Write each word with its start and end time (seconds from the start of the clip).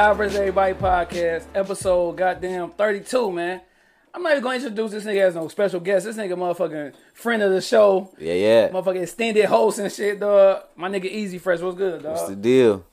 Shy 0.00 0.12
vs. 0.14 0.34
Everybody 0.34 0.72
podcast, 0.72 1.44
episode 1.54 2.16
goddamn 2.16 2.70
32, 2.70 3.32
man. 3.32 3.60
I'm 4.14 4.22
not 4.22 4.32
even 4.32 4.42
going 4.42 4.58
to 4.58 4.66
introduce 4.66 4.92
this 4.92 5.04
nigga 5.04 5.26
as 5.26 5.34
no 5.34 5.46
special 5.48 5.78
guest. 5.78 6.06
This 6.06 6.16
nigga 6.16 6.38
motherfucking 6.38 6.94
friend 7.12 7.42
of 7.42 7.52
the 7.52 7.60
show. 7.60 8.10
Yeah, 8.18 8.32
yeah. 8.32 8.68
Motherfucking 8.70 9.02
extended 9.02 9.44
host 9.44 9.78
and 9.78 9.92
shit, 9.92 10.18
dog. 10.18 10.62
My 10.74 10.88
nigga 10.88 11.04
Easy 11.04 11.36
Fresh, 11.36 11.60
what's 11.60 11.76
good, 11.76 12.02
dog? 12.02 12.12
What's 12.12 12.28
the 12.28 12.36
deal? 12.36 12.86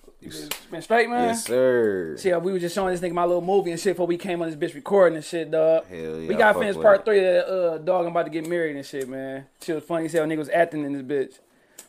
Been 0.69 0.81
straight, 0.81 1.09
man? 1.09 1.29
Yes, 1.29 1.45
sir. 1.45 2.17
See, 2.17 2.33
we 2.33 2.51
were 2.51 2.59
just 2.59 2.75
showing 2.75 2.93
this 2.93 2.99
nigga 2.99 3.13
my 3.13 3.23
little 3.23 3.41
movie 3.41 3.71
and 3.71 3.79
shit 3.79 3.93
before 3.93 4.07
we 4.07 4.17
came 4.17 4.41
on 4.41 4.51
this 4.51 4.57
bitch 4.57 4.75
recording 4.75 5.15
and 5.15 5.23
shit, 5.23 5.49
dog. 5.49 5.85
Hell 5.85 5.97
yeah, 5.97 6.27
we 6.27 6.35
got 6.35 6.59
finished 6.59 6.81
part 6.81 6.99
it. 6.99 7.05
three 7.05 7.25
of 7.25 7.47
uh, 7.47 7.77
dog. 7.77 8.03
I'm 8.05 8.11
about 8.11 8.23
to 8.23 8.31
get 8.31 8.49
married 8.49 8.75
and 8.75 8.85
shit, 8.85 9.07
man. 9.07 9.45
Shit 9.63 9.75
was 9.75 9.85
funny. 9.85 10.09
See 10.09 10.17
how 10.17 10.25
nigga 10.25 10.39
was 10.39 10.49
acting 10.49 10.83
in 10.83 10.91
this 10.91 11.03
bitch. 11.03 11.39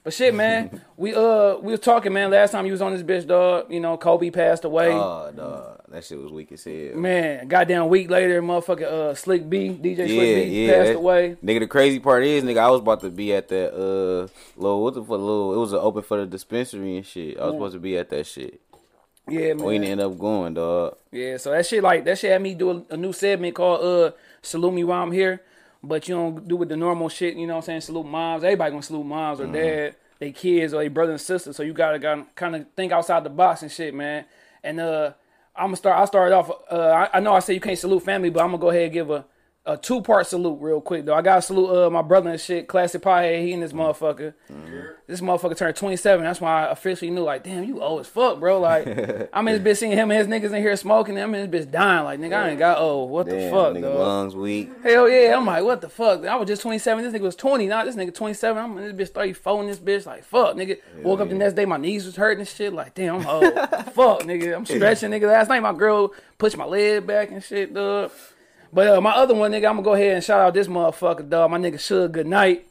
But 0.04 0.12
shit, 0.14 0.34
man, 0.34 0.80
we 0.96 1.14
uh 1.14 1.56
we 1.56 1.72
was 1.72 1.80
talking, 1.80 2.12
man. 2.12 2.30
Last 2.30 2.52
time 2.52 2.66
you 2.66 2.72
was 2.72 2.82
on 2.82 2.92
this 2.92 3.02
bitch, 3.02 3.26
dog. 3.26 3.72
You 3.72 3.80
know, 3.80 3.96
Kobe 3.96 4.30
passed 4.30 4.64
away. 4.64 4.90
Oh, 4.92 5.30
dog. 5.34 5.82
That 5.88 6.04
shit 6.04 6.20
was 6.20 6.30
weak 6.30 6.52
as 6.52 6.64
hell. 6.64 6.96
man, 6.96 7.48
goddamn 7.48 7.88
week 7.88 8.10
later, 8.10 8.42
motherfucking 8.42 8.82
uh 8.82 9.14
Slick 9.14 9.48
B, 9.48 9.70
DJ 9.70 9.96
Slick 9.96 10.08
yeah, 10.10 10.34
B 10.44 10.66
yeah. 10.66 10.72
passed 10.72 10.86
that- 10.88 10.96
away. 10.96 11.36
Nigga, 11.42 11.60
the 11.60 11.66
crazy 11.66 11.98
part 11.98 12.24
is, 12.24 12.44
nigga, 12.44 12.58
I 12.58 12.70
was 12.70 12.80
about 12.80 13.00
to 13.00 13.10
be 13.10 13.32
at 13.34 13.48
that 13.48 13.74
uh 13.74 14.28
little 14.60 14.82
what 14.84 14.94
the 14.94 15.00
fuck 15.00 15.10
little 15.10 15.54
it 15.54 15.58
was 15.58 15.72
an 15.72 15.78
open 15.80 16.02
for 16.02 16.18
the 16.18 16.26
dispensary 16.26 16.96
and 16.98 17.06
shit. 17.06 17.38
I 17.38 17.46
was 17.46 17.54
supposed 17.54 17.74
to 17.74 17.80
be 17.80 17.96
at 17.96 18.10
that 18.10 18.26
shit. 18.26 18.60
Yeah, 19.28 19.54
man. 19.54 19.64
We 19.64 19.74
didn't 19.78 19.88
end 19.90 20.00
up 20.00 20.18
going, 20.18 20.54
dog. 20.54 20.96
Yeah, 21.10 21.36
so 21.38 21.50
that 21.50 21.66
shit 21.66 21.82
like 21.82 22.04
that 22.04 22.18
shit 22.18 22.32
had 22.32 22.42
me 22.42 22.54
do 22.54 22.70
a, 22.70 22.94
a 22.94 22.96
new 22.96 23.12
segment 23.12 23.54
called 23.54 23.82
uh 23.82 24.12
Salute 24.42 24.74
Me 24.74 24.84
While 24.84 25.02
I'm 25.02 25.12
Here. 25.12 25.42
But 25.82 26.08
you 26.08 26.14
don't 26.16 26.48
do 26.48 26.56
with 26.56 26.68
the 26.68 26.76
normal 26.76 27.08
shit, 27.08 27.36
you 27.36 27.46
know 27.46 27.54
what 27.54 27.58
I'm 27.60 27.66
saying? 27.66 27.80
Salute 27.82 28.06
moms. 28.06 28.42
Everybody 28.44 28.70
gonna 28.72 28.82
salute 28.82 29.04
moms 29.04 29.40
or 29.40 29.44
Mm-hmm. 29.44 29.52
dad, 29.52 29.96
they 30.18 30.32
kids 30.32 30.74
or 30.74 30.78
they 30.82 30.88
brother 30.88 31.12
and 31.12 31.20
sister. 31.20 31.52
So 31.52 31.62
you 31.62 31.72
gotta, 31.72 31.98
gotta 31.98 32.26
kind 32.34 32.56
of 32.56 32.66
think 32.76 32.92
outside 32.92 33.22
the 33.24 33.30
box 33.30 33.62
and 33.62 33.70
shit, 33.70 33.94
man. 33.94 34.24
And 34.64 34.80
uh 34.80 35.12
I'm 35.54 35.66
gonna 35.68 35.76
start 35.76 35.98
I 35.98 36.04
started 36.06 36.34
off 36.34 36.50
uh 36.70 37.08
I, 37.12 37.18
I 37.18 37.20
know 37.20 37.32
I 37.34 37.38
said 37.38 37.52
you 37.54 37.60
can't 37.60 37.78
salute 37.78 38.02
family, 38.02 38.30
but 38.30 38.40
I'm 38.42 38.48
gonna 38.48 38.58
go 38.60 38.70
ahead 38.70 38.84
and 38.84 38.92
give 38.92 39.10
a 39.10 39.24
a 39.68 39.76
two 39.76 40.00
part 40.00 40.26
salute 40.26 40.58
real 40.60 40.80
quick 40.80 41.04
though. 41.04 41.14
I 41.14 41.22
gotta 41.22 41.42
salute 41.42 41.70
uh 41.70 41.90
my 41.90 42.02
brother 42.02 42.30
and 42.30 42.40
shit, 42.40 42.66
classic 42.66 43.02
pie 43.02 43.36
he 43.36 43.52
and 43.52 43.62
this 43.62 43.72
motherfucker. 43.72 44.34
This 45.06 45.22
motherfucker 45.22 45.56
turned 45.56 45.74
27. 45.74 46.22
That's 46.22 46.38
why 46.38 46.66
I 46.66 46.70
officially 46.70 47.10
knew, 47.10 47.22
like, 47.22 47.42
damn, 47.42 47.64
you 47.64 47.80
old 47.80 48.00
as 48.00 48.06
fuck, 48.06 48.38
bro. 48.38 48.60
Like, 48.60 48.86
I'm 49.32 49.48
in 49.48 49.62
this 49.62 49.76
bitch 49.76 49.80
seeing 49.80 49.92
him 49.92 50.10
and 50.10 50.18
his 50.18 50.26
niggas 50.26 50.54
in 50.54 50.62
here 50.62 50.76
smoking. 50.76 51.18
I'm 51.18 51.34
in 51.34 51.50
this 51.50 51.66
bitch 51.66 51.70
dying. 51.70 52.04
Like, 52.04 52.20
nigga, 52.20 52.34
I 52.34 52.50
ain't 52.50 52.58
got 52.58 52.76
old. 52.76 53.10
What 53.10 53.24
the 53.24 53.48
fuck, 53.50 53.74
nigga, 53.74 53.82
dog? 53.82 53.98
lungs 53.98 54.36
weak. 54.36 54.70
Hell 54.82 55.08
yeah. 55.08 55.34
I'm 55.34 55.46
like, 55.46 55.64
what 55.64 55.80
the 55.80 55.88
fuck? 55.88 56.26
I 56.26 56.36
was 56.36 56.46
just 56.46 56.60
27. 56.60 57.04
This 57.04 57.14
nigga 57.14 57.24
was 57.24 57.36
20. 57.36 57.66
Now 57.66 57.86
this 57.86 57.96
nigga 57.96 58.14
27. 58.14 58.62
I'm 58.62 58.76
in 58.76 58.96
this 58.96 59.08
bitch 59.08 59.14
34 59.14 59.62
in 59.62 59.68
this 59.68 59.78
bitch. 59.78 60.04
Like, 60.04 60.24
fuck, 60.24 60.56
nigga. 60.56 60.78
Woke 61.02 61.20
up 61.20 61.30
the 61.30 61.34
next 61.36 61.54
day, 61.54 61.64
my 61.64 61.78
knees 61.78 62.04
was 62.04 62.16
hurting 62.16 62.40
and 62.40 62.48
shit. 62.48 62.74
Like, 62.74 62.94
damn, 62.94 63.20
I'm 63.20 63.26
old. 63.26 63.44
fuck, 63.94 64.24
nigga. 64.24 64.54
I'm 64.54 64.66
stretching, 64.66 65.10
nigga. 65.10 65.26
Last 65.26 65.48
night, 65.48 65.60
my 65.60 65.72
girl 65.72 66.12
pushed 66.36 66.58
my 66.58 66.66
leg 66.66 67.06
back 67.06 67.30
and 67.30 67.42
shit, 67.42 67.72
dog. 67.72 68.10
But 68.72 68.88
uh, 68.88 69.00
my 69.00 69.12
other 69.12 69.34
one, 69.34 69.50
nigga, 69.52 69.66
I'm 69.68 69.76
gonna 69.76 69.82
go 69.82 69.94
ahead 69.94 70.14
and 70.16 70.24
shout 70.24 70.40
out 70.40 70.54
this 70.54 70.66
motherfucker, 70.68 71.28
dog. 71.28 71.50
My 71.50 71.58
nigga 71.58 71.74
Suge 71.76 72.12
Good 72.12 72.26
Night. 72.26 72.66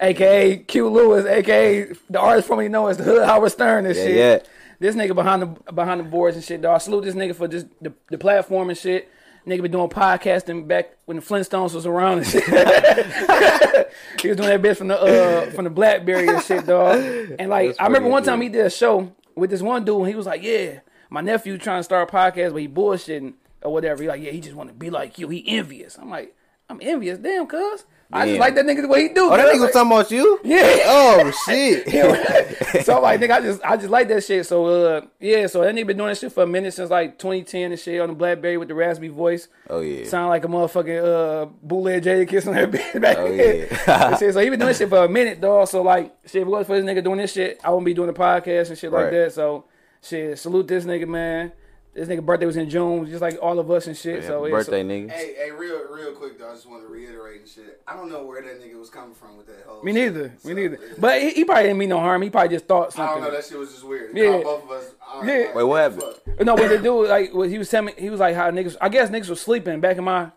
AKA 0.00 0.58
Q 0.58 0.88
Lewis, 0.90 1.26
AKA 1.26 1.92
the 2.08 2.20
artist 2.20 2.46
formerly 2.46 2.68
known 2.68 2.88
as 2.90 2.98
the 2.98 3.02
Hood 3.04 3.24
Howard 3.26 3.50
Stern 3.50 3.84
and 3.84 3.96
Yeah, 3.96 4.04
shit. 4.04 4.14
yeah. 4.16 4.38
This 4.78 4.94
nigga 4.94 5.12
behind 5.14 5.42
the 5.42 5.72
behind 5.72 5.98
the 5.98 6.04
boards 6.04 6.36
and 6.36 6.44
shit, 6.44 6.62
dog. 6.62 6.76
I 6.76 6.78
salute 6.78 7.04
this 7.04 7.16
nigga 7.16 7.34
for 7.34 7.48
just 7.48 7.66
the, 7.82 7.92
the 8.08 8.16
platform 8.18 8.68
and 8.68 8.78
shit. 8.78 9.08
Nigga 9.44 9.62
been 9.62 9.72
doing 9.72 9.88
podcasting 9.88 10.68
back 10.68 10.90
when 11.06 11.16
the 11.16 11.22
Flintstones 11.22 11.74
was 11.74 11.84
around 11.84 12.18
and 12.18 12.26
shit. 12.28 12.44
he 14.20 14.28
was 14.28 14.36
doing 14.36 14.50
that 14.50 14.62
bitch 14.62 14.76
from 14.76 14.88
the 14.88 15.00
uh 15.00 15.50
from 15.50 15.64
the 15.64 15.70
Blackberry 15.70 16.28
and 16.28 16.42
shit, 16.44 16.66
dog. 16.66 17.00
And 17.38 17.50
like 17.50 17.74
I 17.80 17.86
remember 17.86 18.08
one 18.08 18.22
time 18.22 18.40
he 18.40 18.48
did 18.48 18.66
a 18.66 18.70
show 18.70 19.12
with 19.34 19.50
this 19.50 19.62
one 19.62 19.84
dude 19.84 19.98
and 20.00 20.08
he 20.08 20.14
was 20.14 20.26
like, 20.26 20.42
Yeah, 20.44 20.80
my 21.10 21.22
nephew 21.22 21.58
trying 21.58 21.80
to 21.80 21.84
start 21.84 22.08
a 22.08 22.12
podcast, 22.14 22.52
but 22.52 22.60
he 22.60 22.68
bullshitting 22.68 23.34
or 23.62 23.72
whatever. 23.72 24.02
He 24.02 24.08
like, 24.08 24.22
Yeah, 24.22 24.30
he 24.30 24.40
just 24.40 24.54
wanna 24.56 24.72
be 24.72 24.90
like 24.90 25.18
you. 25.18 25.28
He 25.28 25.44
envious. 25.48 25.98
I'm 25.98 26.10
like, 26.10 26.34
I'm 26.70 26.78
envious, 26.82 27.18
damn 27.18 27.46
cuz. 27.46 27.84
I 28.10 28.26
just 28.26 28.40
like 28.40 28.54
that 28.54 28.64
nigga 28.64 28.80
the 28.80 28.88
way 28.88 29.02
he 29.02 29.08
do. 29.08 29.26
Oh, 29.30 29.36
that 29.36 29.46
nigga 29.46 29.52
was 29.52 29.60
Like- 29.64 29.72
talking 29.74 29.92
about 29.92 30.10
you? 30.10 30.40
Yeah. 30.42 30.78
Oh 30.86 31.30
shit. 31.46 32.84
so 32.84 32.96
I'm 32.96 33.02
like, 33.02 33.20
nigga, 33.20 33.30
I 33.32 33.40
just 33.42 33.60
I 33.62 33.76
just 33.76 33.90
like 33.90 34.08
that 34.08 34.24
shit. 34.24 34.46
So 34.46 34.64
uh 34.64 35.00
yeah, 35.20 35.46
so 35.46 35.60
that 35.60 35.74
nigga 35.74 35.88
been 35.88 35.98
doing 35.98 36.08
that 36.08 36.16
shit 36.16 36.32
for 36.32 36.42
a 36.42 36.46
minute 36.46 36.72
since 36.72 36.88
like 36.90 37.18
2010 37.18 37.72
and 37.72 37.78
shit 37.78 38.00
on 38.00 38.08
the 38.08 38.14
Blackberry 38.14 38.56
with 38.56 38.68
the 38.68 38.74
raspy 38.74 39.08
voice. 39.08 39.48
Oh 39.68 39.80
yeah. 39.80 40.06
Sound 40.06 40.30
like 40.30 40.42
a 40.44 40.48
motherfucking 40.48 41.04
uh 41.04 41.46
bootleg 41.62 42.02
Jadakiss 42.02 42.46
on 42.46 42.54
that 42.54 42.70
bitch 42.72 42.98
back 43.00 43.18
Oh, 43.18 43.28
then. 43.36 43.68
yeah. 43.86 44.16
Shit, 44.16 44.32
so 44.32 44.40
he 44.40 44.48
been 44.48 44.58
doing 44.58 44.68
this 44.68 44.78
shit 44.78 44.88
for 44.88 45.04
a 45.04 45.08
minute, 45.08 45.40
dog. 45.42 45.68
So 45.68 45.82
like 45.82 46.14
shit, 46.24 46.42
if 46.42 46.48
it 46.48 46.50
was 46.50 46.66
for 46.66 46.80
this 46.80 46.84
nigga 46.90 47.04
doing 47.04 47.18
this 47.18 47.32
shit, 47.32 47.60
I 47.62 47.68
wouldn't 47.68 47.84
be 47.84 47.92
doing 47.92 48.06
the 48.08 48.14
podcast 48.18 48.70
and 48.70 48.78
shit 48.78 48.90
like 48.90 49.10
that. 49.10 49.32
So 49.34 49.66
shit, 50.02 50.38
salute 50.38 50.66
this 50.68 50.84
nigga, 50.86 51.06
man. 51.06 51.52
This 51.98 52.08
nigga 52.08 52.24
birthday 52.24 52.46
was 52.46 52.56
in 52.56 52.70
June, 52.70 53.06
just 53.06 53.20
like 53.20 53.38
all 53.42 53.58
of 53.58 53.70
us 53.70 53.86
and 53.88 53.96
shit. 53.96 54.22
so 54.24 54.38
Happy 54.42 54.50
yeah, 54.50 54.56
birthday, 54.56 54.82
so, 54.82 54.88
nigga. 54.88 55.10
Hey, 55.10 55.34
hey, 55.36 55.50
real, 55.50 55.80
real 55.90 56.12
quick 56.12 56.38
though. 56.38 56.48
I 56.48 56.52
just 56.52 56.68
want 56.68 56.82
to 56.82 56.88
reiterate 56.88 57.40
and 57.40 57.48
shit. 57.48 57.82
I 57.88 57.94
don't 57.96 58.10
know 58.10 58.24
where 58.24 58.40
that 58.40 58.60
nigga 58.62 58.78
was 58.78 58.88
coming 58.88 59.14
from 59.14 59.36
with 59.36 59.46
that 59.48 59.64
whole. 59.66 59.82
me 59.82 59.92
shit. 59.92 60.14
neither, 60.14 60.32
So, 60.38 60.48
me 60.48 60.54
neither. 60.54 60.78
yeah. 60.80 60.94
But 60.98 61.20
he, 61.22 61.30
he 61.30 61.44
probably 61.44 61.64
didn't 61.64 61.78
mean 61.78 61.88
no 61.88 61.98
harm. 61.98 62.22
He 62.22 62.30
probably 62.30 62.50
just 62.56 62.66
thought 62.66 62.92
something. 62.92 63.10
I 63.10 63.14
don't 63.20 63.24
know. 63.24 63.36
That 63.36 63.44
shit 63.44 63.58
was 63.58 63.72
just 63.72 63.84
weird. 63.84 64.16
Yeah. 64.16 64.36
Yeah. 64.36 64.42
both 64.44 64.62
of 64.64 64.70
us. 64.70 64.90
I, 65.06 65.26
Yeah. 65.26 65.44
like, 65.46 65.54
Wait, 65.56 65.62
what 65.64 65.80
happened? 65.82 66.02
fuck? 66.02 66.40
No, 66.46 66.54
what 66.54 66.68
they 66.68 66.80
do 66.80 67.04
like 67.06 67.34
what 67.34 67.48
he 67.48 67.58
was 67.58 67.68
telling 67.68 67.86
me, 67.86 67.94
he 67.98 68.10
was 68.10 68.20
like 68.20 68.36
how 68.36 68.48
niggas. 68.50 68.76
I 68.80 68.88
guess 68.90 69.10
niggas 69.10 69.28
was 69.28 69.40
sleeping 69.40 69.80
back 69.80 69.96
in 69.96 70.04
my 70.04 70.30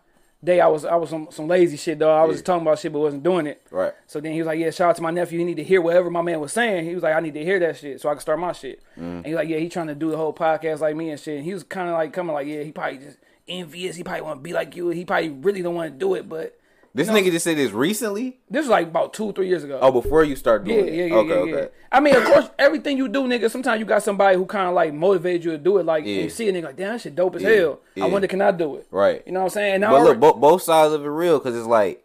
day. 0.44 0.60
I 0.60 0.66
was 0.66 0.84
I 0.84 0.94
was 0.96 1.10
some 1.10 1.28
some 1.30 1.46
lazy 1.48 1.76
shit 1.76 1.98
though. 1.98 2.12
I 2.14 2.24
was 2.24 2.38
Yeah. 2.38 2.42
talking 2.44 2.62
about 2.66 2.78
shit 2.78 2.92
but 2.92 2.98
wasn't 3.00 3.22
doing 3.22 3.46
it. 3.46 3.62
Right. 3.70 3.92
So 4.06 4.20
then 4.20 4.32
he 4.32 4.38
was 4.38 4.46
like, 4.46 4.58
yeah, 4.58 4.70
shout 4.70 4.90
out 4.90 4.96
to 4.96 5.02
my 5.02 5.10
nephew. 5.10 5.38
He 5.38 5.44
need 5.44 5.56
to 5.56 5.64
hear 5.64 5.80
whatever 5.80 6.10
my 6.10 6.22
man 6.22 6.40
was 6.40 6.52
saying. 6.52 6.84
He 6.84 6.94
was 6.94 7.02
like, 7.02 7.14
I 7.14 7.20
need 7.20 7.34
to 7.34 7.44
hear 7.44 7.58
that 7.60 7.76
shit 7.76 8.00
so 8.00 8.08
I 8.08 8.12
can 8.14 8.20
start 8.20 8.38
my 8.38 8.52
shit. 8.52 8.82
Mm. 8.98 9.16
And 9.18 9.26
he 9.26 9.34
like, 9.34 9.48
yeah, 9.48 9.58
he 9.58 9.68
trying 9.68 9.86
to 9.88 9.94
do 9.94 10.10
the 10.10 10.16
whole 10.16 10.32
podcast 10.34 10.80
like 10.80 10.96
me 10.96 11.10
and 11.10 11.20
shit. 11.20 11.36
And 11.36 11.44
he 11.44 11.52
was 11.54 11.62
kind 11.62 11.88
of 11.88 11.94
like 11.94 12.12
coming 12.12 12.34
like, 12.34 12.46
yeah, 12.46 12.62
he 12.62 12.72
probably 12.72 12.98
just 12.98 13.18
envious. 13.48 13.96
He 13.96 14.02
probably 14.04 14.22
want 14.22 14.38
to 14.40 14.42
be 14.42 14.52
like 14.52 14.74
you. 14.76 14.88
He 14.90 15.04
probably 15.04 15.30
really 15.30 15.62
don't 15.62 15.74
want 15.74 15.92
to 15.92 15.98
do 15.98 16.14
it. 16.14 16.28
But 16.28 16.58
This 16.94 17.08
nigga 17.08 17.30
just 17.30 17.44
said 17.44 17.56
this 17.56 17.72
recently? 17.72 18.38
this 18.50 18.64
was 18.64 18.68
like 18.68 18.88
about 18.88 19.14
two 19.14 19.32
three 19.32 19.48
years 19.48 19.64
ago. 19.64 19.78
Oh, 19.80 19.90
before 19.90 20.24
you 20.24 20.36
start 20.36 20.64
doing 20.64 20.86
yeah, 20.86 20.92
it. 21.04 21.08
yeah, 21.10 21.14
okay, 21.16 21.28
yeah, 21.28 21.34
okay. 21.36 21.52
yeah. 21.62 21.66
I 21.90 22.00
mean, 22.00 22.14
of 22.14 22.24
course, 22.24 22.50
everything 22.58 22.98
you 22.98 23.08
do, 23.08 23.22
nigga. 23.22 23.50
Sometimes 23.50 23.80
you 23.80 23.86
got 23.86 24.02
somebody 24.02 24.36
who 24.36 24.44
kind 24.44 24.68
of 24.68 24.74
like 24.74 24.92
motivates 24.92 25.42
you 25.44 25.52
to 25.52 25.58
do 25.58 25.78
it. 25.78 25.86
Like 25.86 26.04
Yeah. 26.04 26.22
you 26.22 26.28
see 26.30 26.48
a 26.48 26.52
nigga 26.52 26.64
like, 26.64 26.76
damn, 26.76 26.92
that 26.92 27.00
shit 27.00 27.14
dope 27.14 27.36
as 27.36 27.42
hell. 27.42 27.80
I 28.00 28.06
wonder, 28.06 28.28
can 28.28 28.42
I 28.42 28.50
do 28.50 28.76
it? 28.76 28.86
Right. 28.90 29.22
You 29.26 29.32
know 29.32 29.40
what 29.40 29.44
I'm 29.46 29.50
saying? 29.50 29.74
And 29.76 29.84
I 29.86 29.90
But 29.90 29.96
already- 30.00 30.20
look, 30.20 30.34
bo- 30.34 30.40
both 30.40 30.62
sides 30.62 30.92
of 30.92 31.02
it 31.04 31.08
real 31.08 31.38
because 31.38 31.56
it's 31.56 31.66
like, 31.66 32.04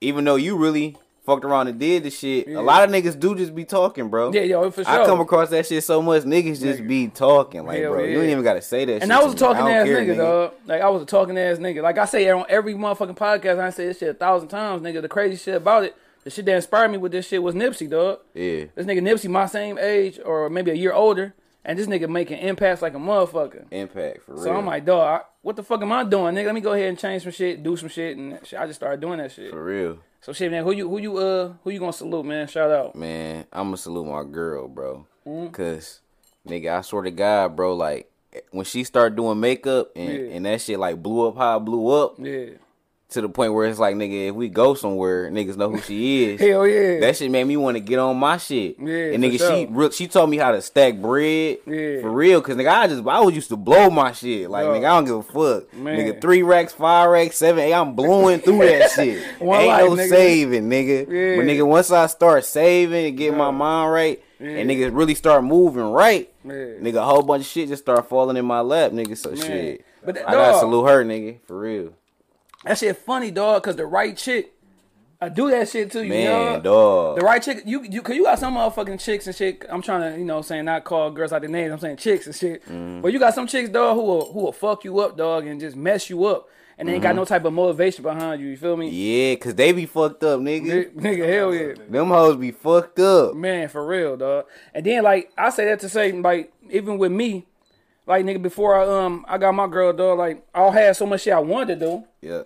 even 0.00 0.24
though 0.24 0.36
you 0.36 0.56
really 0.56 0.96
fucked 1.24 1.44
around 1.44 1.68
and 1.68 1.78
did 1.78 2.02
the 2.02 2.10
shit, 2.10 2.48
a 2.48 2.60
lot 2.60 2.82
of 2.82 2.90
niggas 2.90 3.18
do 3.18 3.34
just 3.34 3.54
be 3.54 3.64
talking, 3.64 4.08
bro. 4.08 4.32
yeah, 4.32 4.42
yo, 4.42 4.70
for 4.70 4.84
sure. 4.84 5.02
I 5.02 5.04
come 5.04 5.20
across 5.20 5.50
that 5.50 5.66
shit 5.66 5.84
so 5.84 6.00
much, 6.02 6.24
niggas 6.24 6.60
just 6.60 6.86
be 6.86 7.08
talking, 7.08 7.64
like, 7.66 7.80
Hell 7.80 7.92
bro. 7.92 8.04
You 8.04 8.16
yeah. 8.16 8.20
ain't 8.22 8.30
even 8.30 8.44
gotta 8.44 8.62
say 8.62 8.84
that. 8.84 8.92
Shit. 8.94 9.02
And 9.02 9.12
I 9.12 9.22
was 9.22 9.34
a 9.34 9.36
talking 9.36 9.66
ass 9.66 9.86
care, 9.86 10.04
nigga, 10.04 10.16
dog. 10.16 10.54
Like 10.66 10.82
I 10.82 10.88
was 10.88 11.02
a 11.02 11.06
talking 11.06 11.38
ass 11.38 11.58
nigga. 11.58 11.82
Like 11.82 11.98
I 11.98 12.04
say 12.04 12.28
on 12.30 12.44
every 12.48 12.74
motherfucking 12.74 13.16
podcast, 13.16 13.58
I 13.58 13.70
say 13.70 13.86
this 13.86 13.98
shit 13.98 14.08
a 14.08 14.14
thousand 14.14 14.48
times, 14.48 14.82
nigga. 14.82 15.02
The 15.02 15.08
crazy 15.08 15.36
shit 15.36 15.54
about 15.56 15.84
it, 15.84 15.94
the 16.24 16.30
shit 16.30 16.44
that 16.46 16.56
inspired 16.56 16.90
me 16.90 16.98
with 16.98 17.12
this 17.12 17.26
shit 17.26 17.42
was 17.42 17.54
Nipsey, 17.54 17.88
dog. 17.88 18.20
Yeah, 18.34 18.64
This 18.74 18.86
nigga 18.86 19.00
Nipsey, 19.00 19.28
my 19.28 19.46
same 19.46 19.78
age 19.78 20.18
or 20.24 20.50
maybe 20.50 20.70
a 20.70 20.74
year 20.74 20.92
older, 20.92 21.34
and 21.64 21.78
this 21.78 21.86
nigga 21.86 22.08
making 22.08 22.38
impacts 22.38 22.82
like 22.82 22.94
a 22.94 22.98
motherfucker. 22.98 23.64
impact 23.70 24.22
for 24.24 24.34
real. 24.34 24.42
So 24.44 24.54
I'm 24.56 24.66
like, 24.66 24.84
dog, 24.84 25.20
I, 25.22 25.24
what 25.42 25.56
the 25.56 25.62
fuck 25.62 25.82
am 25.82 25.92
I 25.92 26.04
doing, 26.04 26.34
nigga? 26.34 26.46
Let 26.46 26.54
me 26.54 26.60
go 26.60 26.72
ahead 26.72 26.88
and 26.88 26.98
change 26.98 27.22
some 27.22 27.32
shit, 27.32 27.62
do 27.62 27.76
some 27.76 27.88
shit, 27.88 28.16
and 28.16 28.38
shit. 28.46 28.58
I 28.58 28.66
just 28.66 28.78
started 28.80 29.00
doing 29.00 29.18
that 29.18 29.32
shit. 29.32 29.50
for 29.50 29.62
real, 29.64 29.98
So 30.20 30.32
shit, 30.32 30.50
man, 30.50 30.64
who 30.64 30.72
you 30.72 30.88
who 30.88 30.98
you 30.98 31.16
uh 31.18 31.52
who 31.64 31.70
you 31.70 31.78
gonna 31.78 31.92
salute, 31.92 32.24
man? 32.26 32.46
Shout 32.46 32.70
out. 32.70 32.94
man. 32.96 33.46
I'm 33.52 33.68
gonna 33.68 33.76
salute 33.76 34.06
my 34.06 34.24
girl, 34.24 34.68
bro, 34.68 35.06
Mm-hmm. 35.26 35.52
cause 35.52 36.00
nigga, 36.48 36.78
I 36.78 36.80
swear 36.82 37.02
to 37.02 37.10
God, 37.10 37.56
bro, 37.56 37.74
like 37.76 38.10
when 38.52 38.64
she 38.64 38.84
started 38.84 39.16
doing 39.16 39.40
makeup 39.40 39.90
and 39.96 40.08
Yeah. 40.12 40.34
and 40.36 40.46
that 40.46 40.60
shit 40.60 40.78
like 40.78 41.02
blew 41.02 41.28
up 41.28 41.36
how 41.36 41.56
it 41.56 41.60
blew 41.60 41.88
up 41.88 42.14
Yeah. 42.18 42.50
To 43.10 43.20
the 43.20 43.28
point 43.28 43.52
where 43.54 43.66
it's 43.66 43.78
like, 43.78 43.96
nigga, 43.96 44.28
if 44.28 44.34
we 44.34 44.48
go 44.48 44.74
somewhere, 44.74 45.30
niggas 45.30 45.56
know 45.56 45.70
who 45.70 45.80
she 45.80 46.24
is. 46.24 46.40
Hell 46.42 46.66
yeah. 46.66 47.00
That 47.00 47.16
shit 47.16 47.30
made 47.30 47.44
me 47.44 47.56
want 47.56 47.76
to 47.76 47.80
get 47.80 47.98
on 47.98 48.16
my 48.16 48.36
shit. 48.36 48.76
Yeah, 48.78 49.12
and 49.12 49.22
nigga, 49.22 49.38
sure. 49.38 49.50
she 49.56 49.66
real, 49.66 49.90
she 49.90 50.06
told 50.08 50.30
me 50.30 50.36
how 50.36 50.52
to 50.52 50.62
stack 50.62 50.96
bread. 50.96 51.58
Yeah. 51.66 52.00
For 52.00 52.10
real, 52.10 52.40
cause 52.40 52.56
nigga, 52.56 52.70
I 52.70 52.86
just 52.86 53.06
I 53.06 53.20
was 53.20 53.34
used 53.34 53.48
to 53.50 53.56
blow 53.56 53.90
my 53.90 54.12
shit. 54.12 54.48
Like 54.50 54.64
Yo. 54.64 54.72
nigga, 54.74 54.84
I 54.84 55.02
don't 55.02 55.04
give 55.04 55.16
a 55.16 55.22
fuck. 55.22 55.74
Man. 55.74 55.98
Nigga, 55.98 56.20
three 56.20 56.42
racks, 56.42 56.72
five 56.72 57.10
racks, 57.10 57.36
seven, 57.36 57.62
eight. 57.64 57.74
I'm 57.74 57.94
blowing 57.94 58.40
through 58.40 58.58
that 58.58 58.90
shit. 58.94 59.22
One 59.40 59.60
Ain't 59.60 59.68
life, 59.68 59.84
no 59.84 59.96
nigga. 59.96 60.08
saving, 60.08 60.68
nigga. 60.70 60.98
Yeah. 61.08 61.36
But 61.36 61.44
nigga, 61.46 61.66
once 61.66 61.90
I 61.90 62.06
start 62.06 62.44
saving 62.44 63.06
and 63.06 63.16
get 63.18 63.36
my 63.36 63.50
mind 63.50 63.92
right, 63.92 64.22
Yeah. 64.38 64.48
and 64.50 64.70
niggas 64.70 64.96
really 64.96 65.14
start 65.14 65.42
moving 65.44 65.82
right, 65.90 66.32
Yeah. 66.44 66.52
nigga, 66.52 66.96
a 66.96 67.04
whole 67.04 67.22
bunch 67.22 67.42
of 67.42 67.46
shit 67.48 67.68
just 67.68 67.82
start 67.82 68.08
falling 68.08 68.36
in 68.36 68.44
my 68.44 68.60
lap, 68.60 68.92
nigga. 68.92 69.16
So 69.16 69.30
Man. 69.30 69.38
shit. 69.40 69.84
But 70.04 70.14
that- 70.14 70.28
I 70.28 70.32
gotta 70.32 70.58
salute 70.60 70.86
her, 70.86 71.04
nigga, 71.04 71.38
for 71.46 71.58
real. 71.60 71.92
That 72.64 72.78
shit 72.78 72.96
funny, 72.98 73.30
dog, 73.30 73.62
cause 73.62 73.76
the 73.76 73.86
right 73.86 74.16
chick, 74.16 74.52
I 75.20 75.28
do 75.28 75.50
that 75.50 75.68
shit 75.68 75.90
to 75.92 76.02
you, 76.02 76.10
Man, 76.10 76.52
dog. 76.54 76.62
dog. 76.62 77.18
The 77.18 77.24
right 77.24 77.42
chick, 77.42 77.62
you 77.64 77.82
you, 77.82 78.02
cause 78.02 78.14
you 78.16 78.24
got 78.24 78.38
some 78.38 78.54
motherfucking 78.54 79.00
chicks 79.00 79.26
and 79.26 79.34
shit. 79.36 79.64
I'm 79.68 79.82
trying 79.82 80.12
to, 80.12 80.18
you 80.18 80.24
know, 80.24 80.42
saying 80.42 80.64
not 80.66 80.84
call 80.84 81.10
girls 81.10 81.32
out 81.32 81.40
their 81.42 81.50
names. 81.50 81.72
I'm 81.72 81.78
saying 81.78 81.96
chicks 81.96 82.26
and 82.26 82.34
shit. 82.34 82.62
Mm-hmm. 82.64 83.00
But 83.00 83.12
you 83.12 83.18
got 83.18 83.34
some 83.34 83.46
chicks, 83.46 83.68
dog, 83.70 83.96
who 83.96 84.02
will 84.02 84.32
who 84.32 84.40
will 84.40 84.52
fuck 84.52 84.84
you 84.84 84.98
up, 85.00 85.16
dog, 85.16 85.46
and 85.46 85.60
just 85.60 85.76
mess 85.76 86.08
you 86.10 86.24
up. 86.24 86.48
and 86.78 86.88
they 86.88 86.94
ain't 86.94 87.02
got 87.02 87.14
no 87.16 87.26
type 87.26 87.44
of 87.44 87.52
motivation 87.52 88.02
behind 88.02 88.40
you. 88.40 88.48
You 88.48 88.56
feel 88.56 88.76
me? 88.76 88.88
Yeah, 88.88 89.34
cause 89.36 89.54
they 89.54 89.72
be 89.72 89.84
fucked 89.86 90.22
up, 90.24 90.40
nigga. 90.40 90.90
Nigga, 90.90 90.94
nigga, 90.94 91.32
hell 91.34 91.54
yeah. 91.54 91.74
Them 91.88 92.08
hoes 92.08 92.36
be 92.36 92.50
fucked 92.52 92.98
up. 93.00 93.34
Man, 93.34 93.68
for 93.68 93.86
real, 93.86 94.16
dog. 94.16 94.46
And 94.74 94.84
then 94.86 95.02
like 95.02 95.30
I 95.36 95.50
say 95.50 95.66
that 95.66 95.80
to 95.80 95.88
say 95.90 96.12
like 96.12 96.52
even 96.70 96.96
with 96.98 97.12
me, 97.12 97.46
like 98.10 98.24
nigga 98.24 98.42
before 98.42 98.76
I 98.76 99.04
um 99.04 99.24
I 99.28 99.38
got 99.38 99.52
my 99.54 99.66
girl 99.66 99.92
dog, 99.92 100.18
like 100.18 100.42
I 100.54 100.68
had 100.70 100.96
so 100.96 101.06
much 101.06 101.22
shit 101.22 101.32
I 101.32 101.38
wanted 101.38 101.78
to 101.80 101.86
do, 101.86 102.04
Yeah. 102.20 102.42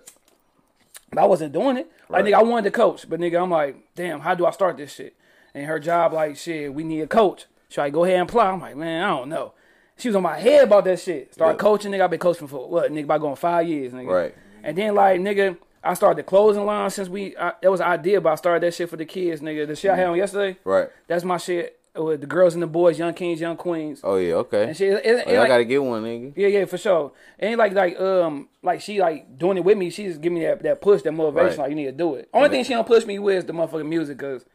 but 1.11 1.21
I 1.21 1.25
wasn't 1.25 1.53
doing 1.53 1.77
it. 1.77 1.91
Like 2.09 2.23
Right. 2.23 2.33
nigga, 2.33 2.37
I 2.37 2.43
wanted 2.43 2.65
to 2.65 2.71
coach, 2.71 3.09
but 3.09 3.19
nigga, 3.19 3.41
I'm 3.41 3.49
like, 3.51 3.75
damn, 3.95 4.19
how 4.21 4.35
do 4.35 4.45
I 4.45 4.51
start 4.51 4.77
this 4.77 4.93
shit? 4.93 5.15
And 5.53 5.65
her 5.65 5.79
job, 5.79 6.13
like, 6.13 6.35
shit, 6.37 6.73
we 6.73 6.83
need 6.83 7.01
a 7.01 7.07
coach. 7.07 7.45
Should 7.69 7.81
I 7.81 7.89
go 7.89 8.03
ahead 8.03 8.19
and 8.19 8.29
apply? 8.29 8.47
I'm 8.51 8.59
like, 8.61 8.75
man, 8.75 9.03
I 9.03 9.07
don't 9.07 9.29
know. 9.29 9.53
She 9.97 10.09
was 10.09 10.15
on 10.15 10.23
my 10.23 10.37
head 10.37 10.65
about 10.65 10.83
that 10.85 10.99
shit. 10.99 11.33
Start 11.33 11.55
Yeah. 11.55 11.59
coaching, 11.59 11.91
nigga. 11.91 12.01
I've 12.01 12.09
been 12.09 12.19
coaching 12.19 12.47
for 12.47 12.67
what, 12.69 12.91
nigga, 12.91 13.05
about 13.05 13.21
going 13.21 13.35
five 13.37 13.67
years, 13.67 13.93
nigga. 13.93 14.07
Right. 14.11 14.35
And 14.63 14.77
then 14.77 14.93
like, 14.93 15.19
nigga, 15.21 15.57
I 15.83 15.93
started 15.93 16.17
the 16.19 16.23
closing 16.27 16.65
line 16.65 16.89
since 16.89 17.07
we. 17.09 17.35
I, 17.37 17.53
that 17.61 17.71
was 17.71 17.79
an 17.79 17.87
idea, 17.87 18.19
but 18.21 18.33
I 18.33 18.35
started 18.35 18.63
that 18.63 18.73
shit 18.73 18.89
for 18.89 18.97
the 18.97 19.05
kids, 19.05 19.41
nigga. 19.41 19.65
The 19.67 19.75
shit 19.75 19.91
I 19.91 19.95
had 19.95 20.07
on 20.07 20.17
yesterday. 20.17 20.57
Right. 20.63 20.89
That's 21.07 21.23
my 21.23 21.37
shit 21.37 21.79
with 21.95 22.21
the 22.21 22.27
girls 22.27 22.53
and 22.53 22.61
the 22.63 22.67
boys, 22.67 22.99
young 22.99 23.13
kings, 23.13 23.39
young 23.39 23.57
queens. 23.57 24.01
Oh 24.03 24.17
yeah. 24.17 24.33
Okay. 24.35 24.63
And 24.69 24.79
it, 24.81 25.05
it, 25.05 25.23
Oh, 25.27 25.31
it 25.31 25.35
I 25.35 25.39
like- 25.39 25.47
gotta 25.47 25.65
get 25.65 25.83
one, 25.83 26.03
nigga. 26.03 26.33
yeah, 26.35 26.47
yeah, 26.47 26.65
for 26.65 26.77
sure. 26.77 27.11
It 27.39 27.45
ain't 27.47 27.57
like 27.57 27.73
like 27.73 27.99
um 27.99 28.49
like 28.61 28.81
she 28.81 28.99
like 28.99 29.37
doing 29.37 29.57
it 29.57 29.63
with 29.63 29.77
me. 29.77 29.89
She 29.89 30.05
just 30.07 30.21
give 30.21 30.31
me 30.33 30.41
that 30.45 30.61
that 30.63 30.81
push, 30.81 31.01
that 31.03 31.11
motivation. 31.11 31.49
Right. 31.49 31.57
Like 31.59 31.69
you 31.69 31.75
need 31.75 31.85
to 31.85 31.91
do 31.91 32.15
it. 32.15 32.29
Only 32.33 32.49
thing 32.49 32.63
she 32.63 32.73
don't 32.73 32.87
push 32.87 33.05
me 33.05 33.19
with 33.19 33.37
is 33.37 33.45
the 33.45 33.53
motherfucking 33.53 33.87
music, 33.87 34.17
cause 34.19 34.45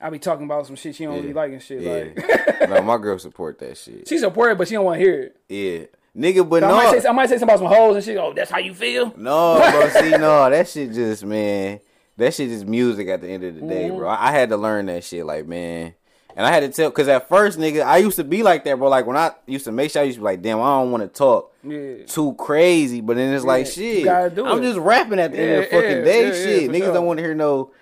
I 0.00 0.08
be 0.10 0.18
talking 0.18 0.46
about 0.46 0.66
some 0.66 0.76
shit 0.76 0.94
she 0.96 1.04
don't 1.04 1.16
really 1.16 1.32
like 1.32 1.52
and 1.52 1.62
shit. 1.62 1.82
Like 1.82 2.26
Yeah. 2.58 2.66
no, 2.70 2.82
my 2.82 2.96
girl 2.98 3.18
support 3.18 3.58
that 3.60 3.76
shit. 3.76 4.08
she 4.08 4.18
support 4.18 4.52
it, 4.52 4.58
but 4.58 4.66
she 4.68 4.74
don't 4.74 4.84
want 4.84 4.98
to 4.98 5.04
hear 5.04 5.22
it. 5.22 5.36
Yeah. 5.48 5.84
Nigga, 6.16 6.48
but 6.48 6.64
I 6.64 6.68
no. 6.68 6.76
might 6.76 7.00
say 7.02 7.08
I 7.08 7.12
might 7.12 7.28
say 7.28 7.38
something 7.38 7.54
about 7.54 7.58
some 7.60 7.68
hoes 7.78 7.94
and 7.96 8.04
shit. 8.04 8.16
Oh, 8.18 8.32
that's 8.32 8.50
how 8.50 8.58
you 8.58 8.74
feel. 8.74 9.14
No, 9.16 9.58
bro. 9.70 9.88
See, 9.90 10.10
no, 10.16 10.50
that 10.50 10.66
shit 10.68 10.92
just 10.92 11.24
man. 11.24 11.78
That 12.16 12.34
shit 12.34 12.50
is 12.50 12.64
music 12.66 13.08
at 13.08 13.20
the 13.22 13.28
end 13.28 13.44
of 13.44 13.54
the 13.54 13.60
day, 13.62 13.88
Mm-hmm. 13.88 13.96
bro. 13.96 14.08
I, 14.08 14.28
I 14.28 14.32
had 14.32 14.48
to 14.50 14.56
learn 14.56 14.86
that 14.86 15.04
shit, 15.04 15.24
like 15.24 15.46
man. 15.46 15.94
And 16.36 16.46
I 16.46 16.50
had 16.52 16.60
to 16.60 16.68
tell, 16.68 16.90
cause 16.90 17.08
at 17.08 17.28
first, 17.28 17.58
nigga, 17.58 17.82
I 17.84 17.98
used 17.98 18.16
to 18.16 18.24
be 18.24 18.42
like 18.42 18.64
that, 18.64 18.78
bro. 18.78 18.88
Like 18.88 19.06
when 19.06 19.16
I 19.16 19.32
used 19.46 19.64
to 19.64 19.72
make 19.72 19.90
sure 19.90 20.02
I 20.02 20.04
used 20.06 20.16
to 20.16 20.20
be 20.20 20.24
like, 20.24 20.42
damn, 20.42 20.60
I 20.60 20.80
don't 20.80 20.90
want 20.92 21.02
to 21.02 21.08
talk 21.08 21.52
Yeah. 21.64 22.04
too 22.06 22.34
crazy. 22.34 23.00
But 23.00 23.16
then 23.16 23.34
it's 23.34 23.44
like, 23.44 23.66
shit, 23.66 24.06
I'm 24.08 24.32
it. 24.36 24.62
just 24.62 24.78
rapping 24.78 25.18
at 25.18 25.32
the 25.32 25.38
end 25.40 25.50
of 25.50 25.56
the 25.70 25.76
Yeah, 25.76 25.80
fucking 25.82 26.04
day, 26.04 26.20
yeah, 26.22 26.26
yeah, 26.28 26.32
shit. 26.60 26.70
Niggas 26.70 26.78
sure. 26.84 26.92
don't 26.94 27.06
want 27.06 27.18
to 27.18 27.24
hear 27.24 27.34
no, 27.34 27.72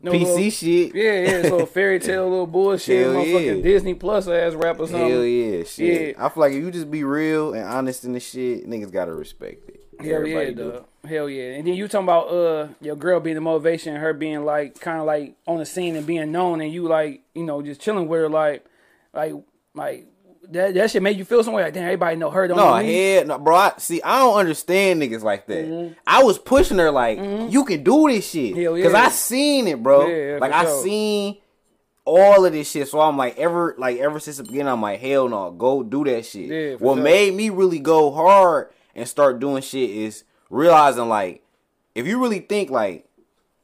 No 0.00 0.12
PC 0.12 0.20
little- 0.24 0.50
shit. 0.50 0.94
Yeah, 0.94 1.02
yeah, 1.02 1.28
it's 1.38 1.48
a 1.50 1.66
fairy 1.66 1.98
tale, 2.00 2.24
little 2.30 2.46
bullshit, 2.46 3.04
Hell 3.06 3.14
motherfucking 3.16 3.56
yeah. 3.56 3.62
Disney 3.62 3.94
Plus 3.94 4.26
ass 4.28 4.54
rap 4.54 4.80
or 4.80 4.86
something. 4.88 5.10
Hell 5.10 5.24
yeah, 5.24 5.64
shit. 5.64 6.16
Yeah. 6.16 6.24
I 6.24 6.28
feel 6.30 6.40
like 6.40 6.52
if 6.52 6.62
you 6.64 6.70
just 6.70 6.90
be 6.90 7.04
real 7.04 7.52
and 7.54 7.64
honest 7.64 8.04
in 8.04 8.12
the 8.14 8.20
shit, 8.20 8.68
niggas 8.68 8.90
gotta 8.90 9.12
respect 9.12 9.68
it. 9.68 9.79
Hell 10.02 10.26
yeah, 10.26 10.50
do. 10.50 10.84
Hell 11.06 11.28
yeah. 11.28 11.52
And 11.52 11.66
then 11.66 11.74
you 11.74 11.88
talking 11.88 12.04
about 12.04 12.28
uh 12.28 12.68
your 12.80 12.96
girl 12.96 13.20
being 13.20 13.36
the 13.36 13.40
motivation, 13.40 13.96
her 13.96 14.12
being 14.12 14.44
like 14.44 14.80
kind 14.80 14.98
of 14.98 15.06
like 15.06 15.34
on 15.46 15.58
the 15.58 15.66
scene 15.66 15.96
and 15.96 16.06
being 16.06 16.32
known, 16.32 16.60
and 16.60 16.72
you 16.72 16.88
like 16.88 17.22
you 17.34 17.44
know 17.44 17.62
just 17.62 17.80
chilling 17.80 18.08
with 18.08 18.20
her, 18.20 18.28
like 18.28 18.64
like 19.12 19.34
like 19.74 20.06
that 20.50 20.74
that 20.74 20.90
shit 20.90 21.02
made 21.02 21.16
you 21.16 21.24
feel 21.24 21.42
some 21.42 21.54
way. 21.54 21.62
Like 21.62 21.74
damn, 21.74 21.84
everybody 21.84 22.16
know 22.16 22.30
her. 22.30 22.48
Don't 22.48 22.56
No, 22.56 22.74
head, 22.74 23.28
no, 23.28 23.38
bro. 23.38 23.56
I, 23.56 23.72
see, 23.78 24.02
I 24.02 24.18
don't 24.18 24.38
understand 24.38 25.00
niggas 25.00 25.22
like 25.22 25.46
that. 25.46 25.66
Mm-hmm. 25.66 25.94
I 26.06 26.22
was 26.22 26.38
pushing 26.38 26.78
her 26.78 26.90
like, 26.90 27.18
you 27.18 27.64
can 27.64 27.82
do 27.82 28.08
this 28.08 28.30
shit, 28.30 28.54
cause 28.54 28.78
yeah. 28.78 28.92
I 28.92 29.08
seen 29.08 29.68
it, 29.68 29.82
bro. 29.82 30.06
Yeah, 30.06 30.38
like 30.40 30.52
I 30.52 30.64
sure. 30.64 30.82
seen 30.82 31.36
all 32.04 32.44
of 32.44 32.52
this 32.52 32.70
shit. 32.70 32.88
So 32.88 33.00
I'm 33.00 33.16
like, 33.16 33.38
ever, 33.38 33.74
like 33.78 33.98
ever 33.98 34.18
since 34.18 34.38
the 34.38 34.42
beginning, 34.42 34.68
I'm 34.68 34.82
like, 34.82 35.00
hell 35.00 35.28
no, 35.28 35.50
go 35.50 35.82
do 35.82 36.04
that 36.04 36.26
shit. 36.26 36.48
Yeah, 36.48 36.74
what 36.74 36.96
sure. 36.96 37.04
made 37.04 37.34
me 37.34 37.50
really 37.50 37.78
go 37.78 38.10
hard 38.10 38.70
and 39.00 39.08
start 39.08 39.40
doing 39.40 39.62
shit 39.62 39.88
is 39.90 40.24
realizing 40.50 41.08
like, 41.08 41.42
if 41.94 42.06
you 42.06 42.20
really 42.20 42.40
think 42.40 42.70
like, 42.70 43.06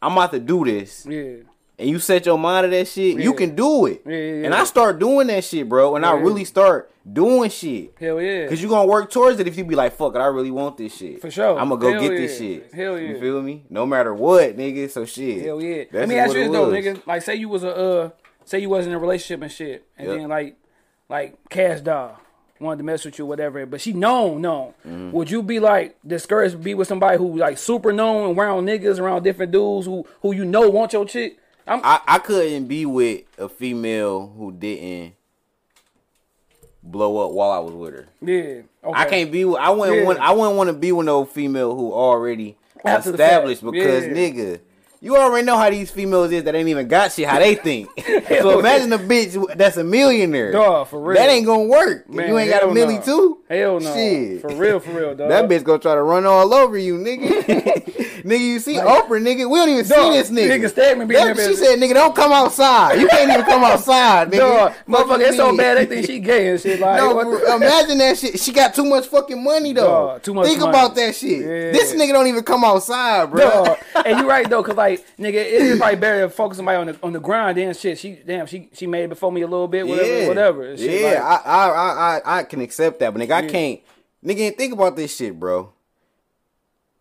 I'm 0.02 0.12
about 0.12 0.32
to 0.32 0.40
do 0.40 0.64
this, 0.64 1.06
Yeah. 1.08 1.42
and 1.78 1.88
you 1.90 1.98
set 1.98 2.24
your 2.26 2.38
mind 2.38 2.64
to 2.64 2.70
that 2.70 2.88
shit, 2.88 3.18
you 3.20 3.34
can 3.34 3.54
do 3.54 3.86
it. 3.86 4.02
Yeah, 4.06 4.12
yeah, 4.16 4.44
And. 4.46 4.54
I 4.54 4.64
start 4.64 4.98
doing 4.98 5.26
that 5.28 5.44
shit, 5.44 5.68
bro. 5.68 5.96
And 5.96 6.04
I 6.06 6.12
really 6.12 6.44
start 6.44 6.90
doing 7.10 7.50
shit. 7.50 7.94
Hell 8.00 8.20
yeah. 8.20 8.48
Cause 8.48 8.60
you're 8.60 8.70
gonna 8.70 8.88
work 8.88 9.10
towards 9.10 9.38
it 9.40 9.46
if 9.46 9.56
you 9.56 9.64
be 9.64 9.74
like, 9.74 9.92
fuck 9.96 10.14
it, 10.14 10.18
I 10.18 10.26
really 10.26 10.50
want 10.50 10.76
this 10.76 10.96
shit. 10.96 11.20
For 11.20 11.30
sure. 11.30 11.58
I'm 11.58 11.68
gonna 11.68 11.80
go 11.80 11.92
Hell 11.92 12.00
get 12.00 12.10
this 12.10 12.38
shit. 12.38 12.72
Hell 12.74 12.98
yeah. 12.98 13.10
You 13.10 13.20
feel 13.20 13.42
me? 13.42 13.64
No 13.70 13.84
matter 13.86 14.12
what, 14.14 14.56
nigga. 14.56 14.90
So 14.90 15.04
shit. 15.04 15.44
Hell 15.44 15.60
yeah. 15.62 15.84
That's 15.84 15.92
Let 15.94 16.08
me 16.08 16.18
ask 16.18 16.34
you 16.34 16.44
this 16.44 16.52
though, 16.52 16.68
nigga. 16.70 17.06
Like, 17.06 17.22
say 17.22 17.34
you 17.36 17.48
was 17.48 17.62
a 17.64 17.74
uh, 17.76 18.10
say 18.44 18.58
you 18.60 18.68
wasn't 18.70 18.92
in 18.92 18.96
a 18.96 19.00
relationship 19.00 19.42
and 19.42 19.52
shit, 19.52 19.86
and 19.98 20.08
Yep. 20.08 20.18
then 20.18 20.28
like, 20.28 20.56
like 21.08 21.36
Kash 21.50 21.80
Doll 21.80 22.18
wanted 22.58 22.78
to 22.78 22.84
mess 22.84 23.04
with 23.04 23.18
you, 23.18 23.26
whatever. 23.26 23.64
But 23.66 23.80
she 23.80 23.92
known, 23.92 24.40
known. 24.40 24.74
Mm-hmm. 24.86 25.10
Would 25.12 25.30
you 25.30 25.42
be 25.42 25.60
like 25.60 25.96
discouraged 26.06 26.52
to 26.52 26.58
be 26.58 26.74
with 26.74 26.88
somebody 26.88 27.18
who 27.18 27.36
like 27.36 27.58
super 27.58 27.92
known 27.92 28.30
and 28.30 28.38
around 28.38 28.66
niggas, 28.66 28.98
around 28.98 29.22
different 29.22 29.52
dudes 29.52 29.86
who 29.86 30.06
who 30.22 30.32
you 30.32 30.44
know 30.44 30.68
want 30.70 30.92
your 30.92 31.04
chick? 31.04 31.38
I'm, 31.66 31.80
I, 31.82 32.00
I 32.06 32.18
couldn't 32.20 32.66
be 32.68 32.86
with 32.86 33.22
a 33.38 33.48
female 33.48 34.28
who 34.36 34.52
didn't 34.52 35.14
blow 36.82 37.26
up 37.26 37.32
while 37.32 37.50
I 37.50 37.58
was 37.58 37.74
with 37.74 37.94
her. 37.94 38.06
yeah. 38.22 38.62
Okay. 38.84 39.00
I 39.00 39.04
can't 39.06 39.32
be 39.32 39.44
with 39.44 39.58
I 39.58 39.70
wouldn't 39.70 39.98
Yeah. 39.98 40.04
want 40.04 40.18
I 40.20 40.32
wouldn't 40.32 40.56
want 40.56 40.68
to 40.68 40.74
be 40.74 40.92
with 40.92 41.06
no 41.06 41.24
female 41.24 41.74
who 41.74 41.92
already 41.92 42.56
After 42.84 43.10
established 43.10 43.64
because 43.64 44.06
Yeah. 44.06 44.12
nigga 44.12 44.60
you 45.06 45.16
already 45.16 45.46
know 45.46 45.56
how 45.56 45.70
these 45.70 45.88
females 45.88 46.32
is 46.32 46.42
that 46.42 46.56
ain't 46.56 46.68
even 46.68 46.88
got 46.88 47.12
shit 47.12 47.28
how 47.28 47.38
they 47.38 47.54
think. 47.54 47.88
so 48.28 48.58
imagine 48.58 48.92
a 48.92 48.98
bitch 48.98 49.56
that's 49.56 49.76
a 49.76 49.84
millionaire. 49.84 50.50
Dawg, 50.50 50.88
for 50.88 51.00
real. 51.00 51.16
That 51.16 51.30
ain't 51.30 51.46
gonna 51.46 51.68
work. 51.68 52.10
Man, 52.10 52.28
you 52.28 52.36
ain't 52.36 52.50
got 52.50 52.64
a 52.64 52.66
milli 52.66 53.02
too. 53.04 53.38
Hell 53.48 53.78
no. 53.80 53.94
Shit. 53.94 54.40
For 54.40 54.48
real, 54.54 54.80
for 54.80 54.90
real, 54.90 55.14
dog. 55.14 55.28
That 55.28 55.48
bitch 55.48 55.62
gonna 55.62 55.78
try 55.78 55.94
to 55.94 56.02
run 56.02 56.26
all 56.26 56.52
over 56.52 56.76
you, 56.76 56.98
nigga. 56.98 57.44
nigga, 58.24 58.40
you 58.40 58.58
see 58.58 58.74
Oprah, 58.74 59.22
nigga. 59.22 59.48
We 59.48 59.58
don't 59.58 59.68
even 59.68 59.86
Dawg, 59.86 60.12
see 60.12 60.18
this 60.18 60.30
nigga. 60.30 60.58
nigga 60.60 60.70
Stedman 60.70 61.06
be 61.06 61.14
in 61.16 61.24
That- 61.28 61.36
she 61.36 61.42
bitch. 61.52 61.54
said, 61.56 61.78
nigga, 61.78 61.94
don't 61.94 62.14
come 62.16 62.32
outside. 62.32 62.98
You 63.00 63.06
can't 63.06 63.30
even 63.30 63.44
come 63.44 63.62
outside, 63.62 64.32
nigga. 64.32 64.38
Dog, 64.38 64.72
motherfucker, 64.88 65.20
it's 65.28 65.36
so 65.36 65.56
bad 65.56 65.78
they 65.78 65.86
think 65.86 66.06
she 66.06 66.18
gay 66.18 66.48
and 66.48 66.60
shit. 66.60 66.80
Like, 66.80 66.96
No, 66.98 67.14
the- 67.38 67.54
imagine 67.54 67.98
that 67.98 68.18
shit. 68.18 68.40
She 68.40 68.52
got 68.52 68.74
too 68.74 68.84
much 68.84 69.06
fucking 69.06 69.40
money 69.42 69.72
though. 69.72 69.86
Dawg, 69.86 70.22
too 70.24 70.34
much 70.34 70.46
Think 70.46 70.58
money. 70.60 70.70
about 70.70 70.94
that 70.96 71.14
shit. 71.14 71.38
Yeah. 71.40 71.70
This 71.72 71.92
nigga 71.94 72.12
don't 72.14 72.26
even 72.26 72.42
come 72.42 72.64
outside, 72.64 73.30
bro. 73.30 73.48
Dog. 73.64 73.78
and 74.04 74.18
you 74.18 74.28
right 74.28 74.50
though, 74.50 74.64
cause 74.64 74.74
like 74.76 75.06
nigga, 75.18 75.34
it 75.34 75.52
is 75.62 75.78
probably 75.78 75.96
better 75.96 76.22
to 76.22 76.30
focus 76.30 76.56
somebody 76.56 76.78
on 76.78 76.86
the 76.88 76.98
on 77.00 77.12
the 77.12 77.20
grind 77.20 77.58
than 77.58 77.72
shit. 77.74 77.96
She 77.98 78.18
damn, 78.26 78.46
she 78.46 78.68
she 78.72 78.88
made 78.88 79.04
it 79.04 79.08
before 79.10 79.30
me 79.30 79.42
a 79.42 79.46
little 79.46 79.68
bit, 79.68 79.86
whatever, 79.86 80.08
yeah, 80.20 80.26
whatever. 80.28 80.76
shit, 80.76 81.00
Yeah, 81.02 81.22
like, 81.22 81.46
I, 81.46 81.50
I, 81.50 81.68
I, 81.68 82.18
I, 82.24 82.38
I 82.38 82.42
can 82.42 82.60
accept 82.60 82.98
that, 82.98 83.12
but 83.14 83.22
nigga, 83.22 83.35
I 83.36 83.46
can't. 83.48 83.80
Nigga, 84.24 84.56
think 84.56 84.72
about 84.72 84.96
this 84.96 85.16
shit, 85.16 85.38
bro. 85.38 85.72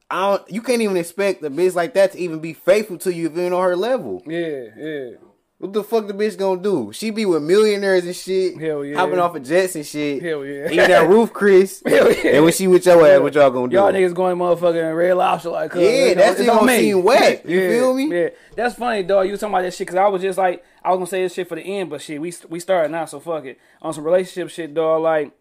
I 0.10 0.38
don't. 0.38 0.52
You 0.52 0.62
can't 0.62 0.82
even 0.82 0.98
expect 0.98 1.44
a 1.44 1.50
bitch 1.50 1.76
like 1.76 1.94
that 1.96 2.12
to 2.12 2.20
even 2.20 2.40
be 2.40 2.54
faithful 2.54 2.98
to 3.00 3.14
you 3.14 3.28
if 3.28 3.36
you 3.36 3.42
ain't 3.42 3.54
on 3.54 3.64
her 3.64 3.76
level. 3.76 4.22
yeah, 4.26 4.66
yeah. 4.78 5.10
What 5.58 5.72
the 5.72 5.84
fuck 5.86 6.06
the 6.06 6.14
bitch 6.14 6.38
gonna 6.38 6.62
do? 6.62 6.92
She 6.92 7.12
be 7.12 7.26
with 7.26 7.42
millionaires 7.42 8.06
and 8.06 8.16
shit. 8.16 8.60
Hell 8.60 8.84
yeah. 8.84 8.98
Hopping 8.98 9.20
off 9.20 9.36
of 9.36 9.44
jets 9.44 9.76
and 9.76 9.86
shit. 9.86 10.22
Hell 10.22 10.46
yeah. 10.46 10.66
Eating 10.66 10.78
that 10.78 11.08
Ruth's 11.08 11.32
Chris. 11.32 11.82
Hell 11.86 12.12
yeah. 12.12 12.36
And 12.36 12.44
when 12.44 12.52
she 12.52 12.68
with 12.68 12.86
your 12.86 13.08
ass, 13.08 13.22
what 13.22 13.34
y'all 13.34 13.50
gonna 13.50 13.70
do? 13.70 13.78
Y'all 13.78 13.92
niggas 13.92 14.14
going 14.14 14.38
motherfucking 14.38 14.96
red 14.96 15.14
lobster 15.14 15.50
like, 15.52 15.72
cuz, 15.72 15.82
Yeah, 15.82 15.90
you 15.90 16.08
know, 16.10 16.16
that 16.16 16.32
it's 16.32 16.42
shit 16.42 16.50
on 16.50 16.60
gonna 16.60 16.78
seem 16.78 17.04
wet. 17.04 17.46
You 17.50 17.62
yeah, 17.62 17.70
feel 17.70 17.94
me? 17.94 18.14
Yeah, 18.22 18.30
that's 18.54 18.76
funny, 18.76 19.04
dog. 19.04 19.28
You 19.28 19.32
was 19.32 19.40
talking 19.40 19.54
about 19.54 19.62
that 19.62 19.74
shit 19.74 19.88
because 19.88 19.96
I 19.96 20.08
was 20.10 20.22
just 20.22 20.38
like, 20.38 20.64
I 20.84 20.90
was 20.90 20.98
gonna 20.98 21.08
say 21.08 21.24
this 21.24 21.34
shit 21.34 21.48
for 21.48 21.56
the 21.56 21.62
end, 21.62 21.90
but 21.90 22.02
shit, 22.02 22.20
we 22.20 22.34
we 22.50 22.60
started 22.60 22.92
now, 22.92 23.06
so 23.06 23.22
fuck 23.22 23.46
it. 23.46 23.58
On 23.82 23.94
some 23.94 24.04
relationship 24.04 24.50
shit, 24.50 24.74
dog. 24.74 25.04
Like, 25.04 25.32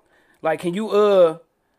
like, 0.45 0.61
can 0.61 0.75
you 0.75 0.91
uh, 0.91 1.39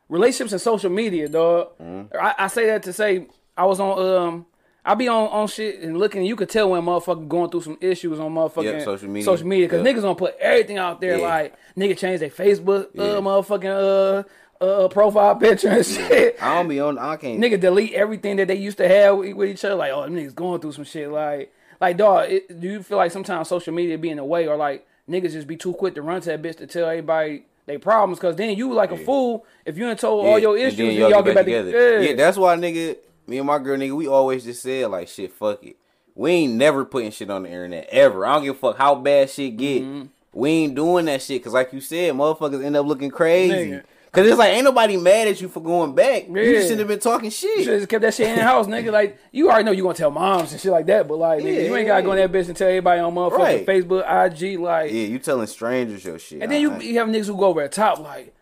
relationships 0.09 0.51
and 0.51 0.61
social 0.61 0.89
media, 0.89 1.29
dog? 1.29 1.77
Mm-hmm. 1.79 2.17
I, 2.17 2.35
I 2.39 2.47
say 2.47 2.65
that 2.67 2.83
to 2.83 2.93
say 2.93 3.27
I 3.55 3.65
was 3.65 3.79
on 3.79 3.99
um. 3.99 4.45
I 4.87 4.93
be 4.93 5.07
on, 5.07 5.29
on 5.29 5.47
shit 5.47 5.79
and 5.79 5.97
looking. 5.97 6.23
You 6.23 6.35
could 6.35 6.47
tell 6.49 6.69
when 6.69 6.83
motherfucker 6.83 7.27
going 7.27 7.49
through 7.49 7.63
some 7.63 7.77
issues 7.81 8.19
on 8.19 8.31
motherfucking 8.35 8.65
Yeah, 8.71 8.83
social 8.83 9.09
media. 9.09 9.23
Social 9.25 9.47
media, 9.47 9.65
because 9.65 9.83
Yeah. 9.83 9.91
niggas 9.91 10.01
gonna 10.03 10.13
put 10.13 10.35
everything 10.39 10.77
out 10.77 11.01
there. 11.01 11.17
Yeah. 11.17 11.27
Like 11.27 11.55
nigga 11.75 11.97
change 11.97 12.19
their 12.19 12.29
Facebook, 12.29 12.89
Yeah. 12.93 13.03
uh, 13.03 13.19
motherfucking 13.21 14.23
uh, 14.61 14.63
uh, 14.63 14.87
profile 14.89 15.35
picture 15.37 15.69
and 15.69 15.83
shit. 15.83 16.37
I 16.39 16.53
don't 16.53 16.67
be 16.67 16.79
on. 16.79 16.99
I 16.99 17.15
can't. 17.15 17.41
Nigga 17.41 17.59
delete 17.59 17.93
everything 17.93 18.35
that 18.35 18.47
they 18.47 18.57
used 18.57 18.77
to 18.77 18.87
have 18.87 19.17
with, 19.17 19.33
with 19.33 19.49
each 19.49 19.65
other. 19.65 19.73
Like, 19.73 19.91
oh, 19.91 20.03
them 20.03 20.15
niggas 20.15 20.35
going 20.35 20.61
through 20.61 20.73
some 20.73 20.83
shit. 20.83 21.09
Like, 21.09 21.51
like, 21.81 21.97
dog, 21.97 22.29
it, 22.29 22.59
do 22.61 22.67
you 22.67 22.83
feel 22.83 22.97
like 22.97 23.11
sometimes 23.11 23.47
social 23.47 23.73
media 23.73 23.97
be 23.97 24.11
in 24.11 24.17
the 24.17 24.23
way, 24.23 24.47
or 24.47 24.55
like 24.55 24.85
niggas 25.09 25.31
just 25.31 25.47
be 25.47 25.57
too 25.57 25.73
quick 25.73 25.95
to 25.95 26.03
run 26.03 26.21
to 26.21 26.29
that 26.29 26.43
bitch 26.43 26.57
to 26.57 26.67
tell 26.67 26.87
everybody 26.87 27.45
they 27.65 27.77
problems? 27.77 28.19
Because 28.19 28.35
then 28.35 28.57
you 28.57 28.73
like 28.73 28.91
a 28.91 28.97
fool 28.97 29.45
if 29.65 29.77
you 29.77 29.87
ain't 29.87 29.99
told 29.99 30.25
all 30.25 30.39
your 30.39 30.55
and 30.55 30.65
issues. 30.65 30.77
then 30.77 30.87
and 30.89 30.97
y'all, 30.97 31.23
get 31.23 31.35
back 31.35 31.45
together. 31.45 32.01
Yeah. 32.01 32.13
that's 32.13 32.37
why 32.37 32.55
nigga, 32.55 32.97
me 33.27 33.37
and 33.37 33.47
my 33.47 33.59
girl 33.59 33.77
nigga, 33.77 33.95
we 33.95 34.07
always 34.07 34.43
just 34.43 34.61
said 34.61 34.89
like 34.89 35.07
shit, 35.07 35.33
fuck 35.33 35.63
it. 35.63 35.77
We 36.13 36.31
ain't 36.31 36.53
never 36.53 36.85
putting 36.85 37.11
shit 37.11 37.29
on 37.29 37.43
the 37.43 37.49
internet 37.49 37.87
ever. 37.91 38.25
I 38.25 38.35
don't 38.35 38.43
give 38.43 38.55
a 38.55 38.59
fuck 38.59 38.77
how 38.77 38.95
bad 38.95 39.29
shit 39.29 39.57
get. 39.57 39.83
Mm-hmm. 39.83 40.05
We 40.33 40.49
ain't 40.49 40.75
doing 40.75 41.05
that 41.05 41.21
shit 41.21 41.41
because 41.41 41.53
like 41.53 41.73
you 41.73 41.81
said, 41.81 42.13
motherfuckers 42.13 42.63
end 42.63 42.75
up 42.75 42.85
looking 42.85 43.09
crazy. 43.09 43.71
Nigga. 43.71 43.83
Cause 44.15 44.27
it's 44.27 44.37
like 44.37 44.53
ain't 44.53 44.63
nobody 44.63 44.97
mad 44.97 45.27
at 45.27 45.39
you 45.41 45.49
for 45.49 45.59
going 45.61 45.93
back. 45.93 46.27
You 46.27 46.35
Yeah. 46.37 46.53
just 46.53 46.63
shouldn't 46.63 46.79
have 46.79 46.87
been 46.87 46.99
talking 46.99 47.29
shit. 47.29 47.57
You 47.59 47.63
should 47.65 47.79
just 47.79 47.89
kept 47.89 48.01
that 48.03 48.13
shit 48.13 48.29
in 48.29 48.35
the 48.37 48.43
house, 48.43 48.65
nigga. 48.67 48.91
Like 48.91 49.17
you 49.31 49.49
already 49.49 49.65
know 49.65 49.71
you 49.71 49.83
gonna 49.83 49.95
tell 49.95 50.11
moms 50.11 50.51
and 50.51 50.61
shit 50.61 50.71
like 50.71 50.85
that, 50.87 51.07
but 51.07 51.17
like 51.17 51.43
nigga, 51.43 51.65
you 51.65 51.75
ain't 51.75 51.87
gotta 51.87 52.03
go 52.03 52.11
in 52.13 52.17
that 52.17 52.31
bitch 52.31 52.47
and 52.47 52.55
tell 52.57 52.67
everybody 52.69 53.01
on 53.01 53.13
motherfucking 53.13 53.37
Right. 53.37 53.65
Facebook, 53.65 54.03
IG, 54.07 54.59
like. 54.59 54.91
Yeah, 54.91 54.97
you 55.07 55.19
telling 55.19 55.47
strangers 55.47 56.03
your 56.05 56.17
shit. 56.17 56.41
And 56.41 56.51
then 56.51 56.61
you, 56.61 56.69
Alright. 56.71 56.85
you 56.85 56.97
have 56.99 57.07
niggas 57.09 57.27
who 57.27 57.35
go 57.37 57.45
over 57.45 57.61
the 57.61 57.69
top, 57.69 57.99
like, 57.99 58.33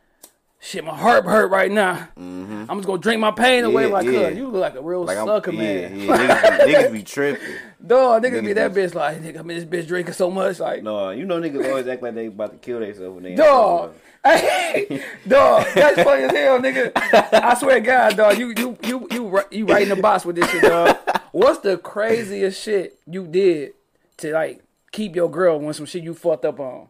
shit, 0.60 0.84
my 0.86 0.96
heart 0.96 1.26
hurt 1.26 1.52
right 1.52 1.70
now. 1.72 1.96
Mm-hmm. 2.18 2.66
I'm 2.70 2.78
just 2.78 2.88
gonna 2.88 3.02
drink 3.02 3.20
my 3.20 3.32
pain 3.32 3.64
away. 3.66 3.84
Yeah, 3.88 3.94
like, 3.94 4.06
yeah. 4.06 4.30
you 4.30 4.48
look 4.48 4.62
like 4.62 4.76
a 4.76 4.82
real 4.82 5.04
Like 5.04 5.18
I'm, 5.18 5.28
sucker, 5.28 5.52
yeah, 5.52 5.90
man. 5.90 6.00
yeah, 6.00 6.08
niggas, 6.18 6.66
be, 6.66 6.74
niggas 6.74 6.92
be 6.94 7.04
tripping. 7.04 7.48
Dog, 7.86 8.24
niggas, 8.24 8.46
be 8.46 8.54
that 8.54 8.74
bitch 8.74 8.94
like, 8.96 9.22
nigga, 9.22 9.40
I 9.40 9.42
mean, 9.42 9.58
this 9.60 9.66
bitch 9.66 9.88
drinking 9.88 10.14
so 10.14 10.32
much, 10.32 10.60
like, 10.60 10.84
No, 10.84 11.10
you 11.10 11.26
know 11.26 11.42
niggas 11.42 11.68
always 11.68 11.88
act 11.88 12.02
like 12.02 12.16
they 12.16 12.28
about 12.28 12.52
to 12.52 12.58
kill 12.58 12.80
themselves 12.80 13.14
when 13.16 13.24
they. 13.24 13.36
dog. 13.36 13.94
Hey, 14.24 15.04
dog, 15.28 15.68
that's 15.76 16.02
funny 16.02 16.24
as 16.24 16.32
hell, 16.32 16.60
nigga. 16.60 16.92
I 17.34 17.56
swear 17.56 17.76
to 17.76 17.82
God, 17.82 18.16
dog, 18.16 18.38
you 18.38 18.54
you 18.56 18.78
you 18.84 19.08
you 19.12 19.44
you 19.52 19.66
right 19.66 19.84
in 19.84 19.90
the 19.90 19.98
box 19.98 20.26
with 20.26 20.38
this 20.38 20.50
shit, 20.50 20.64
dog. 20.64 20.98
What's 21.34 21.60
the 21.60 21.78
craziest 21.78 22.62
shit 22.62 23.00
you 23.06 23.28
did 23.28 23.74
to 24.18 24.32
like 24.32 24.64
keep 24.92 25.16
your 25.16 25.30
girl 25.30 25.60
when 25.60 25.74
some 25.74 25.86
shit 25.86 26.04
you 26.04 26.14
fucked 26.14 26.46
up 26.46 26.60
on? 26.60 26.88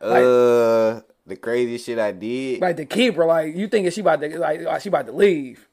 Uh, 0.00 1.00
the 1.26 1.36
craziest 1.40 1.86
shit 1.86 1.98
I 1.98 2.12
did. 2.12 2.60
Like 2.60 2.76
to 2.76 2.84
keep 2.84 3.16
her, 3.16 3.24
like 3.24 3.56
you 3.56 3.66
thinking 3.68 3.90
she 3.90 4.02
about 4.02 4.20
to 4.20 4.38
like, 4.38 4.60
like 4.60 4.82
she 4.82 4.90
about 4.90 5.06
to 5.06 5.12
leave. 5.12 5.66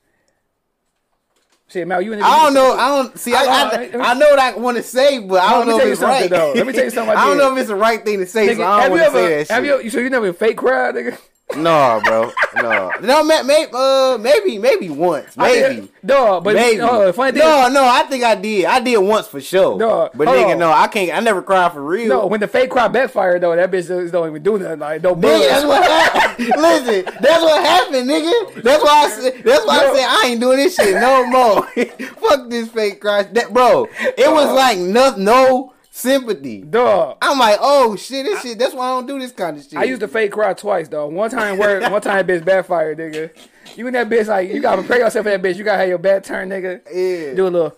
Shit, 1.72 1.88
Mal, 1.88 2.02
you 2.02 2.12
in 2.12 2.20
the 2.20 2.26
I 2.26 2.44
don't 2.44 2.54
know. 2.54 2.74
I 2.74 2.88
don't 2.90 3.18
see. 3.18 3.34
I, 3.34 3.46
on, 3.46 4.02
I, 4.02 4.12
I 4.12 4.14
know 4.16 4.30
what 4.30 4.40
I 4.40 4.58
want 4.58 4.76
to 4.76 4.84
say, 4.84 5.20
but 5.20 5.42
I 5.42 5.52
don't 5.54 5.68
know 5.68 5.80
if 5.80 5.86
it's 5.86 6.02
right. 6.02 6.30
though. 6.30 6.52
Let 6.54 6.68
me 6.68 6.74
tell 6.74 6.84
you 6.84 6.90
something 6.90 7.16
I 7.16 7.22
I 7.24 7.28
don't 7.28 7.38
know 7.38 7.54
if 7.54 7.60
it's 7.60 7.70
the 7.70 7.76
right 7.76 8.04
thing 8.04 8.20
to 8.20 8.28
say, 8.28 8.50
Nigga, 8.50 8.58
so 8.58 8.64
I 8.64 8.82
have 8.82 8.90
don't 8.90 8.98
you 8.98 9.04
want 9.04 9.14
to 9.16 9.34
ever? 9.36 9.54
Have 9.54 9.66
you? 9.66 9.90
So 9.90 10.00
you 10.00 10.10
never 10.10 10.34
fake 10.34 10.58
cried, 10.58 10.96
nigga? 10.96 11.18
No, 11.58 12.02
bro. 12.04 12.32
No, 12.56 12.92
no, 13.02 13.24
ma- 13.24 13.44
may, 13.44 13.68
uh, 13.74 14.18
maybe, 14.20 14.58
maybe 14.58 14.90
once, 14.90 15.38
maybe. 15.38 15.90
dog. 16.06 16.44
But 16.44 16.56
Maybe. 16.56 16.78
no, 16.78 17.06
the 17.06 17.14
funny 17.14 17.32
thing 17.32 17.48
no, 17.48 17.68
is, 17.68 17.74
no, 17.74 17.84
I 17.84 18.04
think 18.04 18.24
I 18.24 18.36
did. 18.36 18.66
I 18.66 18.80
did 18.80 18.98
once 18.98 19.28
for 19.28 19.40
sure. 19.40 19.78
No, 19.78 20.10
but 20.14 20.28
nigga, 20.28 20.54
on. 20.54 20.60
no, 20.60 20.72
I 20.72 20.88
can't. 20.88 21.16
I 21.16 21.20
never 21.22 21.42
cried 21.42 21.72
for 21.72 21.84
real. 21.84 22.10
no, 22.10 22.28
when 22.28 22.40
the 22.40 22.48
fake 22.48 22.70
cry 22.70 22.88
backfired 22.88 23.42
though, 23.42 23.56
that 23.56 23.72
bitch 23.72 23.88
just 23.88 24.12
don't 24.12 24.30
even 24.30 24.44
do 24.44 24.58
nothing. 24.58 24.80
Like 24.80 25.02
no 25.02 25.16
Nigga, 25.16 25.50
that's 25.50 25.66
what 25.66 25.84
happened. 25.84 26.48
Listen, 26.58 27.14
that's 27.22 27.44
what 27.44 27.64
happened, 27.64 28.10
nigga. 28.10 28.64
That's 28.64 28.84
why 28.84 29.06
I 29.06 29.10
said. 29.10 29.44
That's 29.44 29.66
why 29.66 29.82
Yo. 29.82 29.92
I 29.92 29.96
said 29.96 30.06
I 30.08 30.28
ain't 30.28 30.42
doing 30.42 30.58
this 30.58 30.76
shit 30.76 30.96
no 30.96 31.26
more. 31.28 31.64
Fuck 32.18 32.50
this 32.50 32.70
fake 32.70 33.00
cry. 33.00 33.24
That 33.24 33.54
bro, 33.54 33.88
it 34.00 34.32
was 34.32 34.54
like 34.54 34.78
no, 34.78 35.16
no 35.16 35.74
sympathy. 36.02 36.62
Dog. 36.62 37.18
I'm 37.22 37.38
like, 37.40 37.58
oh 37.62 37.96
shit, 37.96 38.26
this 38.26 38.42
shit. 38.42 38.58
That's 38.60 38.74
why 38.74 38.86
I 38.88 38.90
don't 38.92 39.06
do 39.08 39.20
this 39.20 39.32
kind 39.32 39.58
of 39.58 39.64
shit. 39.64 39.76
I 39.78 39.84
used 39.84 40.02
to 40.02 40.08
fake 40.08 40.32
cry 40.32 40.54
twice, 40.54 40.88
though. 40.88 41.08
One 41.08 41.30
time 41.30 41.58
where 41.58 41.80
one 41.90 42.02
time 42.02 42.26
bitch 42.28 42.44
backfired, 42.44 42.98
nigga. 42.98 43.32
You 43.76 43.88
and 43.88 43.96
that 43.96 44.10
bitch 44.10 44.28
like 44.28 44.50
you 44.50 44.62
gotta 44.62 44.82
prepare 44.82 45.00
yourself 45.00 45.26
for 45.26 45.30
that 45.30 45.42
bitch. 45.42 45.56
You 45.56 45.64
gotta 45.64 45.80
have 45.80 45.88
your 45.90 45.98
back 45.98 46.24
turn, 46.24 46.50
nigga. 46.50 46.82
Yeah. 46.94 47.34
Do 47.36 47.48
a 47.48 47.50
little 47.50 47.78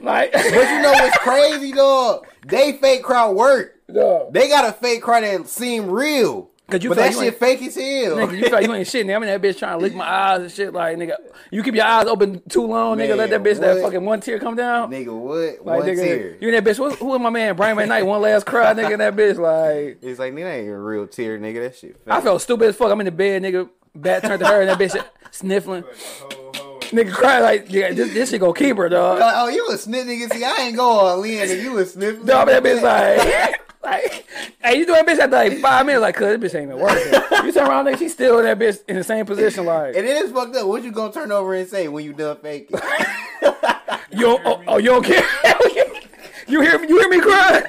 like 0.00 0.32
But 0.32 0.44
you 0.44 0.82
know 0.82 0.92
what's 0.92 1.18
crazy, 1.18 1.72
dog? 1.72 2.26
They 2.46 2.72
fake 2.78 3.02
cry 3.02 3.28
work. 3.30 3.76
dog. 3.92 4.32
They 4.32 4.48
got 4.48 4.64
a 4.68 4.72
fake 4.72 5.02
cry 5.02 5.20
that 5.20 5.48
seem 5.48 5.90
real. 5.90 6.49
'Cause 6.70 6.82
you 6.82 6.90
but 6.90 6.98
that 6.98 7.12
you 7.12 7.20
shit 7.20 7.38
fake 7.38 7.62
as 7.62 7.74
hell. 7.74 8.16
Nigga, 8.16 8.38
you 8.38 8.48
feel 8.48 8.60
you 8.62 8.74
ain't 8.74 8.86
shit. 8.86 9.06
Nigga. 9.06 9.16
I'm 9.16 9.22
in 9.24 9.28
that 9.28 9.42
bitch 9.42 9.58
trying 9.58 9.78
to 9.78 9.82
lick 9.84 9.94
my 9.94 10.04
eyes 10.08 10.40
and 10.42 10.50
shit. 10.50 10.72
Like, 10.72 10.96
nigga, 10.96 11.16
you 11.50 11.62
keep 11.62 11.74
your 11.74 11.84
eyes 11.84 12.06
open 12.06 12.40
too 12.48 12.66
long, 12.66 12.98
nigga. 12.98 13.16
Let 13.16 13.30
that 13.30 13.42
Man, 13.42 13.54
bitch 13.54 13.60
that 13.60 13.82
fucking 13.82 14.04
one 14.04 14.20
tear 14.20 14.38
come 14.38 14.56
down. 14.56 14.90
Nigga, 14.90 15.12
what? 15.12 15.66
Like, 15.66 15.78
One 15.80 15.88
nigga, 15.88 15.96
tear. 15.96 16.36
you 16.40 16.54
and 16.54 16.66
that 16.66 16.70
bitch. 16.70 16.76
Who, 16.76 16.90
who 16.90 17.14
is 17.14 17.20
my 17.20 17.30
man? 17.30 17.56
Brian 17.56 17.76
McKnight. 17.76 18.06
One 18.06 18.20
last 18.22 18.46
cry, 18.46 18.72
nigga. 18.74 18.92
And 18.92 19.00
that 19.00 19.16
bitch, 19.16 19.38
like, 19.38 19.98
It's 20.02 20.18
like, 20.18 20.32
nigga, 20.32 20.44
that 20.44 20.54
ain't 20.60 20.68
a 20.70 20.78
real 20.78 21.06
tear, 21.06 21.38
nigga. 21.38 21.62
That 21.62 21.76
shit 21.76 21.96
fake. 21.96 22.14
I 22.14 22.20
felt 22.20 22.40
stupid 22.42 22.68
as 22.68 22.76
fuck. 22.76 22.90
I'm 22.90 23.00
in 23.00 23.06
the 23.06 23.10
bed, 23.12 23.42
nigga. 23.42 23.68
Back 23.94 24.22
turned 24.22 24.40
to 24.40 24.46
her, 24.46 24.60
and 24.60 24.70
that 24.70 24.78
bitch 24.78 25.04
sniffling. 25.32 25.82
Nigga 26.92 27.12
cry 27.12 27.38
like, 27.40 27.66
yeah, 27.70 27.92
this, 27.92 28.12
this 28.12 28.30
shit 28.30 28.40
gonna 28.40 28.52
keep 28.52 28.76
her, 28.76 28.88
dog. 28.88 29.20
Like, 29.20 29.34
oh, 29.36 29.48
you 29.48 29.68
a 29.70 29.76
snip 29.78 30.06
nigga. 30.06 30.32
See, 30.32 30.44
I 30.44 30.56
ain't 30.62 30.76
go 30.76 30.84
all 30.88 31.22
in, 31.22 31.48
and 31.50 31.60
you 31.62 31.78
a 31.78 31.84
snip. 31.86 32.24
Dog, 32.24 32.48
that 32.48 32.62
bitch 32.64 32.82
like, 32.82 33.60
like, 33.82 34.26
hey, 34.62 34.78
you 34.78 34.86
doing 34.86 35.04
bitch 35.04 35.18
after 35.18 35.28
like 35.36 35.58
five 35.58 35.86
minutes, 35.86 36.02
like, 36.02 36.14
cuz 36.14 36.38
this 36.38 36.52
bitch 36.52 36.58
ain't 36.58 36.70
even 36.70 36.80
working. 36.80 37.12
You 37.46 37.52
turn 37.52 37.68
around, 37.68 37.86
nigga, 37.86 37.98
she's 37.98 38.12
still 38.12 38.38
in 38.38 38.44
that 38.44 38.58
bitch 38.58 38.80
in 38.88 38.96
the 38.96 39.04
same 39.04 39.24
position, 39.26 39.64
like, 39.64 39.96
And 39.96 40.06
it 40.06 40.16
is 40.24 40.30
fucked 40.32 40.54
up. 40.56 40.66
What 40.66 40.82
you 40.82 40.92
gonna 40.92 41.12
turn 41.12 41.32
over 41.32 41.54
and 41.54 41.68
say 41.68 41.88
when 41.88 42.04
you 42.04 42.12
done 42.12 42.36
faking? 42.42 42.78
you 44.12 44.20
don't, 44.20 44.42
oh, 44.44 44.62
oh, 44.66 44.78
you 44.78 44.90
don't 44.90 45.04
care? 45.04 45.24
you 46.48 46.60
hear 46.60 46.78
me? 46.78 46.88
You 46.88 46.98
hear 46.98 47.08
me 47.08 47.20
cry? 47.20 47.62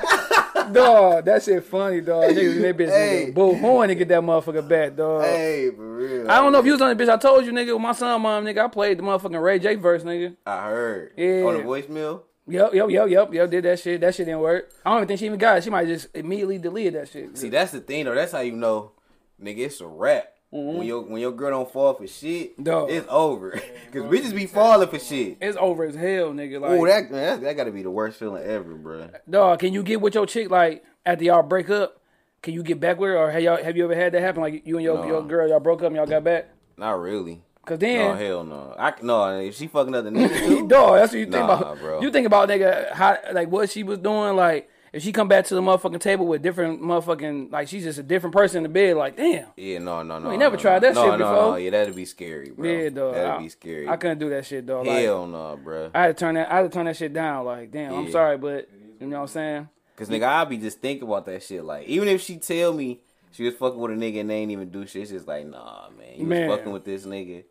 dog, 0.73 1.25
that 1.25 1.43
shit 1.43 1.63
funny, 1.63 2.01
dog. 2.01 2.31
Nigga, 2.31 2.61
that 2.61 2.77
bitch, 2.77 2.89
Hey. 2.89 3.25
nigga, 3.27 3.33
bull 3.33 3.57
horn 3.57 3.89
to 3.89 3.95
get 3.95 4.07
that 4.09 4.21
motherfucker 4.21 4.67
back, 4.67 4.95
dog. 4.95 5.23
hey, 5.23 5.69
for 5.75 5.95
real. 5.95 6.29
I 6.31 6.41
don't 6.41 6.51
know 6.51 6.59
if 6.59 6.65
you 6.65 6.73
was 6.73 6.81
on 6.81 6.95
the 6.95 7.03
bitch. 7.03 7.09
I 7.09 7.17
told 7.17 7.45
you, 7.45 7.51
nigga, 7.51 7.73
with 7.73 7.81
my 7.81 7.93
son, 7.93 8.21
mom, 8.21 8.45
nigga, 8.45 8.65
I 8.65 8.67
played 8.67 8.97
the 8.99 9.03
motherfucking 9.03 9.41
Ray 9.41 9.59
J 9.59 9.75
verse, 9.75 10.03
nigga. 10.03 10.35
I 10.45 10.63
heard. 10.69 11.13
Yeah. 11.17 11.43
On 11.45 11.53
the 11.57 11.63
voicemail. 11.63 12.21
Yep, 12.47 12.73
yep, 12.73 12.89
yep, 12.89 13.09
yep, 13.09 13.33
yep. 13.33 13.49
Did 13.51 13.63
that 13.65 13.79
shit. 13.79 14.01
That 14.01 14.15
shit 14.15 14.25
didn't 14.25 14.41
work. 14.41 14.71
I 14.85 14.89
don't 14.89 14.99
even 14.99 15.07
think 15.07 15.19
she 15.19 15.25
even 15.27 15.37
got 15.39 15.57
it. 15.59 15.63
She 15.63 15.69
might 15.69 15.87
just 15.87 16.07
immediately 16.15 16.57
deleted 16.57 16.95
that 16.95 17.09
shit. 17.09 17.37
See, 17.37 17.49
that's 17.49 17.71
the 17.71 17.79
thing 17.79 18.05
though. 18.05 18.15
That's 18.15 18.31
how 18.31 18.39
you 18.41 18.53
know, 18.53 18.91
nigga, 19.41 19.59
it's 19.59 19.79
a 19.81 19.87
wrap. 19.87 20.27
When 20.53 20.85
your 20.85 21.01
when 21.03 21.21
your 21.21 21.31
girl 21.31 21.51
don't 21.51 21.71
fall 21.71 21.93
for 21.93 22.05
shit, 22.07 22.57
Mm-hmm. 22.61 22.91
It's 22.91 23.07
over. 23.09 23.51
Cause 23.93 24.01
we 24.03 24.19
just 24.19 24.35
be 24.35 24.47
falling 24.47 24.89
for 24.89 24.99
shit. 24.99 25.37
It's 25.39 25.55
over 25.57 25.85
as 25.85 25.95
hell, 25.95 26.33
nigga. 26.33 26.59
Like, 26.59 26.71
Oh, 26.71 26.85
that, 26.85 27.09
man, 27.09 27.39
that 27.39 27.41
that 27.41 27.55
gotta 27.55 27.71
be 27.71 27.83
the 27.83 27.91
worst 27.91 28.19
feeling 28.19 28.43
ever, 28.43 28.73
bro. 28.73 29.09
dog, 29.29 29.59
can 29.59 29.71
you 29.71 29.81
get 29.81 30.01
with 30.01 30.13
your 30.15 30.25
chick 30.25 30.49
like 30.49 30.83
after 31.05 31.23
y'all 31.23 31.43
break 31.43 31.69
up? 31.69 32.01
Can 32.41 32.53
you 32.53 32.63
get 32.63 32.79
back 32.81 32.99
with 32.99 33.11
her, 33.11 33.17
or 33.17 33.31
have 33.31 33.41
y'all 33.41 33.63
have 33.63 33.77
you 33.77 33.85
ever 33.85 33.95
had 33.95 34.11
that 34.13 34.21
happen? 34.21 34.41
Like 34.41 34.65
you 34.67 34.75
and 34.75 34.83
your 34.83 34.97
No. 34.97 35.05
your 35.07 35.21
girl, 35.25 35.47
y'all 35.47 35.59
broke 35.61 35.81
up 35.83 35.87
and 35.87 35.95
y'all 35.95 36.05
got 36.07 36.23
back? 36.25 36.49
Not 36.75 36.99
really. 36.99 37.43
Cause 37.65 37.79
No, 37.79 37.87
then, 37.87 38.17
hell 38.17 38.43
no. 38.43 38.75
I 38.77 38.93
no. 39.03 39.39
If 39.39 39.55
she 39.55 39.67
fucking 39.67 39.93
other 39.93 40.09
niggas 40.09 40.67
dog, 40.67 40.95
that's 40.95 41.11
what 41.13 41.19
you 41.19 41.25
think 41.25 41.35
Nah, 41.47 41.57
about. 41.59 41.79
bro. 41.79 42.01
You 42.01 42.09
think 42.11 42.25
about 42.25 42.49
nigga 42.49 42.91
how 42.91 43.17
like 43.33 43.49
what 43.49 43.69
she 43.69 43.83
was 43.83 43.99
doing. 43.99 44.35
Like 44.35 44.67
if 44.93 45.03
she 45.03 45.11
come 45.11 45.27
back 45.27 45.45
to 45.45 45.55
the 45.55 45.61
motherfucking 45.61 45.99
table 46.01 46.25
with 46.25 46.41
different 46.41 46.81
motherfucking 46.81 47.51
like 47.51 47.67
she's 47.67 47.83
just 47.83 47.99
a 47.99 48.03
different 48.03 48.35
person 48.35 48.57
in 48.57 48.63
the 48.63 48.69
bed. 48.69 48.97
Like 48.97 49.15
damn. 49.15 49.45
yeah, 49.55 49.77
no, 49.77 50.01
no, 50.01 50.17
no. 50.17 50.31
ain't 50.31 50.39
never 50.39 50.55
no, 50.55 50.61
tried 50.61 50.79
that 50.79 50.95
no, 50.95 51.01
shit 51.03 51.11
no, 51.11 51.17
before. 51.19 51.51
No, 51.51 51.55
yeah, 51.57 51.69
that'd 51.69 51.95
be 51.95 52.05
scary, 52.05 52.49
bro. 52.49 52.67
Yeah, 52.67 52.89
dog. 52.89 53.13
That'd 53.13 53.29
I- 53.29 53.37
be 53.39 53.49
scary. 53.49 53.87
I 53.87 53.95
couldn't 53.97 54.17
do 54.17 54.29
that 54.31 54.45
shit, 54.45 54.65
dog. 54.65 54.87
Like, 54.87 55.03
Hell 55.03 55.27
no, 55.27 55.59
bro. 55.63 55.91
I 55.93 56.01
had 56.01 56.17
to 56.17 56.19
turn 56.19 56.35
that. 56.35 56.51
I 56.51 56.55
had 56.57 56.61
to 56.63 56.69
turn 56.69 56.85
that 56.87 56.97
shit 56.97 57.13
down. 57.13 57.45
Like, 57.45 57.71
damn, 57.71 57.93
I'm 57.93 58.11
sorry, 58.11 58.37
but 58.39 58.67
you 58.99 59.05
know 59.07 59.17
what 59.17 59.21
I'm 59.23 59.27
saying. 59.27 59.69
Cause 59.97 60.09
nigga, 60.09 60.23
I 60.27 60.45
be 60.45 60.57
just 60.57 60.79
thinking 60.81 61.07
about 61.07 61.27
that 61.27 61.43
shit. 61.43 61.63
Like, 61.63 61.85
even 61.87 62.07
if 62.07 62.21
she 62.21 62.37
tell 62.37 62.73
me 62.73 63.01
she 63.31 63.43
was 63.43 63.53
fucking 63.53 63.79
with 63.79 63.91
a 63.91 63.95
nigga 63.95 64.21
and 64.21 64.29
they 64.31 64.37
ain't 64.37 64.51
even 64.51 64.69
do 64.69 64.87
shit, 64.87 65.03
it's 65.03 65.11
just 65.11 65.27
like, 65.27 65.45
nah, 65.45 65.89
man, 65.91 66.07
you 66.17 66.25
Man. 66.25 66.49
was 66.49 66.57
fucking 66.57 66.73
with 66.73 66.85
this 66.85 67.05
nigga. 67.05 67.43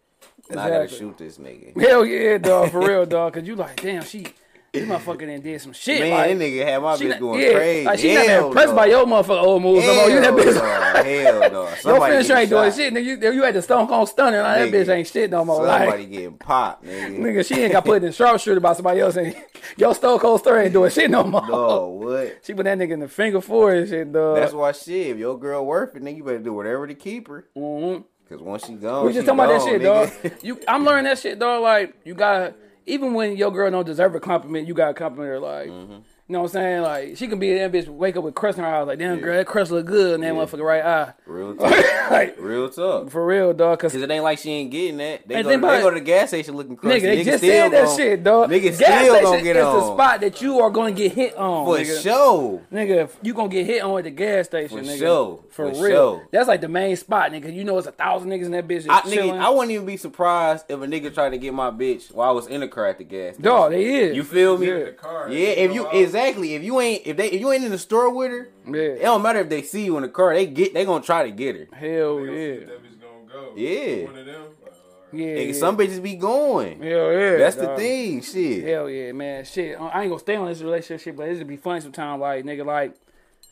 And 0.51 0.61
I 0.61 0.69
gotta 0.71 0.89
shoot 0.89 1.17
this 1.19 1.39
nigga. 1.39 1.81
Hell 1.81 2.05
yeah, 2.05 2.39
dog, 2.39 2.71
for 2.71 2.81
real, 2.81 3.07
dog. 3.07 3.33
Cause 3.35 3.45
you 3.47 3.57
like, 3.57 3.81
damn, 3.81 4.03
she, 4.05 4.27
this 4.73 4.89
motherfucker 4.89 5.27
done 5.27 5.41
did 5.41 5.61
some 5.61 5.73
shit. 5.73 6.01
Man, 6.01 6.11
like, 6.11 6.39
that 6.39 6.45
nigga 6.45 6.65
had 6.65 6.83
my 6.83 6.97
bitch 6.97 7.09
not- 7.09 7.21
going 7.21 7.41
yeah, 7.41 7.53
crazy. 7.55 7.85
Like 7.87 7.99
she 7.99 8.15
not 8.15 8.29
impressed 8.47 8.69
no. 8.71 8.77
by 8.77 8.87
your 8.87 9.05
motherfucker 9.07 9.43
old 9.43 9.63
moves. 9.63 9.85
no. 9.87 10.07
You 10.07 10.21
that 10.21 10.33
bitch. 10.35 10.55
no. 10.55 11.03
Hell 11.41 11.41
no. 11.51 11.63
Your 11.63 11.77
Somebody 11.77 12.13
finisher 12.13 12.37
ain't 12.37 12.51
getting 12.51 12.71
doing 12.71 12.73
shit, 12.73 12.95
nigga. 12.95 13.23
You, 13.23 13.33
you 13.33 13.43
had 13.43 13.55
the 13.55 13.63
Stone 13.63 13.89
Cold 13.89 14.09
Stunner. 14.09 14.43
Like, 14.43 14.71
that 14.71 14.87
bitch 14.87 14.95
ain't 14.95 15.09
shit 15.09 15.31
no 15.31 15.45
more. 15.45 15.57
Somebody 15.67 15.91
Like, 15.91 16.11
getting 16.11 16.37
popped, 16.39 16.85
nigga. 16.85 17.19
nigga, 17.19 17.47
she 17.47 17.55
ain't 17.63 17.73
got 17.73 17.85
put 17.85 18.03
in 18.03 18.09
a 18.11 18.13
sharpshooter 18.13 18.61
by 18.61 18.75
somebody 18.75 19.01
else. 19.01 19.17
And 19.17 19.35
your 19.77 19.95
Stone 19.95 20.19
Cold 20.21 20.41
Stunner 20.41 20.61
ain't 20.61 20.73
doing 20.73 20.91
shit 20.91 21.11
no 21.11 21.25
more. 21.25 21.47
No, 21.49 21.87
what? 21.89 22.39
She 22.45 22.55
put 22.55 22.65
that 22.65 22.79
nigga 22.79 22.93
in 22.93 23.01
the 23.01 23.09
figure 23.09 23.41
four 23.41 23.73
and 23.75 23.89
shit, 23.89 24.13
dog. 24.13 24.37
That's 24.37 24.53
why 24.53 24.71
shit. 24.71 25.09
If 25.09 25.19
your 25.19 25.37
girl 25.37 25.67
worth 25.67 25.97
it, 25.97 26.03
nigga, 26.03 26.19
you 26.19 26.25
better 26.25 26.39
do 26.39 26.53
whatever 26.53 26.87
to 26.87 26.95
keep 26.95 27.27
her. 27.27 27.49
Mhm. 27.57 28.05
Cause 28.31 28.41
once 28.41 28.65
she 28.65 28.75
gone, 28.75 29.05
We 29.07 29.13
just 29.13 29.27
talking 29.27 29.41
about 29.41 29.59
that 29.59 29.69
shit, 29.69 29.83
dog. 29.83 30.09
You, 30.43 30.61
I'm 30.69 30.85
learning 30.85 31.05
that 31.05 31.19
shit, 31.19 31.39
dog. 31.39 31.63
Like, 31.63 31.95
you 32.05 32.15
gotta, 32.15 32.55
even 32.87 33.13
when 33.13 33.37
your 33.37 33.51
girl 33.51 33.69
don't 33.73 33.85
deserve 33.85 34.15
a 34.15 34.21
compliment, 34.21 34.69
you 34.69 34.73
gotta 34.75 34.95
compliment 34.95 35.29
her. 35.31 35.41
Like, 35.41 35.69
Mm-hmm. 35.69 35.99
You 36.31 36.35
know 36.35 36.43
what 36.43 36.51
I'm 36.51 36.53
saying? 36.53 36.83
Like, 36.83 37.17
she 37.17 37.27
can 37.27 37.41
be 37.41 37.55
that 37.59 37.73
bitch, 37.73 37.89
wake 37.89 38.17
up 38.17 38.23
with 38.23 38.37
crust 38.37 38.57
in 38.57 38.63
her 38.63 38.71
eyes. 38.73 38.87
Like, 38.87 39.01
damn, 39.01 39.19
girl, 39.19 39.37
that 39.37 39.47
crust 39.49 39.73
look 39.73 39.85
good 39.85 40.15
in 40.15 40.21
that 40.21 40.33
motherfucker 40.33 40.63
right 40.63 40.81
eye. 40.85 41.13
Real 41.27 41.57
talk. 41.57 41.71
like, 42.13 42.37
Real 42.39 42.69
talk. 42.71 43.11
for 43.11 43.27
real, 43.27 43.53
dog. 43.53 43.81
Cause 43.81 43.91
Cause 43.91 44.01
it 44.01 44.09
ain't 44.09 44.23
like 44.23 44.39
she 44.39 44.53
ain't 44.53 44.71
getting 44.71 44.99
that. 44.99 45.27
They, 45.27 45.35
And 45.35 45.43
go, 45.45 45.51
think 45.51 45.61
to, 45.63 45.67
about 45.67 45.73
they 45.73 45.79
it. 45.81 45.83
go 45.83 45.91
to 45.91 45.95
the 45.97 46.01
gas 46.07 46.29
station 46.29 46.57
looking 46.57 46.77
crusty. 46.77 47.01
nigga, 47.01 47.03
they 47.03 47.21
Niggas 47.23 47.25
just 47.25 47.41
said 47.43 47.73
that 47.73 47.85
gon- 47.87 47.97
shit, 47.97 48.23
dog. 48.23 48.49
Niggas 48.51 48.79
Gas 48.79 49.01
still 49.01 49.15
station 49.15 49.25
gonna 49.25 49.43
get 49.43 49.57
is 49.57 49.65
on. 49.65 49.77
the 49.77 49.95
spot 49.95 50.21
that 50.21 50.41
you 50.41 50.61
are 50.61 50.71
gonna 50.71 50.93
get 50.93 51.13
hit 51.15 51.37
on. 51.37 51.67
For 51.67 51.79
nigga. 51.83 52.03
sure. 52.05 52.63
Nigga, 52.73 53.05
if 53.05 53.19
you 53.23 53.35
gonna 53.35 53.49
get 53.49 53.67
hit 53.67 53.83
on 53.83 53.99
at 53.99 54.05
the 54.05 54.11
gas 54.11 54.47
station, 54.47 54.79
For 54.79 54.85
nigga. 54.85 54.99
sure. 54.99 55.45
For, 55.51 55.75
For 55.75 55.83
real. 55.83 55.91
sure. 56.19 56.29
That's 56.31 56.47
like 56.47 56.61
the 56.61 56.69
main 56.69 56.95
spot, 56.95 57.33
nigga. 57.33 57.53
You 57.53 57.65
know 57.65 57.77
it's 57.77 57.89
a 57.89 57.93
thousand 57.93 58.31
niggas 58.31 58.45
in 58.45 58.53
that 58.53 58.69
bitch 58.69 58.87
I, 58.89 59.01
nigga. 59.01 59.37
I 59.37 59.51
wouldn't 59.51 59.73
even 59.73 59.85
be 59.85 59.97
surprised 59.97 60.67
if 60.69 60.81
a 60.81 60.87
nigga 60.87 61.13
tried 61.13 61.31
to 61.31 61.39
get 61.39 61.53
my 61.53 61.73
bitch 61.73 62.15
while 62.15 62.29
I 62.29 62.33
was 62.33 62.47
in 62.47 62.61
the 62.61 62.69
car 62.69 62.87
at 62.87 62.99
the 62.99 63.05
gas 63.05 63.35
station. 63.35 63.43
Dog, 63.43 63.73
they 63.73 63.85
is. 63.85 64.17
You 64.17 64.23
feel 64.23 64.57
me? 64.57 64.69
Yeah. 64.69 64.85
Yeah, 65.29 65.49
if 65.49 65.75
you 65.75 65.89
exactly 65.91 66.20
if 66.29 66.63
you 66.63 66.81
ain't 66.81 67.07
if 67.07 67.17
they 67.17 67.29
if 67.29 67.41
you 67.41 67.53
ain't 67.53 67.65
in 67.65 67.71
the 67.71 67.79
store 67.79 68.15
with 68.15 68.31
her, 68.31 68.49
yeah. 68.67 68.81
it 68.81 69.03
don't 69.03 69.23
matter 69.23 69.41
if 69.41 69.49
they 69.49 69.63
see 69.63 69.85
you 69.85 69.97
in 69.97 70.03
the 70.03 70.09
car. 70.09 70.35
They 70.35 70.47
get 70.47 70.75
they 70.75 70.85
gonna 70.85 71.05
try 71.05 71.25
to 71.25 71.31
get 71.31 71.57
her. 71.57 71.69
Hell 71.75 72.21
yeah. 72.21 72.33
yeah. 72.33 72.55
That 72.67 72.83
bitch 72.83 73.01
gonna 73.01 73.33
go. 73.33 73.53
Yeah. 73.57 74.05
One 74.05 74.19
of 74.19 74.27
them. 74.27 74.43
Uh, 74.43 74.71
yeah. 75.13 75.27
Nigga, 75.27 75.47
yeah. 75.47 75.53
Some 75.53 75.77
bitches 75.77 76.03
be 76.03 76.15
going. 76.15 76.83
Hell 76.83 77.13
yeah. 77.13 77.37
That's 77.37 77.57
the 77.57 77.77
thing. 77.77 78.23
Shit. 78.23 78.65
Hell 78.65 78.89
yeah, 78.89 79.13
man. 79.13 79.45
Shit. 79.45 79.81
I 79.81 80.03
ain't 80.03 80.11
gonna 80.11 80.19
stay 80.19 80.37
on 80.37 80.49
this 80.49 80.63
relationship 80.63 81.01
shit, 81.03 81.17
but 81.17 81.29
it's 81.29 81.39
gonna 81.39 81.49
be 81.49 81.57
funny 81.57 81.81
sometime. 81.81 82.21
Like, 82.21 82.45
nigga, 82.45 82.65
like, 82.65 82.95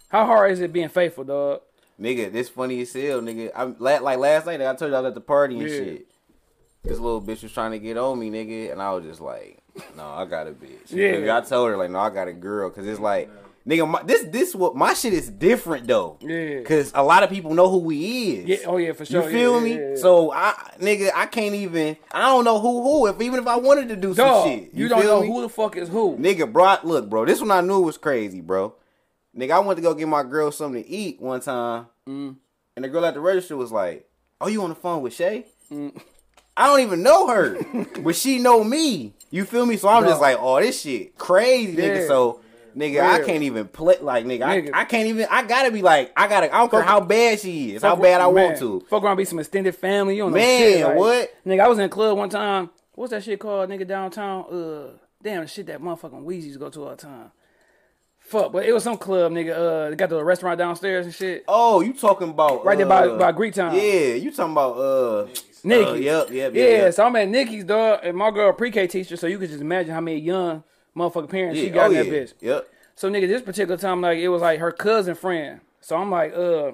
how 0.09 0.25
hard 0.27 0.53
is 0.53 0.61
it 0.61 0.73
being 0.73 0.89
faithful, 0.89 1.25
dog? 1.25 1.63
Nigga, 2.01 2.33
this 2.33 2.49
funny 2.49 2.81
as 2.81 2.93
hell, 2.93 3.21
nigga. 3.21 3.51
I'm 3.55 3.77
like 3.79 4.19
last 4.19 4.47
night. 4.47 4.61
I 4.61 4.75
told 4.75 4.93
you 4.93 4.97
I 4.97 5.01
was 5.01 5.09
at 5.09 5.15
the 5.15 5.21
party 5.21 5.59
and 5.59 5.69
Yeah. 5.69 5.77
shit. 5.77 6.07
This 6.85 6.99
little 6.99 7.21
bitch 7.21 7.43
was 7.43 7.53
trying 7.53 7.73
to 7.73 7.79
get 7.79 7.97
on 7.97 8.19
me, 8.19 8.31
nigga, 8.31 8.71
and 8.73 8.81
I 8.81 8.93
was 8.93 9.05
just 9.05 9.21
like, 9.21 9.58
"No, 9.97 10.07
I 10.09 10.25
got 10.25 10.47
a 10.47 10.53
bitch." 10.53 10.91
Yeah. 10.91 11.37
I 11.37 11.41
told 11.41 11.71
her 11.71 11.77
like, 11.77 11.91
"No, 11.91 11.99
I 11.99 12.11
got 12.11 12.29
a 12.29 12.33
girl," 12.33 12.69
because 12.71 12.87
it's 12.87 13.01
like, 13.01 13.31
Nigga, 13.69 13.87
my, 13.87 14.03
this 14.03 14.25
this 14.25 14.55
what 14.55 14.75
my 14.75 14.95
shit 14.95 15.13
is 15.13 15.29
different 15.29 15.87
though. 15.87 16.17
Yeah. 16.23 16.63
Cause 16.63 16.91
a 16.95 17.03
lot 17.03 17.23
of 17.23 17.29
people 17.29 17.53
know 17.53 17.69
who 17.69 17.87
he 17.91 18.37
is. 18.37 18.47
Yeah, 18.47 18.67
oh 18.67 18.79
yeah, 18.79 18.93
for 18.93 19.05
sure. 19.05 19.25
You 19.25 19.31
feel 19.31 19.55
yeah, 19.59 19.61
me? 19.65 19.91
yeah. 19.91 19.97
So 19.97 20.33
I, 20.33 20.55
nigga, 20.81 21.11
I 21.15 21.27
can't 21.27 21.55
even. 21.55 21.99
I 22.11 22.23
don't 22.31 22.45
know 22.45 22.59
who 22.61 22.83
who. 22.83 23.07
If 23.09 23.21
even 23.21 23.39
if 23.41 23.47
I 23.47 23.57
wanted 23.57 23.91
to 23.91 23.97
do 23.97 24.15
some 24.15 24.27
Dog, 24.27 24.47
shit, 24.49 24.71
you, 24.73 24.89
don't 24.89 25.03
feel 25.03 25.17
know 25.17 25.21
me? 25.21 25.27
who 25.27 25.43
the 25.43 25.51
fuck 25.51 25.77
is 25.77 25.91
who. 25.91 26.17
Nigga, 26.17 26.51
bro, 26.51 26.77
look, 26.83 27.11
bro. 27.11 27.27
This 27.27 27.41
one 27.43 27.51
I 27.51 27.61
knew 27.61 27.81
was 27.81 27.99
crazy, 27.99 28.41
bro. 28.41 28.75
Nigga, 29.37 29.51
I 29.51 29.59
went 29.59 29.77
to 29.77 29.83
go 29.83 29.93
get 29.93 30.09
my 30.09 30.23
girl 30.23 30.51
something 30.51 30.83
to 30.83 30.89
eat 30.89 31.21
one 31.21 31.41
time, 31.43 31.89
Mm. 32.09 32.37
and 32.75 32.85
the 32.87 32.89
girl 32.89 33.05
at 33.05 33.13
the 33.13 33.21
register 33.21 33.55
was 33.55 33.71
like, 33.71 34.09
"Oh, 34.41 34.49
you 34.49 34.63
on 34.63 34.71
the 34.71 34.77
phone 34.77 35.03
with 35.03 35.13
Shay?" 35.13 35.45
Mm. 35.71 36.01
I 36.59 36.67
don't 36.67 36.81
even 36.81 37.03
know 37.03 37.29
her, 37.29 37.59
but 38.03 38.17
she 38.17 38.39
know 38.39 38.63
me. 38.65 39.15
You 39.31 39.45
feel 39.45 39.65
me? 39.65 39.77
So 39.77 39.89
I'm 39.89 40.05
just 40.05 40.21
like, 40.21 40.37
"Oh, 40.41 40.61
this 40.61 40.81
shit 40.83 41.17
crazy, 41.17 41.77
nigga." 41.77 42.07
So. 42.07 42.41
Nigga, 42.77 43.01
I 43.01 43.25
can't 43.25 43.43
even 43.43 43.67
play 43.67 43.97
like 44.01 44.25
nigga. 44.25 44.43
Nigga. 44.43 44.71
I, 44.73 44.83
I 44.83 44.85
can't 44.85 45.09
even. 45.09 45.27
I 45.29 45.43
gotta 45.43 45.73
be 45.73 45.83
like. 45.83 46.13
I 46.17 46.29
gotta. 46.29 46.55
I 46.55 46.59
don't 46.59 46.71
care 46.71 46.83
how 46.83 47.01
bad 47.01 47.41
she 47.41 47.75
is. 47.75 47.83
How 47.83 47.97
bad 47.97 48.21
I 48.21 48.25
around- 48.27 48.35
want 48.35 48.59
to. 48.59 48.81
Fuck 48.89 49.03
around, 49.03 49.17
be 49.17 49.25
some 49.25 49.41
extended 49.41 49.75
family. 49.75 50.15
You 50.17 50.25
don't 50.25 50.31
know 50.33 50.37
Man, 50.37 50.61
shit. 50.73 50.85
Like, 50.87 50.97
what? 50.97 51.35
Nigga, 51.45 51.61
I 51.61 51.67
was 51.69 51.79
in 51.79 51.85
a 51.87 51.89
club 51.89 52.17
one 52.17 52.29
time. 52.29 52.71
What's 52.95 53.11
that 53.11 53.25
shit 53.25 53.41
called, 53.41 53.69
nigga, 53.69 53.85
downtown? 53.85 54.45
Uh, 54.45 54.91
damn, 55.23 55.45
shit 55.49 55.67
that 55.67 55.81
motherfucking 55.81 56.25
Weezy 56.25 56.43
used 56.43 56.53
to 56.53 56.59
go 56.61 56.69
to 56.69 56.85
all 56.85 56.91
the 56.91 56.97
time. 56.97 57.33
Fuck, 58.19 58.53
but 58.53 58.65
it 58.67 58.73
was 58.73 58.85
some 58.85 58.99
club, 58.99 59.33
nigga. 59.33 59.57
Uh, 59.57 59.91
they 59.91 59.97
got 59.97 60.11
the 60.11 60.23
restaurant 60.23 60.59
downstairs 60.59 61.07
and 61.07 61.15
shit. 61.15 61.45
Oh, 61.49 61.81
you 61.81 61.95
talking 61.95 62.29
about 62.29 62.65
Right 62.65 62.77
there 62.77 62.87
by- 62.87 63.09
uh, 63.09 63.19
by 63.19 63.33
Greek 63.33 63.55
Town. 63.55 63.75
Yeah, 63.75 64.15
you 64.15 64.31
talking 64.31 64.53
about 64.53 64.77
uh 64.77 65.27
Nikki. 65.65 65.85
Uh, 65.85 65.95
yep, 65.95 66.31
yep, 66.31 66.55
yeah, 66.55 66.65
yep, 66.65 66.95
so 66.95 67.07
I'm 67.07 67.17
at 67.17 67.29
Nikki's, 67.29 67.65
dog, 67.65 68.01
and 68.03 68.17
my 68.17 68.31
girl 68.31 68.53
pre-K 68.53 68.87
teacher, 68.87 69.17
so 69.17 69.27
you 69.27 69.39
could 69.39 69.49
just 69.51 69.61
imagine 69.61 69.93
how 69.95 70.01
many 70.01 70.19
young 70.21 70.63
motherfucking 70.97 71.29
parents 71.31 71.59
she 71.61 71.67
Yeah, 71.69 71.73
got 71.75 71.87
oh 71.87 71.91
in 71.91 71.97
yeah. 71.97 72.03
that 72.05 72.13
bitch. 72.13 72.33
Yep. 72.41 72.69
So 72.97 73.11
nigga, 73.11 73.29
this 73.29 73.43
particular 73.43 73.77
time, 73.77 74.01
like 74.01 74.19
it 74.19 74.29
was 74.29 74.43
like 74.43 74.59
her 74.61 74.73
cousin 74.73 75.15
friend. 75.15 75.61
So 75.81 75.97
I'm 75.97 76.11
like, 76.11 76.33
uh, 76.35 76.73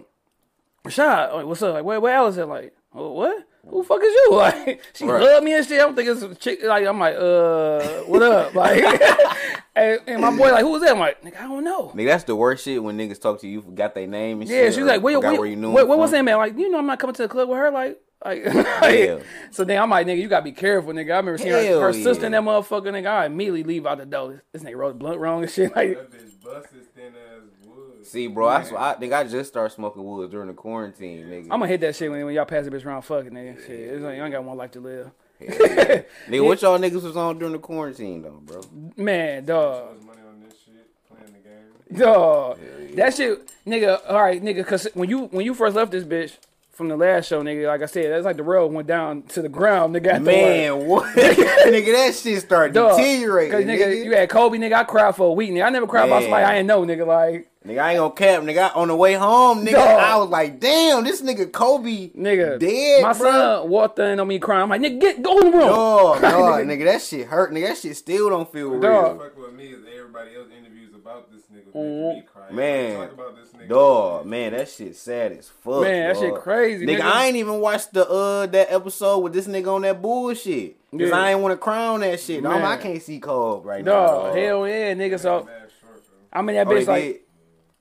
Rashad, 0.84 1.34
like, 1.34 1.46
what's 1.46 1.62
up? 1.62 1.74
Like, 1.74 1.84
where, 1.84 2.00
where 2.00 2.14
Alice 2.14 2.36
at? 2.38 2.48
Like, 2.48 2.74
oh, 2.94 3.12
what? 3.12 3.46
Who 3.68 3.82
the 3.82 3.88
fuck 3.88 4.02
is 4.02 4.12
you? 4.12 4.28
Like, 4.32 4.82
she 4.92 5.04
Right. 5.06 5.22
hugged 5.22 5.44
me 5.44 5.54
and 5.54 5.66
shit. 5.66 5.80
I 5.80 5.84
don't 5.84 5.94
think 5.94 6.08
it's 6.08 6.22
a 6.22 6.34
chick. 6.34 6.60
Like, 6.62 6.86
I'm 6.86 6.98
like, 6.98 7.16
uh, 7.16 8.00
what 8.02 8.22
up? 8.22 8.54
Like, 8.54 8.82
and, 9.76 10.00
and 10.06 10.20
my 10.20 10.30
boy, 10.36 10.52
like, 10.52 10.60
who 10.62 10.70
was 10.72 10.82
that? 10.82 10.90
I'm 10.92 10.98
like, 10.98 11.22
nigga, 11.22 11.38
I 11.38 11.42
don't 11.44 11.64
know. 11.64 11.90
Nigga, 11.94 12.06
that's 12.08 12.24
the 12.24 12.36
worst 12.36 12.64
shit 12.64 12.82
when 12.82 12.98
niggas 12.98 13.20
talk 13.20 13.40
to 13.40 13.48
you, 13.48 13.62
forgot 13.62 13.94
their 13.94 14.06
name 14.06 14.42
and 14.42 14.50
Yeah, 14.50 14.64
shit. 14.64 14.74
she 14.74 14.80
or 14.82 14.84
like, 14.84 15.02
where, 15.02 15.14
forgot 15.14 15.32
where, 15.32 15.40
where 15.40 15.48
you 15.48 15.56
knew 15.56 15.70
where, 15.72 15.82
them 15.84 15.88
where 15.88 15.98
was 15.98 16.10
from. 16.10 16.18
that 16.18 16.22
man? 16.24 16.36
Like, 16.36 16.58
you 16.58 16.70
know, 16.70 16.78
I'm 16.78 16.86
not 16.86 16.98
coming 16.98 17.14
to 17.14 17.22
the 17.22 17.28
club 17.28 17.48
with 17.48 17.58
her. 17.58 17.70
Like, 17.70 17.98
like, 18.80 18.98
Yeah. 18.98 19.18
so 19.50 19.64
then 19.64 19.80
I'm 19.82 19.90
like, 19.90 20.06
nigga, 20.06 20.18
you 20.18 20.28
gotta 20.28 20.44
be 20.44 20.52
careful, 20.52 20.92
nigga. 20.92 21.12
I 21.12 21.16
remember 21.16 21.38
seeing 21.38 21.50
her, 21.52 21.62
Hell 21.62 21.80
her 21.80 21.92
sister 21.92 22.22
yeah. 22.22 22.26
and 22.26 22.34
that 22.34 22.42
motherfucker, 22.42 22.84
nigga. 22.86 23.06
I 23.06 23.26
immediately 23.26 23.64
leave 23.64 23.86
out 23.86 23.98
the 23.98 24.06
door. 24.06 24.42
This 24.52 24.62
nigga 24.62 24.76
wrote 24.76 24.92
the 24.92 24.98
blunt 24.98 25.18
wrong 25.20 25.42
and 25.42 25.50
shit. 25.52 25.74
Like, 25.76 25.94
That 25.94 26.10
bitch 26.10 26.42
busted 26.42 26.94
thin 26.94 27.12
as 27.14 27.68
wood. 27.68 28.06
See, 28.06 28.26
bro, 28.28 28.48
that's 28.48 28.70
why 28.70 28.92
I 28.92 28.94
think 28.94 29.12
I 29.12 29.24
just 29.24 29.50
started 29.50 29.74
smoking 29.74 30.04
woods 30.04 30.30
during 30.32 30.48
the 30.48 30.54
quarantine, 30.54 31.26
nigga. 31.26 31.42
I'm 31.44 31.48
gonna 31.60 31.66
hit 31.68 31.80
that 31.82 31.96
shit 31.96 32.10
when, 32.10 32.24
when 32.24 32.34
y'all 32.34 32.46
pass 32.46 32.64
the 32.64 32.70
bitch 32.70 32.86
around 32.86 33.02
fucking 33.02 33.30
nigga. 33.30 33.58
Shit, 33.66 33.70
it's 33.78 34.02
like, 34.02 34.16
you 34.16 34.22
ain't 34.24 34.32
got 34.32 34.44
one 34.44 34.56
life 34.56 34.70
to 34.72 34.80
live. 34.80 35.10
nigga, 35.40 36.44
what 36.44 36.62
y'all 36.62 36.78
niggas 36.78 37.02
was 37.02 37.16
on 37.16 37.38
during 37.38 37.52
the 37.52 37.58
quarantine 37.58 38.22
though, 38.22 38.40
bro? 38.42 38.62
Man, 38.96 39.44
dog. 39.44 39.96
Much 39.96 40.06
money 40.06 40.20
on 40.26 40.40
this 40.40 40.54
shit, 40.64 40.86
playing 41.08 41.32
the 41.34 41.40
game. 41.40 41.98
Dog. 41.98 42.58
That 42.94 43.14
shit, 43.14 43.50
nigga, 43.66 44.02
alright, 44.06 44.42
nigga, 44.42 44.64
cause 44.66 44.88
when 44.94 45.10
you 45.10 45.26
when 45.26 45.44
you 45.44 45.52
first 45.52 45.76
left 45.76 45.90
this 45.90 46.04
bitch 46.04 46.36
from 46.74 46.88
the 46.88 46.96
last 46.96 47.28
show, 47.28 47.42
nigga, 47.42 47.66
like 47.66 47.82
I 47.82 47.86
said, 47.86 48.10
that's 48.12 48.24
like 48.24 48.36
the 48.36 48.42
road 48.42 48.72
went 48.72 48.88
down 48.88 49.22
to 49.28 49.42
the 49.42 49.48
ground, 49.48 49.94
nigga. 49.94 50.08
after. 50.08 50.20
Man, 50.24 50.86
what? 50.86 51.06
nigga, 51.16 51.92
that 51.92 52.14
shit 52.14 52.40
started 52.42 52.74
Dog. 52.74 52.96
deteriorating, 52.96 53.52
Cause 53.52 53.64
nigga. 53.64 53.86
nigga, 53.86 54.04
you 54.04 54.14
had 54.16 54.28
Kobe, 54.28 54.58
nigga. 54.58 54.74
I 54.74 54.84
cried 54.84 55.14
for 55.16 55.28
a 55.28 55.32
week, 55.32 55.50
nigga. 55.50 55.64
I 55.66 55.70
never 55.70 55.86
cried 55.86 56.06
about 56.06 56.16
Man. 56.16 56.22
somebody 56.24 56.44
I 56.44 56.56
ain't 56.58 56.66
know, 56.66 56.82
nigga. 56.82 57.06
Like, 57.06 57.50
Nigga, 57.66 57.78
I 57.82 57.92
ain't 57.92 57.98
gonna 57.98 58.12
cap, 58.12 58.42
nigga. 58.42 58.76
On 58.76 58.88
the 58.88 58.96
way 58.96 59.14
home, 59.14 59.64
nigga, 59.64 59.72
Dog. 59.72 60.00
I 60.00 60.18
was 60.18 60.28
like, 60.28 60.60
damn, 60.60 61.02
this 61.02 61.22
nigga 61.22 61.50
Kobe 61.50 62.10
nigga, 62.10 62.58
dead, 62.58 63.02
my 63.02 63.14
bro. 63.16 63.30
son 63.30 63.70
walked 63.70 63.98
in 64.00 64.20
on 64.20 64.28
me 64.28 64.38
crying. 64.38 64.64
I'm 64.64 64.68
like, 64.68 64.82
nigga, 64.82 65.00
get 65.00 65.22
go 65.22 65.38
in 65.38 65.50
the 65.50 65.56
room. 65.56 65.68
Dog, 65.68 66.20
dog, 66.20 66.60
nigga, 66.66 66.84
that 66.84 67.00
shit 67.00 67.26
hurt. 67.26 67.52
Nigga, 67.52 67.68
that 67.68 67.78
shit 67.78 67.96
still 67.96 68.28
don't 68.28 68.52
feel 68.52 68.78
Dog. 68.78 68.82
real. 68.82 69.18
Fuck 69.18 69.38
with 69.38 69.54
me 69.54 69.68
is 69.68 69.78
everybody 69.96 70.36
else 70.36 70.48
interviews 70.58 70.83
about 71.04 71.30
this 71.32 71.42
nigga 71.52 71.72
Mhm. 71.74 71.74
making 72.08 72.14
me 72.14 72.22
cry. 72.32 72.50
Man. 72.50 73.00
Talk 73.00 73.12
about 73.12 73.36
this 73.36 73.48
nigga. 73.50 73.68
Dog, 73.68 74.26
man, 74.26 74.52
that 74.52 74.68
shit 74.68 74.96
sad 74.96 75.32
as 75.32 75.48
fuck. 75.48 75.82
Man, 75.82 76.08
that 76.08 76.16
shit 76.18 76.34
crazy, 76.34 76.86
Nigga, 76.86 76.98
nigga. 77.00 77.02
I 77.02 77.26
ain't 77.26 77.36
even 77.36 77.60
watched 77.60 77.92
the 77.92 78.08
uh 78.08 78.46
that 78.46 78.72
episode 78.72 79.18
with 79.18 79.32
this 79.32 79.46
nigga 79.46 79.74
on 79.74 79.82
that 79.82 80.00
bullshit. 80.00 80.76
Cause 80.90 81.00
Yeah. 81.00 81.16
I 81.16 81.30
ain't 81.32 81.40
want 81.40 81.52
to 81.52 81.58
crown 81.58 82.00
that 82.00 82.20
shit. 82.20 82.42
Dog. 82.42 82.52
Man. 82.52 82.64
I 82.64 82.76
can't 82.78 83.02
see 83.02 83.18
Cobb 83.20 83.64
right 83.66 83.84
now. 83.84 83.92
Dog, 83.92 84.22
dog. 84.28 84.36
hell 84.36 84.68
yeah, 84.68 84.94
nigga. 84.94 85.18
So 85.20 85.40
Mad 85.44 85.46
short, 85.80 85.94
bro. 86.06 86.16
I'm 86.32 86.48
in 86.48 86.54
that 86.56 86.66
Oh, 86.66 86.70
bitch 86.70 86.86
like. 86.86 87.02
did? 87.04 87.20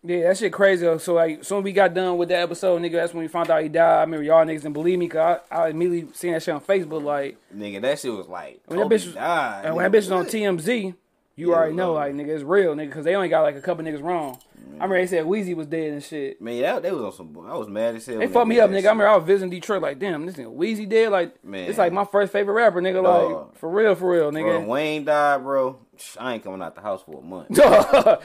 Yeah, 0.05 0.27
that 0.27 0.37
shit 0.37 0.51
crazy. 0.51 0.85
So 0.99 1.13
like, 1.13 1.45
soon 1.45 1.63
we 1.63 1.71
got 1.71 1.93
done 1.93 2.17
with 2.17 2.27
that 2.27 2.41
episode, 2.41 2.81
nigga, 2.81 2.91
that's 2.93 3.13
when 3.13 3.21
we 3.23 3.29
found 3.29 3.49
out 3.49 3.63
he 3.63 3.69
died. 3.69 3.99
I 3.99 4.01
remember 4.01 4.23
y'all 4.25 4.43
niggas 4.45 4.63
didn't 4.63 4.73
believe 4.73 4.99
me, 4.99 5.07
cause 5.07 5.39
I, 5.49 5.55
I 5.55 5.69
immediately 5.69 6.11
seen 6.13 6.33
that 6.33 6.43
shit 6.43 6.53
on 6.53 6.59
Facebook. 6.59 7.03
Like, 7.03 7.37
Nigga, 7.55 7.81
that 7.83 7.99
shit 7.99 8.11
was 8.11 8.27
like 8.27 8.59
when 8.65 8.79
that 8.79 8.87
bitch 8.89 9.05
was, 9.05 9.13
died. 9.13 9.61
and 9.65 9.75
when 9.77 9.85
nigga. 9.85 9.91
that 9.93 9.97
bitch 9.97 10.01
was 10.01 10.11
on 10.11 10.25
TMZ, 10.25 10.95
you 11.35 11.49
Yeah, 11.51 11.55
already 11.55 11.75
know, 11.75 11.93
like, 11.93 12.13
nigga, 12.13 12.29
it's 12.29 12.43
real, 12.43 12.75
nigga, 12.75 12.91
cause 12.91 13.03
they 13.05 13.15
only 13.15 13.29
got 13.29 13.41
like 13.41 13.55
a 13.55 13.61
couple 13.61 13.83
niggas 13.83 14.03
wrong. 14.03 14.39
I 14.79 14.85
remember 14.85 14.97
they 15.01 15.07
said 15.07 15.25
Weezy 15.25 15.55
was 15.55 15.67
dead 15.67 15.91
and 15.91 16.03
shit. 16.03 16.41
Man, 16.41 16.61
that, 16.61 16.81
they 16.83 16.91
was 16.91 17.03
on 17.03 17.11
some. 17.11 17.45
I 17.47 17.55
was 17.55 17.67
mad 17.67 17.95
as 17.95 18.05
hell. 18.05 18.19
They 18.19 18.27
fucked 18.27 18.47
me 18.47 18.59
up, 18.59 18.69
nigga. 18.69 18.77
I 18.77 18.81
that 18.81 18.89
remember 18.89 19.07
I 19.09 19.15
was 19.17 19.25
visiting 19.25 19.51
Detroit, 19.51 19.81
like, 19.81 19.99
damn, 19.99 20.25
this 20.25 20.35
nigga 20.35 20.55
Weezy 20.55 20.89
dead. 20.89 21.11
Like, 21.11 21.43
Man. 21.43 21.69
it's 21.69 21.77
like 21.77 21.93
my 21.93 22.05
first 22.05 22.31
favorite 22.31 22.53
rapper, 22.55 22.81
nigga. 22.81 23.03
Dog. 23.03 23.31
Like, 23.31 23.57
for 23.57 23.69
real, 23.69 23.93
for 23.93 24.11
real, 24.11 24.31
shit. 24.31 24.41
Bro, 24.41 24.61
nigga. 24.61 24.65
Wayne 24.67 25.05
died, 25.05 25.43
bro. 25.43 25.79
I 26.19 26.33
ain't 26.33 26.43
coming 26.43 26.61
out 26.61 26.75
the 26.75 26.81
house 26.81 27.03
for 27.03 27.19
a 27.19 27.21
month. 27.21 27.49
that 27.55 28.19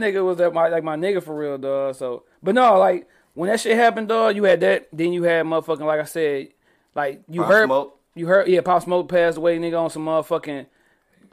nigga 0.00 0.24
was 0.24 0.40
at 0.40 0.52
my 0.52 0.68
like 0.68 0.84
my 0.84 0.96
nigga 0.96 1.22
for 1.22 1.34
real, 1.36 1.58
dog. 1.58 1.94
So, 1.94 2.24
but 2.42 2.54
no, 2.54 2.78
like 2.78 3.08
when 3.32 3.48
that 3.50 3.60
shit 3.60 3.76
happened, 3.76 4.08
dog, 4.08 4.36
you 4.36 4.44
had 4.44 4.60
that. 4.60 4.88
Then 4.92 5.12
you 5.12 5.22
had 5.22 5.46
motherfucking 5.46 5.80
like 5.86 6.00
I 6.00 6.04
said, 6.04 6.48
like 6.94 7.22
you 7.28 7.40
Pop 7.40 7.50
heard, 7.50 7.66
Smoke. 7.66 8.00
you 8.14 8.26
heard, 8.26 8.48
yeah, 8.48 8.60
Pop 8.60 8.82
Smoke 8.82 9.08
passed 9.08 9.38
away, 9.38 9.58
nigga, 9.58 9.80
on 9.80 9.90
some 9.90 10.04
motherfucking 10.04 10.66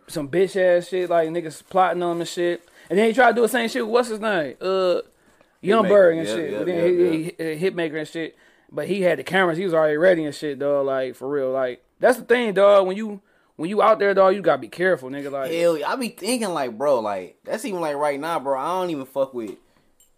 some 0.07 0.27
bitch 0.29 0.55
ass 0.55 0.87
shit, 0.89 1.09
like 1.09 1.29
niggas 1.29 1.63
plotting 1.69 2.01
on 2.03 2.13
him 2.13 2.21
and 2.21 2.29
shit. 2.29 2.67
And 2.89 2.99
then 2.99 3.07
he 3.07 3.13
tried 3.13 3.29
to 3.29 3.35
do 3.35 3.41
the 3.41 3.47
same 3.47 3.69
shit. 3.69 3.85
with 3.85 3.93
What's 3.93 4.09
his 4.09 4.19
name? 4.19 4.55
Uh, 4.59 5.01
Youngberg 5.63 6.17
and 6.17 6.27
Yep, 6.27 6.37
shit. 6.37 6.49
yep, 6.51 6.59
but 6.59 6.65
then 6.65 6.75
yep, 6.77 7.13
he, 7.13 7.23
he, 7.23 7.55
he 7.55 7.69
hitmaker 7.69 7.99
and 7.99 8.07
shit. 8.07 8.35
But 8.71 8.87
he 8.87 9.01
had 9.01 9.19
the 9.19 9.23
cameras. 9.23 9.57
He 9.57 9.63
was 9.65 9.73
already 9.73 9.97
ready 9.97 10.25
and 10.25 10.33
shit, 10.33 10.59
dog. 10.59 10.85
Like 10.85 11.15
for 11.15 11.29
real. 11.29 11.51
Like 11.51 11.83
that's 11.99 12.17
the 12.17 12.23
thing, 12.25 12.53
dog. 12.53 12.87
When 12.87 12.97
you 12.97 13.21
when 13.57 13.69
you 13.69 13.81
out 13.81 13.99
there, 13.99 14.13
dog, 14.13 14.33
you 14.33 14.41
gotta 14.41 14.61
be 14.61 14.69
careful, 14.69 15.09
nigga. 15.09 15.31
Like 15.31 15.51
Hell, 15.51 15.77
yeah. 15.77 15.89
I 15.89 15.95
be 15.95 16.09
thinking 16.09 16.49
like, 16.49 16.77
bro, 16.77 16.99
like 16.99 17.37
that's 17.43 17.65
even 17.65 17.81
like 17.81 17.95
right 17.95 18.19
now, 18.19 18.39
bro. 18.39 18.57
I 18.59 18.79
don't 18.81 18.89
even 18.89 19.05
fuck 19.05 19.33
with 19.33 19.51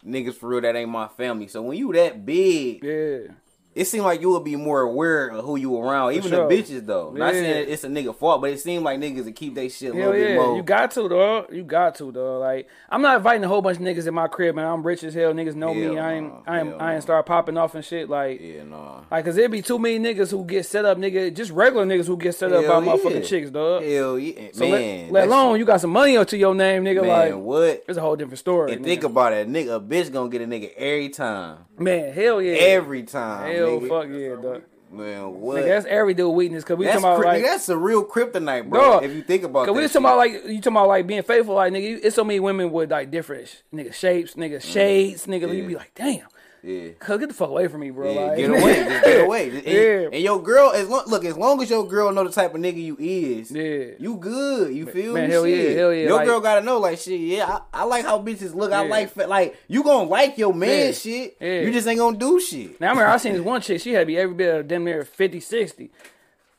niggas 0.05 0.35
for 0.35 0.49
real 0.49 0.61
that 0.61 0.75
ain't 0.75 0.89
my 0.89 1.07
family. 1.09 1.47
So 1.47 1.61
when 1.61 1.77
you 1.77 1.91
that 1.93 2.25
big, 2.25 2.83
yeah. 2.83 3.33
It 3.75 3.85
seemed 3.85 4.03
like 4.05 4.21
you 4.21 4.29
would 4.31 4.43
be 4.43 4.55
more 4.55 4.81
aware 4.81 5.27
of 5.29 5.45
who 5.45 5.55
you 5.55 5.75
around. 5.77 6.13
Even 6.13 6.29
sure. 6.29 6.47
the 6.47 6.55
bitches 6.55 6.85
though. 6.85 7.11
Not 7.11 7.33
saying 7.33 7.67
it's 7.69 7.83
a 7.83 7.87
nigga 7.87 8.15
fault, 8.15 8.41
but 8.41 8.51
it 8.51 8.59
seemed 8.59 8.83
like 8.83 8.99
niggas 8.99 9.25
would 9.25 9.35
keep 9.35 9.55
they 9.55 9.69
shit 9.69 9.93
a 9.93 9.97
Hell 9.97 10.11
little 10.11 10.13
bit 10.13 10.29
yeah, 10.29 10.35
more. 10.35 10.57
you 10.57 10.63
got 10.63 10.91
to, 10.91 11.09
dog. 11.09 11.53
You 11.53 11.63
got 11.63 11.95
to, 11.95 12.11
though. 12.11 12.39
Like, 12.39 12.67
I'm 12.89 13.01
not 13.01 13.17
inviting 13.17 13.43
a 13.43 13.47
whole 13.47 13.61
bunch 13.61 13.77
of 13.77 13.83
niggas 13.83 14.07
in 14.07 14.13
my 14.13 14.27
crib, 14.27 14.55
man. 14.55 14.65
I'm 14.67 14.83
rich 14.85 15.03
as 15.03 15.13
hell. 15.13 15.33
Niggas 15.33 15.55
know 15.55 15.73
me. 15.73 15.81
Hell 15.81 15.99
I 15.99 16.13
ain't, 16.13 16.27
nah, 16.27 16.41
I 16.45 16.59
ain't, 16.59 16.67
hell 16.69 16.77
I 16.79 16.89
ain't 16.91 16.97
nah. 16.97 16.99
start 16.99 17.25
popping 17.25 17.57
off 17.57 17.73
and 17.75 17.83
shit. 17.83 18.09
Like, 18.09 18.39
yeah, 18.41 18.63
nah. 18.63 19.01
like, 19.09 19.25
cause 19.25 19.35
there 19.35 19.49
be 19.49 19.61
too 19.61 19.79
many 19.79 19.99
niggas 19.99 20.29
who 20.31 20.45
get 20.45 20.65
set 20.65 20.85
up, 20.85 20.97
nigga. 20.97 21.33
Just 21.33 21.51
regular 21.51 21.85
niggas 21.85 22.05
who 22.05 22.17
get 22.17 22.35
set 22.35 22.53
up 22.53 22.63
Hell 22.63 22.81
by 22.81 22.87
motherfucking 22.87 23.21
yeah. 23.21 23.21
chicks, 23.21 23.49
dog. 23.49 23.83
Hell 23.83 24.19
yeah, 24.19 24.49
So 24.53 24.69
man. 24.69 25.11
let, 25.11 25.27
let 25.27 25.27
alone 25.27 25.59
you 25.59 25.65
got 25.65 25.81
some 25.81 25.89
money 25.91 26.15
onto 26.15 26.37
your 26.37 26.53
name, 26.53 26.83
nigga. 26.83 27.01
man. 27.01 27.07
like, 27.07 27.35
what? 27.35 27.83
it's 27.87 27.97
a 27.97 28.01
whole 28.01 28.15
different 28.15 28.39
story. 28.39 28.71
And 28.73 28.81
nigga. 28.81 28.85
think 28.85 29.03
about 29.03 29.33
it, 29.33 29.47
nigga, 29.49 29.77
a 29.77 29.79
bitch 29.79 30.11
gonna 30.11 30.29
get 30.29 30.41
a 30.41 30.45
nigga 30.45 30.73
every 30.75 31.09
time, 31.09 31.57
man, 31.77 32.13
hell 32.13 32.41
yeah, 32.41 32.53
every 32.53 33.03
time. 33.03 33.51
hell 33.51 33.62
nigga. 33.67 33.89
fuck 33.89 34.07
yeah, 34.09 34.51
dog. 34.51 34.63
Man, 34.91 35.39
what? 35.41 35.57
Nigga, 35.57 35.67
that's 35.69 35.85
every 35.87 36.13
dude 36.13 36.35
weakness. 36.35 36.63
Cause 36.63 36.77
we 36.77 36.85
that's, 36.85 37.01
talking 37.01 37.09
about 37.09 37.19
cri- 37.19 37.27
like. 37.27 37.39
nigga, 37.41 37.47
that's 37.47 37.69
a 37.69 37.77
real 37.77 38.05
kryptonite, 38.05 38.69
bro. 38.69 38.79
Dog, 38.79 39.03
if 39.03 39.11
you 39.15 39.23
think 39.23 39.43
about 39.43 39.65
Cause 39.65 39.75
we 39.75 39.81
was 39.81 39.91
shit. 39.91 40.01
talking 40.01 40.05
about 40.05 40.17
like 40.17 40.31
you 40.53 40.61
talking 40.61 40.77
about 40.77 40.87
like 40.87 41.07
being 41.07 41.23
faithful, 41.23 41.55
like 41.55 41.73
nigga, 41.73 41.89
you- 41.89 41.99
it's 42.03 42.15
so 42.15 42.23
many 42.23 42.39
women 42.39 42.71
with 42.71 42.91
like 42.91 43.09
different 43.09 43.47
sh- 43.47 43.55
nigga 43.73 43.91
shapes, 43.93 44.35
nigga 44.35 44.57
mm-hmm. 44.57 44.69
shades, 44.71 45.25
nigga. 45.25 45.49
You 45.49 45.61
Yeah. 45.63 45.67
be 45.67 45.75
like, 45.75 45.91
damn, 45.95 46.27
yeah. 46.63 46.89
cause 46.99 47.19
get 47.19 47.27
the 47.29 47.35
fuck 47.35 47.49
away 47.49 47.67
from 47.67 47.81
me, 47.81 47.91
bro. 47.91 48.11
Yeah, 48.13 48.19
like, 48.21 48.37
get 48.37 48.49
away, 48.49 48.73
just 48.75 49.03
get 49.05 49.21
away. 49.25 49.49
And, 49.49 49.63
Yeah. 49.67 50.09
and 50.13 50.23
your 50.23 50.41
girl, 50.41 50.71
as 50.71 50.87
long, 50.87 51.03
look, 51.07 51.25
as 51.25 51.35
long 51.37 51.61
as 51.61 51.69
your 51.69 51.85
girl 51.87 52.11
know 52.11 52.23
the 52.23 52.31
type 52.31 52.55
of 52.55 52.61
nigga 52.61 52.81
you 52.81 52.97
is, 52.99 53.51
Yeah. 53.51 53.95
you 53.99 54.15
good. 54.17 54.73
You 54.73 54.85
feel 54.85 55.13
Man, 55.13 55.27
me? 55.27 55.33
hell 55.33 55.45
yeah, 55.47 55.69
hell 55.71 55.93
yeah, 55.93 56.03
Your 56.07 56.15
like- 56.17 56.27
girl 56.27 56.39
gotta 56.39 56.61
know, 56.65 56.79
like, 56.79 56.97
shit. 56.99 57.19
Yeah, 57.19 57.45
I, 57.73 57.81
I 57.81 57.83
like 57.83 58.05
how 58.05 58.19
bitches 58.19 58.55
look. 58.55 58.71
I 58.71 58.87
like, 58.87 59.15
like, 59.15 59.55
you 59.67 59.83
gonna 59.83 60.09
like 60.09 60.37
your 60.37 60.53
man 60.53 60.87
Yeah. 60.87 60.91
shit. 60.93 61.37
Yeah. 61.39 61.61
You 61.61 61.71
just 61.71 61.87
ain't 61.87 61.99
gonna 61.99 62.17
do 62.17 62.39
shit. 62.39 62.79
Now 62.79 62.87
I 62.87 62.89
remember 62.91 63.11
I 63.11 63.17
seen 63.17 63.33
this 63.33 63.41
one 63.41 63.61
chick, 63.61 63.81
she 63.81 63.93
had 63.93 64.01
to 64.01 64.05
be 64.05 64.17
every 64.17 64.35
bit 64.35 64.55
of 64.55 64.67
damn 64.67 64.83
near 64.85 65.03
50, 65.03 65.39
60. 65.39 65.91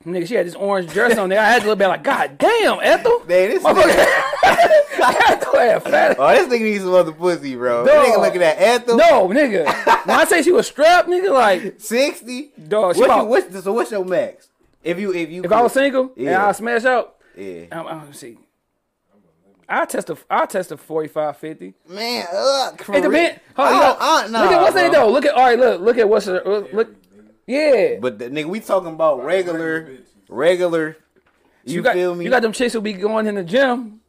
Nigga, 0.06 0.28
she 0.28 0.34
had 0.34 0.46
this 0.46 0.54
orange 0.54 0.92
dress 0.92 1.16
on 1.16 1.30
there. 1.30 1.40
I 1.40 1.44
had 1.44 1.62
to 1.62 1.68
look 1.68 1.78
back 1.78 1.88
like, 1.88 2.02
God 2.04 2.36
damn, 2.38 2.78
Ethel. 2.82 3.18
Man, 3.26 3.26
this 3.50 3.62
nigga, 3.62 4.06
Ethel 4.42 5.58
had 5.58 5.82
fat. 5.82 6.16
oh, 6.18 6.28
this 6.34 6.46
nigga 6.52 6.60
needs 6.62 6.84
some 6.84 6.92
other 6.92 7.12
pussy, 7.12 7.56
bro. 7.56 7.86
Dog. 7.86 8.06
Nigga 8.06 8.20
looking 8.20 8.42
at 8.42 8.58
Anthem. 8.58 8.98
No, 8.98 9.28
nigga. 9.28 9.64
When 10.06 10.16
I 10.18 10.24
say 10.24 10.42
she 10.42 10.52
was 10.52 10.66
strapped, 10.66 11.08
nigga, 11.08 11.32
like, 11.32 11.80
sixty. 11.80 12.50
Dog, 12.68 12.96
she 12.96 13.00
What 13.00 13.16
you, 13.16 13.24
what's, 13.24 13.64
so 13.64 13.72
what's 13.72 13.90
your 13.90 14.04
max? 14.04 14.48
If 14.82 14.98
you, 14.98 15.14
if 15.14 15.30
you, 15.30 15.42
if 15.44 15.50
I 15.50 15.62
was 15.62 15.72
single 15.72 16.12
and 16.16 16.24
Yeah. 16.24 16.46
I 16.46 16.52
smash 16.52 16.84
out, 16.84 17.14
yeah. 17.34 17.64
I'm, 17.72 17.86
I'm, 17.86 18.12
see. 18.12 18.36
I 19.66 19.80
I 19.80 19.84
test 19.86 20.10
a 20.10 20.18
I 20.28 20.44
test 20.44 20.70
a 20.72 20.76
45, 20.76 21.38
50. 21.38 21.74
Man, 21.88 22.26
ugh. 22.30 22.74
It 22.94 23.00
depends. 23.00 23.40
Hold 23.56 23.68
on, 23.68 23.74
I 23.74 23.76
you 23.76 23.78
don't- 23.80 24.32
nah, 24.32 24.38
uh, 24.40 24.42
look 24.42 24.52
at 24.52 24.60
what's 24.60 24.76
it 24.76 24.92
though. 24.92 25.10
Look 25.10 25.24
at 25.24 25.34
all 25.34 25.42
right. 25.44 25.58
Look, 25.58 25.80
look 25.80 25.96
at 25.96 26.06
what's 26.06 26.26
look, 26.26 26.70
look. 26.74 26.94
Yeah, 27.46 27.96
But 28.00 28.18
the, 28.18 28.30
nigga, 28.30 28.46
we 28.46 28.60
talking 28.60 28.88
about 28.92 29.24
regular, 29.24 29.98
regular. 30.28 30.96
You, 31.64 31.76
you 31.76 31.82
got 31.82 31.94
feel 31.94 32.14
me? 32.14 32.24
you 32.24 32.30
got 32.30 32.42
them 32.42 32.52
chicks 32.52 32.72
who 32.72 32.80
be 32.80 32.92
going 32.94 33.26
in 33.26 33.34
the 33.36 33.42
gym. 33.44 34.00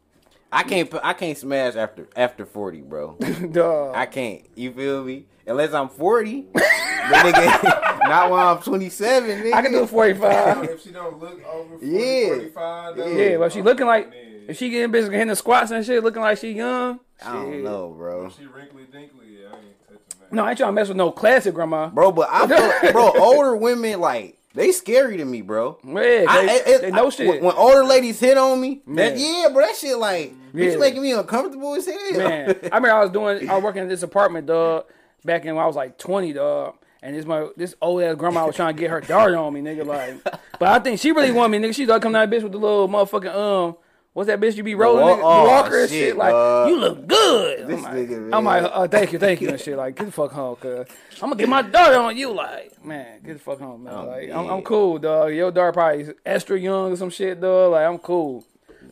I 0.52 0.64
can't. 0.64 0.94
I 1.04 1.14
can't 1.14 1.38
smash 1.38 1.76
after 1.76 2.08
after 2.16 2.46
forty, 2.46 2.82
bro. 2.82 3.18
Dog. 3.52 3.96
I 3.96 4.06
can't. 4.06 4.42
You 4.56 4.72
feel 4.72 5.04
me? 5.04 5.26
Unless 5.46 5.74
I'm 5.74 5.90
forty. 5.90 6.44
nigga, 6.54 7.64
not 8.08 8.30
while 8.32 8.56
I'm 8.56 8.62
twenty 8.64 8.90
seven. 8.90 9.42
Nigga. 9.42 9.54
I 9.54 9.62
can 9.62 9.72
do 9.74 9.86
45. 9.86 10.64
if 10.66 10.82
she 10.82 10.92
don't 10.92 11.20
look 11.20 11.40
over 11.46 11.78
40, 11.78 11.88
Yeah. 11.88 12.28
45, 12.28 12.96
though, 12.96 13.08
Yeah, 13.08 13.38
but 13.38 13.52
she 13.54 13.62
looking 13.62 13.86
like 13.86 14.12
Yeah. 14.14 14.20
if 14.50 14.58
she 14.58 14.70
getting 14.70 14.92
busy 14.92 15.12
hitting 15.12 15.28
the 15.28 15.36
squats 15.36 15.72
and 15.72 15.86
shit, 15.86 16.04
looking 16.04 16.22
like 16.22 16.38
she 16.38 16.52
young. 16.54 17.00
I 17.26 17.34
don't 17.34 17.64
know, 17.64 17.94
bro. 17.98 18.30
She 18.30 18.46
wrinkly 18.46 18.84
dinkly, 18.84 19.40
yeah, 19.42 19.48
I 19.52 19.58
ain't 19.58 19.80
touching 19.80 19.85
that. 19.85 19.85
No, 20.32 20.44
I 20.46 20.50
ain't 20.50 20.58
trying 20.58 20.70
to 20.70 20.74
mess 20.74 20.88
with 20.88 20.98
no 20.98 21.12
classic 21.12 21.54
grandma. 21.54 21.90
Bro, 21.90 22.14
but 22.14 22.28
I 22.32 22.48
feel, 22.48 22.92
bro, 22.92 23.12
older 23.18 23.56
women 23.56 24.00
like 24.00 24.38
they 24.54 24.72
scary 24.72 25.18
to 25.18 25.26
me, 25.26 25.42
bro. 25.42 25.78
Yeah, 25.84 25.94
they, 25.94 26.26
I, 26.28 26.62
it- 26.66 26.82
they 26.82 26.92
know 26.92 27.08
I- 27.08 27.10
shit. 27.10 27.42
When, 27.44 27.54
older 27.56 27.84
ladies 27.84 28.20
hit 28.20 28.38
on 28.38 28.60
me, 28.62 28.82
that, 28.88 28.92
Man. 28.94 29.18
yeah, 29.18 29.50
bro, 29.52 29.66
that 29.66 29.76
shit 29.76 29.98
like 29.98 30.34
Yeah. 30.54 30.66
it's 30.66 30.80
making 30.80 31.02
me 31.02 31.12
uncomfortable 31.12 31.76
as 31.76 31.86
hell. 31.86 31.98
Man, 32.18 32.50
I 32.50 32.54
remember 32.76 32.92
I 32.92 33.02
was 33.02 33.12
doing, 33.12 33.50
I 33.50 33.56
was 33.56 33.64
working 33.64 33.84
in 33.84 33.90
this 33.90 34.04
apartment, 34.04 34.48
dog, 34.48 34.86
back 35.24 35.46
in 35.46 35.56
when 35.56 35.64
I 35.64 35.68
was 35.68 35.76
like 35.76 35.98
20, 35.98 36.34
dog. 36.34 36.76
And 37.04 37.16
this 37.16 37.26
my 37.26 37.50
this 37.56 37.76
old 37.84 38.02
ass 38.02 38.16
grandma 38.16 38.48
was 38.48 38.56
trying 38.56 38.76
to 38.76 38.80
get 38.80 38.90
her 38.90 39.00
daughter 39.00 39.38
on 39.38 39.54
me, 39.54 39.62
nigga. 39.62 39.86
Like, 39.86 40.24
but 40.58 40.70
I 40.70 40.80
think 40.80 41.00
she 41.00 41.12
really 41.12 41.32
want 41.32 41.52
me, 41.52 41.60
nigga. 41.60 41.76
She 41.76 41.86
thought 41.86 42.02
come 42.02 42.14
down 42.14 42.32
bitch 42.32 42.42
with 42.42 42.52
the 42.52 42.58
little 42.58 42.90
motherfucking 42.90 43.36
um, 43.36 43.76
what's 44.16 44.28
that 44.28 44.40
bitch 44.40 44.56
you 44.56 44.64
be 44.64 44.76
rolling? 44.76 45.06
The 45.06 45.24
oh, 45.24 45.46
walker 45.46 45.82
and 45.82 45.90
shit, 45.90 46.10
shit. 46.10 46.18
Like, 46.18 46.32
dog. 46.32 46.70
you 46.70 46.80
look 46.80 47.06
good. 47.06 47.70
I'm 47.70 47.82
like, 47.84 47.94
nigga, 47.94 48.30
I'm 48.34 48.46
like, 48.46 48.72
oh, 48.74 48.88
thank 48.88 49.12
you, 49.12 49.20
thank 49.20 49.42
you, 49.42 49.50
and 49.50 49.60
shit. 49.60 49.78
Like, 49.78 49.96
get 49.96 50.06
the 50.06 50.12
fuck 50.12 50.32
home, 50.32 50.56
cuz 50.56 50.88
I'm 51.22 51.30
gonna 51.30 51.36
get 51.36 51.50
my 51.50 51.62
daughter 51.62 52.00
on 52.00 52.18
you. 52.18 52.32
Like, 52.32 52.84
man, 52.84 53.22
get 53.24 53.34
the 53.34 53.40
fuck 53.40 53.60
home, 53.60 53.84
man. 53.84 53.94
Oh, 53.94 54.06
like, 54.06 54.32
I'm. 54.32 54.48
I'm 54.48 54.62
cool, 54.62 54.98
dog. 54.98 55.34
Your 55.34 55.52
daughter 55.52 55.74
probably 55.74 56.08
extra 56.26 56.58
young 56.58 56.94
or 56.94 56.96
some 56.96 57.10
shit, 57.10 57.40
dog. 57.42 57.74
Like, 57.74 57.86
I'm 57.86 58.00
cool. 58.00 58.46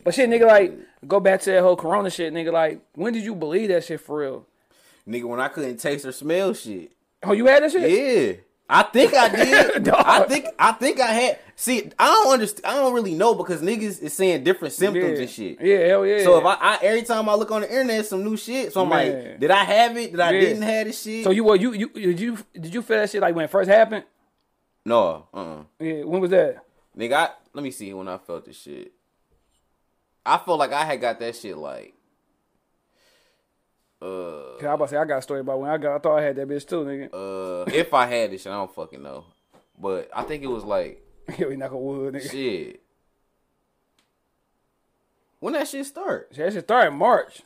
But 0.04 0.14
shit, 0.14 0.28
nigga, 0.28 0.46
like, 0.46 0.78
go 1.08 1.18
back 1.18 1.40
to 1.40 1.50
that 1.52 1.62
whole 1.62 1.76
Corona 1.76 2.10
shit, 2.10 2.32
nigga. 2.32 2.52
Like, 2.52 2.80
when 2.94 3.14
did 3.14 3.24
you 3.24 3.34
believe 3.34 3.70
that 3.70 3.84
shit 3.84 4.00
for 4.00 4.18
real? 4.18 4.46
Nigga, 5.08 5.24
when 5.24 5.40
I 5.40 5.48
couldn't 5.48 5.78
taste 5.78 6.04
or 6.04 6.12
smell 6.12 6.52
shit. 6.52 6.92
Oh, 7.22 7.32
you 7.32 7.46
had 7.46 7.62
that 7.62 7.72
shit? 7.72 7.90
Yeah. 7.90 8.42
I 8.68 8.82
think 8.84 9.14
I 9.14 9.28
did. 9.74 9.88
I 9.88 10.24
think 10.24 10.46
I 10.58 10.72
think 10.72 11.00
I 11.00 11.06
had. 11.06 11.38
See, 11.56 11.90
I 11.98 12.06
don't 12.06 12.32
understand. 12.32 12.66
I 12.66 12.74
don't 12.80 12.94
really 12.94 13.14
know 13.14 13.34
because 13.34 13.60
niggas 13.62 14.02
is 14.02 14.12
saying 14.14 14.42
different 14.42 14.74
symptoms 14.74 15.18
yeah. 15.18 15.22
and 15.22 15.30
shit. 15.30 15.60
Yeah, 15.60 15.86
hell 15.88 16.06
yeah. 16.06 16.24
So 16.24 16.38
if 16.38 16.44
I, 16.44 16.54
I 16.54 16.78
every 16.82 17.02
time 17.02 17.28
I 17.28 17.34
look 17.34 17.50
on 17.50 17.60
the 17.60 17.68
internet, 17.70 18.06
some 18.06 18.24
new 18.24 18.36
shit. 18.36 18.72
So 18.72 18.82
I'm 18.82 18.88
Man. 18.88 19.12
like, 19.30 19.40
did 19.40 19.50
I 19.50 19.64
have 19.64 19.96
it? 19.96 20.10
Did 20.12 20.20
I 20.20 20.30
Yeah. 20.32 20.40
didn't 20.40 20.62
have 20.62 20.86
this 20.86 21.02
shit? 21.02 21.24
so 21.24 21.30
you 21.30 21.44
what 21.44 21.60
you 21.60 21.72
you 21.74 21.88
did 21.90 22.20
you 22.20 22.38
did 22.54 22.74
you 22.74 22.82
feel 22.82 22.96
that 22.98 23.10
shit 23.10 23.20
like 23.20 23.34
when 23.34 23.44
it 23.44 23.50
first 23.50 23.68
happened? 23.70 24.04
no, 24.84 25.28
uh, 25.32 25.36
uh 25.36 25.62
Yeah, 25.78 26.02
when 26.04 26.20
was 26.20 26.30
that? 26.30 26.64
nigga. 26.98 27.12
I, 27.14 27.28
let 27.52 27.62
me 27.62 27.70
see 27.70 27.92
when 27.94 28.08
I 28.08 28.18
felt 28.18 28.46
this 28.46 28.56
shit. 28.60 28.92
I 30.26 30.38
felt 30.38 30.58
like 30.58 30.72
I 30.72 30.84
had 30.84 31.00
got 31.00 31.20
that 31.20 31.36
shit 31.36 31.56
like, 31.56 31.94
uh, 34.02 34.56
'Cause 34.58 34.64
I 34.64 34.72
about 34.74 34.84
to 34.86 34.88
say 34.90 34.96
I 34.96 35.04
got 35.04 35.18
a 35.18 35.22
story 35.22 35.40
about 35.40 35.60
when 35.60 35.70
I 35.70 35.76
got 35.78 35.96
I 35.96 35.98
thought 35.98 36.18
I 36.18 36.22
had 36.22 36.36
that 36.36 36.48
bitch 36.48 36.66
too, 36.68 36.84
nigga. 36.84 37.08
uh, 37.12 37.70
if 37.72 37.92
I 37.94 38.06
had 38.06 38.30
this 38.32 38.42
shit, 38.42 38.52
I 38.52 38.56
don't 38.56 38.74
fucking 38.74 39.02
know. 39.02 39.24
But 39.78 40.10
I 40.14 40.22
think 40.22 40.42
it 40.42 40.48
was 40.48 40.64
like 40.64 41.02
Yeah, 41.38 41.46
we 41.46 41.56
knock 41.56 41.72
on 41.72 41.82
wood, 41.82 42.14
nigga. 42.14 42.30
shit. 42.30 42.80
When 45.40 45.52
that 45.54 45.68
shit 45.68 45.86
start? 45.86 46.32
That 46.36 46.52
shit 46.52 46.64
started 46.64 46.92
in 46.92 46.98
March. 46.98 47.42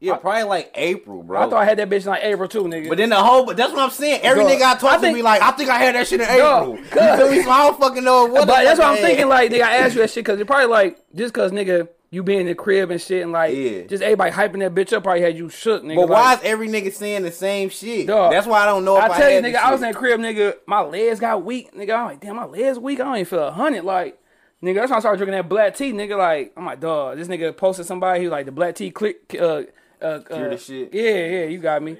Yeah, 0.00 0.16
probably 0.16 0.42
like 0.42 0.70
April, 0.74 1.22
bro. 1.22 1.40
I 1.40 1.48
thought 1.48 1.62
I 1.62 1.64
had 1.64 1.78
that 1.78 1.88
bitch 1.88 2.02
in 2.02 2.08
like 2.08 2.22
April 2.22 2.46
too, 2.48 2.64
nigga. 2.64 2.90
But 2.90 2.98
then 2.98 3.08
the 3.08 3.16
whole, 3.16 3.46
but 3.46 3.56
that's 3.56 3.72
what 3.72 3.80
I'm 3.80 3.88
saying. 3.90 4.20
Every 4.22 4.42
Dog, 4.44 4.52
nigga 4.52 4.62
I 4.62 4.74
talk 4.74 4.84
I 4.92 4.94
to 4.96 5.00
think- 5.00 5.16
be 5.16 5.22
like, 5.22 5.40
I 5.40 5.52
think 5.52 5.70
I 5.70 5.78
had 5.78 5.94
that 5.94 6.06
shit 6.06 6.20
in 6.20 6.28
April. 6.28 6.76
You 6.76 6.84
feel 6.84 7.30
me? 7.30 7.42
So 7.42 7.50
I 7.50 7.62
don't 7.68 7.80
fucking 7.80 8.04
know 8.04 8.26
what. 8.26 8.46
but 8.46 8.62
that's 8.64 8.78
what 8.78 8.88
I 8.88 8.90
I'm 8.90 8.96
had. 8.98 9.04
thinking. 9.06 9.28
Like, 9.28 9.50
nigga, 9.50 9.62
I 9.62 9.76
asked 9.76 9.94
you 9.94 10.02
that 10.02 10.10
shit 10.10 10.24
because 10.24 10.38
it 10.40 10.46
probably 10.46 10.66
like 10.66 10.98
just 11.14 11.32
because 11.32 11.52
nigga 11.52 11.88
you 12.10 12.22
be 12.22 12.36
in 12.36 12.46
the 12.46 12.54
crib 12.54 12.90
and 12.90 13.00
shit 13.00 13.22
and 13.22 13.32
like 13.32 13.54
Yeah. 13.54 13.82
just 13.86 14.02
everybody 14.02 14.30
hyping 14.30 14.60
that 14.60 14.74
bitch 14.74 14.92
up 14.92 15.02
probably 15.02 15.22
had 15.22 15.36
you 15.36 15.48
shook, 15.48 15.82
nigga. 15.82 15.96
But 15.96 16.08
like, 16.08 16.10
why 16.10 16.34
is 16.34 16.40
every 16.44 16.68
nigga 16.68 16.92
saying 16.92 17.22
the 17.22 17.32
same 17.32 17.68
shit? 17.70 18.06
Dog, 18.06 18.32
that's 18.32 18.46
why 18.46 18.60
I 18.62 18.66
don't 18.66 18.84
know 18.84 18.96
I, 18.96 19.06
I 19.06 19.18
tell 19.18 19.28
you, 19.30 19.42
had 19.42 19.44
nigga, 19.44 19.56
I 19.56 19.72
was 19.72 19.82
in 19.82 19.88
the 19.88 19.94
crib, 19.94 20.20
nigga. 20.20 20.54
My 20.66 20.80
legs 20.82 21.18
got 21.20 21.44
weak, 21.44 21.74
nigga. 21.74 21.96
I'm 21.96 22.04
like, 22.06 22.20
damn, 22.20 22.36
my 22.36 22.44
legs 22.44 22.78
weak. 22.78 23.00
I 23.00 23.04
don't 23.04 23.14
even 23.16 23.24
feel 23.26 23.48
a 23.48 23.50
hundred. 23.50 23.84
Like, 23.84 24.18
nigga, 24.62 24.76
that's 24.76 24.90
why 24.90 24.98
I 24.98 25.00
started 25.00 25.18
drinking 25.18 25.36
that 25.36 25.48
black 25.48 25.74
tea, 25.76 25.92
nigga. 25.92 26.16
Like, 26.16 26.52
I'm 26.56 26.64
like, 26.66 26.80
dog, 26.80 27.16
this 27.18 27.26
nigga 27.28 27.56
posted 27.56 27.86
somebody. 27.86 28.20
He 28.20 28.26
was 28.26 28.32
like, 28.32 28.46
the 28.46 28.52
black 28.52 28.76
tea 28.76 28.90
click, 28.90 29.34
uh, 29.38 29.62
uh, 30.00 30.20
Cure 30.20 30.46
uh, 30.46 30.50
the 30.50 30.58
shit. 30.58 30.94
Yeah, 30.94 31.02
yeah, 31.02 31.44
you 31.46 31.58
got 31.58 31.82
me. 31.82 31.96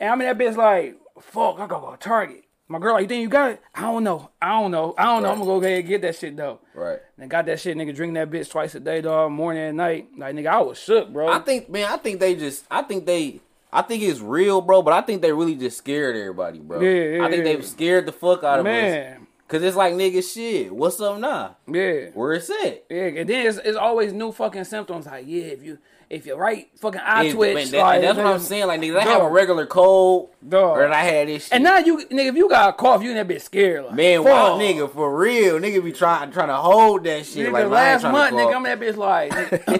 And 0.00 0.10
I'm 0.10 0.20
in 0.20 0.26
that 0.26 0.38
bitch 0.38 0.56
like, 0.56 0.96
fuck, 1.20 1.56
I 1.60 1.66
gotta 1.68 1.86
go 1.86 1.90
to 1.92 1.96
Target. 1.98 2.44
My 2.72 2.78
girl, 2.78 2.94
like, 2.94 3.02
you 3.02 3.08
think 3.08 3.20
you 3.20 3.28
got 3.28 3.50
it? 3.50 3.62
I 3.74 3.82
don't 3.82 4.02
know. 4.02 4.30
I 4.40 4.58
don't 4.58 4.70
know. 4.70 4.94
I 4.96 5.04
don't 5.04 5.22
know. 5.22 5.28
Right. 5.28 5.32
I'm 5.34 5.38
gonna 5.40 5.60
go 5.60 5.66
ahead 5.66 5.80
and 5.80 5.88
get 5.88 6.00
that 6.00 6.16
shit 6.16 6.34
though. 6.34 6.58
Right. 6.74 7.00
And 7.18 7.30
got 7.30 7.44
that 7.44 7.60
shit, 7.60 7.76
nigga, 7.76 7.94
drinking 7.94 8.14
that 8.14 8.30
bitch 8.30 8.48
twice 8.50 8.74
a 8.74 8.80
day, 8.80 9.02
dog, 9.02 9.30
morning 9.30 9.62
and 9.62 9.76
night. 9.76 10.08
Like, 10.16 10.34
nigga, 10.34 10.46
I 10.46 10.62
was 10.62 10.78
shook, 10.78 11.12
bro. 11.12 11.28
I 11.28 11.40
think, 11.40 11.68
man, 11.68 11.92
I 11.92 11.98
think 11.98 12.18
they 12.18 12.34
just, 12.34 12.64
I 12.70 12.80
think 12.80 13.04
they, 13.04 13.40
I 13.70 13.82
think 13.82 14.02
it's 14.02 14.20
real, 14.20 14.62
bro. 14.62 14.80
But 14.80 14.94
I 14.94 15.02
think 15.02 15.20
they 15.20 15.34
really 15.34 15.54
just 15.54 15.76
scared 15.76 16.16
everybody, 16.16 16.60
bro. 16.60 16.80
Yeah, 16.80 17.18
yeah, 17.18 17.24
I 17.26 17.30
think 17.30 17.44
yeah. 17.44 17.56
they 17.56 17.60
scared 17.60 18.06
the 18.06 18.12
fuck 18.12 18.42
out 18.42 18.60
of 18.60 18.64
us. 18.64 18.72
Man, 18.72 19.26
Cause 19.48 19.62
it's 19.62 19.76
like 19.76 19.92
nigga, 19.92 20.24
shit. 20.32 20.74
What's 20.74 20.98
up 20.98 21.18
now? 21.18 21.58
yeah. 21.66 22.06
Where 22.14 22.32
it's 22.32 22.48
at? 22.48 22.86
Yeah, 22.88 23.02
and 23.02 23.28
then 23.28 23.46
it's, 23.46 23.58
it's 23.58 23.76
always 23.76 24.14
new 24.14 24.32
fucking 24.32 24.64
symptoms. 24.64 25.04
Like, 25.04 25.26
yeah, 25.28 25.44
if 25.44 25.62
you 25.62 25.76
if 26.12 26.26
your 26.26 26.36
right 26.36 26.68
fucking 26.78 27.00
eye 27.00 27.24
And- 27.24 27.34
twitch, 27.34 27.70
that- 27.70 27.78
like, 27.78 27.94
and 27.96 28.04
that's 28.04 28.16
what 28.18 28.26
I'm 28.26 28.38
saying. 28.38 28.66
Like, 28.66 28.80
nigga, 28.80 28.98
I 28.98 29.02
have 29.04 29.22
a 29.22 29.28
regular 29.30 29.64
cold, 29.66 30.28
Dog. 30.46 30.76
or 30.78 30.86
I 30.88 31.02
had 31.02 31.26
this 31.28 31.44
shit. 31.44 31.54
And 31.54 31.64
now 31.64 31.78
you, 31.78 31.98
nigga, 32.06 32.26
if 32.28 32.36
you 32.36 32.48
got 32.50 32.68
a 32.68 32.72
cough, 32.74 33.02
you 33.02 33.10
in 33.10 33.16
that 33.16 33.26
bitch 33.26 33.40
scared. 33.40 33.86
Like, 33.86 33.94
Man, 33.94 34.22
fuck. 34.22 34.26
wow, 34.32 34.58
nigga, 34.58 34.92
for 34.92 35.16
real, 35.16 35.58
nigga 35.58 35.82
be 35.82 35.90
trying 35.90 36.30
trying 36.30 36.48
to 36.48 36.56
hold 36.56 37.04
that 37.04 37.24
shit. 37.24 37.48
Nigga, 37.48 37.52
like 37.52 37.60
I 37.60 37.62
ain't 37.62 37.70
last 37.70 38.02
month, 38.04 38.34
nigga, 38.34 38.54
I'm 38.54 38.66
in 38.66 38.78
that 38.78 38.80
bitch 38.80 38.96
like, 38.96 39.32
nigga, 39.32 39.70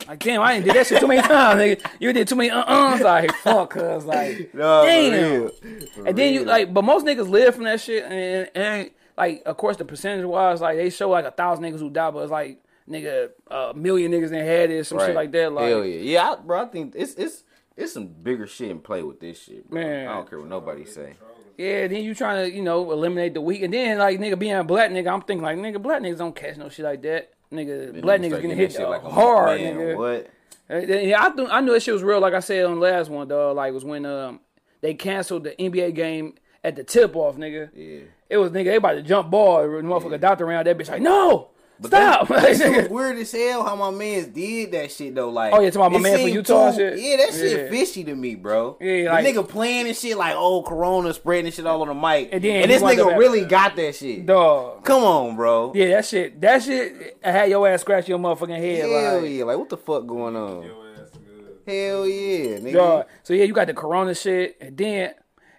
like, 0.08 0.18
damn, 0.20 0.42
I 0.42 0.52
ain't 0.54 0.64
did 0.64 0.74
that 0.76 0.86
shit 0.86 1.00
too 1.00 1.08
many 1.08 1.22
times, 1.22 1.60
nigga. 1.60 1.84
You 1.98 2.12
did 2.12 2.28
too 2.28 2.36
many 2.36 2.50
uh-uhs, 2.50 3.00
like, 3.00 3.34
fuck, 3.36 3.70
cuz, 3.70 4.04
like, 4.04 4.54
No, 4.54 4.82
for 4.82 4.86
damn. 4.86 5.12
real. 5.42 5.48
For 5.94 6.06
And 6.06 6.16
then 6.16 6.34
you 6.34 6.44
like, 6.44 6.72
but 6.72 6.84
most 6.84 7.04
niggas 7.04 7.28
live 7.28 7.54
from 7.56 7.64
that 7.64 7.80
shit, 7.80 8.04
and, 8.04 8.48
and 8.54 8.90
like, 9.18 9.42
of 9.44 9.56
course, 9.56 9.76
the 9.76 9.84
percentage 9.84 10.24
wise, 10.24 10.60
like, 10.60 10.76
they 10.76 10.88
show 10.90 11.10
like 11.10 11.24
a 11.24 11.30
thousand 11.32 11.64
niggas 11.64 11.80
who 11.80 11.90
die, 11.90 12.10
but 12.12 12.20
it's 12.20 12.30
like, 12.30 12.58
nigga, 12.90 13.30
a 13.48 13.72
million 13.74 14.12
niggas 14.12 14.30
didn't 14.30 14.46
had 14.46 14.70
it, 14.70 14.86
some 14.86 14.98
shit 14.98 15.14
like 15.14 15.32
that. 15.32 15.52
Like, 15.52 15.68
Hell 15.68 15.84
yeah, 15.84 16.00
yeah, 16.00 16.30
I, 16.30 16.36
bro. 16.36 16.62
I 16.62 16.66
think 16.66 16.94
it's 16.96 17.14
it's 17.14 17.44
it's 17.76 17.92
some 17.92 18.08
bigger 18.08 18.46
shit 18.46 18.70
in 18.70 18.80
play 18.80 19.02
with 19.02 19.20
this 19.20 19.42
shit, 19.42 19.68
bro. 19.70 19.80
Man. 19.80 20.08
I 20.08 20.14
don't 20.14 20.28
care 20.28 20.38
what 20.38 20.48
nobody 20.48 20.84
say. 20.84 21.14
Yeah, 21.56 21.88
then 21.88 22.04
you 22.04 22.14
trying 22.14 22.50
to, 22.50 22.56
you 22.56 22.62
know, 22.62 22.90
eliminate 22.90 23.34
the 23.34 23.40
weak. 23.42 23.60
And 23.60 23.74
then, 23.74 23.98
like, 23.98 24.18
nigga 24.18 24.38
being 24.38 24.54
a 24.54 24.64
black 24.64 24.90
nigga, 24.90 25.12
I'm 25.12 25.20
thinking, 25.20 25.42
like, 25.42 25.58
nigga, 25.58 25.80
black 25.80 26.00
niggas 26.00 26.16
don't 26.16 26.34
catch 26.34 26.56
no 26.56 26.70
shit 26.70 26.86
like 26.86 27.02
that. 27.02 27.32
Nigga, 27.52 28.00
black 28.00 28.20
niggas 28.20 28.40
getting 28.40 28.56
hit 28.56 28.70
that 28.70 28.78
shit 28.78 28.88
like 28.88 29.02
hard, 29.02 29.60
man, 29.60 29.76
nigga. 29.76 29.96
What? 29.96 30.30
Yeah, 30.70 31.22
I, 31.22 31.30
th- 31.30 31.48
I 31.50 31.60
knew 31.60 31.72
that 31.72 31.82
shit 31.82 31.92
was 31.92 32.02
real, 32.02 32.20
like 32.20 32.32
I 32.32 32.40
said 32.40 32.64
on 32.64 32.76
the 32.76 32.80
last 32.80 33.10
one, 33.10 33.28
dog. 33.28 33.56
Like, 33.56 33.70
it 33.70 33.74
was 33.74 33.84
when 33.84 34.06
um 34.06 34.40
they 34.80 34.94
canceled 34.94 35.44
the 35.44 35.50
NBA 35.50 35.94
game 35.94 36.36
at 36.64 36.76
the 36.76 36.84
tip 36.84 37.14
off, 37.14 37.36
nigga. 37.36 37.68
Yeah. 37.74 38.04
It 38.30 38.38
was, 38.38 38.52
nigga, 38.52 38.64
they 38.64 38.76
about 38.76 38.92
to 38.92 39.02
jump 39.02 39.30
ball. 39.30 39.62
The 39.62 39.68
motherfucker 39.68 40.20
doctor 40.20 40.46
around 40.46 40.66
that 40.66 40.78
bitch, 40.78 40.88
like, 40.88 41.02
no, 41.02 41.50
that- 41.88 42.26
stop. 42.26 42.28
That 42.28 42.56
shit 42.56 42.82
was 42.82 42.90
weird 42.90 43.16
as 43.18 43.32
hell 43.32 43.64
how 43.64 43.74
my 43.76 43.90
man's 43.90 44.26
did 44.28 44.72
that 44.72 44.90
shit 44.92 45.14
though. 45.14 45.30
Like, 45.30 45.52
Oh, 45.54 45.60
yeah, 45.60 45.70
talking 45.70 45.80
about 45.80 45.92
my 45.92 45.98
man 46.00 46.12
from 46.18 46.20
seemed 46.26 46.34
Utah 46.34 46.66
and 46.68 46.76
shit? 46.76 46.98
Yeah, 46.98 47.16
that 47.16 47.30
shit 47.32 47.58
Yeah. 47.64 47.70
fishy 47.70 48.04
to 48.04 48.14
me, 48.14 48.34
bro. 48.34 48.76
Yeah, 48.80 48.96
the 49.04 49.04
like- 49.10 49.26
nigga 49.26 49.48
playing 49.48 49.86
and 49.86 49.96
shit 49.96 50.16
like, 50.16 50.34
oh, 50.36 50.62
Corona 50.62 51.14
spreading 51.14 51.50
shit 51.52 51.66
all 51.66 51.80
on 51.82 51.88
the 51.88 51.94
mic, 51.94 52.28
And 52.32 52.42
then 52.44 52.62
and 52.62 52.70
this 52.70 52.82
nigga 52.82 53.12
at- 53.12 53.18
really 53.18 53.44
got 53.44 53.76
that 53.76 53.94
shit. 53.94 54.26
Dog. 54.26 54.84
Come 54.84 55.02
on, 55.04 55.36
bro. 55.36 55.72
Yeah, 55.74 55.88
that 55.88 56.04
shit, 56.06 56.40
that 56.40 56.62
shit 56.62 57.18
I 57.24 57.30
had 57.30 57.48
your 57.50 57.66
ass 57.68 57.80
scratch 57.80 58.08
your 58.08 58.18
motherfucking 58.18 58.56
head. 58.58 58.88
Hell 58.90 59.20
like, 59.22 59.30
yeah, 59.30 59.44
like 59.44 59.58
what 59.58 59.68
the 59.68 59.76
fuck 59.76 60.06
going 60.06 60.36
on? 60.36 60.62
Your 60.64 60.88
ass 61.00 61.10
good. 61.12 61.58
Hell 61.66 62.06
yeah, 62.06 62.58
nigga. 62.58 62.72
Dog. 62.72 63.06
So 63.22 63.32
yeah, 63.34 63.44
you 63.44 63.52
got 63.54 63.66
the 63.68 63.74
corona 63.74 64.14
shit, 64.14 64.56
and 64.60 64.76
then 64.76 65.12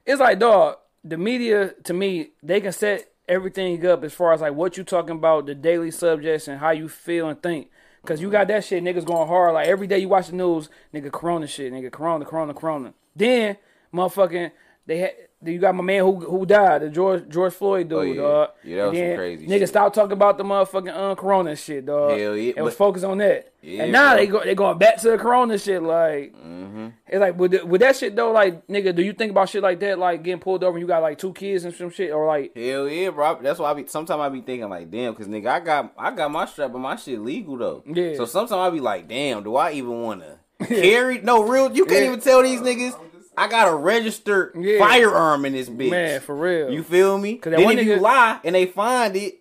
it's 0.05 0.19
like, 0.19 0.39
dog, 0.39 0.77
the 1.03 1.17
media 1.17 1.73
to 1.85 1.93
me, 1.93 2.31
they 2.43 2.61
can 2.61 2.71
set 2.71 3.07
everything 3.31 3.83
up 3.85 4.03
as 4.03 4.13
far 4.13 4.33
as 4.33 4.41
like 4.41 4.53
what 4.53 4.77
you 4.77 4.83
talking 4.83 5.15
about, 5.15 5.45
the 5.45 5.55
daily 5.55 5.89
subjects 5.89 6.47
and 6.47 6.59
how 6.59 6.71
you 6.71 6.89
feel 6.89 7.29
and 7.29 7.41
think. 7.41 7.69
Cause 8.05 8.19
you 8.19 8.29
got 8.29 8.47
that 8.47 8.65
shit, 8.65 8.83
niggas 8.83 9.05
going 9.05 9.27
hard. 9.27 9.53
Like 9.53 9.67
every 9.67 9.87
day 9.87 9.99
you 9.99 10.09
watch 10.09 10.27
the 10.27 10.35
news, 10.35 10.69
nigga, 10.93 11.11
corona 11.11 11.47
shit, 11.47 11.71
nigga, 11.71 11.91
corona, 11.91 12.25
corona, 12.25 12.53
corona. 12.53 12.93
Then, 13.15 13.57
motherfucking, 13.93 14.51
they 14.87 14.97
had 14.97 15.13
you 15.43 15.57
got 15.59 15.73
my 15.75 15.83
man 15.83 16.03
who 16.03 16.19
who 16.19 16.45
died, 16.45 16.81
the 16.83 16.89
George 16.89 17.27
George 17.29 17.53
Floyd 17.53 17.89
dude, 17.89 17.97
Oh, 17.97 18.01
yeah. 18.01 18.21
dog. 18.21 18.49
Yeah, 18.63 18.75
that 18.77 18.89
was 18.91 18.99
then 18.99 19.17
crazy 19.17 19.47
Nigga, 19.47 19.59
shit. 19.59 19.69
stop 19.69 19.93
talking 19.93 20.11
about 20.13 20.37
the 20.37 20.43
motherfucking 20.43 20.93
uh, 21.11 21.15
Corona 21.15 21.55
shit, 21.55 21.85
dog. 21.85 22.19
Hell 22.19 22.37
yeah, 22.37 22.53
And 22.55 22.65
was 22.65 22.75
focused 22.75 23.05
on 23.05 23.17
that. 23.19 23.51
Yeah, 23.63 23.83
and 23.83 23.91
now 23.91 24.09
bro. 24.13 24.17
they 24.17 24.27
go 24.27 24.43
they 24.43 24.55
going 24.55 24.77
back 24.77 24.97
to 25.01 25.11
the 25.11 25.17
Corona 25.17 25.57
shit. 25.57 25.81
Like, 25.83 26.33
Mm-hmm. 26.35 26.87
it's 27.07 27.19
like 27.19 27.37
with 27.37 27.51
the, 27.51 27.65
with 27.65 27.81
that 27.81 27.95
shit 27.95 28.15
though. 28.15 28.31
Like, 28.31 28.65
nigga, 28.67 28.95
do 28.95 29.01
you 29.03 29.13
think 29.13 29.31
about 29.31 29.49
shit 29.49 29.61
like 29.63 29.79
that? 29.81 29.99
Like 29.99 30.23
getting 30.23 30.39
pulled 30.39 30.63
over 30.63 30.77
and 30.77 30.81
you 30.81 30.87
got 30.87 31.01
like 31.01 31.17
two 31.17 31.33
kids 31.33 31.63
and 31.65 31.73
some 31.73 31.89
shit, 31.91 32.11
or 32.11 32.25
like, 32.27 32.55
Hell 32.55 32.87
yeah, 32.87 33.09
bro. 33.09 33.39
That's 33.41 33.59
why 33.59 33.71
I 33.71 33.73
be. 33.73 33.87
Sometimes 33.87 34.19
I 34.21 34.29
be 34.29 34.41
thinking 34.41 34.69
like, 34.69 34.89
damn, 34.91 35.13
cause 35.15 35.27
nigga, 35.27 35.47
I 35.47 35.59
got 35.59 35.93
I 35.97 36.11
got 36.11 36.31
my 36.31 36.45
strap, 36.45 36.71
but 36.71 36.79
my 36.79 36.95
shit 36.95 37.19
legal 37.19 37.57
though. 37.57 37.83
Yeah. 37.85 38.15
So 38.15 38.25
sometimes 38.25 38.53
I 38.53 38.69
be 38.69 38.79
like, 38.79 39.07
damn, 39.07 39.43
do 39.43 39.55
I 39.55 39.71
even 39.73 40.01
wanna 40.01 40.39
carry? 40.67 41.19
No, 41.21 41.43
real. 41.43 41.71
You 41.75 41.85
can't 41.85 42.01
Yeah. 42.01 42.07
even 42.07 42.19
tell 42.19 42.41
these 42.43 42.61
niggas. 42.61 42.95
I 43.37 43.47
got 43.47 43.71
a 43.71 43.75
registered 43.75 44.53
Yeah. 44.55 44.79
firearm 44.79 45.45
in 45.45 45.53
this 45.53 45.69
bitch. 45.69 45.89
man, 45.89 46.19
for 46.21 46.35
real, 46.35 46.69
You 46.71 46.83
feel 46.83 47.17
me? 47.17 47.39
Then 47.41 47.59
if 47.79 47.85
you 47.85 47.97
lie 47.97 48.39
and 48.43 48.55
they 48.55 48.65
find 48.65 49.15
it, 49.15 49.39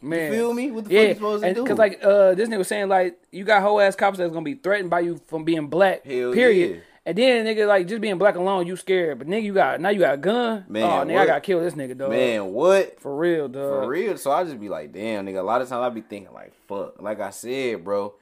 man. 0.00 0.32
you 0.32 0.38
feel 0.38 0.54
me? 0.54 0.70
What 0.70 0.84
the 0.86 0.90
Yeah, 0.94 1.00
fuck 1.00 1.08
you 1.08 1.14
supposed 1.14 1.44
to 1.44 1.54
do? 1.54 1.62
because 1.62 1.78
like 1.78 2.00
uh, 2.02 2.34
this 2.34 2.48
nigga 2.48 2.58
was 2.58 2.68
saying 2.68 2.88
like 2.88 3.18
you 3.30 3.44
got 3.44 3.62
whole 3.62 3.80
ass 3.80 3.94
cops 3.96 4.18
that's 4.18 4.32
gonna 4.32 4.44
be 4.44 4.54
threatened 4.54 4.90
by 4.90 5.00
you 5.00 5.20
from 5.26 5.44
being 5.44 5.66
black. 5.68 6.04
Hell 6.04 6.32
period. 6.32 6.70
yeah. 6.76 6.80
And 7.08 7.16
then 7.16 7.46
nigga 7.46 7.68
like 7.68 7.86
just 7.86 8.00
being 8.00 8.18
black 8.18 8.34
alone, 8.34 8.66
you 8.66 8.74
scared. 8.74 9.18
But 9.18 9.28
nigga, 9.28 9.42
you 9.44 9.52
got 9.54 9.80
now 9.80 9.90
you 9.90 10.00
got 10.00 10.14
a 10.14 10.16
gun. 10.16 10.64
Man, 10.68 10.82
oh 10.82 11.04
nigga, 11.06 11.18
I 11.20 11.26
gotta 11.26 11.40
kill 11.40 11.60
this 11.60 11.74
nigga, 11.74 11.96
dog. 11.96 12.10
man, 12.10 12.46
what? 12.52 12.98
for 13.00 13.14
real, 13.16 13.46
dog. 13.48 13.84
For 13.84 13.88
real. 13.88 14.16
So 14.16 14.32
I 14.32 14.42
just 14.42 14.58
be 14.58 14.68
like, 14.68 14.92
damn, 14.92 15.24
nigga. 15.26 15.38
A 15.38 15.42
lot 15.42 15.62
of 15.62 15.68
times 15.68 15.82
I 15.84 15.88
be 15.90 16.00
thinking 16.00 16.32
like, 16.34 16.52
fuck. 16.66 17.00
Like 17.00 17.20
I 17.20 17.30
said, 17.30 17.84
bro, 17.84 18.14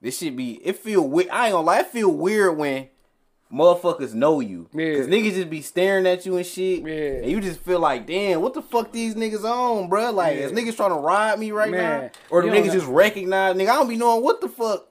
this 0.00 0.18
should 0.18 0.36
be. 0.36 0.52
It 0.64 0.76
feel 0.76 1.08
weird. 1.08 1.28
I 1.30 1.46
ain't 1.46 1.54
gonna 1.54 1.66
lie. 1.66 1.80
It 1.80 1.88
feel 1.88 2.10
weird 2.12 2.56
when 2.56 2.86
motherfuckers 3.52 4.14
know 4.14 4.40
you. 4.40 4.68
Yeah. 4.72 4.96
Cause 4.96 5.06
niggas 5.06 5.34
just 5.34 5.50
be 5.50 5.62
staring 5.62 6.06
at 6.06 6.24
you 6.26 6.36
and 6.36 6.46
shit. 6.46 6.80
Yeah. 6.86 7.22
And 7.22 7.30
you 7.30 7.40
just 7.40 7.60
feel 7.60 7.80
like, 7.80 8.06
damn, 8.06 8.40
what 8.40 8.54
the 8.54 8.62
fuck 8.62 8.92
these 8.92 9.14
niggas 9.14 9.44
on, 9.44 9.88
bro? 9.88 10.10
Like, 10.12 10.36
Yeah. 10.36 10.46
is 10.46 10.52
niggas 10.52 10.76
trying 10.76 10.90
to 10.90 10.96
ride 11.00 11.38
me 11.38 11.50
right 11.52 11.70
Man, 11.70 12.02
now? 12.02 12.10
Or 12.30 12.40
the 12.42 12.48
you 12.48 12.54
don't 12.54 12.62
niggas 12.62 12.66
know. 12.68 12.74
just 12.74 12.86
recognize? 12.86 13.56
Nigga, 13.56 13.68
I 13.70 13.74
don't 13.74 13.88
be 13.88 13.96
knowing 13.96 14.22
what 14.22 14.40
the 14.40 14.48
fuck. 14.48 14.86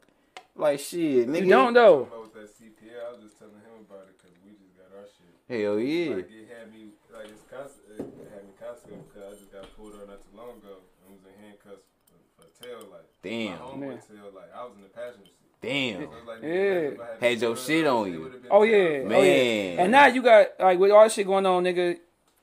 Like 0.56 0.80
shit, 0.80 1.28
nigga. 1.30 1.46
You 1.46 1.50
don't 1.56 1.74
know. 1.74 2.02
About 2.02 2.22
with 2.24 2.34
that 2.34 2.50
CPA, 2.52 2.92
I 3.08 3.12
was 3.16 3.24
just 3.24 3.40
telling 3.40 3.56
him 3.64 3.80
about 3.88 4.12
it 4.12 4.20
because 4.20 4.36
we 4.44 4.52
just 4.60 4.76
got 4.76 4.92
our 4.92 5.08
shit. 5.08 5.32
Hell 5.48 5.80
yeah. 5.80 6.16
Like 6.20 6.28
it 6.28 6.52
had 6.52 6.68
me, 6.74 6.92
like 7.16 7.32
it's 7.32 7.48
constant, 7.48 7.96
it 7.96 8.28
had 8.28 8.44
me 8.44 8.52
constant 8.60 9.00
because 9.08 9.24
I 9.24 9.32
just 9.40 9.54
got 9.56 9.64
pulled 9.80 9.96
over 9.96 10.04
not 10.04 10.20
too 10.20 10.36
long 10.36 10.60
ago 10.60 10.84
and 11.08 11.16
was 11.16 11.24
in 11.24 11.32
handcuffs 11.40 11.88
for, 12.12 12.20
for 12.44 12.48
tail 12.60 12.84
light. 12.92 13.08
Damn. 13.24 13.56
My 13.56 13.88
homeboy 13.88 14.04
tail 14.04 14.36
light. 14.36 14.52
I 14.52 14.68
was 14.68 14.76
in 14.76 14.84
the 14.84 14.92
passenger 14.92 15.29
seat. 15.29 15.29
Damn. 15.62 16.02
So 16.04 16.10
it's 16.10 16.44
Yeah. 16.44 16.50
nigga, 16.50 16.94
if 16.94 17.00
I 17.22 17.26
Had 17.28 17.42
your 17.42 17.56
shit 17.58 17.86
on 17.88 18.12
you. 18.12 18.32
Oh 18.50 18.64
yeah, 18.64 18.78
light. 18.78 19.16
oh, 19.16 19.22
yeah. 19.22 19.34
Man. 19.76 19.80
And 19.80 19.92
now 19.92 20.06
you 20.08 20.22
got 20.24 20.48
like 20.60 20.80
with 20.80 20.92
all 20.92 21.04
this 21.04 21.14
shit 21.14 21.28
going 21.28 21.46
on, 21.46 21.64
nigga. 21.64 21.98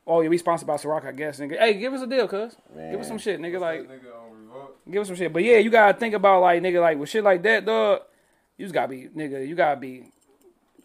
Oh, 0.08 0.20
yeah, 0.20 0.28
we 0.28 0.38
sponsored 0.38 0.68
by 0.68 0.76
Ciroc, 0.76 1.04
I 1.04 1.10
guess, 1.12 1.40
nigga. 1.40 1.58
Hey, 1.58 1.74
give 1.74 1.92
us 1.92 2.00
a 2.02 2.06
deal, 2.06 2.28
cuz. 2.28 2.54
Give 2.90 3.00
us 3.00 3.08
some 3.08 3.18
shit, 3.18 3.40
nigga. 3.40 3.58
Like, 3.58 3.88
That 3.88 4.00
nigga 4.04 4.14
on 4.14 4.46
revolt. 4.46 4.76
give 4.88 5.00
us 5.02 5.08
some 5.08 5.16
shit. 5.16 5.32
But 5.32 5.42
yeah, 5.42 5.56
you 5.58 5.68
gotta 5.70 5.98
think 5.98 6.14
about 6.14 6.42
like, 6.42 6.62
nigga, 6.62 6.80
like 6.80 6.98
with 6.98 7.08
shit 7.08 7.24
like 7.24 7.42
that, 7.42 7.64
dog. 7.66 8.02
You 8.56 8.64
just 8.66 8.74
gotta 8.74 8.88
be, 8.88 9.08
nigga. 9.16 9.46
You 9.46 9.54
gotta 9.54 9.80
be. 9.80 10.04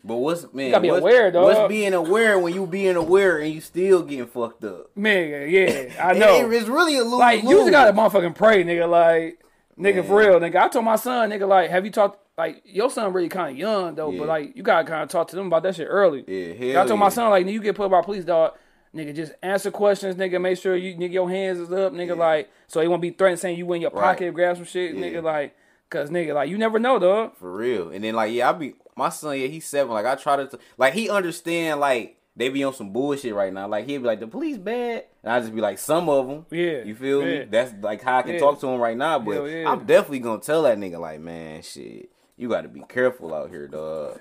But 0.03 0.15
what's 0.15 0.51
man? 0.51 0.65
You 0.65 0.71
gotta 0.71 0.81
be 0.81 0.89
what's, 0.89 1.01
aware, 1.01 1.29
dog. 1.29 1.43
What's 1.43 1.67
being 1.69 1.93
aware 1.93 2.39
when 2.39 2.55
you 2.55 2.65
being 2.65 2.95
aware 2.95 3.37
and 3.37 3.53
you 3.53 3.61
still 3.61 4.01
getting 4.01 4.25
fucked 4.25 4.63
up? 4.63 4.89
Man, 4.97 5.47
yeah, 5.49 5.93
I 6.03 6.13
know. 6.17 6.49
It- 6.49 6.53
it's 6.55 6.67
really 6.67 6.97
a 6.97 7.03
lose. 7.03 7.13
like 7.19 7.43
you 7.43 7.59
just 7.59 7.69
gotta 7.71 7.93
motherfucking 7.93 8.33
pray, 8.35 8.63
nigga. 8.63 8.89
Like 8.89 9.39
nigga, 9.77 10.05
for 10.05 10.17
real, 10.17 10.39
nigga. 10.39 10.55
I 10.57 10.67
told 10.67 10.85
my 10.85 10.95
son, 10.95 11.29
nigga, 11.29 11.47
like, 11.47 11.69
have 11.69 11.85
you 11.85 11.91
talked? 11.91 12.19
Like 12.37 12.61
your 12.65 12.89
son 12.89 13.11
really 13.13 13.29
kind 13.29 13.51
of 13.51 13.57
young 13.57 13.93
though, 13.93 14.09
Yeah. 14.09 14.19
but 14.19 14.27
like 14.29 14.55
you 14.55 14.63
gotta 14.63 14.87
kind 14.87 15.03
of 15.03 15.09
talk 15.09 15.27
to 15.27 15.35
them 15.35 15.47
about 15.47 15.63
that 15.63 15.75
shit 15.75 15.85
early. 15.89 16.23
Yeah, 16.27 16.53
hell 16.73 16.83
I 16.83 16.87
told 16.87 16.99
my 16.99 17.09
son 17.09 17.29
like, 17.29 17.45
you 17.45 17.61
get 17.61 17.75
put 17.75 17.91
by 17.91 18.01
police, 18.01 18.23
dog. 18.25 18.53
Nigga, 18.95 19.13
just 19.15 19.33
answer 19.43 19.69
questions, 19.69 20.15
nigga. 20.15 20.41
Make 20.41 20.57
sure 20.57 20.75
you 20.75 20.95
nigga 20.95 21.11
your 21.13 21.29
hands 21.29 21.59
is 21.59 21.71
up, 21.71 21.93
nigga. 21.93 22.17
Like, 22.17 22.49
so 22.67 22.81
he 22.81 22.87
won't 22.87 23.01
be 23.01 23.11
threatened 23.11 23.39
saying 23.39 23.57
you 23.59 23.71
in 23.73 23.81
your 23.81 23.91
Right. 23.91 24.01
pocket, 24.17 24.33
grab 24.33 24.55
some 24.55 24.65
shit, 24.65 24.95
Yeah. 24.95 25.01
nigga. 25.01 25.21
Like, 25.23 25.55
cause 25.89 26.09
nigga, 26.09 26.33
like 26.33 26.49
you 26.49 26.57
never 26.57 26.79
know, 26.79 26.97
dog. 26.99 27.35
for 27.37 27.51
real. 27.51 27.89
And 27.89 28.03
then 28.03 28.15
like 28.15 28.31
yeah, 28.33 28.49
I 28.49 28.53
be 28.53 28.75
my 28.95 29.09
son. 29.09 29.37
Yeah, 29.37 29.47
he's 29.47 29.67
seven. 29.67 29.93
Like 29.93 30.05
I 30.05 30.15
try 30.15 30.37
to 30.37 30.59
like 30.77 30.93
he 30.93 31.09
understand 31.09 31.79
like 31.79 32.17
they 32.35 32.49
be 32.49 32.63
on 32.63 32.73
some 32.73 32.91
bullshit 32.91 33.33
right 33.33 33.53
now. 33.53 33.67
Like 33.67 33.85
he'd 33.87 33.97
be 33.99 34.03
like 34.05 34.19
the 34.19 34.27
police 34.27 34.57
bad, 34.57 35.05
and 35.23 35.33
I 35.33 35.39
just 35.39 35.53
be 35.53 35.61
like 35.61 35.77
some 35.79 36.09
of 36.09 36.27
them. 36.27 36.45
Yeah, 36.49 36.83
you 36.83 36.95
feel 36.95 37.21
yeah. 37.27 37.39
me? 37.39 37.45
That's 37.45 37.73
like 37.81 38.01
how 38.01 38.19
I 38.19 38.21
can 38.21 38.33
Yeah. 38.33 38.39
talk 38.39 38.59
to 38.61 38.67
him 38.67 38.79
right 38.79 38.97
now. 38.97 39.19
But 39.19 39.45
yeah. 39.45 39.69
I'm 39.69 39.85
definitely 39.85 40.19
gonna 40.19 40.41
tell 40.41 40.63
that 40.63 40.77
nigga 40.77 40.99
like 40.99 41.19
man, 41.19 41.61
shit. 41.61 42.09
You 42.37 42.49
got 42.49 42.61
to 42.61 42.69
be 42.69 42.81
careful 42.89 43.35
out 43.35 43.49
here, 43.51 43.67
dog. 43.67 44.19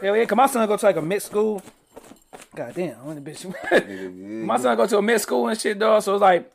Hell 0.00 0.16
yeah, 0.16 0.24
cause 0.26 0.36
my 0.36 0.46
son 0.46 0.68
go 0.68 0.76
to 0.76 0.86
like 0.86 0.96
a 0.96 1.02
mixed 1.02 1.26
school. 1.26 1.62
God 2.54 2.74
damn, 2.74 2.96
I'm 3.02 3.16
in 3.16 3.24
the 3.24 3.30
bitch. 3.30 4.44
My 4.44 4.58
son 4.58 4.76
go 4.76 4.86
to 4.86 4.98
a 4.98 5.02
mixed 5.02 5.24
school 5.24 5.48
and 5.48 5.58
shit, 5.58 5.78
dog. 5.78 6.02
So 6.02 6.14
it's 6.14 6.20
like, 6.20 6.52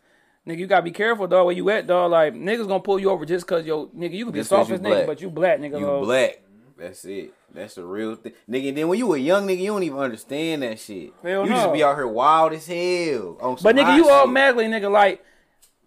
nigga, 0.47 0.59
you 0.59 0.67
gotta 0.67 0.83
be 0.83 0.91
careful, 0.91 1.27
dog. 1.27 1.47
Where 1.47 1.55
you 1.55 1.69
at, 1.71 1.87
dog? 1.87 2.11
Like, 2.11 2.35
niggas 2.35 2.67
gonna 2.67 2.79
pull 2.79 2.99
you 2.99 3.09
over 3.09 3.25
just 3.25 3.45
cause 3.47 3.65
yo, 3.65 3.87
nigga, 3.87 4.13
you 4.13 4.25
could 4.25 4.33
be 4.35 4.39
Just 4.39 4.51
the 4.51 4.55
'cause 4.57 4.69
you 4.69 4.75
softest 4.77 4.83
nigga, 4.83 5.05
but 5.07 5.21
you 5.21 5.29
black, 5.29 5.59
nigga. 5.59 5.79
You 5.79 6.05
black. 6.05 6.41
That's 6.81 7.05
it. 7.05 7.31
That's 7.53 7.75
the 7.75 7.83
real 7.85 8.15
thing, 8.15 8.33
nigga. 8.49 8.73
Then 8.73 8.87
when 8.87 8.97
you 8.97 9.13
a 9.13 9.17
young 9.17 9.45
nigga, 9.47 9.59
you 9.59 9.67
don't 9.67 9.83
even 9.83 9.99
understand 9.99 10.63
that 10.63 10.79
shit. 10.79 11.13
Hell 11.21 11.43
you 11.43 11.49
no. 11.51 11.55
just 11.55 11.73
be 11.73 11.83
out 11.83 11.95
here 11.95 12.07
wild 12.07 12.53
as 12.53 12.65
hell. 12.65 13.37
on 13.39 13.57
But 13.61 13.75
nigga, 13.75 13.95
you 13.97 14.05
shit. 14.05 14.11
automatically, 14.11 14.65
nigga, 14.65 14.89
like 14.89 15.23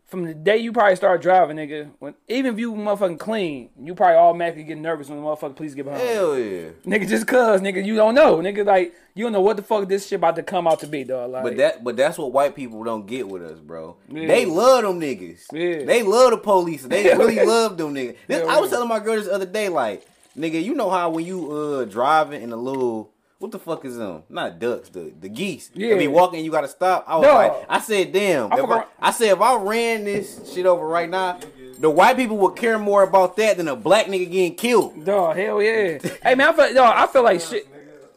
from 0.07 0.23
the 0.25 0.35
day 0.35 0.59
you 0.59 0.73
probably 0.73 0.95
start 0.95 1.21
driving, 1.21 1.57
nigga. 1.57 1.91
When 1.99 2.15
even 2.29 2.53
if 2.53 2.61
you 2.61 2.73
motherfucking 2.75 3.19
clean, 3.19 3.71
you 3.77 3.97
probably 3.97 4.15
automatically 4.15 4.63
get 4.63 4.79
nervous 4.79 5.09
when 5.09 5.19
the 5.19 5.25
motherfucking 5.25 5.57
police 5.57 5.75
get 5.75 5.87
behind. 5.87 6.01
Hell 6.01 6.39
yeah. 6.39 6.69
Nigga, 6.87 7.09
just 7.09 7.27
cause, 7.27 7.61
nigga, 7.61 7.85
you 7.85 7.97
don't 7.97 8.15
know, 8.15 8.37
nigga. 8.37 8.65
Like 8.65 8.95
you 9.17 9.25
don't 9.25 9.33
know 9.33 9.41
what 9.41 9.57
the 9.57 9.65
fuck 9.65 9.89
this 9.89 10.07
shit 10.07 10.19
about 10.19 10.37
to 10.37 10.45
come 10.45 10.69
out 10.69 10.79
to 10.81 10.87
be, 10.87 11.03
dog. 11.03 11.33
Like, 11.33 11.43
But 11.43 11.57
that, 11.57 11.83
but 11.83 11.97
that's 11.97 12.19
what 12.19 12.31
white 12.31 12.55
people 12.55 12.85
don't 12.85 13.07
get 13.07 13.29
with 13.29 13.43
us, 13.43 13.59
bro. 13.59 13.97
Yeah. 14.09 14.29
They 14.29 14.47
love 14.47 14.83
them 14.83 15.01
niggas. 15.01 15.47
Yeah. 15.53 15.85
They 15.85 16.05
love 16.05 16.31
the 16.31 16.39
police. 16.39 16.85
They 16.85 17.03
really 17.17 17.45
love 17.45 17.77
them 17.79 17.95
niggas. 17.95 18.17
This, 18.29 18.41
Hell 18.43 18.51
I 18.51 18.61
was 18.61 18.71
telling 18.71 18.89
my 18.89 19.01
girl 19.01 19.17
this 19.17 19.27
other 19.27 19.47
day, 19.47 19.69
like, 19.69 20.07
nigga, 20.37 20.63
you 20.63 20.75
know 20.75 20.91
how 20.91 21.11
when 21.11 21.25
you 21.25 21.51
uh 21.51 21.85
driving 21.85 22.43
in 22.43 22.53
a 22.53 22.57
little. 22.57 23.11
What 23.39 23.51
the 23.51 23.59
fuck 23.59 23.85
is 23.85 23.97
them? 23.97 24.23
Not 24.31 24.59
ducks, 24.59 24.89
the 24.89 25.13
the 25.21 25.29
geese. 25.29 25.71
Yeah. 25.75 25.91
They 25.91 25.99
be 25.99 26.09
walking, 26.09 26.45
you 26.45 26.51
gotta 26.51 26.69
stop. 26.69 27.05
I 27.07 27.17
was 27.17 27.27
Dog. 27.27 27.37
like, 27.37 27.67
I 27.69 27.81
said, 27.81 28.13
damn. 28.13 28.53
I 28.53 28.57
if 28.59 28.71
I, 28.71 28.85
I 29.01 29.11
said 29.11 29.33
if 29.33 29.41
I 29.41 29.57
ran 29.57 30.05
this 30.05 30.53
shit 30.53 30.65
over 30.65 30.87
right 30.87 31.11
now, 31.11 31.41
the 31.79 31.91
white 31.91 32.17
people 32.17 32.39
would 32.39 32.57
care 32.57 32.79
more 32.79 33.03
about 33.03 33.37
that 33.37 33.59
than 33.59 33.69
a 33.69 33.77
black 33.77 34.07
nigga 34.07 34.31
getting 34.31 34.55
killed. 34.55 35.05
dog, 35.05 35.37
hell 35.37 35.61
yeah. 35.61 35.99
hey 36.23 36.35
man, 36.35 36.49
I 36.49 36.53
feel, 36.53 36.75
dog, 36.75 36.95
I 36.97 37.07
feel 37.07 37.23
like 37.23 37.41
shit. 37.41 37.69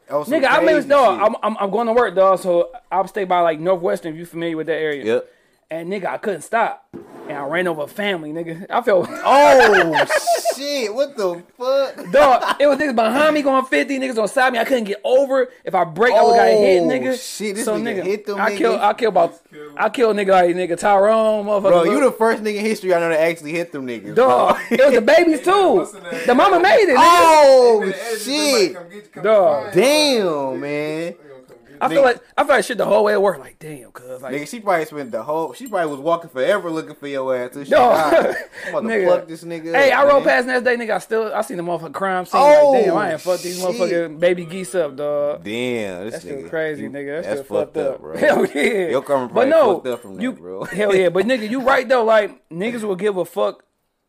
Some 0.08 0.24
Nigga, 0.24 0.48
I 0.48 0.64
mean, 0.64 0.88
dog. 0.88 1.20
I'm, 1.22 1.36
I'm 1.44 1.58
I'm 1.60 1.70
going 1.70 1.88
to 1.88 1.94
work, 1.94 2.16
dog. 2.16 2.40
So 2.40 2.72
I'll 2.90 3.08
stay 3.08 3.26
by 3.26 3.42
like 3.42 3.60
Northwestern. 3.60 4.14
If 4.14 4.20
you 4.20 4.26
familiar 4.26 4.56
with 4.56 4.68
that 4.68 4.78
area? 4.78 5.04
Yep. 5.04 5.34
And 5.70 5.92
nigga, 5.92 6.06
I 6.06 6.18
couldn't 6.18 6.44
stop, 6.44 6.88
and 7.30 7.38
I 7.38 7.44
ran 7.46 7.68
over 7.68 7.84
a 7.84 7.88
family, 7.88 8.32
nigga. 8.32 8.66
I 8.70 8.82
felt. 8.82 9.10
Oh 9.30 10.06
shit! 10.56 10.94
What 10.94 11.16
the 11.18 11.44
fuck? 11.58 12.12
Dog, 12.12 12.56
it 12.60 12.68
was 12.68 12.78
niggas 12.80 12.96
behind 12.96 13.34
me 13.36 13.42
going 13.42 13.66
50, 13.66 14.00
niggas 14.00 14.18
on 14.18 14.28
side 14.28 14.54
me. 14.54 14.60
I 14.60 14.66
couldn't 14.66 14.86
get 14.86 15.00
over. 15.04 15.50
If 15.64 15.76
I 15.76 15.84
break, 15.84 16.14
I 16.14 16.24
would 16.24 16.36
got 16.36 16.48
hit, 16.48 16.82
Oh, 16.82 16.88
nigga. 16.88 17.38
shit, 17.38 17.56
this 17.56 17.66
so 17.66 17.78
nigga 17.80 18.04
hit 18.04 18.26
them 18.26 18.40
I 18.40 18.56
kill. 18.56 18.80
I 18.80 18.94
kill 18.94 19.10
about, 19.10 19.40
I 19.78 19.90
kill 19.90 20.14
nigga 20.14 20.30
like 20.30 20.56
nigga 20.56 20.78
Tyrone, 20.78 21.46
motherfucker. 21.46 21.62
Bro, 21.70 21.84
you 21.86 22.00
the 22.04 22.12
first 22.12 22.44
nigga 22.44 22.56
in 22.58 22.66
history 22.66 22.94
I 22.94 23.00
know 23.00 23.10
that 23.10 23.20
actually 23.20 23.52
hit 23.52 23.72
them 23.72 23.86
niggas. 23.86 24.16
dog. 24.16 24.58
It 24.72 24.80
was 24.84 24.94
the 24.96 25.02
babies 25.16 25.42
too. 25.42 25.88
the 26.26 26.34
mama 26.36 26.60
made 26.60 26.76
it. 26.90 26.90
Nigga. 26.90 26.96
Oh 27.00 27.80
Hey, 27.82 27.90
man, 27.90 27.90
the 27.92 28.02
editor, 28.02 28.20
shit! 28.24 28.54
like, 28.54 28.74
come 28.84 28.90
get 28.92 29.04
you, 29.04 29.10
come 29.12 29.24
Dog. 29.24 29.74
Damn, 29.74 30.60
man. 30.62 31.16
I 31.82 31.90
feel 31.90 32.02
like 32.04 32.22
I 32.38 32.44
feel 32.44 32.56
like 32.56 32.66
shit 32.66 32.78
the 32.78 32.86
whole 32.86 33.04
way 33.04 33.14
at 33.14 33.22
work. 33.22 33.40
Like 33.40 33.60
damn, 33.60 33.92
cuz 33.92 34.22
like. 34.22 34.34
Nigga, 34.34 34.48
she 34.48 34.60
probably 34.60 34.86
spent 34.86 35.12
the 35.12 35.24
whole. 35.24 35.54
She 35.54 35.68
probably 35.68 35.92
was 35.92 36.00
walking 36.00 36.30
forever 36.30 36.70
looking 36.70 36.96
for 36.96 37.08
your 37.08 37.36
ass. 37.36 37.54
She 37.54 37.64
died. 37.66 38.36
I'm 38.68 38.76
about 38.76 38.90
to 38.90 39.06
pluck 39.06 39.28
this 39.28 39.44
nigga. 39.44 39.74
Hey, 39.74 39.92
up, 39.92 40.00
I 40.00 40.08
rode 40.08 40.24
past 40.24 40.48
next 40.48 40.64
day, 40.64 40.76
nigga. 40.76 40.92
I 40.96 41.00
still, 41.00 41.34
I 41.34 41.42
seen 41.42 41.58
the 41.58 41.64
motherfucking 41.64 41.94
crime 41.94 42.26
scene. 42.26 42.42
Oh, 42.42 42.72
like, 42.72 42.86
damn, 42.86 42.98
I 42.98 43.06
ain't 43.12 43.16
oh, 43.16 43.18
fuck 43.18 43.42
these 43.42 43.60
motherfucking 43.62 44.20
baby 44.20 44.46
geese 44.46 44.76
up, 44.76 44.96
dog. 44.96 45.44
Damn, 45.44 46.06
this 46.06 46.14
That 46.16 46.22
shit 46.24 46.46
nigga 46.46 46.50
crazy, 46.50 46.84
you- 46.84 46.90
nigga. 46.90 47.22
That 47.22 47.24
That's 47.24 47.40
shit 47.40 47.48
fucked 47.48 47.78
up, 47.78 48.02
bro. 48.02 48.18
Hell 48.28 48.46
yeah. 48.48 48.90
Your 48.90 49.02
but 49.02 49.06
probably 49.06 49.46
no, 49.46 49.76
fucked 49.76 49.88
up 49.88 50.02
from 50.02 50.16
that, 50.16 50.22
you, 50.24 50.32
bro. 50.34 50.64
hell 50.64 50.96
yeah. 50.96 51.10
But 51.10 51.26
nigga, 51.26 51.50
you 51.50 51.62
right 51.62 51.88
though. 51.88 52.04
Like 52.04 52.48
niggas 52.50 52.84
will 52.84 52.96
give 52.96 53.18
a 53.18 53.26
fuck, 53.26 53.64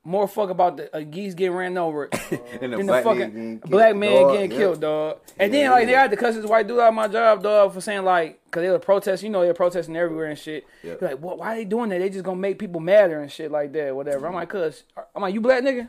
more 0.09 0.27
fuck 0.27 0.51
about 0.51 0.77
the 0.79 0.97
uh, 0.97 1.01
geese 1.01 1.35
getting 1.35 1.55
ran 1.55 1.77
over 1.77 2.09
And 2.31 2.41
than 2.61 2.71
the 2.71 2.85
black 2.85 3.05
fucking 3.05 3.59
black 3.59 3.95
man 3.95 4.23
dog, 4.23 4.33
getting 4.33 4.51
yeah. 4.51 4.57
killed, 4.57 4.81
dog. 4.81 5.19
And 5.39 5.53
then 5.53 5.65
Yeah, 5.65 5.71
like 5.71 5.87
they 5.87 5.93
had 5.93 6.11
to 6.11 6.17
cuss 6.17 6.35
this 6.35 6.45
white 6.47 6.67
dude 6.67 6.79
out 6.79 6.89
of 6.89 6.95
my 6.95 7.09
job, 7.09 7.43
dog, 7.43 7.75
for 7.75 7.81
saying 7.81 8.05
like, 8.05 8.41
cause 8.51 8.63
they 8.63 8.71
were 8.71 8.79
protesting. 8.79 9.27
You 9.27 9.33
know, 9.33 9.43
they're 9.43 9.55
protesting 9.55 9.97
everywhere 9.97 10.27
and 10.27 10.39
shit. 10.39 10.67
Yeah. 10.83 10.95
He 10.99 11.05
Like, 11.07 11.19
what? 11.19 11.39
Why 11.39 11.55
they 11.57 11.65
doing 11.65 11.91
that? 11.91 11.99
They 11.99 12.09
just 12.09 12.25
gonna 12.25 12.41
make 12.41 12.59
people 12.59 12.81
madder 12.81 13.21
and 13.21 13.31
shit 13.31 13.51
like 13.51 13.73
that, 13.75 13.95
whatever. 13.95 14.27
I'm 14.27 14.35
like, 14.35 14.49
cuz, 14.49 14.85
I'm 15.15 15.23
like, 15.23 15.35
you 15.35 15.41
black 15.41 15.63
nigga. 15.63 15.89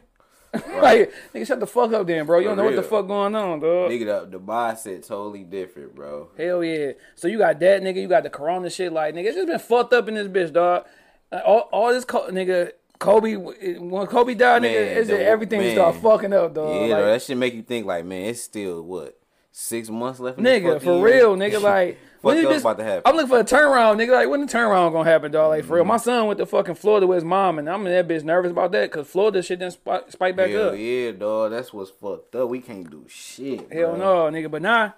like, 0.82 1.14
nigga, 1.34 1.46
shut 1.46 1.60
the 1.60 1.68
fuck 1.68 1.94
up, 1.94 2.08
then, 2.08 2.26
bro. 2.26 2.40
You 2.40 2.46
For 2.46 2.50
don't 2.50 2.58
know 2.58 2.64
what 2.66 2.76
the 2.76 2.84
fuck 2.84 3.08
going 3.08 3.36
on, 3.36 3.60
dog. 3.60 3.92
Nigga, 3.92 4.30
the, 4.32 4.38
the 4.38 4.44
mindset 4.44 5.08
totally 5.08 5.44
different, 5.44 5.94
bro. 5.94 6.30
Hell 6.38 6.64
yeah. 6.64 6.94
So 7.16 7.28
you 7.28 7.38
got 7.38 7.60
that 7.60 7.84
nigga, 7.84 8.02
you 8.02 8.08
got 8.08 8.24
the 8.24 8.32
corona 8.32 8.70
shit. 8.70 8.92
Like 8.92 9.14
nigga, 9.14 9.26
it's 9.26 9.36
just 9.36 9.48
been 9.48 9.60
fucked 9.60 9.94
up 9.94 10.08
in 10.08 10.16
this 10.16 10.28
bitch, 10.28 10.52
dog. 10.52 10.86
All, 11.32 11.70
all 11.72 11.94
this 11.94 12.06
co- 12.06 12.32
nigga, 12.32 12.72
Kobe. 13.00 13.36
When 13.36 14.08
Kobe 14.08 14.34
died, 14.34 14.62
Man, 14.62 14.72
nigga, 14.74 14.98
it's 14.98 15.08
the- 15.08 15.14
just 15.16 15.26
everything 15.26 15.62
man. 15.62 15.76
started 15.76 16.02
fucking 16.02 16.34
up, 16.34 16.54
dog. 16.54 16.76
yeah, 16.76 16.82
Like, 16.82 16.90
though, 16.90 17.06
that 17.14 17.22
should 17.22 17.38
make 17.38 17.54
you 17.54 17.62
think 17.64 17.86
like, 17.86 18.06
man, 18.06 18.26
it's 18.26 18.42
still 18.44 18.82
what 18.84 19.18
six 19.52 19.90
months 19.90 20.20
left. 20.20 20.38
in 20.38 20.44
Nigga, 20.44 20.82
for 20.82 20.96
year. 20.96 21.06
real, 21.22 21.36
nigga, 21.38 21.62
like 21.62 21.98
Fuck 22.22 22.36
you 22.36 22.42
just- 22.44 22.60
about 22.66 22.78
to 22.78 22.84
happen? 22.84 23.04
I'm 23.06 23.16
looking 23.16 23.30
for 23.30 23.40
a 23.40 23.44
turnaround, 23.46 23.96
nigga. 23.98 24.12
Like 24.12 24.28
when 24.30 24.42
the 24.42 24.48
turnaround 24.48 24.92
gonna 24.92 25.10
happen, 25.10 25.32
dog? 25.32 25.50
Like 25.52 25.62
for 25.64 25.68
Mm-hmm. 25.68 25.74
real, 25.76 25.86
my 25.86 25.98
son 25.98 26.28
went 26.28 26.38
to 26.40 26.46
fucking 26.46 26.76
Florida 26.76 27.08
with 27.08 27.16
his 27.16 27.24
mom, 27.24 27.58
and 27.60 27.70
I'm 27.70 27.88
in 27.88 27.94
that 27.94 28.08
bitch 28.08 28.24
nervous 28.26 28.52
about 28.52 28.74
that 28.74 28.92
because 28.92 29.08
Florida 29.08 29.42
shit 29.42 29.60
didn't 29.60 29.74
spike, 29.74 30.12
spike 30.12 30.36
back 30.36 30.50
Hell 30.50 30.70
up. 30.70 30.76
yeah, 30.78 31.12
dog. 31.12 31.52
That's 31.52 31.72
what's 31.74 31.92
fucked 31.92 32.36
up. 32.36 32.50
We 32.50 32.60
can't 32.60 32.90
do 32.90 33.06
shit. 33.08 33.72
Hell 33.72 33.96
bro. 33.96 34.30
no, 34.30 34.38
nigga. 34.38 34.52
But 34.52 34.62
nah, 34.62 34.92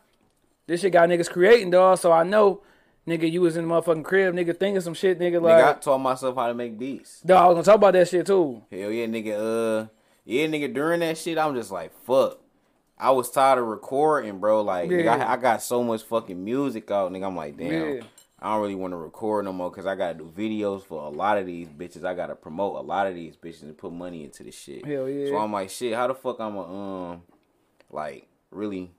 this 0.65 0.81
shit 0.81 0.91
got 0.93 1.07
niggas 1.07 1.29
creating, 1.29 1.69
dog. 1.69 1.99
So 1.99 2.11
I 2.11 2.23
know, 2.23 2.63
nigga, 3.07 3.31
you 3.31 3.41
was 3.41 3.57
in 3.57 3.67
the 3.67 3.73
motherfucking 3.73 4.03
crib, 4.03 4.35
nigga, 4.35 4.57
thinking 4.57 4.81
some 4.81 4.93
shit, 4.93 5.19
nigga. 5.19 5.41
Like, 5.41 5.55
Nigga, 5.63 5.69
I 5.77 5.79
taught 5.79 5.97
myself 5.99 6.35
how 6.35 6.47
to 6.47 6.53
make 6.53 6.77
beats. 6.77 7.21
dog, 7.21 7.37
I 7.37 7.47
was 7.47 7.55
gonna 7.55 7.63
talk 7.65 7.75
about 7.75 7.93
that 7.93 8.07
shit 8.07 8.25
too. 8.25 8.61
Hell 8.71 8.91
yeah, 8.91 9.05
nigga. 9.05 9.83
Uh, 9.83 9.87
yeah, 10.25 10.45
nigga. 10.47 10.73
During 10.73 10.99
that 11.01 11.17
shit, 11.17 11.37
I'm 11.37 11.55
just 11.55 11.71
like, 11.71 11.93
fuck. 12.03 12.39
I 12.97 13.09
was 13.09 13.31
tired 13.31 13.57
of 13.57 13.65
recording, 13.65 14.39
bro. 14.39 14.61
Like, 14.61 14.89
nigga, 14.89 15.19
I, 15.19 15.33
I 15.33 15.37
got 15.37 15.63
so 15.63 15.83
much 15.83 16.03
fucking 16.03 16.43
music 16.43 16.91
out, 16.91 17.11
nigga. 17.11 17.25
I'm 17.25 17.35
like, 17.35 17.57
damn. 17.57 17.95
Yeah. 17.95 18.01
I 18.43 18.53
don't 18.53 18.61
really 18.63 18.75
want 18.75 18.91
to 18.93 18.97
record 18.97 19.45
no 19.45 19.53
more 19.53 19.69
because 19.69 19.85
I 19.85 19.95
gotta 19.95 20.15
do 20.15 20.31
videos 20.35 20.81
for 20.83 21.03
a 21.03 21.09
lot 21.09 21.37
of 21.37 21.45
these 21.45 21.67
bitches. 21.67 22.03
I 22.03 22.15
gotta 22.15 22.35
promote 22.35 22.75
a 22.75 22.81
lot 22.81 23.05
of 23.05 23.13
these 23.13 23.35
bitches 23.35 23.61
and 23.63 23.77
put 23.77 23.91
money 23.93 24.23
into 24.23 24.43
this 24.43 24.55
shit. 24.55 24.83
Hell 24.83 25.07
yeah. 25.07 25.27
So 25.27 25.37
I'm 25.37 25.51
like, 25.51 25.69
shit. 25.69 25.93
How 25.93 26.07
the 26.07 26.15
fuck 26.15 26.39
I'm 26.39 26.53
going 26.55 27.11
um, 27.13 27.21
like, 27.91 28.27
really, 28.49 28.91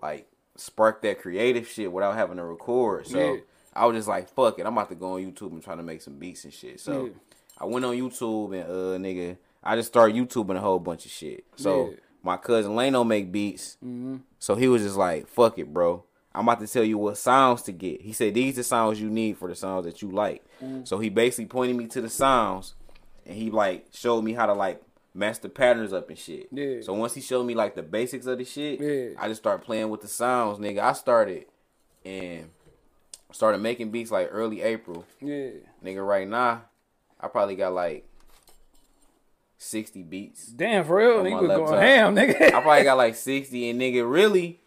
like, 0.00 0.28
spark 0.62 1.02
that 1.02 1.20
creative 1.20 1.68
shit 1.68 1.90
without 1.92 2.14
having 2.14 2.36
to 2.36 2.44
record? 2.44 3.06
So 3.06 3.18
Yeah. 3.34 3.40
I 3.74 3.86
was 3.86 3.96
just 3.96 4.08
like, 4.08 4.28
fuck 4.28 4.58
it. 4.58 4.66
I'm 4.66 4.72
about 4.76 4.88
to 4.90 4.94
go 4.94 5.14
on 5.14 5.20
YouTube 5.20 5.52
and 5.52 5.62
try 5.62 5.74
to 5.74 5.82
make 5.82 6.02
some 6.02 6.18
beats 6.18 6.44
and 6.44 6.52
shit. 6.52 6.80
So 6.80 7.06
Yeah. 7.06 7.12
I 7.58 7.64
went 7.66 7.84
on 7.84 7.94
YouTube 7.94 8.54
and 8.54 8.64
uh, 8.70 8.98
nigga, 9.08 9.36
I 9.62 9.76
just 9.76 9.88
started 9.88 10.16
YouTubing 10.16 10.56
a 10.56 10.60
whole 10.60 10.78
bunch 10.78 11.04
of 11.06 11.10
shit. 11.12 11.44
So 11.56 11.90
Yeah. 11.90 11.96
my 12.22 12.36
cousin 12.36 12.72
Lano 12.72 13.06
make 13.06 13.30
beats. 13.32 13.76
Mm-hmm. 13.84 14.16
So 14.38 14.54
he 14.54 14.68
was 14.68 14.82
just 14.82 14.96
like, 14.96 15.26
fuck 15.28 15.58
it, 15.58 15.72
bro. 15.72 16.04
I'm 16.34 16.48
about 16.48 16.60
to 16.60 16.66
tell 16.66 16.84
you 16.84 16.96
what 16.98 17.18
sounds 17.18 17.62
to 17.62 17.72
get. 17.72 18.00
He 18.00 18.12
said 18.14 18.32
these 18.34 18.58
are 18.58 18.62
sounds 18.62 19.00
you 19.00 19.10
need 19.10 19.36
for 19.36 19.48
the 19.48 19.54
sounds 19.54 19.84
that 19.84 20.00
you 20.00 20.10
like. 20.10 20.42
Mm. 20.62 20.88
So 20.88 20.98
he 20.98 21.10
basically 21.10 21.44
pointed 21.46 21.76
me 21.76 21.86
to 21.88 22.00
the 22.00 22.08
sounds 22.08 22.74
and 23.26 23.36
he 23.36 23.50
like 23.50 23.86
showed 23.92 24.22
me 24.22 24.32
how 24.32 24.46
to 24.46 24.54
like 24.54 24.80
match 25.14 25.40
the 25.40 25.48
patterns 25.48 25.92
up 25.92 26.08
and 26.08 26.18
shit. 26.18 26.48
Yeah. 26.50 26.80
So 26.82 26.94
once 26.94 27.14
he 27.14 27.20
showed 27.20 27.44
me 27.44 27.54
like 27.54 27.74
the 27.74 27.82
basics 27.82 28.26
of 28.26 28.38
the 28.38 28.44
shit, 28.44 28.80
Yeah. 28.80 29.20
I 29.20 29.28
just 29.28 29.42
started 29.42 29.64
playing 29.64 29.90
with 29.90 30.00
the 30.00 30.08
sounds, 30.08 30.58
nigga. 30.58 30.78
I 30.80 30.92
started 30.94 31.46
and 32.04 32.50
started 33.30 33.58
making 33.58 33.90
beats 33.90 34.10
like 34.10 34.28
early 34.30 34.62
April. 34.62 35.04
Yeah, 35.20 35.50
Nigga, 35.84 36.06
right 36.06 36.28
now, 36.28 36.62
I 37.20 37.28
probably 37.28 37.56
got 37.56 37.72
like 37.72 38.06
60 39.58 40.02
beats. 40.02 40.46
damn, 40.46 40.84
for 40.84 40.96
real, 40.96 41.22
nigga 41.22 41.40
was 41.48 41.70
going 41.70 41.80
ham, 41.80 42.16
nigga. 42.16 42.40
I 42.42 42.60
probably 42.60 42.84
got 42.84 42.96
like 42.96 43.14
60 43.14 43.70
and 43.70 43.80
nigga 43.80 44.10
really 44.10 44.58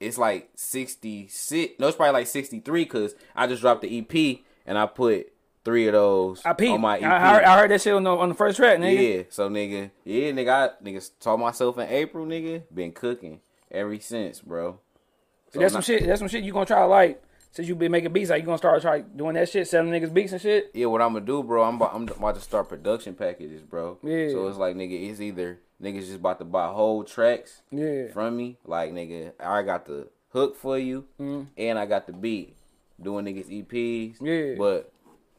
it's 0.00 0.18
like 0.18 0.50
66 0.56 1.74
no 1.78 1.86
it's 1.86 1.96
probably 1.96 2.12
like 2.12 2.26
63 2.26 2.82
because 2.84 3.14
i 3.34 3.46
just 3.46 3.62
dropped 3.62 3.80
the 3.82 3.98
ep 3.98 4.40
and 4.66 4.76
i 4.76 4.84
put 4.86 5.32
three 5.64 5.86
of 5.86 5.92
those 5.94 6.42
I 6.44 6.52
peeped. 6.52 6.72
on 6.72 6.80
my 6.80 6.98
ep 6.98 7.02
I, 7.04 7.18
heard, 7.34 7.44
I 7.44 7.58
heard 7.58 7.70
that 7.70 7.80
shit 7.80 7.94
on 7.94 8.04
the 8.04 8.10
on 8.10 8.28
the 8.28 8.34
first 8.34 8.56
track, 8.56 8.78
nigga. 8.78 9.16
yeah 9.18 9.22
so 9.30 9.48
nigga 9.48 9.90
yeah 10.04 10.30
nigga 10.32 10.48
i 10.80 10.84
nigga 10.84 11.10
taught 11.20 11.38
myself 11.38 11.78
in 11.78 11.88
april 11.88 12.26
nigga 12.26 12.62
been 12.72 12.92
cooking 12.92 13.40
ever 13.70 13.98
since 14.00 14.40
bro 14.40 14.78
So 15.52 15.60
that's 15.60 15.72
now- 15.72 15.80
some 15.80 15.82
shit. 15.82 16.06
That's 16.06 16.18
some 16.20 16.28
shit 16.28 16.44
you 16.44 16.52
gonna 16.52 16.66
try 16.66 16.80
to 16.80 16.86
like. 16.86 17.20
Since 17.52 17.68
you 17.68 17.76
been 17.76 17.92
making 17.92 18.12
beats, 18.12 18.30
like 18.30 18.40
you 18.42 18.46
gonna 18.46 18.58
start 18.58 18.82
try 18.82 19.02
doing 19.02 19.34
that 19.34 19.48
shit, 19.48 19.68
selling 19.68 19.92
niggas 19.92 20.12
beats 20.12 20.32
and 20.32 20.40
shit. 20.42 20.72
yeah 20.74 20.86
what 20.86 21.00
i'm 21.00 21.12
gonna 21.12 21.24
do 21.24 21.40
bro 21.44 21.62
i'm 21.62 21.76
about, 21.76 21.94
I'm 21.94 22.02
about 22.02 22.34
to 22.34 22.40
start 22.40 22.68
production 22.68 23.14
packages 23.14 23.62
bro 23.62 23.96
Yeah. 24.02 24.30
so 24.30 24.48
it's 24.48 24.58
like 24.58 24.74
nigga 24.74 25.08
it's 25.08 25.20
either 25.20 25.60
niggas 25.80 26.00
just 26.00 26.16
about 26.16 26.40
to 26.40 26.44
buy 26.44 26.66
whole 26.66 27.04
tracks 27.04 27.62
Yeah, 27.70 28.08
from 28.12 28.36
me. 28.36 28.58
Like 28.66 28.92
nigga, 28.92 29.32
I 29.38 29.62
got 29.62 29.86
the 29.86 30.08
hook 30.32 30.56
for 30.56 30.76
you, 30.78 31.04
mm-hmm. 31.20 31.44
and 31.56 31.78
I 31.78 31.86
got 31.86 32.06
the 32.08 32.12
beat. 32.12 32.56
Doing 33.00 33.24
niggas 33.24 33.48
EPs. 33.50 34.16
Yeah. 34.20 34.54
But 34.58 34.90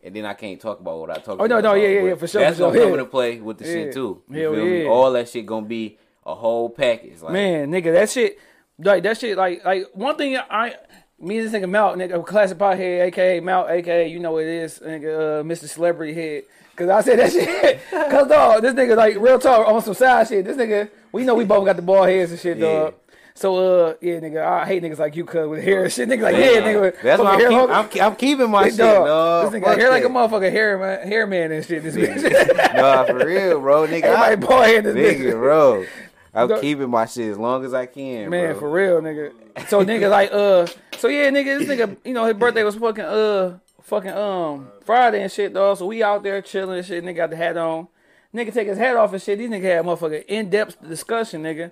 and 0.05 0.15
then 0.15 0.25
I 0.25 0.33
can't 0.33 0.61
talk 0.61 0.79
about 0.79 0.99
what 0.99 1.09
I 1.09 1.15
talk. 1.15 1.35
About. 1.35 1.41
Oh, 1.43 1.47
no, 1.47 1.59
no, 1.59 1.73
yeah, 1.73 1.87
yeah, 1.87 2.01
yeah, 2.09 2.15
for 2.15 2.27
sure, 2.27 2.41
That's 2.41 2.57
for 2.57 2.63
sure, 2.63 2.67
gonna 2.71 2.79
come 2.79 2.87
yeah. 2.89 2.93
into 2.99 3.05
play 3.09 3.39
with 3.41 3.57
the 3.57 3.65
Yeah. 3.65 3.73
shit 3.73 3.93
too. 3.93 4.21
You 4.29 4.39
Hell 4.41 4.53
feel 4.53 4.65
me? 4.65 4.83
yeah. 4.83 4.89
All 4.89 5.11
that 5.13 5.27
shit 5.29 5.45
gonna 5.45 5.65
be 5.65 5.97
a 6.25 6.35
whole 6.35 6.69
package. 6.69 7.21
Like, 7.21 7.33
man, 7.33 7.71
nigga, 7.71 7.91
that 7.93 8.09
shit, 8.09 8.37
like 8.79 9.03
that 9.03 9.17
shit, 9.17 9.37
like 9.37 9.65
like 9.65 9.87
one 9.93 10.15
thing 10.15 10.37
I. 10.37 10.75
Me 11.17 11.37
and 11.37 11.47
this 11.47 11.53
nigga 11.61 11.69
Mount, 11.69 11.97
nigga, 11.97 12.25
classic 12.25 12.57
pothead, 12.57 13.05
aka 13.05 13.39
Mount, 13.39 13.69
aka 13.69 14.05
you 14.05 14.19
know 14.19 14.33
what 14.33 14.43
it 14.43 14.49
is, 14.49 14.79
nigga, 14.79 15.39
uh, 15.39 15.43
Mr. 15.43 15.65
Celebrity 15.65 16.13
Head. 16.13 16.43
Cause 16.75 16.89
I 16.89 16.99
said 16.99 17.19
that 17.19 17.31
shit. 17.31 17.79
Cause 17.89 18.27
dog, 18.27 18.61
this 18.61 18.73
nigga 18.73 18.97
like 18.97 19.15
real 19.17 19.39
talk 19.39 19.65
on 19.65 19.81
some 19.81 19.93
side 19.93 20.27
shit. 20.27 20.43
This 20.43 20.57
nigga, 20.57 20.89
we 21.13 21.23
know 21.23 21.33
we 21.33 21.45
both 21.45 21.65
got 21.65 21.77
the 21.77 21.81
bald 21.81 22.09
heads 22.09 22.31
and 22.31 22.39
shit, 22.39 22.59
dog. 22.59 22.95
So 23.37 23.57
uh, 23.89 23.93
yeah, 23.99 24.19
nigga, 24.21 24.41
I 24.41 24.65
hate 24.65 24.81
niggas 24.81 24.97
like 24.97 25.17
you, 25.17 25.25
cuz 25.25 25.45
with 25.49 25.61
hair 25.61 25.83
and 25.83 25.91
shit. 25.91 26.07
Nigga 26.07 26.21
like, 26.21 26.37
yeah, 26.37 26.61
nigga, 26.61 27.01
That's 27.01 27.21
why 27.21 27.33
I'm, 27.33 27.39
hair 27.39 27.49
keep, 27.49 27.69
I'm, 27.69 27.89
ke- 27.89 28.01
I'm 28.01 28.15
keeping 28.15 28.49
my 28.49 28.69
shit, 28.69 28.77
dog. 28.77 29.51
This 29.51 29.59
nigga 29.59 29.65
got 29.65 29.77
hair 29.77 29.89
like 29.89 30.05
a 30.05 30.07
motherfucker 30.07 30.49
hair 30.51 30.77
man, 30.77 31.05
hair 31.05 31.27
man 31.27 31.51
and 31.51 31.65
shit. 31.65 31.83
This 31.83 31.95
bitch. 31.97 32.73
nah, 32.75 33.03
for 33.03 33.25
real, 33.25 33.59
bro. 33.59 33.87
Nigga, 33.87 34.03
Everybody 34.03 34.31
I, 34.31 34.35
bald 34.35 34.65
head 34.65 34.83
this 34.85 34.95
nigga, 34.95 35.19
bitch. 35.25 35.31
bro. 35.33 35.85
I'm 36.33 36.61
keeping 36.61 36.89
my 36.89 37.05
shit 37.05 37.29
as 37.31 37.37
long 37.37 37.65
as 37.65 37.73
I 37.73 37.85
can, 37.85 38.29
Man, 38.29 38.51
bro. 38.51 38.59
for 38.59 38.69
real, 38.71 39.01
nigga. 39.01 39.33
So 39.67 39.83
nigga 39.83 40.09
like 40.09 40.31
uh 40.31 40.65
so 40.97 41.09
yeah, 41.09 41.29
nigga, 41.29 41.59
this 41.59 41.67
nigga, 41.67 41.97
you 42.05 42.13
know, 42.13 42.25
his 42.25 42.35
birthday 42.37 42.63
was 42.63 42.75
fucking 42.75 43.03
uh 43.03 43.57
fucking 43.81 44.11
um 44.11 44.69
Friday 44.85 45.21
and 45.23 45.31
shit, 45.31 45.53
dog. 45.53 45.77
So 45.77 45.85
we 45.87 46.01
out 46.03 46.23
there 46.23 46.41
chilling 46.41 46.77
and 46.77 46.85
shit, 46.87 47.03
nigga 47.03 47.15
got 47.17 47.29
the 47.31 47.35
hat 47.35 47.57
on. 47.57 47.89
Nigga 48.33 48.53
take 48.53 48.67
his 48.67 48.77
hat 48.77 48.95
off 48.95 49.11
and 49.13 49.21
shit. 49.21 49.39
These 49.39 49.49
nigga 49.49 49.63
had 49.63 49.85
motherfucking 49.85 50.25
in 50.27 50.49
depth 50.49 50.77
discussion, 50.87 51.43
nigga. 51.43 51.71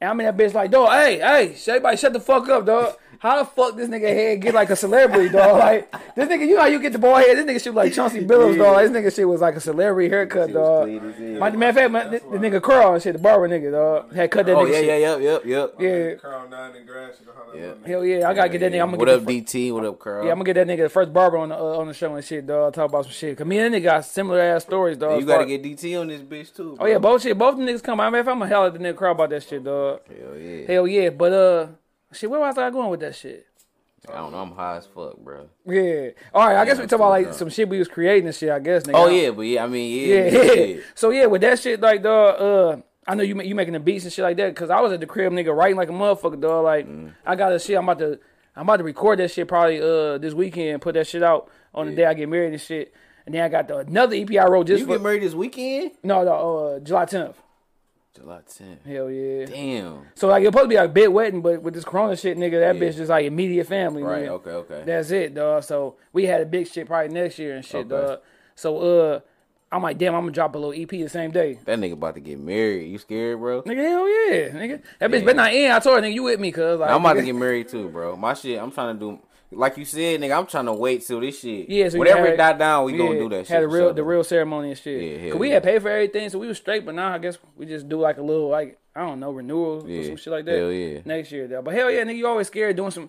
And 0.00 0.10
I'm 0.10 0.20
in 0.20 0.26
that 0.26 0.36
bitch 0.36 0.54
like, 0.54 0.70
dog, 0.70 0.90
hey, 0.90 1.18
hey, 1.18 1.56
everybody 1.66 1.96
shut 1.96 2.12
the 2.12 2.20
fuck 2.20 2.48
up, 2.48 2.66
dog. 2.66 2.96
How 3.20 3.38
the 3.42 3.44
fuck 3.50 3.76
this 3.76 3.88
nigga 3.88 4.08
head 4.08 4.40
get 4.42 4.54
like 4.54 4.70
a 4.70 4.76
celebrity, 4.76 5.28
dog? 5.30 5.58
Like, 5.58 5.90
this 6.14 6.28
nigga, 6.28 6.46
you 6.46 6.54
know 6.54 6.60
how 6.60 6.66
you 6.68 6.78
get 6.80 6.92
the 6.92 6.98
bald 6.98 7.18
head? 7.20 7.36
This 7.36 7.44
nigga 7.46 7.62
shit 7.64 7.74
like 7.74 7.92
Chauncey 7.92 8.24
Billups, 8.24 8.56
dog. 8.58 8.74
Like, 8.74 8.88
this 8.92 8.96
nigga 8.96 9.14
shit 9.16 9.28
was 9.28 9.40
like 9.40 9.56
a 9.56 9.60
celebrity 9.60 10.08
haircut, 10.08 10.48
Shit 10.48 10.54
dog. 10.54 10.84
clean 10.84 11.04
as. 11.34 11.40
My, 11.40 11.50
matter 11.50 11.68
of 11.68 11.74
fact, 11.76 11.90
my, 11.90 12.04
the, 12.04 12.38
the 12.38 12.38
nigga 12.38 12.62
Carl 12.62 12.94
and 12.94 13.02
shit, 13.02 13.14
the 13.14 13.18
barber 13.18 13.48
nigga, 13.48 13.72
dog, 13.72 14.12
had 14.14 14.30
cut 14.30 14.46
that 14.46 14.54
Oh 14.54 14.64
nigga 14.64 14.70
yeah, 14.70 14.78
shit. 14.78 14.86
yeah, 14.86 15.16
yep, 15.16 15.20
yep, 15.20 15.44
yep. 15.44 15.74
Yeah. 15.80 16.14
Crown 16.14 16.50
nine 16.50 16.76
and 16.76 16.86
grass. 16.86 17.14
You 17.20 17.26
know 17.26 17.32
how 17.36 17.52
that 17.52 17.58
Yeah. 17.58 17.86
Hell 17.88 18.04
yeah, 18.04 18.28
I 18.28 18.34
gotta 18.34 18.48
get 18.50 18.60
that 18.60 18.72
nigga. 18.72 18.82
I'm 18.82 18.90
gonna 18.90 18.96
what 18.98 19.06
get 19.06 19.14
up, 19.16 19.24
the 19.26 19.40
DT? 19.42 19.72
What 19.72 19.84
up, 19.84 19.98
Carl? 19.98 20.24
Yeah, 20.24 20.30
I'm 20.32 20.38
gonna 20.38 20.44
get 20.52 20.54
that 20.54 20.66
nigga 20.68 20.82
the 20.84 20.88
first 20.88 21.12
barber 21.12 21.38
on 21.38 21.48
the 21.48 21.56
uh, 21.56 21.78
on 21.78 21.88
the 21.88 21.94
show 21.94 22.14
and 22.14 22.24
shit, 22.24 22.46
dog. 22.46 22.72
Talk 22.74 22.88
about 22.90 23.04
some 23.04 23.12
shit. 23.12 23.36
Cause 23.36 23.46
me 23.46 23.58
and 23.58 23.74
that 23.74 23.78
nigga 23.80 23.84
got 23.84 24.04
similar 24.04 24.40
ass 24.40 24.62
stories, 24.62 24.96
dog. 24.96 25.20
you 25.20 25.26
gotta 25.26 25.44
get 25.46 25.62
DT 25.62 26.00
on 26.00 26.06
this 26.08 26.20
bitch 26.22 26.54
too. 26.54 26.76
Oh 26.78 26.86
yeah, 26.86 26.98
both 26.98 27.22
shit, 27.22 27.36
both 27.36 27.56
the 27.56 27.62
niggas 27.64 27.82
come. 27.82 27.98
I 28.00 28.10
mean, 28.10 28.20
if 28.20 28.28
I'm 28.28 28.40
a 28.42 28.46
hell 28.46 28.66
at 28.66 28.74
the 28.74 28.78
nigga 28.78 28.96
crowd 28.96 29.12
about 29.12 29.30
that 29.30 29.42
shit, 29.42 29.64
dog. 29.64 30.00
Hell 30.08 30.36
yeah. 30.38 30.66
Hell 30.66 30.86
yeah, 30.86 31.10
but 31.10 31.32
uh, 31.32 31.66
shit, 32.12 32.30
where 32.30 32.40
was 32.40 32.56
I 32.58 32.70
going 32.70 32.90
with 32.90 33.00
that 33.00 33.14
shit? 33.14 33.46
I 34.08 34.14
don't 34.14 34.32
know. 34.32 34.38
I'm 34.38 34.52
high 34.52 34.76
as 34.76 34.86
fuck, 34.86 35.16
bro. 35.18 35.48
Yeah. 35.66 36.10
All 36.32 36.46
right, 36.46 36.56
I 36.56 36.64
guess 36.64 36.78
we 36.78 36.84
talk 36.86 36.92
about 37.00 37.10
like 37.10 37.26
yeah. 37.26 37.32
some 37.32 37.48
shit 37.50 37.68
we 37.68 37.78
was 37.78 37.88
creating 37.88 38.26
and 38.26 38.34
shit. 38.34 38.48
I 38.50 38.58
guess. 38.60 38.84
Nigga. 38.84 38.92
Oh 38.94 39.08
yeah, 39.08 39.30
but 39.30 39.42
yeah, 39.42 39.64
I 39.64 39.66
mean, 39.66 40.08
yeah, 40.08 40.14
Yeah, 40.28 40.42
yeah. 40.42 40.52
yeah. 40.62 40.80
So 40.94 41.10
yeah, 41.10 41.26
with 41.26 41.42
that 41.42 41.58
shit, 41.58 41.80
like, 41.80 42.02
dog, 42.02 42.40
uh, 42.40 42.82
I 43.06 43.14
know 43.16 43.22
you 43.22 43.40
you 43.42 43.54
making 43.54 43.72
the 43.74 43.80
beats 43.80 44.04
and 44.04 44.12
shit 44.12 44.22
like 44.22 44.36
that, 44.38 44.54
cause 44.54 44.70
I 44.70 44.80
was 44.80 44.92
at 44.92 45.00
the 45.00 45.06
crib, 45.06 45.32
nigga, 45.32 45.54
writing 45.54 45.76
like 45.76 45.88
a 45.90 45.92
motherfucker, 45.92 46.40
dog. 46.40 46.64
Like, 46.64 46.86
Mm. 46.86 47.12
I 47.26 47.34
got 47.34 47.52
a 47.52 47.58
shit. 47.58 47.76
I'm 47.76 47.84
about 47.88 47.98
to, 47.98 48.18
I'm 48.54 48.62
about 48.62 48.76
to 48.78 48.84
record 48.84 49.18
that 49.18 49.30
shit 49.30 49.48
probably 49.48 49.80
uh 49.80 50.16
this 50.18 50.32
weekend, 50.32 50.80
put 50.80 50.94
that 50.94 51.06
shit 51.06 51.22
out 51.22 51.50
on 51.74 51.86
the 51.86 51.92
day 51.94 52.04
I 52.06 52.14
get 52.14 52.28
married 52.28 52.52
and 52.52 52.60
shit. 52.60 52.94
And 53.26 53.34
then 53.34 53.42
I 53.42 53.48
got 53.48 53.68
the 53.68 53.78
another 53.78 54.14
EP 54.16 54.30
I 54.36 54.46
wrote 54.46 54.68
just 54.68 54.80
You 54.80 54.86
for 54.86 54.92
get 54.92 55.02
married 55.02 55.22
this 55.22 55.34
weekend? 55.34 55.90
no, 56.02 56.22
no, 56.24 56.32
uh, 56.76 56.78
July 56.80 57.04
10th. 57.04 57.34
July 58.18 58.40
10th. 58.48 58.84
Hell 58.86 59.10
yeah. 59.10 59.46
Damn. 59.46 60.06
So 60.14 60.28
like 60.28 60.42
it's 60.42 60.48
supposed 60.48 60.64
to 60.64 60.68
be 60.68 60.76
like 60.76 60.92
big 60.92 61.08
wedding, 61.08 61.40
but 61.42 61.62
with 61.62 61.74
this 61.74 61.84
Corona 61.84 62.16
shit, 62.16 62.36
nigga, 62.36 62.58
that 62.60 62.76
Yeah. 62.76 62.80
bitch 62.80 62.96
just 62.96 63.10
like 63.10 63.24
immediate 63.26 63.66
family. 63.66 64.02
Right. 64.02 64.24
nigga. 64.24 64.28
Okay. 64.30 64.50
Okay. 64.50 64.82
That's 64.84 65.10
it, 65.10 65.34
dog. 65.34 65.62
So 65.64 65.96
we 66.12 66.26
had 66.26 66.40
a 66.40 66.46
big 66.46 66.66
shit 66.68 66.86
probably 66.86 67.12
next 67.14 67.38
year 67.38 67.56
and 67.56 67.64
shit, 67.64 67.86
Okay. 67.86 68.06
dog. 68.06 68.20
So 68.54 68.78
uh, 68.78 69.20
I'm 69.70 69.82
like, 69.82 69.98
damn, 69.98 70.14
I'm 70.14 70.22
gonna 70.22 70.32
drop 70.32 70.54
a 70.54 70.58
little 70.58 70.72
EP 70.80 70.88
the 70.88 71.08
same 71.08 71.30
day. 71.30 71.58
that 71.64 71.78
nigga 71.78 71.92
about 71.92 72.14
to 72.14 72.20
get 72.20 72.38
married. 72.40 72.90
You 72.90 72.98
scared, 72.98 73.38
bro? 73.38 73.62
Nigga, 73.62 73.76
hell 73.88 74.08
yeah, 74.08 74.48
nigga. 74.48 74.82
That 74.98 75.10
bitch 75.10 75.18
Yeah. 75.20 75.24
better 75.26 75.34
not 75.34 75.52
end. 75.52 75.72
I 75.74 75.78
told 75.78 75.96
her, 75.96 76.02
nigga, 76.02 76.14
you 76.14 76.22
with 76.22 76.40
me, 76.40 76.50
cuz. 76.52 76.78
Like, 76.80 76.90
I'm 76.90 77.00
about 77.00 77.14
to 77.14 77.22
get 77.30 77.34
married 77.34 77.68
too, 77.68 77.88
bro. 77.88 78.16
My 78.16 78.34
shit. 78.34 78.58
I'm 78.58 78.70
trying 78.70 78.98
to 78.98 79.00
do. 79.00 79.18
Like 79.50 79.78
you 79.78 79.84
said, 79.86 80.20
nigga, 80.20 80.36
I'm 80.38 80.46
trying 80.46 80.66
to 80.66 80.74
wait 80.74 81.06
till 81.06 81.20
this 81.20 81.40
shit. 81.40 81.70
Yeah, 81.70 81.88
so 81.88 81.98
whatever 81.98 82.20
had- 82.20 82.34
it 82.34 82.36
die 82.36 82.52
down, 82.52 82.84
we 82.84 82.92
gonna 82.96 83.14
yeah, 83.14 83.18
do 83.18 83.28
that 83.30 83.38
shit. 83.46 83.48
Had 83.48 83.62
the 83.62 83.68
real, 83.68 83.94
the 83.94 84.04
real 84.04 84.22
ceremony 84.22 84.70
and 84.70 84.78
shit. 84.78 85.02
Yeah, 85.02 85.18
hell 85.18 85.30
Cause 85.32 85.40
we 85.40 85.48
yeah. 85.48 85.54
had 85.54 85.62
paid 85.62 85.80
for 85.82 85.88
everything, 85.88 86.28
so 86.28 86.38
we 86.38 86.46
was 86.48 86.58
straight. 86.58 86.84
But 86.84 86.94
now 86.94 87.14
I 87.14 87.18
guess 87.18 87.38
we 87.56 87.64
just 87.64 87.88
do 87.88 87.98
like 87.98 88.18
a 88.18 88.22
little, 88.22 88.48
like 88.48 88.78
I 88.94 89.00
don't 89.06 89.20
know, 89.20 89.30
renewal 89.30 89.86
or 89.90 90.04
some 90.04 90.16
shit 90.16 90.32
like 90.32 90.44
that. 90.44 90.58
hell 90.58 90.70
yeah. 90.70 91.00
Next 91.06 91.32
year, 91.32 91.48
though. 91.48 91.62
But 91.62 91.72
hell 91.74 91.90
yeah, 91.90 92.02
nigga, 92.02 92.16
you 92.16 92.26
always 92.26 92.46
scared 92.48 92.76
doing 92.76 92.90
some. 92.90 93.08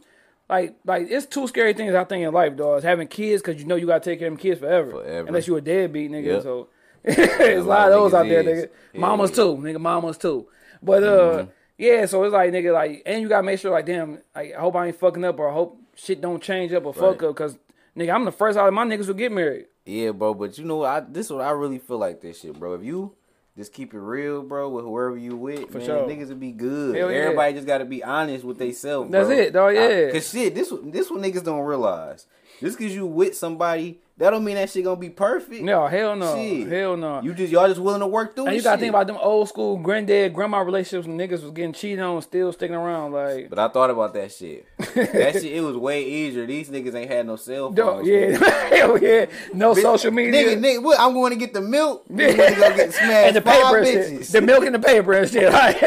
Like, 0.50 0.76
like 0.86 1.08
it's 1.12 1.26
two 1.28 1.48
scary 1.48 1.74
things 1.74 1.94
I 1.94 2.06
think 2.06 2.26
in 2.26 2.34
life, 2.34 2.56
dog. 2.56 2.84
Having 2.84 3.10
kids 3.10 3.42
because 3.42 3.62
you 3.62 3.68
know 3.68 3.76
you 3.76 3.86
gotta 3.88 4.04
take 4.04 4.20
care 4.20 4.30
of 4.30 4.34
them 4.34 4.40
kids 4.40 4.60
forever, 4.62 4.92
Forever. 4.92 5.28
unless 5.28 5.46
you 5.46 5.58
a 5.58 5.62
deadbeat, 5.62 6.10
nigga. 6.10 6.26
Yep. 6.26 6.44
So 6.44 6.70
there's 7.04 7.66
a 7.66 7.68
lot 7.68 7.92
of 7.92 7.94
those 7.94 8.14
out 8.14 8.28
there, 8.28 8.44
nigga. 8.44 8.70
Mamas 8.96 9.30
yeah. 9.32 9.36
too, 9.36 9.58
nigga. 9.58 9.80
Mamas 9.80 10.18
too. 10.18 10.48
But 10.82 11.04
uh, 11.04 11.08
Mm-hmm. 11.10 11.50
yeah. 11.78 12.06
So 12.08 12.24
it's 12.24 12.34
like 12.34 12.52
nigga, 12.52 12.74
like, 12.74 13.04
and 13.06 13.22
you 13.22 13.28
gotta 13.30 13.44
make 13.44 13.60
sure, 13.60 13.72
like, 13.72 13.86
damn, 13.86 14.20
like, 14.36 14.54
I 14.56 14.60
hope 14.60 14.76
I 14.76 14.88
ain't 14.88 14.96
fucking 15.00 15.24
up 15.24 15.38
or 15.38 15.50
I 15.50 15.54
hope 15.54 15.78
shit 16.00 16.22
don't 16.22 16.42
change 16.42 16.74
up 16.74 16.86
or 16.86 16.94
fuck 16.94 17.22
Right. 17.22 17.30
up, 17.30 17.36
cause 17.36 17.58
nigga, 17.98 18.14
I'm 18.14 18.26
the 18.26 18.32
first 18.32 18.58
out 18.58 18.68
of 18.68 18.74
my 18.74 18.86
niggas 18.86 19.06
who 19.06 19.14
get 19.14 19.32
married. 19.32 19.66
Yeah, 19.86 20.12
bro. 20.12 20.34
But 20.34 20.58
you 20.58 20.66
know, 20.66 20.78
what? 20.78 20.90
I 20.90 21.00
this 21.02 21.28
is 21.28 21.32
what 21.34 21.42
I 21.46 21.52
really 21.52 21.80
feel 21.80 21.98
like 21.98 22.22
this 22.22 22.40
shit, 22.42 22.58
bro. 22.60 22.74
If 22.76 22.84
you 22.84 23.16
just 23.58 23.74
keep 23.74 23.94
it 23.94 24.00
real, 24.00 24.42
bro, 24.42 24.70
with 24.70 24.86
whoever 24.86 25.18
you 25.18 25.36
with, 25.36 25.70
For 25.72 25.80
man. 25.80 25.86
sure. 25.86 26.08
Niggas 26.08 26.30
will 26.30 26.36
be 26.36 26.52
good. 26.52 26.96
Hell 26.96 27.12
yeah. 27.12 27.18
Everybody 27.18 27.54
just 27.54 27.68
gotta 27.68 27.86
be 27.86 28.04
honest 28.04 28.46
with 28.46 28.58
themselves. 28.58 29.12
That's 29.12 29.30
it, 29.30 29.54
dog, 29.54 29.76
I- 29.76 29.90
yeah. 30.06 30.12
Cause 30.12 30.30
shit, 30.30 30.56
this 30.56 30.72
this 30.84 31.10
what 31.12 31.22
niggas 31.22 31.44
don't 31.44 31.62
realize. 31.62 32.26
Just 32.62 32.78
cause 32.78 32.94
you 32.94 33.06
with 33.06 33.38
somebody, 33.38 34.00
that 34.18 34.32
don't 34.32 34.44
mean 34.44 34.56
that 34.56 34.70
shit 34.70 34.84
gonna 34.84 35.00
be 35.00 35.10
perfect. 35.10 35.64
No, 35.64 35.88
hell 35.88 36.14
no, 36.16 36.36
Shit. 36.36 36.68
hell 36.68 36.98
no. 36.98 37.22
You 37.22 37.34
just 37.34 37.52
y'all 37.54 37.68
just 37.70 37.80
willing 37.80 38.02
to 38.02 38.08
work 38.08 38.36
through 38.36 38.48
and 38.48 38.56
you 38.56 38.62
gotta 38.62 38.76
shit. 38.76 38.82
think 38.82 38.90
about 38.90 39.08
them 39.08 39.16
old 39.20 39.48
school 39.48 39.78
granddad 39.78 40.34
grandma 40.34 40.60
relationships 40.60 41.08
when 41.08 41.18
niggas 41.18 41.42
was 41.42 41.52
getting 41.52 41.72
cheated 41.72 42.00
on, 42.02 42.22
still 42.22 42.52
sticking 42.52 42.76
around. 42.76 43.14
Like, 43.14 43.50
But 43.50 43.60
I 43.60 43.70
thought 43.70 43.90
about 43.90 44.14
that 44.16 44.32
shit. 44.34 44.66
That 44.94 45.34
shit, 45.34 45.46
it 45.46 45.62
was 45.62 45.76
way 45.76 46.04
easier. 46.06 46.46
These 46.46 46.70
niggas 46.70 46.94
ain't 46.96 47.10
had 47.12 47.26
no 47.26 47.36
cell 47.36 47.72
phones. 47.74 48.08
yeah, 48.08 48.38
hell 48.70 48.98
yeah, 48.98 49.26
no 49.54 49.74
Bitch, 49.74 49.82
social 49.82 50.12
media. 50.12 50.56
Nigga, 50.56 50.60
nigga, 50.60 50.84
what? 50.84 51.00
I'm 51.00 51.14
going 51.14 51.32
to 51.32 51.38
get 51.38 51.54
the 51.54 51.62
milk. 51.62 52.08
Nigga, 52.10 52.56
go 52.56 52.76
get 52.76 52.94
smashed 52.94 53.28
and 53.28 53.36
the 53.36 53.42
paper 53.42 53.78
and 53.78 53.88
shit. 53.88 54.12
bitches. 54.22 54.32
The 54.32 54.42
milk 54.42 54.66
and 54.66 54.76
the 54.76 54.80
paper 54.80 55.14
and 55.14 55.30
shit. 55.30 55.52
Like, 55.52 55.78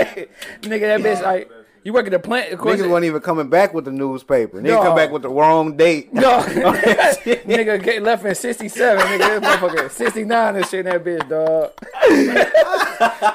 nigga, 0.63 0.81
that 0.81 1.01
bitch, 1.01 1.23
like, 1.23 1.51
you 1.85 1.93
work 1.93 2.07
at 2.07 2.13
the 2.13 2.19
plant. 2.19 2.53
Of 2.53 2.59
course, 2.61 2.79
Niggas 2.81 2.89
wasn't 2.89 3.07
even 3.07 3.21
coming 3.23 3.49
back 3.49 3.75
with 3.75 3.85
the 3.85 3.91
newspaper. 3.93 4.59
Nigga 4.61 4.65
No. 4.69 4.83
come 4.83 4.95
back 4.97 5.11
with 5.11 5.23
the 5.23 5.29
wrong 5.31 5.77
date. 5.77 6.13
no, 6.15 6.39
nigga 6.43 7.83
get 7.83 8.03
left 8.03 8.25
in 8.25 8.35
67. 8.35 8.99
Nigga, 9.07 9.41
this 9.41 9.49
motherfucker 9.49 9.91
69 9.91 10.57
and 10.57 10.67
shit 10.67 10.87
in 10.87 10.93
that 10.93 11.05
bitch, 11.05 11.29
dog. 11.29 11.73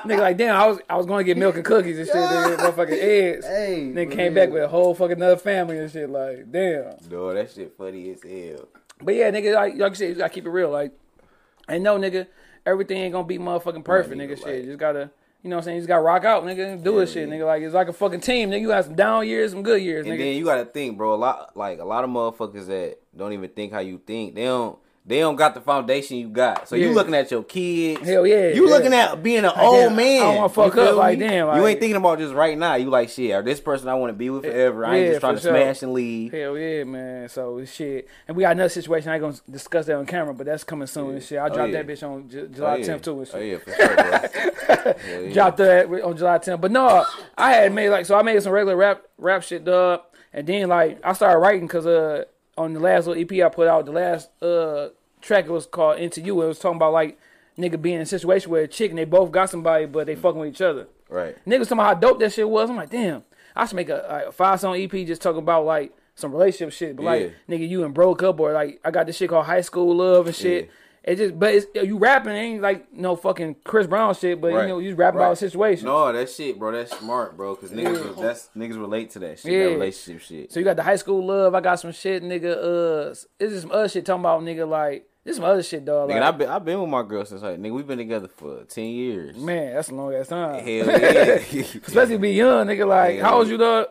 nigga, 0.05 0.19
like, 0.19 0.37
damn, 0.37 0.55
I 0.55 0.67
was 0.67 0.79
I 0.89 0.95
was 0.97 1.05
going 1.05 1.19
to 1.19 1.23
get 1.25 1.37
milk 1.37 1.55
and 1.55 1.65
cookies 1.65 1.97
and 1.97 2.07
shit. 2.07 2.15
Nigga, 2.15 2.57
motherfucking 2.57 2.99
eggs. 3.01 3.45
Hey, 3.57 3.91
Nigga 3.93 4.11
came 4.11 4.33
back 4.33 4.49
with 4.51 4.63
a 4.63 4.67
whole 4.67 4.93
fucking 4.93 5.21
other 5.21 5.37
family 5.37 5.77
and 5.79 5.91
shit. 5.91 6.09
Like, 6.09 6.51
damn. 6.51 6.95
Dog, 7.09 7.35
that 7.35 7.51
shit 7.51 7.73
funny 7.77 8.11
as 8.11 8.21
hell. 8.23 8.67
But 9.01 9.15
yeah, 9.15 9.29
nigga, 9.31 9.53
like, 9.55 9.75
like 9.77 9.91
you 9.91 9.95
said, 9.95 10.09
you 10.09 10.15
gotta 10.15 10.33
keep 10.33 10.45
it 10.45 10.49
real. 10.49 10.69
Like, 10.69 10.91
and 11.67 11.83
no, 11.83 11.97
nigga, 11.97 12.27
everything 12.65 12.97
ain't 12.97 13.13
gonna 13.13 13.27
be 13.27 13.37
motherfucking 13.37 13.83
perfect, 13.83 14.15
nigga. 14.17 14.31
nigga, 14.33 14.37
Shit, 14.37 14.55
like- 14.55 14.65
just 14.65 14.79
gotta, 14.79 15.11
you 15.43 15.49
know 15.49 15.55
what 15.55 15.61
I'm 15.61 15.63
saying? 15.65 15.75
You 15.75 15.81
just 15.81 15.87
gotta 15.87 16.01
rock 16.01 16.23
out, 16.25 16.43
nigga. 16.43 16.81
Do 16.83 16.95
Yeah, 16.95 17.01
it, 17.01 17.09
shit, 17.09 17.27
yeah. 17.29 17.35
nigga. 17.35 17.45
Like, 17.45 17.61
it's 17.61 17.73
like 17.73 17.87
a 17.87 17.93
fucking 17.93 18.21
team, 18.21 18.49
nigga. 18.49 18.61
You 18.61 18.67
got 18.67 18.85
some 18.85 18.95
down 18.95 19.27
years, 19.27 19.51
some 19.51 19.63
good 19.63 19.81
years, 19.81 20.05
And 20.05 20.15
nigga. 20.15 20.19
then 20.19 20.35
you 20.35 20.45
gotta 20.45 20.65
think, 20.65 20.97
bro. 20.97 21.13
A 21.13 21.15
lot, 21.15 21.55
like 21.55 21.79
a 21.79 21.85
lot 21.85 22.03
of 22.03 22.09
motherfuckers 22.09 22.67
that 22.67 22.97
don't 23.15 23.33
even 23.33 23.49
think 23.49 23.71
how 23.73 23.79
you 23.79 23.99
think. 24.05 24.35
They 24.35 24.43
don't. 24.45 24.77
They 25.07 25.19
don't 25.21 25.37
got 25.37 25.53
the 25.53 25.61
foundation 25.61 26.17
you 26.17 26.27
got. 26.27 26.67
So 26.67 26.75
Yeah. 26.75 26.87
you 26.87 26.93
looking 26.93 27.13
at 27.15 27.31
your 27.31 27.41
kids. 27.41 28.05
Hell 28.05 28.27
yeah, 28.27 28.49
You 28.49 28.65
yeah. 28.67 28.73
looking 28.75 28.93
at 28.93 29.23
being 29.23 29.37
an 29.39 29.45
Like, 29.45 29.57
old 29.57 29.75
damn, 29.75 29.93
I 29.93 29.95
man. 29.95 30.19
don't 30.21 30.35
wanna 30.35 30.49
fuck 30.49 30.65
You 30.65 30.71
feel 30.81 30.89
up, 30.89 30.95
like, 30.97 31.17
me? 31.17 31.27
damn, 31.27 31.55
you 31.57 31.65
ain't 31.65 31.79
thinking 31.79 31.95
about 31.95 32.19
just 32.19 32.33
right 32.33 32.57
now. 32.57 32.75
You 32.75 32.89
like 32.89 33.07
shit. 33.07 33.31
Or 33.31 33.41
this 33.41 33.61
person 33.61 33.87
I 33.87 33.93
want 33.95 34.09
to 34.09 34.13
be 34.17 34.29
with 34.29 34.43
forever. 34.43 34.85
I 34.85 34.97
ain't 34.97 35.07
just 35.11 35.19
trying 35.21 35.35
to 35.35 35.41
sure. 35.41 35.51
smash 35.51 35.81
and 35.81 35.93
leave. 35.93 36.33
Hell 36.33 36.57
yeah, 36.57 36.83
man. 36.83 37.29
So 37.29 37.63
shit, 37.63 38.09
and 38.27 38.35
we 38.35 38.43
got 38.43 38.51
another 38.51 38.67
situation. 38.67 39.09
I 39.09 39.13
ain't 39.15 39.21
gonna 39.21 39.37
discuss 39.49 39.85
that 39.85 39.95
on 39.95 40.05
camera, 40.05 40.33
but 40.33 40.45
that's 40.45 40.65
coming 40.65 40.87
soon 40.87 41.11
and 41.15 41.23
shit. 41.23 41.37
I 41.39 41.45
Oh, 41.45 41.53
dropped 41.53 41.71
yeah. 41.71 41.81
that 41.83 41.87
bitch 41.87 42.03
on 42.03 42.27
J- 42.27 42.47
July 42.53 42.73
oh, 42.73 42.75
yeah. 42.75 42.85
10th 42.85 43.01
too 43.03 43.19
and 43.19 43.27
shit. 43.27 43.35
Oh 43.35 43.39
yeah, 43.39 43.57
for 43.59 43.71
sure, 43.73 43.95
bro. 43.95 44.93
Yeah. 45.27 45.33
dropped 45.33 45.57
that 45.57 45.85
on 46.03 46.17
July 46.17 46.37
10th. 46.39 46.59
But 46.59 46.71
no, 46.71 47.05
I 47.37 47.53
had 47.53 47.73
made 47.73 47.89
like 47.91 48.05
so 48.05 48.15
I 48.17 48.23
made 48.23 48.43
some 48.43 48.51
regular 48.51 48.75
rap 48.75 49.03
rap 49.17 49.41
shit, 49.43 49.63
dub. 49.63 50.01
And 50.33 50.45
then 50.45 50.67
like 50.67 50.99
I 51.03 51.13
started 51.13 51.39
writing 51.39 51.65
because 51.67 51.85
uh 51.87 52.25
on 52.57 52.73
the 52.73 52.79
last 52.79 53.07
little 53.07 53.21
EP 53.21 53.45
I 53.45 53.49
put 53.49 53.67
out, 53.67 53.85
the 53.85 53.91
last 53.91 54.29
uh 54.41 54.89
track 55.21 55.45
it 55.45 55.51
was 55.51 55.65
called 55.65 55.99
Into 55.99 56.21
You. 56.21 56.41
It 56.41 56.47
was 56.47 56.59
talking 56.59 56.77
about 56.77 56.93
like 56.93 57.19
nigga 57.57 57.81
being 57.81 57.95
in 57.95 58.01
a 58.01 58.05
situation 58.05 58.51
where 58.51 58.63
a 58.63 58.67
chick 58.67 58.91
and 58.91 58.97
they 58.97 59.05
both 59.05 59.31
got 59.31 59.49
somebody 59.49 59.85
but 59.85 60.05
they 60.05 60.15
fucking 60.15 60.39
with 60.39 60.49
each 60.49 60.61
other. 60.61 60.87
Right. 61.09 61.35
Niggas 61.45 61.63
talking 61.63 61.79
about 61.79 61.85
how 61.85 61.93
dope 61.95 62.19
that 62.19 62.33
shit 62.33 62.49
was. 62.49 62.69
I'm 62.69 62.75
like, 62.75 62.89
damn, 62.89 63.23
I 63.55 63.65
should 63.65 63.75
make 63.75 63.89
a, 63.89 64.05
like, 64.09 64.25
a 64.27 64.31
five 64.31 64.59
song 64.59 64.75
EP 64.75 64.91
just 64.91 65.21
talking 65.21 65.41
about 65.41 65.65
like 65.65 65.93
some 66.15 66.31
relationship 66.31 66.73
shit. 66.73 66.95
But 66.95 67.05
like, 67.05 67.21
nigga, 67.49 67.67
you 67.67 67.83
and 67.83 67.93
broke 67.93 68.23
up 68.23 68.39
or 68.39 68.51
like 68.53 68.79
I 68.83 68.91
got 68.91 69.05
this 69.07 69.17
shit 69.17 69.29
called 69.29 69.45
high 69.45 69.61
school 69.61 69.95
love 69.95 70.27
and 70.27 70.35
shit. 70.35 70.65
Yeah. 70.65 70.71
It 71.07 71.15
just, 71.15 71.39
but 71.39 71.53
it's, 71.53 71.65
you 71.73 71.97
rapping 71.97 72.33
ain't 72.33 72.61
like 72.61 72.91
no 72.93 73.15
fucking 73.15 73.55
Chris 73.63 73.87
Brown 73.87 74.13
shit, 74.13 74.41
but 74.41 74.51
Right. 74.51 74.63
you 74.63 74.67
know 74.67 74.79
you 74.79 74.93
rapping 74.93 75.19
about 75.21 75.29
Right. 75.29 75.37
situation. 75.37 75.85
No, 75.85 76.11
that 76.11 76.29
shit, 76.29 76.59
bro. 76.59 76.73
That's 76.73 76.97
smart, 76.99 77.37
bro. 77.37 77.55
Cause 77.55 77.69
niggas, 77.71 78.17
Yeah. 78.17 78.21
that's 78.23 78.49
niggas 78.57 78.77
relate 78.77 79.11
to 79.11 79.19
that 79.19 79.39
shit. 79.39 79.51
Yeah. 79.53 79.63
That 79.63 79.69
relationship 79.75 80.21
shit. 80.21 80.51
So 80.51 80.59
you 80.59 80.65
got 80.65 80.75
the 80.75 80.83
high 80.83 80.97
school 80.97 81.25
love. 81.25 81.55
I 81.55 81.61
got 81.61 81.79
some 81.79 81.93
shit, 81.93 82.21
nigga. 82.23 82.57
Uh, 82.57 83.09
it's 83.11 83.25
just 83.39 83.61
some 83.61 83.71
other 83.71 83.87
shit 83.87 84.05
talking 84.05 84.19
about 84.21 84.41
nigga 84.41 84.67
like 84.67 85.07
this 85.23 85.31
is 85.31 85.37
some 85.37 85.45
other 85.45 85.63
shit, 85.63 85.83
dog. 85.85 86.09
Nigga, 86.09 86.13
Like, 86.15 86.23
I've 86.23 86.37
been 86.37 86.49
I've 86.49 86.65
been 86.65 86.81
with 86.81 86.89
my 86.89 87.03
girl 87.03 87.23
since 87.25 87.41
like 87.41 87.57
nigga. 87.57 87.71
We've 87.71 87.87
been 87.87 87.97
together 87.99 88.27
for 88.27 88.65
ten 88.65 88.85
years. 88.85 89.37
man, 89.37 89.75
that's 89.75 89.87
a 89.89 89.95
long 89.95 90.13
ass 90.13 90.27
time. 90.27 90.55
Hell 90.55 90.67
yeah. 90.67 91.39
Especially 91.87 92.17
be 92.17 92.31
young, 92.31 92.67
nigga. 92.67 92.85
Like, 92.85 93.15
Yeah. 93.17 93.23
how 93.23 93.37
old 93.37 93.47
you, 93.47 93.57
dog? 93.57 93.87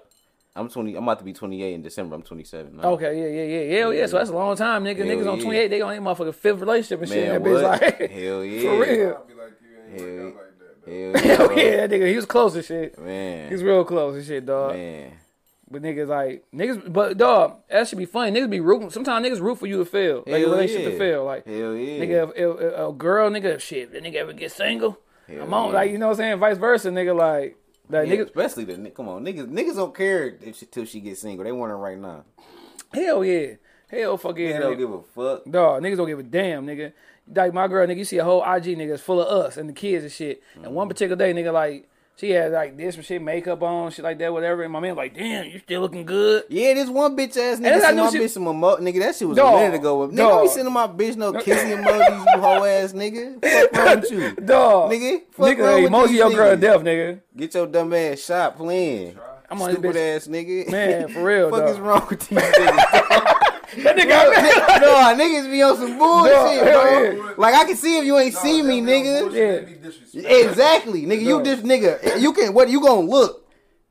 I'm 0.56 0.68
twenty. 0.68 0.96
I'm 0.96 1.02
about 1.02 1.18
to 1.18 1.24
be 1.24 1.32
twenty 1.32 1.62
eight 1.62 1.74
in 1.74 1.82
December. 1.82 2.16
I'm 2.16 2.22
twenty 2.22 2.44
seven. 2.44 2.80
Okay, 2.80 3.18
yeah, 3.20 3.42
yeah, 3.42 3.60
yeah, 3.60 3.78
hell 3.78 3.92
yeah. 3.94 4.06
So 4.06 4.18
that's 4.18 4.30
a 4.30 4.34
long 4.34 4.56
time, 4.56 4.84
nigga. 4.84 4.98
Hell 4.98 5.06
Niggas 5.06 5.32
on 5.32 5.40
28, 5.40 5.68
they 5.68 5.80
on 5.82 5.90
their 5.92 6.00
motherfucking 6.00 6.34
fifth 6.34 6.60
relationship 6.60 7.00
and 7.02 7.08
shit. 7.10 7.26
Man, 7.26 7.36
and 7.36 7.44
that 7.44 7.48
bitch 7.48 7.62
what? 7.62 7.82
like, 7.82 8.10
Hell 8.10 8.44
yeah. 8.44 8.60
for 8.62 8.80
real. 8.80 9.26
I'll 9.30 9.36
like 9.36 9.52
you 9.62 10.06
ain't 10.08 10.34
work 10.34 10.36
out 10.36 10.42
like 10.42 10.58
that. 10.58 10.86
Though. 10.86 11.36
Hell 11.36 11.48
Hell 11.48 11.58
yeah, 11.58 11.86
that 11.86 11.90
nigga. 11.90 12.08
He 12.08 12.16
was 12.16 12.26
close 12.26 12.54
and 12.54 12.64
shit. 12.64 12.98
Man. 12.98 13.48
He 13.48 13.54
was 13.54 13.62
real 13.62 13.84
close 13.84 14.16
and 14.16 14.24
shit, 14.24 14.46
dog. 14.46 14.74
Man. 14.74 15.12
But 15.68 15.82
niggas 15.82 16.06
like 16.06 16.44
niggas, 16.54 16.92
but 16.92 17.18
dog, 17.18 17.56
that 17.68 17.88
should 17.88 17.98
be 17.98 18.06
funny. 18.06 18.38
Niggas 18.38 18.48
be 18.50 18.60
rooting. 18.60 18.88
Sometimes 18.90 19.26
niggas 19.26 19.40
root 19.40 19.58
for 19.58 19.66
you 19.66 19.78
to 19.78 19.84
fail, 19.84 20.18
like 20.18 20.28
a 20.28 20.38
Hell 20.38 20.50
relationship 20.50 20.92
to 20.92 20.98
fail. 20.98 21.24
Like 21.24 21.44
Hell 21.44 21.74
yeah. 21.74 22.04
nigga, 22.04 22.28
if, 22.30 22.30
if, 22.36 22.60
if 22.60 22.78
a 22.78 22.92
girl, 22.92 23.30
nigga, 23.30 23.60
shit, 23.60 23.92
the 23.92 23.98
nigga 24.00 24.14
ever 24.16 24.32
get 24.32 24.52
single, 24.52 24.96
Hell 25.26 25.42
I'm 25.42 25.52
on. 25.52 25.68
yeah. 25.68 25.74
Like 25.74 25.90
you 25.90 25.98
know 25.98 26.06
what 26.06 26.12
I'm 26.12 26.18
saying, 26.18 26.38
vice 26.38 26.56
versa, 26.56 26.90
nigga. 26.90 27.16
Like 27.16 27.56
like 27.88 28.08
Yeah, 28.08 28.14
niggas, 28.16 28.26
especially 28.26 28.64
the 28.64 28.76
ni- 28.78 28.90
come 28.90 29.08
on 29.08 29.24
niggas. 29.24 29.46
Niggas 29.48 29.76
don't 29.76 29.94
care 29.94 30.36
if 30.42 30.56
she, 30.56 30.66
till 30.66 30.84
she 30.84 31.00
gets 31.00 31.20
single. 31.20 31.44
They 31.44 31.52
want 31.52 31.70
her 31.70 31.78
right 31.78 31.98
now. 31.98 32.24
hell 32.92 33.24
yeah, 33.24 33.54
hell 33.88 34.16
fuck 34.16 34.38
yeah, 34.38 34.52
They 34.54 34.58
don't 34.58 34.78
give 34.78 34.92
a 34.92 35.02
fuck. 35.02 35.44
Dog, 35.50 35.82
niggas 35.82 35.96
don't 35.96 36.06
give 36.08 36.18
a 36.18 36.22
damn, 36.22 36.66
nigga. 36.66 36.92
Like 37.34 37.52
my 37.52 37.66
girl, 37.68 37.86
nigga, 37.86 37.98
you 37.98 38.04
see 38.04 38.18
a 38.18 38.24
whole 38.24 38.42
IG 38.42 38.64
nigga 38.78 38.92
is 38.94 39.00
full 39.00 39.20
of 39.20 39.26
us 39.46 39.56
and 39.56 39.68
the 39.68 39.72
kids 39.72 40.04
and 40.04 40.12
shit. 40.12 40.42
And 40.54 40.64
Mm-hmm. 40.66 40.74
one 40.74 40.88
particular 40.88 41.16
day, 41.16 41.32
nigga, 41.32 41.52
like 41.52 41.88
she 42.16 42.30
had 42.30 42.50
like 42.52 42.76
this 42.76 42.94
shit, 43.04 43.20
makeup 43.22 43.62
on, 43.62 43.90
shit 43.90 44.02
like 44.04 44.18
that, 44.18 44.32
whatever. 44.32 44.62
And 44.62 44.72
my 44.72 44.80
man 44.80 44.96
like, 44.96 45.14
damn, 45.14 45.44
you 45.46 45.58
still 45.58 45.82
looking 45.82 46.06
good. 46.06 46.44
Yeah, 46.48 46.74
this 46.74 46.88
one 46.88 47.16
bitch 47.16 47.36
ass 47.36 47.58
nigga 47.58 47.62
that's 47.62 47.84
I 47.84 47.90
knew 47.92 48.04
my 48.04 48.10
she- 48.10 48.18
bitch 48.18 48.30
some 48.30 48.48
emo- 48.48 48.78
nigga. 48.78 49.00
That 49.00 49.14
shit 49.16 49.28
was 49.28 49.36
Dog, 49.36 49.54
a 49.54 49.58
minute 49.58 49.74
ago. 49.80 50.08
Nigga, 50.08 50.16
dog. 50.16 50.42
be 50.44 50.48
sending 50.48 50.72
my 50.72 50.86
bitch 50.86 51.16
no 51.16 51.32
kissing 51.40 51.70
emojis, 51.78 52.34
you 52.34 52.40
hoe 52.40 52.64
ass 52.64 52.92
nigga. 52.94 53.42
Fuck 53.42 53.72
wrong 53.86 54.00
with 54.00 54.10
you? 54.10 54.34
Dog, 54.46 54.90
Nigga, 54.92 55.20
fuck 55.32 55.46
nigga, 55.46 55.58
wrong 55.58 55.82
with 55.82 55.92
emoji 55.92 56.14
your 56.14 56.30
girl 56.30 56.56
niggas? 56.56 56.60
death, 56.60 56.80
nigga. 56.82 57.20
Get 57.36 57.54
your 57.54 57.66
dumb 57.66 57.92
ass 57.92 58.18
shot 58.20 58.56
playing. 58.56 59.18
I'm 59.48 59.62
on 59.62 59.70
Stupid 59.72 59.94
bitch. 59.94 60.16
ass 60.16 60.26
nigga. 60.26 60.70
Man, 60.70 61.08
for 61.08 61.22
real, 61.22 61.50
fuck 61.50 61.60
dog. 61.60 61.68
is 61.70 61.78
wrong 61.78 62.06
with 62.10 62.28
these 62.28 62.38
niggas? 62.38 63.25
That 63.82 63.96
nigga, 63.96 64.80
no, 64.80 65.22
niggas 65.24 65.50
be 65.50 65.62
on 65.62 65.76
some 65.76 65.98
bullshit, 65.98 66.32
Dog, 66.32 66.64
bro. 66.64 67.02
yeah. 67.28 67.34
Like 67.36 67.54
I 67.54 67.64
can 67.64 67.76
see 67.76 67.98
if 67.98 68.04
you 68.04 68.18
ain't 68.18 68.34
Nah, 68.34 68.40
see 68.40 68.62
me, 68.62 68.80
that 68.80 68.86
nigga. 68.90 69.32
Yeah. 69.32 69.52
they 69.60 69.64
be 69.64 69.72
disrespectful. 69.74 70.48
Exactly, 70.50 71.02
nigga. 71.06 71.20
You 71.22 71.38
No. 71.38 71.42
this 71.42 71.60
nigga. 71.60 72.20
You 72.20 72.32
can 72.32 72.54
what? 72.54 72.68
You 72.68 72.80
gonna 72.80 73.00
look? 73.08 73.42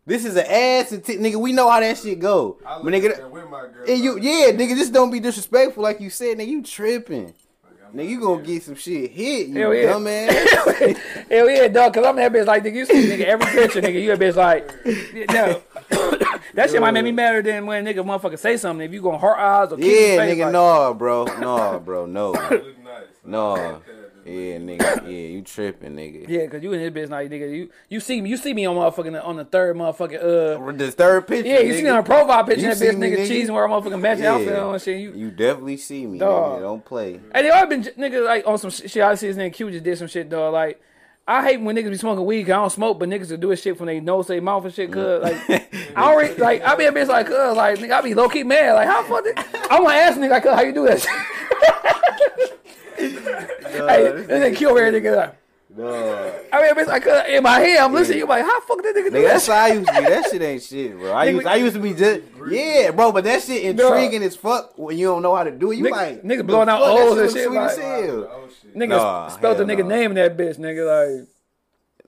This 0.07 0.23
is 0.25 0.35
an 0.35 0.45
ass 0.47 0.91
and 0.91 1.03
t- 1.03 1.17
nigga. 1.17 1.35
We 1.37 1.51
know 1.51 1.69
how 1.69 1.79
that 1.79 1.97
shit 1.97 2.19
go. 2.19 2.57
I 2.65 2.75
But 2.81 2.85
look 2.85 2.93
nigga, 2.93 3.09
at 3.11 3.17
that 3.17 3.31
with 3.31 3.49
my 3.49 3.61
girl. 3.61 3.85
and 3.87 4.03
you 4.03 4.19
yeah, 4.19 4.51
nigga. 4.51 4.75
Just 4.75 4.93
don't 4.93 5.09
be 5.11 5.19
disrespectful, 5.19 5.81
like 5.83 5.99
you 5.99 6.09
said. 6.09 6.37
Nigga, 6.37 6.47
you 6.47 6.61
tripping. 6.63 7.25
like, 7.25 7.93
Nigga, 7.93 8.09
you 8.09 8.19
gonna 8.19 8.43
get 8.43 8.61
some 8.63 8.75
shit 8.75 9.11
hit. 9.11 9.47
You 9.47 9.59
Hell 9.61 9.73
yeah. 9.73 9.93
dumbass. 9.93 10.97
hell 11.29 11.49
yeah, 11.49 11.67
dog. 11.69 11.93
Cause 11.93 12.05
I'm 12.05 12.15
that 12.17 12.31
bitch 12.31 12.45
like, 12.45 12.63
nigga, 12.63 12.73
you 12.75 12.85
see, 12.85 13.07
nigga, 13.07 13.25
every 13.25 13.45
picture, 13.51 13.81
nigga, 13.81 14.01
you 14.01 14.11
a 14.13 14.17
bitch 14.17 14.35
like, 14.35 14.67
no. 15.31 15.61
that 16.53 16.69
shit 16.69 16.81
might 16.81 16.91
make 16.91 17.03
me 17.03 17.11
madder 17.11 17.41
than 17.41 17.65
when 17.65 17.85
nigga 17.85 17.97
motherfucker 17.97 18.39
say 18.39 18.57
something. 18.57 18.85
If 18.85 18.93
you 18.93 19.01
gonna 19.01 19.17
heart 19.17 19.39
eyes 19.39 19.71
or 19.73 19.77
kiss 19.77 19.85
yeah, 19.87 20.17
face, 20.17 20.37
nigga. 20.37 20.43
like, 20.45 20.51
No, 20.53 20.93
bro. 20.93 21.25
No, 21.39 21.79
bro. 21.85 22.05
No. 22.05 22.31
Look 22.31 22.83
nice. 22.83 23.03
No. 23.23 23.51
I 23.55 23.71
like 23.71 23.85
that. 23.85 23.95
Yeah, 24.27 24.57
nigga. 24.57 25.03
Yeah, 25.03 25.09
you 25.11 25.43
tripping, 25.43 25.95
nigga. 25.95 26.27
Yeah, 26.27 26.47
cause 26.47 26.63
you 26.63 26.73
in 26.73 26.79
this 26.81 26.91
bitch 26.91 27.09
now, 27.11 27.17
nigga, 27.17 27.55
you 27.55 27.69
you 27.89 27.99
see 27.99 28.21
me, 28.21 28.31
you 28.31 28.37
see 28.37 28.55
me 28.55 28.65
on 28.65 28.75
motherfucking 28.75 29.23
on 29.23 29.35
the 29.35 29.45
third 29.45 29.75
motherfucking 29.75 30.15
uh. 30.17 30.71
The 30.71 30.91
third 30.91 31.27
picture. 31.27 31.47
Yeah, 31.47 31.59
you 31.59 31.73
see 31.75 31.83
me 31.83 31.89
on 31.89 31.99
a 31.99 32.03
profile 32.03 32.43
picture, 32.43 32.61
You 32.63 32.69
that 32.69 32.77
see 32.77 32.87
bitch 32.87 32.97
me, 32.97 33.11
nigga, 33.11 33.17
nigga? 33.19 33.27
cheesing 33.29 33.51
where 33.51 33.65
a 33.65 33.69
motherfucking 33.69 34.01
matching 34.01 34.23
Yeah. 34.23 34.33
outfit 34.33 34.57
on 34.57 34.73
and 34.73 34.81
shit. 34.81 34.99
You, 34.99 35.11
You 35.13 35.29
definitely 35.29 35.77
see 35.77 36.07
me, 36.07 36.17
Dog. 36.17 36.57
nigga. 36.57 36.61
Don't 36.61 36.83
play. 36.85 37.19
and 37.33 37.45
they 37.45 37.51
all 37.51 37.67
been 37.67 37.83
nigga 37.83 38.25
like 38.25 38.47
on 38.47 38.57
some 38.57 38.71
sh- 38.71 38.89
shit. 38.89 39.03
I 39.03 39.13
see 39.13 39.27
this 39.27 39.37
nigga 39.37 39.53
Q 39.53 39.69
just 39.69 39.83
did 39.83 39.95
some 39.99 40.07
shit, 40.07 40.27
dog. 40.27 40.53
Like 40.53 40.81
I 41.27 41.43
hate 41.43 41.59
when 41.59 41.75
niggas 41.75 41.89
be 41.89 41.97
smoking 41.97 42.23
weed. 42.25 42.43
'cause 42.43 42.51
I 42.51 42.55
don't 42.57 42.69
smoke, 42.69 42.99
but 42.99 43.09
niggas 43.09 43.31
will 43.31 43.37
do 43.37 43.49
this 43.49 43.61
shit 43.61 43.77
from 43.77 43.87
they 43.87 43.99
nose, 43.99 44.27
they 44.27 44.39
mouth 44.39 44.63
and 44.65 44.73
shit. 44.73 44.91
Cause 44.91 45.23
like 45.23 45.37
I 45.95 46.03
already 46.11 46.35
like 46.35 46.61
I 46.63 46.75
be 46.75 46.85
a 46.85 46.91
bitch 46.91 47.07
like 47.07 47.25
cuz 47.27 47.55
like 47.57 47.79
nigga 47.79 47.91
I 47.93 48.01
be 48.01 48.13
low 48.13 48.29
key 48.29 48.43
mad. 48.43 48.73
Like 48.73 48.87
how 48.87 49.03
fuck? 49.03 49.23
did- 49.23 49.37
I 49.71 49.79
want 49.79 49.93
to 49.95 49.99
ask 49.99 50.19
nigga 50.19 50.29
like 50.29 50.43
how 50.45 50.61
you 50.61 50.71
do 50.73 50.85
that 50.85 51.01
shit. 51.01 51.09
hey, 52.97 54.11
this 54.11 54.27
nigga 54.27 54.55
Q 54.55 54.69
over 54.69 54.85
here, 54.91 55.01
nigga. 55.01 55.15
Like, 55.17 55.35
No. 55.77 56.39
I 56.53 56.61
mean, 56.61 56.75
bitch, 56.75 56.87
like 56.87 57.05
uh, 57.05 57.23
in 57.27 57.43
my 57.43 57.59
head, 57.59 57.79
I'm 57.79 57.91
listening. 57.93 58.19
You're 58.19 58.27
like 58.27 58.43
how 58.45 58.61
fuck 58.61 58.81
that 58.81 58.95
nigga 58.95 59.03
do 59.05 59.09
Nigga, 59.09 59.11
that? 59.23 59.27
that's 59.33 59.47
how 59.47 59.53
I 59.55 59.67
used 59.73 59.87
to 59.87 59.93
be. 59.93 60.05
That 60.05 60.29
shit 60.31 60.41
ain't 60.41 60.63
shit, 60.63 60.97
bro. 60.97 61.13
I 61.13 61.27
Nigga, 61.27 61.33
used, 61.33 61.47
I 61.47 61.55
used 61.55 61.75
to 61.75 61.81
be 61.81 61.93
just, 61.93 62.21
yeah, 62.49 62.91
bro. 62.91 63.11
But 63.11 63.25
that 63.25 63.41
shit 63.43 63.63
intriguing 63.63 64.23
as 64.23 64.37
fuck 64.37 64.77
when 64.77 64.97
you 64.97 65.07
don't 65.07 65.21
know 65.21 65.35
how 65.35 65.43
to 65.43 65.51
do 65.51 65.71
it. 65.71 65.77
You 65.77 65.85
Nigga- 65.85 65.91
like 65.91 66.23
niggas 66.23 66.47
blowing 66.47 66.69
out 66.69 66.79
fuck? 66.79 66.99
O's 66.99 67.17
and 67.19 67.31
shit, 67.31 67.47
Sweet 67.47 67.57
as 67.57 67.77
like- 67.77 67.85
hell. 67.85 68.29
Oh 68.31 68.49
shit. 68.61 68.75
Nigga 68.75 68.87
Nah, 68.89 69.27
spelled 69.27 69.57
the 69.57 69.63
nigga 69.65 69.79
nah. 69.79 69.87
name 69.89 70.11
in 70.11 70.15
that 70.15 70.37
bitch, 70.37 70.57
nigga. 70.57 71.19
Like, 71.19 71.27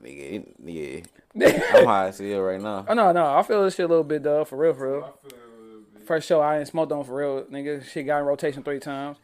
nigga, 0.01 0.45
yeah. 0.63 1.01
I'm 1.78 1.86
high 1.86 2.07
as 2.07 2.20
hell 2.20 2.39
right 2.41 2.61
now. 2.61 2.86
oh 2.88 2.93
no, 2.93 3.11
no, 3.11 3.36
I 3.36 3.43
feel 3.43 3.63
this 3.63 3.76
shit 3.76 3.86
a 3.86 3.89
little 3.89 4.03
bit, 4.03 4.24
dog. 4.24 4.47
For 4.47 4.55
real, 4.57 4.74
for 4.74 4.91
real. 4.93 5.03
I 5.03 5.28
feel 5.30 5.38
a 5.38 5.61
little 5.61 5.82
bit. 5.93 6.07
First 6.07 6.28
show 6.28 6.39
I 6.39 6.59
ain't 6.59 6.68
smoked 6.68 6.91
on 6.93 7.03
for 7.03 7.15
real, 7.15 7.43
nigga. 7.45 7.84
Shit 7.86 8.05
got 8.05 8.20
in 8.20 8.26
rotation 8.26 8.63
three 8.63 8.80
times. 8.80 9.18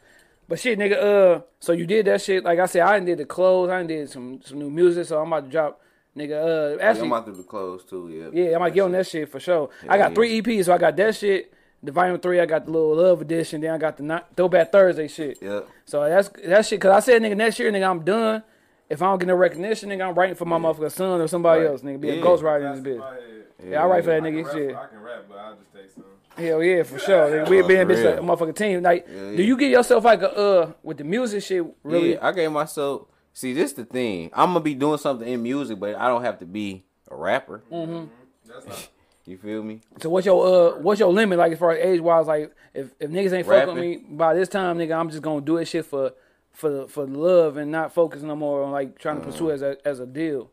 But 0.48 0.58
shit, 0.60 0.78
nigga, 0.78 0.96
uh, 1.38 1.40
so 1.60 1.72
you 1.72 1.86
did 1.86 2.06
that 2.06 2.20
shit. 2.20 2.44
Like 2.44 2.58
I 2.58 2.66
said, 2.66 2.82
I 2.82 2.96
done 2.98 3.06
did 3.06 3.18
the 3.18 3.24
clothes. 3.24 3.70
I 3.70 3.78
done 3.78 3.86
did 3.86 4.10
some 4.10 4.40
some 4.42 4.58
new 4.58 4.70
music. 4.70 5.06
So 5.06 5.20
I'm 5.20 5.28
about 5.28 5.44
to 5.44 5.50
drop, 5.50 5.80
nigga. 6.16 6.74
Uh, 6.74 6.76
Yeah, 6.78 6.90
I'm 6.90 7.06
about 7.12 7.24
to 7.26 7.32
do 7.32 7.38
the 7.38 7.42
clothes 7.44 7.84
too. 7.84 8.30
Yeah. 8.32 8.42
yeah, 8.42 8.54
I'm 8.54 8.60
gonna 8.60 8.70
get 8.70 8.80
on 8.82 8.92
that 8.92 9.06
shit 9.06 9.28
for 9.30 9.40
sure. 9.40 9.70
I 9.88 9.96
got 9.96 10.10
yeah. 10.10 10.14
three 10.14 10.42
EPs, 10.42 10.66
so 10.66 10.74
I 10.74 10.78
got 10.78 10.96
that 10.96 11.14
shit. 11.14 11.52
The 11.82 11.92
volume 11.92 12.18
three, 12.18 12.40
I 12.40 12.46
got 12.46 12.64
the 12.64 12.70
little 12.72 12.96
love 12.96 13.20
edition. 13.20 13.60
Then 13.60 13.70
I 13.72 13.78
got 13.78 13.96
the 13.98 14.02
not, 14.02 14.34
throwback 14.36 14.72
Thursday 14.72 15.06
shit. 15.08 15.38
Yeah. 15.42 15.60
So 15.84 16.02
that's 16.08 16.28
that 16.44 16.64
shit. 16.66 16.80
Cause 16.80 16.90
I 16.92 17.00
said, 17.00 17.20
nigga, 17.22 17.36
next 17.36 17.58
year, 17.58 17.70
nigga, 17.70 17.88
I'm 17.90 18.04
done. 18.04 18.42
If 18.88 19.00
I 19.02 19.06
don't 19.06 19.18
get 19.18 19.26
no 19.28 19.34
recognition, 19.34 19.88
nigga, 19.90 20.08
I'm 20.08 20.14
writing 20.14 20.34
for 20.34 20.44
my 20.44 20.58
motherfucking 20.58 20.92
son 20.92 21.20
or 21.20 21.26
somebody 21.28 21.62
Right. 21.62 21.70
else, 21.70 21.80
nigga. 21.82 22.00
Be 22.00 22.10
a 22.10 22.22
ghostwriter 22.22 22.74
in 22.74 22.82
this 22.82 22.92
in 22.94 22.98
bitch. 22.98 22.98
my 23.00 23.14
head. 23.14 23.44
Yeah, 23.70 23.82
I 23.82 23.86
write 23.86 24.04
for 24.04 24.10
that 24.10 24.22
can, 24.22 24.34
nigga 24.34 24.44
rap, 24.44 24.54
shit. 24.54 24.76
I 24.76 24.86
can 24.86 25.00
rap, 25.02 25.24
but 25.28 25.38
I'll 25.38 25.56
just 25.56 25.72
take 25.74 25.90
some. 25.90 26.04
Hell 26.36 26.62
yeah, 26.62 26.82
for 26.82 26.98
sure. 26.98 27.30
Nigga. 27.30 27.48
We 27.48 27.62
being 27.62 27.86
For 27.86 27.94
bitch 27.94 28.04
like 28.04 28.18
a 28.18 28.22
motherfucking 28.22 28.56
team. 28.56 28.82
Like, 28.82 29.06
Yeah, 29.08 29.30
yeah. 29.30 29.36
do 29.36 29.42
you 29.42 29.56
get 29.56 29.70
yourself 29.70 30.04
like 30.04 30.22
a 30.22 30.36
uh 30.36 30.72
with 30.82 30.98
the 30.98 31.04
music 31.04 31.42
shit? 31.42 31.64
Really? 31.82 32.12
Yeah, 32.14 32.26
I 32.26 32.32
gave 32.32 32.50
myself. 32.50 33.06
See, 33.32 33.52
this 33.52 33.72
the 33.72 33.84
thing. 33.84 34.30
I'm 34.32 34.50
gonna 34.50 34.60
be 34.60 34.74
doing 34.74 34.98
something 34.98 35.28
in 35.28 35.42
music, 35.42 35.78
but 35.78 35.94
I 35.96 36.08
don't 36.08 36.22
have 36.22 36.38
to 36.40 36.46
be 36.46 36.84
a 37.10 37.16
rapper. 37.16 37.62
Mm-hmm. 37.70 38.04
That's 38.46 38.66
not. 38.66 38.88
You 39.26 39.38
feel 39.38 39.62
me? 39.62 39.80
So 40.02 40.10
what's 40.10 40.26
your 40.26 40.46
uh 40.46 40.78
what's 40.80 41.00
your 41.00 41.10
limit 41.10 41.38
like 41.38 41.52
as 41.52 41.58
far 41.58 41.70
as 41.72 41.78
age 41.82 41.98
wise? 42.02 42.26
Like 42.26 42.54
if 42.74 42.90
if 43.00 43.10
niggas 43.10 43.32
ain't 43.32 43.46
fuck 43.46 43.68
with 43.68 43.76
me 43.76 43.96
by 43.96 44.34
this 44.34 44.50
time, 44.50 44.76
nigga, 44.76 44.94
I'm 45.00 45.08
just 45.08 45.22
gonna 45.22 45.40
do 45.40 45.56
this 45.56 45.70
shit 45.70 45.86
for 45.86 46.12
for 46.52 46.86
for 46.88 47.06
love 47.06 47.56
and 47.56 47.72
not 47.72 47.94
focus 47.94 48.20
no 48.20 48.36
more 48.36 48.62
on 48.64 48.72
like 48.72 48.98
trying 48.98 49.20
to 49.20 49.26
pursue 49.26 49.48
it 49.48 49.54
as 49.54 49.62
a 49.62 49.76
as 49.86 50.00
a 50.00 50.04
deal. 50.04 50.50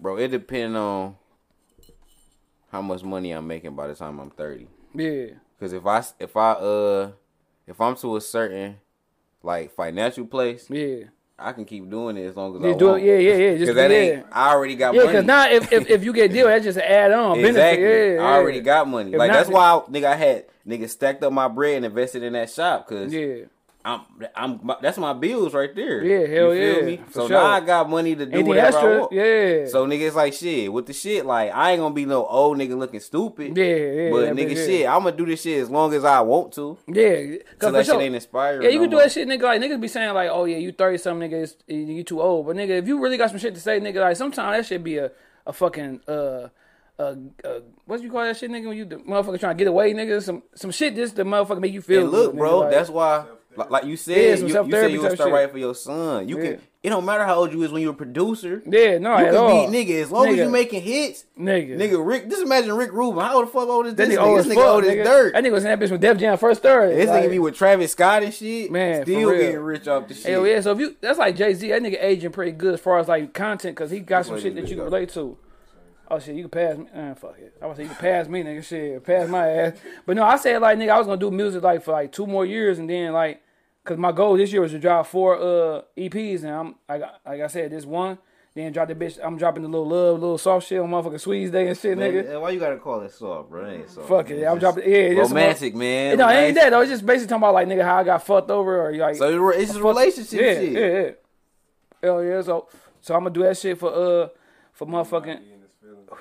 Bro, 0.00 0.16
it 0.16 0.28
depends 0.32 0.76
on 0.76 1.14
how 2.72 2.82
much 2.82 3.04
money 3.04 3.30
I'm 3.30 3.46
making 3.46 3.76
by 3.76 3.86
the 3.86 3.94
time 3.94 4.18
I'm 4.18 4.30
30. 4.30 4.66
Yeah. 4.94 5.26
Cause 5.60 5.72
if 5.72 5.86
I 5.86 6.02
if 6.18 6.36
I 6.36 6.52
uh 6.52 7.12
if 7.66 7.80
I'm 7.80 7.94
to 7.96 8.16
a 8.16 8.20
certain 8.20 8.78
like 9.42 9.70
financial 9.74 10.26
place, 10.26 10.68
Yeah. 10.68 11.04
I 11.38 11.52
can 11.52 11.64
keep 11.64 11.88
doing 11.90 12.16
it 12.16 12.24
as 12.26 12.36
long 12.36 12.54
as 12.56 12.62
Yeah, 12.62 12.70
I 12.70 12.74
do 12.78 12.86
want. 12.88 13.02
it. 13.02 13.06
Yeah, 13.06 13.18
yeah, 13.18 13.36
yeah. 13.50 13.58
Just 13.58 13.74
that 13.74 13.90
yeah. 13.90 13.96
ain't. 13.96 14.26
I 14.30 14.50
already 14.50 14.76
got 14.76 14.94
money. 14.94 14.98
Yeah, 14.98 15.04
money. 15.04 15.12
because 15.18 15.26
now 15.26 15.48
if, 15.50 15.72
if 15.72 15.90
if 15.90 16.04
you 16.04 16.12
get 16.12 16.32
deal, 16.32 16.46
that's 16.46 16.64
just 16.64 16.78
an 16.78 16.84
add 16.84 17.10
on 17.12 17.38
exactly. 17.38 17.82
benefit. 17.84 18.14
Yeah, 18.16 18.22
I 18.22 18.34
already 18.34 18.58
yeah. 18.58 18.64
got 18.64 18.88
money. 18.88 19.12
If 19.12 19.18
like 19.18 19.28
not- 19.30 19.34
that's 19.38 19.48
why 19.50 19.62
I, 19.64 19.90
nigga 19.90 20.04
I 20.04 20.14
had 20.16 20.44
nigga 20.66 20.88
stacked 20.88 21.22
up 21.24 21.32
my 21.32 21.48
bread 21.48 21.76
and 21.76 21.86
invested 21.86 22.22
in 22.22 22.34
that 22.34 22.50
shop. 22.50 22.86
Cause 22.88 23.12
Yeah. 23.12 23.44
I'm 23.84 24.00
I'm 24.36 24.70
that's 24.80 24.96
my 24.98 25.12
bills 25.12 25.54
right 25.54 25.74
there. 25.74 26.04
Yeah, 26.04 26.26
hell 26.26 26.54
yeah? 26.54 26.98
So 27.10 27.26
sure. 27.26 27.36
now 27.36 27.46
I 27.46 27.60
got 27.60 27.90
money 27.90 28.14
to 28.14 28.24
do 28.26 28.30
Anything 28.32 28.46
whatever 28.48 28.78
I 28.78 28.98
want. 28.98 29.12
Yeah. 29.12 29.66
So 29.66 29.86
nigga, 29.86 30.06
it's 30.06 30.14
like 30.16 30.34
shit. 30.34 30.72
With 30.72 30.86
the 30.86 30.92
shit, 30.92 31.26
like 31.26 31.52
I 31.52 31.72
ain't 31.72 31.80
gonna 31.80 31.94
be 31.94 32.04
no 32.04 32.24
old 32.24 32.58
nigga 32.58 32.78
looking 32.78 33.00
stupid. 33.00 33.56
Yeah, 33.56 33.64
yeah, 33.64 34.10
But 34.10 34.36
nigga, 34.36 34.54
yeah. 34.56 34.66
shit, 34.66 34.86
I'm 34.86 35.02
gonna 35.02 35.16
do 35.16 35.26
this 35.26 35.42
shit 35.42 35.60
as 35.62 35.68
long 35.70 35.92
as 35.94 36.04
I 36.04 36.20
want 36.20 36.52
to. 36.54 36.78
Yeah, 36.86 37.38
cause 37.58 37.72
that 37.72 37.84
for 37.86 37.92
shit 37.92 38.00
ain't 38.02 38.14
inspiring. 38.14 38.62
yeah, 38.62 38.68
you 38.68 38.76
no 38.76 38.82
can 38.84 38.90
do 38.90 38.96
more. 38.96 39.02
that 39.04 39.12
shit, 39.12 39.26
nigga. 39.26 39.42
Like 39.42 39.60
niggas 39.60 39.80
be 39.80 39.88
saying 39.88 40.14
like, 40.14 40.30
oh 40.30 40.44
yeah, 40.44 40.58
you 40.58 40.70
thirty 40.70 40.98
something, 40.98 41.28
nigga, 41.28 41.52
you 41.66 42.04
too 42.04 42.20
old. 42.22 42.46
But 42.46 42.56
nigga, 42.56 42.78
if 42.78 42.86
you 42.86 43.00
really 43.00 43.16
got 43.16 43.30
some 43.30 43.38
shit 43.38 43.54
to 43.54 43.60
say, 43.60 43.80
nigga, 43.80 44.00
like 44.00 44.16
sometimes 44.16 44.56
that 44.58 44.66
should 44.66 44.84
be 44.84 44.98
a 44.98 45.10
a 45.46 45.52
fucking 45.52 46.02
uh. 46.06 46.48
Uh, 46.98 47.14
uh, 47.42 47.60
what 47.86 48.00
you 48.02 48.10
call 48.12 48.22
that 48.22 48.36
shit, 48.36 48.50
nigga? 48.50 48.68
When 48.68 48.76
you 48.76 48.84
the 48.84 48.96
motherfucker 48.96 49.40
trying 49.40 49.56
to 49.56 49.58
get 49.58 49.66
away, 49.66 49.92
nigga, 49.92 50.22
some 50.22 50.42
some 50.54 50.70
shit 50.70 50.94
just 50.94 51.16
the 51.16 51.24
motherfucker 51.24 51.58
make 51.60 51.72
you 51.72 51.80
feel. 51.80 52.04
Look, 52.04 52.12
good, 52.12 52.34
nigga, 52.34 52.38
bro, 52.38 52.58
like- 52.60 52.70
that's 52.70 52.90
why, 52.90 53.24
like, 53.56 53.70
like 53.70 53.84
you 53.84 53.96
said, 53.96 54.38
some 54.38 54.48
you, 54.48 54.54
you 54.64 54.70
said 54.70 54.90
you 54.92 55.02
gonna 55.02 55.14
start 55.16 55.32
writing 55.32 55.50
for 55.50 55.58
your 55.58 55.74
son. 55.74 56.28
You 56.28 56.38
Yeah. 56.38 56.44
can. 56.52 56.60
It 56.82 56.88
don't 56.88 57.04
matter 57.04 57.24
how 57.24 57.36
old 57.36 57.52
you 57.52 57.62
is 57.62 57.70
when 57.70 57.80
you're 57.80 57.92
a 57.92 57.94
producer. 57.94 58.60
yeah, 58.66 58.98
no, 58.98 59.16
you 59.16 59.26
at 59.26 59.30
can 59.30 59.36
all. 59.36 59.68
nigga 59.68 60.02
as 60.02 60.10
long 60.10 60.26
as 60.28 60.36
you 60.36 60.48
making 60.48 60.82
hits. 60.82 61.24
nigga, 61.38 61.76
Nigga, 61.78 62.04
Rick, 62.04 62.28
just 62.28 62.42
imagine 62.42 62.72
Rick 62.74 62.92
Rubin. 62.92 63.20
How 63.24 63.40
the 63.40 63.46
fuck 63.46 63.68
old 63.68 63.86
is 63.86 63.94
that 63.94 64.08
this 64.08 64.18
nigga 64.18 64.20
nigga? 64.20 64.26
old 64.26 64.38
This 64.40 64.46
nigga 64.48 64.66
old 64.68 64.84
as 64.84 65.06
dirt. 65.06 65.32
That 65.32 65.44
nigga 65.44 65.52
was 65.52 65.64
in 65.64 65.70
that 65.70 65.78
bitch 65.78 65.92
with 65.92 66.00
Def 66.00 66.16
Jam 66.18 66.36
first 66.38 66.60
third. 66.62 66.96
This 66.96 67.08
like, 67.08 67.22
nigga 67.24 67.30
be 67.30 67.38
with 67.38 67.54
Travis 67.54 67.92
Scott 67.92 68.24
and 68.24 68.34
shit. 68.34 68.72
Man, 68.72 69.04
still 69.04 69.30
getting 69.30 69.60
rich 69.60 69.86
off 69.86 70.08
the 70.08 70.14
shit. 70.14 70.26
Hell 70.32 70.44
yeah, 70.44 70.60
so 70.60 70.72
if 70.72 70.80
you 70.80 70.96
that's 71.00 71.20
like 71.20 71.36
Jay 71.36 71.54
Z, 71.54 71.68
that 71.68 71.82
nigga 71.82 72.02
aging 72.02 72.32
pretty 72.32 72.50
good 72.52 72.74
as 72.74 72.80
far 72.80 72.98
as 72.98 73.06
like 73.06 73.32
content 73.32 73.76
because 73.76 73.92
he 73.92 74.00
got 74.00 74.26
some 74.26 74.40
shit 74.40 74.56
that 74.56 74.68
you 74.68 74.74
can 74.74 74.84
relate 74.84 75.10
to. 75.10 75.36
Oh 76.12 76.18
shit, 76.18 76.36
you 76.36 76.46
can 76.46 76.50
pass 76.50 76.76
me. 76.76 76.86
Uh, 76.94 77.14
fuck 77.14 77.38
it. 77.38 77.56
I 77.62 77.66
was 77.66 77.78
say 77.78 77.84
you 77.84 77.88
can 77.88 77.96
pass 77.98 78.28
me, 78.28 78.42
nigga. 78.42 78.62
Shit, 78.62 79.02
pass 79.02 79.28
my 79.28 79.48
ass. 79.48 79.72
But 80.04 80.16
no, 80.16 80.24
I 80.24 80.36
said 80.36 80.60
like 80.60 80.78
nigga, 80.78 80.90
I 80.90 80.98
was 80.98 81.06
gonna 81.06 81.18
do 81.18 81.30
music 81.30 81.62
like 81.62 81.82
for 81.82 81.92
like 81.92 82.12
two 82.12 82.26
more 82.26 82.44
years 82.44 82.78
and 82.78 82.88
then 82.88 83.12
like, 83.12 83.42
cause 83.84 83.96
my 83.96 84.12
goal 84.12 84.36
this 84.36 84.52
year 84.52 84.60
was 84.60 84.72
to 84.72 84.78
drop 84.78 85.06
four 85.06 85.36
uh 85.36 85.82
EPs 85.96 86.42
and 86.42 86.50
I'm 86.50 86.74
like 86.88 87.02
like 87.26 87.40
I 87.40 87.46
said 87.46 87.70
this 87.72 87.86
one. 87.86 88.18
Then 88.54 88.70
drop 88.70 88.88
the 88.88 88.94
bitch. 88.94 89.18
I'm 89.22 89.38
dropping 89.38 89.62
the 89.62 89.70
little 89.70 89.88
love, 89.88 90.20
little 90.20 90.36
soft 90.36 90.66
shit 90.66 90.78
on 90.78 90.90
motherfucking 90.90 91.20
Squeeze 91.20 91.50
Day 91.50 91.68
and 91.68 91.78
shit, 91.78 91.96
Man, 91.96 92.12
nigga. 92.12 92.38
why 92.38 92.50
you 92.50 92.60
gotta 92.60 92.76
call 92.76 93.00
it 93.00 93.10
soft, 93.10 93.48
bro? 93.48 93.64
It 93.64 93.74
ain't 93.76 93.90
soft. 93.90 94.08
Fuck 94.08 94.28
it. 94.28 94.44
I'm 94.44 94.58
dropping. 94.58 94.84
Yeah, 94.84 94.96
it's 94.96 95.30
romantic, 95.30 95.74
man. 95.74 96.18
No, 96.18 96.28
it 96.28 96.34
ain't 96.34 96.54
that 96.56 96.68
though. 96.68 96.82
It's 96.82 96.90
just 96.90 97.06
basically 97.06 97.28
talking 97.28 97.42
about 97.44 97.54
like 97.54 97.66
nigga 97.68 97.84
how 97.84 97.96
I 97.96 98.04
got 98.04 98.26
fucked 98.26 98.50
over 98.50 98.86
or 98.86 98.94
like. 98.94 99.16
So 99.16 99.48
it's 99.48 99.72
just 99.72 99.82
relationship 99.82 100.38
yeah, 100.38 100.52
shit. 100.52 100.72
yeah, 100.72 100.80
yeah. 100.80 101.00
Yeah. 101.00 101.10
Hell 102.02 102.22
yeah. 102.22 102.42
So 102.42 102.68
so 103.00 103.14
I'm 103.14 103.22
gonna 103.22 103.30
do 103.32 103.42
that 103.44 103.56
shit 103.56 103.78
for 103.78 103.90
uh 103.90 104.28
for 104.72 104.86
motherfucking. 104.86 105.24
Be 105.24 105.52
in 105.52 105.60
his 105.62 105.70
feelings, 105.80 106.10
man. 106.10 106.18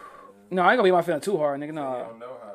No, 0.52 0.62
I 0.64 0.72
ain't 0.74 0.78
gonna 0.78 0.84
be 0.88 0.91
my 0.91 1.02
feeling 1.02 1.22
too 1.22 1.38
hard, 1.38 1.60
nigga. 1.60 1.68
You 1.68 1.74
No. 1.74 2.06
don't 2.10 2.20
know 2.20 2.38
how. 2.43 2.52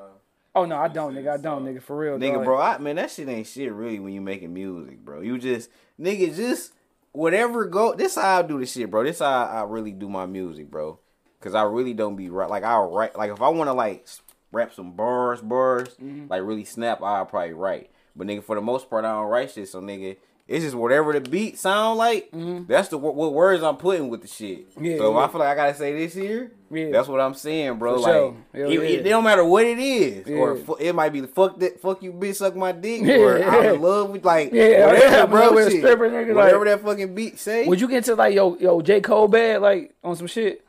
Oh 0.55 0.65
no, 0.65 0.77
I 0.77 0.89
don't, 0.89 1.15
nigga. 1.15 1.33
I 1.33 1.37
don't, 1.39 1.65
nigga. 1.65 1.83
For 1.83 1.97
real, 1.97 2.19
Nigga, 2.19 2.35
dog. 2.37 2.45
bro, 2.45 2.59
I, 2.61 2.79
man, 2.79 2.97
that 2.97 3.11
shit 3.11 3.29
ain't 3.29 3.47
shit 3.47 3.73
really 3.73 3.99
when 3.99 4.13
you 4.15 4.21
making 4.23 4.55
music, 4.55 5.05
bro. 5.05 5.21
You 5.21 5.37
just, 5.39 5.69
nigga, 6.01 6.35
just 6.35 6.73
whatever 7.13 7.65
go. 7.67 7.95
This 7.95 8.15
how 8.15 8.39
I 8.39 8.43
do 8.43 8.59
this 8.61 8.73
shit, 8.73 8.91
bro. 8.91 9.03
This 9.05 9.19
how 9.19 9.45
I 9.45 9.63
really 9.65 9.93
do 9.93 10.09
my 10.09 10.25
music, 10.27 10.71
bro. 10.71 10.99
Cause 11.41 11.55
I 11.55 11.63
really 11.65 11.93
don't 11.95 12.17
be 12.17 12.29
right. 12.31 12.49
Like 12.51 12.65
I'll 12.65 12.91
write, 12.91 13.17
like 13.17 13.31
if 13.31 13.41
I 13.43 13.49
want 13.51 13.69
to 13.69 13.75
like 13.75 14.03
s- 14.05 14.23
rap 14.51 14.73
some 14.73 14.93
bars, 14.93 15.41
bars, 15.43 15.89
Mm-hmm. 16.03 16.27
like 16.31 16.43
really 16.43 16.65
snap, 16.65 17.03
I'll 17.03 17.27
probably 17.27 17.53
write. 17.53 17.91
But 18.17 18.27
nigga, 18.27 18.43
for 18.43 18.55
the 18.57 18.63
most 18.63 18.89
part, 18.91 19.05
I 19.05 19.13
don't 19.13 19.27
write 19.29 19.51
shit. 19.51 19.69
So 19.69 19.81
nigga, 19.81 20.17
it's 20.49 20.65
just 20.65 20.77
whatever 20.77 21.13
the 21.13 21.21
beat 21.29 21.59
sound 21.59 21.99
like. 21.99 22.29
That's 22.33 22.89
the 22.89 22.99
what, 22.99 23.15
words 23.33 23.63
I'm 23.65 23.77
putting 23.77 24.09
with 24.09 24.23
the 24.23 24.29
shit. 24.29 24.71
Mm-hmm. 24.71 24.85
Yeah, 24.85 24.97
so 24.99 25.11
if 25.11 25.15
yeah. 25.15 25.21
I 25.25 25.29
feel 25.29 25.41
like 25.41 25.49
I 25.49 25.55
gotta 25.57 25.75
say 25.75 25.93
this 25.97 26.15
here, 26.15 26.53
Yeah. 26.71 26.91
that's 26.93 27.09
what 27.09 27.21
I'm 27.21 27.35
saying, 27.35 27.79
bro. 27.79 27.95
For 27.97 28.01
like 28.01 28.13
sure. 28.13 28.37
It, 28.55 28.59
yeah. 28.73 28.81
it, 28.81 29.07
it 29.07 29.09
don't 29.09 29.25
matter 29.25 29.45
what 29.45 29.65
it 29.65 29.79
is, 29.79 30.29
or 30.29 30.57
fu- 30.57 30.77
it 30.77 30.93
might 30.95 31.13
be 31.13 31.21
the 31.21 31.27
fuck 31.29 31.59
that 31.59 31.81
fuck 31.81 32.01
you 32.03 32.13
bitch 32.13 32.37
suck 32.37 32.55
my 32.55 32.71
dick, 32.73 33.03
Yeah, 33.03 33.17
or 33.17 33.43
I'm 33.43 33.75
in 33.75 33.83
love 33.83 34.11
with 34.11 34.25
like 34.25 34.53
whatever, 34.53 35.27
bro. 35.27 35.53
with 35.53 35.73
shit. 35.73 35.81
stripper, 35.81 36.09
nigga, 36.11 36.35
whatever 36.35 36.65
like- 36.65 36.81
that 36.81 36.85
fucking 36.85 37.15
beat 37.15 37.39
say. 37.41 37.67
Would 37.67 37.81
you 37.81 37.89
get 37.89 37.99
into 37.99 38.15
like 38.15 38.35
yo 38.35 38.57
yo 38.59 38.81
J 38.83 39.01
Cole 39.01 39.27
bad 39.29 39.63
like 39.63 39.95
on 40.05 40.15
some 40.17 40.27
shit? 40.29 40.65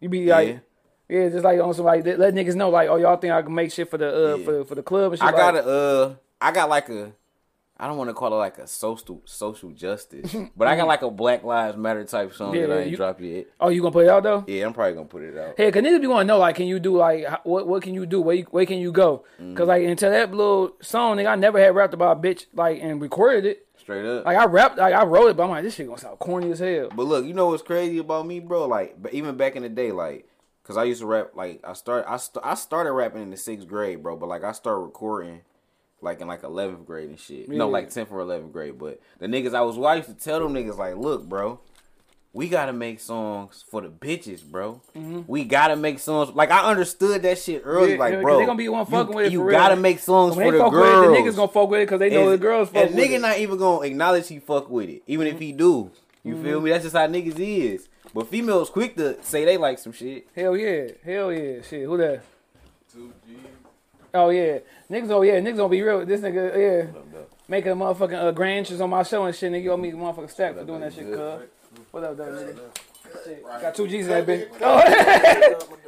You 0.00 0.08
be 0.08 0.26
like. 0.26 0.48
Yeah. 0.48 1.28
Just 1.28 1.44
like 1.44 1.60
on 1.60 1.74
some 1.74 1.84
like 1.84 2.04
let 2.04 2.18
let 2.18 2.34
niggas 2.34 2.54
know 2.54 2.70
like 2.70 2.88
oh 2.88 2.96
y'all 2.96 3.16
think 3.18 3.32
I 3.32 3.42
can 3.42 3.54
make 3.54 3.70
shit 3.70 3.90
for 3.90 3.98
the 3.98 4.08
uh 4.34 4.38
for 4.38 4.64
for 4.64 4.74
the 4.74 4.82
club 4.82 5.12
and 5.12 5.20
shit. 5.20 5.28
I 5.28 5.30
like- 5.32 5.36
got 5.36 5.54
a 5.56 5.68
uh, 5.68 6.14
I 6.40 6.50
got 6.50 6.68
like 6.70 6.88
a. 6.88 7.12
I 7.76 7.88
don't 7.88 7.96
want 7.96 8.08
to 8.08 8.14
call 8.14 8.32
it 8.32 8.36
like 8.36 8.58
a 8.58 8.66
social 8.68 9.20
social 9.24 9.70
justice, 9.72 10.34
but 10.56 10.68
I 10.68 10.76
got 10.76 10.86
like 10.86 11.02
a 11.02 11.10
Black 11.10 11.42
Lives 11.42 11.76
Matter 11.76 12.04
type 12.04 12.32
song 12.32 12.54
Yeah, 12.54 12.66
that 12.68 12.78
I 12.78 12.80
ain't 12.82 12.90
you- 12.92 12.96
dropped 12.96 13.20
yet. 13.20 13.46
Oh, 13.60 13.68
you 13.68 13.80
gonna 13.82 13.90
put 13.92 14.04
it 14.06 14.10
out 14.10 14.22
though? 14.22 14.44
Yeah, 14.46 14.66
I'm 14.66 14.72
probably 14.72 14.94
gonna 14.94 15.06
put 15.06 15.22
it 15.24 15.36
out. 15.36 15.54
Hey, 15.56 15.72
cause 15.72 15.82
niggas 15.82 16.00
be 16.00 16.06
want 16.06 16.20
to 16.22 16.26
know 16.28 16.38
like, 16.38 16.54
can 16.56 16.66
you 16.68 16.78
do 16.78 16.96
like 16.96 17.26
what? 17.44 17.66
What 17.66 17.82
can 17.82 17.92
you 17.94 18.06
do? 18.06 18.20
Where 18.20 18.36
you, 18.36 18.44
where 18.44 18.64
can 18.64 18.78
you 18.78 18.92
go? 18.92 19.24
Mm. 19.40 19.56
Cause 19.56 19.66
like 19.66 19.82
until 19.84 20.10
that 20.12 20.30
little 20.30 20.76
song, 20.82 21.16
nigga, 21.16 21.26
I 21.28 21.34
never 21.34 21.58
had 21.58 21.74
rapped 21.74 21.94
about 21.94 22.18
a 22.18 22.20
bitch 22.20 22.46
like 22.54 22.78
and 22.80 23.00
recorded 23.02 23.44
it. 23.44 23.66
Straight 23.76 24.06
up. 24.06 24.24
Like 24.24 24.36
I 24.38 24.44
rapped, 24.46 24.78
like 24.78 24.94
I 24.94 25.04
wrote 25.04 25.26
it, 25.28 25.36
but 25.36 25.42
I'm 25.42 25.50
like, 25.50 25.64
this 25.64 25.74
shit 25.74 25.86
gonna 25.86 25.98
sound 25.98 26.18
corny 26.20 26.52
as 26.52 26.60
hell. 26.60 26.90
But 26.94 27.02
look, 27.06 27.24
you 27.26 27.34
know 27.34 27.48
what's 27.48 27.62
crazy 27.62 27.98
about 27.98 28.24
me, 28.26 28.38
bro? 28.38 28.66
Like, 28.68 29.02
but 29.02 29.12
even 29.12 29.36
back 29.36 29.56
in 29.56 29.62
the 29.64 29.68
day, 29.68 29.90
like, 29.90 30.28
cause 30.62 30.76
I 30.76 30.84
used 30.84 31.00
to 31.00 31.06
rap. 31.06 31.32
Like, 31.34 31.60
I 31.64 31.72
start, 31.72 32.04
I, 32.08 32.16
st- 32.18 32.44
I 32.46 32.54
started 32.54 32.92
rapping 32.92 33.20
in 33.22 33.30
the 33.32 33.36
sixth 33.36 33.66
grade, 33.66 34.00
bro. 34.02 34.16
But 34.16 34.28
like, 34.28 34.44
I 34.44 34.52
started 34.52 34.80
recording, 34.80 35.40
like 36.04 36.20
in 36.20 36.28
like 36.28 36.44
eleventh 36.44 36.86
grade 36.86 37.08
and 37.08 37.18
shit. 37.18 37.48
No, 37.48 37.66
Yeah. 37.66 37.72
like 37.72 37.90
tenth 37.90 38.12
or 38.12 38.20
eleventh 38.20 38.52
grade. 38.52 38.78
But 38.78 39.00
the 39.18 39.26
niggas 39.26 39.54
I 39.54 39.62
was, 39.62 39.76
used 39.76 40.08
to 40.08 40.14
tell 40.24 40.40
them 40.40 40.54
niggas 40.54 40.76
like, 40.78 40.96
look, 40.96 41.24
bro. 41.28 41.60
We 42.36 42.48
gotta 42.48 42.72
make 42.72 42.98
songs 42.98 43.64
for 43.70 43.80
the 43.80 43.88
bitches, 43.88 44.42
bro. 44.44 44.80
We 45.28 45.44
gotta 45.44 45.76
make 45.76 46.00
songs. 46.00 46.30
Like 46.34 46.50
I 46.50 46.68
understood 46.68 47.22
that 47.22 47.38
shit 47.38 47.62
early, 47.64 47.92
Yeah, 47.92 47.98
like, 47.98 48.20
bro. 48.20 48.38
they 48.40 48.44
gonna 48.44 48.58
be 48.58 48.68
one 48.68 48.86
fucking 48.86 49.12
you, 49.12 49.16
with 49.16 49.26
it 49.26 49.32
You 49.32 49.48
gotta 49.52 49.76
make 49.76 50.00
songs 50.00 50.34
When 50.34 50.46
for 50.48 50.50
they 50.52 50.58
the 50.58 50.68
girls. 50.68 51.06
it, 51.06 51.22
the 51.24 51.30
niggas 51.30 51.36
gonna 51.36 51.52
fuck 51.52 51.68
with 51.70 51.80
it 51.82 51.84
because 51.86 52.00
they 52.00 52.10
know 52.10 52.28
the 52.30 52.36
girls 52.38 52.70
fuck 52.70 52.86
and 52.86 52.94
with 52.96 53.04
nigga 53.04 53.12
it. 53.14 53.20
not 53.20 53.38
even 53.38 53.56
gonna 53.56 53.86
acknowledge 53.86 54.26
he 54.26 54.40
fuck 54.40 54.68
with 54.68 54.88
it, 54.88 55.02
even 55.06 55.28
if 55.28 55.38
he 55.38 55.52
do. 55.52 55.92
You 56.24 56.34
Mm-hmm. 56.34 56.42
feel 56.44 56.60
me? 56.60 56.70
That's 56.70 56.82
just 56.82 56.96
how 56.96 57.06
niggas 57.06 57.38
is. 57.38 57.88
But 58.12 58.26
females 58.26 58.68
quick 58.68 58.96
to 58.96 59.22
say 59.22 59.44
they 59.44 59.56
like 59.56 59.78
some 59.78 59.92
shit. 59.92 60.26
Hell 60.34 60.56
yeah, 60.56 60.88
hell 61.04 61.32
yeah, 61.32 61.62
shit. 61.62 61.84
Who 61.84 61.96
that? 61.98 62.22
Oh 64.14 64.30
yeah, 64.30 64.58
niggas. 64.88 65.10
Oh 65.10 65.22
yeah, 65.22 65.40
niggas 65.40 65.56
gonna 65.56 65.68
be 65.68 65.82
real. 65.82 66.06
This 66.06 66.20
nigga, 66.20 66.56
yeah, 66.56 67.18
making 67.48 67.72
a 67.72 67.76
motherfucking 67.76 68.14
uh, 68.14 68.30
grand 68.30 68.58
entrance 68.58 68.80
on 68.80 68.90
my 68.90 69.02
show 69.02 69.24
and 69.24 69.34
shit. 69.34 69.50
Nigga, 69.50 69.64
you 69.64 69.72
owe 69.72 69.76
me 69.76 69.90
a 69.90 69.92
motherfucking 69.92 70.30
stack 70.30 70.54
for 70.54 70.64
doing 70.64 70.80
that 70.80 70.94
shit, 70.94 71.12
cuz. 71.12 71.42
What 71.90 72.04
up, 72.04 72.16
though, 72.16 72.24
nigga? 72.24 72.60
Shit, 73.24 73.42
Got 73.42 73.74
two 73.74 73.88
G's 73.88 74.06
in 74.06 74.12
that 74.12 74.26
bitch. 74.26 74.48
Oh. 74.60 75.68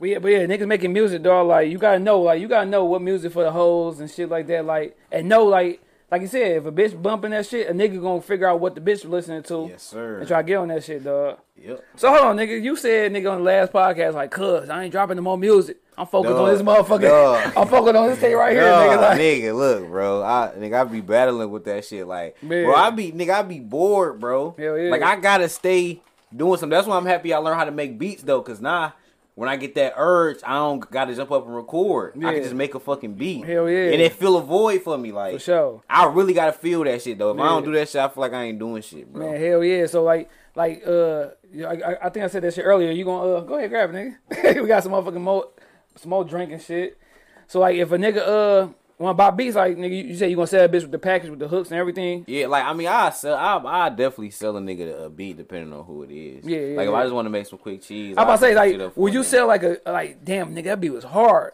But 0.00 0.08
yeah, 0.08 0.18
but 0.20 0.28
yeah, 0.28 0.46
niggas 0.46 0.68
making 0.68 0.92
music, 0.92 1.22
dog. 1.22 1.48
Like 1.48 1.70
you 1.70 1.78
gotta 1.78 1.98
know, 1.98 2.20
like 2.20 2.40
you 2.40 2.46
gotta 2.46 2.66
know 2.66 2.84
what 2.84 3.02
music 3.02 3.32
for 3.32 3.42
the 3.42 3.50
hoes 3.50 3.98
and 3.98 4.08
shit 4.08 4.28
like 4.28 4.46
that. 4.46 4.64
Like 4.64 4.96
and 5.10 5.28
know, 5.28 5.44
like 5.44 5.82
like 6.10 6.22
you 6.22 6.28
said, 6.28 6.56
if 6.56 6.66
a 6.66 6.72
bitch 6.72 7.00
bumping 7.00 7.32
that 7.32 7.46
shit, 7.46 7.68
a 7.68 7.72
nigga 7.72 8.00
gonna 8.00 8.20
figure 8.22 8.48
out 8.48 8.60
what 8.60 8.74
the 8.74 8.80
bitch 8.80 9.08
listening 9.08 9.42
to 9.44 9.68
Yes, 9.70 9.82
sir. 9.82 10.18
and 10.18 10.28
try 10.28 10.40
to 10.42 10.46
get 10.46 10.56
on 10.56 10.68
that 10.68 10.82
shit, 10.84 11.04
dog. 11.04 11.38
Yep. 11.56 11.84
So 11.96 12.08
hold 12.08 12.20
on, 12.22 12.36
nigga. 12.36 12.62
You 12.62 12.76
said 12.76 13.12
nigga 13.12 13.30
on 13.30 13.38
the 13.38 13.44
last 13.44 13.72
podcast 13.72 14.14
like, 14.14 14.30
cuz 14.30 14.70
I 14.70 14.84
ain't 14.84 14.92
dropping 14.92 15.16
no 15.16 15.22
more 15.22 15.36
music. 15.36 15.78
I'm 15.98 16.06
focused 16.06 16.34
on 16.34 16.48
this 16.48 16.62
motherfucker. 16.62 17.02
Dog. 17.02 17.52
I'm 17.56 17.66
focused 17.66 17.96
on 17.96 18.08
this 18.08 18.18
thing 18.20 18.34
right 18.36 18.52
here, 18.52 18.62
nigga. 18.62 19.00
Like, 19.00 19.18
nigga, 19.18 19.56
look, 19.56 19.88
bro. 19.88 20.22
I 20.22 20.52
nigga, 20.56 20.80
I 20.80 20.84
be 20.84 21.00
battling 21.00 21.50
with 21.50 21.64
that 21.64 21.84
shit. 21.84 22.06
Like, 22.06 22.40
Man. 22.42 22.64
bro, 22.64 22.74
I 22.74 22.90
be 22.90 23.12
nigga, 23.12 23.30
I 23.30 23.42
be 23.42 23.58
bored, 23.60 24.20
bro. 24.20 24.54
Hell 24.56 24.78
yeah. 24.78 24.90
Like, 24.90 25.02
I 25.02 25.16
gotta 25.16 25.48
stay 25.48 26.00
doing 26.34 26.54
something. 26.58 26.70
That's 26.70 26.86
why 26.86 26.96
I'm 26.96 27.06
happy 27.06 27.34
I 27.34 27.38
learned 27.38 27.58
how 27.58 27.64
to 27.64 27.70
make 27.72 27.98
beats 27.98 28.22
though, 28.22 28.40
cause 28.42 28.60
now 28.60 28.94
when 29.38 29.48
I 29.48 29.54
get 29.54 29.76
that 29.76 29.94
urge, 29.96 30.38
I 30.44 30.54
don't 30.54 30.80
gotta 30.90 31.14
jump 31.14 31.30
up 31.30 31.46
and 31.46 31.54
record. 31.54 32.14
I 32.16 32.34
can 32.34 32.42
just 32.42 32.56
make 32.56 32.74
a 32.74 32.80
fucking 32.80 33.14
beat. 33.14 33.44
Hell 33.44 33.70
yeah. 33.70 33.92
and 33.92 34.02
it 34.02 34.12
fill 34.14 34.36
a 34.36 34.42
void 34.42 34.82
for 34.82 34.98
me. 34.98 35.12
Like, 35.12 35.34
for 35.34 35.38
sure. 35.38 35.82
I 35.88 36.06
really 36.06 36.34
gotta 36.34 36.50
feel 36.50 36.82
that 36.82 37.00
shit 37.00 37.18
though. 37.18 37.30
If 37.30 37.38
I 37.38 37.46
don't 37.46 37.64
do 37.64 37.70
that 37.74 37.88
shit, 37.88 38.00
I 38.00 38.08
feel 38.08 38.20
like 38.20 38.32
I 38.32 38.42
ain't 38.46 38.58
doing 38.58 38.82
shit, 38.82 39.12
bro. 39.12 39.30
Man, 39.30 39.40
hell 39.40 39.62
yeah. 39.62 39.86
So 39.86 40.02
like, 40.02 40.28
like, 40.56 40.82
uh, 40.84 41.28
I, 41.64 41.98
I- 42.02 42.08
think 42.08 42.24
I 42.24 42.26
said 42.26 42.42
that 42.42 42.52
shit 42.54 42.64
earlier. 42.64 42.90
You 42.90 43.04
gonna 43.04 43.34
uh, 43.34 43.40
go 43.42 43.54
ahead, 43.54 43.70
grab 43.70 43.94
it, 43.94 44.16
nigga. 44.32 44.60
we 44.60 44.66
got 44.66 44.82
some 44.82 44.90
motherfucking 44.90 45.20
more, 45.20 45.48
some 45.94 46.10
more 46.10 46.24
drinking 46.24 46.58
shit. 46.58 46.98
So 47.46 47.60
like, 47.60 47.76
if 47.76 47.92
a 47.92 47.96
nigga 47.96 48.18
uh 48.18 48.72
want 48.98 49.18
I 49.20 49.30
buy 49.30 49.36
beats, 49.36 49.56
like 49.56 49.76
nigga, 49.76 49.90
you, 49.90 50.08
you 50.08 50.16
say 50.16 50.28
you 50.28 50.36
gonna 50.36 50.46
sell 50.46 50.64
a 50.64 50.68
bitch 50.68 50.82
with 50.82 50.90
the 50.90 50.98
package 50.98 51.30
with 51.30 51.38
the 51.38 51.48
hooks 51.48 51.70
and 51.70 51.78
everything. 51.78 52.24
Yeah, 52.26 52.46
like 52.48 52.64
I 52.64 52.72
mean, 52.72 52.88
I 52.88 53.10
sell, 53.10 53.36
I, 53.36 53.86
I 53.86 53.88
definitely 53.90 54.30
sell 54.30 54.56
a 54.56 54.60
nigga 54.60 55.04
a 55.04 55.10
beat 55.10 55.36
depending 55.36 55.72
on 55.72 55.84
who 55.84 56.02
it 56.02 56.10
is. 56.10 56.44
Yeah, 56.44 56.58
yeah, 56.58 56.76
Like 56.76 56.86
if 56.86 56.92
yeah. 56.92 56.98
I 56.98 57.02
just 57.04 57.14
want 57.14 57.26
to 57.26 57.30
make 57.30 57.46
some 57.46 57.58
quick 57.58 57.82
cheese, 57.82 58.16
I'm 58.16 58.24
about 58.24 58.36
to 58.36 58.40
say 58.40 58.54
like, 58.54 58.96
would 58.96 59.14
you 59.14 59.22
sell 59.22 59.46
like 59.46 59.62
a 59.62 59.78
like, 59.86 60.24
damn 60.24 60.54
nigga, 60.54 60.64
that 60.64 60.80
beat 60.80 60.90
was 60.90 61.04
hard. 61.04 61.52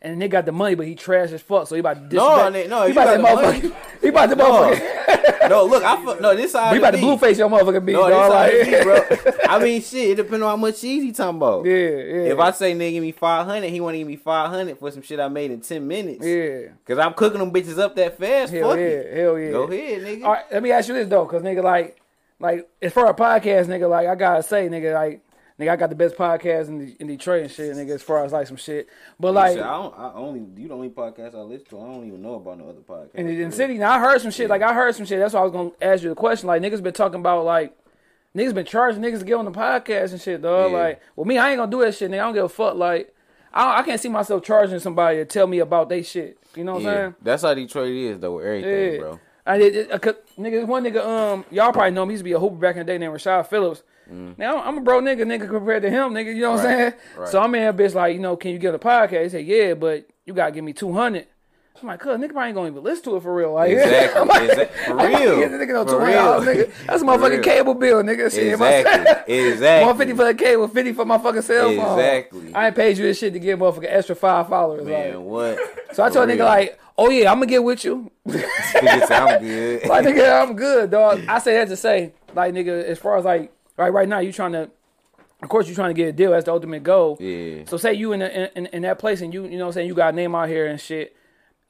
And 0.00 0.20
the 0.22 0.26
nigga 0.28 0.30
got 0.30 0.46
the 0.46 0.52
money, 0.52 0.76
but 0.76 0.86
he 0.86 0.94
trash 0.94 1.32
as 1.32 1.42
fuck. 1.42 1.66
So 1.66 1.74
he 1.74 1.80
about 1.80 1.94
to 1.94 2.00
No, 2.16 2.50
disrespect- 2.50 2.54
nigga, 2.54 2.68
no, 2.70 2.86
he 2.86 2.92
about 2.92 3.16
to 3.16 3.22
motherfucker. 3.22 3.74
He 4.00 4.08
about 4.10 4.30
to 4.30 4.36
No. 4.36 4.44
motherfucker. 4.52 5.48
no, 5.50 5.64
look, 5.64 5.82
I 5.82 5.96
fu- 5.96 6.20
no 6.20 6.36
this 6.36 6.52
side. 6.52 6.72
He 6.72 6.78
about 6.78 6.92
to 6.92 6.98
blue 6.98 7.18
face 7.18 7.36
your 7.36 7.48
motherfucking 7.48 7.84
beat, 7.84 7.94
No, 7.94 8.08
dog. 8.08 8.30
Like, 8.30 8.52
be, 8.64 8.82
bro. 8.84 9.32
I 9.48 9.58
mean, 9.58 9.82
shit. 9.82 10.10
It 10.10 10.14
depends 10.14 10.42
on 10.44 10.50
how 10.50 10.56
much 10.56 10.80
cheese 10.80 11.02
he 11.02 11.10
talking 11.10 11.36
about. 11.38 11.64
yeah, 11.66 11.72
yeah. 11.74 12.32
If 12.32 12.38
I 12.38 12.52
say 12.52 12.74
nigga 12.74 12.92
give 12.92 13.02
me 13.02 13.10
five 13.10 13.44
hundred, 13.44 13.70
he 13.70 13.80
want 13.80 13.94
to 13.94 13.98
give 13.98 14.06
me 14.06 14.14
five 14.14 14.50
hundred 14.50 14.78
for 14.78 14.88
some 14.92 15.02
shit 15.02 15.18
I 15.18 15.26
made 15.26 15.50
in 15.50 15.60
ten 15.62 15.84
minutes. 15.88 16.24
yeah, 16.24 16.68
Cause 16.86 16.96
I'm 16.98 17.12
cooking 17.14 17.40
them 17.40 17.50
bitches 17.50 17.78
up 17.80 17.96
that 17.96 18.16
fast. 18.16 18.52
hell 18.52 18.68
Fuck 18.70 18.78
yeah, 18.78 18.84
it. 18.84 19.16
hell 19.18 19.36
yeah. 19.38 19.50
Go 19.50 19.62
ahead, 19.64 20.02
nigga. 20.02 20.24
All 20.24 20.32
right, 20.34 20.44
let 20.52 20.62
me 20.62 20.70
ask 20.70 20.86
you 20.88 20.94
this 20.94 21.08
though, 21.08 21.26
cause 21.26 21.42
nigga, 21.42 21.64
like, 21.64 22.00
like 22.38 22.68
as 22.80 22.92
far 22.92 23.08
as 23.08 23.16
podcast, 23.16 23.66
nigga, 23.66 23.90
like 23.90 24.06
I 24.06 24.14
gotta 24.14 24.44
say, 24.44 24.68
nigga, 24.68 24.94
like, 24.94 25.22
nigga, 25.58 25.70
I 25.70 25.76
got 25.76 25.90
the 25.90 25.96
best 25.96 26.16
podcast 26.16 26.68
in, 26.68 26.78
the, 26.78 26.96
in 27.00 27.06
Detroit 27.06 27.42
and 27.42 27.50
shit, 27.50 27.74
nigga, 27.74 27.90
as 27.90 28.02
far 28.02 28.24
as 28.24 28.32
like 28.32 28.46
some 28.46 28.56
shit. 28.56 28.88
But 29.18 29.34
like 29.34 29.56
Shit, 29.56 29.62
I 29.64 29.70
don't. 29.72 29.98
I 29.98 30.12
only 30.14 30.40
you 30.60 30.68
the 30.68 30.74
only 30.74 30.90
podcast 30.90 31.34
I 31.34 31.40
listen 31.40 31.66
to. 31.70 31.80
I 31.80 31.84
don't 31.86 32.06
even 32.06 32.22
know 32.22 32.34
about 32.34 32.58
no 32.58 32.68
other 32.68 32.80
podcast. 32.80 33.12
the, 33.12 33.20
in 33.20 33.50
the 33.50 33.56
city, 33.56 33.78
now 33.78 33.92
I 33.92 33.98
heard 33.98 34.20
some 34.20 34.30
shit. 34.30 34.48
Like 34.48 34.62
I 34.62 34.72
heard 34.72 34.94
some 34.94 35.06
shit. 35.06 35.18
That's 35.18 35.34
why 35.34 35.40
I 35.40 35.44
was 35.44 35.52
gonna 35.52 35.70
ask 35.80 36.02
you 36.02 36.08
the 36.10 36.14
question. 36.14 36.46
Like 36.46 36.62
niggas 36.62 36.82
been 36.82 36.94
talking 36.94 37.20
about 37.20 37.44
like. 37.44 37.74
Niggas 38.36 38.54
been 38.54 38.66
charging 38.66 39.02
niggas 39.02 39.20
to 39.20 39.24
get 39.24 39.34
on 39.34 39.46
the 39.46 39.50
podcast 39.50 40.12
and 40.12 40.20
shit, 40.20 40.42
dog. 40.42 40.70
Yeah. 40.70 40.78
Like, 40.78 41.02
well, 41.16 41.24
me, 41.24 41.38
I 41.38 41.50
ain't 41.50 41.58
gonna 41.58 41.70
do 41.70 41.80
that 41.80 41.94
shit, 41.94 42.10
nigga. 42.10 42.16
I 42.20 42.24
don't 42.24 42.34
give 42.34 42.44
a 42.44 42.48
fuck. 42.48 42.74
Like, 42.76 43.12
I, 43.52 43.78
I 43.80 43.82
can't 43.82 43.98
see 44.00 44.10
myself 44.10 44.44
charging 44.44 44.78
somebody 44.78 45.16
to 45.16 45.24
tell 45.24 45.46
me 45.46 45.60
about 45.60 45.88
they 45.88 46.02
shit. 46.02 46.38
You 46.54 46.62
know 46.62 46.74
what 46.74 46.86
I'm 46.86 46.94
saying? 46.94 47.14
that's 47.22 47.42
how 47.42 47.54
Detroit 47.54 47.90
is 47.90 48.20
though. 48.20 48.36
With 48.36 48.44
everything, 48.44 48.92
Yeah. 48.94 48.98
bro. 49.00 49.20
I 49.46 49.56
did, 49.58 49.74
it, 49.74 49.90
nigga, 50.38 50.66
one 50.66 50.84
nigga, 50.84 51.04
um, 51.04 51.44
y'all 51.50 51.72
probably 51.72 51.92
know 51.92 52.02
him. 52.02 52.10
He 52.10 52.12
used 52.14 52.20
to 52.20 52.24
be 52.24 52.32
a 52.32 52.38
hooper 52.38 52.56
back 52.56 52.76
in 52.76 52.80
the 52.80 52.84
day 52.84 52.98
named 52.98 53.14
Rashad 53.14 53.46
Phillips. 53.46 53.82
Now 54.38 54.62
I'm 54.62 54.78
a 54.78 54.80
bro 54.80 55.00
nigga, 55.00 55.22
nigga 55.22 55.48
compared 55.48 55.82
to 55.82 55.90
him, 55.90 56.12
nigga. 56.12 56.34
You 56.34 56.42
know 56.42 56.52
what 56.52 56.60
I'm 56.60 56.66
Mm. 56.66 56.78
Saying? 56.78 56.92
right. 57.18 57.28
So 57.28 57.40
I'm 57.40 57.54
in 57.54 57.62
a 57.68 57.72
bitch 57.74 57.94
like, 57.94 58.14
you 58.14 58.20
know, 58.20 58.36
can 58.36 58.52
you 58.52 58.58
get 58.58 58.74
a 58.74 58.78
podcast? 58.78 59.22
He 59.24 59.28
said, 59.28 59.44
yeah, 59.46 59.74
but 59.74 60.06
you 60.24 60.32
gotta 60.34 60.52
give 60.52 60.64
me 60.64 60.72
two 60.72 60.92
hundred. 60.92 61.26
I'm 61.80 61.86
like, 61.86 62.00
cuz 62.00 62.16
nigga 62.18 62.32
probably 62.32 62.46
ain't 62.48 62.54
gonna 62.56 62.68
even 62.70 62.82
listen 62.82 63.04
to 63.04 63.16
it 63.16 63.22
for 63.22 63.32
real. 63.34 63.52
Like, 63.52 63.70
Exactly, 63.72 64.24
like, 64.24 64.72
for 64.72 64.94
real, 64.96 65.36
the 65.40 65.46
nigga 65.58 65.68
no 65.68 65.84
for 65.84 65.90
two 65.92 65.98
hundred 66.00 66.12
dollars, 66.14 66.46
real. 66.46 66.56
nigga. 66.66 66.72
That's 66.86 67.02
a 67.02 67.04
motherfucking 67.04 67.42
cable 67.44 67.74
bill, 67.74 68.02
nigga. 68.02 68.32
Shit, 68.34 68.58
my- 68.58 68.72
Exactly, 68.74 69.34
exactly. 69.38 69.86
One 69.86 69.96
fifty 69.98 70.14
for 70.14 70.24
the 70.24 70.34
cable, 70.34 70.66
fifty 70.68 70.92
for 70.92 71.04
my 71.04 71.18
fucking 71.18 71.42
cell 71.42 71.66
phone. 71.76 71.98
Exactly. 72.00 72.54
I 72.54 72.66
ain't 72.66 72.74
paid 72.76 72.98
you 72.98 73.04
this 73.04 73.18
shit 73.18 73.32
to 73.34 73.38
get 73.38 73.58
motherfucking 73.60 73.86
extra 73.88 74.16
five 74.16 74.48
followers. 74.48 74.84
Man, 74.84 75.16
like. 75.16 75.24
what? 75.24 75.58
So 75.92 76.02
I 76.02 76.10
told 76.10 76.28
a 76.28 76.32
nigga 76.34 76.44
like, 76.46 76.80
oh 76.96 77.10
yeah, 77.10 77.30
I'm 77.30 77.36
gonna 77.38 77.46
get 77.46 77.62
with 77.62 77.84
you. 77.84 78.10
I'm 78.26 78.32
good. 79.40 79.86
like 79.86 80.04
nigga, 80.04 80.42
I'm 80.42 80.56
good, 80.56 80.90
dog. 80.90 81.20
I 81.28 81.38
say 81.38 81.54
that 81.54 81.68
to 81.68 81.76
say, 81.76 82.12
like 82.34 82.54
nigga, 82.54 82.82
as 82.84 82.98
far 82.98 83.16
as 83.18 83.24
like 83.24 83.52
right 83.78 83.92
right 83.92 84.08
now, 84.08 84.18
you're 84.18 84.32
trying 84.32 84.52
to, 84.52 84.70
of 85.42 85.48
course, 85.48 85.66
you're 85.66 85.74
trying 85.76 85.90
to 85.90 85.94
get 85.94 86.08
a 86.08 86.12
deal. 86.12 86.32
That's 86.32 86.44
the 86.44 86.52
ultimate 86.52 86.82
goal. 86.82 87.16
Yeah. 87.20 87.64
So 87.66 87.76
say 87.78 87.94
you 87.94 88.12
in, 88.12 88.20
the, 88.20 88.58
in 88.58 88.66
in 88.66 88.82
that 88.82 88.98
place 88.98 89.20
and 89.22 89.32
you 89.32 89.44
you 89.44 89.56
know 89.56 89.64
what 89.64 89.68
I'm 89.68 89.72
saying 89.74 89.86
you 89.88 89.94
got 89.94 90.12
a 90.12 90.16
name 90.16 90.34
out 90.34 90.48
here 90.48 90.66
and 90.66 90.80
shit. 90.80 91.14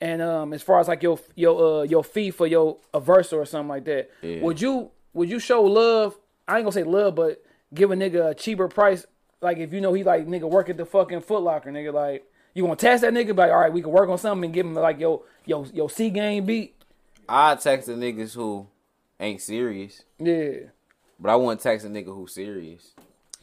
And 0.01 0.23
um, 0.23 0.53
as 0.53 0.63
far 0.63 0.79
as 0.81 0.89
like 0.89 1.03
your 1.03 1.19
your 1.35 1.81
uh 1.81 1.83
your 1.83 2.03
fee 2.05 2.31
for 2.31 2.47
your 2.47 2.79
a 2.95 3.01
verse 3.01 3.33
or 3.33 3.45
something 3.45 3.69
like 3.69 3.85
that, 3.85 4.11
Yeah. 4.23 4.41
would 4.43 4.61
you 4.61 4.91
would 5.13 5.29
you 5.29 5.39
show 5.39 5.63
love? 5.63 6.17
I 6.47 6.57
ain't 6.57 6.65
gonna 6.65 6.73
say 6.73 6.85
love, 6.85 7.15
but 7.15 7.43
give 7.75 7.91
a 7.91 7.95
nigga 7.95 8.31
a 8.31 8.35
cheaper 8.35 8.69
price. 8.69 9.05
Like 9.41 9.59
if 9.59 9.73
you 9.73 9.81
know 9.81 9.93
he 9.93 10.03
like 10.05 10.27
nigga 10.27 10.49
work 10.49 10.69
at 10.71 10.77
the 10.77 10.87
fucking 10.87 11.21
Foot 11.23 11.43
Locker, 11.43 11.71
nigga 11.71 11.93
like 11.93 12.25
you 12.55 12.63
gonna 12.63 12.77
test 12.77 13.03
that 13.03 13.13
nigga? 13.13 13.29
Be 13.29 13.33
like 13.35 13.51
all 13.51 13.59
right, 13.59 13.73
we 13.73 13.83
can 13.83 13.91
work 13.91 14.09
on 14.09 14.19
something 14.19 14.45
and 14.47 14.55
give 14.55 14.65
him 14.67 14.75
like 14.75 14.99
yo 15.01 15.25
yo 15.45 15.65
yo 15.75 15.89
C 15.89 16.11
game 16.11 16.47
beat. 16.47 16.75
I 17.29 17.57
text 17.57 17.89
the 17.89 17.95
niggas 17.95 18.35
who 18.35 18.69
ain't 19.21 19.41
serious, 19.43 20.03
Yeah. 20.19 20.71
But 21.19 21.31
I 21.31 21.37
wouldn't 21.37 21.61
text 21.61 21.87
a 21.87 21.89
nigga 21.89 22.15
who's 22.15 22.33
serious. 22.35 22.93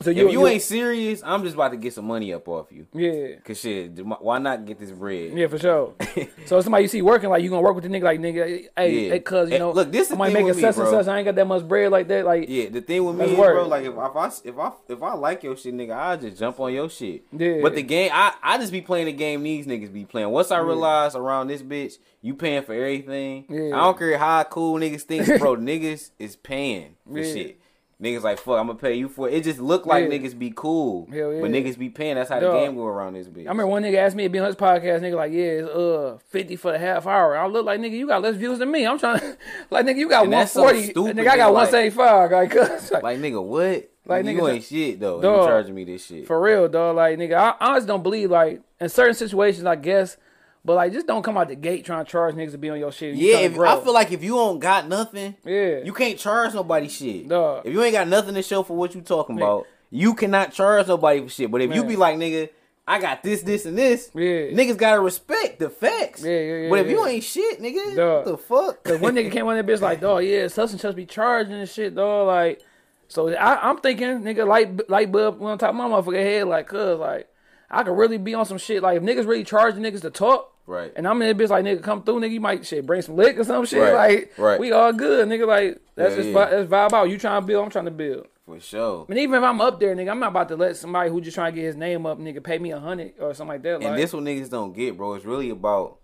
So 0.02 0.10
if 0.10 0.18
you 0.18 0.46
ain't 0.46 0.62
serious, 0.62 1.24
I'm 1.24 1.42
just 1.44 1.56
about 1.56 1.70
to 1.72 1.78
get 1.78 1.94
some 1.94 2.04
money 2.04 2.34
up 2.34 2.46
off 2.50 2.70
you. 2.70 2.86
yeah. 2.92 3.36
Cause 3.46 3.62
shit, 3.62 3.98
why 4.06 4.40
not 4.40 4.66
get 4.66 4.78
this 4.78 4.92
bread? 4.92 5.32
Yeah, 5.34 5.48
for 5.48 5.58
sure. 5.58 5.94
so 6.48 6.60
somebody 6.60 6.84
you 6.84 6.88
see 6.90 7.02
working, 7.02 7.30
like 7.30 7.42
you 7.42 7.50
gonna 7.50 7.62
work 7.62 7.76
with 7.76 7.86
the 7.86 7.90
nigga, 7.90 8.04
like 8.04 8.20
nigga, 8.20 8.68
hey, 8.76 8.92
Yeah. 9.06 9.10
hey, 9.12 9.20
cuz 9.22 9.50
you 9.50 9.58
know, 9.58 9.72
look, 9.72 9.94
this 9.94 10.10
the 10.10 10.16
I 10.16 10.18
might 10.18 10.34
make 10.34 10.48
a 10.48 10.54
such 10.54 10.78
and 10.78 10.90
such. 10.90 11.08
I 11.08 11.18
ain't 11.18 11.24
got 11.24 11.36
that 11.36 11.48
much 11.48 11.66
bread 11.66 11.94
like 11.94 12.10
that. 12.10 12.26
Like, 12.26 12.50
Yeah, 12.50 12.68
the 12.68 12.82
thing 12.82 13.06
with 13.06 13.16
me, 13.16 13.24
is, 13.24 13.38
bro, 13.38 13.66
like 13.70 13.86
if, 13.86 13.94
if 13.94 13.98
I 13.98 14.32
if 14.44 14.60
I 14.60 14.72
if 14.90 15.02
I 15.02 15.14
like 15.14 15.44
your 15.44 15.56
shit, 15.56 15.74
nigga, 15.74 15.96
I 15.98 16.18
just 16.18 16.38
jump 16.40 16.60
on 16.60 16.74
your 16.74 16.90
shit. 16.90 17.24
Yeah. 17.32 17.62
But 17.62 17.76
the 17.76 17.82
game, 17.84 18.12
I 18.14 18.34
I 18.44 18.58
just 18.58 18.74
be 18.74 18.82
playing 18.82 19.06
the 19.06 19.14
game 19.14 19.44
these 19.44 19.66
niggas 19.66 19.94
be 19.94 20.04
playing. 20.04 20.28
Once 20.30 20.52
I 20.52 20.58
realize 20.60 21.16
around 21.16 21.48
this 21.48 21.62
bitch, 21.64 22.00
you 22.22 22.34
paying 22.36 22.64
for 22.64 22.74
everything. 22.74 23.46
Yeah. 23.48 23.68
I 23.78 23.86
don't 23.86 23.98
care 23.98 24.18
how 24.18 24.44
cool 24.44 24.78
niggas 24.78 25.04
think, 25.04 25.40
bro. 25.40 25.56
niggas 25.56 26.12
is 26.20 26.36
paying 26.36 26.98
for 27.10 27.20
Yeah. 27.20 27.34
shit. 27.34 27.60
Niggas 28.02 28.24
like 28.24 28.38
fuck, 28.40 28.60
I'm 28.60 28.68
gonna 28.68 28.78
pay 28.78 28.96
you 28.96 29.08
for 29.08 29.30
it. 29.30 29.36
It 29.36 29.44
just 29.46 29.60
look 29.60 29.86
like 29.86 30.04
Yeah. 30.12 30.18
niggas 30.18 30.38
be 30.38 30.52
cool, 30.54 31.08
Hell 31.10 31.32
yeah. 31.34 31.40
but 31.40 31.50
niggas 31.50 31.78
be 31.78 31.88
paying. 31.90 32.16
That's 32.16 32.30
how 32.30 32.42
Dog. 32.42 32.54
the 32.54 32.60
game 32.60 32.76
go 32.76 32.86
around 32.86 33.14
this 33.14 33.28
bitch. 33.30 33.46
I 33.46 33.50
remember 33.50 33.68
one 33.68 33.84
nigga 33.84 33.96
asked 34.00 34.18
me 34.18 34.24
to 34.24 34.30
be 34.30 34.38
on 34.40 34.48
his 34.48 34.56
podcast. 34.58 35.00
Nigga 35.00 35.16
like, 35.16 35.32
yeah, 35.32 35.44
it's 35.44 35.70
uh 35.70 36.18
fifty 36.28 36.58
for 36.58 36.74
the 36.74 36.78
half 36.78 37.08
hour. 37.08 37.38
I 37.38 37.48
look 37.48 37.66
like 37.66 37.80
nigga, 37.80 37.92
you 37.98 38.06
got 38.08 38.22
less 38.22 38.36
views 38.36 38.60
than 38.60 38.70
me. 38.70 38.86
I'm 38.86 39.00
trying 39.00 39.20
to 39.22 39.38
like 39.70 39.86
nigga, 39.86 39.96
you 39.96 40.10
got 40.10 40.28
one 40.28 40.46
so 40.46 40.64
forty. 40.64 40.84
stupid, 40.88 41.16
Nigga, 41.16 41.22
I 41.30 41.38
got 41.38 41.50
nigga, 41.50 41.54
one 41.54 41.64
like- 41.64 41.70
seventy 41.72 41.90
five. 41.92 42.32
Like, 42.32 42.54
like, 42.56 43.04
like 43.04 43.18
nigga, 43.20 43.42
what? 43.44 43.90
Like, 44.08 44.26
you 44.26 44.48
ain't 44.50 44.64
shit 44.64 45.00
though. 45.00 45.22
Dog. 45.22 45.42
You 45.44 45.48
charging 45.48 45.74
me 45.76 45.84
this 45.86 46.06
shit. 46.06 46.28
for 46.28 46.40
real, 46.40 46.68
dog. 46.68 46.98
Like, 46.98 47.18
nigga, 47.18 47.36
I, 47.38 47.56
I 47.60 47.78
just 47.78 47.88
don't 47.88 48.04
believe 48.04 48.30
like 48.30 48.62
in 48.80 48.90
certain 48.90 49.16
situations, 49.16 49.66
I 49.66 49.78
guess. 49.78 50.18
But 50.66 50.74
like, 50.76 50.94
just 50.94 51.06
don't 51.06 51.22
come 51.22 51.38
out 51.38 51.48
the 51.48 51.56
gate 51.56 51.86
trying 51.86 52.04
to 52.04 52.12
charge 52.12 52.34
niggas 52.34 52.52
to 52.52 52.58
be 52.58 52.72
on 52.72 52.80
your 52.80 52.92
shit. 52.92 53.14
You 53.16 53.32
Yeah, 53.32 53.38
if. 53.42 53.60
I 53.60 53.80
feel 53.82 53.94
like 53.94 54.12
if 54.12 54.24
you 54.24 54.32
don't 54.32 54.58
got 54.58 54.88
nothing, 54.88 55.36
yeah, 55.46 55.84
you 55.84 55.94
can't 55.94 56.18
charge 56.18 56.56
nobody 56.56 56.90
shit. 56.90 57.28
Dog. 57.30 57.68
If 57.68 57.72
you 57.74 57.84
ain't 57.84 57.94
got 57.94 58.08
nothing 58.08 58.34
to 58.34 58.42
show 58.42 58.64
for 58.64 58.76
what 58.76 58.96
you 58.96 59.02
talking 59.02 59.38
about, 59.38 59.68
you 59.92 60.16
cannot 60.16 60.54
charge 60.54 60.88
nobody 60.88 61.22
for 61.22 61.30
shit. 61.30 61.52
But 61.52 61.62
if 61.62 61.74
you 61.74 61.84
be 61.84 61.96
like, 61.96 62.18
nigga, 62.18 62.50
I 62.88 63.00
got 63.00 63.22
this, 63.22 63.44
this, 63.44 63.66
and 63.68 63.78
this, 63.78 64.10
Yeah. 64.16 64.52
niggas 64.52 64.78
gotta 64.78 65.00
respect 65.02 65.60
the 65.60 65.70
facts. 65.70 66.24
Yeah, 66.24 66.32
yeah, 66.32 66.56
yeah, 66.56 66.70
But 66.70 66.80
if 66.80 66.90
you 66.90 67.06
ain't 67.06 67.24
shit, 67.24 67.60
nigga, 67.62 67.96
Dog. 67.96 68.26
what 68.26 68.26
the 68.26 68.38
fuck? 68.38 68.84
Cause 68.84 69.00
one 69.00 69.16
nigga 69.16 69.32
came 69.32 69.46
on 69.48 69.56
that 69.56 69.66
bitch 69.68 69.82
like, 69.82 70.02
dog, 70.02 70.24
yeah, 70.24 70.48
such 70.48 70.72
and 70.72 70.80
such 70.82 70.96
be 70.96 71.06
charging 71.06 71.54
and 71.54 71.70
shit, 71.70 71.94
dog. 71.96 72.28
Like, 72.28 72.62
so 73.08 73.30
I, 73.30 73.70
I'm 73.70 73.78
thinking, 73.78 74.22
nigga, 74.22 74.48
light 74.48 74.90
light 74.90 75.12
bulb 75.12 75.42
on 75.44 75.60
top 75.60 75.70
of 75.70 75.76
my 75.76 75.88
motherfucking 75.88 76.24
head, 76.24 76.48
like, 76.48 76.68
cuz, 76.68 76.98
like, 77.00 77.28
I 77.70 77.84
could 77.84 77.98
really 77.98 78.18
be 78.18 78.34
on 78.34 78.46
some 78.46 78.58
shit. 78.58 78.82
Like, 78.84 78.98
if 78.98 79.04
niggas 79.04 79.28
really 79.28 79.44
charging 79.44 79.84
niggas 79.84 80.02
to 80.02 80.10
talk, 80.12 80.55
Right. 80.68 80.92
and 80.96 81.08
I'm 81.08 81.22
in 81.22 81.38
that 81.38 81.44
bitch 81.44 81.50
like, 81.50 81.64
nigga, 81.64 81.84
come 81.84 82.02
through, 82.04 82.20
nigga, 82.22 82.32
you 82.32 82.40
might 82.42 82.66
shit 82.66 82.86
bring 82.86 83.02
some 83.04 83.16
lick 83.16 83.38
or 83.38 83.44
some 83.44 83.66
shit. 83.66 83.82
Right, 83.82 83.94
Like, 83.94 84.34
right. 84.38 84.60
we 84.60 84.72
all 84.72 84.92
good, 84.94 85.28
nigga. 85.28 85.46
Like, 85.48 85.80
that's 85.96 86.12
Yeah, 86.12 86.16
just 86.18 86.28
yeah. 86.30 86.34
vi- 86.34 86.50
that's 86.50 86.70
vibe 86.72 86.94
out. 86.94 87.10
You 87.10 87.18
trying 87.20 87.42
to 87.42 87.46
build, 87.48 87.64
I'm 87.66 87.70
trying 87.72 87.86
to 87.86 87.92
build. 87.92 88.28
For 88.46 88.60
sure. 88.60 89.06
And 89.10 89.18
even 89.18 89.36
if 89.36 89.44
I'm 89.44 89.60
up 89.62 89.80
there, 89.80 89.96
nigga, 89.96 90.10
I'm 90.12 90.20
not 90.20 90.30
about 90.30 90.50
to 90.50 90.56
let 90.56 90.76
somebody 90.78 91.10
who 91.10 91.20
just 91.22 91.34
trying 91.36 91.54
to 91.54 91.56
get 91.60 91.66
his 91.66 91.76
name 91.76 92.06
up, 92.06 92.20
nigga, 92.20 92.44
pay 92.44 92.58
me 92.60 92.72
a 92.72 92.80
hundred 92.80 93.14
or 93.20 93.34
something 93.34 93.54
like 93.54 93.64
that. 93.64 93.80
Like, 93.80 93.88
And 93.90 93.98
this 93.98 94.14
what 94.14 94.24
niggas 94.24 94.50
don't 94.50 94.74
get, 94.76 94.98
bro. 94.98 95.14
It's 95.16 95.26
really 95.26 95.50
about 95.50 95.98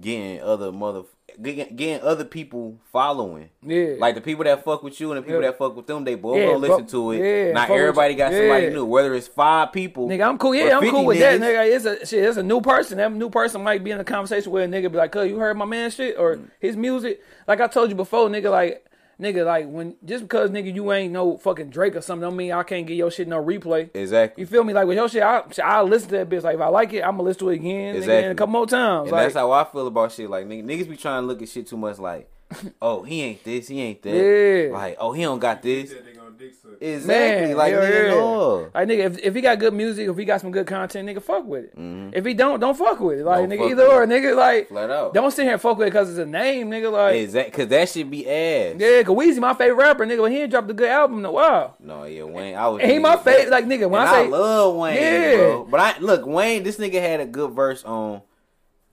getting 0.00 0.40
other 0.42 0.70
mother 0.72 1.02
getting, 1.40 1.76
getting 1.76 2.00
other 2.06 2.24
people 2.24 2.78
following. 2.92 3.48
yeah, 3.62 3.94
Like 3.98 4.14
the 4.16 4.20
people 4.20 4.44
that 4.44 4.64
fuck 4.64 4.82
with 4.82 5.00
you 5.00 5.12
and 5.12 5.18
the 5.18 5.22
people 5.22 5.40
Yeah. 5.40 5.48
that 5.48 5.58
fuck 5.58 5.76
with 5.76 5.86
them, 5.86 6.04
they 6.04 6.14
both 6.16 6.36
Yeah, 6.36 6.46
gonna 6.46 6.58
listen 6.58 6.78
fuck- 6.80 6.88
to 6.88 7.10
it. 7.12 7.18
yeah, 7.46 7.52
Not 7.52 7.70
everybody 7.70 8.14
got 8.14 8.32
somebody 8.32 8.70
new. 8.70 8.84
Whether 8.84 9.14
it's 9.14 9.28
five 9.28 9.72
people, 9.72 10.08
Nigga, 10.08 10.26
I'm 10.28 10.36
cool. 10.38 10.54
Yeah, 10.54 10.78
I'm 10.78 10.90
cool 10.90 11.04
with 11.04 11.18
that, 11.20 11.40
nigga. 11.40 11.74
It's 11.76 11.84
a 11.84 12.04
shit. 12.06 12.24
It's 12.24 12.36
a 12.38 12.42
new 12.42 12.60
person. 12.60 12.96
That 12.98 13.12
new 13.12 13.30
person 13.30 13.62
might 13.62 13.84
be 13.84 13.90
in 13.92 14.00
a 14.00 14.04
conversation 14.04 14.50
with 14.50 14.64
a 14.64 14.66
nigga, 14.66 14.90
be 14.90 14.98
like, 14.98 15.12
"Cuz, 15.12 15.28
you 15.28 15.38
heard 15.38 15.56
my 15.56 15.64
man 15.64 15.90
shit 15.90 16.18
or 16.18 16.36
Mm. 16.36 16.50
his 16.60 16.76
music." 16.76 17.20
Like 17.46 17.60
I 17.60 17.66
told 17.68 17.90
you 17.90 17.94
before, 17.96 18.28
nigga. 18.28 18.50
Like 18.50 18.84
nigga, 19.20 19.44
like 19.44 19.66
when 19.68 19.96
just 20.04 20.24
because 20.24 20.50
nigga 20.50 20.74
you 20.74 20.92
ain't 20.92 21.12
no 21.12 21.36
fucking 21.38 21.70
Drake 21.70 21.96
or 21.96 22.00
something, 22.00 22.22
don't 22.28 22.36
mean 22.36 22.52
I 22.52 22.62
can't 22.62 22.86
get 22.86 22.94
your 22.94 23.10
shit 23.10 23.28
no 23.28 23.42
replay. 23.42 23.90
Exactly. 23.94 24.42
You 24.42 24.46
feel 24.46 24.64
me? 24.64 24.72
Like 24.72 24.86
with 24.86 24.96
your 24.96 25.08
shit, 25.08 25.22
I 25.22 25.42
I 25.62 25.82
listen 25.82 26.08
to 26.10 26.16
that 26.18 26.28
bitch. 26.28 26.42
Like 26.42 26.54
if 26.56 26.60
I 26.60 26.68
like 26.68 26.92
it, 26.92 27.00
I'm 27.02 27.12
gonna 27.12 27.22
listen 27.24 27.40
to 27.40 27.48
it 27.50 27.56
again, 27.56 27.96
Exactly. 27.96 28.24
and 28.24 28.32
a 28.32 28.34
couple 28.34 28.52
more 28.52 28.66
times. 28.66 29.04
And 29.04 29.12
like, 29.12 29.24
that's 29.24 29.34
how 29.34 29.50
I 29.52 29.64
feel 29.64 29.86
about 29.86 30.12
shit. 30.12 30.30
Like 30.30 30.46
niggas, 30.46 30.64
niggas 30.64 30.88
be 30.88 30.96
trying 30.96 31.22
to 31.22 31.26
look 31.26 31.42
at 31.42 31.48
shit 31.48 31.66
too 31.66 31.76
much. 31.76 31.98
Like, 31.98 32.30
oh, 32.82 33.02
he 33.02 33.22
ain't 33.22 33.44
this, 33.44 33.68
he 33.68 33.80
ain't 33.80 34.02
that. 34.02 34.14
Yeah. 34.14 34.72
Like, 34.72 34.96
oh, 34.98 35.12
he 35.12 35.22
don't 35.22 35.38
got 35.38 35.62
He 35.64 35.82
this. 35.82 35.94
Said 36.38 36.40
they 36.40 36.44
dick 36.46 36.54
suck. 36.62 36.82
Exactly. 36.82 37.46
Man, 37.48 37.56
like, 37.56 37.72
hell 37.72 37.82
nigga, 37.82 38.02
yeah. 38.04 38.10
no. 38.10 38.70
Like 38.74 38.88
nigga, 38.88 38.98
if, 39.06 39.18
if 39.18 39.34
he 39.34 39.40
got 39.40 39.58
good 39.58 39.74
music, 39.74 40.08
if 40.08 40.16
he 40.16 40.24
got 40.24 40.40
some 40.40 40.50
good 40.50 40.66
content, 40.66 41.08
nigga, 41.08 41.22
fuck 41.22 41.44
with 41.44 41.64
it. 41.64 41.72
If 42.14 42.24
he 42.24 42.34
don't, 42.34 42.60
don't 42.60 42.76
fuck 42.76 43.00
with 43.00 43.18
it. 43.20 43.24
Like 43.24 43.38
Mm-hmm. 43.48 43.50
Don't 43.50 43.58
nigga, 43.68 43.70
either 43.72 43.86
or, 43.86 44.06
nigga, 44.06 44.36
like 44.36 44.68
Flat 44.68 44.90
out. 44.90 45.14
don't 45.14 45.30
sit 45.30 45.44
here 45.44 45.52
and 45.52 45.60
fuck 45.60 45.78
with 45.78 45.88
it 45.88 45.90
because 45.90 46.10
it's 46.10 46.18
a 46.18 46.26
name, 46.26 46.70
nigga. 46.70 46.90
Like 46.92 47.16
Exact, 47.16 47.52
cause 47.52 47.68
that 47.68 47.88
should 47.88 48.10
be 48.10 48.28
ass. 48.28 48.76
yeah, 48.78 49.02
cause 49.02 49.16
Weezy 49.16 49.38
my 49.38 49.54
favorite 49.54 49.76
rapper, 49.76 50.06
nigga. 50.06 50.18
But 50.18 50.32
he 50.32 50.38
ain't 50.42 50.50
dropped 50.50 50.70
a 50.70 50.74
good 50.74 50.88
album 50.88 51.18
in 51.18 51.24
a 51.24 51.32
while. 51.32 51.76
No, 51.80 52.04
yeah, 52.04 52.22
Wayne. 52.24 52.54
I 52.56 52.68
was. 52.68 52.80
And 52.82 52.90
he 52.90 52.98
my 52.98 53.16
favorite, 53.16 53.50
like 53.50 53.64
nigga. 53.66 53.88
When 53.88 54.00
and 54.00 54.10
I 54.10 54.20
I, 54.20 54.22
say 54.24 54.28
love 54.30 54.76
Wayne, 54.76 54.96
Yeah. 54.96 55.36
bro. 55.36 55.64
But 55.70 55.80
I 55.80 55.98
look, 55.98 56.26
Wayne. 56.26 56.62
This 56.62 56.78
nigga 56.78 57.00
had 57.00 57.20
a 57.20 57.26
good 57.26 57.52
verse 57.52 57.84
on. 57.84 58.22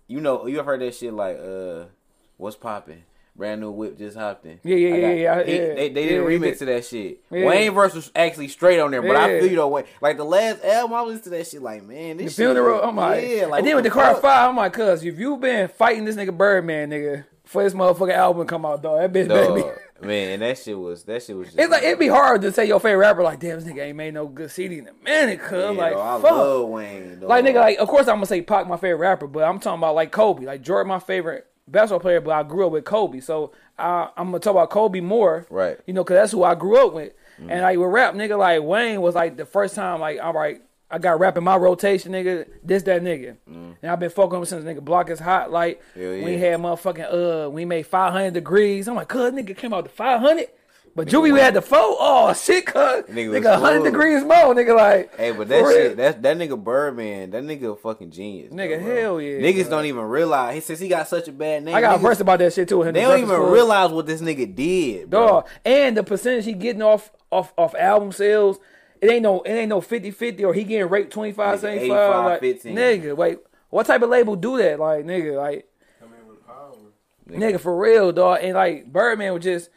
You 0.07 0.21
know, 0.21 0.45
you 0.45 0.59
ever 0.59 0.71
heard 0.71 0.81
that 0.81 0.93
shit 0.93 1.11
like, 1.13 1.39
uh, 1.39 1.85
what's 2.37 2.55
popping? 2.55 3.03
Brand 3.38 3.59
new 3.59 3.71
whip 3.71 3.97
just 3.97 4.17
hopped 4.17 4.45
in. 4.45 4.59
Yeah, 4.63 4.77
yeah, 4.77 4.95
yeah, 4.95 5.07
yeah, 5.13 5.43
he- 5.43 5.51
yeah. 5.57 5.73
They, 5.75 5.89
they 5.89 5.89
did 5.89 6.19
a 6.19 6.23
Yeah, 6.23 6.29
he 6.29 6.38
remix 6.39 6.57
to 6.59 6.65
that 6.65 6.86
shit. 6.86 7.19
Yeah. 7.29 7.45
Wayne 7.45 7.73
verse 7.73 7.93
was 7.93 8.09
actually 8.15 8.47
straight 8.47 8.79
on 8.79 8.91
there, 8.91 9.01
but 9.01 9.17
I 9.17 9.39
feel 9.41 9.49
you 9.49 9.57
know, 9.57 9.67
Wayne. 9.67 9.83
Like 10.01 10.15
the 10.15 10.23
last 10.23 10.63
album, 10.63 10.93
I 10.95 11.01
listened 11.01 11.23
to 11.25 11.29
that 11.31 11.45
shit. 11.47 11.61
Like, 11.61 11.83
man, 11.83 12.15
the 12.17 12.23
this 12.23 12.33
shit. 12.36 12.45
funeral, 12.45 12.81
I'm 12.81 12.95
like, 12.95 13.27
yeah, 13.27 13.45
like 13.47 13.59
and 13.59 13.67
then 13.67 13.75
with 13.75 13.83
the 13.83 13.89
the 13.89 13.93
car 13.93 14.13
fuck? 14.13 14.21
five, 14.21 14.49
I'm 14.49 14.55
like, 14.55 14.71
cuz 14.71 15.03
if 15.03 15.19
you 15.19 15.36
been 15.36 15.67
fighting 15.67 16.05
this 16.05 16.15
nigga 16.15 16.36
Birdman, 16.36 16.91
nigga, 16.91 17.25
for 17.43 17.61
this 17.63 17.73
motherfucking 17.73 18.13
album 18.13 18.47
come 18.47 18.65
out, 18.65 18.81
dog, 18.81 18.99
that 19.01 19.11
bitch 19.11 19.27
better 19.27 19.53
be. 19.53 19.63
Man, 20.05 20.31
and 20.33 20.41
that 20.41 20.57
shit 20.57 20.77
was 20.77 21.03
that 21.03 21.23
shit 21.23 21.36
was. 21.38 21.47
Just 21.47 21.59
It's 21.59 21.69
like 21.71 21.83
it'd 21.83 21.99
be 21.99 22.07
hard 22.09 22.41
to 22.41 22.51
say 22.51 22.65
your 22.65 22.79
favorite 22.81 22.97
rapper 23.05 23.23
like, 23.23 23.39
damn, 23.39 23.59
this 23.59 23.67
nigga 23.69 23.81
ain't 23.86 23.95
made 23.97 24.13
no 24.13 24.27
good 24.27 24.51
CD 24.51 24.79
in 24.79 24.88
a 24.88 24.93
minute, 25.03 25.39
cuz 25.41 25.51
Yeah, 25.61 25.69
like, 25.71 25.93
dog, 25.93 26.19
I 26.19 26.21
fuck. 26.21 26.38
love 26.38 26.67
Wayne. 26.69 27.19
Dog. 27.21 27.29
Like 27.29 27.45
nigga, 27.45 27.55
like 27.55 27.77
of 27.79 27.88
course 27.89 28.07
I'm 28.07 28.15
gonna 28.15 28.25
say 28.27 28.41
Pac 28.41 28.67
my 28.67 28.75
favorite 28.77 28.97
rapper, 28.99 29.27
but 29.27 29.43
I'm 29.43 29.59
talking 29.59 29.79
about 29.79 29.95
like 29.95 30.11
Kobe, 30.11 30.45
like 30.45 30.61
Jordan 30.61 30.88
my 30.89 30.99
favorite 30.99 31.47
basketball 31.68 31.99
player, 31.99 32.22
but 32.22 32.32
I 32.32 32.43
grew 32.43 32.66
up 32.66 32.72
with 32.72 32.86
Kobe, 32.86 33.20
so 33.20 33.51
I, 33.78 34.09
I'm 34.18 34.28
gonna 34.28 34.39
talk 34.39 34.51
about 34.51 34.70
Kobe 34.70 34.99
more, 34.99 35.45
Right. 35.49 35.80
You 35.86 35.93
know, 35.93 36.03
cause 36.03 36.16
that's 36.16 36.32
who 36.32 36.43
I 36.43 36.55
grew 36.55 36.86
up 36.88 36.93
with, 36.93 37.13
and 37.39 37.61
like 37.61 37.78
with 37.78 37.89
rap, 37.89 38.13
nigga, 38.13 38.38
like 38.38 38.61
Wayne 38.61 39.01
was 39.01 39.16
like 39.16 39.38
the 39.38 39.45
first 39.45 39.76
time, 39.76 39.99
like 39.99 40.20
all 40.22 40.34
right, 40.34 40.61
I 40.89 40.99
got 40.99 41.20
rap 41.20 41.38
in 41.38 41.43
my 41.43 41.55
rotation, 41.57 42.11
nigga, 42.11 42.47
this 42.63 42.84
that 42.84 43.01
nigga, 43.01 43.36
and 43.47 43.76
I've 43.84 43.99
been 43.99 44.09
fucking 44.09 44.39
with 44.39 44.49
since 44.49 44.63
nigga 44.63 44.82
Block 44.82 45.09
is 45.09 45.20
hot, 45.20 45.51
like 45.51 45.82
Hell 45.95 46.03
when 46.03 46.28
he 46.28 46.34
yeah. 46.34 46.51
had 46.51 46.59
motherfucking 46.59 47.45
uh, 47.45 47.49
we 47.49 47.66
made 47.66 47.88
500 47.88 48.34
degrees, 48.34 48.88
I'm 48.88 48.95
like, 48.95 49.07
cuz 49.07 49.32
nigga 49.34 49.57
came 49.57 49.74
out 49.74 49.86
to 49.86 49.91
500. 49.91 50.47
But 50.95 51.09
Juvie 51.09 51.37
had 51.37 51.53
the 51.53 51.61
four. 51.61 51.77
Oh 51.99 52.33
shit, 52.33 52.65
cuz 52.67 52.75
Nigga 52.77 53.09
nigga, 53.09 53.33
was 53.51 53.61
100 53.61 53.83
degrees 53.83 54.23
more, 54.23 54.55
nigga. 54.55 54.75
Like, 54.77 55.13
Hey, 55.17 55.31
but 55.31 55.49
that 55.49 55.65
shit, 55.69 55.97
that 55.97 56.21
that 56.21 56.37
nigga 56.37 56.61
Birdman, 56.63 57.31
that 57.31 57.43
nigga 57.43 57.73
a 57.73 57.75
fucking 57.75 58.11
genius. 58.11 58.53
Nigga, 58.53 58.79
though, 58.79 58.85
bro. 58.85 58.95
hell 58.95 59.21
yeah, 59.21 59.39
Niggas 59.41 59.63
bro. 59.67 59.71
don't 59.77 59.85
even 59.87 60.03
realize. 60.03 60.55
He 60.55 60.61
says 60.61 60.79
he 60.79 60.87
got 60.87 61.07
such 61.09 61.27
a 61.27 61.33
bad 61.33 61.63
name. 61.65 61.75
I 61.75 61.81
got 61.81 61.95
a 61.95 61.97
niggas, 61.97 62.01
verse 62.01 62.19
about 62.21 62.39
that 62.39 62.53
shit 62.53 62.69
too. 62.69 62.77
with 62.77 62.87
him 62.87 62.93
They 62.93 63.01
don't 63.01 63.11
even 63.17 63.27
Breakfast 63.27 63.41
Club. 63.41 63.53
realize 63.53 63.91
what 63.91 64.05
this 64.05 64.21
nigga 64.21 64.55
did, 64.55 65.09
bro. 65.09 65.27
dog. 65.27 65.47
And 65.65 65.97
the 65.97 66.03
percentage 66.03 66.45
he 66.45 66.53
getting 66.53 66.81
off 66.81 67.11
off 67.29 67.53
off 67.57 67.75
album 67.75 68.13
sales, 68.13 68.59
it 69.01 69.11
ain't 69.11 69.23
no 69.23 69.41
it 69.41 69.51
ain't 69.51 69.67
no 69.69 69.81
50-50 69.81 70.45
or 70.45 70.53
he 70.53 70.63
getting 70.63 70.87
raped 70.87 71.11
25 71.11 71.57
Nigga, 71.57 71.61
75 71.61 72.25
like, 72.25 72.39
15. 72.39 72.73
nigga, 72.75 73.15
wait, 73.17 73.39
what 73.69 73.85
type 73.85 74.01
of 74.01 74.09
label 74.09 74.37
do 74.37 74.57
that? 74.59 74.79
Like 74.79 75.03
nigga, 75.03 75.35
like 75.35 75.67
Come 75.99 76.11
in 76.13 76.25
with 76.29 76.47
power. 76.47 76.71
nigga 77.29 77.59
for 77.59 77.75
real, 77.77 78.13
dog. 78.13 78.39
And 78.41 78.53
like 78.53 78.93
Birdman 78.93 79.33
was 79.33 79.43
just 79.43 79.69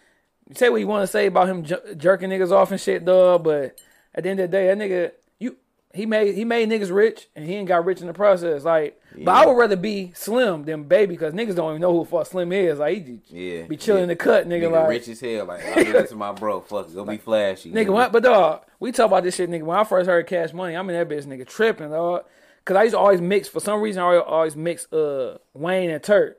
say 0.55 0.69
what 0.69 0.81
you 0.81 0.87
want 0.87 1.03
to 1.03 1.07
say 1.07 1.27
about 1.27 1.49
him 1.49 1.65
jer- 1.65 1.95
jerking 1.97 2.31
niggas 2.31 2.53
off 2.53 2.71
and 2.71 2.81
shit, 2.81 3.05
dog. 3.05 3.45
But 3.45 3.79
at 4.15 4.25
the 4.25 4.31
end 4.31 4.41
of 4.41 4.51
the 4.51 4.57
day, 4.57 4.67
that 4.69 4.79
nigga, 4.79 5.13
you 5.39 5.57
he 5.95 6.07
made 6.07 6.35
he 6.35 6.45
made 6.45 6.69
niggas 6.69 6.95
rich 6.95 7.29
and 7.35 7.45
he 7.45 7.55
ain't 7.55 7.69
got 7.69 7.85
rich 7.85 8.01
in 8.01 8.07
the 8.07 8.13
process. 8.13 8.65
Like, 8.65 9.01
but 9.25 9.33
I 9.33 9.47
would 9.47 9.55
rather 9.57 9.77
be 9.77 10.13
Slim 10.15 10.65
than 10.65 10.85
Baby 10.85 11.15
because 11.15 11.33
niggas 11.35 11.55
don't 11.57 11.71
even 11.73 11.81
know 11.81 11.93
who 11.93 12.05
the 12.05 12.11
fuck 12.11 12.27
Slim 12.27 12.53
is. 12.53 12.79
Like, 12.79 13.07
he 13.07 13.21
Yeah, 13.29 13.63
be 13.67 13.77
chilling 13.77 14.03
yeah. 14.03 14.07
the 14.09 14.17
cut, 14.17 14.47
nigga. 14.47 14.65
Nigga, 14.69 14.73
like, 14.73 14.89
rich 14.89 15.09
as 15.09 15.21
hell. 15.21 15.47
Like 15.47 15.65
I 15.65 15.85
do 15.85 15.93
that 15.93 16.09
to 16.11 16.17
my 16.17 16.33
bro. 16.33 16.61
Fuck, 16.61 16.95
go 16.95 17.05
be 17.05 17.17
flashy. 17.17 17.73
Nigga, 17.73 17.91
what? 17.91 18.13
But 18.13 18.23
dog, 18.23 18.63
we 18.81 18.93
talk 18.93 19.07
about 19.07 19.25
this 19.25 19.35
shit, 19.37 19.51
nigga. 19.51 19.63
When 19.63 19.79
I 19.79 19.85
first 19.85 20.09
heard 20.09 20.27
Cash 20.27 20.53
Money, 20.53 20.77
I'm 20.77 20.89
in 20.91 20.97
that 20.97 21.09
bitch, 21.15 21.25
nigga, 21.27 21.47
tripping, 21.47 21.91
dog. 21.91 22.25
Cause 22.65 22.77
I 22.77 22.83
used 22.83 22.93
to 22.95 22.99
always 22.99 23.23
mix. 23.23 23.49
For 23.49 23.61
some 23.61 23.81
reason, 23.81 24.03
I 24.03 24.19
always 24.19 24.55
mix 24.55 24.93
uh 24.93 25.39
Wayne 25.55 25.89
and 25.89 26.03
Turk. 26.03 26.39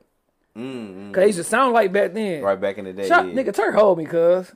Mm, 0.56 0.94
mm. 0.94 1.14
Cause 1.14 1.20
they 1.20 1.26
used 1.26 1.38
to 1.38 1.44
sound 1.44 1.72
like 1.72 1.92
back 1.92 2.12
then. 2.12 2.42
Right 2.42 2.60
back 2.60 2.78
in 2.78 2.84
the 2.84 2.92
day, 2.92 3.08
Shot, 3.08 3.26
yeah. 3.26 3.32
nigga, 3.32 3.54
Turk 3.54 3.74
hold 3.74 3.98
me, 3.98 4.04
cuz. 4.04 4.52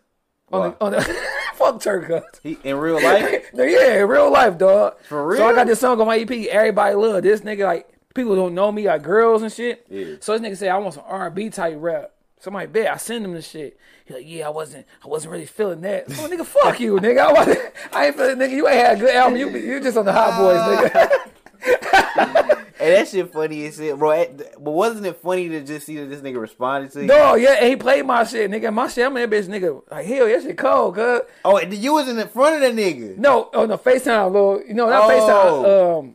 On 0.53 0.71
the, 0.71 0.85
on 0.85 0.93
the 0.93 1.03
fuck 1.55 1.81
Turk, 1.81 2.07
cuz. 2.07 2.41
He 2.43 2.59
in 2.65 2.77
real 2.77 3.03
life. 3.03 3.51
Yeah, 3.55 4.03
in 4.03 4.09
real 4.09 4.31
life, 4.31 4.59
dog. 4.59 5.01
For 5.09 5.27
real? 5.27 5.39
So 5.39 5.47
I 5.47 5.55
got 5.55 5.67
this 5.67 5.81
song 5.81 6.01
on 6.01 6.07
my 6.07 6.19
EP. 6.19 6.31
Everybody 6.31 6.95
love 6.95 7.23
this 7.23 7.41
nigga. 7.41 7.65
Like 7.65 7.89
people 8.15 8.35
don't 8.35 8.55
know 8.55 8.71
me, 8.73 8.87
like 8.87 9.03
girls 9.03 9.43
and 9.43 9.53
shit. 9.53 9.87
Yeah. 9.89 10.17
So 10.21 10.37
this 10.37 10.41
nigga 10.47 10.57
said 10.57 10.69
I 10.71 10.79
want 10.79 10.95
some 10.95 11.05
R 11.07 11.27
and 11.27 11.35
B 11.35 11.51
type 11.51 11.77
rap. 11.79 12.11
Somebody 12.41 12.67
bet 12.67 12.93
I 12.93 12.97
send 12.99 13.25
him 13.25 13.33
the 13.33 13.41
shit. 13.41 13.79
He 14.05 14.13
like, 14.13 14.25
yeah, 14.27 14.47
I 14.47 14.51
wasn't, 14.51 14.87
I 15.03 15.09
wasn't 15.09 15.33
really 15.33 15.47
feeling 15.47 15.81
that. 15.81 16.05
Oh, 16.11 16.29
nigga, 16.31 16.45
fuck 16.45 16.79
you, 16.79 16.97
nigga. 16.97 17.21
I, 17.21 17.33
wasn't, 17.33 17.59
I 17.93 18.07
ain't 18.07 18.17
feeling, 18.17 18.37
nigga. 18.37 18.51
You 18.51 18.69
ain't 18.69 18.77
had 18.77 18.97
a 18.99 19.01
good 19.01 19.15
album. 19.15 19.39
You, 19.39 19.49
you 19.49 19.81
just 19.81 19.97
on 19.97 20.05
the 20.05 20.13
Hot 20.13 20.39
Boys, 20.39 20.91
nigga. 20.93 21.31
Hey, 22.77 22.91
that 22.97 23.09
shit 23.09 23.33
funny 23.33 23.65
as 23.67 23.77
shit, 23.77 23.97
bro. 23.97 24.27
But 24.59 24.71
wasn't 24.73 25.07
it 25.07 25.17
funny 25.17 25.49
to 25.49 25.62
just 25.62 25.87
see 25.87 25.97
that 25.97 26.07
this 26.11 26.21
nigga 26.21 26.39
responded 26.41 26.91
to 26.93 27.01
you? 27.03 27.07
no, 27.07 27.35
yeah, 27.35 27.53
and 27.61 27.69
he 27.69 27.77
played 27.77 28.05
my 28.05 28.25
shit, 28.25 28.51
nigga. 28.51 28.71
My 28.75 28.89
shit, 28.89 29.07
I'm 29.07 29.17
in 29.17 29.31
that 29.31 29.35
bitch, 29.35 29.47
nigga. 29.49 29.81
Like 29.91 30.05
hell, 30.05 30.27
that 30.27 30.43
shit 30.43 30.59
cold, 30.59 30.97
cuz. 30.97 31.21
Oh, 31.47 31.57
and 31.57 31.73
you 31.73 31.95
was 31.95 32.09
in 32.09 32.17
the 32.17 32.27
front 32.27 32.57
of 32.57 32.61
that 32.62 32.75
nigga. 32.75 33.17
No, 33.17 33.45
on 33.55 33.69
the 33.69 33.79
Facetime, 33.79 34.33
little, 34.33 34.61
you 34.67 34.75
know, 34.75 34.91
not 34.91 35.09
Oh. 35.11 36.12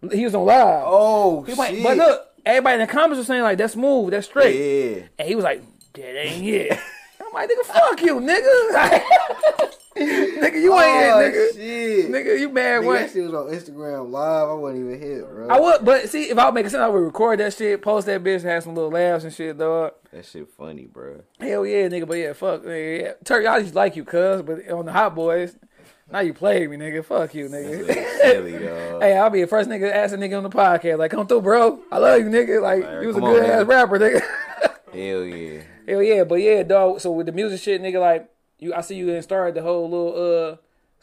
Facetime. 0.00 0.04
Um, 0.04 0.10
he 0.10 0.24
was 0.24 0.34
on 0.34 0.46
live. 0.46 0.84
Oh 0.86 1.42
He 1.42 1.54
shit. 1.54 1.82
but 1.82 1.96
look, 1.98 2.26
everybody 2.46 2.74
in 2.74 2.80
the 2.86 2.92
comments 2.92 3.18
was 3.18 3.26
saying 3.26 3.42
like 3.42 3.58
that's 3.58 3.72
smooth, 3.74 4.12
that's 4.12 4.26
straight. 4.28 4.54
Yeah. 4.54 5.02
And 5.18 5.28
he 5.28 5.34
was 5.34 5.44
like, 5.44 5.60
that 5.94 6.18
ain't 6.24 6.46
it. 6.46 6.72
I'm 7.20 7.32
like, 7.34 7.50
nigga, 7.50 7.66
fuck 7.66 8.00
you, 8.00 8.20
nigga. 8.20 9.72
nigga, 10.40 10.60
you 10.60 10.78
ain't 10.78 11.12
oh, 11.14 11.20
it, 11.20 11.34
nigga. 11.34 11.54
shit. 11.54 12.10
Nigga, 12.10 12.38
you 12.38 12.48
mad 12.50 12.82
Nigga, 12.82 12.86
what? 12.86 12.98
that 13.00 13.10
shit 13.12 13.24
was 13.24 13.34
on 13.34 13.46
Instagram 13.46 14.10
live. 14.10 14.48
I 14.48 14.52
wasn't 14.52 14.84
even 14.86 15.00
hit, 15.00 15.28
bro. 15.28 15.48
I 15.48 15.58
would, 15.58 15.84
but 15.84 16.08
see, 16.10 16.24
if 16.24 16.38
I 16.38 16.44
would 16.44 16.54
make 16.54 16.66
sense, 16.66 16.74
I 16.80 16.88
would 16.88 16.98
record 16.98 17.40
that 17.40 17.54
shit, 17.54 17.80
post 17.80 18.06
that 18.06 18.22
bitch, 18.22 18.42
have 18.42 18.62
some 18.62 18.74
little 18.74 18.90
laughs 18.90 19.24
and 19.24 19.32
shit, 19.32 19.56
dog. 19.56 19.92
that 20.12 20.26
shit 20.26 20.48
funny, 20.50 20.86
bro. 20.86 21.22
Hell 21.40 21.64
yeah, 21.66 21.88
nigga, 21.88 22.06
but 22.06 22.18
yeah, 22.18 22.32
fuck, 22.34 22.62
nigga, 22.62 23.00
yeah. 23.00 23.12
Turk, 23.24 23.46
I 23.46 23.62
just 23.62 23.74
like 23.74 23.96
you, 23.96 24.04
cuz, 24.04 24.42
but 24.42 24.68
on 24.70 24.84
the 24.86 24.92
Hot 24.92 25.14
Boys, 25.14 25.56
now 26.12 26.20
you 26.20 26.34
played 26.34 26.68
me, 26.70 26.76
nigga. 26.76 27.04
Fuck 27.04 27.34
you, 27.34 27.48
nigga. 27.48 27.86
Silly, 28.20 28.52
hey, 29.00 29.16
I'll 29.16 29.30
be 29.30 29.40
the 29.40 29.46
first 29.46 29.68
nigga 29.68 29.88
to 29.88 29.96
ask 29.96 30.14
a 30.14 30.18
nigga 30.18 30.36
on 30.36 30.42
the 30.44 30.50
podcast, 30.50 30.98
like, 30.98 31.10
come 31.10 31.26
through, 31.26 31.40
bro. 31.40 31.80
I 31.90 31.98
love 31.98 32.20
you, 32.20 32.26
nigga. 32.26 32.60
Like, 32.62 32.84
Like, 32.84 33.00
you 33.02 33.08
was 33.08 33.16
a 33.16 33.20
come 33.20 33.28
on, 33.30 33.34
good 33.34 33.44
ass 33.44 33.64
nigga. 33.64 33.68
rapper, 33.68 33.98
nigga. 33.98 34.20
Hell 34.92 35.24
yeah. 35.24 35.60
Hell 35.88 36.02
yeah, 36.02 36.24
but 36.24 36.36
yeah, 36.36 36.62
dog. 36.62 37.00
So 37.00 37.10
with 37.12 37.26
the 37.26 37.32
music 37.32 37.60
shit, 37.60 37.82
nigga, 37.82 38.00
like 38.00 38.28
you, 38.58 38.74
I 38.74 38.80
see 38.80 38.96
you 38.96 39.06
done 39.06 39.22
started 39.22 39.54
the 39.54 39.62
whole 39.62 39.88
little. 39.90 40.52
uh 40.52 40.56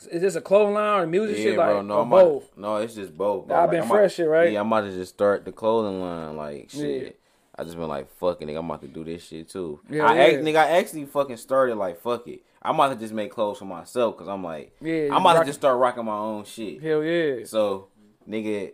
Is 0.09 0.21
this 0.21 0.35
a 0.35 0.41
clothing 0.41 0.73
line 0.73 1.01
or 1.01 1.07
music 1.07 1.37
Yeah, 1.37 1.43
shit? 1.43 1.57
Like 1.57 1.67
bro. 1.69 1.81
No, 1.81 1.95
or 1.95 2.01
I'm 2.03 2.09
both. 2.09 2.57
No, 2.57 2.75
it's 2.77 2.95
just 2.95 3.17
both. 3.17 3.47
Bro. 3.47 3.55
I've 3.57 3.71
been 3.71 3.83
I'm 3.83 3.87
fresh 3.89 4.15
shit, 4.15 4.27
right? 4.27 4.51
Yeah, 4.51 4.59
I'm 4.61 4.67
about 4.67 4.81
to 4.81 4.91
just 4.91 5.13
start 5.13 5.45
the 5.45 5.51
clothing 5.51 6.01
line. 6.01 6.35
Like 6.35 6.69
shit. 6.69 7.03
Yeah. 7.03 7.09
I 7.55 7.63
just 7.63 7.77
been 7.77 7.87
like, 7.87 8.09
fucking 8.17 8.47
nigga, 8.47 8.57
I'm 8.57 8.65
about 8.65 8.81
to 8.81 8.87
do 8.87 9.03
this 9.03 9.27
shit 9.27 9.47
too. 9.47 9.79
Yeah, 9.87 10.05
I 10.07 10.15
yeah. 10.29 10.37
nigga, 10.39 10.55
I 10.55 10.69
actually 10.79 11.05
fucking 11.05 11.37
started 11.37 11.75
like, 11.75 12.01
fuck 12.01 12.27
it. 12.27 12.41
I'm 12.63 12.73
about 12.75 12.93
to 12.93 12.95
just 12.95 13.13
make 13.13 13.29
clothes 13.31 13.59
for 13.59 13.65
myself 13.65 14.15
because 14.15 14.27
I'm 14.27 14.43
like, 14.43 14.75
Yeah, 14.81 15.09
I'm 15.11 15.17
about 15.21 15.35
rock- 15.35 15.43
to 15.43 15.49
just 15.49 15.59
start 15.59 15.77
rocking 15.77 16.05
my 16.05 16.15
own 16.17 16.45
shit. 16.45 16.81
Hell 16.81 17.03
yeah. 17.03 17.45
So, 17.45 17.89
nigga, 18.27 18.71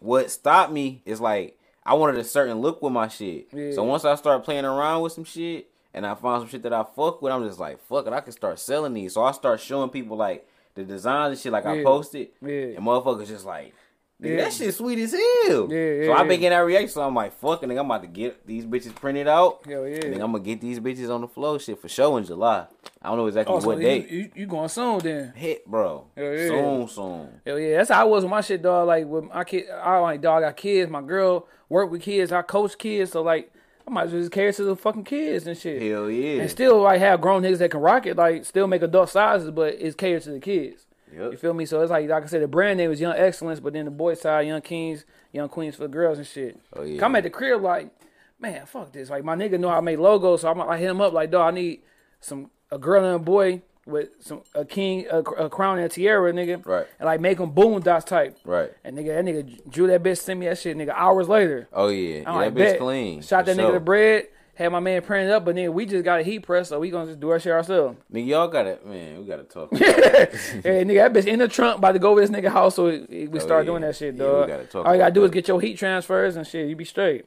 what 0.00 0.30
stopped 0.30 0.72
me 0.72 1.00
is 1.06 1.20
like 1.22 1.58
I 1.86 1.94
wanted 1.94 2.18
a 2.18 2.24
certain 2.24 2.58
look 2.58 2.82
with 2.82 2.92
my 2.92 3.08
shit. 3.08 3.48
Yeah. 3.52 3.72
So 3.72 3.82
once 3.84 4.04
I 4.04 4.14
start 4.16 4.44
playing 4.44 4.66
around 4.66 5.00
with 5.02 5.12
some 5.14 5.24
shit 5.24 5.70
and 5.94 6.06
I 6.06 6.14
found 6.14 6.42
some 6.42 6.48
shit 6.50 6.62
that 6.62 6.72
I 6.72 6.84
fuck 6.84 7.20
with, 7.22 7.32
I'm 7.32 7.44
just 7.46 7.58
like, 7.58 7.80
fuck 7.86 8.06
it, 8.06 8.12
I 8.12 8.20
can 8.20 8.32
start 8.32 8.58
selling 8.58 8.94
these. 8.94 9.14
So 9.14 9.22
I 9.22 9.32
start 9.32 9.60
showing 9.60 9.90
people 9.90 10.16
like 10.16 10.46
the 10.74 10.84
designs 10.84 11.32
and 11.32 11.38
shit 11.40 11.52
like 11.52 11.66
I 11.66 11.76
Yeah. 11.76 11.84
posted. 11.84 12.28
Yeah. 12.40 12.76
And 12.76 12.78
motherfuckers 12.80 13.26
just 13.26 13.44
like, 13.46 13.74
Yeah. 14.20 14.36
that 14.36 14.52
shit 14.52 14.74
sweet 14.74 14.98
as 14.98 15.12
hell. 15.12 15.72
Yeah, 15.72 15.78
yeah, 15.78 16.06
so 16.06 16.12
I 16.12 16.18
been 16.24 16.40
getting 16.40 16.50
that 16.50 16.58
reaction. 16.64 16.88
So 16.88 17.02
I'm 17.02 17.14
like, 17.14 17.32
fuck 17.38 17.62
nigga, 17.62 17.78
I'm 17.80 17.86
about 17.86 18.02
to 18.02 18.08
get 18.08 18.46
these 18.46 18.64
bitches 18.66 18.94
printed 18.94 19.28
out. 19.28 19.60
Hell 19.66 19.86
yeah. 19.86 20.04
And 20.06 20.14
I'm 20.22 20.32
gonna 20.32 20.40
get 20.40 20.60
these 20.60 20.80
bitches 20.80 21.12
on 21.12 21.20
the 21.20 21.28
flow 21.28 21.56
shit 21.58 21.80
for 21.80 21.88
show 21.88 22.16
in 22.16 22.24
July. 22.24 22.66
I 23.00 23.08
don't 23.08 23.16
know 23.18 23.26
exactly 23.28 23.54
Oh, 23.54 23.60
so 23.60 23.66
what 23.68 23.78
you, 23.78 23.84
date. 23.84 24.10
you, 24.10 24.30
you 24.34 24.46
going 24.46 24.68
soon 24.68 24.98
then? 24.98 25.32
Hit, 25.36 25.64
bro. 25.66 26.04
Hell 26.16 26.24
yeah. 26.34 26.48
Soon, 26.48 26.88
soon. 26.88 27.40
Hell 27.46 27.58
yeah, 27.60 27.76
that's 27.76 27.90
how 27.90 28.00
I 28.02 28.04
was 28.04 28.24
with 28.24 28.30
my 28.32 28.40
shit, 28.40 28.60
dog. 28.60 28.88
Like 28.88 29.06
with 29.06 29.24
my 29.24 29.44
kid, 29.44 29.70
I 29.70 29.98
like 29.98 30.20
dog. 30.20 30.42
I 30.42 30.48
got 30.48 30.56
kids. 30.56 30.90
My 30.90 31.00
girl 31.02 31.46
work 31.68 31.88
with 31.90 32.02
kids. 32.02 32.32
I 32.32 32.42
coach 32.42 32.76
kids, 32.76 33.12
so 33.12 33.22
like 33.22 33.52
I 33.88 33.90
might 33.90 34.02
as 34.04 34.12
well 34.12 34.20
just 34.20 34.32
carry 34.32 34.52
to 34.52 34.64
the 34.64 34.76
fucking 34.76 35.04
kids 35.04 35.46
and 35.46 35.56
shit. 35.56 35.80
Hell 35.80 36.10
yeah. 36.10 36.42
And 36.42 36.50
still 36.50 36.82
like 36.82 37.00
have 37.00 37.22
grown 37.22 37.42
niggas 37.42 37.58
that 37.58 37.70
can 37.70 37.80
rock 37.80 38.04
it, 38.04 38.18
like 38.18 38.44
still 38.44 38.66
make 38.66 38.82
adult 38.82 39.08
sizes, 39.08 39.50
but 39.50 39.76
it's 39.78 39.96
catered 39.96 40.22
to 40.24 40.32
the 40.32 40.40
kids. 40.40 40.84
Yep. 41.10 41.32
You 41.32 41.38
feel 41.38 41.54
me? 41.54 41.64
So 41.64 41.80
it's 41.80 41.90
like 41.90 42.06
like 42.06 42.22
I 42.22 42.26
said, 42.26 42.42
the 42.42 42.48
brand 42.48 42.76
name 42.76 42.92
is 42.92 43.00
Young 43.00 43.14
Excellence, 43.16 43.60
but 43.60 43.72
then 43.72 43.86
the 43.86 43.90
boy 43.90 44.12
side, 44.12 44.46
Young 44.46 44.60
Kings, 44.60 45.06
Young 45.32 45.48
Queens 45.48 45.74
for 45.74 45.84
the 45.84 45.88
girls 45.88 46.18
and 46.18 46.26
shit. 46.26 46.60
Oh, 46.74 46.82
yeah. 46.82 47.00
Come 47.00 47.16
at 47.16 47.22
the 47.22 47.30
crib 47.30 47.62
like, 47.62 47.90
man, 48.38 48.66
fuck 48.66 48.92
this. 48.92 49.08
Like 49.08 49.24
my 49.24 49.34
nigga 49.34 49.58
know 49.58 49.70
I 49.70 49.80
make 49.80 49.98
logos, 49.98 50.42
so 50.42 50.50
I'm 50.50 50.60
I 50.60 50.76
hit 50.76 50.90
him 50.90 51.00
up 51.00 51.14
like, 51.14 51.30
dog, 51.30 51.54
I 51.54 51.56
need 51.56 51.80
some 52.20 52.50
a 52.70 52.76
girl 52.76 53.02
and 53.02 53.16
a 53.16 53.18
boy 53.18 53.62
with 53.88 54.10
some 54.20 54.42
a 54.54 54.64
king 54.64 55.06
a, 55.10 55.18
a 55.20 55.48
crown 55.50 55.78
and 55.78 55.86
a 55.86 55.88
tiara, 55.88 56.32
nigga. 56.32 56.64
Right. 56.64 56.86
And 57.00 57.06
like 57.06 57.20
make 57.20 57.38
them 57.38 57.50
boom 57.50 57.80
dots 57.80 58.04
type. 58.04 58.38
Right. 58.44 58.70
And 58.84 58.96
nigga, 58.96 59.16
that 59.16 59.24
nigga 59.24 59.70
drew 59.70 59.86
that 59.88 60.02
bitch, 60.02 60.18
sent 60.18 60.38
me 60.38 60.46
that 60.46 60.58
shit, 60.58 60.76
nigga, 60.76 60.92
hours 60.94 61.28
later. 61.28 61.68
Oh 61.72 61.88
yeah, 61.88 62.18
I'm 62.18 62.22
yeah, 62.24 62.32
like, 62.34 62.54
that 62.54 62.74
bitch 62.74 62.78
clean. 62.78 63.22
Shot 63.22 63.46
that 63.46 63.56
nigga 63.56 63.72
the 63.72 63.80
bread. 63.80 64.28
Had 64.54 64.72
my 64.72 64.80
man 64.80 65.02
print 65.02 65.28
it 65.28 65.32
up, 65.32 65.44
but 65.44 65.54
then 65.54 65.72
we 65.72 65.86
just 65.86 66.04
got 66.04 66.18
a 66.18 66.24
heat 66.24 66.40
press, 66.40 66.68
so 66.70 66.80
we 66.80 66.90
gonna 66.90 67.06
just 67.06 67.20
do 67.20 67.30
our 67.30 67.38
shit 67.38 67.52
ourselves. 67.52 67.96
Nigga, 68.12 68.26
y'all 68.26 68.48
got 68.48 68.66
it, 68.66 68.84
man, 68.84 69.20
we 69.20 69.24
gotta 69.24 69.44
talk. 69.44 69.72
hey, 69.76 70.84
nigga, 70.84 70.94
that 70.96 71.12
bitch 71.12 71.26
in 71.28 71.38
the 71.38 71.46
trunk, 71.46 71.78
about 71.78 71.92
to 71.92 72.00
go 72.00 72.10
over 72.10 72.20
this 72.20 72.30
nigga 72.30 72.50
house, 72.50 72.74
so 72.74 72.86
we 72.86 73.28
we 73.28 73.38
Oh, 73.38 73.42
start 73.42 73.64
yeah. 73.64 73.70
doing 73.70 73.82
that 73.82 73.94
shit, 73.94 74.16
Yeah, 74.16 74.24
we 74.24 74.28
dog. 74.30 74.48
gotta 74.48 74.64
talk 74.64 74.84
All 74.86 74.92
you 74.94 74.98
gotta 74.98 75.14
do 75.14 75.24
is 75.24 75.30
get 75.30 75.46
your 75.46 75.60
heat 75.60 75.78
transfers 75.78 76.34
and 76.34 76.44
shit. 76.44 76.68
You 76.68 76.74
be 76.74 76.84
straight. 76.84 77.24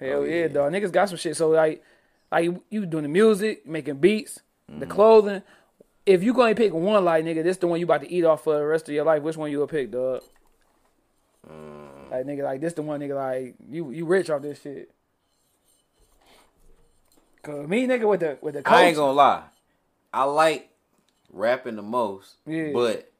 Hell 0.00 0.18
Oh, 0.18 0.24
yeah. 0.24 0.34
yeah. 0.42 0.48
dog. 0.48 0.72
Niggas 0.72 0.90
got 0.90 1.08
some 1.08 1.18
shit. 1.18 1.36
So 1.36 1.50
like, 1.50 1.84
like 2.32 2.44
you, 2.44 2.62
you 2.68 2.84
doing 2.84 3.04
the 3.04 3.08
music, 3.08 3.64
making 3.66 3.98
beats, 3.98 4.40
Mm-hmm. 4.68 4.80
the 4.80 4.86
clothing. 4.86 5.42
If 6.06 6.22
you 6.22 6.32
gonna 6.32 6.54
pick 6.54 6.72
one, 6.72 7.04
like 7.04 7.24
nigga, 7.24 7.42
this 7.42 7.56
the 7.56 7.66
one 7.66 7.80
you 7.80 7.84
about 7.86 8.02
to 8.02 8.10
eat 8.12 8.24
off 8.24 8.44
for 8.44 8.56
the 8.56 8.64
rest 8.64 8.88
of 8.88 8.94
your 8.94 9.04
life. 9.04 9.22
Which 9.22 9.36
one 9.36 9.50
you 9.50 9.58
will 9.58 9.66
pick, 9.66 9.90
dog? 9.90 10.22
Mm. 11.50 12.10
Like 12.10 12.24
nigga, 12.26 12.44
like 12.44 12.60
this 12.60 12.74
the 12.74 12.82
one, 12.82 13.00
nigga, 13.00 13.14
like 13.16 13.54
you 13.68 13.90
you 13.90 14.06
rich 14.06 14.30
off 14.30 14.42
this 14.42 14.60
shit. 14.62 14.90
Cause 17.42 17.68
me, 17.68 17.86
nigga, 17.86 18.08
with 18.08 18.20
the 18.20 18.38
with 18.40 18.54
the 18.54 18.62
coach, 18.62 18.72
I 18.74 18.82
ain't 18.84 18.96
gonna 18.96 19.12
lie. 19.12 19.42
I 20.12 20.24
like 20.24 20.70
rapping 21.32 21.76
the 21.76 21.82
most, 21.82 22.34
Yeah. 22.46 22.70
but 22.72 23.10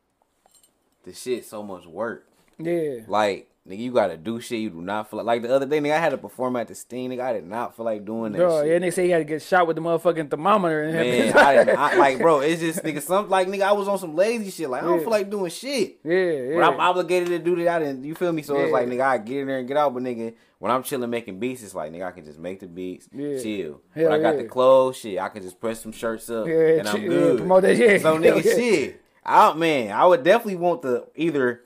the 1.04 1.12
shit 1.12 1.44
so 1.44 1.62
much 1.62 1.86
work. 1.86 2.26
yeah, 2.58 3.00
Like, 3.06 3.48
nigga, 3.68 3.78
you 3.78 3.92
gotta 3.92 4.16
do 4.16 4.40
shit 4.40 4.60
you 4.60 4.70
do 4.70 4.80
not 4.80 5.10
feel 5.10 5.18
like. 5.18 5.26
Like 5.26 5.42
the 5.42 5.54
other 5.54 5.66
day, 5.66 5.80
nigga, 5.80 5.94
I 5.94 5.98
had 5.98 6.10
to 6.10 6.18
perform 6.18 6.56
at 6.56 6.68
the 6.68 6.74
Sting. 6.74 7.10
Nigga, 7.10 7.20
I 7.20 7.32
did 7.34 7.44
not 7.46 7.74
feel 7.76 7.84
like 7.84 8.04
doing 8.04 8.32
that 8.32 8.38
bro. 8.38 8.62
shit. 8.62 8.70
Yeah, 8.72 8.78
they 8.78 8.90
say 8.90 9.04
you 9.04 9.10
gotta 9.10 9.24
get 9.24 9.42
shot 9.42 9.66
with 9.66 9.76
the 9.76 9.82
motherfucking 9.82 10.30
thermometer 10.30 10.82
and 10.84 10.94
Man, 10.94 11.36
I 11.36 11.54
didn't, 11.64 11.78
I, 11.78 11.94
like, 11.98 12.18
bro, 12.18 12.40
it's 12.40 12.60
just 12.60 12.82
nigga, 12.82 13.02
some 13.02 13.28
like 13.28 13.48
nigga, 13.48 13.62
I 13.62 13.72
was 13.72 13.88
on 13.88 13.98
some 13.98 14.14
lazy 14.14 14.50
shit. 14.50 14.70
Like, 14.70 14.82
I 14.82 14.86
don't 14.86 14.96
Yeah. 14.98 15.02
feel 15.02 15.10
like 15.10 15.30
doing 15.30 15.50
shit. 15.50 15.98
yeah, 16.04 16.14
yeah. 16.14 16.54
But 16.54 16.64
I'm 16.72 16.80
obligated 16.80 17.28
to 17.28 17.38
do 17.38 17.56
that. 17.64 17.68
I 17.68 17.78
didn't. 17.80 18.04
You 18.04 18.14
feel 18.14 18.32
me? 18.32 18.42
So 18.42 18.56
it's 18.58 18.72
like, 18.72 18.86
nigga, 18.88 19.02
I 19.02 19.18
get 19.18 19.38
in 19.38 19.46
there 19.48 19.58
and 19.58 19.66
get 19.68 19.76
out. 19.76 19.92
But 19.94 20.02
nigga, 20.02 20.34
when 20.58 20.70
I'm 20.72 20.82
chilling 20.82 21.10
making 21.10 21.38
beats, 21.38 21.62
it's 21.62 21.74
like, 21.74 21.92
nigga, 21.92 22.06
I 22.06 22.12
can 22.12 22.24
just 22.24 22.38
make 22.38 22.60
the 22.60 22.66
beats, 22.66 23.08
Yeah. 23.12 23.38
chill. 23.42 23.80
Hell 23.94 24.04
when 24.10 24.12
I 24.12 24.22
got 24.22 24.36
yeah. 24.36 24.42
the 24.42 24.48
clothes, 24.48 24.96
shit, 24.96 25.18
I 25.18 25.28
can 25.28 25.42
just 25.42 25.60
press 25.60 25.80
some 25.82 25.92
shirts 25.92 26.30
up, 26.30 26.46
Yeah, 26.46 26.78
and 26.78 26.88
I'm 26.88 27.02
yeah, 27.02 27.08
good. 27.08 27.38
promote 27.38 27.62
that 27.62 27.76
shit. 27.76 28.00
So 28.02 28.16
nigga, 28.18 28.36
yeah. 28.44 28.54
shit, 28.54 29.02
I 29.24 29.52
man, 29.54 29.92
I 29.92 30.06
would 30.06 30.22
definitely 30.22 30.56
want 30.56 30.82
to 30.82 31.04
either 31.16 31.62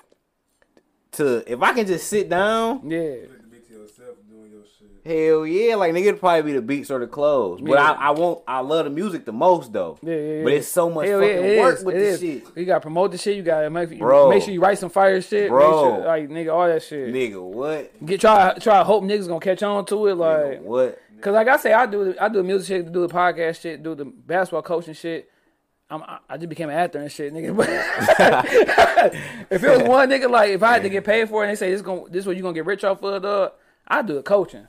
to 1.12 1.42
if 1.50 1.60
I 1.62 1.72
can 1.72 1.86
just 1.86 2.06
sit 2.08 2.28
down. 2.28 2.80
yeah. 2.88 2.98
You 3.00 3.20
have 3.22 3.40
to 3.42 3.46
be 3.48 3.58
to 3.58 3.72
yourself 3.80 4.16
doing 4.28 4.50
your 4.52 4.62
shit. 4.78 4.88
Hell 5.04 5.46
yeah, 5.46 5.74
like 5.76 5.92
nigga, 5.92 6.06
it'd 6.08 6.20
probably 6.20 6.42
be 6.42 6.52
the 6.52 6.62
beats 6.62 6.90
or 6.90 6.98
the 7.00 7.06
clothes. 7.06 7.60
But 7.60 7.70
Yeah. 7.72 7.92
I, 7.92 8.08
I 8.08 8.10
won't. 8.10 8.42
I 8.46 8.60
love 8.60 8.84
the 8.84 8.90
music 8.90 9.24
the 9.24 9.32
most 9.32 9.72
though. 9.72 9.98
Yeah, 10.02 10.14
yeah, 10.14 10.44
But 10.44 10.52
it's 10.52 10.68
so 10.68 10.90
much 10.90 11.06
Hell 11.08 11.20
fucking 11.20 11.34
yeah, 11.36 11.42
it 11.42 11.60
work 11.60 11.78
is, 11.78 11.84
with 11.84 11.96
it 11.96 11.98
the 11.98 12.04
is. 12.06 12.20
shit, 12.20 12.44
You 12.56 12.64
gotta 12.66 12.80
promote 12.80 13.10
the 13.12 13.18
shit. 13.18 13.36
You 13.36 13.42
gotta 13.42 13.70
make 13.70 13.98
Bro. 13.98 14.28
make 14.30 14.42
sure 14.42 14.52
you 14.54 14.60
write 14.60 14.78
some 14.78 14.90
fire 14.90 15.20
shit. 15.20 15.48
Bro. 15.48 15.60
Make 15.60 15.70
sure, 15.98 16.06
like 16.06 16.28
nigga, 16.28 16.54
all 16.54 16.66
that 16.66 16.82
shit. 16.82 17.12
nigga. 17.12 17.42
What? 17.42 18.06
Get 18.06 18.20
try 18.20 18.54
try 18.60 18.78
to 18.78 18.84
hope 18.84 19.02
niggas 19.04 19.26
gonna 19.26 19.40
catch 19.40 19.62
on 19.62 19.84
to 19.86 20.06
it. 20.06 20.14
Nigga, 20.14 20.50
Like, 20.50 20.62
what? 20.62 21.00
cause 21.20 21.32
like 21.34 21.48
I 21.48 21.56
say, 21.56 21.72
I 21.72 21.86
do 21.86 22.14
I 22.20 22.28
do 22.28 22.34
the 22.38 22.44
music 22.44 22.68
shit, 22.68 22.92
do 22.92 23.06
the 23.06 23.12
podcast 23.12 23.60
shit, 23.60 23.82
do 23.82 23.94
the 23.94 24.04
basketball 24.04 24.62
coaching 24.62 24.94
shit. 24.94 25.28
I'm, 25.90 26.02
I- 26.02 26.18
I 26.28 26.36
just 26.36 26.48
became 26.48 26.68
an 26.70 26.76
actor 26.76 26.98
and 27.00 27.10
shit, 27.10 27.32
nigga. 27.32 27.50
If 29.50 29.64
it 29.64 29.78
was 29.78 29.88
one 29.88 30.08
nigga, 30.08 30.30
like 30.30 30.50
if 30.50 30.62
I 30.62 30.74
had 30.74 30.82
to 30.82 30.88
get 30.88 31.04
paid 31.04 31.28
for 31.28 31.42
it, 31.42 31.48
and 31.48 31.52
they 31.52 31.56
say 31.58 31.70
this 31.70 31.82
going 31.82 32.10
this 32.12 32.26
what 32.26 32.36
you 32.36 32.42
gonna 32.42 32.54
get 32.54 32.66
rich 32.66 32.84
off 32.84 33.02
of, 33.02 33.22
dog, 33.22 33.52
I 33.88 34.02
do 34.02 34.14
the 34.14 34.22
coaching. 34.22 34.68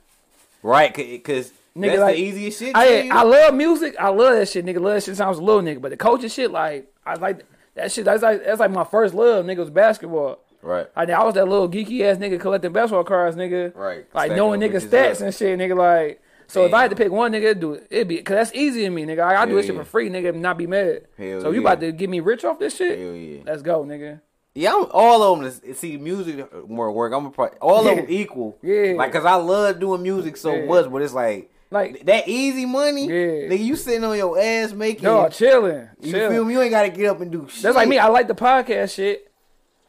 Right? 0.62 0.94
Because 0.94 1.52
Nigga, 1.76 1.86
that's 1.86 2.00
like, 2.00 2.16
the 2.16 2.22
easiest 2.22 2.58
shit. 2.58 2.76
I. 2.76 3.08
I 3.08 3.22
love 3.22 3.54
music. 3.54 3.96
I 3.98 4.08
love 4.08 4.36
that 4.36 4.48
shit, 4.48 4.64
nigga. 4.64 4.80
Love 4.80 4.94
that 4.94 5.02
shit 5.04 5.16
sounds 5.16 5.38
a 5.38 5.42
little 5.42 5.62
nigga, 5.62 5.80
but 5.80 5.90
the 5.90 5.96
coaching 5.96 6.28
shit, 6.28 6.50
like 6.50 6.92
I 7.06 7.14
like 7.14 7.44
that 7.74 7.90
shit. 7.90 8.04
That's 8.04 8.22
like 8.22 8.44
that's 8.44 8.60
like 8.60 8.70
my 8.70 8.84
first 8.84 9.14
love, 9.14 9.44
nigga. 9.46 9.58
Was 9.58 9.70
basketball. 9.70 10.38
right. 10.62 10.86
I, 10.94 11.04
I 11.04 11.24
was 11.24 11.34
that 11.34 11.48
little 11.48 11.68
geeky 11.68 12.02
ass 12.02 12.18
nigga 12.18 12.38
collecting 12.40 12.72
basketball 12.72 13.04
cards, 13.04 13.36
nigga. 13.36 13.74
Right. 13.74 14.06
Like 14.14 14.32
knowing 14.32 14.60
nigga 14.60 14.80
stats 14.86 15.16
up. 15.16 15.20
and 15.22 15.34
shit, 15.34 15.58
nigga. 15.58 15.76
Like 15.76 16.21
so, 16.52 16.66
if 16.66 16.74
I 16.74 16.82
had 16.82 16.90
to 16.90 16.96
pick 16.96 17.10
one 17.10 17.32
nigga, 17.32 17.44
it'd 17.44 17.60
do 17.60 17.74
it. 17.74 17.86
It'd 17.90 18.08
be 18.08 18.16
because 18.16 18.36
that's 18.36 18.54
easy 18.54 18.82
to 18.82 18.90
me, 18.90 19.04
nigga. 19.04 19.20
I, 19.20 19.42
I 19.42 19.44
do 19.46 19.50
Hell 19.50 19.56
this 19.56 19.66
shit 19.66 19.74
yeah. 19.74 19.82
for 19.82 19.88
free, 19.88 20.10
nigga, 20.10 20.30
and 20.30 20.42
not 20.42 20.58
be 20.58 20.66
mad. 20.66 21.06
Hell 21.16 21.40
so 21.40 21.50
you 21.50 21.54
yeah. 21.54 21.60
about 21.60 21.80
to 21.80 21.92
get 21.92 22.10
me 22.10 22.20
rich 22.20 22.44
off 22.44 22.58
this 22.58 22.76
shit? 22.76 22.98
Hell 22.98 23.14
yeah. 23.14 23.40
Let's 23.46 23.62
go, 23.62 23.84
nigga. 23.84 24.20
Yeah, 24.54 24.74
I'm, 24.74 24.86
all 24.90 25.22
of 25.22 25.38
them. 25.38 25.46
Is, 25.46 25.78
see, 25.78 25.96
music 25.96 26.68
more 26.68 26.92
work. 26.92 27.12
I'm 27.14 27.24
a 27.24 27.30
part. 27.30 27.56
All 27.60 27.88
of 27.88 27.96
them 27.96 28.06
equal. 28.08 28.58
Yeah. 28.62 28.92
Like, 28.96 29.12
cause 29.12 29.24
I 29.24 29.34
love 29.36 29.80
doing 29.80 30.02
music 30.02 30.36
so 30.36 30.54
Yeah. 30.54 30.66
much, 30.66 30.90
but 30.90 31.00
it's 31.00 31.14
like, 31.14 31.50
Like- 31.70 32.04
that 32.04 32.28
easy 32.28 32.66
money. 32.66 33.06
Yeah. 33.06 33.48
Nigga, 33.48 33.64
you 33.64 33.76
sitting 33.76 34.04
on 34.04 34.16
your 34.18 34.38
ass 34.38 34.72
making. 34.72 35.04
No, 35.04 35.26
chilling. 35.30 35.88
you 36.00 36.12
chilling. 36.12 36.32
feel 36.32 36.44
me? 36.44 36.52
You 36.52 36.60
ain't 36.60 36.70
gotta 36.70 36.90
get 36.90 37.06
up 37.06 37.22
and 37.22 37.32
do 37.32 37.48
shit. 37.48 37.62
That's 37.62 37.76
like 37.76 37.88
me. 37.88 37.98
I 37.98 38.08
like 38.08 38.28
the 38.28 38.34
podcast 38.34 38.94
shit, 38.94 39.32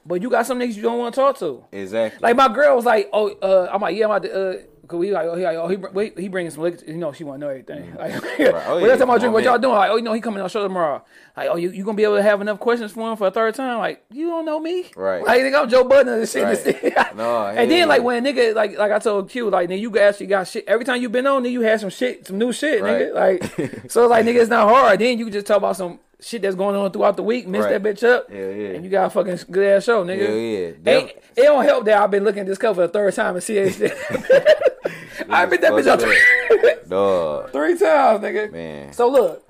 but 0.06 0.22
you 0.22 0.30
got 0.30 0.46
some 0.46 0.60
niggas 0.60 0.76
you 0.76 0.82
don't 0.82 0.98
want 0.98 1.14
to 1.14 1.20
talk 1.20 1.38
to. 1.40 1.66
Exactly. 1.74 2.20
Like 2.22 2.38
my 2.38 2.48
girl 2.48 2.74
was 2.78 2.86
like, 2.86 3.10
"Oh, 3.12 3.32
uh, 3.42 3.70
I'm 3.70 3.82
like, 3.82 3.98
yeah, 3.98 4.06
I'm 4.06 4.12
about 4.12 4.24
to." 4.24 4.34
Uh, 4.34 4.62
Cause 4.94 5.00
we 5.00 5.12
like, 5.12 5.26
oh, 5.26 5.34
he, 5.34 5.44
like, 5.44 5.58
oh, 5.58 5.68
he, 5.68 6.22
he 6.22 6.28
bringing 6.28 6.52
some 6.52 6.62
liquor. 6.62 6.86
You 6.86 6.98
know, 6.98 7.12
she 7.14 7.24
want 7.24 7.40
to 7.42 7.48
know 7.48 7.50
everything. 7.50 7.96
Like, 7.96 8.14
Oh, 8.16 8.22
but 8.30 8.82
yeah, 8.82 8.88
that's 8.90 9.00
time 9.00 9.10
I 9.10 9.18
drink. 9.18 9.34
What 9.34 9.44
y'all 9.44 9.58
doing? 9.58 9.74
Like, 9.74 9.90
oh, 9.90 9.96
you 9.96 10.04
know, 10.04 10.14
he 10.14 10.22
coming 10.22 10.40
on 10.40 10.48
show 10.50 10.62
tomorrow. 10.62 11.04
Like, 11.36 11.50
oh, 11.50 11.56
you, 11.56 11.72
you 11.72 11.84
gonna 11.84 11.98
be 11.98 12.04
able 12.04 12.18
to 12.18 12.22
have 12.22 12.42
enough 12.42 12.60
questions 12.60 12.92
for 12.92 13.10
him 13.10 13.18
for 13.18 13.26
a 13.26 13.32
third 13.32 13.56
time? 13.56 13.80
Like, 13.80 14.06
you 14.12 14.28
don't 14.28 14.46
know 14.46 14.60
me, 14.60 14.92
Right. 14.96 15.26
Like, 15.26 15.42
nigga, 15.42 15.64
I'm 15.64 15.68
Joe 15.70 15.84
Budden 15.84 16.14
and 16.14 16.30
shit. 16.30 16.44
Right. 16.44 16.94
No, 17.16 17.48
and 17.48 17.72
then 17.72 17.88
like 17.88 18.04
when 18.04 18.24
a 18.24 18.32
nigga, 18.34 18.54
like, 18.54 18.78
like 18.78 18.92
I 18.92 19.00
told 19.00 19.32
Q, 19.32 19.50
like, 19.50 19.68
nigga, 19.68 19.80
you 19.80 19.98
actually 19.98 20.28
got 20.28 20.48
shit. 20.48 20.64
Every 20.68 20.86
time 20.86 21.02
you 21.02 21.10
been 21.10 21.26
on, 21.26 21.44
nigga, 21.44 21.52
you 21.54 21.62
had 21.62 21.80
some 21.80 21.90
shit, 21.90 22.28
some 22.28 22.38
new 22.38 22.52
shit, 22.54 22.84
nigga. 22.84 23.14
Right. 23.16 23.42
Like, 23.42 23.92
so 23.92 24.06
like, 24.08 24.26
nigga, 24.28 24.42
it's 24.42 24.50
not 24.52 24.70
hard. 24.70 25.00
Then 25.00 25.18
you 25.18 25.26
can 25.26 25.34
just 25.34 25.48
talk 25.48 25.58
about 25.58 25.76
some 25.76 26.00
shit 26.20 26.42
that's 26.44 26.56
going 26.56 26.76
on 26.76 26.92
throughout 26.92 27.18
the 27.18 27.24
week, 27.24 27.48
mix 27.48 27.66
Right. 27.66 27.82
that 27.82 27.96
bitch 27.98 28.08
up, 28.08 28.30
Hell 28.32 28.40
yeah. 28.40 28.70
and 28.70 28.86
you 28.86 28.92
got 28.92 29.08
a 29.08 29.10
fucking 29.10 29.40
good 29.50 29.76
ass 29.76 29.86
show, 29.86 30.04
nigga. 30.06 30.20
Yeah, 30.20 30.74
yeah. 30.84 31.00
Ain't, 31.00 31.10
it 31.36 31.42
don't 31.44 31.64
help 31.66 31.86
that 31.86 32.02
I've 32.02 32.12
been 32.12 32.24
looking 32.24 32.42
at 32.42 32.46
this 32.48 32.58
cover 32.58 32.76
for 32.84 32.88
the 32.88 32.94
third 32.94 33.14
time 33.14 33.36
and 33.36 33.44
see 33.44 33.58
it. 33.58 34.70
I 35.30 35.46
been 35.46 35.62
that 35.62 35.72
bitch 35.74 35.88
up 35.88 36.88
Dog. 36.90 37.52
three 37.52 37.78
times, 37.78 38.24
nigga. 38.24 38.52
Man. 38.52 38.94
So 38.94 39.10
look, 39.10 39.48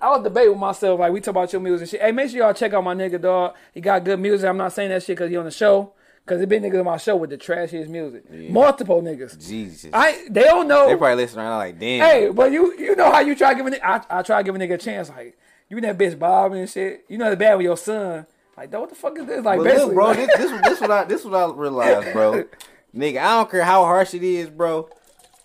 I 0.00 0.10
was 0.10 0.22
debating 0.22 0.50
with 0.50 0.58
myself 0.58 1.00
like 1.00 1.12
we 1.12 1.20
talk 1.20 1.32
about 1.32 1.52
your 1.52 1.62
music 1.62 1.82
and 1.82 1.90
shit. 1.90 2.00
Hey, 2.02 2.12
make 2.12 2.30
sure 2.30 2.40
y'all 2.40 2.52
check 2.54 2.72
out 2.72 2.84
my 2.84 2.94
nigga, 2.94 3.20
dog. 3.20 3.54
He 3.72 3.80
got 3.80 4.04
good 4.04 4.20
music. 4.20 4.48
I'm 4.48 4.56
not 4.56 4.72
saying 4.72 4.90
that 4.90 5.02
shit 5.02 5.16
because 5.16 5.30
he 5.30 5.36
on 5.36 5.44
the 5.44 5.50
show. 5.50 5.92
Cause 6.26 6.40
it 6.40 6.48
been 6.48 6.62
niggas 6.62 6.78
on 6.78 6.86
my 6.86 6.96
show 6.96 7.16
with 7.16 7.28
the 7.28 7.36
trashiest 7.36 7.88
music. 7.88 8.24
Multiple 8.50 9.02
niggas. 9.02 9.46
Jesus. 9.46 9.90
I 9.92 10.26
they 10.30 10.44
don't 10.44 10.66
know. 10.66 10.88
they 10.88 10.96
probably 10.96 11.16
listening 11.16 11.44
around 11.44 11.58
like, 11.58 11.78
damn. 11.78 12.00
Hey, 12.00 12.30
but 12.30 12.50
you 12.50 12.74
you 12.78 12.96
know 12.96 13.12
how 13.12 13.20
you 13.20 13.34
try 13.34 13.52
giving 13.52 13.74
it. 13.74 13.80
I 13.84 14.02
I 14.08 14.22
try 14.22 14.42
giving 14.42 14.62
nigga 14.62 14.74
a 14.74 14.78
chance. 14.78 15.10
Like 15.10 15.36
you 15.68 15.76
and 15.76 15.84
that 15.84 15.98
bitch 15.98 16.18
bobbing 16.18 16.60
and 16.60 16.70
shit. 16.70 17.04
You 17.08 17.18
know 17.18 17.28
the 17.28 17.36
bad 17.36 17.56
with 17.56 17.64
your 17.64 17.76
son. 17.76 18.26
Like, 18.56 18.72
what 18.72 18.88
the 18.88 18.94
fuck 18.94 19.18
is 19.18 19.26
this? 19.26 19.44
Like, 19.44 19.58
But 19.58 19.64
basically, 19.64 19.86
look, 19.86 19.94
bro, 19.94 20.14
this, 20.14 20.36
this, 20.36 20.62
this 20.62 20.80
what 20.80 20.90
I 20.90 21.04
this 21.04 21.24
what 21.24 21.34
I 21.34 21.52
realized, 21.52 22.12
bro. 22.12 22.44
nigga, 22.96 23.18
I 23.18 23.36
don't 23.38 23.50
care 23.50 23.64
how 23.64 23.84
harsh 23.84 24.14
it 24.14 24.22
is, 24.22 24.48
bro. 24.48 24.88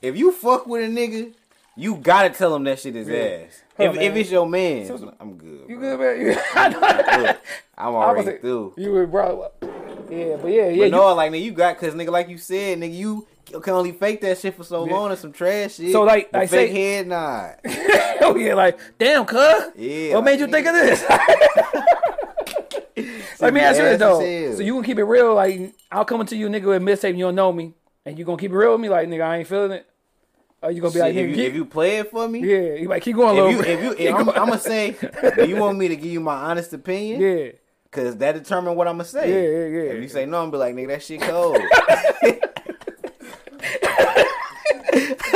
If 0.01 0.17
you 0.17 0.31
fuck 0.31 0.65
with 0.67 0.83
a 0.83 0.87
nigga, 0.87 1.33
you 1.75 1.95
gotta 1.95 2.29
tell 2.29 2.55
him 2.55 2.63
that 2.65 2.79
shit 2.79 2.95
is 2.95 3.09
ass. 3.09 3.61
Huh, 3.77 3.83
If, 3.83 3.95
if 3.97 4.15
it's 4.15 4.31
your 4.31 4.47
man, 4.47 4.89
I'm 5.19 5.37
good. 5.37 5.69
you 5.69 5.77
bro. 5.77 5.97
good, 5.97 6.19
man? 6.27 6.37
I 6.55 6.69
know. 6.69 6.79
Look, 7.23 7.37
I'm 7.77 7.85
I 7.87 7.89
was 7.89 7.95
already 7.95 8.27
like, 8.31 8.41
through. 8.41 8.73
You 8.77 8.91
were 8.91 9.07
bro. 9.07 9.51
Yeah, 10.09 10.37
but 10.41 10.47
yeah, 10.51 10.69
yeah. 10.69 10.85
But 10.85 10.91
no, 10.91 11.13
like 11.15 11.31
nigga, 11.31 11.41
you 11.43 11.51
got 11.51 11.77
cause 11.77 11.93
nigga, 11.93 12.11
like 12.11 12.29
you 12.29 12.37
said, 12.37 12.79
nigga, 12.79 12.93
you 12.95 13.27
can 13.61 13.73
only 13.73 13.91
fake 13.91 14.21
that 14.21 14.37
shit 14.39 14.55
for 14.55 14.63
so 14.63 14.83
long 14.83 15.11
and 15.11 15.19
some 15.19 15.31
trash 15.31 15.75
shit. 15.75 15.91
So, 15.91 16.03
like- 16.03 16.31
The 16.31 16.39
like, 16.39 16.49
fake 16.49 16.71
say- 16.71 16.95
head 16.95 17.07
nod. 17.07 17.55
oh 18.21 18.35
yeah, 18.37 18.53
like 18.55 18.79
damn, 18.97 19.25
cuz. 19.25 19.71
Yeah, 19.75 20.15
What 20.15 20.23
made 20.23 20.39
you 20.39 20.47
think 20.47 20.67
of 20.67 20.73
this? 20.73 21.03
Let 23.39 23.53
me 23.53 23.61
ask 23.61 23.77
you 23.79 23.85
this 23.85 23.99
though. 23.99 24.19
So 24.19 24.61
you 24.61 24.73
gonna 24.73 24.85
keep 24.85 24.99
it 24.99 25.03
real? 25.03 25.33
Like 25.33 25.73
I'll 25.91 26.03
come 26.05 26.25
to 26.25 26.35
you, 26.35 26.49
nigga, 26.49 26.65
with 26.65 26.81
mixtape 26.81 27.15
you 27.17 27.25
don't 27.25 27.35
know 27.35 27.53
me, 27.53 27.73
and 28.05 28.19
you 28.19 28.25
gonna 28.25 28.37
keep 28.37 28.51
it 28.51 28.55
real 28.57 28.73
with 28.73 28.81
me? 28.81 28.89
Like 28.89 29.07
nigga, 29.07 29.21
I 29.23 29.37
ain't 29.37 29.47
feeling 29.47 29.71
it. 29.71 29.85
Or 30.61 30.71
you 30.71 30.81
gonna 30.81 30.91
be 30.91 30.99
Shit, 30.99 31.01
like, 31.03 31.15
if, 31.15 31.29
you, 31.29 31.35
keep, 31.35 31.45
if 31.47 31.55
you 31.55 31.65
play 31.65 31.99
it 31.99 32.11
for 32.11 32.27
me, 32.27 32.39
yeah, 32.41 32.73
you 32.73 32.89
like 32.89 33.01
keep 33.01 33.15
going, 33.15 33.37
a 33.37 33.47
if 33.47 33.53
you 33.53 33.61
if 33.61 33.81
you, 33.81 34.07
if 34.07 34.13
I'm, 34.15 34.25
going. 34.25 34.37
I'm 34.37 34.47
gonna 34.47 34.59
say, 34.59 34.91
do 35.35 35.47
you 35.47 35.55
want 35.55 35.77
me 35.77 35.87
to 35.87 35.95
give 35.95 36.11
you 36.11 36.19
my 36.19 36.35
honest 36.35 36.73
opinion? 36.73 37.21
yeah, 37.21 37.51
Cause 37.91 38.17
that 38.17 38.33
determine 38.33 38.75
what 38.75 38.87
I'm 38.87 38.95
gonna 38.95 39.05
say. 39.05 39.29
Yeah, 39.29 39.57
yeah, 39.57 39.83
yeah. 39.83 39.91
If 39.93 40.03
you 40.03 40.09
say 40.09 40.25
no, 40.25 40.43
I'm 40.43 40.51
be 40.51 40.57
like, 40.57 40.75
nigga, 40.75 40.87
that 40.89 41.03
shit 41.03 41.21
cold. 41.21 41.57
He 44.91 45.05
just 45.05 45.31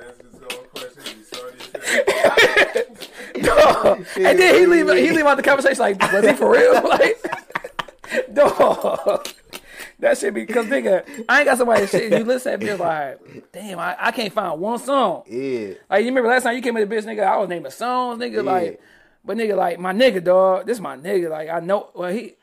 answered 0.00 0.26
his 0.32 0.42
own 0.42 0.64
question. 0.74 1.02
He 1.04 1.22
started 1.24 1.60
his 3.34 3.46
Dog. 3.46 4.06
and 4.16 4.38
then 4.38 4.54
he 4.54 4.66
leave 4.66 4.88
he 4.96 5.10
leave 5.10 5.26
out 5.26 5.36
the 5.36 5.42
conversation 5.42 5.80
like, 5.80 6.00
was 6.12 6.24
he 6.24 6.32
for 6.32 6.50
real? 6.50 6.82
Like, 6.88 7.22
dog. 8.32 9.28
That 10.00 10.18
shit 10.18 10.34
because 10.34 10.66
nigga, 10.66 11.24
I 11.28 11.40
ain't 11.40 11.46
got 11.46 11.58
somebody 11.58 11.86
shit. 11.86 12.12
You 12.12 12.24
listen 12.24 12.58
to 12.60 12.66
that 12.66 12.78
bitch 12.78 12.78
like, 12.80 13.52
damn, 13.52 13.78
I, 13.78 13.96
I 13.98 14.10
can't 14.10 14.32
find 14.32 14.60
one 14.60 14.78
song. 14.78 15.22
yeah. 15.26 15.74
Like 15.88 16.00
you 16.00 16.06
remember 16.08 16.28
last 16.28 16.42
time 16.42 16.56
you 16.56 16.62
came 16.62 16.76
in 16.76 16.88
the 16.88 16.94
bitch, 16.94 17.04
nigga, 17.04 17.24
I 17.24 17.36
was 17.38 17.48
naming 17.48 17.70
songs, 17.70 18.20
nigga, 18.20 18.36
Yeah. 18.36 18.40
like, 18.42 18.80
but 19.24 19.36
nigga, 19.36 19.56
like 19.56 19.78
my 19.78 19.92
nigga, 19.92 20.22
dog, 20.22 20.66
this 20.66 20.80
my 20.80 20.96
nigga, 20.96 21.30
like 21.30 21.48
I 21.48 21.60
know, 21.60 21.90
well 21.94 22.10
he, 22.12 22.34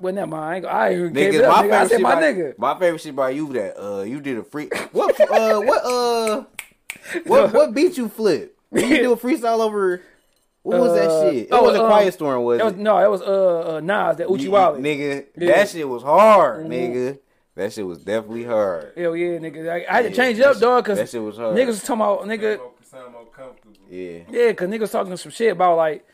well 0.00 0.14
never 0.14 0.28
mind, 0.28 0.44
I 0.44 0.54
ain't, 0.56 0.62
gonna- 0.64 0.74
I 0.74 0.88
ain't 0.90 0.98
even 1.00 1.12
gave 1.12 1.34
Nigga, 1.34 1.38
it 1.38 1.44
up, 1.44 1.56
my 1.56 1.62
nigga. 1.62 1.66
I 1.66 1.70
favorite 1.72 1.88
said 1.90 2.00
my 2.00 2.12
about, 2.12 2.22
nigga. 2.22 2.58
My 2.58 2.78
favorite 2.78 3.00
shit 3.00 3.12
about 3.12 3.34
you 3.34 3.52
that 3.52 3.82
uh 3.82 4.02
you 4.02 4.20
did 4.20 4.38
a 4.38 4.42
free 4.44 4.68
what 4.92 5.20
uh 5.20 5.60
what 5.60 5.84
uh 5.84 6.44
what 7.24 7.52
what 7.54 7.74
beat 7.74 7.98
you 7.98 8.08
flip? 8.08 8.56
You 8.72 8.88
do 9.02 9.12
a 9.12 9.16
freestyle 9.16 9.60
over? 9.60 10.02
What 10.66 10.80
was 10.80 10.90
Uh, 10.90 10.94
that 10.96 11.30
shit? 11.32 11.42
It 11.44 11.48
oh, 11.52 11.62
wasn't 11.62 11.84
um, 11.84 11.90
Quiet 11.90 12.12
Storm, 12.14 12.42
was 12.42 12.58
That 12.58 12.64
was 12.64 12.74
no, 12.74 12.98
that 12.98 13.08
was 13.10 13.22
uh, 13.22 13.76
uh 13.76 13.80
Nas, 13.80 14.16
that 14.16 14.28
Uchi 14.28 14.48
Wale. 14.48 14.72
Nigga, 14.74 15.26
Yeah. 15.36 15.56
that 15.56 15.68
shit 15.68 15.88
was 15.88 16.02
hard, 16.02 16.66
Mhm. 16.66 16.70
nigga. 16.70 17.18
That 17.54 17.72
shit 17.72 17.86
was 17.86 17.98
definitely 18.00 18.42
hard. 18.44 18.92
Hell 18.96 19.14
yeah, 19.14 19.38
nigga. 19.38 19.70
I, 19.70 19.86
I 19.88 19.94
had 19.94 20.02
to 20.02 20.08
Yeah, 20.10 20.16
change 20.16 20.38
it 20.40 20.44
up, 20.44 20.54
shit- 20.54 20.62
dog, 20.62 20.84
cause 20.84 20.98
that 20.98 21.08
shit 21.08 21.22
was 21.22 21.36
hard. 21.36 21.56
niggas 21.56 21.66
was 21.68 21.82
talking 21.84 22.00
about 22.02 22.22
nigga. 22.24 22.56
Sound 22.56 22.60
more, 22.60 22.72
sound 22.82 23.12
more 23.12 23.26
comfortable. 23.26 23.76
Yeah. 23.88 24.18
Yeah, 24.28 24.52
cause 24.54 24.68
niggas 24.68 24.90
talking 24.90 25.16
some 25.16 25.30
shit 25.30 25.52
about 25.52 25.76
like, 25.76 26.04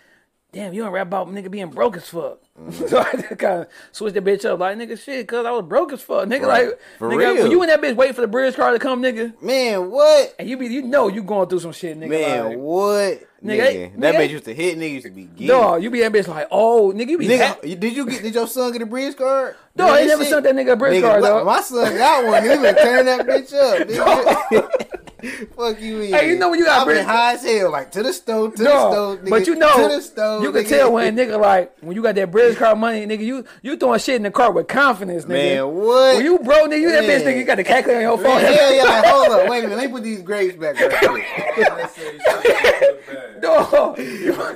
damn, 0.52 0.74
you 0.74 0.82
don't 0.82 0.92
rap 0.92 1.06
about 1.06 1.28
nigga 1.28 1.50
being 1.50 1.70
broke 1.70 1.96
as 1.96 2.06
fuck. 2.10 2.41
Mm-hmm. 2.60 2.86
so 2.86 2.98
I 2.98 3.12
just 3.12 3.38
kind 3.38 3.62
of 3.62 3.66
switched 3.92 4.14
the 4.14 4.20
bitch 4.20 4.44
up, 4.44 4.58
like 4.60 4.76
nigga, 4.76 4.98
shit, 5.02 5.26
cause 5.26 5.46
I 5.46 5.50
was 5.52 5.64
broke 5.64 5.90
as 5.94 6.02
fuck, 6.02 6.28
nigga. 6.28 6.46
Right. 6.46 6.66
Like, 6.66 6.78
For 6.98 7.08
nigga, 7.08 7.16
real. 7.16 7.42
when 7.44 7.50
you 7.50 7.62
in 7.62 7.68
that 7.70 7.80
bitch 7.80 7.96
waiting 7.96 8.14
for 8.14 8.20
the 8.20 8.26
bridge 8.26 8.54
card 8.56 8.74
to 8.74 8.78
come, 8.78 9.00
nigga, 9.02 9.40
Man, 9.42 9.90
what? 9.90 10.34
and 10.38 10.46
you 10.48 10.58
be, 10.58 10.66
you 10.66 10.82
know, 10.82 11.08
you 11.08 11.22
going 11.22 11.48
through 11.48 11.60
some 11.60 11.72
shit, 11.72 11.98
nigga. 11.98 12.10
Man, 12.10 12.44
like, 12.50 12.58
what? 12.58 13.22
Nigga, 13.42 13.58
Nigga, 13.92 14.00
that 14.00 14.14
nigga- 14.14 14.18
bitch 14.18 14.30
used 14.30 14.44
to 14.44 14.54
hit. 14.54 14.78
Nigga 14.78 14.90
used 14.92 15.06
to 15.06 15.10
be 15.12 15.24
geek. 15.24 15.48
dog, 15.48 15.82
you 15.82 15.90
be 15.90 16.00
that 16.00 16.12
bitch 16.12 16.28
like, 16.28 16.46
oh, 16.50 16.92
nigga, 16.94 17.08
you 17.08 17.18
be 17.18 17.26
Nigga, 17.26 17.80
did 17.80 17.96
you 17.96 18.06
get? 18.06 18.22
Did 18.22 18.34
your 18.34 18.46
son 18.46 18.70
get 18.70 18.82
a 18.82 18.86
bridge 18.86 19.16
card? 19.16 19.56
No, 19.74 19.96
ain't 19.96 20.06
never 20.08 20.24
sent 20.24 20.44
that 20.44 20.54
nigga 20.54 20.72
a 20.72 20.76
bridge 20.76 21.02
Nigga, 21.02 21.20
card, 21.20 21.22
my- 21.22 21.42
My 21.54 21.60
son 21.62 21.96
got 21.96 22.24
one. 22.26 22.42
He 22.42 22.48
been 22.50 22.74
turning 22.76 23.06
that 23.06 23.26
bitch 23.26 23.52
up. 23.54 24.88
Nigga. 25.22 25.54
Fuck 25.54 25.80
you, 25.80 25.96
mean? 25.98 26.12
Hey, 26.12 26.28
you 26.30 26.38
know 26.38 26.50
when 26.50 26.58
you 26.58 26.64
got 26.64 26.80
I've 26.80 26.86
been 26.94 27.04
high 27.06 27.34
as 27.34 27.44
hell, 27.44 27.70
like 27.70 27.92
to 27.92 28.02
the 28.02 28.12
stove, 28.12 28.54
to 28.56 28.64
Dog, 28.64 28.90
the 28.90 28.92
stove, 28.92 29.18
nigga, 29.20 29.30
but 29.30 29.46
you 29.46 29.54
know, 29.54 29.88
to 29.88 29.94
the 29.94 30.00
stove. 30.02 30.42
you 30.42 30.52
can 30.52 30.64
nigga. 30.64 30.68
tell 30.68 30.92
when 30.92 31.16
nigga 31.16 31.40
like 31.40 31.76
when 31.80 31.94
you 31.96 32.02
got 32.02 32.14
that 32.16 32.30
bridge 32.30 32.56
card 32.56 32.78
money, 32.78 33.06
nigga, 33.06 33.20
you 33.24 33.44
you 33.62 33.76
throwing 33.76 34.00
shit 34.00 34.16
in 34.16 34.22
the 34.22 34.30
car 34.30 34.50
with 34.50 34.66
confidence, 34.68 35.24
nigga. 35.24 35.28
Man, 35.28 35.68
what? 35.68 36.16
When 36.16 36.24
you 36.24 36.38
broke, 36.38 36.70
nigga, 36.70 36.80
you 36.80 36.90
that 36.92 37.04
bitch, 37.04 37.22
nigga, 37.22 37.38
you 37.38 37.44
got 37.44 37.56
the 37.56 37.64
calculator 37.64 37.98
on 37.98 38.02
your 38.02 38.18
phone. 38.18 38.42
Man, 38.42 38.52
hell 38.52 38.74
yeah, 38.74 38.82
like, 38.82 39.04
hold 39.04 39.28
up, 39.28 39.48
wait 39.48 39.58
a 39.58 39.62
minute, 39.62 39.76
let 39.76 39.86
me 39.86 39.92
put 39.92 40.02
these 40.02 40.22
grapes 40.22 40.56
back 40.56 40.78
right 40.80 41.24
quick. 42.62 42.80
Let's 42.80 42.80
say 42.80 42.86
shit 42.86 43.06
bad. 43.06 43.42
Dog. 43.42 43.96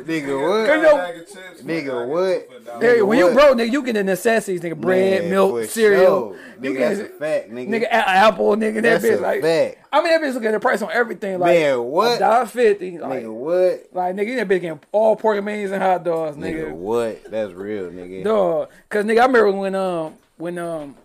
Nigga, 0.07 0.41
what? 0.49 0.67
Cause 0.69 0.83
yo- 0.83 0.97
Bag 0.97 1.17
of 1.17 1.27
chips, 1.27 1.63
Nigga, 1.63 2.07
what? 2.09 2.35
chips 2.41 2.53
for 2.53 2.57
a 2.57 2.61
dollar. 2.61 2.81
Hey, 2.95 3.03
when 3.03 3.19
you 3.19 3.31
broke, 3.33 3.57
nigga, 3.59 3.73
you 3.73 3.83
get 3.83 3.93
the 3.95 4.05
necessities, 4.05 4.61
nigga, 4.61 4.77
bread, 4.81 5.23
Man, 5.23 5.31
milk, 5.31 5.65
cereal. 5.69 6.33
sure. 6.35 6.41
Nigga, 6.61 6.77
get 6.77 6.97
that's 6.97 7.01
a 7.01 7.05
fact, 7.19 7.51
nigga. 7.51 7.69
nigga, 7.69 7.83
a- 7.85 7.95
apple, 8.09 8.57
nigga, 8.57 8.75
that 8.75 8.83
That's 8.83 9.05
bitch 9.05 9.19
a 9.19 9.21
like. 9.21 9.43
fact. 9.43 9.79
I 9.93 10.03
mean, 10.03 10.13
that 10.13 10.21
bitch 10.23 10.35
looking 10.35 10.49
at 10.49 10.53
the 10.53 10.61
price 10.61 10.83
on 10.83 10.91
everything, 10.93 11.39
like 11.39 11.55
Man, 11.59 11.83
what? 11.83 12.19
dollar 12.21 12.47
fifty, 12.47 12.99
like, 12.99 13.25
Nigga, 13.25 13.33
what? 13.33 13.87
like 13.93 14.15
nigga, 14.15 14.27
you 14.29 14.37
that 14.37 14.47
bitch 14.49 14.61
getting 14.61 14.81
all 14.93 15.17
pork 15.17 15.37
and 15.39 15.47
beans 15.47 15.71
and 15.73 15.83
hot 15.83 16.05
dogs, 16.05 16.37
Nigga, 16.37 16.69
nigga. 16.69 16.73
what? 16.73 17.31
That's 17.31 17.53
real, 17.53 17.91
nigga. 17.91 18.25
Dog, 18.25 18.71
cause 18.89 19.05
nigga, 19.05 19.21
I 19.21 19.27
remember 19.27 19.51
when 19.53 19.75
um 19.75 20.15
when 20.37 20.59
um 20.59 20.97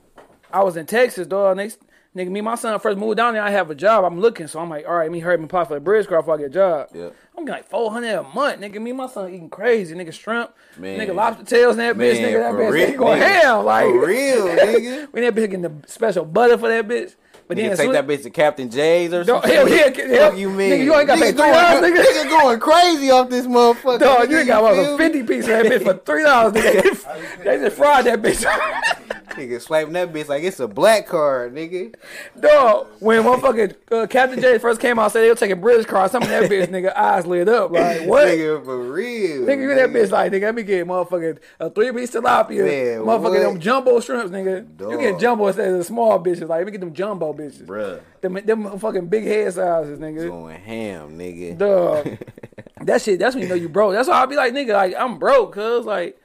I 0.54 0.64
was 0.64 0.78
in 0.78 0.86
Texas, 0.86 1.28
dog. 1.28 1.58
Next, 1.58 1.80
nigga, 2.16 2.30
me 2.30 2.40
and 2.40 2.46
my 2.46 2.56
son 2.56 2.80
first 2.80 2.98
moved 2.98 3.18
down 3.18 3.34
there. 3.34 3.44
I 3.44 3.52
have 3.52 3.70
a 3.70 3.76
job. 3.76 4.04
I'm 4.04 4.20
looking, 4.20 4.48
so 4.48 4.60
I'm 4.60 4.70
like, 4.70 4.86
all 4.88 4.96
right, 4.96 5.12
me 5.12 5.20
hurry 5.20 5.38
me 5.38 5.46
apply 5.46 5.66
for 5.66 5.74
the 5.76 5.80
bridge 5.80 6.08
card 6.08 6.22
before 6.22 6.36
I 6.36 6.38
get 6.38 6.48
a 6.48 6.50
job. 6.50 6.90
Yep. 6.94 7.16
I'm 7.38 7.46
getting 7.46 7.60
like 7.62 7.70
four 7.70 7.92
hundred 7.92 8.14
a 8.16 8.24
month, 8.24 8.62
nigga. 8.62 8.82
Me 8.82 8.92
and 8.92 8.98
my 8.98 9.08
son 9.08 9.34
eating 9.34 9.50
crazy, 9.50 9.96
nigga. 9.96 10.14
Shrimp, 10.14 10.54
Man. 10.78 11.00
nigga, 11.00 11.16
lobster 11.16 11.44
tails, 11.44 11.78
and 11.78 11.82
that 11.82 11.96
bitch, 11.96 12.20
nigga. 12.20 12.40
That 12.40 12.54
bitch, 12.54 12.72
real, 12.72 12.88
nigga 12.90 12.98
going 12.98 13.22
ham, 13.22 13.66
like 13.66 13.86
For 13.88 14.06
real, 14.08 14.48
nigga. 14.48 15.08
we 15.14 15.22
that 15.22 15.34
bitch 15.36 15.50
getting 15.50 15.62
the 15.62 15.74
special 15.88 16.26
butter 16.26 16.58
for 16.58 16.70
that 16.70 16.88
bitch. 16.88 17.16
But 17.52 17.58
Nigga, 17.58 17.68
then 17.68 17.78
take 17.78 17.92
that 17.92 18.08
bitch 18.08 18.24
to 18.24 18.30
Captain 18.30 18.70
Jay's 18.70 19.12
or 19.14 19.26
something. 19.26 19.52
hell 19.52 19.68
yeah, 19.68 19.90
hell, 20.08 20.38
you 20.40 20.50
mean? 20.50 20.72
Nigga, 20.72 20.84
you 20.86 20.96
ain't 20.96 21.06
got 21.08 21.16
to 21.16 21.22
pay 21.22 21.34
Nigga 21.34 21.36
three 21.36 21.52
dollars, 21.52 21.82
going- 21.82 21.94
nigga. 21.96 22.04
Nigga 22.06 22.30
going 22.30 22.60
crazy 22.62 23.12
off 23.12 23.30
this 23.30 23.46
motherfucker. 23.46 24.00
Dog, 24.00 24.20
nigga, 24.20 24.30
you 24.32 24.38
ain't 24.38 24.48
got 24.48 24.64
one 24.64 24.80
a 24.80 24.98
50 24.98 25.24
piece 25.24 25.44
of 25.44 25.50
that 25.50 25.66
bitch 25.66 25.84
for 25.84 25.94
three 26.06 26.24
dollars, 26.24 26.54
nigga. 26.54 27.44
they 27.44 27.58
just 27.58 27.76
fried 27.76 28.06
that 28.06 28.22
bitch. 28.22 28.46
Nigga 29.32 29.62
swiping 29.62 29.94
that 29.94 30.12
bitch 30.12 30.28
like 30.28 30.44
it's 30.44 30.60
a 30.60 30.68
black 30.68 31.08
card, 31.08 31.56
nigga. 31.56 31.96
Dog, 32.38 32.88
when 33.00 33.24
motherfucking 33.24 33.76
uh, 33.90 34.06
Captain 34.08 34.42
Jay 34.42 34.58
first 34.58 34.82
came 34.82 35.00
out, 35.00 35.10
said 35.14 35.22
they 35.22 35.30
were 35.30 35.36
taking 35.36 35.62
bridge 35.62 35.88
cards. 35.88 36.12
Some 36.12 36.22
of 36.24 36.28
that 36.28 36.50
bitch 36.52 36.68
nigga 36.68 36.94
eyes 36.98 37.26
lit 37.26 37.48
up 37.48 37.72
like 37.72 38.02
what? 38.08 38.28
Nigga, 38.28 38.60
Nigga, 38.60 38.66
for 38.66 38.78
real. 38.92 39.42
Nigga, 39.44 39.62
you 39.62 39.76
that 39.76 39.90
bitch 39.92 40.12
like 40.12 40.34
nigga. 40.34 40.42
Let 40.42 40.56
me 40.56 40.64
get 40.64 40.86
motherfucking 40.86 41.38
a 41.62 41.70
three 41.70 41.94
piece 41.94 42.12
tilapia, 42.12 42.66
Man, 42.66 43.06
motherfucking 43.06 43.22
what? 43.24 43.40
them 43.40 43.60
jumbo 43.62 44.02
shrimps, 44.02 44.32
nigga. 44.32 44.68
You 44.82 44.90
Dog. 44.90 45.00
get 45.00 45.18
jumbo 45.20 45.48
instead 45.48 45.70
of 45.72 45.78
the 45.78 45.84
small 45.86 46.20
bitches. 46.20 46.42
Like 46.50 46.58
let 46.58 46.66
me 46.66 46.72
get 46.74 46.82
them 46.82 46.94
jumbo 46.94 47.32
bitches. 47.42 47.66
Bruh, 47.66 48.02
Them 48.22 48.34
them 48.46 48.80
fucking 48.80 49.08
big 49.08 49.24
head 49.24 49.54
sizes, 49.54 50.00
nigga. 50.00 50.28
going 50.30 50.60
ham, 50.60 51.18
nigga. 51.18 51.58
Dog. 51.58 52.18
that 52.82 53.02
shit. 53.02 53.20
That's 53.20 53.36
when 53.36 53.44
you 53.44 53.50
know 53.50 53.56
you 53.56 53.70
broke. 53.70 53.94
That's 53.94 54.08
why 54.08 54.22
I 54.22 54.26
be 54.26 54.36
like 54.36 54.54
nigga, 54.54 54.74
like 54.74 54.96
I'm 54.96 55.18
broke, 55.20 55.54
cause 55.54 55.86
like. 55.86 56.18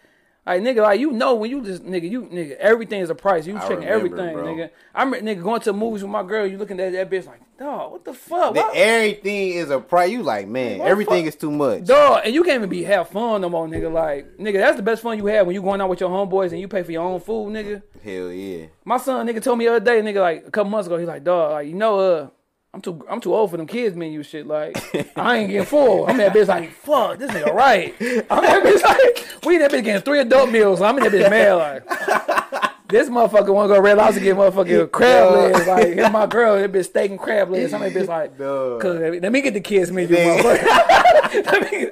Like 0.49 0.63
nigga, 0.63 0.81
like 0.81 1.01
you 1.01 1.11
know 1.11 1.35
when 1.35 1.51
you 1.51 1.61
just 1.61 1.83
nigga, 1.83 2.09
you 2.09 2.23
nigga, 2.23 2.55
everything 2.59 3.01
is 3.01 3.11
a 3.11 3.17
price. 3.17 3.49
You 3.49 3.55
checking 3.55 3.79
remember, 3.79 3.93
everything, 3.93 4.33
bro. 4.33 4.45
nigga. 4.45 4.71
I'm 4.95 5.13
nigga 5.13 5.43
going 5.43 5.61
to 5.63 5.73
movies 5.73 6.05
with 6.05 6.13
my 6.13 6.23
girl. 6.23 6.47
You 6.47 6.57
looking 6.57 6.79
at 6.79 6.93
that 6.93 7.11
bitch 7.11 7.27
like, 7.27 7.41
dog, 7.59 7.91
what 7.91 8.05
the 8.05 8.15
fuck? 8.15 8.55
The, 8.55 8.65
everything 8.73 9.55
is 9.55 9.71
a 9.71 9.81
price. 9.81 10.13
You 10.13 10.23
like, 10.23 10.47
man, 10.47 10.79
What 10.79 10.87
everything 10.87 11.27
is 11.27 11.35
too 11.35 11.51
much. 11.51 11.87
Dog, 11.87 12.21
and 12.25 12.33
you 12.33 12.45
can't 12.45 12.59
even 12.59 12.69
be 12.69 12.85
have 12.85 13.09
fun 13.09 13.41
no 13.41 13.49
more, 13.49 13.67
nigga. 13.67 13.93
Like, 13.93 14.39
nigga, 14.39 14.61
that's 14.61 14.77
the 14.77 14.85
best 14.85 15.03
fun 15.03 15.19
you 15.19 15.27
have 15.27 15.47
when 15.49 15.55
you 15.55 15.63
going 15.63 15.81
out 15.81 15.89
with 15.89 15.99
your 15.99 16.11
homeboys 16.11 16.53
and 16.53 16.61
you 16.61 16.69
pay 16.69 16.85
for 16.85 16.93
your 16.93 17.03
own 17.03 17.19
food, 17.19 17.53
nigga. 17.53 17.83
Hell 18.07 18.31
yeah. 18.31 18.67
My 18.85 18.99
son, 18.99 19.27
nigga, 19.27 19.43
told 19.43 19.59
me 19.59 19.65
the 19.65 19.75
other 19.75 19.85
day, 19.85 20.01
nigga, 20.01 20.21
like 20.21 20.47
a 20.47 20.51
couple 20.53 20.71
months 20.71 20.87
ago, 20.87 20.97
he's 20.97 21.09
like, 21.09 21.25
dog, 21.25 21.51
like 21.51 21.67
you 21.67 21.75
know, 21.75 21.99
uh, 21.99 22.29
I'm 22.73 22.81
too, 22.81 23.05
I'm 23.11 23.21
too 23.21 23.35
old 23.35 23.51
for 23.51 23.57
them 23.57 23.67
kids 23.67 23.97
menu 23.97 24.23
shit. 24.23 24.47
Like, 24.47 24.77
I 25.17 25.39
ain't 25.39 25.51
getting 25.51 25.67
full. 25.67 26.07
I'm 26.07 26.17
that 26.19 26.33
bitch 26.33 26.47
like, 26.47 26.71
fuck, 26.71 27.19
this 27.19 27.33
nigga 27.33 27.53
right. 27.53 27.93
I'm 28.31 28.43
that 28.45 28.63
bitch 28.63 28.83
like, 28.83 29.45
we 29.45 29.55
ain't 29.55 29.63
that 29.63 29.73
bitch 29.73 29.83
getting 29.83 30.03
three 30.03 30.21
adult 30.21 30.53
meals. 30.53 30.81
I'm 30.81 30.97
in 30.99 31.05
that 31.05 31.13
bitch 31.13 31.31
mad 31.31 31.55
like. 31.55 32.73
This 32.89 33.09
motherfucker 33.09 33.53
want 33.53 33.69
to 33.69 33.75
go 33.75 33.81
red 33.81 33.97
lobster 33.97 34.21
get 34.21 34.37
motherfucking 34.37 34.91
crab 34.93 35.33
legs. 35.33 35.67
Like, 35.67 35.89
hit 35.89 36.13
my 36.13 36.27
girl, 36.27 36.57
that 36.57 36.71
bitch 36.71 36.85
steak 36.85 37.11
and 37.11 37.19
crab 37.19 37.51
legs. 37.51 37.73
Some 37.73 37.83
bitch 37.83 38.07
like, 38.07 38.39
cause 38.39 39.01
let 39.21 39.33
me 39.33 39.41
get 39.41 39.55
the 39.55 39.61
kids 39.61 39.91
menu, 39.91 40.15
motherfucker. 40.15 41.45
let, 41.47 41.73
me, 41.73 41.89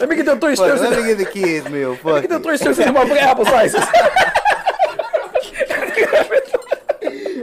let 0.00 0.08
me 0.08 0.16
get 0.16 0.26
them 0.26 0.40
three 0.40 0.56
strips. 0.56 0.80
let 0.80 0.98
me 0.98 1.06
get 1.06 1.18
the 1.18 1.26
kids 1.26 1.70
meal. 1.70 1.94
Fuck 1.94 2.22
Get 2.22 2.30
them 2.30 2.40
it. 2.40 2.44
three 2.44 2.56
strips 2.56 2.80
in 2.80 2.92
the 2.92 2.98
motherfucking 2.98 3.18
apple 3.18 3.44
slices. 3.44 3.84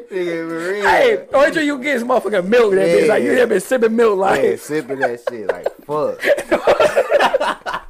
Nigga, 0.09 0.81
hey, 0.81 1.27
or 1.33 1.61
you 1.61 1.77
get 1.81 1.99
some 1.99 2.09
motherfucking 2.09 2.47
milk. 2.47 2.73
That 2.73 2.87
bitch 2.87 3.07
like 3.07 3.23
you 3.23 3.33
Yeah. 3.33 3.39
have 3.39 3.49
been 3.49 3.59
sipping 3.59 3.95
milk 3.95 4.17
like. 4.17 4.41
Yeah, 4.43 4.55
sipping 4.55 4.99
that 4.99 5.21
shit 5.29 5.47
like 5.47 5.67
fuck. 5.85 6.19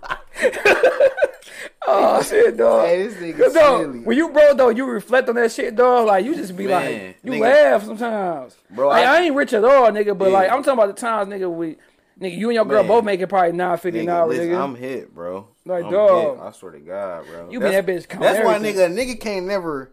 Oh 1.91 2.21
shit, 2.21 2.55
dog. 2.55 2.85
Hey, 2.87 3.07
this 3.07 3.15
nigga 3.15 3.51
dog, 3.53 3.81
silly. 3.81 3.99
when 4.01 4.15
you 4.15 4.29
broke 4.29 4.57
though, 4.57 4.69
you 4.69 4.85
reflect 4.85 5.27
on 5.27 5.35
that 5.35 5.51
shit, 5.51 5.75
dog. 5.75 6.05
Like 6.05 6.23
you 6.23 6.35
just 6.35 6.55
be 6.55 6.67
Man, 6.67 6.83
like, 7.07 7.17
you 7.23 7.31
nigga. 7.31 7.39
laugh 7.41 7.83
sometimes. 7.83 8.55
Bro, 8.69 8.89
like, 8.89 9.07
I- 9.07 9.17
I, 9.17 9.21
ain't 9.21 9.35
rich 9.35 9.53
at 9.53 9.63
all, 9.65 9.89
nigga. 9.89 10.15
But 10.15 10.25
Yeah. 10.27 10.33
like 10.33 10.51
I'm 10.51 10.61
talking 10.61 10.73
about 10.73 10.95
the 10.95 11.01
times, 11.01 11.29
nigga. 11.33 11.51
We, 11.51 11.77
nigga, 12.21 12.37
you 12.37 12.49
and 12.49 12.55
your 12.55 12.65
girl 12.65 12.83
Man. 12.83 12.87
both 12.89 13.03
making 13.05 13.25
probably 13.27 13.53
nine 13.53 13.77
fifty 13.79 14.01
an 14.01 14.05
Nigga, 14.05 14.09
hour, 14.11 14.27
listen, 14.27 14.49
nigga. 14.49 14.61
I'm 14.63 14.75
hit, 14.75 15.15
bro. 15.15 15.47
Like, 15.65 15.85
I'm 15.85 15.91
dog. 15.91 16.37
hit. 16.37 16.45
I 16.45 16.51
swear 16.51 16.71
to 16.73 16.79
God, 16.79 17.25
bro. 17.25 17.49
You 17.49 17.59
been 17.59 17.71
that 17.71 17.85
bitch 17.87 18.07
That's 18.19 18.45
why 18.45 18.59
nigga, 18.59 18.93
nigga 18.95 19.19
can't 19.19 19.47
never 19.47 19.89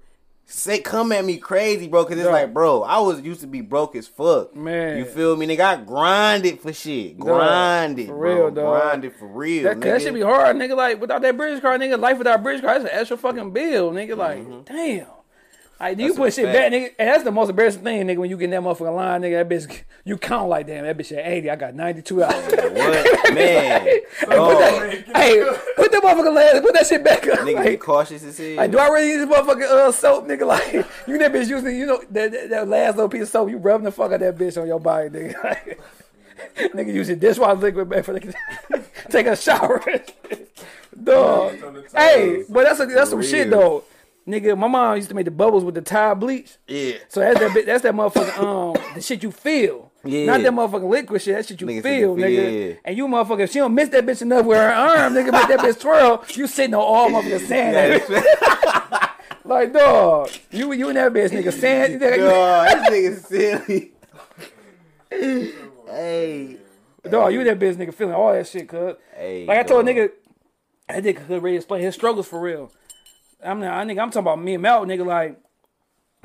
say 0.47 0.79
come 0.79 1.13
at 1.13 1.25
me 1.25 1.37
crazy, 1.37 1.89
bro. 1.89 2.05
Cause 2.05 2.17
it's 2.17 2.25
Dog. 2.25 2.33
like, 2.33 2.55
bro, 2.55 2.83
I 2.83 3.01
was 3.01 3.21
used 3.21 3.41
to 3.41 3.47
be 3.47 3.61
broke 3.61 3.97
as 3.97 4.07
fuck. 4.07 4.55
Man. 4.55 4.99
you 4.99 5.05
feel 5.05 5.37
me? 5.37 5.47
Nigga, 5.47 5.61
I 5.61 5.77
grinded 5.77 6.61
for 6.61 6.73
shit. 6.73 7.19
Grinded, 7.19 8.07
for 8.07 8.17
bro. 8.17 8.35
real, 8.35 8.51
dog. 8.51 8.83
Grinded 8.83 9.17
for 9.17 9.27
real. 9.27 9.65
that, 9.65 9.79
nigga. 9.79 9.83
that 9.83 10.03
should 10.03 10.15
be 10.15 10.23
hard, 10.23 10.57
nigga. 10.57 10.77
Like 10.77 11.01
without 11.01 11.23
that 11.23 11.37
bridge 11.37 11.61
card, 11.61 11.81
nigga, 11.81 11.99
life 11.99 12.19
without 12.19 12.43
bridge 12.43 12.63
card, 12.63 12.83
that's 12.83 12.93
an 12.93 12.99
extra 12.99 13.17
fucking 13.17 13.51
bill, 13.51 13.91
nigga. 13.91 14.17
Like, 14.17 14.39
mm-hmm. 14.39 14.63
damn. 14.65 15.07
Like, 15.79 15.99
you. 15.99 16.15
Put 16.15 16.33
shit 16.33 16.47
back, 16.47 16.73
nigga. 16.73 16.93
And 16.99 17.09
that's 17.09 17.23
the 17.25 17.31
most 17.31 17.51
embarrassing 17.51 17.83
thing, 17.83 18.07
nigga, 18.07 18.17
when 18.17 18.31
you 18.31 18.37
get 18.39 18.45
in 18.47 18.51
that 18.51 18.63
motherfucking 18.63 18.97
line, 18.97 19.21
nigga. 19.21 19.47
That 19.47 19.55
bitch, 19.55 19.83
you 20.05 20.17
count 20.17 20.49
like, 20.49 20.67
damn, 20.67 20.85
that 20.85 20.97
bitch 20.97 21.13
at 21.17 21.27
80. 21.27 21.51
I 21.51 21.57
got 21.57 21.75
92 21.75 22.25
out. 22.25 22.33
what 22.35 23.35
man? 23.35 23.83
Hey, 23.85 24.01
put 24.21 24.29
that, 24.59 25.05
hey, 25.15 25.57
put 25.77 25.93
that 25.93 26.03
motherfucking 26.03 26.35
last, 26.35 26.63
put 26.63 26.75
that 26.75 26.87
shit 26.87 27.05
back 27.05 27.27
up. 27.29 27.41
Nigga 27.41 27.47
be 27.47 27.55
Like, 27.55 27.81
cautious 27.81 28.23
as 28.23 28.39
hell. 28.39 28.55
like, 28.57 28.71
do 28.71 28.79
I 28.79 28.89
really 28.89 29.09
use 29.11 29.29
this 29.29 29.37
motherfucking 29.39 29.63
uh, 29.63 29.93
soap, 29.93 30.27
nigga? 30.27 30.47
Like, 30.47 30.73
you 31.07 31.19
that 31.19 31.33
bitch 31.33 31.49
using, 31.49 31.77
you 31.77 31.87
know, 31.87 32.01
that, 32.11 32.33
that, 32.33 32.51
that 32.51 32.69
last 32.69 32.97
little 32.97 33.09
piece 33.11 33.23
of 33.23 33.29
soap, 33.29 33.51
you 33.51 33.59
rubbing 33.59 33.85
the 33.85 33.93
fuck 33.93 34.13
out 34.13 34.21
that 34.21 34.37
bitch 34.37 34.61
on 34.61 34.67
your 34.67 34.81
body, 34.81 35.09
nigga. 35.11 35.45
Like, 35.45 35.81
nigga 36.73 36.93
using 36.95 37.19
dishwasher 37.19 37.61
liquid 37.61 37.89
back 37.91 38.05
for 38.05 38.13
the, 38.19 38.35
take 39.11 39.27
a 39.27 39.37
shower. 39.37 39.83
Dog. 41.03 41.53
Hey, 41.95 42.45
but 42.49 42.65
that's 42.65 42.81
a, 42.81 42.87
that's 42.87 43.11
some 43.11 43.23
shit 43.23 43.49
real. 43.49 43.59
though. 43.61 43.85
Nigga, 44.27 44.59
my 44.59 44.67
mom 44.67 44.97
used 44.97 45.09
to 45.09 45.15
make 45.15 45.25
the 45.25 45.31
bubbles 45.31 45.63
with 45.65 45.77
the 45.77 45.81
Tide 45.83 46.19
bleach. 46.19 46.57
yeah. 46.67 46.95
So 47.09 47.21
that's 47.21 47.39
that 47.39 47.67
that's 47.67 47.83
that 47.85 47.95
motherfucking 47.95 48.39
um 48.39 48.77
the 48.95 49.01
shit 49.01 49.23
you 49.23 49.31
feel. 49.31 49.93
Yeah. 50.05 50.27
Not 50.27 50.43
that 50.43 50.53
motherfucking 50.53 50.89
liquid 50.91 51.23
shit, 51.23 51.35
that 51.37 51.47
shit 51.47 51.61
you 51.61 51.67
Nigga 51.67 51.83
feel, 51.83 52.17
nigga. 52.17 52.69
yeah. 52.71 52.75
And 52.85 52.97
you 52.97 53.07
motherfucker, 53.09 53.41
if 53.41 53.53
she 53.53 53.59
don't 53.61 53.75
miss 53.75 53.89
that 53.91 54.05
bitch 54.07 54.23
enough 54.23 54.47
with 54.47 54.59
her 54.59 54.69
arm, 54.73 55.15
nigga, 55.15 55.33
make 55.33 55.49
that 55.49 55.61
bitch 55.61 55.81
twirl, 55.81 56.25
you 56.31 56.47
sitting 56.47 56.75
on 56.75 56.81
all 56.81 57.09
motherfucking 57.11 57.47
sand. 57.47 58.03
Yeah, 58.09 59.09
like, 59.45 59.73
dog, 59.73 60.31
you 60.51 60.73
you 60.73 60.89
and 60.89 60.97
that 60.97 61.13
bitch, 61.13 61.31
nigga, 61.31 61.53
sand. 61.53 62.01
Nigga, 62.01 62.19
Dog, 62.19 62.91
this 62.93 63.23
nigga 63.31 63.63
silly. 63.67 63.93
hey. 65.89 66.57
Dog, 67.09 67.33
you 67.33 67.41
and 67.41 67.49
that 67.49 67.59
bitch, 67.59 67.75
nigga, 67.77 67.95
feeling 67.95 68.15
all 68.15 68.33
that 68.33 68.47
shit, 68.49 68.69
cuz. 68.69 68.97
Hey. 69.15 69.47
Like 69.47 69.59
I 69.59 69.63
told 69.63 69.87
dog. 69.87 69.95
nigga, 69.95 70.11
that 70.89 71.03
nigga 71.05 71.27
could 71.27 71.43
really 71.43 71.57
explain 71.57 71.83
his 71.83 71.95
struggles 71.95 72.27
for 72.29 72.41
real. 72.41 72.73
I'm 73.45 73.61
not, 73.61 73.75
I 73.75 73.85
nigga, 73.85 74.01
I'm 74.03 74.11
talking 74.11 74.21
about 74.21 74.43
me 74.43 74.55
and 74.55 74.63
Mal, 74.63 74.85
nigga, 74.87 75.05
like, 75.07 75.41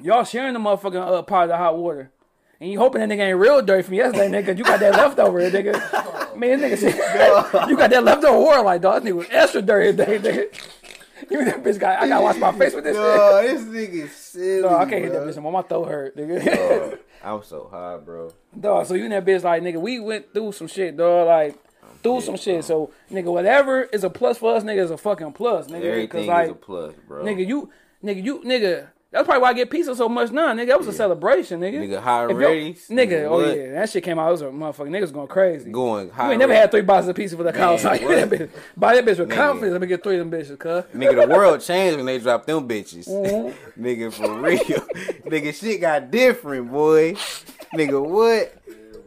y'all 0.02 0.24
sharing 0.24 0.54
the 0.54 0.60
motherfucking 0.60 0.96
uh, 0.96 1.22
pot 1.24 1.44
of 1.44 1.50
the 1.50 1.58
hot 1.58 1.78
water. 1.78 2.12
And 2.60 2.70
you 2.72 2.78
hoping 2.78 3.02
that 3.02 3.10
nigga 3.10 3.30
ain't 3.30 3.40
real 3.40 3.62
dirty 3.62 3.82
from 3.84 3.96
yesterday, 3.96 4.30
nigga. 4.30 4.56
You 4.56 4.64
got 4.64 4.80
that 4.80 4.94
leftover, 4.94 5.40
nigga. 5.50 6.36
Man, 6.38 6.60
nigga 6.60 6.82
you 7.70 7.76
got 7.76 7.90
that 7.90 8.04
leftover 8.04 8.40
water 8.40 8.62
like 8.62 8.82
dog. 8.82 9.02
This 9.02 9.12
nigga 9.12 9.18
was 9.18 9.28
extra 9.32 9.62
dirty 9.62 9.98
today, 9.98 10.20
nigga. 10.20 10.68
You 11.30 11.46
that 11.46 11.64
bitch 11.64 11.80
got 11.80 12.00
I 12.02 12.08
gotta 12.10 12.24
wash 12.24 12.38
my 12.38 12.52
face 12.52 12.74
with 12.74 12.84
this. 12.84 12.96
No, 12.96 13.42
this 13.44 13.62
nigga 13.62 14.10
silly. 14.10 14.64
Dog, 14.64 14.74
I 14.74 14.90
can't 14.90 15.04
hit 15.04 15.14
that 15.14 15.20
bro. 15.20 15.28
bitch 15.28 15.34
anymore. 15.34 15.52
My 15.52 15.62
throat 15.62 15.88
hurt, 15.88 16.18
nigga. 16.18 16.90
Dog, 16.90 17.00
I'm 17.24 17.44
so 17.44 17.70
high, 17.72 17.98
bro. 17.98 18.34
dog, 18.60 18.88
so 18.88 18.96
you 18.96 19.04
and 19.04 19.14
that 19.14 19.24
bitch 19.24 19.44
like 19.44 19.62
nigga, 19.62 19.80
we 19.80 20.00
went 20.00 20.34
through 20.34 20.52
some 20.52 20.68
shit, 20.68 20.98
dog, 20.98 21.28
like 21.28 21.56
through 22.04 22.22
some 22.22 22.38
shit. 22.38 22.64
So 22.64 22.92
nigga, 23.12 23.32
whatever 23.32 23.84
is 23.84 24.04
a 24.04 24.10
plus 24.10 24.38
for 24.38 24.56
us, 24.56 24.64
nigga, 24.64 24.80
is 24.80 24.92
a 24.92 24.98
fucking 24.98 25.34
plus, 25.34 25.68
nigga. 25.68 25.84
Everything 25.84 26.28
like, 26.28 26.46
is 26.46 26.52
a 26.52 26.56
plus, 26.56 26.94
bro. 27.08 27.24
nigga, 27.24 27.48
you, 27.48 27.70
nigga, 28.04 28.24
you, 28.24 28.40
nigga. 28.40 28.88
That's 29.12 29.26
probably 29.26 29.42
why 29.42 29.50
I 29.50 29.54
get 29.54 29.70
pizza 29.70 29.94
so 29.94 30.08
much 30.08 30.32
now, 30.32 30.54
nigga. 30.54 30.68
That 30.68 30.78
was 30.78 30.88
a 30.88 30.94
celebration, 30.94 31.60
nigga. 31.60 31.80
Nigga, 31.86 32.00
high 32.00 32.24
ratings, 32.24 32.88
nigga. 32.88 33.10
nigga, 33.10 33.30
Oh 33.30 33.54
yeah, 33.54 33.72
that 33.74 33.90
shit 33.90 34.06
came 34.06 34.18
out. 34.18 34.30
It 34.30 34.32
was 34.32 34.42
a 34.42 34.46
motherfucking 34.46 34.88
niggas 34.88 35.12
going 35.12 35.28
crazy. 35.28 35.70
Going 35.70 36.10
high. 36.12 36.32
ain't 36.32 36.40
never 36.40 36.56
had 36.56 36.72
three 36.72 36.82
boxes 36.82 37.10
of 37.10 37.18
pizza 37.18 37.36
for 37.36 37.44
the 37.44 37.52
house. 37.52 37.84
Like, 37.92 38.04
what? 38.04 38.16
that 38.16 38.30
bitch, 38.30 38.50
buy 38.78 38.96
that 38.96 39.04
bitch 39.04 39.20
with 39.20 39.28
Nigga. 39.28 39.36
confidence. 39.36 39.74
Let 39.74 39.82
me 39.82 39.88
get 39.88 40.02
three 40.02 40.18
of 40.18 40.30
them 40.30 40.40
bitches, 40.40 40.58
cuz. 40.58 40.86
Nigga, 40.96 41.28
the 41.28 41.36
world 41.36 41.60
changed 41.60 41.98
when 41.98 42.06
they 42.06 42.20
dropped 42.20 42.48
them 42.48 42.68
bitches. 42.68 43.08
Mm-hmm. 43.22 43.86
Nigga, 43.86 44.14
for 44.14 44.34
real. 44.34 44.60
Nigga, 45.26 45.54
shit 45.54 45.82
got 45.82 46.10
different, 46.10 46.72
boy. 46.72 47.14
Nigga, 47.76 48.02
what? 48.02 48.54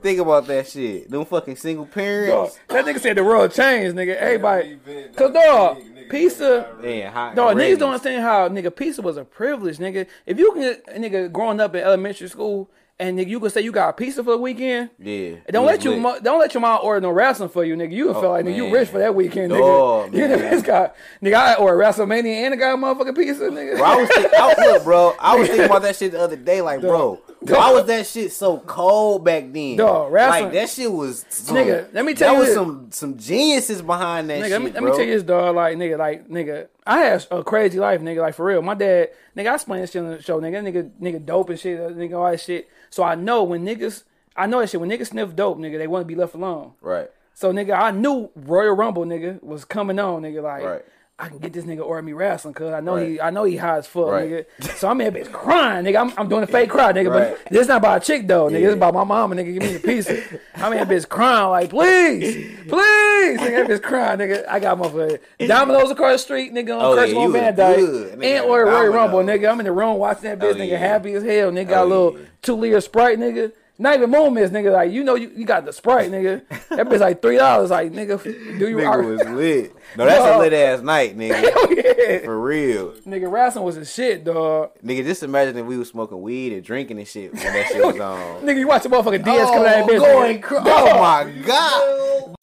Think 0.04 0.20
about 0.20 0.46
that 0.48 0.68
shit. 0.68 1.10
Them 1.10 1.24
fucking 1.24 1.56
single 1.56 1.86
Dog, 1.86 1.94
parents. 1.94 2.58
that 2.68 2.84
nigga 2.84 3.00
said 3.00 3.16
the 3.16 3.24
world 3.24 3.50
changed, 3.52 3.96
nigga. 3.96 4.14
Everybody, 4.16 4.72
Event, 4.72 5.16
cause 5.16 5.32
dog, 5.32 5.78
pizza. 6.10 6.68
nigga, 6.78 6.82
Man, 6.82 7.10
hot 7.12 7.34
Dog, 7.34 7.54
niggas 7.54 7.58
ratings. 7.58 7.78
don't 7.78 7.88
understand 7.92 8.22
how 8.22 8.48
nigga 8.50 8.76
pizza 8.76 9.00
was 9.00 9.16
a 9.16 9.24
privilege, 9.24 9.78
nigga. 9.78 10.06
If 10.26 10.38
you 10.38 10.52
can, 10.52 10.60
get- 10.60 10.84
a 10.88 10.98
nigga, 10.98 11.32
growing 11.32 11.58
up 11.58 11.74
in 11.74 11.82
elementary 11.82 12.28
school, 12.28 12.70
and 12.98 13.18
nigga, 13.18 13.28
you 13.28 13.40
can 13.40 13.48
say 13.50 13.62
you 13.62 13.72
got 13.72 13.96
pizza 13.96 14.22
for 14.22 14.32
the 14.32 14.38
weekend. 14.38 14.90
Yeah. 14.98 15.36
Don't 15.50 15.66
let 15.66 15.84
you, 15.84 15.92
lit. 15.92 16.00
mo- 16.00 16.18
don't 16.22 16.38
let 16.38 16.54
your 16.54 16.60
mom 16.60 16.80
order 16.82 17.00
no 17.00 17.10
wrestling 17.10 17.48
for 17.48 17.64
you, 17.64 17.74
nigga. 17.74 17.92
You 17.92 18.06
would 18.08 18.16
oh, 18.16 18.20
feel 18.20 18.30
like 18.30 18.44
nigga, 18.44 18.56
you 18.56 18.72
rich 18.72 18.90
for 18.90 18.98
that 18.98 19.14
weekend, 19.14 19.50
nigga. 19.52 19.58
Dog, 19.58 20.14
you 20.14 20.28
know, 20.28 20.36
man. 20.36 20.50
this 20.50 20.62
guy, 20.62 20.90
nigga, 21.22 21.34
I 21.34 21.54
order 21.54 21.76
WrestleMania 21.78 22.26
and 22.44 22.54
I 22.54 22.56
got 22.56 22.74
a 22.74 22.76
motherfucking 22.76 23.16
pizza, 23.16 23.44
nigga. 23.44 23.78
Bro, 23.78 23.84
I 23.86 23.96
was 23.96 24.08
think, 24.10 24.34
I, 24.34 24.66
look, 24.66 24.84
bro. 24.84 25.16
I 25.18 25.34
was 25.36 25.48
thinking 25.48 25.66
about 25.66 25.82
that 25.82 25.96
shit 25.96 26.12
the 26.12 26.20
other 26.20 26.36
day. 26.36 26.60
Like, 26.60 26.82
bro, 26.82 27.20
why 27.46 27.72
was 27.72 27.86
that 27.86 28.06
shit 28.06 28.32
so 28.32 28.58
cold 28.58 29.24
back 29.24 29.44
then? 29.52 29.76
Dog, 29.76 30.12
wrestling- 30.12 30.44
like 30.44 30.52
that 30.54 30.68
shit 30.70 30.90
was. 30.90 31.24
Some, 31.28 31.56
Nigga, 31.56 31.92
let 31.92 32.04
me 32.04 32.14
tell 32.14 32.32
that 32.34 32.40
you 32.40 32.44
was 32.46 32.54
some 32.54 32.88
some 32.90 33.18
geniuses 33.18 33.82
behind 33.82 34.30
that 34.30 34.40
Nigga, 34.40 34.42
shit, 34.44 34.50
let 34.52 34.62
me, 34.62 34.70
let 34.72 34.82
me 34.82 34.90
tell 34.90 35.00
you 35.00 35.14
this, 35.14 35.22
dog. 35.22 35.54
Like, 35.54 35.76
nigga, 35.76 35.98
like, 35.98 36.28
nigga, 36.28 36.68
I 36.86 36.98
had 37.00 37.26
a 37.30 37.42
crazy 37.44 37.78
life, 37.78 38.00
nigga. 38.00 38.20
Like, 38.20 38.34
for 38.34 38.44
real. 38.44 38.62
My 38.62 38.74
dad, 38.74 39.10
nigga, 39.36 39.50
I 39.50 39.54
explained 39.54 39.82
this 39.84 39.90
shit 39.92 40.02
on 40.02 40.10
the 40.10 40.22
show, 40.22 40.40
nigga. 40.40 40.62
Nigga, 40.62 40.90
nigga, 41.00 41.24
dope 41.24 41.50
and 41.50 41.58
shit, 41.60 41.78
nigga, 41.78 42.18
all 42.18 42.30
that 42.30 42.40
shit. 42.40 42.68
So 42.90 43.02
I 43.02 43.14
know 43.14 43.42
when 43.44 43.64
niggas, 43.64 44.04
I 44.36 44.46
know 44.46 44.60
that 44.60 44.70
shit. 44.70 44.80
When 44.80 44.90
niggas 44.90 45.08
sniff 45.08 45.34
dope, 45.36 45.58
nigga, 45.58 45.78
they 45.78 45.86
want 45.86 46.02
to 46.02 46.06
be 46.06 46.14
left 46.14 46.34
alone. 46.34 46.72
Right. 46.80 47.10
So, 47.34 47.52
nigga, 47.52 47.76
I 47.76 47.90
knew 47.90 48.30
Royal 48.36 48.74
Rumble, 48.74 49.04
nigga, 49.04 49.42
was 49.42 49.64
coming 49.64 49.98
on, 49.98 50.22
nigga. 50.22 50.42
Like, 50.42 50.64
Right. 50.64 50.84
I 51.16 51.28
can 51.28 51.38
get 51.38 51.52
this 51.52 51.64
nigga 51.64 51.80
order 51.86 52.02
me 52.02 52.12
wrestling, 52.12 52.54
cause 52.54 52.72
I 52.72 52.80
know 52.80 52.96
Right. 52.96 53.08
he, 53.10 53.20
I 53.20 53.30
know 53.30 53.44
he 53.44 53.56
high 53.56 53.76
as 53.78 53.86
fuck, 53.86 54.08
Right. 54.08 54.28
nigga. 54.60 54.70
So 54.76 54.88
I'm 54.88 55.00
in 55.00 55.14
bitch 55.14 55.30
crying, 55.30 55.84
nigga. 55.84 56.00
I'm, 56.00 56.12
I'm 56.18 56.28
doing 56.28 56.42
a 56.42 56.46
fake 56.48 56.70
cry, 56.70 56.92
nigga. 56.92 57.08
Right. 57.08 57.36
But 57.44 57.52
this 57.52 57.68
not 57.68 57.76
about 57.76 58.02
a 58.02 58.04
chick 58.04 58.26
though, 58.26 58.48
nigga. 58.48 58.60
Yeah. 58.60 58.66
It's 58.66 58.74
about 58.74 58.94
my 58.94 59.04
mama, 59.04 59.36
nigga. 59.36 59.52
Give 59.54 59.62
me 59.62 59.74
the 59.74 59.78
pizza. 59.78 60.20
I'm 60.56 60.72
in 60.72 60.84
bitch 60.88 61.08
crying, 61.08 61.50
like, 61.50 61.70
please, 61.70 62.34
please, 62.68 63.38
nigga. 63.40 63.64
Bitch 63.68 63.82
crying, 63.82 64.18
nigga. 64.18 64.44
I 64.48 64.58
got 64.58 64.76
motherfucker 64.76 65.20
Domino's 65.46 65.92
across 65.92 66.14
the 66.14 66.18
street, 66.18 66.52
nigga, 66.52 66.76
on 66.76 66.84
Oh, 66.84 66.96
Church 66.96 67.10
yeah, 67.10 67.16
on 67.16 67.22
you 67.22 67.28
was 67.28 67.40
Van. 67.40 67.54
Dyke, 67.54 67.78
Nigga 67.78 68.24
and 68.24 68.44
order 68.46 68.64
Royal. 68.66 68.92
Rumble, 68.92 69.18
nigga. 69.20 69.50
I'm 69.52 69.60
in 69.60 69.66
the 69.66 69.72
room 69.72 69.98
watching 69.98 70.24
that 70.24 70.40
bitch, 70.40 70.50
Oh, 70.54 70.54
nigga, 70.56 70.70
yeah. 70.70 70.78
happy 70.78 71.12
as 71.12 71.22
hell, 71.22 71.52
nigga. 71.52 71.68
Got 71.68 71.78
oh, 71.78 71.80
a 71.82 71.84
Oh, 71.84 71.88
little 72.08 72.18
yeah. 72.18 72.26
two 72.42 72.54
liter 72.56 72.80
Sprite, 72.80 73.20
nigga. 73.20 73.52
Not 73.76 73.96
even 73.96 74.10
moments, 74.10 74.52
nigga. 74.54 74.72
Like 74.72 74.92
you 74.92 75.02
know, 75.02 75.16
you, 75.16 75.32
you 75.34 75.44
got 75.44 75.64
the 75.64 75.72
Sprite, 75.72 76.10
nigga. 76.10 76.46
That 76.68 76.86
bitch 76.86 77.00
like 77.00 77.20
three 77.20 77.38
dollars. 77.38 77.70
Like 77.70 77.90
nigga, 77.92 78.22
do 78.22 78.68
you? 78.68 78.76
Nigga 78.76 79.04
was 79.04 79.28
lit. 79.28 79.74
No, 79.96 80.06
that's 80.06 80.24
Dog. 80.24 80.36
a 80.36 80.38
lit 80.40 80.52
ass 80.52 80.80
night, 80.80 81.16
nigga. 81.16 81.40
yeah. 82.08 82.24
For 82.24 82.40
real. 82.40 82.94
Nigga, 83.06 83.30
wrestling 83.30 83.64
was 83.64 83.76
a 83.76 83.84
shit, 83.84 84.24
dog. 84.24 84.70
Nigga, 84.82 85.04
just 85.04 85.22
imagine 85.22 85.56
if 85.56 85.66
we 85.66 85.76
was 85.76 85.88
smoking 85.88 86.20
weed 86.20 86.52
and 86.52 86.64
drinking 86.64 86.98
and 86.98 87.06
shit 87.06 87.32
when 87.32 87.40
that 87.40 87.66
shit 87.72 87.84
was 87.84 88.00
on. 88.00 88.42
Nigga, 88.42 88.58
you 88.58 88.66
watch 88.66 88.82
the 88.82 88.88
motherfucking 88.88 89.24
DS 89.24 89.48
oh, 89.48 89.52
coming 89.52 89.68
out 89.68 89.80
of 89.80 89.86
bitch. 89.86 89.98
going 90.00 90.38
nigga. 90.38 90.42
cra- 90.42 90.62
oh 90.64 90.98
my 90.98 91.32
god. 91.46 92.34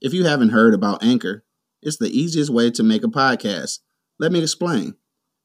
If 0.00 0.14
you 0.14 0.24
haven't 0.24 0.50
heard 0.50 0.72
about 0.72 1.04
Anchor, 1.04 1.44
it's 1.82 1.98
the 1.98 2.08
easiest 2.08 2.50
way 2.50 2.70
to 2.70 2.82
make 2.82 3.04
a 3.04 3.08
podcast. 3.08 3.80
Let 4.18 4.32
me 4.32 4.40
explain. 4.40 4.94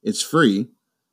It's 0.04 0.22
free. 0.22 0.70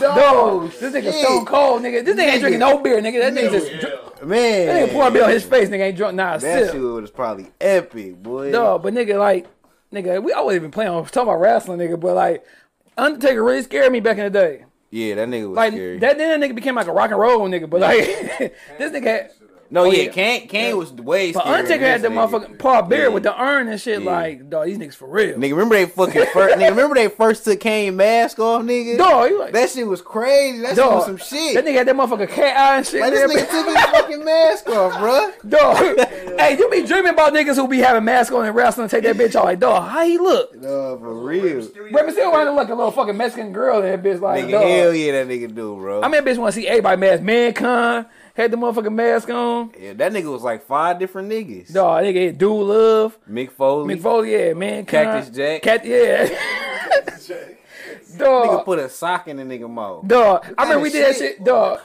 Dog, 0.00 0.70
this 0.72 0.92
nigga 0.94 1.02
shit. 1.04 1.14
stone 1.14 1.44
cold, 1.44 1.82
nigga. 1.82 2.04
This 2.04 2.16
nigga 2.16 2.28
ain't 2.32 2.40
drinking 2.40 2.60
no 2.60 2.78
beer, 2.78 3.00
nigga. 3.00 3.20
That 3.20 3.34
nigga 3.34 3.50
just, 3.52 3.70
that 4.20 4.26
Man. 4.26 4.88
nigga 4.88 4.92
pour 4.92 5.08
a 5.08 5.10
beer 5.10 5.24
on 5.24 5.30
his 5.30 5.44
face, 5.44 5.68
nigga 5.68 5.80
ain't 5.88 5.96
drunk 5.96 6.14
not 6.16 6.38
a 6.38 6.40
That 6.40 6.64
sip. 6.64 6.72
shit 6.72 6.80
was 6.82 7.10
probably 7.10 7.48
epic, 7.60 8.22
boy. 8.22 8.50
No, 8.50 8.78
but 8.78 8.94
nigga, 8.94 9.18
like, 9.18 9.46
nigga, 9.92 10.22
we 10.22 10.32
always 10.32 10.60
been 10.60 10.70
playing 10.70 10.90
on 10.90 11.04
talking 11.04 11.22
about 11.22 11.40
wrestling, 11.40 11.78
nigga, 11.78 11.98
but 11.98 12.14
like, 12.14 12.44
Undertaker 12.98 13.42
really 13.44 13.62
scared 13.62 13.92
me 13.92 14.00
back 14.00 14.16
in 14.18 14.24
the 14.24 14.30
day. 14.30 14.64
Yeah, 14.90 15.16
that 15.16 15.28
nigga 15.28 15.48
was 15.48 15.56
Like 15.56 15.72
scary. 15.72 15.98
that 15.98 16.16
then 16.16 16.40
that 16.40 16.48
nigga 16.48 16.54
became 16.54 16.74
like 16.76 16.86
a 16.86 16.92
rock 16.92 17.10
and 17.10 17.20
roll 17.20 17.40
nigga, 17.48 17.68
but 17.68 17.80
like 17.80 17.98
this 18.78 18.92
nigga 18.92 19.28
no, 19.70 19.82
oh, 19.82 19.90
yeah, 19.90 20.02
yeah. 20.04 20.10
Kane, 20.12 20.48
Kane 20.48 20.76
was 20.76 20.92
way 20.92 21.32
but 21.32 21.46
Undertaker 21.46 21.84
had 21.84 22.02
the 22.02 22.08
nigga. 22.08 22.28
motherfucking 22.30 22.58
Paul 22.58 22.82
Bearer 22.82 23.02
Yeah. 23.04 23.08
with 23.08 23.22
the 23.24 23.40
urn 23.40 23.68
and 23.68 23.80
shit. 23.80 24.02
Yeah. 24.02 24.10
Like, 24.10 24.48
dog, 24.48 24.66
these 24.66 24.78
niggas 24.78 24.94
for 24.94 25.08
real. 25.08 25.36
Nigga, 25.36 25.50
remember 25.50 25.74
they 25.76 25.86
fucking 25.86 26.26
first? 26.32 26.56
nigga, 26.56 26.70
remember 26.70 26.94
they 26.94 27.08
first 27.08 27.44
took 27.44 27.60
Kane 27.60 27.96
mask 27.96 28.38
off, 28.38 28.62
nigga? 28.62 28.98
Dog, 28.98 29.32
like, 29.38 29.52
that 29.52 29.70
shit 29.70 29.86
was 29.86 30.00
crazy. 30.02 30.60
That 30.62 30.76
shit 30.76 30.84
was 30.84 31.04
some 31.06 31.16
shit. 31.16 31.54
That 31.54 31.64
nigga 31.64 31.74
had 31.78 31.88
that 31.88 31.96
motherfucker 31.96 32.28
cat 32.28 32.56
eye 32.56 32.76
and 32.78 32.86
shit. 32.86 33.00
like 33.00 33.12
this 33.12 33.32
nigga 33.32 33.50
took 33.50 33.66
his 33.66 33.84
fucking 33.86 34.24
mask 34.24 34.68
off, 34.68 34.92
bruh. 34.94 35.48
Dog, 35.48 36.38
hey, 36.40 36.56
you 36.58 36.68
be 36.70 36.82
dreaming 36.86 37.12
about 37.12 37.32
niggas 37.32 37.56
who 37.56 37.66
be 37.68 37.78
having 37.78 38.04
masks 38.04 38.32
on 38.34 38.44
and 38.46 38.54
wrestling 38.54 38.84
and 38.84 38.90
take 38.90 39.04
that 39.04 39.16
bitch 39.16 39.34
off. 39.36 39.44
Like, 39.44 39.58
dog, 39.60 39.88
how 39.90 40.04
he 40.04 40.18
look? 40.18 40.54
No, 40.56 40.98
for 40.98 41.14
real. 41.14 41.66
Remy 41.92 42.12
still 42.12 42.30
wanted 42.32 42.44
to 42.46 42.50
look 42.52 42.60
like 42.64 42.68
a 42.70 42.74
little 42.74 42.90
fucking 42.90 43.16
Mexican 43.16 43.52
girl 43.52 43.82
in 43.82 43.84
that 43.90 44.02
bitch. 44.02 44.20
Like, 44.20 44.44
Nigga, 44.44 44.50
dog. 44.52 44.62
hell 44.64 44.94
yeah, 44.94 45.12
that 45.24 45.28
nigga 45.28 45.54
do, 45.54 45.76
bro. 45.76 46.00
I 46.02 46.08
mean, 46.08 46.22
that 46.22 46.24
bitch 46.24 46.38
want 46.38 46.54
to 46.54 46.60
see 46.60 46.66
everybody 46.68 46.96
mask. 47.00 47.22
Mankind 47.22 48.06
had 48.36 48.50
the 48.50 48.56
motherfucking 48.56 48.92
mask 48.94 49.30
on. 49.30 49.72
yeah, 49.80 49.94
that 49.94 50.12
nigga 50.12 50.30
was 50.30 50.42
like 50.42 50.62
five 50.66 50.98
different 50.98 51.30
niggas. 51.30 51.72
Dog, 51.72 52.04
nigga 52.04 52.26
had 52.26 52.38
Dude 52.38 52.66
Love. 52.66 53.18
Mick 53.28 53.50
Foley. 53.50 53.94
Mick 53.94 54.02
Foley, 54.02 54.32
yeah, 54.32 54.52
man. 54.52 54.84
Cactus 54.84 55.34
Jack. 55.34 55.62
Cat, 55.62 55.84
yeah. 55.84 56.28
Nigga 57.06 58.18
dog, 58.18 58.46
Nigga 58.48 58.64
put 58.64 58.78
a 58.78 58.88
sock 58.88 59.28
in 59.28 59.36
the 59.36 59.42
nigga 59.42 59.68
mouth. 59.68 60.06
dog. 60.08 60.46
I 60.56 60.62
remember 60.62 60.82
we 60.84 60.90
did 60.90 61.04
that 61.06 61.16
shit. 61.16 61.36
shit, 61.36 61.44
dog. 61.44 61.80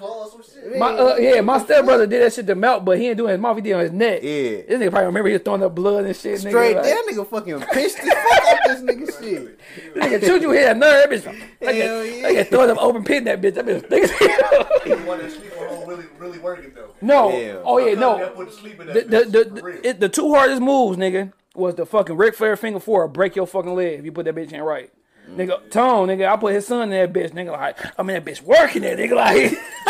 My 0.77 0.87
uh, 0.93 1.15
yeah, 1.17 1.41
my 1.41 1.59
stepbrother 1.59 2.07
did 2.07 2.21
that 2.21 2.31
shit 2.33 2.47
to 2.47 2.55
melt, 2.55 2.85
but 2.85 2.97
he 2.99 3.07
ain't 3.09 3.17
doing 3.17 3.31
his 3.31 3.39
mouth. 3.39 3.55
He 3.57 3.61
did 3.61 3.73
on 3.73 3.81
his 3.81 3.91
neck. 3.91 4.21
Yeah. 4.23 4.29
This 4.29 4.79
nigga 4.79 4.91
probably 4.91 5.07
remember 5.07 5.27
he 5.29 5.33
was 5.33 5.41
throwing 5.41 5.63
up 5.63 5.75
blood 5.75 6.05
and 6.05 6.15
shit. 6.15 6.39
Straight, 6.39 6.53
nigga, 6.53 6.75
like, 6.75 6.83
that 6.85 7.05
nigga 7.09 7.27
fucking 7.27 7.59
pissed 7.73 7.97
the 7.97 8.03
fuck 8.11 8.43
out 8.47 8.59
this 8.67 8.81
nigga 8.81 9.19
shit. 9.21 9.59
nigga 9.95 10.21
shoot 10.25 10.41
you 10.41 10.51
here, 10.51 10.73
nerve. 10.73 11.09
That 11.09 11.09
bitch, 11.09 11.25
like, 11.61 11.75
Hell 11.75 11.99
a, 12.01 12.05
yeah. 12.21 12.23
like 12.27 12.37
a 12.37 12.43
throwing 12.45 12.69
up 12.71 12.77
open 12.81 13.03
pit 13.03 13.17
in 13.17 13.23
that 13.25 13.41
bitch. 13.41 13.55
That 13.55 13.65
bitch, 13.65 13.81
nigga. 13.89 15.80
The 15.91 15.97
one 15.97 16.05
that 16.05 16.07
sleep 16.07 16.21
on 16.21 16.21
home 16.21 16.21
really, 16.21 16.37
really 16.37 16.39
working 16.39 16.73
though. 16.73 16.95
no, 17.01 17.37
Yeah. 17.37 17.61
oh 17.63 17.77
yeah, 17.77 17.93
no. 17.95 18.29
put 18.29 18.49
to 18.49 18.53
sleep 18.53 18.79
in 18.79 18.87
The 18.87 18.93
that 18.93 19.09
the 19.09 19.25
the, 19.25 19.61
the, 19.61 19.89
it, 19.89 19.99
the 19.99 20.09
two 20.09 20.33
hardest 20.33 20.61
moves, 20.61 20.97
nigga, 20.97 21.33
was 21.55 21.75
the 21.75 21.85
fucking 21.85 22.17
Ric 22.17 22.35
Flair 22.35 22.55
figure 22.55 22.79
four, 22.79 23.07
break 23.07 23.35
your 23.35 23.47
fucking 23.47 23.75
leg 23.75 23.99
if 23.99 24.05
you 24.05 24.11
put 24.11 24.25
that 24.25 24.35
bitch 24.35 24.51
in 24.51 24.61
right. 24.61 24.91
Nigga, 25.29 25.69
Tone, 25.69 26.09
nigga, 26.09 26.29
I 26.29 26.35
put 26.35 26.53
his 26.53 26.67
son 26.67 26.83
in 26.83 26.89
that 26.89 27.13
bitch, 27.13 27.31
nigga, 27.31 27.51
like, 27.51 27.77
I 27.97 28.03
mean, 28.03 28.15
that 28.15 28.25
bitch 28.25 28.41
working 28.41 28.81
there, 28.81 28.97
nigga, 28.97 29.15
like, 29.15 29.51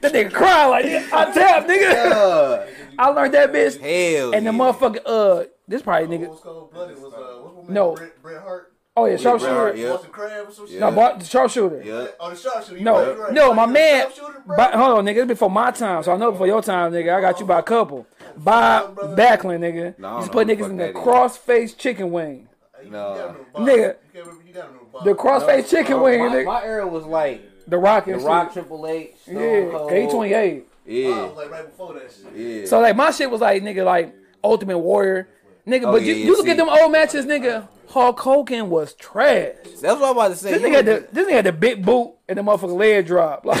that 0.00 0.12
nigga 0.12 0.32
crying, 0.32 0.70
like, 0.70 0.84
nigga, 0.84 1.12
I 1.12 1.32
tap, 1.32 1.66
nigga. 1.66 2.12
Uh, 2.12 2.66
I 2.96 3.08
learned 3.08 3.34
that 3.34 3.52
bitch, 3.52 3.80
hell 3.80 4.32
and 4.32 4.46
the 4.46 4.52
yeah. 4.52 4.58
motherfucker, 4.58 5.00
uh, 5.04 5.44
this 5.66 5.82
probably 5.82 6.16
nigga, 6.16 6.28
Old 6.28 6.42
Cold 6.42 6.72
Blooded 6.72 7.02
was 7.02 7.12
uh, 7.12 7.16
what's? 7.42 7.68
No. 7.68 7.94
Bret, 7.94 8.22
Bret 8.22 8.42
Hart. 8.42 8.73
Oh 8.96 9.06
yeah, 9.06 9.12
Bret 9.16 9.22
Hart, 9.24 9.40
sharpshooter. 9.40 9.76
yeah. 9.76 9.88
Boston 9.90 10.10
Crab 10.10 10.48
or 10.48 10.52
some 10.52 10.68
shit. 10.68 10.80
No, 10.80 10.90
but 10.92 11.18
the 11.20 11.24
sharpshooter. 11.26 11.82
Yeah. 11.84 12.06
Oh, 12.20 12.30
the 12.30 12.36
sharpshooter. 12.36 12.78
You 12.78 12.84
No, 12.84 13.14
right, 13.16 13.32
no, 13.32 13.52
my 13.54 13.66
the 13.66 13.72
man. 13.72 14.06
But, 14.46 14.74
hold 14.74 14.98
on, 14.98 15.04
nigga. 15.04 15.16
It's 15.18 15.28
before 15.28 15.50
my 15.50 15.70
time, 15.70 16.02
so 16.02 16.12
I 16.12 16.16
know 16.16 16.32
before 16.32 16.46
your 16.46 16.62
time, 16.62 16.92
nigga. 16.92 17.14
I 17.16 17.20
got 17.20 17.40
you 17.40 17.46
by 17.46 17.58
a 17.58 17.62
couple. 17.62 18.06
Bob 18.36 18.96
Backlund, 19.16 19.60
nigga. 19.60 19.98
No, 19.98 20.08
I 20.08 20.10
don't 20.12 20.20
Used 20.20 20.32
to 20.32 20.36
know 20.38 20.44
put 20.44 20.48
niggas 20.48 20.70
in 20.70 20.76
the 20.76 20.84
that 20.84 20.96
is. 20.96 21.02
cross-faced 21.02 21.78
chicken 21.78 22.10
wing. 22.12 22.48
No. 22.84 22.90
gotta 22.90 23.32
know 23.32 23.46
Bob. 23.52 23.62
Nigga. 23.62 23.76
You 23.76 23.94
can't 24.12 24.26
remember- 24.26 24.44
you 24.46 24.52
gotta 24.54 24.72
know 24.74 24.80
Bob. 24.92 25.04
The 25.04 25.14
cross-faced 25.14 25.70
chicken 25.70 26.00
wing, 26.00 26.20
my, 26.20 26.28
nigga. 26.34 26.44
my 26.46 26.64
era 26.64 26.86
was 26.86 27.04
like 27.04 27.42
The 27.66 27.78
Rock 27.78 28.04
The 28.04 28.12
and 28.14 28.22
Rock. 28.22 28.52
Triple 28.52 28.86
H, 28.86 29.10
Yeah, 29.26 29.68
Cold. 29.70 29.90
K 29.90 30.06
twenty 30.10 30.32
eight. 30.34 30.66
Bob 30.68 30.68
Yeah, 30.86 31.08
was 31.26 31.36
like 31.36 31.50
right 31.50 31.64
before 31.66 31.94
that 31.94 32.12
shit. 32.12 32.36
yeah. 32.60 32.66
So 32.66 32.80
like 32.80 32.94
my 32.96 33.10
shit 33.10 33.30
was 33.30 33.40
like 33.40 33.62
nigga 33.62 33.84
like 33.84 34.14
Ultimate 34.44 34.78
Warrior, 34.78 35.28
nigga. 35.66 35.84
Oh, 35.86 35.92
but 35.92 36.02
yeah, 36.02 36.08
you, 36.12 36.14
yeah, 36.20 36.24
you 36.26 36.36
look 36.36 36.46
see. 36.46 36.50
at 36.50 36.56
them 36.56 36.68
old 36.68 36.92
matches, 36.92 37.24
nigga. 37.26 37.68
Hulk 37.88 38.18
Hogan 38.20 38.70
was 38.70 38.94
trash. 38.94 39.54
That's 39.80 40.00
what 40.00 40.04
I'm 40.04 40.12
about 40.16 40.28
to 40.28 40.36
say. 40.36 40.52
This 40.58 40.62
nigga 40.62 40.74
had 40.76 40.86
the 40.86 41.08
this 41.12 41.28
nigga 41.28 41.32
had 41.32 41.44
the 41.46 41.52
big 41.52 41.84
boot 41.84 42.14
and 42.28 42.38
the 42.38 42.42
motherfucking 42.42 42.76
leg 42.78 43.06
drop. 43.06 43.44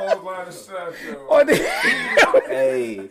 Like, 0.00 0.16
Clothesline 0.22 0.92
the 1.06 1.16
or 1.28 1.44
the, 1.44 1.56
hey, 2.48 2.96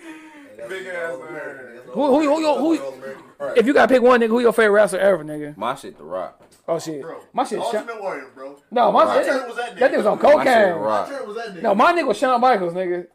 Big 0.68 0.88
ass 0.88 1.18
iron. 1.30 1.80
who 1.88 2.20
who 2.20 2.22
who, 2.22 2.56
who, 2.56 2.78
who 2.78 3.54
if 3.56 3.66
you 3.68 3.74
gotta 3.74 3.92
pick 3.94 4.02
one 4.02 4.20
nigga, 4.22 4.28
who 4.30 4.40
your 4.40 4.52
favorite 4.54 4.72
wrestler 4.74 5.00
ever, 5.00 5.24
nigga? 5.24 5.56
my 5.58 5.76
shit, 5.76 5.98
The 5.98 6.04
Rock. 6.04 6.42
Oh 6.68 6.78
shit, 6.80 7.02
Bro, 7.02 7.22
my 7.34 7.44
shit. 7.44 7.60
Sean, 7.60 7.76
Ultimate 7.78 8.02
Warrior, 8.02 8.28
bro. 8.36 8.56
no, 8.72 8.92
my 8.92 9.06
My 9.06 9.16
that, 9.18 9.26
turn 9.26 9.48
was 9.48 9.56
that 9.58 9.76
that 9.80 9.92
nigga. 9.92 9.94
nigga 9.94 9.98
was 9.98 10.06
on 10.06 10.18
My 10.18 10.30
shit, 10.30 10.38
The 10.38 10.44
cocaine. 10.44 10.74
Rock. 10.82 11.08
turn 11.10 11.28
was 11.28 11.36
that 11.38 11.56
nigga. 11.56 11.62
No, 11.64 11.76
my 11.76 11.94
nigga 11.94 12.08
was 12.08 12.18
Shawn 12.18 12.42
Michaels, 12.42 12.74
nigga. 12.74 13.08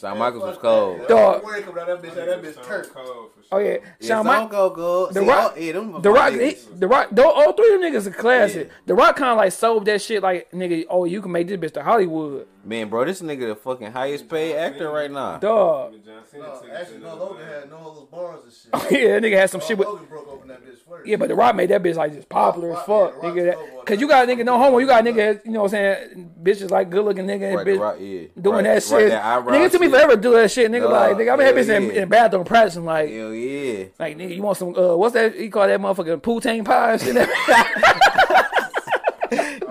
Shawn 0.00 0.18
Michaels 0.18 0.42
was 0.42 0.58
cold. 0.58 1.06
Dog. 1.08 1.42
Warrior 1.42 1.62
coming 1.62 1.80
out 1.82 1.86
that 1.86 2.02
bitch, 2.02 2.14
that 2.14 2.42
bitch 2.42 2.66
turned. 2.66 2.88
Cold 2.92 3.30
for 3.34 3.40
Oh 3.52 3.58
yeah, 3.58 3.68
Yeah, 3.68 3.78
Shawn 4.00 4.24
Stone 4.24 4.26
Michaels. 4.26 4.50
Cold 4.52 4.74
good. 4.74 5.14
The 5.14 5.20
See, 5.20 5.26
Rock- 5.26 5.52
all- 5.52 5.58
yeah, 5.58 5.72
them 5.72 6.02
The 6.02 6.10
Rock, 6.10 6.32
he, 6.32 6.56
the 6.78 6.86
Rock, 6.88 7.08
though, 7.12 7.30
all 7.30 7.52
three 7.52 7.74
of 7.74 7.80
them 7.80 7.92
niggas 7.92 8.06
are 8.06 8.10
classic. 8.10 8.68
Yeah. 8.68 8.74
The 8.86 8.94
Rock 8.94 9.16
kind 9.16 9.30
of 9.30 9.36
like 9.38 9.52
sold 9.52 9.84
that 9.86 10.00
shit, 10.02 10.22
like 10.22 10.50
nigga. 10.52 10.84
Oh, 10.88 11.04
you 11.04 11.20
can 11.20 11.32
make 11.32 11.48
this 11.48 11.58
bitch 11.58 11.72
to 11.74 11.82
Hollywood, 11.82 12.46
Man, 12.62 12.90
bro, 12.90 13.06
this 13.06 13.22
nigga 13.22 13.48
the 13.48 13.56
fucking 13.56 13.90
highest 13.90 14.28
paid 14.28 14.54
actor 14.54 14.90
right 14.90 15.10
now. 15.10 15.38
dog. 15.38 15.94
John 16.04 16.22
Cena 16.30 16.42
No, 16.44 16.62
actually, 16.74 16.98
no, 16.98 17.08
Hogan 17.10 17.46
had 17.46 17.70
no 17.70 17.76
of 17.78 17.94
those 17.96 18.04
bars 18.10 18.40
and 18.44 18.52
shit. 18.82 19.00
yeah, 19.00 19.18
that 19.18 19.22
nigga 19.22 19.36
had 19.38 19.50
some 19.50 19.60
shit 19.62 19.78
with. 19.78 19.88
Hogan 19.88 20.04
broke 20.06 20.28
open 20.28 20.48
that 20.48 20.62
bitch 20.62 20.76
first. 20.86 21.06
Yeah, 21.06 21.16
but 21.16 21.28
the 21.28 21.34
Rock 21.34 21.56
made 21.56 21.70
that 21.70 21.82
bitch 21.82 21.94
like 21.94 22.12
just 22.12 22.28
popular 22.28 22.76
as 22.76 22.84
fuck, 22.84 23.14
yeah, 23.22 23.30
nigga. 23.30 23.44
That. 23.46 23.86
Cause 23.86 24.00
you 24.00 24.06
got 24.06 24.28
a 24.28 24.32
nigga 24.32 24.44
no 24.44 24.58
homo, 24.58 24.76
you 24.78 24.86
got 24.86 25.06
a 25.06 25.10
nigga, 25.10 25.44
you 25.44 25.52
know 25.52 25.62
what 25.62 25.74
I'm 25.74 26.04
saying? 26.10 26.30
Bitches 26.42 26.70
like 26.70 26.90
good 26.90 27.04
looking 27.04 27.26
nigga 27.26 27.44
and 27.48 27.56
Right, 27.56 27.64
the 27.64 27.72
bitch 27.72 27.80
Rock, 27.80 27.96
yeah. 27.98 28.42
doing 28.42 28.56
Right, 28.56 28.64
that 28.64 28.72
right, 28.74 28.82
shit. 28.82 29.10
that 29.10 29.44
nigga 29.46 29.70
took 29.70 29.80
me 29.80 29.88
forever 29.88 30.16
to 30.16 30.20
do 30.20 30.32
that 30.34 30.50
shit, 30.50 30.70
nigga. 30.70 30.82
Dog, 30.82 30.92
like, 30.92 31.16
nigga, 31.16 31.32
I'm 31.32 31.38
had 31.40 31.56
hell 31.56 31.64
bitch 31.64 31.76
in, 31.76 31.90
in 31.90 32.00
the 32.02 32.06
bathroom 32.06 32.44
practicing 32.44 32.84
like, 32.84 33.08
Hell 33.10 33.32
yeah. 33.32 33.84
like 33.98 34.18
nigga, 34.18 34.36
you 34.36 34.42
want 34.42 34.58
some 34.58 34.76
uh, 34.76 34.94
what's 34.96 35.14
that? 35.14 35.38
You 35.38 35.50
call 35.50 35.66
that 35.66 35.80
motherfucking 35.80 36.20
poontang 36.20 36.64
pie 36.64 36.92
and 36.92 37.00
shit? 37.00 37.16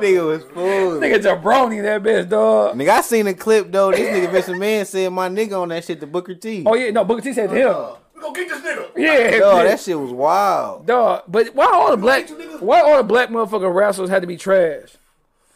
nigga 0.02 0.26
was 0.26 0.44
fool. 0.44 1.00
nigga 1.00 1.20
jabroni 1.22 1.82
that 1.84 2.02
bitch, 2.04 2.30
dog. 2.30 2.76
Nigga, 2.76 2.90
I 2.90 3.02
seen 3.02 3.28
a 3.28 3.34
clip 3.34 3.72
though. 3.72 3.92
This 3.92 4.00
nigga 4.02 4.32
Vince 4.32 4.48
McMahon 4.48 4.86
said 4.86 5.12
my 5.14 5.30
nigga 5.30 5.62
on 5.62 5.70
that 5.70 5.84
shit 5.84 6.00
to 6.02 6.08
Booker 6.08 6.36
T. 6.36 6.64
Oh 6.66 6.76
yeah, 6.76 6.92
no, 6.92 7.04
Booker 7.06 7.22
T 7.22 7.34
said 7.34 7.50
to 7.50 7.56
him. 7.56 7.68
Uh, 7.70 7.96
we 8.16 8.22
gonna 8.22 8.34
get 8.34 8.50
this 8.50 8.62
nigga. 8.62 8.90
Yeah, 8.98 9.38
Dog, 9.40 9.64
that 9.66 9.80
shit 9.80 10.00
was 10.00 10.12
wild. 10.12 10.86
Dog, 10.86 11.24
but 11.28 11.54
why 11.56 11.66
all 11.72 11.92
the 11.92 11.98
black, 11.98 12.30
why 12.60 12.82
all 12.82 12.98
the 12.98 13.04
black 13.04 13.30
motherfucking 13.30 13.74
wrestlers 13.74 14.10
had 14.10 14.22
to 14.22 14.28
be 14.28 14.38
trash? 14.38 14.96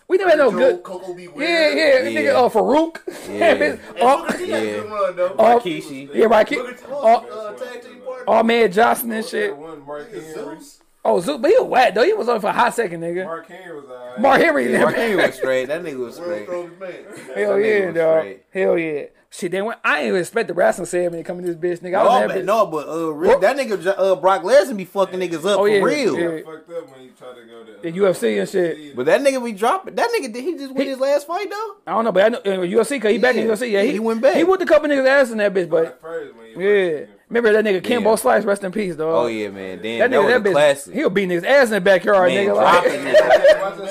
We 0.08 0.18
never 0.18 0.32
had 0.32 0.40
no 0.40 0.52
Joe, 0.52 0.58
good. 0.58 0.84
Coco 0.84 1.14
B. 1.14 1.24
Yeah, 1.38 1.70
yeah, 1.70 2.00
Yeah. 2.04 2.22
nigga, 2.22 2.36
uh, 2.36 2.50
Farouk. 2.50 2.98
Yeah. 3.30 3.46
And 3.54 3.80
oh, 4.02 4.18
Booker 4.26 4.38
T 4.38 4.50
had 4.50 4.62
a 4.62 4.66
Yeah. 4.66 4.72
good 4.82 4.92
run 4.92 5.16
though. 5.16 5.30
Rikishi. 5.30 6.10
yeah, 6.14 6.26
right. 6.26 6.48
Booker 6.50 6.74
T, 6.74 6.84
Oh, 6.90 7.16
uh, 7.16 7.54
tag 7.54 7.82
team 7.82 8.02
partner. 8.02 8.30
Ahmed 8.30 8.74
Johnson 8.74 9.12
and 9.14 9.26
shit. 9.26 9.52
That 9.52 9.58
one, 9.58 9.86
Mark 9.86 10.12
Henry. 10.12 10.34
Zeus. 10.34 10.80
Oh, 11.06 11.20
Zook, 11.20 11.42
but 11.42 11.52
he 11.52 11.58
was 11.60 11.68
whack 11.68 11.94
though. 11.96 12.04
He 12.04 12.14
was 12.14 12.30
on 12.30 12.40
for 12.40 12.48
a 12.48 12.54
hot 12.54 12.74
second, 12.74 13.02
nigga. 13.02 13.26
Mark 13.26 13.48
Henry 13.48 13.76
was 13.76 13.86
alright. 13.90 14.20
Mark 14.22 14.42
Henry, 14.42 14.72
Yeah, 14.72 14.82
Mark 14.84 14.96
Henry 14.96 15.16
was 15.18 15.36
straight. 15.36 15.66
That 15.66 15.84
nigga 15.84 15.98
was 16.00 16.16
straight. 16.16 16.44
strongest 16.46 16.80
man. 16.80 16.92
That 17.36 17.38
yeah, 17.38 17.92
dog. 17.92 18.20
straight. 18.22 18.44
Hell 18.54 18.78
yeah. 18.78 19.04
Shit, 19.30 19.52
then 19.52 19.66
when, 19.66 19.76
I 19.84 20.02
ain't 20.02 20.10
even 20.10 20.20
expect 20.20 20.48
the 20.48 20.54
wrestling 20.54 20.86
segment 20.86 21.16
to 21.16 21.28
come 21.28 21.40
in 21.40 21.46
this 21.46 21.56
bitch, 21.56 21.82
nigga. 21.84 21.96
I 21.96 22.04
was 22.04 22.12
No, 22.14 22.20
happy. 22.20 22.34
but, 22.36 22.46
no, 22.46 22.66
but 22.68 22.88
uh, 22.88 23.12
real, 23.12 23.40
that 23.40 23.58
nigga 23.58 23.88
uh, 23.98 24.16
Brock 24.18 24.44
Lesnar 24.44 24.78
be 24.78 24.86
fucking 24.86 25.20
niggas 25.20 25.44
up 25.44 25.60
Oh, 25.60 25.66
yeah, 25.66 25.80
for 25.80 25.88
real. 25.88 26.20
yeah. 26.20 26.40
Got 26.42 26.46
fucked 26.54 26.70
up 26.70 26.92
when 26.92 27.00
he 27.00 27.08
tried 27.10 27.36
to 27.38 27.46
go 27.48 27.64
to 27.66 27.82
The 27.82 27.92
UFC 27.98 28.40
and 28.40 28.48
shit. 28.48 28.96
But 28.96 29.08
that 29.08 29.22
nigga 29.22 29.44
be 29.44 29.54
dropping. 29.54 29.96
That 29.96 30.10
nigga 30.16 30.32
did 30.32 30.44
he 30.44 30.56
just 30.56 30.72
win 30.76 30.86
his 30.88 31.00
last 31.00 31.26
fight 31.26 31.50
though? 31.50 31.76
I 31.88 31.94
don't 31.96 32.04
know, 32.06 32.12
but 32.12 32.24
I 32.26 32.30
know 32.30 32.38
uh, 32.38 32.64
UFC 32.64 33.02
cause 33.02 33.12
he 33.12 33.18
back 33.18 33.36
in 33.36 33.48
UFC. 33.48 33.72
Yeah, 33.72 33.82
he, 33.82 33.94
He 33.94 34.00
went 34.00 34.22
back. 34.22 34.36
He 34.36 34.44
whooped 34.44 34.62
a 34.62 34.68
couple 34.68 34.88
niggas 34.88 35.08
ass 35.08 35.32
in 35.32 35.40
that 35.40 35.52
bitch, 35.52 35.68
but 35.68 35.86
At 35.86 36.02
first, 36.02 36.36
when 36.36 36.46
he 36.62 36.92
yeah. 36.92 37.06
First- 37.34 37.44
Remember 37.46 37.64
that 37.64 37.66
nigga 37.66 37.84
Kimbo 37.84 38.10
Yeah. 38.12 38.16
Slice, 38.16 38.44
rest 38.46 38.64
in 38.64 38.72
peace, 38.72 38.96
dog. 38.96 39.14
Oh 39.14 39.28
yeah, 39.28 39.50
man. 39.50 39.82
Damn, 39.82 40.00
That 40.00 40.12
that, 40.12 40.16
nigga, 40.18 40.24
was 40.24 40.34
that 40.34 40.44
bitch, 40.44 40.52
classic. 40.54 40.94
he'll 40.94 41.10
beat 41.10 41.30
niggas 41.30 41.46
ass 41.46 41.68
in 41.68 41.74
the 41.74 41.82
backyard, 41.82 42.30
Man, 42.32 42.48
nigga. 42.48 42.56
Like, 42.56 42.84
that 42.84 42.94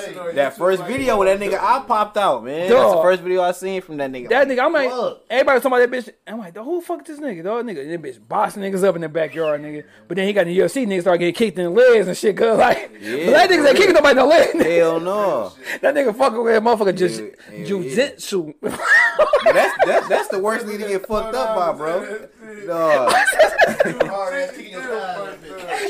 shit 0.05 0.17
on 0.17 0.35
That 0.35 0.53
YouTube, 0.53 0.57
first 0.57 0.83
video 0.83 1.17
with 1.19 1.27
that 1.27 1.39
nigga, 1.39 1.59
I 1.59 1.83
popped 1.85 2.17
out, 2.17 2.43
man. 2.43 2.61
That's 2.61 2.71
Dog. 2.71 2.97
the 2.97 3.01
first 3.01 3.21
video 3.21 3.41
I 3.41 3.51
seen 3.51 3.81
from 3.81 3.97
that 3.97 4.11
nigga. 4.11 4.29
that 4.29 4.47
nigga, 4.47 4.59
I'm 4.59 4.73
like, 4.73 4.89
Fuck. 4.89 5.21
everybody 5.29 5.55
was 5.55 5.63
talking 5.63 5.77
about 5.77 5.91
that 5.91 5.97
bitch. 6.05 6.09
I'm 6.27 6.39
like, 6.39 6.55
who 6.57 6.79
the 6.79 6.85
fuck 6.85 7.01
is 7.09 7.17
this 7.17 7.25
nigga, 7.25 7.43
dog? 7.43 7.65
Nigga, 7.65 7.89
that 7.89 8.01
bitch 8.01 8.19
boxing 8.27 8.63
niggas 8.63 8.83
up 8.83 8.95
in 8.95 9.01
the 9.01 9.09
backyard, 9.09 9.61
nigga. 9.61 9.83
But 10.07 10.17
then 10.17 10.27
he 10.27 10.33
got 10.33 10.47
in 10.47 10.53
the 10.55 10.59
UFC, 10.59 10.85
niggas 10.87 11.01
start 11.01 11.19
getting 11.19 11.33
kicked 11.33 11.57
in 11.57 11.65
the 11.65 11.69
legs 11.69 12.07
and 12.07 12.17
shit, 12.17 12.37
cause 12.37 12.57
like, 12.57 12.91
Yeah, 13.01 13.25
black 13.29 13.49
niggas 13.49 13.67
ain't 13.67 13.77
kicking 13.77 13.93
nobody 13.93 14.11
in 14.11 14.17
the 14.17 14.25
leg. 14.25 14.61
Hell 14.61 14.99
no. 14.99 15.51
that 15.81 15.93
nigga 15.95 16.15
fucking 16.17 16.43
with 16.43 16.53
that 16.53 16.63
motherfucker 16.63 16.95
just 16.95 17.19
Yeah, 17.21 17.27
yeah, 17.53 17.65
jujitsu. 17.65 18.53
But 18.61 19.53
that's 19.55 19.85
that, 19.85 20.09
that's 20.09 20.27
the 20.29 20.39
worst 20.39 20.65
nigga 20.65 20.83
to 20.83 20.87
get 20.87 21.05
fucked 21.07 21.35
up 21.35 21.55
by, 21.55 21.73
bro. 21.77 22.27
Dog. 22.67 23.13
Hard 24.09 24.33
ass 24.33 24.51
kicking 24.55 24.71
your 24.71 24.81
thigh. 24.81 25.35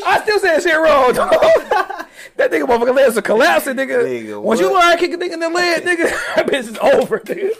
I 0.05 0.19
still 0.23 0.39
say 0.39 0.55
that 0.55 0.63
shit 0.63 0.75
wrong, 0.75 1.13
dog. 1.13 1.31
that 2.37 2.51
nigga 2.51 2.65
motherfucker 2.67 2.95
legs 2.95 3.17
are 3.17 3.21
collapsing, 3.21 3.75
nigga. 3.75 4.03
Nigga, 4.03 4.41
Once 4.41 4.59
you 4.59 4.67
what? 4.71 4.75
learn 4.75 4.83
how 4.83 4.91
to 4.93 4.97
kick 4.97 5.13
a 5.13 5.17
nigga 5.17 5.33
in 5.33 5.39
the 5.39 5.49
leg, 5.49 5.83
nigga, 5.83 6.09
that 6.35 6.47
bitch 6.47 6.69
is 6.69 6.77
over, 6.79 7.19
nigga. 7.19 7.51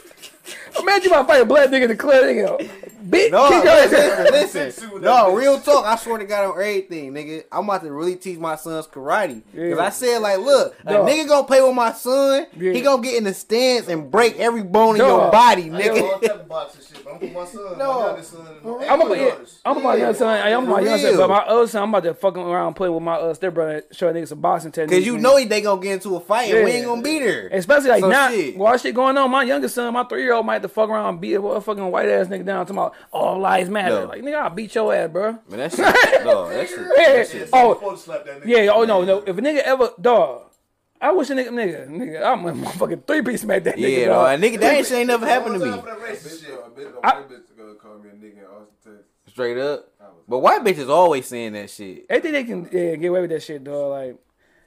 Imagine 0.80 1.04
you 1.04 1.10
about 1.10 1.22
to 1.22 1.28
fight 1.28 1.42
a 1.42 1.46
black 1.46 1.70
nigga 1.70 1.84
in 1.84 1.90
the 1.90 1.96
club, 1.96 2.24
nigga. 2.24 2.70
Bitch, 3.14 3.31
No, 3.31 3.49
kick 3.49 3.64
your 3.64 3.73
ass. 3.73 4.31
listen, 4.31 4.65
listen. 4.65 5.02
No, 5.02 5.34
real 5.35 5.60
talk. 5.60 5.85
I 5.85 5.95
swear 5.95 6.18
to 6.19 6.26
God 6.26 6.45
on 6.45 6.52
everything, 6.52 7.14
nigga. 7.14 7.44
I'm 7.52 7.64
about 7.65 7.84
to 7.84 7.91
really 7.91 8.15
teach 8.15 8.38
my 8.40 8.56
sons 8.56 8.88
karate. 8.88 9.41
Because 9.53 9.77
Yeah. 9.77 9.84
I 9.85 9.90
said, 9.90 10.18
like, 10.19 10.40
look, 10.40 10.76
a 10.85 10.94
nigga 10.94 11.27
gonna 11.27 11.48
play 11.48 11.61
with 11.61 11.76
my 11.76 11.91
son. 11.94 12.48
Yeah. 12.57 12.72
He 12.73 12.81
gonna 12.81 13.02
get 13.02 13.15
in 13.15 13.23
the 13.23 13.34
stance 13.34 13.88
and 13.88 14.10
break 14.11 14.38
every 14.40 14.64
bone 14.64 14.95
in 14.95 15.06
your 15.06 15.31
body, 15.31 15.64
I 15.64 15.65
ain't 15.65 15.76
all 15.76 15.80
nigga. 16.19 16.22
type 16.22 16.31
of 16.41 16.48
boxing 16.48 16.81
shit, 16.81 17.03
but 17.03 17.14
I'm 17.14 17.19
with 17.19 17.34
my 17.34 17.45
son, 17.45 17.77
No. 17.77 17.94
my 17.99 18.06
youngest 18.07 18.31
son, 18.31 18.41
and 18.48 18.48
I'm 18.65 18.72
and 18.73 18.84
about, 19.02 19.10
my 19.10 19.15
yeah, 19.15 19.30
daughters. 19.30 19.60
I'm 19.65 19.77
about 19.77 19.99
young 19.99 20.14
son. 20.15 20.27
I'm 20.53 20.64
about 20.65 20.80
For 20.80 20.85
young 20.85 20.99
son, 20.99 21.18
but 21.18 21.30
my 21.30 21.38
other 21.40 21.68
son, 21.68 21.84
I'm 21.84 21.90
about 21.90 22.03
to 22.03 22.14
fucking 22.14 22.41
around 22.44 22.73
playing 22.76 22.94
with 22.94 23.03
my 23.03 23.15
uh, 23.15 23.34
stepbrother, 23.34 23.84
showing 23.91 24.15
niggas 24.15 24.27
some 24.30 24.41
boxing 24.41 24.72
techniques. 24.72 24.91
Because 24.91 25.06
you 25.06 25.18
know 25.18 25.38
he- 25.38 25.45
they 25.45 25.61
gonna 25.61 25.81
get 25.81 25.94
into 25.94 26.15
a 26.15 26.19
fight 26.19 26.53
and 26.53 26.65
we 26.65 26.72
ain't 26.72 26.85
gonna 26.85 27.02
be 27.02 27.19
there. 27.19 27.48
Especially 27.52 27.90
like 27.90 28.02
So 28.02 28.10
now, 28.10 28.30
shit. 28.30 28.57
while 28.57 28.77
shit 28.77 28.95
going 28.95 29.18
on, 29.18 29.30
my 29.31 29.44
youngest 29.44 29.76
son, 29.76 29.94
my 29.94 30.03
three 30.06 30.23
year 30.23 30.34
old, 30.34 30.45
might 30.45 30.53
have 30.53 30.61
to 30.64 30.68
fuck 30.69 30.90
around 30.90 31.10
and 31.10 31.22
beat 31.22 31.34
a 31.35 31.61
fucking 31.61 31.91
white 31.91 32.07
ass 32.10 32.27
nigga 32.27 32.45
down. 32.45 32.65
Talking 32.65 32.77
about 32.77 32.95
all 33.12 33.40
lives 33.40 33.70
matter. 33.70 34.02
No. 34.02 34.06
Like 34.08 34.22
nigga, 34.22 34.36
I'll 34.36 34.50
beat 34.50 34.74
your 34.76 34.94
ass, 34.94 35.10
bro. 35.12 35.32
Man, 35.50 35.60
that 35.60 35.72
shit, 35.72 36.26
no, 36.26 36.50
that 36.50 36.70
shit, 36.70 36.80
Yeah. 36.98 37.14
that 37.14 37.28
shit. 37.30 37.50
Oh, 37.54 37.74
supposed 37.76 38.04
to 38.04 38.06
slap 38.06 38.26
that 38.26 38.42
nigga. 38.44 38.48
Yeah, 38.66 38.72
oh 38.74 38.84
no, 38.86 39.04
no. 39.04 39.20
If 39.26 39.38
a 39.38 39.42
nigga 39.42 39.60
ever 39.60 39.90
dog, 40.00 40.44
I 41.02 41.12
wish 41.12 41.30
a 41.30 41.34
nigga 41.34 41.50
nigga, 41.50 41.88
nigga, 41.90 42.24
I'm 42.24 42.46
a 42.46 42.54
motherfucking 42.54 43.06
three 43.06 43.22
piece 43.22 43.42
smack 43.42 43.64
that 43.66 43.76
nigga. 43.76 43.98
Yeah, 44.00 44.06
no, 44.08 44.14
dog. 44.14 44.34
and 44.36 44.44
nigga, 44.44 44.60
that 44.62 44.74
ain't 44.76 44.88
shit 44.88 44.98
ain't 45.00 45.08
never 45.08 45.26
happened 45.26 45.60
to 45.60 45.66
me. 45.66 45.72
time 45.72 45.80
for 45.82 45.86
that 45.88 45.98
A 45.98 46.02
racist 46.02 46.16
bitch, 46.28 46.46
shit. 46.46 46.54
a 46.54 46.70
bitch, 46.80 46.96
a 46.96 47.06
I- 47.06 47.20
white 47.20 47.30
bitch 47.30 47.58
gonna 47.58 47.74
call 47.76 47.98
me 48.00 48.10
a 48.10 48.14
nigga 48.14 48.38
in 48.40 48.46
Austin, 48.46 48.68
Texas. 48.84 49.06
Straight 49.28 49.58
up. 49.58 49.90
But 50.28 50.40
white 50.40 50.64
bitches 50.64 50.90
always 50.90 51.28
saying 51.28 51.54
that 51.54 51.70
shit. 51.70 52.08
They 52.08 52.20
think 52.22 52.34
they 52.34 52.44
can 52.46 52.70
yeah, 52.72 52.96
get 52.96 53.08
away 53.08 53.22
with 53.22 53.30
that 53.32 53.44
shit, 53.44 53.64
dog. 53.64 53.92
Like, 53.92 54.16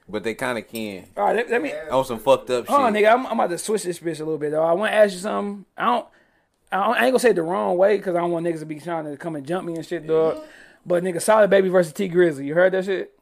But 0.07 0.23
they 0.23 0.35
kind 0.35 0.57
of 0.59 0.67
can. 0.67 1.05
all 1.17 1.25
right, 1.25 1.35
let, 1.35 1.49
let 1.49 1.61
me. 1.61 1.73
On 1.89 2.05
some 2.05 2.19
fucked 2.19 2.49
up 2.51 2.65
shit. 2.65 2.69
Hold 2.69 2.81
on, 2.83 2.93
nigga. 2.93 3.11
I'm, 3.11 3.25
I'm 3.25 3.33
about 3.39 3.49
to 3.49 3.57
switch 3.57 3.83
this 3.83 3.97
bitch 3.99 4.17
a 4.19 4.23
little 4.23 4.37
bit, 4.37 4.51
though. 4.51 4.63
I 4.63 4.73
want 4.73 4.91
to 4.91 4.95
ask 4.95 5.13
you 5.13 5.19
something. 5.19 5.65
I 5.75 5.85
don't. 5.85 6.05
I, 6.71 6.77
I 6.77 7.03
ain't 7.05 7.11
gonna 7.13 7.19
say 7.19 7.29
it 7.29 7.35
the 7.35 7.43
wrong 7.43 7.77
way 7.77 7.97
because 7.97 8.15
I 8.15 8.19
don't 8.19 8.31
want 8.31 8.45
niggas 8.45 8.59
to 8.59 8.65
be 8.65 8.79
trying 8.79 9.05
to 9.05 9.15
come 9.17 9.35
and 9.35 9.45
jump 9.45 9.65
me 9.65 9.75
and 9.75 9.85
shit, 9.85 10.05
dog. 10.07 10.39
But 10.85 11.03
nigga, 11.03 11.21
Sada 11.21 11.47
Baby 11.47 11.69
versus 11.69 11.93
Tee 11.93 12.09
Grizzley. 12.09 12.45
You 12.45 12.53
heard 12.53 12.73
that 12.73 12.85
shit, 12.85 13.13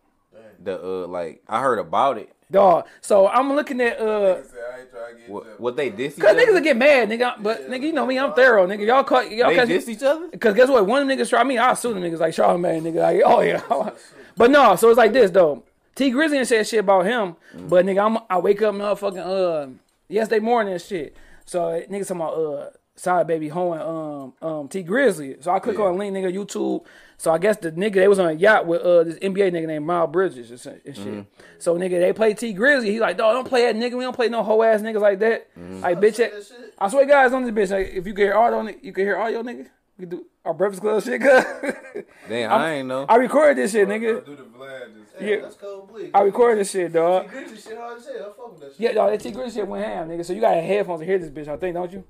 The 0.63 0.79
uh, 0.81 1.07
like 1.07 1.41
I 1.47 1.59
heard 1.61 1.79
about 1.79 2.17
it. 2.17 2.29
dog. 2.51 2.85
So 3.01 3.27
I'm 3.27 3.53
looking 3.53 3.81
at 3.81 3.99
uh, 3.99 4.03
I 4.03 4.07
said, 4.43 4.59
I 4.75 4.79
ain't 4.81 4.91
trying 4.91 5.15
to 5.15 5.19
get 5.21 5.29
What, 5.29 5.59
what 5.59 5.75
they 5.75 5.89
diss 5.89 6.13
each 6.17 6.21
cause 6.23 6.31
other? 6.31 6.41
niggas 6.45 6.53
will 6.53 6.61
get 6.61 6.77
mad, 6.77 7.09
nigga. 7.09 7.41
But 7.41 7.69
nigga, 7.69 7.81
you 7.83 7.93
know 7.93 8.05
me, 8.05 8.17
I'm 8.19 8.33
thorough, 8.33 8.67
nigga. 8.67 8.85
Y'all 8.85 9.03
caught 9.03 9.31
y'all 9.31 9.49
they 9.49 9.55
catch 9.55 9.67
diss 9.67 9.89
each 9.89 10.03
other. 10.03 10.29
Cause 10.37 10.53
guess 10.55 10.69
what? 10.69 10.85
One 10.85 11.01
of 11.01 11.07
them 11.07 11.17
niggas 11.17 11.29
try 11.29 11.43
me. 11.43 11.57
I'll 11.57 11.75
sue 11.75 11.93
them 11.93 12.03
niggas 12.03 12.19
like 12.19 12.33
Charlamagne, 12.35 12.81
nigga. 12.83 13.01
Like, 13.01 13.21
oh 13.25 13.41
yeah. 13.41 13.89
but 14.37 14.51
no, 14.51 14.75
so 14.75 14.89
it's 14.89 14.97
like 14.97 15.13
this 15.13 15.31
though. 15.31 15.63
Tee 15.95 16.11
Grizzley 16.11 16.37
ain't 16.39 16.47
said 16.47 16.67
shit 16.67 16.81
about 16.81 17.05
him, 17.05 17.35
but 17.53 17.85
nigga, 17.85 18.05
I'm 18.05 18.17
I 18.29 18.37
wake 18.37 18.61
up 18.61 18.75
motherfucking 18.75 19.65
uh 19.65 19.69
yesterday 20.07 20.39
morning 20.39 20.73
and 20.73 20.81
shit. 20.81 21.15
So 21.45 21.59
niggas 21.89 22.07
talking 22.09 22.17
about 22.17 22.33
uh 22.33 22.69
Sada 22.95 23.25
Baby 23.25 23.49
hoeing 23.49 23.81
um 23.81 24.33
um 24.41 24.67
Tee 24.67 24.83
Grizzley. 24.83 25.43
So 25.43 25.51
I 25.51 25.59
click 25.59 25.77
Yeah. 25.77 25.85
on 25.85 25.97
link 25.97 26.15
nigga 26.15 26.33
YouTube. 26.33 26.85
So 27.17 27.31
I 27.31 27.37
guess 27.37 27.57
the 27.57 27.71
nigga 27.71 27.95
they 27.95 28.07
was 28.07 28.19
on 28.19 28.29
a 28.29 28.33
yacht 28.33 28.65
with 28.67 28.81
uh 28.81 29.03
this 29.03 29.15
NBA 29.19 29.51
nigga 29.51 29.67
named 29.67 29.85
Miles 29.85 30.11
Bridges 30.11 30.49
and 30.51 30.59
shit. 30.59 30.81
and 30.85 30.95
shit. 30.95 31.25
So 31.59 31.75
nigga 31.77 31.99
they 31.99 32.13
play 32.13 32.33
Tee 32.33 32.53
Grizzley. 32.53 32.85
He 32.85 32.99
like, 32.99 33.17
dog, 33.17 33.33
don't 33.33 33.47
play 33.47 33.65
that 33.71 33.75
nigga. 33.75 33.97
We 33.97 34.03
don't 34.03 34.15
play 34.15 34.29
no 34.29 34.43
hoe 34.43 34.61
ass 34.63 34.81
niggas 34.81 35.01
like 35.01 35.19
that. 35.19 35.47
Like 35.55 35.99
bitch. 35.99 36.17
That. 36.17 36.31
I 36.79 36.89
swear, 36.89 37.05
guys, 37.05 37.31
on 37.31 37.43
this 37.43 37.51
bitch, 37.53 37.71
like, 37.73 37.93
if 37.93 38.05
you 38.05 38.13
can 38.13 38.25
hear 38.25 38.35
audio, 38.35 38.59
on 38.59 38.67
it, 38.67 38.79
you 38.81 38.91
can 38.91 39.05
hear 39.05 39.17
audio, 39.17 39.41
nigga. 39.43 39.67
You 39.97 40.07
can 40.07 40.09
do 40.09 40.25
our 40.43 40.53
Breakfast 40.53 40.81
Club 40.81 41.01
shit, 41.01 41.21
cuz. 41.21 41.45
Damn, 42.29 42.51
I 42.51 42.71
ain't 42.73 42.87
know. 42.89 43.05
I 43.07 43.15
recorded 43.15 43.55
this 43.57 43.71
shit, 43.71 43.87
nigga. 43.87 44.25
Do 44.25 44.35
the 44.35 44.43
Vlad 44.43 44.93
just. 44.93 45.21
Yeah. 45.21 45.37
That's 45.41 45.55
cold 45.55 45.87
bleed. 45.89 46.11
I 46.13 46.21
recorded 46.21 46.59
this 46.59 46.71
shit, 46.71 46.91
dog. 46.91 47.29
Gritty 47.29 47.55
shit 47.55 47.77
hard 47.77 47.97
as 47.97 48.05
hell. 48.05 48.15
I 48.15 48.23
fuck 48.35 48.51
with 48.51 48.59
that 48.61 48.71
shit. 48.71 48.79
Yeah, 48.81 48.91
dog, 48.91 49.11
that 49.11 49.21
Tee 49.21 49.31
Grizzley 49.31 49.53
shit 49.53 49.67
went 49.67 49.85
ham, 49.85 50.09
nigga. 50.09 50.25
So 50.25 50.33
you 50.33 50.41
got 50.41 50.55
headphones 50.55 50.99
to 50.99 51.05
hear 51.05 51.17
this 51.17 51.29
bitch, 51.29 51.47
I 51.47 51.55
think, 51.55 51.75
don't 51.75 51.91
you? 51.93 52.03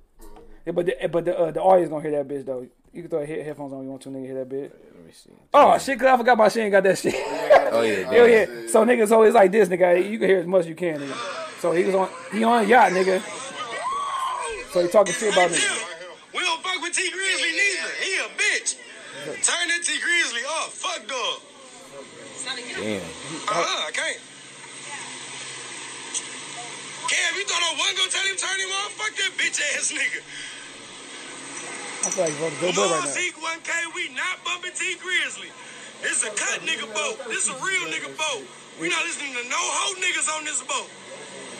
Yeah, 0.66 0.72
but 0.74 0.86
the, 0.88 0.96
but 1.12 1.26
the 1.26 1.38
uh, 1.38 1.52
the 1.52 1.62
audio's 1.62 1.90
gonna 1.90 2.02
hear 2.02 2.12
that 2.24 2.28
bitch 2.28 2.46
though. 2.46 2.68
You 2.94 3.02
can 3.02 3.10
throw 3.12 3.26
head- 3.26 3.46
headphones 3.46 3.74
on. 3.74 3.80
if 3.80 3.84
You 3.84 3.90
want 3.92 4.02
to 4.04 4.10
nigga 4.10 4.26
hear 4.26 4.36
that 4.44 4.50
bitch? 4.50 4.72
Let 4.96 5.06
me 5.06 5.12
see. 5.12 5.30
Oh 5.54 5.78
shit, 5.78 6.00
cause 6.00 6.08
I 6.08 6.18
forgot 6.18 6.38
my 6.38 6.48
shit 6.50 6.64
ain't 6.64 6.72
got 6.72 6.84
that 6.84 6.98
shit. 6.98 7.16
Oh 7.76 7.82
yeah, 7.82 8.08
Hell 8.08 8.26
damn. 8.28 8.64
yeah. 8.64 8.68
So 8.72 8.86
niggas 8.86 9.10
so 9.10 9.24
it's 9.24 9.36
like 9.36 9.52
this, 9.52 9.68
nigga. 9.68 10.00
You 10.10 10.18
can 10.18 10.30
hear 10.30 10.40
as 10.40 10.46
much 10.48 10.62
as 10.62 10.68
you 10.70 10.76
can, 10.76 11.00
nigga. 11.02 11.60
So 11.60 11.72
he 11.74 11.84
was 11.84 11.96
on 11.96 12.10
he 12.32 12.44
on 12.44 12.64
a 12.64 12.68
yacht, 12.68 12.92
nigga. 12.94 13.20
So 14.72 14.82
he 14.82 14.88
talking 14.88 15.14
shit 15.14 15.34
about 15.34 15.52
me. 15.52 15.58
We 16.34 16.40
don't 16.40 16.62
fuck 16.64 16.82
with 16.82 16.94
Tee 16.94 17.10
Grizzley 17.12 17.52
neither. 17.52 17.92
He 18.00 18.12
a 18.22 18.28
bitch. 18.38 18.78
Turn 19.44 19.68
that 19.68 19.82
Tee 19.84 20.00
Grizzley 20.00 20.46
off. 20.62 20.72
Fuck 20.74 21.08
dog. 21.08 21.42
Damn. 22.80 23.02
Uh-huh, 23.02 23.88
I 23.88 23.92
can't. 23.92 24.20
Cam, 27.10 27.36
you 27.38 27.44
thought 27.46 27.62
I 27.62 27.72
wasn't 27.78 27.98
gonna 27.98 28.12
tell 28.12 28.26
him 28.26 28.38
turn 28.38 28.60
him 28.60 28.72
off? 28.82 28.92
Fuck 28.94 29.14
that 29.18 29.32
bitch 29.38 29.60
ass 29.76 29.92
nigga. 29.92 30.22
I 32.06 32.14
feel 32.14 32.24
like 32.26 32.38
voting 32.38 32.60
Joe 32.62 32.70
Budden 32.70 33.02
right 33.02 33.10
now. 33.10 33.18
Zeke 33.18 33.40
1K, 33.42 33.72
we 33.98 34.14
not 34.14 34.38
bumping 34.46 34.78
Tee 34.78 34.94
Grizzley. 35.02 35.50
This 36.06 36.22
a 36.22 36.30
cut 36.30 36.62
nigga 36.62 36.86
boat. 36.94 37.18
This 37.28 37.50
a 37.50 37.56
real 37.66 37.86
nigga 37.90 38.14
boat. 38.14 38.46
We 38.78 38.94
not 38.94 39.02
listening 39.10 39.34
to 39.34 39.44
no 39.50 39.58
hoe 39.58 39.98
niggas 39.98 40.30
on 40.38 40.46
this 40.46 40.62
boat. 40.62 40.86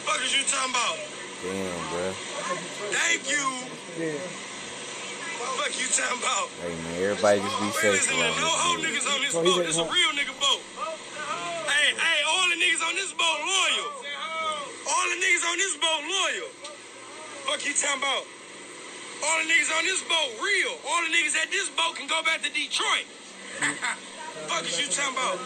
Fuck 0.06 0.22
is 0.22 0.36
you 0.38 0.46
talking 0.46 0.70
about? 0.70 1.02
Damn, 1.42 1.82
bro. 1.90 2.14
Thank 2.94 3.26
you. 3.26 3.42
Yeah. 3.98 4.22
Fuck 5.58 5.74
you 5.82 5.90
talking 5.90 6.22
about? 6.22 6.46
Hey 6.62 6.78
man, 6.78 6.94
everybody 7.02 7.42
just 7.42 7.58
be 7.58 7.66
We 7.66 7.74
safe 7.82 8.06
listening 8.06 8.22
to 8.22 8.30
around 8.30 8.46
no 8.46 8.54
hoe 8.54 8.78
niggas 8.86 9.08
on 9.10 9.20
this 9.26 9.34
So 9.34 9.42
boat. 9.42 9.56
said 9.58 9.66
This 9.66 9.82
a 9.82 9.88
real 9.90 10.12
nigga 10.14 10.36
boat. 10.38 10.62
Hey, 11.66 11.96
hey, 11.98 12.20
all 12.30 12.46
the 12.54 12.58
niggas 12.62 12.84
on 12.86 12.94
this 12.94 13.12
boat 13.18 13.40
loyal. 13.42 13.90
All 14.86 15.06
the 15.10 15.18
niggas 15.18 15.46
on 15.50 15.58
this 15.58 15.74
boat 15.82 16.02
loyal. 16.06 16.50
Fuck 17.50 17.66
you 17.66 17.74
talking 17.74 17.98
about? 17.98 18.35
All 19.26 19.38
the 19.42 19.48
niggas 19.50 19.72
on 19.74 19.84
this 19.86 20.02
boat 20.06 20.30
real. 20.42 20.74
All 20.88 21.02
the 21.02 21.10
niggas 21.10 21.36
at 21.36 21.50
this 21.52 21.70
boat 21.74 21.96
can 21.98 22.06
go 22.08 22.22
back 22.24 22.42
to 22.46 22.50
Detroit. 22.54 23.06
Fuck 24.48 24.64
is 24.70 24.78
you 24.78 24.88
talking 24.92 25.16
about? 25.18 25.40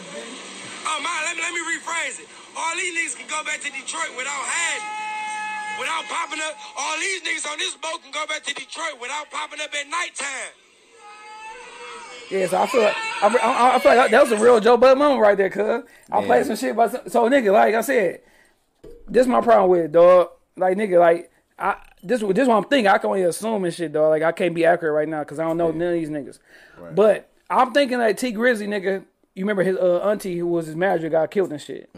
Oh 0.85 0.99
my, 1.03 1.11
let 1.27 1.35
me 1.37 1.41
let 1.43 1.53
me 1.53 1.61
rephrase 1.63 2.19
it. 2.19 2.27
All 2.57 2.75
these 2.75 2.91
niggas 2.97 3.15
can 3.17 3.27
go 3.29 3.43
back 3.43 3.61
to 3.61 3.69
Detroit 3.71 4.11
without 4.17 4.43
hiding. 4.43 4.83
Without 5.79 6.03
popping 6.11 6.41
up, 6.43 6.55
all 6.75 6.97
these 6.99 7.21
niggas 7.23 7.47
on 7.49 7.57
this 7.57 7.75
boat 7.75 8.03
can 8.03 8.11
go 8.11 8.25
back 8.27 8.43
to 8.43 8.53
Detroit 8.53 8.99
without 8.99 9.29
popping 9.31 9.61
up 9.61 9.69
at 9.71 9.87
nighttime. 9.87 10.51
Yeah, 12.29 12.47
so 12.47 12.61
I 12.61 12.67
feel 12.67 12.81
like 12.81 12.95
I, 13.23 13.27
I, 13.41 13.75
I 13.75 13.79
feel 13.79 13.95
like 13.95 14.11
that 14.11 14.21
was 14.21 14.31
a 14.31 14.37
real 14.37 14.59
Joe 14.59 14.77
Budden 14.77 14.99
moment 14.99 15.21
right 15.21 15.37
there, 15.37 15.49
cuz 15.49 15.83
I 16.11 16.19
Yeah. 16.19 16.25
played 16.25 16.45
some 16.45 16.55
shit 16.57 16.71
about 16.71 16.91
some, 16.91 17.01
so 17.09 17.29
nigga. 17.29 17.51
Like 17.53 17.75
I 17.75 17.81
said, 17.81 18.21
this 19.07 19.21
is 19.21 19.27
my 19.27 19.41
problem 19.41 19.69
with 19.71 19.85
it, 19.85 19.91
dog. 19.91 20.29
Like 20.57 20.77
nigga, 20.77 20.99
like 20.99 21.31
I 21.57 21.77
this 22.03 22.21
this 22.21 22.47
what 22.47 22.55
I'm 22.57 22.63
thinking. 22.63 22.87
I 22.87 22.97
can 22.97 23.09
only 23.09 23.23
assume 23.23 23.65
and 23.65 23.73
shit, 23.73 23.91
dog. 23.93 24.09
Like 24.09 24.23
I 24.23 24.31
can't 24.31 24.53
be 24.55 24.65
accurate 24.65 24.93
right 24.93 25.07
now 25.07 25.19
because 25.19 25.39
I 25.39 25.43
don't 25.43 25.57
know 25.57 25.71
none 25.71 25.89
of 25.89 25.93
these 25.93 26.09
niggas. 26.09 26.39
But 26.95 27.29
I'm 27.49 27.71
thinking 27.73 27.97
like 27.97 28.17
Tee 28.17 28.33
Grizzley, 28.33 28.67
nigga. 28.67 29.03
You 29.35 29.45
remember 29.45 29.63
his 29.63 29.77
uh, 29.77 29.99
auntie 29.99 30.37
who 30.37 30.47
was 30.47 30.65
his 30.65 30.75
manager 30.75 31.09
got 31.09 31.31
killed 31.31 31.51
and 31.51 31.61
shit. 31.61 31.89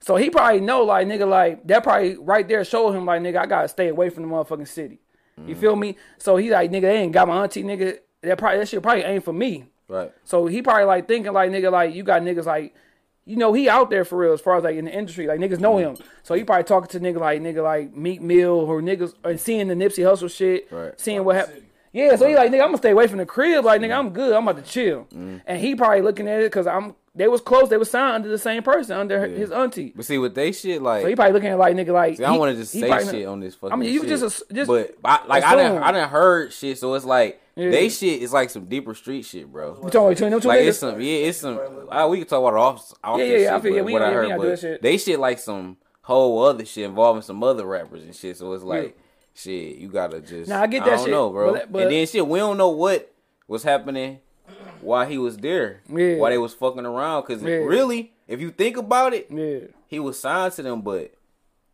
So 0.00 0.16
he 0.16 0.30
probably 0.30 0.60
know 0.60 0.84
like 0.84 1.06
nigga 1.06 1.28
like 1.28 1.66
that 1.66 1.82
probably 1.82 2.16
right 2.16 2.46
there 2.46 2.64
showed 2.64 2.92
him 2.92 3.04
like 3.04 3.20
nigga 3.20 3.38
I 3.38 3.46
gotta 3.46 3.68
stay 3.68 3.88
away 3.88 4.10
from 4.10 4.22
the 4.22 4.28
motherfucking 4.28 4.68
city. 4.68 5.00
You 5.46 5.54
feel 5.54 5.76
me? 5.76 5.96
So 6.18 6.36
he 6.36 6.50
like 6.50 6.70
nigga 6.70 6.82
they 6.82 6.98
ain't 6.98 7.12
got 7.12 7.28
my 7.28 7.42
auntie 7.42 7.62
nigga. 7.62 7.98
That 8.22 8.38
probably 8.38 8.58
that 8.58 8.68
shit 8.68 8.82
probably 8.82 9.02
ain't 9.02 9.24
for 9.24 9.32
me. 9.32 9.66
Right. 9.88 10.12
So 10.24 10.46
he 10.46 10.62
probably 10.62 10.84
like 10.84 11.08
thinking 11.08 11.32
like 11.32 11.50
nigga 11.50 11.70
like 11.70 11.94
you 11.94 12.02
got 12.02 12.22
niggas 12.22 12.46
like 12.46 12.74
you 13.28 13.36
know 13.36 13.52
he 13.52 13.68
out 13.68 13.90
there 13.90 14.04
for 14.04 14.18
real 14.18 14.32
as 14.32 14.40
far 14.40 14.56
as 14.56 14.64
like 14.64 14.76
in 14.76 14.86
the 14.86 14.92
industry 14.92 15.26
like 15.26 15.38
niggas 15.38 15.60
know 15.60 15.76
him. 15.78 15.96
So 16.22 16.34
he 16.34 16.44
probably 16.44 16.64
talking 16.64 16.88
to 16.88 17.00
nigga 17.00 17.20
like 17.20 17.40
nigga 17.40 17.62
like 17.62 17.94
Meek 17.94 18.20
Mill 18.20 18.50
or 18.50 18.80
niggas 18.80 19.14
and 19.24 19.38
seeing 19.38 19.68
the 19.68 19.74
Nipsey 19.74 20.02
Hussle 20.04 20.34
shit, 20.34 20.66
Right. 20.72 20.98
seeing 20.98 21.24
what 21.24 21.36
happened. 21.36 21.64
Yeah, 21.92 22.16
so 22.16 22.28
he 22.28 22.34
like 22.34 22.50
nigga 22.50 22.60
I'm 22.60 22.68
gonna 22.68 22.78
stay 22.78 22.90
away 22.90 23.06
from 23.06 23.18
the 23.18 23.26
crib 23.26 23.64
like 23.64 23.80
nigga 23.80 23.96
I'm 23.98 24.10
good 24.10 24.32
I'm 24.32 24.46
about 24.48 24.64
to 24.64 24.70
chill. 24.70 25.04
Mm-hmm. 25.04 25.38
And 25.46 25.60
he 25.60 25.74
probably 25.74 26.02
looking 26.02 26.28
at 26.28 26.40
it 26.40 26.44
because 26.50 26.66
I'm 26.66 26.94
they 27.14 27.26
was 27.26 27.40
close 27.40 27.68
they 27.68 27.76
was 27.76 27.90
signed 27.90 28.14
under 28.16 28.28
the 28.28 28.38
same 28.38 28.62
person 28.62 28.96
under 28.96 29.18
her 29.20 29.26
his 29.26 29.50
auntie. 29.50 29.92
But 29.96 30.04
see, 30.04 30.18
with 30.18 30.34
they 30.34 30.52
shit, 30.52 30.80
like, 30.82 31.02
So 31.02 31.08
he 31.08 31.16
probably 31.16 31.32
looking 31.32 31.48
at 31.50 31.58
like 31.58 31.74
nigga 31.74 31.92
like 31.92 32.16
see, 32.16 32.24
I 32.24 32.28
don't 32.28 32.38
want 32.38 32.54
to 32.54 32.60
just 32.60 32.72
say 32.72 32.80
shit 32.80 33.24
not- 33.24 33.32
on 33.32 33.40
this 33.40 33.54
fucking. 33.56 33.72
I 33.72 33.76
mean 33.76 33.92
you 33.92 34.00
shit. 34.00 34.08
just 34.20 34.42
just 34.52 34.68
but 34.68 34.94
I, 35.04 35.26
like 35.26 35.42
I 35.44 35.56
didn't. 35.56 35.82
I 35.82 35.92
didn't 35.92 36.10
heard 36.10 36.52
shit, 36.52 36.78
so 36.78 36.94
it's 36.94 37.04
like 37.06 37.40
Yeah. 37.58 37.70
they 37.70 37.88
shit 37.88 38.22
is 38.22 38.32
like 38.32 38.50
some 38.50 38.66
deeper 38.66 38.94
street 38.94 39.22
shit, 39.24 39.50
bro. 39.50 39.78
you 39.82 39.90
talking 39.90 40.10
between 40.10 40.30
them 40.30 40.40
two 40.40 40.46
Like 40.48 40.60
niggas. 40.60 40.68
it's 40.68 40.78
some, 40.78 41.00
yeah, 41.00 41.16
it's 41.16 41.38
some. 41.38 41.58
Uh, 41.90 42.06
we 42.08 42.18
can 42.18 42.26
talk 42.28 42.38
about 42.38 42.54
it 42.54 42.60
off, 42.60 42.92
off 43.02 43.18
Yeah, 43.18 43.24
yeah, 43.24 43.36
yeah, 43.38 43.50
I 43.52 43.56
shit, 43.56 43.62
feel- 43.64 43.72
yeah, 43.74 43.80
but 43.80 43.86
we 43.86 43.92
what 43.94 44.02
ain't- 44.02 44.06
I 44.06 44.08
we 44.10 44.14
heard, 44.14 44.24
ain't 44.30 44.36
gotta 44.38 44.50
but 44.50 44.58
shit. 44.60 44.82
they 44.82 44.96
shit 44.98 45.18
like 45.18 45.38
some 45.40 45.76
whole 46.02 46.44
other 46.44 46.64
shit 46.64 46.84
involving 46.84 47.22
some 47.22 47.42
other 47.42 47.66
rappers 47.66 48.02
and 48.04 48.14
shit. 48.14 48.36
So 48.36 48.52
it's 48.52 48.62
like, 48.64 48.96
shit, 49.34 49.76
you 49.76 49.88
gotta 49.88 50.20
just. 50.20 50.48
Nah, 50.48 50.62
I 50.62 50.66
get 50.68 50.82
I 50.82 50.90
that 50.90 50.96
don't 50.96 51.04
shit, 51.06 51.10
know, 51.12 51.30
bro. 51.30 51.52
but- 51.52 51.72
but- 51.72 51.82
and 51.82 51.90
then 51.90 52.06
shit, 52.06 52.26
we 52.26 52.38
don't 52.38 52.56
know 52.58 52.68
what 52.70 53.12
was 53.48 53.64
happening 53.64 54.20
while 54.80 55.06
he 55.06 55.18
was 55.18 55.36
there. 55.36 55.80
Yeah. 55.92 56.16
While 56.18 56.30
they 56.30 56.38
was 56.38 56.54
fucking 56.54 56.86
around, 56.86 57.22
because 57.26 57.42
Yeah. 57.42 57.56
really, 57.56 58.12
if 58.28 58.40
you 58.40 58.50
think 58.52 58.76
about 58.76 59.14
it, 59.14 59.26
yeah, 59.30 59.66
he 59.88 59.98
was 59.98 60.18
signed 60.20 60.52
to 60.52 60.62
them, 60.62 60.82
but 60.82 61.10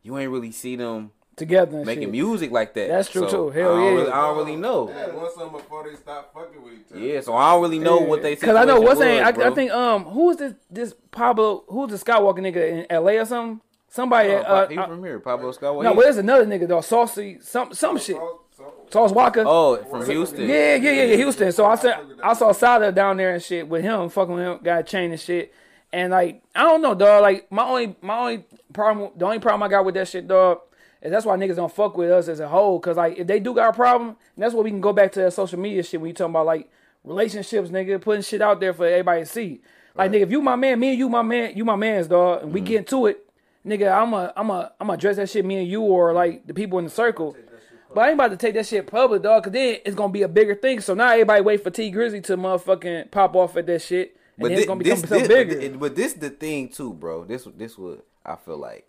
you 0.03 0.17
ain't 0.19 0.31
really 0.31 0.51
see 0.53 0.77
them 0.77 1.11
together 1.37 1.77
and 1.77 1.87
making 1.87 2.05
shit. 2.05 2.13
music 2.13 2.51
like 2.51 2.75
that. 2.75 2.89
That's 2.89 3.09
true, 3.09 3.29
So, 3.29 3.51
too. 3.51 3.59
Hell 3.59 3.73
I 3.73 3.77
don't 3.77 3.85
yeah. 3.85 3.91
Really, 3.91 4.11
I 4.11 4.21
don't 4.21 4.37
really 4.37 4.57
know. 4.57 4.87
They 4.87 4.93
had 4.93 5.15
one 5.15 5.35
song 5.35 5.53
before 5.53 5.89
they 5.89 5.97
stopped 5.97 6.35
fucking 6.35 6.63
with 6.63 6.73
each 6.75 6.93
other. 6.93 7.01
Yeah, 7.01 7.21
so 7.21 7.35
I 7.35 7.53
don't 7.53 7.63
really 7.63 7.79
know 7.79 7.99
what 7.99 8.23
they. 8.23 8.35
Because 8.35 8.57
I 8.57 8.65
know 8.65 8.81
what's 8.81 9.01
saying. 9.01 9.25
was, 9.25 9.39
I, 9.39 9.51
I 9.51 9.55
think 9.55 9.71
um 9.73 10.05
who 10.05 10.31
is 10.31 10.37
this 10.37 10.55
this 10.71 10.95
Pablo? 11.11 11.65
Who's 11.69 11.91
the 11.91 11.97
Skywalker 11.97 12.39
nigga 12.39 12.71
in 12.71 12.87
L.A. 12.91 13.19
or 13.19 13.25
something? 13.25 13.61
Somebody. 13.89 14.31
Oh, 14.31 14.41
uh, 14.43 14.69
he 14.69 14.77
uh, 14.77 14.89
from 14.89 15.05
here, 15.05 15.21
Pablo 15.21 15.53
Scott. 15.53 15.81
no, 15.83 15.95
but 15.95 16.03
there's 16.03 16.17
another 16.17 16.45
nigga 16.47 16.67
though. 16.67 16.81
Saucy, 16.81 17.39
some 17.41 17.73
some 17.73 17.99
shit. 17.99 18.17
So, 18.17 18.41
so, 18.57 18.73
Sauce 18.91 19.13
Walka. 19.13 19.45
Oh, 19.47 19.77
from 19.85 20.05
Houston. 20.07 20.49
Yeah, 20.49 20.77
yeah, 20.77 20.91
yeah, 20.91 21.05
yeah, 21.05 21.17
Houston. 21.17 21.53
So 21.53 21.67
I 21.67 21.77
said 21.77 21.95
I 22.23 22.35
saw 22.35 22.53
Sada 22.53 22.93
down 22.93 23.17
there 23.17 23.35
and 23.35 23.43
shit 23.43 23.69
with 23.69 23.83
him, 23.83 24.09
fucking 24.09 24.35
with 24.35 24.45
him, 24.45 24.59
got 24.63 24.81
a 24.81 24.83
chain 24.83 25.11
and 25.11 25.21
shit. 25.21 25.53
And 25.93 26.11
like 26.11 26.43
I 26.55 26.63
don't 26.63 26.83
know, 26.83 26.95
dog. 26.95 27.23
Like 27.23 27.51
my 27.53 27.65
only 27.65 27.97
my 28.01 28.19
only 28.19 28.45
problem, 28.73 29.13
the 29.17 29.25
only 29.27 29.39
problem 29.39 29.63
I 29.63 29.69
got 29.69 29.85
with 29.85 29.95
that 29.95 30.09
shit, 30.09 30.27
dog, 30.27 30.61
is 31.05 31.11
that's 31.11 31.27
why 31.27 31.37
niggas 31.37 31.57
don't 31.57 31.73
fuck 31.73 31.97
with 31.97 32.11
us 32.11 32.29
as 32.29 32.41
a 32.41 32.49
whole. 32.49 32.81
Cause 32.81 32.97
like 32.97 33.19
if 33.19 33.27
they 33.27 33.39
do 33.39 33.55
got 33.55 33.71
a 33.71 33.73
problem, 33.73 34.09
and 34.09 34.43
that's 34.43 34.55
what 34.55 34.65
we 34.65 34.71
can 34.71 34.81
go 34.81 34.93
back 34.93 35.13
to 35.13 35.21
that 35.21 35.33
social 35.33 35.59
media 35.59 35.83
shit 35.83 36.01
when 36.01 36.09
you 36.09 36.15
talking 36.15 36.33
about 36.33 36.47
like 36.47 36.71
relationships, 37.05 37.69
nigga, 37.69 38.01
putting 38.01 38.23
shit 38.23 38.41
out 38.41 38.59
there 38.59 38.73
for 38.73 38.87
everybody 38.87 39.21
to 39.21 39.27
see. 39.27 39.61
Like 39.95 40.11
nigga, 40.11 40.23
if 40.23 40.31
you 40.31 40.41
my 40.41 40.57
man, 40.57 40.81
me 40.81 40.91
and 40.91 40.99
you 40.99 41.09
my 41.09 41.23
man, 41.23 41.57
you 41.57 41.65
my 41.65 41.77
man's 41.77 42.09
dog, 42.09 42.43
and 42.43 42.53
we 42.53 42.61
mm-hmm. 42.61 42.67
get 42.67 42.79
into 42.79 43.07
it, 43.07 43.25
nigga, 43.67 43.95
I'm 43.95 44.13
a 44.15 44.33
I'm 44.35 44.51
a 44.51 44.73
I'm 44.81 44.87
gonna 44.87 44.95
address 44.95 45.17
that 45.17 45.31
shit, 45.31 45.45
me 45.45 45.59
and 45.59 45.69
you 45.69 45.83
or 45.83 46.13
like 46.13 46.47
the 46.47 46.55
people 46.55 46.79
in 46.79 46.85
the 46.87 46.91
circle. 46.91 47.37
But 47.95 48.01
I 48.01 48.07
ain't 48.07 48.15
about 48.15 48.33
to 48.33 48.37
take 48.37 48.55
that 48.55 48.67
shit 48.67 48.89
public, 48.89 49.23
dog, 49.23 49.45
cause 49.45 49.53
then 49.53 49.77
it's 49.85 49.95
gonna 49.95 50.13
be 50.13 50.23
a 50.23 50.29
bigger 50.29 50.55
thing. 50.55 50.81
So 50.81 50.95
now 50.95 51.13
everybody 51.13 51.43
wait 51.43 51.63
for 51.63 51.71
Tee 51.71 51.93
Grizzley 51.93 52.25
to 52.25 52.37
motherfucking 52.37 53.13
pop 53.13 53.37
off 53.37 53.57
at 53.57 53.67
that 53.67 53.83
shit. 53.83 54.17
And 54.37 54.43
But 54.43 54.49
then 54.49 54.57
thi- 54.57 54.63
it's 54.63 54.67
gonna 54.67 54.79
become 54.79 55.01
this, 55.01 55.09
something 55.09 55.29
this, 55.29 55.29
bigger. 55.29 55.71
But, 55.71 55.81
but 55.81 55.97
this 55.97 56.15
the 56.15 56.31
thing 56.31 56.71
too, 56.71 56.93
bro. 56.93 57.25
This 57.25 57.47
this 57.57 57.79
what 57.79 58.05
I 58.25 58.37
feel 58.37 58.59
like. 58.59 58.89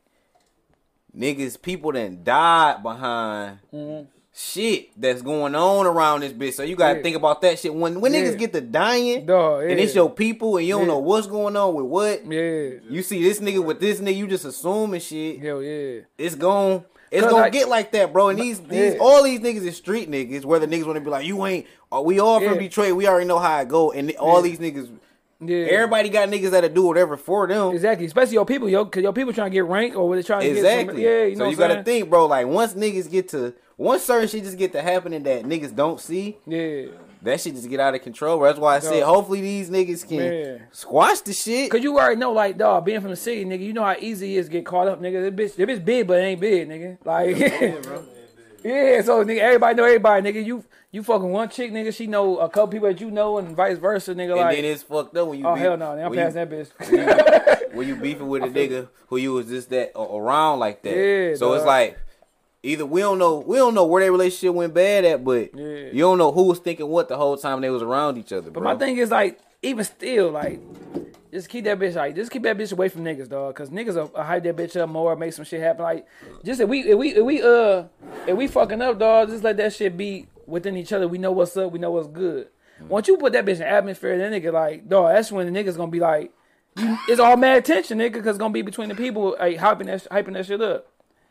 Niggas, 1.17 1.61
people 1.61 1.91
that 1.93 2.23
died 2.23 2.83
behind 2.83 3.59
shit 4.37 4.89
that's 4.99 5.21
going 5.21 5.55
on 5.55 5.85
around 5.85 6.19
this 6.21 6.33
bitch. 6.33 6.53
So 6.55 6.63
you 6.63 6.75
gotta 6.75 6.95
Mm-hmm. 6.95 6.97
Yeah. 6.99 7.03
think 7.03 7.15
about 7.15 7.41
that 7.41 7.57
shit. 7.57 7.73
When 7.73 8.01
when 8.01 8.13
Yeah. 8.13 8.23
niggas 8.23 8.37
get 8.37 8.51
to 8.53 8.59
dying, 8.61 9.25
Dog, 9.25 9.63
and 9.63 9.79
it's 9.79 9.95
your 9.95 10.09
people, 10.09 10.57
and 10.57 10.67
you 10.67 10.73
don't 10.73 10.81
Yeah. 10.81 10.87
know 10.87 10.99
what's 10.99 11.27
going 11.27 11.55
on 11.55 11.73
with 11.73 11.85
what. 11.85 12.25
yeah. 12.31 12.69
You 12.89 13.01
see 13.01 13.23
this 13.23 13.39
nigga 13.39 13.63
with 13.63 13.79
this 13.79 13.99
nigga, 14.01 14.17
you 14.17 14.27
just 14.27 14.43
assuming 14.43 14.99
shit. 14.99 15.39
Hell 15.39 15.61
yeah. 15.63 16.01
It's 16.17 16.35
gon' 16.35 16.83
It's 17.11 17.23
gonna 17.25 17.37
like- 17.43 17.53
get 17.53 17.69
like 17.69 17.91
that, 17.93 18.11
bro. 18.11 18.27
And 18.27 18.37
these 18.37 18.59
these 18.59 18.95
Yeah. 18.95 18.99
all 18.99 19.23
these 19.23 19.39
niggas 19.39 19.65
is 19.65 19.77
street 19.77 20.11
niggas. 20.11 20.43
Where 20.43 20.59
the 20.59 20.67
niggas 20.67 20.85
want 20.85 20.97
to 20.97 21.01
be 21.01 21.09
like, 21.09 21.25
you 21.25 21.45
ain't. 21.45 21.65
We 22.03 22.19
all 22.19 22.41
from 22.41 22.55
Yeah. 22.55 22.59
Detroit. 22.59 22.93
We 22.93 23.07
already 23.07 23.25
know 23.27 23.39
how 23.39 23.61
it 23.61 23.69
go. 23.69 23.91
And 23.91 24.13
all 24.17 24.45
Yeah. 24.45 24.51
these 24.51 24.59
niggas, 24.59 24.89
Yeah. 25.47 25.65
everybody 25.67 26.09
got 26.09 26.29
niggas 26.29 26.51
that'll 26.51 26.69
do 26.69 26.83
whatever 26.83 27.17
for 27.17 27.47
them. 27.47 27.71
Exactly. 27.73 28.05
Especially 28.05 28.33
your 28.35 28.45
people, 28.45 28.69
yo, 28.69 28.85
cause 28.85 29.03
your 29.03 29.13
people 29.13 29.33
trying 29.33 29.51
to 29.51 29.53
get 29.53 29.65
ranked 29.65 29.95
or 29.95 30.15
they 30.15 30.21
trying 30.23 30.41
to 30.41 30.47
get 30.47 30.57
Exactly. 30.57 31.03
yeah, 31.03 31.23
you 31.25 31.35
know 31.35 31.45
so 31.45 31.49
you 31.51 31.57
gotta 31.57 31.73
saying? 31.75 31.85
think, 31.85 32.09
bro. 32.09 32.25
Like 32.27 32.47
once 32.47 32.73
niggas 32.73 33.09
get 33.09 33.29
to 33.29 33.53
once 33.77 34.03
certain 34.03 34.27
shit 34.27 34.43
just 34.43 34.57
get 34.57 34.71
to 34.71 34.81
happening 34.81 35.23
that 35.23 35.43
niggas 35.43 35.75
don't 35.75 35.99
see, 35.99 36.37
Yeah. 36.47 36.85
that 37.23 37.41
shit 37.41 37.55
just 37.55 37.69
get 37.69 37.79
out 37.79 37.93
of 37.95 38.01
control. 38.01 38.37
Bro. 38.37 38.47
That's 38.47 38.59
why 38.59 38.75
I 38.75 38.79
said 38.79 39.03
hopefully 39.03 39.41
these 39.41 39.69
niggas 39.69 40.07
can 40.07 40.17
Yeah. 40.19 40.57
squash 40.71 41.19
the 41.21 41.33
shit. 41.33 41.69
Cause 41.71 41.81
you 41.83 41.97
already 41.97 42.15
know, 42.15 42.31
like, 42.31 42.57
dog, 42.57 42.85
being 42.85 43.01
from 43.01 43.09
the 43.09 43.15
city, 43.17 43.43
nigga, 43.45 43.59
you 43.61 43.73
know 43.73 43.83
how 43.83 43.95
easy 43.99 44.35
it 44.35 44.39
is 44.39 44.45
to 44.45 44.51
get 44.53 44.65
caught 44.65 44.87
up, 44.87 45.01
nigga. 45.01 45.35
This 45.35 45.53
bitch, 45.53 45.55
this 45.57 45.79
bitch 45.79 45.83
big, 45.85 46.07
but 46.07 46.19
it 46.19 46.23
ain't 46.23 46.39
big, 46.39 46.69
nigga. 46.69 46.97
Like, 47.03 47.37
yeah, 47.37 47.75
so 49.03 49.23
nigga, 49.23 49.39
everybody 49.39 49.75
know 49.75 49.83
everybody, 49.85 50.31
nigga. 50.31 50.45
You 50.45 50.63
you 50.91 51.03
fucking 51.03 51.29
one 51.29 51.49
chick, 51.49 51.71
nigga. 51.71 51.93
She 51.93 52.07
know 52.07 52.37
a 52.39 52.49
couple 52.49 52.67
people 52.69 52.87
that 52.87 52.99
you 53.01 53.11
know, 53.11 53.37
and 53.37 53.55
vice 53.55 53.77
versa, 53.77 54.15
nigga. 54.15 54.31
And 54.31 54.39
Like, 54.41 54.55
then 54.55 54.65
it's 54.65 54.83
fucked 54.83 55.15
up 55.17 55.27
when 55.27 55.39
you 55.39 55.45
oh 55.47 55.53
beef- 55.53 55.63
hell 55.63 55.77
no, 55.77 55.91
I'm 55.91 56.09
when 56.09 56.13
you- 56.19 56.25
passing 56.25 56.47
that 56.47 56.49
bitch. 56.49 57.73
when 57.73 57.87
you 57.87 57.95
beefing 58.01 58.27
with 58.27 58.43
a 58.43 58.47
nigga 58.47 58.87
who 59.07 59.17
you 59.17 59.33
was 59.33 59.47
just 59.47 59.69
that 59.69 59.91
a- 59.95 59.99
around 60.17 60.59
like 60.59 60.81
that. 60.83 60.95
Yeah, 60.95 61.35
so 61.35 61.53
it's 61.53 61.65
like 61.65 61.99
either 62.63 62.85
we 62.85 63.01
don't 63.01 63.19
know 63.19 63.39
we 63.39 63.57
don't 63.57 63.75
know 63.75 63.85
where 63.85 64.01
their 64.01 64.11
relationship 64.11 64.55
went 64.55 64.73
bad 64.73 65.05
at, 65.05 65.23
but 65.23 65.49
Yeah. 65.55 65.65
you 65.91 65.99
don't 65.99 66.17
know 66.17 66.31
who 66.31 66.43
was 66.43 66.59
thinking 66.59 66.87
what 66.87 67.07
the 67.09 67.17
whole 67.17 67.37
time 67.37 67.61
they 67.61 67.69
was 67.69 67.83
around 67.83 68.17
each 68.17 68.33
other. 68.33 68.49
But 68.49 68.61
bro. 68.63 68.73
my 68.73 68.75
thing 68.79 68.97
is 68.97 69.11
like, 69.11 69.39
even 69.65 69.83
still, 69.83 70.31
like, 70.31 70.59
just 71.31 71.49
keep 71.49 71.65
that 71.65 71.79
bitch 71.79 71.95
like, 71.95 72.15
just 72.15 72.31
keep 72.31 72.43
that 72.43 72.57
bitch 72.57 72.71
away 72.71 72.87
from 72.87 73.03
niggas, 73.03 73.27
dog. 73.27 73.55
Cause 73.55 73.69
niggas 73.69 73.95
will, 73.95 74.07
will 74.07 74.23
hype 74.23 74.43
that 74.43 74.55
bitch 74.55 74.79
up 74.79 74.89
more, 74.89 75.15
make 75.15 75.33
some 75.33 75.43
shit 75.43 75.59
happen. 75.59 75.83
Like, 75.83 76.07
just 76.43 76.61
if 76.61 76.69
we 76.69 76.81
if 76.81 76.97
we 76.97 77.15
if 77.15 77.23
we 77.23 77.41
uh 77.41 77.83
if 78.25 78.37
we 78.37 78.47
fucking 78.47 78.81
up, 78.81 78.99
dog, 78.99 79.29
just 79.29 79.43
let 79.43 79.57
that 79.57 79.73
shit 79.73 79.97
be 79.97 80.27
within 80.45 80.77
each 80.77 80.93
other. 80.93 81.07
We 81.07 81.17
know 81.17 81.31
what's 81.31 81.57
up. 81.57 81.71
We 81.71 81.79
know 81.79 81.91
what's 81.91 82.07
good. 82.07 82.47
Mm. 82.81 82.87
Once 82.87 83.07
you 83.07 83.17
put 83.17 83.33
that 83.33 83.45
bitch 83.45 83.57
in 83.57 83.63
atmosphere, 83.63 84.17
then 84.17 84.31
nigga 84.31 84.53
like, 84.53 84.87
dog, 84.87 85.13
that's 85.13 85.31
when 85.31 85.51
the 85.51 85.63
niggas 85.63 85.75
gonna 85.75 85.91
be 85.91 85.99
like, 85.99 86.31
it's 86.77 87.19
all 87.19 87.37
mad 87.37 87.57
attention, 87.57 87.99
nigga, 87.99 88.15
cause 88.15 88.27
it's 88.27 88.37
gonna 88.37 88.53
be 88.53 88.61
between 88.61 88.89
the 88.89 88.95
people 88.95 89.35
like 89.39 89.57
hyping 89.57 89.87
that 89.87 90.07
hyping 90.09 90.33
that 90.33 90.45
shit 90.45 90.61
up. 90.61 90.87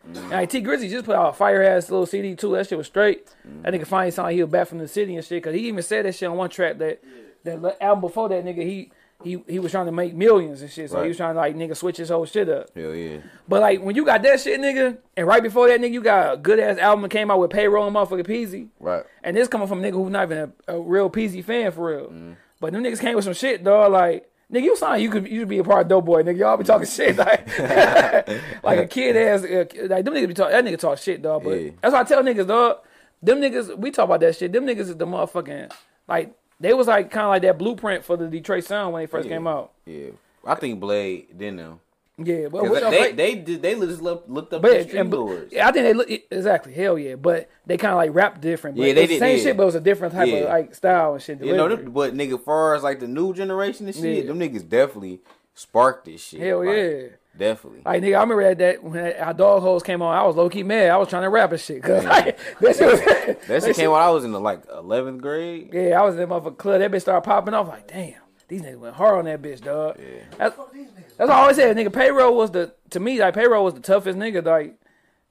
And 0.07 0.31
like 0.31 0.51
Tee 0.51 0.63
Grizzley 0.63 0.91
just 0.91 1.07
put 1.07 1.17
out 1.17 1.31
a 1.31 1.33
fire 1.33 1.63
ass 1.63 1.89
little 1.89 2.05
CD 2.05 2.35
too. 2.35 2.55
That 2.55 2.69
shit 2.69 2.77
was 2.77 2.89
straight. 2.89 3.27
That 3.63 3.73
mm. 3.73 3.81
nigga 3.81 3.87
finally 3.87 4.11
sounded 4.11 4.29
like 4.29 4.35
he 4.35 4.43
was 4.43 4.53
back 4.53 4.69
from 4.69 4.79
the 4.79 4.89
city 4.89 5.17
and 5.17 5.25
shit. 5.25 5.43
Cause 5.43 5.55
he 5.55 5.67
even 5.69 5.83
said 5.83 6.05
that 6.05 6.15
shit 6.15 6.29
on 6.29 6.37
one 6.37 6.51
track 6.51 6.77
that 6.79 7.03
that 7.45 7.83
album 7.83 8.01
before 8.01 8.29
that 8.31 8.45
nigga, 8.45 8.63
he 8.63 8.91
he 9.23 9.43
he 9.49 9.59
was 9.59 9.71
trying 9.73 9.87
to 9.87 9.93
make 9.93 10.15
millions 10.15 10.61
and 10.63 10.71
shit. 10.71 10.91
So 10.91 11.03
he 11.03 11.09
was 11.09 11.17
trying 11.17 11.35
to 11.35 11.41
like 11.41 11.55
nigga 11.57 11.77
switch 11.77 11.97
his 11.97 12.09
whole 12.11 12.27
shit 12.27 12.49
up. 12.49 12.69
Hell 12.75 12.95
yeah. 12.95 13.19
But 13.49 13.61
like 13.61 13.81
when 13.83 13.95
you 13.97 14.05
got 14.05 14.23
that 14.23 14.41
shit, 14.41 14.61
nigga, 14.61 14.99
and 15.17 15.27
right 15.27 15.43
before 15.43 15.69
that, 15.69 15.81
nigga, 15.81 15.93
you 15.93 16.03
got 16.03 16.35
a 16.35 16.37
good 16.37 16.59
ass 16.59 16.79
album 16.79 17.03
that 17.03 17.11
came 17.11 17.31
out 17.31 17.39
with 17.39 17.51
payroll 17.51 17.87
and 17.87 17.95
motherfucking 17.97 18.27
Peasy. 18.27 18.69
Right. 18.81 19.05
And 19.23 19.37
this 19.37 19.49
coming 19.49 19.69
from 19.69 19.83
a 19.85 19.89
nigga 19.89 19.95
who's 19.95 20.11
not 20.11 20.25
even 20.31 20.53
a, 20.69 20.75
a 20.77 20.81
real 20.81 21.09
Peasy 21.09 21.45
fan 21.45 21.71
for 21.73 21.87
real. 21.97 22.09
Mm. 22.09 22.37
But 22.61 22.73
them 22.73 22.83
niggas 22.83 23.01
came 23.01 23.15
with 23.15 23.25
some 23.25 23.35
shit, 23.35 23.63
dog. 23.65 23.93
Like, 23.93 24.29
nigga, 24.53 24.63
you 24.65 24.77
sound 24.77 25.01
you 25.03 25.11
could 25.11 25.29
you 25.29 25.41
could 25.41 25.49
be 25.49 25.59
a 25.59 25.65
part 25.65 25.83
of 25.83 25.89
Dope 25.89 26.05
Boy, 26.05 26.23
nigga. 26.23 26.39
Y'all 26.39 26.57
be 26.57 26.65
talking 26.65 26.87
shit 26.87 27.17
like 27.19 27.47
like 28.63 28.79
a 28.79 28.87
kid 28.87 29.17
ass. 29.17 29.45
Uh, 29.45 29.65
like 29.89 30.05
them 30.05 30.15
niggas 30.15 30.29
be 30.29 30.35
talk 30.35 30.51
that 30.51 30.65
nigga 30.65 30.79
talk 30.79 30.99
shit, 30.99 31.23
dog. 31.23 31.45
But 31.45 31.51
Yeah. 31.61 31.71
that's 31.81 31.93
why 31.93 32.01
I 32.01 32.05
tell 32.05 32.23
niggas, 32.23 32.47
dog. 32.47 32.79
Them 33.23 33.41
niggas, 33.41 33.79
we 33.79 33.91
talk 33.91 34.05
about 34.05 34.21
that 34.21 34.37
shit. 34.37 34.53
Them 34.53 34.67
niggas 34.67 34.81
is 34.81 34.97
the 34.97 35.07
motherfucking 35.07 35.73
like 36.07 36.35
they 36.65 36.75
was 36.75 36.87
like 36.87 37.11
kind 37.11 37.25
of 37.25 37.31
like 37.31 37.43
that 37.43 37.59
blueprint 37.59 38.05
for 38.05 38.17
the 38.17 38.27
Detroit 38.27 38.65
Sound 38.65 38.93
when 38.93 39.03
they 39.03 39.07
first 39.07 39.29
Yeah. 39.29 39.37
came 39.37 39.47
out. 39.47 39.73
Yeah. 39.87 40.11
I 40.47 40.55
think 40.57 40.81
Blade 40.81 41.37
didn't 41.39 41.57
know. 41.57 41.81
Yeah, 42.17 42.47
but 42.49 42.61
'Cause 42.61 42.71
what 42.71 42.83
y'all 42.83 42.91
they, 42.93 43.11
they 43.13 43.35
did 43.35 43.61
they 43.61 43.75
just 43.75 44.01
looked, 44.01 44.29
looked 44.31 44.53
up 44.53 44.63
But 44.63 44.71
the 44.73 44.83
street 44.89 45.11
but- 45.11 45.53
yeah, 45.53 45.67
I 45.69 45.73
think 45.73 45.85
they 45.85 45.93
look 45.95 46.09
exactly 46.31 46.73
hell 46.73 46.97
yeah. 46.97 47.17
But 47.17 47.49
they 47.67 47.77
kind 47.77 47.91
of 47.93 47.97
like 47.97 48.15
rap 48.15 48.41
different. 48.41 48.77
But 48.77 48.87
Yeah, 48.87 48.93
they 48.95 49.07
did, 49.09 49.19
same 49.19 49.37
yeah. 49.37 49.43
shit, 49.43 49.57
but 49.57 49.65
it 49.65 49.67
was 49.67 49.75
a 49.75 49.81
different 49.81 50.15
type 50.15 50.33
of 50.33 50.49
like 50.49 50.75
style 50.77 51.15
and 51.15 51.23
shit. 51.23 51.43
You 51.43 51.57
know, 51.57 51.69
them, 51.69 51.91
but 51.91 52.15
nigga, 52.15 52.41
far 52.41 52.75
as 52.77 52.83
like 52.85 53.01
the 53.01 53.09
new 53.09 53.35
generation 53.35 53.87
and 53.87 53.95
shit, 53.97 54.25
Yeah. 54.25 54.29
them 54.29 54.39
niggas 54.39 54.69
definitely 54.69 55.21
sparked 55.55 56.05
this 56.05 56.21
shit. 56.23 56.41
hell 56.41 56.65
Like, 56.65 56.77
yeah. 56.77 57.03
Definitely. 57.37 57.83
Like 57.85 58.03
nigga, 58.03 58.17
I 58.17 58.21
remember 58.21 58.43
that, 58.55 58.59
that 58.59 58.85
when 58.85 59.13
our 59.15 59.35
dog 59.35 59.63
holes 59.63 59.83
came 59.83 60.03
on, 60.03 60.15
I 60.17 60.23
was 60.23 60.37
low 60.37 60.49
key 60.49 60.63
mad. 60.63 60.91
I 60.91 60.97
was 60.97 61.09
trying 61.09 61.23
to 61.25 61.29
rap 61.29 61.51
and 61.51 61.61
shit 61.61 61.83
because 61.83 62.05
like 62.05 62.39
that 62.61 62.77
shit 62.77 62.87
was 62.87 63.01
that 63.49 63.63
shit 63.65 63.77
came 63.77 63.91
when 63.91 64.01
I 64.01 64.11
was 64.11 64.25
in 64.25 64.33
the 64.33 64.41
like 64.41 64.63
eleventh 64.73 65.21
grade. 65.21 65.71
Yeah, 65.73 66.01
I 66.01 66.05
was 66.05 66.15
in 66.15 66.21
that 66.21 66.29
motherfucker 66.29 66.57
club. 66.57 66.81
That 66.81 66.93
bitch 66.93 67.01
started 67.01 67.23
popping 67.23 67.55
off. 67.55 67.67
Like 67.69 67.89
damn, 67.89 68.15
these 68.49 68.63
niggas 68.63 68.79
went 68.79 68.95
hard 68.95 69.19
on 69.19 69.25
that 69.25 69.43
bitch, 69.43 69.63
dog. 69.63 69.99
That's, 70.39 70.57
that's 70.57 71.29
what 71.29 71.31
I 71.31 71.41
always 71.41 71.57
said. 71.57 71.77
Nigga, 71.77 71.93
payroll 71.93 72.37
was 72.37 72.53
the 72.53 72.73
to 72.91 73.01
me 73.01 73.19
like 73.19 73.35
payroll 73.35 73.65
was 73.65 73.75
the 73.75 73.81
toughest 73.81 74.17
nigga. 74.17 74.45
Like, 74.45 74.77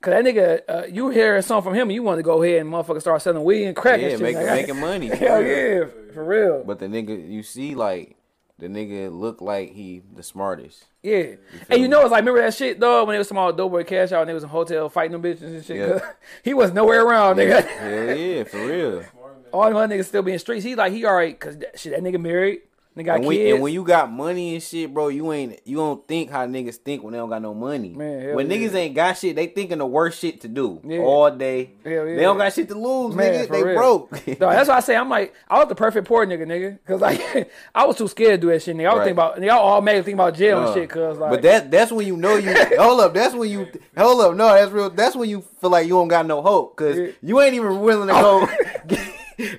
cause 0.01 0.11
that 0.11 0.25
nigga, 0.25 0.61
uh, 0.67 0.85
you 0.87 1.07
hear 1.09 1.37
a 1.37 1.41
song 1.41 1.61
from 1.61 1.73
him, 1.73 1.83
and 1.83 1.93
you 1.93 2.03
want 2.03 2.19
to 2.19 2.23
go 2.23 2.43
ahead 2.43 2.59
and 2.61 2.69
motherfucker 2.69 2.99
start 2.99 3.21
selling 3.21 3.43
weed 3.45 3.63
and 3.65 3.75
crack 3.77 4.01
Yeah, 4.01 4.07
and 4.07 4.19
shit. 4.19 4.21
making 4.21 4.41
like, 4.45 4.61
making 4.61 4.79
money. 4.81 5.07
Hell 5.15 5.41
yeah, 5.41 5.85
for 6.13 6.25
real. 6.25 6.63
But 6.65 6.79
the 6.79 6.87
nigga, 6.87 7.31
you 7.31 7.43
see, 7.43 7.75
like 7.75 8.17
the 8.59 8.67
nigga 8.67 9.11
look 9.11 9.41
like 9.41 9.71
he 9.71 10.03
the 10.15 10.23
smartest. 10.23 10.85
Yeah. 11.01 11.35
And 11.69 11.81
you 11.81 11.87
know, 11.87 12.01
it's 12.01 12.11
like, 12.11 12.21
remember 12.21 12.41
that 12.41 12.53
shit, 12.53 12.79
though, 12.79 13.03
when 13.03 13.15
it 13.15 13.19
was 13.19 13.27
small 13.27 13.51
Doughboy 13.51 13.83
Cash 13.83 14.11
Out 14.11 14.21
and 14.21 14.29
they 14.29 14.33
was 14.33 14.43
in 14.43 14.49
a 14.49 14.51
hotel 14.51 14.89
fighting 14.89 15.11
them 15.11 15.23
bitches 15.23 15.41
and 15.41 15.65
shit? 15.65 15.77
Yeah. 15.77 15.99
he 16.43 16.53
was 16.53 16.71
nowhere 16.71 17.05
around, 17.05 17.37
nigga. 17.37 17.65
Hell 17.65 18.17
yeah, 18.17 18.43
for 18.43 18.65
real. 18.65 19.03
All 19.51 19.65
them 19.65 19.75
other 19.75 19.93
niggas 19.95 20.05
still 20.05 20.23
be 20.23 20.33
in 20.33 20.39
streets. 20.39 20.63
He 20.63 20.75
like, 20.75 20.93
he 20.93 21.05
alright, 21.05 21.39
because 21.39 21.57
that, 21.57 21.79
shit, 21.79 21.91
that 21.93 22.01
nigga 22.01 22.21
married. 22.21 22.61
Nigga 22.95 23.05
got 23.05 23.15
And 23.17 23.25
when, 23.25 23.37
kids. 23.37 23.53
and 23.55 23.63
when 23.63 23.73
you 23.73 23.83
got 23.83 24.11
money 24.11 24.53
and 24.53 24.61
shit, 24.61 24.93
bro, 24.93 25.07
you 25.07 25.31
ain't 25.33 25.59
you 25.65 25.77
don't 25.77 26.07
think 26.07 26.29
how 26.29 26.45
niggas 26.45 26.75
think 26.75 27.01
when 27.03 27.13
they 27.13 27.17
don't 27.17 27.29
got 27.29 27.41
no 27.41 27.53
money. 27.55 27.89
Man, 27.89 28.35
when 28.35 28.49
yeah. 28.51 28.57
niggas 28.57 28.73
ain't 28.75 28.93
got 28.93 29.17
shit, 29.17 29.35
they 29.35 29.47
thinking 29.47 29.79
the 29.79 29.85
worst 29.85 30.19
shit 30.19 30.41
to 30.41 30.47
do 30.47 30.79
Yeah. 30.85 30.99
all 30.99 31.31
day. 31.31 31.71
Hell 31.83 31.91
yeah. 32.07 32.15
They 32.15 32.21
don't 32.21 32.37
got 32.37 32.53
shit 32.53 32.67
to 32.69 32.75
lose, 32.75 33.15
Man, 33.15 33.33
nigga. 33.33 33.49
They 33.49 33.63
real. 33.63 33.75
broke. 33.75 34.11
Dog, 34.25 34.37
that's 34.39 34.69
why 34.69 34.75
I 34.77 34.79
say 34.81 34.95
I'm 34.95 35.09
like 35.09 35.33
I 35.49 35.57
was 35.57 35.69
the 35.69 35.75
perfect 35.75 36.07
poor 36.07 36.23
nigga, 36.27 36.45
nigga, 36.45 36.73
because 36.85 37.01
like 37.01 37.51
I 37.75 37.85
was 37.87 37.97
too 37.97 38.07
scared 38.07 38.39
to 38.41 38.47
do 38.47 38.53
that 38.53 38.61
shit. 38.61 38.75
Nigga. 38.77 38.89
I 38.89 38.93
was 38.93 38.99
Right. 38.99 39.05
thinking 39.05 39.13
about 39.13 39.41
y'all 39.41 39.57
all 39.59 39.71
automatically 39.77 40.03
think 40.11 40.15
about 40.15 40.35
jail 40.35 40.59
Uh, 40.59 40.65
and 40.67 40.73
shit, 40.75 40.89
cause 40.89 41.17
like 41.17 41.31
but 41.31 41.41
that 41.41 41.71
that's 41.71 41.91
when 41.91 42.05
you 42.05 42.15
know 42.15 42.35
you 42.35 42.53
hold 42.77 42.99
up. 42.99 43.13
That's 43.15 43.33
when 43.33 43.49
you 43.49 43.67
hold 43.97 44.21
up. 44.21 44.35
No, 44.35 44.53
that's 44.53 44.71
real. 44.71 44.91
That's 44.91 45.15
when 45.15 45.29
you 45.29 45.41
feel 45.61 45.71
like 45.71 45.87
you 45.87 45.93
don't 45.93 46.09
got 46.09 46.27
no 46.27 46.43
hope 46.43 46.77
because 46.77 46.97
Yeah. 46.97 47.07
you 47.23 47.41
ain't 47.41 47.55
even 47.55 47.79
willing 47.79 48.07
to 48.09 48.13
go 48.13 48.47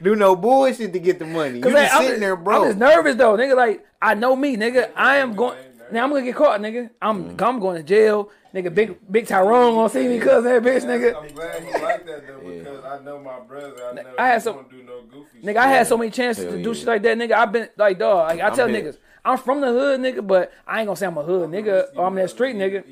do 0.03 0.17
no 0.17 0.37
bullshit 0.37 0.93
to 0.93 0.99
get 0.99 1.19
the 1.19 1.27
money. 1.27 1.57
You 1.59 1.63
Cause 1.63 1.73
just 1.73 1.83
like, 1.83 1.93
I'm 1.93 1.99
sitting 2.07 2.21
just- 2.21 2.45
there, 2.45 2.55
I'm 2.55 2.65
just 2.65 2.79
nervous 2.79 3.17
though, 3.17 3.37
nigga. 3.37 3.57
Like 3.57 3.87
I 4.01 4.15
know 4.15 4.35
me, 4.37 4.57
nigga. 4.57 4.91
I 4.97 5.17
am 5.17 5.35
going. 5.35 5.57
Now 5.93 6.05
I'm 6.05 6.11
gonna 6.11 6.23
get 6.23 6.35
caught, 6.35 6.61
nigga. 6.61 6.91
I'm 7.03 7.37
Mm. 7.37 7.43
I'm 7.43 7.61
going 7.61 7.77
to 7.77 7.83
jail, 7.83 8.31
nigga. 8.55 8.75
Big 8.75 8.97
Big 9.11 9.27
Tyrone 9.27 9.75
gonna 9.75 9.89
see 9.91 10.09
me, 10.09 10.19
cause 10.19 10.43
that 10.45 10.63
bitch, 10.63 10.83
nigga. 10.83 11.15
I'm 11.15 11.29
glad 11.35 11.63
he 11.63 11.73
like 11.73 12.07
that 12.07 12.27
though 12.27 12.41
because 12.51 12.85
I 12.85 13.03
know 13.05 13.19
my 13.19 13.41
brother. 13.41 13.75
I 13.91 13.93
know 13.95 14.03
I 14.19 14.27
had 14.29 14.35
he 14.37 14.41
some- 14.41 14.55
don't 14.57 14.87
no 14.87 15.01
goofy 15.13 15.39
Nigga, 15.41 15.47
shit. 15.49 15.57
I 15.59 15.69
had 15.69 15.87
so 15.87 15.99
many 15.99 16.11
chances 16.11 16.45
Hell 16.45 16.53
to 16.55 16.63
do 16.63 16.69
yeah. 16.71 16.75
shit 16.75 16.87
like 16.87 17.03
that, 17.03 17.19
nigga. 17.19 17.33
I've 17.33 17.53
been 17.53 17.69
like, 17.77 17.99
dog. 17.99 18.29
Like 18.29 18.41
I 18.41 18.51
tell 18.55 18.67
bet. 18.67 18.83
niggas, 18.85 18.97
I'm 19.27 19.37
from 19.39 19.61
the 19.61 19.69
hood, 19.69 20.01
nigga, 20.01 20.27
but 20.27 20.53
I 20.67 20.81
ain't 20.81 20.87
gonna 20.87 20.97
say 20.97 21.07
I'm 21.07 21.19
a 21.19 21.23
hood 21.23 21.51
nigga 21.51 21.89
or 21.97 22.07
I'm 22.07 22.15
that 22.15 22.31
street 22.31 22.57
nigga. 22.57 22.83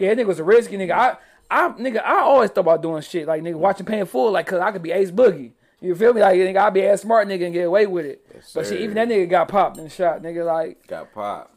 Yeah, 0.00 0.14
nigga 0.14 0.26
was 0.26 0.38
a 0.38 0.44
risky 0.44 0.76
nigga. 0.78 0.92
I, 0.92 1.16
I, 1.50 1.68
nigga, 1.72 2.02
I 2.04 2.20
always 2.20 2.50
thought 2.50 2.62
about 2.62 2.82
doing 2.82 3.02
shit 3.02 3.26
like 3.26 3.42
nigga 3.42 3.54
watching 3.56 3.86
paying 3.86 4.06
full, 4.06 4.32
like 4.32 4.46
cause 4.46 4.60
I 4.60 4.72
could 4.72 4.82
be 4.82 4.90
Ace 4.92 5.10
Boogie. 5.10 5.52
You 5.80 5.94
feel 5.94 6.12
me? 6.12 6.20
Like 6.20 6.36
nigga, 6.36 6.56
I 6.56 6.70
be 6.70 6.80
a 6.82 6.98
smart 6.98 7.28
nigga 7.28 7.44
and 7.44 7.54
get 7.54 7.66
away 7.66 7.86
with 7.86 8.04
it. 8.04 8.26
but 8.54 8.66
shit, 8.66 8.80
even 8.80 8.94
that 8.96 9.08
nigga 9.08 9.28
got 9.28 9.48
popped 9.48 9.78
and 9.78 9.90
shot, 9.90 10.22
nigga. 10.22 10.44
Like 10.44 10.86
got 10.86 11.12
popped. 11.12 11.54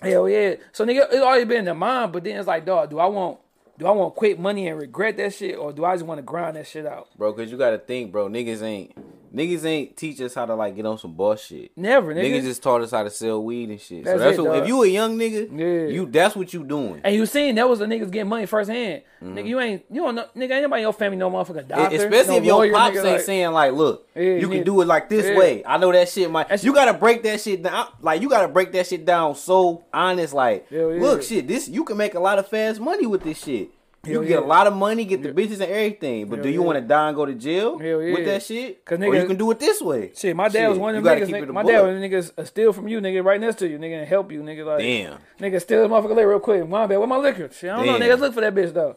hell 0.00 0.28
yeah. 0.28 0.54
So 0.72 0.86
nigga, 0.86 1.06
it's 1.10 1.16
already 1.16 1.44
been 1.44 1.58
in 1.58 1.64
the 1.66 1.74
mind, 1.74 2.12
but 2.12 2.24
then 2.24 2.38
it's 2.38 2.48
like, 2.48 2.64
dog, 2.64 2.90
do 2.90 2.98
I 2.98 3.06
want, 3.06 3.38
do 3.78 3.86
I 3.86 3.90
want 3.90 4.14
quick 4.14 4.38
money 4.38 4.68
and 4.68 4.78
regret 4.78 5.16
that 5.18 5.34
shit, 5.34 5.58
or 5.58 5.72
do 5.72 5.84
I 5.84 5.94
just 5.94 6.06
want 6.06 6.18
to 6.18 6.22
grind 6.22 6.56
that 6.56 6.66
shit 6.66 6.86
out? 6.86 7.08
bro. 7.16 7.32
Cause 7.32 7.50
you 7.50 7.58
gotta 7.58 7.78
think, 7.78 8.10
bro. 8.10 8.28
Niggas 8.28 8.62
ain't 8.62 8.96
niggas 9.34 9.64
ain't 9.64 9.96
teach 9.96 10.20
us 10.20 10.34
how 10.34 10.44
to 10.46 10.54
like 10.54 10.76
get 10.76 10.84
on 10.86 10.98
some 10.98 11.14
boss 11.14 11.44
shit. 11.46 11.70
Never, 11.76 12.14
nigga. 12.14 12.24
Niggas 12.32 12.42
just 12.42 12.62
taught 12.62 12.82
us 12.82 12.90
how 12.90 13.02
to 13.02 13.10
sell 13.10 13.42
weed 13.42 13.70
and 13.70 13.80
shit. 13.80 14.04
That's 14.04 14.18
so 14.20 14.24
that's 14.24 14.38
it, 14.38 14.42
what, 14.42 14.52
dog. 14.54 14.62
if 14.62 14.68
you 14.68 14.82
a 14.82 14.86
young 14.86 15.18
nigga, 15.18 15.48
Yeah. 15.58 15.92
you 15.94 16.06
that's 16.06 16.36
what 16.36 16.52
you 16.52 16.64
doing. 16.64 17.00
And 17.04 17.14
you 17.14 17.26
seen 17.26 17.54
that 17.56 17.68
was 17.68 17.78
the 17.78 17.86
niggas 17.86 18.10
getting 18.10 18.28
money 18.28 18.46
firsthand. 18.46 19.02
Mm-hmm. 19.22 19.34
Nigga, 19.38 19.46
you 19.46 19.60
ain't 19.60 19.84
you 19.90 20.02
don't 20.02 20.14
know 20.14 20.26
nigga 20.36 20.50
ain't 20.52 20.62
nobody 20.62 20.82
in 20.82 20.86
your 20.86 20.92
family 20.92 21.16
no 21.16 21.30
motherfucking 21.30 21.68
doctor. 21.68 21.96
Especially 21.96 22.32
no 22.32 22.38
if 22.38 22.44
your 22.44 22.56
lawyer, 22.56 22.72
pops 22.72 22.96
nigga, 22.96 23.04
ain't 23.04 23.12
like- 23.12 23.20
saying 23.22 23.50
like, 23.52 23.72
look, 23.72 24.08
Yeah, 24.14 24.22
you 24.22 24.34
you 24.40 24.48
can 24.48 24.64
do 24.64 24.80
it 24.82 24.86
like 24.86 25.08
this 25.08 25.26
Yeah. 25.26 25.38
way. 25.38 25.62
I 25.64 25.78
know 25.78 25.92
that 25.92 26.08
shit 26.08 26.30
might. 26.30 26.44
That's- 26.44 26.64
You 26.64 26.74
gotta 26.74 26.92
break 26.94 27.22
that 27.22 27.40
shit 27.40 27.62
down. 27.62 27.86
Like 28.00 28.20
you 28.20 28.28
gotta 28.28 28.48
break 28.48 28.72
that 28.72 28.86
shit 28.86 29.04
down 29.04 29.34
so 29.36 29.84
honest. 29.92 30.34
Like, 30.34 30.66
yeah. 30.70 30.82
look, 30.82 31.22
shit, 31.22 31.46
this 31.48 31.68
you 31.68 31.84
can 31.84 31.96
make 31.96 32.14
a 32.14 32.20
lot 32.20 32.38
of 32.38 32.48
fast 32.48 32.80
money 32.80 33.06
with 33.06 33.22
this 33.22 33.42
shit. 33.42 33.70
You 34.04 34.14
Hell 34.14 34.22
can 34.22 34.28
get 34.30 34.40
yeah. 34.40 34.44
a 34.44 34.48
lot 34.48 34.66
of 34.66 34.74
money, 34.74 35.04
get 35.04 35.22
the 35.22 35.28
bitches 35.28 35.60
and 35.60 35.70
everything. 35.70 36.26
But 36.26 36.38
Hell 36.40 36.42
do 36.42 36.48
you 36.50 36.60
yeah. 36.60 36.66
want 36.66 36.76
to 36.78 36.80
die 36.84 37.06
and 37.06 37.14
go 37.16 37.24
to 37.24 37.34
jail 37.34 37.78
Hell 37.78 38.02
yeah. 38.02 38.12
with 38.14 38.24
that 38.24 38.42
shit? 38.42 38.84
'Cause 38.84 38.98
or 38.98 39.00
nigga- 39.02 39.20
you 39.20 39.26
can 39.28 39.36
do 39.36 39.48
it 39.52 39.60
this 39.60 39.80
way. 39.80 40.10
Shit, 40.16 40.34
my 40.34 40.48
dad 40.48 40.70
was 40.70 40.78
one 40.78 40.96
of 40.96 41.04
them 41.04 41.18
niggas. 41.18 41.28
Nigga, 41.28 41.46
my 41.52 41.62
buck. 41.62 41.70
dad 41.70 41.82
was 41.82 41.94
niggas 42.00 42.32
uh, 42.36 42.44
steal 42.44 42.72
from 42.72 42.88
you, 42.88 43.00
nigga, 43.00 43.24
right 43.24 43.40
next 43.40 43.60
to 43.60 43.68
you, 43.68 43.78
nigga, 43.78 44.00
and 44.00 44.08
help 44.08 44.32
you, 44.32 44.42
nigga. 44.42 44.66
Like, 44.66 44.80
Damn. 44.80 45.18
nigga, 45.38 45.60
steal 45.60 45.86
the 45.86 45.94
motherfucker 45.94 46.16
liquor 46.16 46.28
real 46.30 46.40
quick. 46.40 46.68
My 46.68 46.84
bad, 46.88 46.98
where 46.98 47.06
my 47.06 47.16
liquor? 47.16 47.48
Shit, 47.52 47.70
I 47.70 47.76
don't 47.76 47.86
know, 47.86 47.98
Damn. 48.00 48.08
niggas 48.08 48.20
look 48.20 48.34
for 48.34 48.40
that 48.40 48.52
bitch 48.56 48.74
though. 48.74 48.96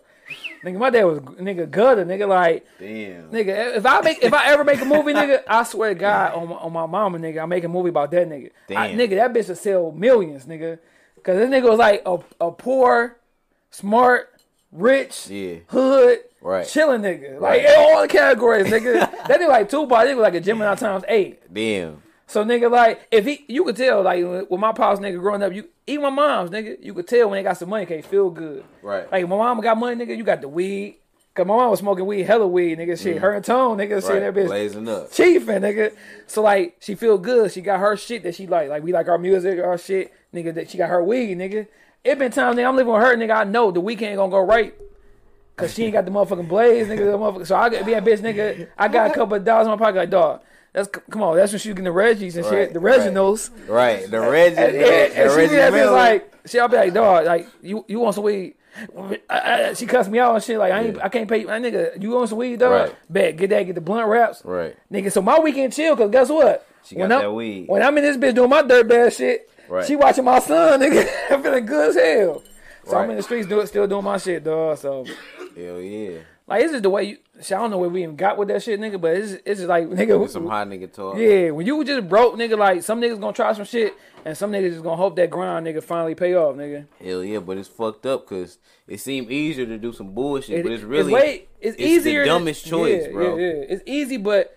Nigga, 0.64 0.77
my 0.80 0.90
dad 0.90 1.03
was 1.03 1.19
nigga 1.19 1.69
gutter, 1.69 2.03
nigga. 2.03 2.27
Like, 2.27 2.65
Damn. 2.80 3.30
nigga, 3.30 3.76
if 3.77 3.86
I 3.86 4.02
make, 4.02 4.23
if 4.23 4.34
I 4.34 4.48
ever 4.53 4.64
make 4.64 4.82
a 4.82 4.86
movie, 4.86 5.14
nigga, 5.14 5.44
I 5.48 5.61
swear 5.65 5.90
to 5.90 5.99
God 5.99 6.34
on 6.34 6.49
my, 6.49 6.56
on 6.56 6.73
my 6.73 6.86
mama, 6.88 7.19
nigga, 7.19 7.44
I 7.44 7.45
make 7.45 7.64
a 7.64 7.68
movie 7.69 7.90
about 7.90 8.10
that 8.10 8.27
nigga. 8.27 8.49
I, 8.69 8.88
Damn. 8.88 8.98
nigga, 8.98 9.18
that 9.18 9.34
bitch 9.34 9.49
would 9.49 9.57
sell 9.60 9.91
millions, 9.91 10.45
nigga. 10.48 10.80
Cause 11.22 11.36
this 11.38 11.48
nigga 11.48 11.69
was 11.69 11.77
like 11.77 12.02
a, 12.07 12.18
a 12.41 12.52
poor, 12.52 13.18
smart, 13.69 14.32
rich, 14.76 15.27
Yeah. 15.30 15.56
hood, 15.68 16.19
Right. 16.41 16.65
chilling 16.68 17.02
nigga. 17.02 17.39
Like 17.39 17.61
in 17.61 17.73
all 17.77 18.02
the 18.02 18.07
categories, 18.07 18.68
nigga. 18.68 18.93
that 19.27 19.39
nigga 19.39 19.47
like 19.49 19.69
two 19.69 19.81
Tupac, 19.84 20.06
nigga 20.07 20.18
like 20.22 20.35
a 20.35 20.39
Gemini 20.41 20.76
times 20.76 21.03
eight. 21.07 21.41
Damn. 21.53 22.02
So 22.27 22.43
nigga, 22.43 22.69
like 22.72 23.07
if 23.11 23.26
he, 23.26 23.45
you 23.47 23.64
could 23.64 23.76
tell, 23.77 24.02
like 24.03 24.23
with 24.49 24.60
my 24.60 24.72
pops, 24.73 24.99
nigga, 24.99 25.19
growing 25.19 25.43
up, 25.43 25.53
you 25.53 25.68
even 25.88 26.03
my 26.03 26.10
mom's, 26.10 26.49
nigga, 26.49 26.77
you 26.84 26.93
could 26.93 27.07
tell 27.07 27.30
when 27.30 27.38
they 27.38 27.43
got 27.43 27.57
some 27.57 27.69
money, 27.69 27.85
can't 27.85 28.06
feel 28.06 28.30
good. 28.30 28.64
Right. 28.81 29.11
Like 29.11 29.27
my 29.27 29.35
mom 29.38 29.60
got 29.61 29.77
money, 29.77 30.03
nigga, 30.03 30.18
you 30.18 30.23
got 30.23 30.41
the 30.41 30.47
weed. 30.47 30.97
Cause 31.35 31.45
my 31.45 31.53
mom 31.53 31.69
was 31.69 31.80
smoking 31.80 32.06
weed, 32.06 32.23
hella 32.23 32.47
weed, 32.47 32.80
nigga. 32.80 32.97
Shit, 32.97 33.18
her 33.18 33.34
and 33.34 33.43
Tone, 33.43 33.77
nigga, 33.77 34.02
shit, 34.02 34.03
Mm. 34.03 34.10
Right. 34.10 34.19
that 34.22 34.34
bitch 34.34 34.47
Blazing 34.47 34.88
up. 34.88 35.11
chiefing, 35.11 35.60
nigga. 35.61 35.93
So 36.27 36.41
like, 36.41 36.77
she 36.80 36.95
feel 36.95 37.18
good. 37.18 37.52
She 37.52 37.60
got 37.61 37.81
her 37.81 37.97
shit 37.97 38.23
that 38.23 38.35
she 38.35 38.47
like. 38.47 38.69
Like 38.69 38.84
we 38.84 38.93
like 38.93 39.10
our 39.10 39.18
music, 39.18 39.60
our 39.61 39.77
shit, 39.77 40.14
nigga. 40.34 40.53
That 40.53 40.69
she 40.69 40.77
got 40.77 40.89
her 40.89 41.03
weed, 41.03 41.38
nigga. 41.38 41.68
It 42.06 42.19
been 42.19 42.32
times, 42.32 42.57
nigga. 42.57 42.68
I'm 42.68 42.76
living 42.76 42.94
with 42.94 43.02
her, 43.02 43.18
nigga. 43.18 43.36
I 43.36 43.44
know 43.44 43.72
the 43.72 43.82
weekend 43.82 44.11
ain't 44.11 44.18
gonna 44.18 44.32
go 44.32 44.40
right. 44.40 44.73
Cause 45.57 45.73
she 45.73 45.86
ain't 45.86 45.94
got 45.94 46.06
the 46.06 46.11
motherfucking 46.11 46.49
blaze, 46.49 46.88
nigga. 46.88 46.98
The 46.98 47.18
motherfucker. 47.18 47.48
So 47.48 47.56
I 47.56 47.69
got 47.69 47.86
be 47.86 47.94
that 47.94 48.03
bitch, 48.03 48.19
nigga. 48.19 48.68
I 48.77 48.88
got 48.90 49.10
a 49.10 49.14
couple 49.14 49.36
of 49.36 49.45
dollars 49.45 49.68
in 49.68 49.72
my 49.72 49.77
pocket, 49.77 49.95
like 49.95 50.10
dog. 50.10 50.41
That's 50.73 50.90
come 51.10 51.23
on. 51.23 51.38
That's 51.38 51.53
when 51.53 51.60
she 51.60 51.69
was 51.69 51.76
getting 51.76 51.86
the 51.86 51.98
Reggies 51.98 52.36
and 52.36 52.44
Right, 52.45 52.52
shit, 52.52 52.73
the 52.73 52.82
right. 52.82 52.99
Reginals. 52.99 53.49
Right. 53.69 54.11
The 54.11 54.19
Reggie. 54.19 54.57
And, 54.57 54.76
the, 54.76 54.80
and, 54.80 55.14
the 55.14 55.18
and 55.18 55.32
she 55.32 55.48
be 55.48 55.56
that 55.56 55.73
bitch 55.73 55.91
like, 55.91 56.34
she 56.45 56.60
I'll 56.60 56.68
be 56.68 56.76
like, 56.76 56.94
dog, 56.94 57.26
like 57.26 57.48
you 57.61 57.86
you 57.88 58.02
want 58.02 58.15
some 58.15 58.26
weed? 58.26 58.56
I, 59.30 59.69
I, 59.69 59.73
she 59.73 59.86
cussed 59.86 60.11
me 60.11 60.19
out 60.19 60.36
and 60.36 60.44
shit. 60.44 60.60
Like 60.60 60.73
I 60.73 60.82
ain't, 60.82 61.02
I 61.02 61.07
can't 61.07 61.30
pay. 61.30 61.45
My 61.45 61.60
nigga, 61.60 62.03
you 62.03 62.11
want 62.11 62.27
some 62.27 62.38
weed, 62.38 62.60
dog? 62.60 62.72
Right. 62.72 62.95
Bet 63.10 63.38
get 63.38 63.49
that, 63.52 63.64
get 63.64 63.76
the 63.76 63.82
blunt 63.82 64.10
wraps. 64.10 64.44
Right. 64.44 64.76
Nigga, 64.91 65.10
so 65.10 65.22
my 65.22 65.40
weekend 65.40 65.72
chill, 65.72 65.95
cause 65.95 66.11
guess 66.11 66.27
what? 66.27 66.68
She 66.84 66.95
got 66.95 67.06
I'm, 67.06 67.22
that 67.22 67.32
weed. 67.32 67.69
When 67.69 67.82
I'm 67.82 67.98
in 67.98 68.03
this 68.03 68.18
bitch 68.18 68.36
doing 68.36 68.49
my 68.49 68.61
dirt 68.61 68.90
bad 68.90 69.14
shit, 69.14 69.49
Right. 69.69 69.85
she 69.85 69.95
watching 69.95 70.25
my 70.25 70.39
son, 70.39 70.79
nigga. 70.81 71.07
I'm 71.31 71.41
feeling 71.43 71.65
good 71.65 71.89
as 71.89 71.95
hell. 71.95 72.43
So 72.85 72.97
I'm 72.97 73.09
in 73.09 73.17
the 73.17 73.23
streets 73.23 73.47
do 73.47 73.59
it, 73.61 73.67
still 73.67 73.87
doing 73.87 74.03
my 74.03 74.17
shit, 74.17 74.43
dog. 74.43 74.77
So 74.77 75.05
Hell 75.57 75.79
yeah. 75.81 76.19
like 76.47 76.61
it's 76.63 76.71
just 76.73 76.83
the 76.83 76.89
way 76.89 77.03
you 77.03 77.17
shit, 77.41 77.53
I 77.57 77.61
don't 77.61 77.71
know 77.71 77.77
where 77.79 77.89
we 77.89 78.03
even 78.03 78.15
got 78.15 78.37
with 78.37 78.47
that 78.49 78.61
shit, 78.61 78.79
nigga, 78.79 79.01
but 79.01 79.15
it's 79.15 79.31
it's 79.45 79.59
just 79.61 79.67
like 79.67 79.87
nigga 79.87 80.29
Some 80.29 80.47
hot 80.47 80.67
nigga 80.67 80.91
talk. 80.93 81.17
Yeah, 81.17 81.49
when 81.51 81.65
you 81.65 81.83
just 81.83 82.07
broke, 82.07 82.35
nigga, 82.35 82.57
like 82.57 82.83
some 82.83 83.01
niggas 83.01 83.19
gonna 83.19 83.33
try 83.33 83.53
some 83.53 83.65
shit 83.65 83.95
and 84.23 84.37
some 84.37 84.51
niggas 84.51 84.71
just 84.71 84.83
gonna 84.83 84.97
hope 84.97 85.15
that 85.15 85.29
grind 85.31 85.65
nigga 85.65 85.81
finally 85.83 86.13
pay 86.13 86.35
off, 86.35 86.55
nigga. 86.55 86.85
Hell 87.03 87.23
yeah, 87.23 87.39
but 87.39 87.57
it's 87.57 87.67
fucked 87.69 88.05
up 88.05 88.27
because 88.29 88.59
it 88.87 88.99
seemed 88.99 89.31
easier 89.31 89.65
to 89.65 89.77
do 89.79 89.91
some 89.91 90.13
bullshit, 90.13 90.59
It- 90.59 90.63
but 90.63 90.71
it's 90.73 90.83
really 90.83 91.11
way, 91.13 91.47
it's, 91.59 91.75
it's 91.77 91.81
easier. 91.81 92.19
the 92.23 92.25
dumbest 92.29 92.65
choice, 92.67 93.03
yeah, 93.07 93.11
bro. 93.11 93.35
Yeah, 93.37 93.45
yeah. 93.47 93.53
It's 93.69 93.83
easy, 93.87 94.17
but 94.17 94.55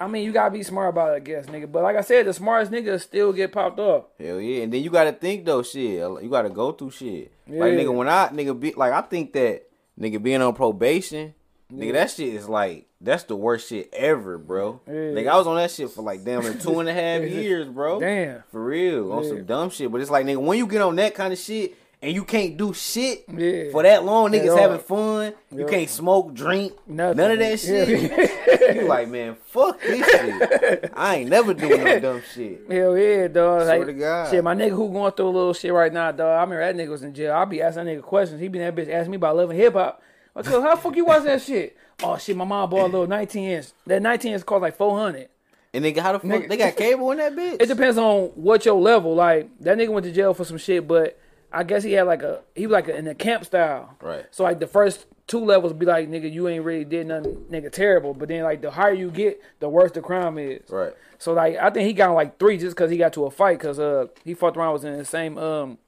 I 0.00 0.06
mean, 0.08 0.24
you 0.24 0.32
gotta 0.32 0.50
be 0.50 0.62
smart 0.62 0.88
about 0.88 1.12
it, 1.12 1.16
I 1.16 1.18
guess, 1.20 1.46
nigga. 1.46 1.70
But 1.70 1.82
like 1.82 1.96
I 1.96 2.00
said, 2.00 2.26
the 2.26 2.32
smartest 2.32 2.72
niggas 2.72 3.02
still 3.02 3.32
get 3.34 3.52
popped 3.52 3.78
up. 3.78 4.12
Hell 4.18 4.40
yeah, 4.40 4.62
and 4.62 4.72
then 4.72 4.82
you 4.82 4.88
gotta 4.90 5.12
think 5.12 5.44
though, 5.44 5.62
shit. 5.62 5.98
You 6.00 6.28
gotta 6.30 6.48
go 6.50 6.72
through 6.72 6.90
shit. 6.92 7.32
Yeah. 7.46 7.60
Like 7.60 7.74
nigga, 7.74 7.94
when 7.94 8.08
I 8.08 8.28
nigga 8.28 8.58
be 8.58 8.72
like, 8.72 8.92
I 8.92 9.02
think 9.02 9.32
that 9.34 9.64
nigga 10.00 10.22
being 10.22 10.40
on 10.40 10.54
probation, 10.54 11.34
nigga, 11.72 11.92
that 11.92 12.10
shit 12.10 12.34
is 12.34 12.48
like 12.48 12.86
that's 13.02 13.24
the 13.24 13.36
worst 13.36 13.68
shit 13.68 13.88
ever, 13.92 14.38
bro. 14.38 14.80
Yeah. 14.86 14.92
Nigga, 14.92 15.28
I 15.28 15.36
was 15.36 15.46
on 15.46 15.56
that 15.56 15.70
shit 15.70 15.90
for 15.90 16.02
like 16.02 16.24
damn 16.24 16.42
near 16.42 16.54
two 16.54 16.80
and 16.80 16.88
a 16.88 16.94
half 16.94 17.22
years, 17.30 17.68
bro. 17.68 18.00
Damn. 18.00 18.42
for 18.50 18.64
real, 18.64 19.12
on 19.12 19.22
Yeah. 19.24 19.28
some 19.28 19.44
dumb 19.44 19.70
shit. 19.70 19.90
But 19.92 20.00
it's 20.00 20.10
like 20.10 20.24
nigga, 20.26 20.38
when 20.42 20.56
you 20.58 20.66
get 20.66 20.80
on 20.82 20.96
that 20.96 21.14
kind 21.14 21.32
of 21.32 21.38
shit 21.38 21.74
and 22.02 22.14
you 22.14 22.24
can't 22.24 22.56
do 22.56 22.72
shit 22.72 23.24
Yeah. 23.28 23.70
for 23.72 23.82
that 23.82 24.04
long, 24.04 24.30
niggas 24.32 24.58
having 24.58 24.78
fun. 24.80 25.34
You 25.54 25.66
can't 25.66 25.88
smoke, 25.90 26.32
drink, 26.34 26.72
Nothing. 26.86 27.16
none 27.18 27.30
of 27.32 27.38
that 27.40 27.60
shit. 27.60 28.74
you 28.76 28.82
like, 28.88 29.08
man, 29.08 29.36
fuck 29.46 29.80
this 29.82 30.06
shit. 30.10 30.92
I 30.96 31.16
ain't 31.16 31.30
never 31.30 31.52
doing 31.54 31.84
no 31.84 32.00
dumb 32.00 32.22
shit. 32.34 32.62
Hell 32.70 32.96
yeah, 32.96 33.28
dog. 33.28 33.62
Swear 33.64 33.78
Like, 33.78 33.86
to 33.86 33.92
God. 33.92 34.30
Shit, 34.30 34.44
my 34.44 34.54
nigga 34.54 34.70
who 34.70 34.90
going 34.90 35.12
through 35.12 35.28
a 35.28 35.30
little 35.30 35.52
shit 35.54 35.72
right 35.72 35.92
now, 35.92 36.10
dog. 36.12 36.38
I 36.38 36.40
remember 36.42 36.60
that 36.72 36.76
nigga 36.76 36.90
was 36.90 37.02
in 37.02 37.12
jail. 37.14 37.34
I 37.34 37.44
be 37.44 37.60
asking 37.60 37.84
that 37.84 37.90
nigga 37.98 38.02
questions. 38.02 38.40
He 38.40 38.48
be 38.48 38.60
in 38.60 38.64
that 38.64 38.74
bitch 38.74 38.90
asking 38.92 39.10
me 39.10 39.16
about 39.16 39.36
loving 39.36 39.56
hip 39.56 39.74
hop. 39.74 40.02
I 40.34 40.42
tell 40.42 40.56
him, 40.58 40.62
how 40.62 40.74
the 40.76 40.80
fuck 40.80 40.96
you 40.96 41.04
watch 41.04 41.24
that 41.24 41.42
shit? 41.42 41.76
Oh 42.02 42.16
shit, 42.16 42.36
my 42.36 42.44
mom 42.44 42.70
bought 42.70 42.82
a 42.82 42.92
little 42.92 43.06
19 43.06 43.44
inch. 43.50 43.66
That 43.86 44.00
19 44.00 44.32
inch 44.32 44.46
cost 44.46 44.62
like 44.62 44.76
400. 44.76 45.28
And 45.74 45.84
nigga, 45.84 45.98
how 45.98 46.12
the 46.12 46.18
fuck 46.18 46.28
Nigga. 46.30 46.48
they 46.48 46.56
got 46.56 46.76
cable 46.76 47.10
in 47.12 47.18
that 47.18 47.32
bitch? 47.36 47.60
It 47.60 47.66
depends 47.66 47.98
on 47.98 48.28
what 48.36 48.64
your 48.64 48.80
level. 48.80 49.14
Like 49.14 49.50
that 49.60 49.76
nigga 49.76 49.90
went 49.90 50.04
to 50.06 50.12
jail 50.12 50.32
for 50.34 50.44
some 50.44 50.56
shit, 50.58 50.88
but 50.88 51.18
I 51.52 51.64
guess 51.64 51.82
he 51.82 51.92
had 51.92 52.06
like 52.06 52.22
a 52.22 52.40
he 52.54 52.66
was 52.66 52.72
like 52.72 52.88
a, 52.88 52.96
in 52.96 53.06
a 53.06 53.14
camp 53.14 53.44
style. 53.44 53.96
Right. 54.00 54.26
So 54.30 54.44
like 54.44 54.60
the 54.60 54.66
first 54.66 55.06
two 55.26 55.44
levels 55.44 55.72
be 55.72 55.86
like 55.86 56.08
nigga, 56.08 56.32
you 56.32 56.48
ain't 56.48 56.64
really 56.64 56.84
did 56.84 57.06
nothing 57.06 57.46
nigga 57.50 57.70
terrible. 57.70 58.14
But 58.14 58.28
then 58.28 58.44
like 58.44 58.62
the 58.62 58.70
higher 58.70 58.92
you 58.92 59.10
get, 59.10 59.40
the 59.58 59.68
worse 59.68 59.92
the 59.92 60.00
crime 60.00 60.38
is. 60.38 60.68
Right. 60.70 60.92
So 61.18 61.32
like 61.32 61.56
I 61.56 61.70
think 61.70 61.86
he 61.86 61.92
got 61.92 62.12
like 62.12 62.38
three 62.38 62.58
just 62.58 62.76
because 62.76 62.90
he 62.90 62.96
got 62.96 63.12
to 63.14 63.26
a 63.26 63.30
fight 63.30 63.58
because 63.58 63.78
uh 63.78 64.06
he 64.24 64.34
fucked 64.34 64.56
around 64.56 64.74
was 64.74 64.84
in 64.84 64.96
the 64.96 65.04
same 65.04 65.38
um 65.38 65.78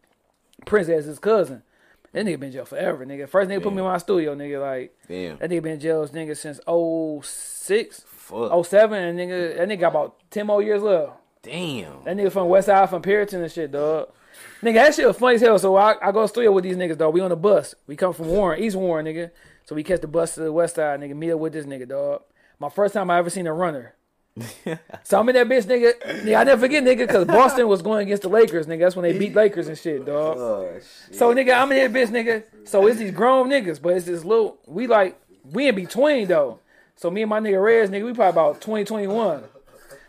prison 0.66 0.94
as 0.94 1.04
his 1.04 1.18
cousin. 1.18 1.62
That 2.12 2.26
nigga 2.26 2.38
been 2.40 2.48
in 2.48 2.52
jail 2.52 2.64
forever, 2.66 3.06
nigga. 3.06 3.26
First 3.26 3.48
nigga 3.48 3.62
put 3.62 3.72
me 3.72 3.78
in 3.78 3.84
my 3.84 3.96
studio, 3.96 4.34
nigga. 4.34 4.60
Like 4.60 4.94
Damn. 5.08 5.38
that 5.38 5.48
nigga 5.48 5.62
been 5.62 5.72
in 5.72 5.80
jail, 5.80 6.06
nigga, 6.08 6.36
since 6.36 6.60
06, 7.24 8.04
Fuck. 8.06 8.66
07, 8.66 9.02
and 9.02 9.18
nigga 9.18 9.56
that 9.56 9.68
nigga 9.68 9.80
got 9.80 9.88
about 9.88 10.30
ten 10.30 10.46
more 10.46 10.62
years 10.62 10.82
left. 10.82 11.12
Damn. 11.42 12.04
That 12.04 12.16
nigga 12.16 12.30
from 12.30 12.48
West 12.48 12.66
Side, 12.66 12.90
from 12.90 13.00
Puritan 13.02 13.42
and 13.42 13.50
shit, 13.50 13.72
dog. 13.72 14.08
Nigga, 14.62 14.74
that 14.74 14.94
shit 14.94 15.06
was 15.06 15.16
funny 15.16 15.34
as 15.34 15.40
hell. 15.40 15.58
So 15.58 15.76
I, 15.76 15.96
I 16.00 16.12
go 16.12 16.22
to 16.22 16.28
studio 16.28 16.52
with 16.52 16.64
these 16.64 16.76
niggas, 16.76 16.96
dog. 16.96 17.14
We 17.14 17.20
on 17.20 17.30
the 17.30 17.36
bus. 17.36 17.74
We 17.86 17.96
come 17.96 18.12
from 18.12 18.28
Warren, 18.28 18.62
East 18.62 18.76
Warren, 18.76 19.06
nigga. 19.06 19.30
So 19.64 19.74
we 19.74 19.82
catch 19.82 20.00
the 20.00 20.06
bus 20.06 20.34
to 20.34 20.40
the 20.40 20.52
West 20.52 20.76
Side, 20.76 21.00
nigga. 21.00 21.16
Meet 21.16 21.32
up 21.32 21.40
with 21.40 21.52
this 21.52 21.66
nigga, 21.66 21.88
dog. 21.88 22.22
My 22.60 22.68
first 22.68 22.94
time 22.94 23.10
I 23.10 23.18
ever 23.18 23.30
seen 23.30 23.46
a 23.48 23.52
runner. 23.52 23.94
so 25.02 25.20
I'm 25.20 25.28
in 25.28 25.34
that 25.34 25.48
bitch, 25.48 25.64
nigga. 25.64 26.00
nigga 26.22 26.40
I 26.40 26.44
never 26.44 26.60
forget, 26.60 26.82
nigga, 26.84 27.06
because 27.06 27.26
Boston 27.26 27.68
was 27.68 27.82
going 27.82 28.06
against 28.06 28.22
the 28.22 28.28
Lakers, 28.28 28.66
nigga. 28.66 28.80
That's 28.80 28.96
when 28.96 29.02
they 29.02 29.18
beat 29.18 29.34
Lakers 29.34 29.68
and 29.68 29.76
shit, 29.76 30.06
dog. 30.06 30.38
Oh, 30.38 30.72
shit. 30.74 31.16
So 31.16 31.34
nigga, 31.34 31.54
I'm 31.54 31.70
in 31.72 31.92
that 31.92 31.98
bitch, 31.98 32.08
nigga. 32.08 32.44
So 32.66 32.86
it's 32.86 32.98
these 32.98 33.10
grown 33.10 33.50
niggas, 33.50 33.82
but 33.82 33.94
it's 33.94 34.06
this 34.06 34.24
little. 34.24 34.58
We 34.66 34.86
like 34.86 35.20
we 35.44 35.68
in 35.68 35.74
between 35.74 36.28
though. 36.28 36.60
So 36.96 37.10
me 37.10 37.22
and 37.22 37.28
my 37.28 37.40
nigga 37.40 37.62
Rez, 37.62 37.90
nigga, 37.90 38.06
we 38.06 38.12
probably 38.12 38.30
about 38.30 38.60
20, 38.60 38.84
21. 38.84 39.42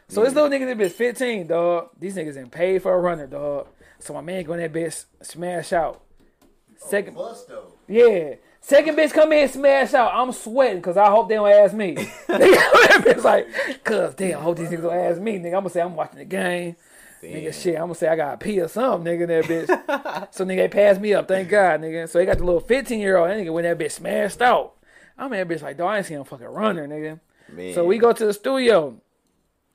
So 0.07 0.23
this 0.23 0.33
little 0.35 0.49
nigga, 0.49 0.77
this 0.77 0.93
bitch 0.93 0.95
15, 0.95 1.47
dog. 1.47 1.89
These 1.99 2.15
niggas 2.15 2.37
ain't 2.37 2.51
paid 2.51 2.83
for 2.83 2.93
a 2.93 2.99
runner, 2.99 3.25
dog. 3.25 3.67
So 4.03 4.13
my 4.13 4.21
man 4.21 4.43
go 4.43 4.53
in 4.53 4.59
that 4.59 4.73
bitch, 4.73 5.05
smash 5.21 5.71
out. 5.71 6.03
Oh, 6.03 6.89
Second, 6.89 7.15
Bust 7.15 7.47
though. 7.47 7.71
yeah. 7.87 8.35
Second 8.59 8.97
bitch 8.97 9.11
come 9.11 9.31
in, 9.33 9.47
smash 9.49 9.93
out. 9.93 10.13
I'm 10.13 10.31
sweating 10.31 10.77
because 10.77 10.97
I 10.97 11.09
hope 11.09 11.29
they 11.29 11.35
don't 11.35 11.49
ask 11.49 11.73
me. 11.73 11.95
bitch 12.27 13.23
like, 13.23 13.47
cuz 13.83 14.13
damn, 14.15 14.39
I 14.39 14.41
hope 14.41 14.57
these 14.57 14.69
niggas 14.69 14.81
don't 14.81 14.93
ask 14.93 15.21
me, 15.21 15.37
nigga. 15.37 15.47
I'm 15.47 15.51
gonna 15.51 15.69
say 15.69 15.81
I'm 15.81 15.95
watching 15.95 16.19
the 16.19 16.25
game. 16.25 16.75
Nigga, 17.21 17.53
shit, 17.53 17.75
I'm 17.75 17.83
gonna 17.83 17.95
say 17.95 18.09
I 18.09 18.17
got 18.17 18.33
a 18.33 18.37
pee 18.37 18.59
or 18.59 18.67
something, 18.67 19.05
nigga, 19.13 19.27
that 19.27 19.45
bitch. 19.45 20.27
so 20.33 20.45
nigga, 20.45 20.57
they 20.57 20.67
passed 20.67 20.99
me 20.99 21.13
up, 21.13 21.27
thank 21.27 21.47
God, 21.47 21.79
nigga. 21.79 22.09
So 22.09 22.19
they 22.19 22.25
got 22.25 22.37
the 22.37 22.43
little 22.43 22.59
15 22.59 22.99
year 22.99 23.15
old, 23.15 23.29
that 23.29 23.37
nigga 23.37 23.53
when 23.53 23.63
that 23.63 23.77
bitch 23.77 23.93
smashed 23.93 24.41
out. 24.41 24.73
I'm 25.17 25.31
in 25.31 25.47
that 25.47 25.53
bitch 25.53 25.61
like, 25.61 25.77
dog, 25.77 25.87
I 25.87 25.97
ain't 25.97 26.05
seen 26.05 26.17
no 26.17 26.25
fucking 26.25 26.45
runner, 26.45 26.85
nigga. 26.85 27.21
Man. 27.49 27.73
So 27.73 27.85
we 27.85 27.97
go 27.97 28.11
to 28.11 28.25
the 28.25 28.33
studio. 28.33 28.99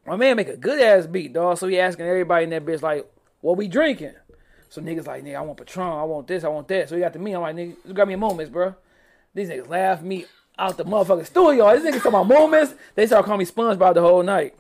My 0.07 0.17
man 0.17 0.37
make 0.37 0.49
a 0.49 0.57
good 0.57 0.81
ass 0.81 1.07
beat, 1.07 1.33
dog. 1.33 1.59
So 1.59 1.69
he 1.69 1.79
asking 1.79 2.07
everybody 2.07 2.45
in 2.45 2.51
that 2.51 2.65
bitch 2.65 2.83
like, 2.83 3.11
what 3.41 3.57
we 3.57 3.69
drinking? 3.69 4.15
So 4.71 4.83
niggas 4.83 5.07
like, 5.07 5.25
nigga, 5.25 5.37
I 5.37 5.41
want 5.41 5.59
Patron, 5.59 5.87
I 5.87 6.05
want 6.05 6.27
this, 6.27 6.45
I 6.45 6.49
want 6.49 6.69
that. 6.69 6.89
So 6.89 6.95
he 6.95 7.01
got 7.01 7.13
to 7.15 7.19
me, 7.19 7.35
I'm 7.35 7.43
like, 7.43 7.57
nigga, 7.57 7.77
you 7.87 7.95
got 7.95 8.09
me 8.09 8.15
a 8.15 8.19
moments, 8.19 8.51
bro. 8.51 8.75
These 9.35 9.49
niggas 9.49 9.69
laugh 9.69 10.03
me 10.03 10.27
out 10.59 10.77
the 10.77 10.85
motherfucking 10.85 11.27
studio. 11.27 11.73
These 11.75 11.85
niggas 11.85 12.03
talking 12.03 12.09
about 12.09 12.29
moments. 12.29 12.75
They 12.95 13.07
start 13.07 13.25
calling 13.25 13.39
me 13.39 13.47
SpongeBob 13.47 13.95
the 13.95 14.03
whole 14.03 14.23
night. 14.23 14.55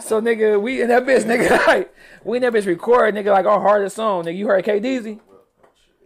so 0.00 0.20
nigga, 0.20 0.60
we 0.60 0.82
in 0.82 0.88
that 0.88 1.04
bitch, 1.04 1.22
nigga, 1.24 1.66
like, 1.66 1.94
we 2.24 2.38
in 2.38 2.42
that 2.42 2.52
bitch 2.52 2.66
record, 2.66 3.14
nigga, 3.14 3.32
like 3.32 3.46
our 3.46 3.60
hardest 3.60 3.96
song. 3.96 4.24
Nigga, 4.24 4.36
you 4.36 4.46
heard 4.46 4.64
K 4.64 4.80
Deezy? 4.80 5.20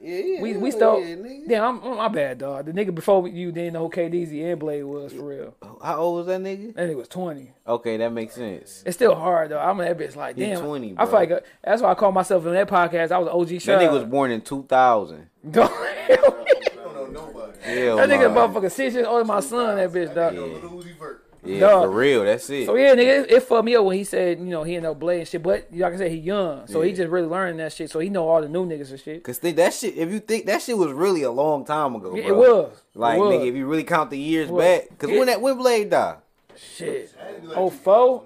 Yeah, 0.02 0.16
yeah, 0.16 0.42
We 0.42 0.56
we 0.56 0.70
yeah, 0.70 0.76
stole. 0.76 1.04
yeah, 1.04 1.14
nigga. 1.16 1.48
Damn, 1.48 1.64
I'm, 1.64 1.84
I'm- 1.84 1.96
my 1.98 2.08
bad, 2.08 2.38
dog. 2.38 2.66
The 2.66 2.72
nigga 2.72 2.94
before 2.94 3.28
you 3.28 3.52
didn't 3.52 3.74
know 3.74 3.84
who 3.84 3.90
K 3.90 4.06
and 4.06 4.58
Blade 4.58 4.82
was 4.84 5.12
for 5.12 5.22
real. 5.22 5.54
How 5.82 5.98
old 5.98 6.16
was 6.18 6.26
that 6.28 6.40
nigga? 6.40 6.74
That 6.74 6.88
nigga 6.88 6.96
was 6.96 7.08
20. 7.08 7.52
Okay, 7.66 7.96
that 7.98 8.10
makes 8.12 8.34
sense. 8.34 8.82
It's 8.86 8.96
still 8.96 9.14
hard 9.14 9.50
though. 9.50 9.58
I'm 9.58 9.78
in 9.80 9.86
that 9.86 9.98
bitch 9.98 10.16
like 10.16 10.36
He 10.36 10.46
damn. 10.46 10.60
20, 10.62 10.94
I 10.96 11.04
feel 11.04 11.14
like 11.14 11.30
uh, 11.30 11.40
that's 11.62 11.82
why 11.82 11.90
I 11.90 11.94
call 11.94 12.12
myself 12.12 12.46
in 12.46 12.52
that 12.54 12.68
podcast. 12.68 13.12
I 13.12 13.18
was 13.18 13.28
OG 13.28 13.48
That 13.48 13.80
nigga 13.80 13.92
was 13.92 14.04
born 14.04 14.30
in 14.30 14.40
2000. 14.40 15.28
Don't 15.50 15.70
know 15.70 17.06
nobody. 17.06 17.58
Hell 17.60 17.96
that 17.98 18.08
nigga 18.08 18.32
nah. 18.32 18.48
motherfucker 18.48 18.72
six 18.72 18.94
years 18.94 19.06
older 19.06 19.20
than 19.20 19.26
my 19.26 19.40
son. 19.40 19.76
That 19.76 19.90
bitch, 19.90 20.14
dog. 20.14 20.34
I 20.34 21.29
know 21.42 21.48
Lil 21.48 21.52
Uzi 21.52 21.52
Vert. 21.52 21.60
Yeah, 21.60 21.60
Dog. 21.60 21.82
for 21.84 21.90
real. 21.90 22.24
That's 22.24 22.50
it. 22.50 22.66
So 22.66 22.74
yeah, 22.76 22.94
nigga, 22.94 23.24
it, 23.24 23.30
it 23.30 23.42
fucked 23.42 23.64
me 23.64 23.74
up 23.76 23.84
when 23.84 23.96
he 23.96 24.04
said, 24.04 24.38
you 24.38 24.44
know, 24.46 24.62
he 24.62 24.74
ain't 24.74 24.82
no 24.82 24.94
blade 24.94 25.20
and 25.20 25.28
shit. 25.28 25.42
But 25.42 25.68
like 25.72 25.94
I 25.94 25.96
said, 25.96 26.10
he 26.10 26.18
young, 26.18 26.66
so 26.66 26.80
he 26.82 26.92
just 26.92 27.08
really 27.10 27.26
learning 27.28 27.56
that 27.58 27.72
shit. 27.72 27.90
So 27.90 27.98
he 27.98 28.08
know 28.10 28.28
all 28.28 28.40
the 28.42 28.48
new 28.48 28.66
niggas 28.66 28.90
and 28.90 29.00
shit. 29.00 29.22
Cause 29.24 29.38
think 29.38 29.56
that 29.56 29.72
shit. 29.74 29.96
If 29.96 30.10
you 30.10 30.20
think 30.20 30.46
that 30.46 30.62
shit 30.62 30.76
was 30.76 30.92
really 30.92 31.22
a 31.22 31.30
long 31.30 31.64
time 31.64 31.94
ago, 31.94 32.14
Yeah, 32.14 32.28
bro. 32.28 32.34
it 32.34 32.36
was. 32.38 32.82
Like 32.94 33.16
it 33.16 33.20
was. 33.20 33.34
nigga, 33.34 33.48
if 33.48 33.54
you 33.54 33.66
really 33.66 33.84
count 33.84 34.10
the 34.10 34.18
years 34.18 34.50
back, 34.50 34.98
cause 34.98 35.10
Yeah. 35.10 35.18
when 35.18 35.26
that 35.28 35.40
when 35.40 35.56
Blade 35.56 35.90
died, 35.90 36.16
shit. 36.56 37.12
Had 37.18 37.36
to 37.36 37.40
be 37.42 37.46
like 37.48 37.56
Oh 37.56 37.70
2000, 37.70 37.78
four? 37.84 38.24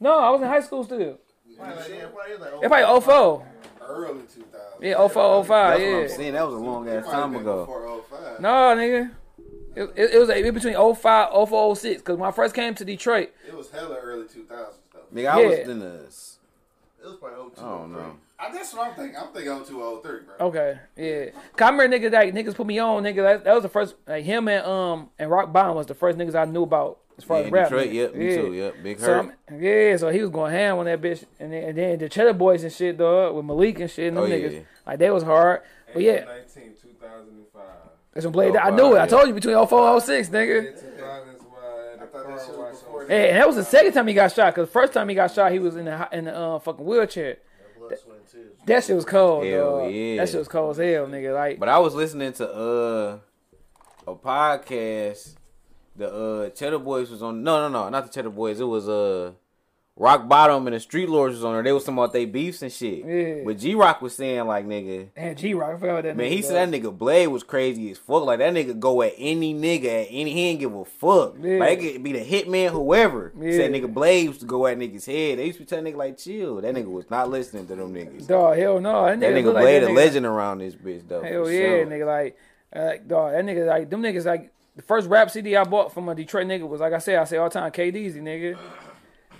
No, 0.00 0.18
I 0.18 0.30
was 0.30 0.40
in 0.42 0.48
high 0.48 0.60
school 0.60 0.84
still. 0.84 1.18
Probably 1.56 1.76
like- 1.76 1.88
yeah, 1.88 2.06
probably 2.08 2.82
like, 2.82 3.02
04. 3.04 3.46
Early 3.86 4.20
2000. 4.22 4.42
Yeah, 4.80 4.94
04, 5.08 5.44
05, 5.44 5.78
that's 5.78 5.92
what 5.92 6.02
I'm 6.02 6.08
saying. 6.08 6.32
That 6.32 6.46
was 6.46 6.54
a 6.54 6.58
long 6.58 6.88
ass 6.88 7.04
time 7.04 7.36
ago. 7.36 8.02
05. 8.10 8.40
No, 8.40 8.48
nigga. 8.48 9.10
It, 9.76 9.90
it, 9.96 10.14
it 10.14 10.18
was 10.18 10.28
like, 10.28 10.42
between 10.54 10.74
05, 10.74 11.48
04, 11.48 11.76
06. 11.76 12.02
Because 12.02 12.18
when 12.18 12.28
I 12.28 12.32
first 12.32 12.54
came 12.54 12.74
to 12.74 12.84
Detroit, 12.84 13.30
It 13.46 13.56
was 13.56 13.70
hella 13.70 13.96
early 13.96 14.24
2000s 14.24 14.48
though. 14.48 15.00
Nigga, 15.14 15.26
I 15.26 15.36
was 15.44 15.58
in 15.68 15.78
the. 15.80 15.94
It 15.94 17.06
was 17.08 17.16
probably 17.20 17.50
02. 17.54 17.60
I 17.60 17.64
don't 17.68 17.92
know. 17.92 18.16
I, 18.38 18.52
that's 18.52 18.74
what 18.74 18.88
I'm 18.88 18.94
thinking. 18.94 19.16
I'm 19.16 19.28
thinking 19.32 19.64
02, 19.64 20.00
03, 20.02 20.12
bro. 20.38 20.46
Okay, 20.48 20.78
yeah. 20.96 21.24
Cause 21.56 21.68
I 21.68 21.70
remember 21.70 21.96
niggas 21.98 22.12
like 22.12 22.34
niggas 22.34 22.54
put 22.54 22.66
me 22.66 22.78
on, 22.78 23.02
nigga. 23.04 23.16
That, 23.16 23.44
that 23.44 23.54
was 23.54 23.62
the 23.62 23.68
first 23.68 23.94
like 24.08 24.24
him 24.24 24.48
and 24.48 24.64
um 24.66 25.10
and 25.18 25.30
Rock 25.30 25.52
Bottom 25.52 25.76
was 25.76 25.86
the 25.86 25.94
first 25.94 26.18
niggas 26.18 26.34
I 26.34 26.44
knew 26.44 26.64
about 26.64 26.98
as 27.16 27.22
far 27.24 27.36
Yeah, 27.38 27.42
as 27.42 27.46
in 27.48 27.52
rap. 27.54 27.68
Detroit, 27.68 27.88
nigga. 27.90 27.94
yep, 27.94 28.14
me 28.16 28.28
yeah. 28.30 28.36
too, 28.36 28.52
yep, 28.54 28.74
Big 28.82 29.00
Hurt. 29.00 29.32
I'm, 29.48 29.62
yeah, 29.62 29.96
so 29.98 30.08
he 30.10 30.20
was 30.20 30.30
going 30.30 30.52
ham 30.52 30.78
on 30.78 30.86
that 30.86 31.00
bitch, 31.00 31.24
and 31.38 31.52
then, 31.52 31.62
and 31.62 31.78
then 31.78 31.98
the 31.98 32.08
Cheddar 32.08 32.32
Boys 32.32 32.64
and 32.64 32.72
shit, 32.72 32.98
dog, 32.98 33.36
with 33.36 33.44
Malik 33.44 33.78
and 33.78 33.90
shit, 33.90 34.08
and 34.08 34.16
them 34.16 34.24
Oh, 34.24 34.26
yeah. 34.26 34.36
niggas, 34.36 34.64
like 34.86 34.98
they 34.98 35.10
was 35.10 35.22
hard. 35.22 35.60
But 35.92 36.02
yeah, 36.02 36.24
19, 36.24 36.44
2005. 36.54 36.73
That's 38.14 38.24
when 38.24 38.32
Blade. 38.32 38.56
Oh, 38.56 38.60
I 38.60 38.70
knew 38.70 38.94
it. 38.96 39.00
I 39.00 39.06
told 39.06 39.28
you 39.28 39.34
between 39.34 39.54
04 39.66 39.92
and 39.94 40.02
06, 40.02 40.28
nigga. 40.30 40.80
2000 40.80 41.34
is 41.34 41.42
why 41.42 41.94
I 41.94 42.06
thought 42.06 42.12
that 42.12 42.28
was 42.30 42.84
Hey, 43.08 43.28
and 43.30 43.38
that 43.38 43.46
was 43.46 43.56
the 43.56 43.64
second 43.64 43.92
time 43.92 44.06
he 44.06 44.14
got 44.14 44.32
shot. 44.32 44.54
Cause 44.54 44.66
the 44.66 44.72
first 44.72 44.92
time 44.92 45.08
he 45.08 45.14
got 45.14 45.30
shot, 45.32 45.52
he 45.52 45.58
was 45.58 45.76
in 45.76 45.84
the 45.84 46.08
in 46.12 46.24
the 46.24 46.34
uh, 46.36 46.58
fucking 46.60 46.84
wheelchair. 46.84 47.38
Blood, 47.78 47.98
sweat, 47.98 48.16
and. 48.34 48.44
That 48.66 48.84
shit 48.84 48.96
was 48.96 49.04
cold, 49.04 49.44
Hell 49.44 49.80
dog. 49.80 49.92
yeah. 49.92 50.16
That 50.16 50.28
shit 50.30 50.38
was 50.38 50.48
cold 50.48 50.70
as 50.70 50.76
hell, 50.78 51.06
nigga. 51.06 51.34
Like, 51.34 51.58
But 51.58 51.68
I 51.68 51.78
was 51.78 51.94
listening 51.94 52.32
to 52.34 52.48
uh 52.50 53.18
a 54.06 54.14
podcast. 54.14 55.34
The 55.96 56.08
uh 56.12 56.48
Cheddar 56.50 56.78
Boys 56.78 57.10
was 57.10 57.22
on. 57.22 57.42
No, 57.42 57.60
no, 57.60 57.68
no, 57.68 57.88
not 57.90 58.06
the 58.06 58.12
Cheddar 58.12 58.30
Boys. 58.30 58.58
It 58.60 58.64
was 58.64 58.88
uh 58.88 59.32
Rock 59.96 60.26
Bottom 60.28 60.66
and 60.66 60.74
the 60.74 60.80
Street 60.80 61.08
Lords 61.08 61.36
was 61.36 61.44
on 61.44 61.52
there. 61.52 61.62
They 61.62 61.70
was 61.72 61.84
talking 61.84 61.98
about 61.98 62.12
they 62.12 62.24
beefs 62.24 62.62
and 62.62 62.72
shit. 62.72 63.04
Yeah. 63.06 63.44
But 63.44 63.58
G 63.58 63.76
Rock 63.76 64.02
was 64.02 64.12
saying 64.16 64.44
like, 64.44 64.66
nigga, 64.66 65.10
and 65.14 65.38
G 65.38 65.54
Rock, 65.54 65.76
I 65.76 65.78
forgot 65.78 66.02
that. 66.02 66.16
man, 66.16 66.30
he 66.32 66.38
was. 66.38 66.48
said 66.48 66.72
that 66.72 66.82
nigga 66.82 66.96
Blade 66.98 67.28
was 67.28 67.44
crazy 67.44 67.92
as 67.92 67.98
fuck. 67.98 68.24
Like 68.24 68.40
that 68.40 68.52
nigga 68.52 68.76
go 68.80 69.02
at 69.02 69.12
any 69.16 69.54
nigga 69.54 69.84
at 70.02 70.08
any. 70.10 70.32
He 70.32 70.46
ain't 70.48 70.58
give 70.58 70.74
a 70.74 70.84
fuck. 70.84 71.36
Yeah. 71.40 71.58
Like 71.58 71.80
it 71.80 71.92
could 71.92 72.02
be 72.02 72.10
the 72.12 72.24
hitman, 72.24 72.70
whoever. 72.70 73.32
Yeah. 73.38 73.52
Said 73.52 73.70
nigga 73.70 73.92
Blade 73.94 74.24
used 74.26 74.40
to 74.40 74.46
go 74.46 74.66
at 74.66 74.76
niggas 74.78 75.06
head. 75.06 75.38
They 75.38 75.46
used 75.46 75.58
to 75.58 75.64
be 75.64 75.66
telling 75.68 75.84
nigga 75.92 75.96
like 75.96 76.18
chill. 76.18 76.60
That 76.60 76.74
nigga 76.74 76.90
was 76.90 77.08
not 77.08 77.30
listening 77.30 77.68
to 77.68 77.76
them 77.76 77.94
niggas. 77.94 78.26
Dog, 78.26 78.58
hell 78.58 78.80
no. 78.80 79.04
That 79.04 79.18
nigga, 79.18 79.20
That 79.20 79.32
nigga 79.34 79.44
look 79.44 79.54
like 79.54 79.62
Blade 79.62 79.78
that 79.84 79.86
a 79.86 79.90
nigga- 79.92 79.96
legend 79.96 80.26
around 80.26 80.58
this 80.58 80.74
bitch 80.74 81.06
though. 81.06 81.22
Hell 81.22 81.48
yeah, 81.48 81.60
sure. 81.68 81.86
nigga. 81.86 82.06
Like, 82.06 82.38
uh, 82.74 82.92
dog, 83.06 83.32
that 83.32 83.44
nigga, 83.44 83.64
like, 83.68 83.88
them 83.90 84.02
niggas, 84.02 84.24
like, 84.24 84.50
the 84.74 84.82
first 84.82 85.08
rap 85.08 85.30
CD 85.30 85.54
I 85.54 85.62
bought 85.62 85.94
from 85.94 86.08
a 86.08 86.16
Detroit 86.16 86.48
nigga 86.48 86.68
was, 86.68 86.80
like 86.80 86.92
I 86.92 86.98
say, 86.98 87.14
I 87.16 87.22
say 87.22 87.36
all 87.36 87.48
the 87.48 87.52
time, 87.60 87.70
KDZ, 87.70 88.16
nigga. 88.20 88.58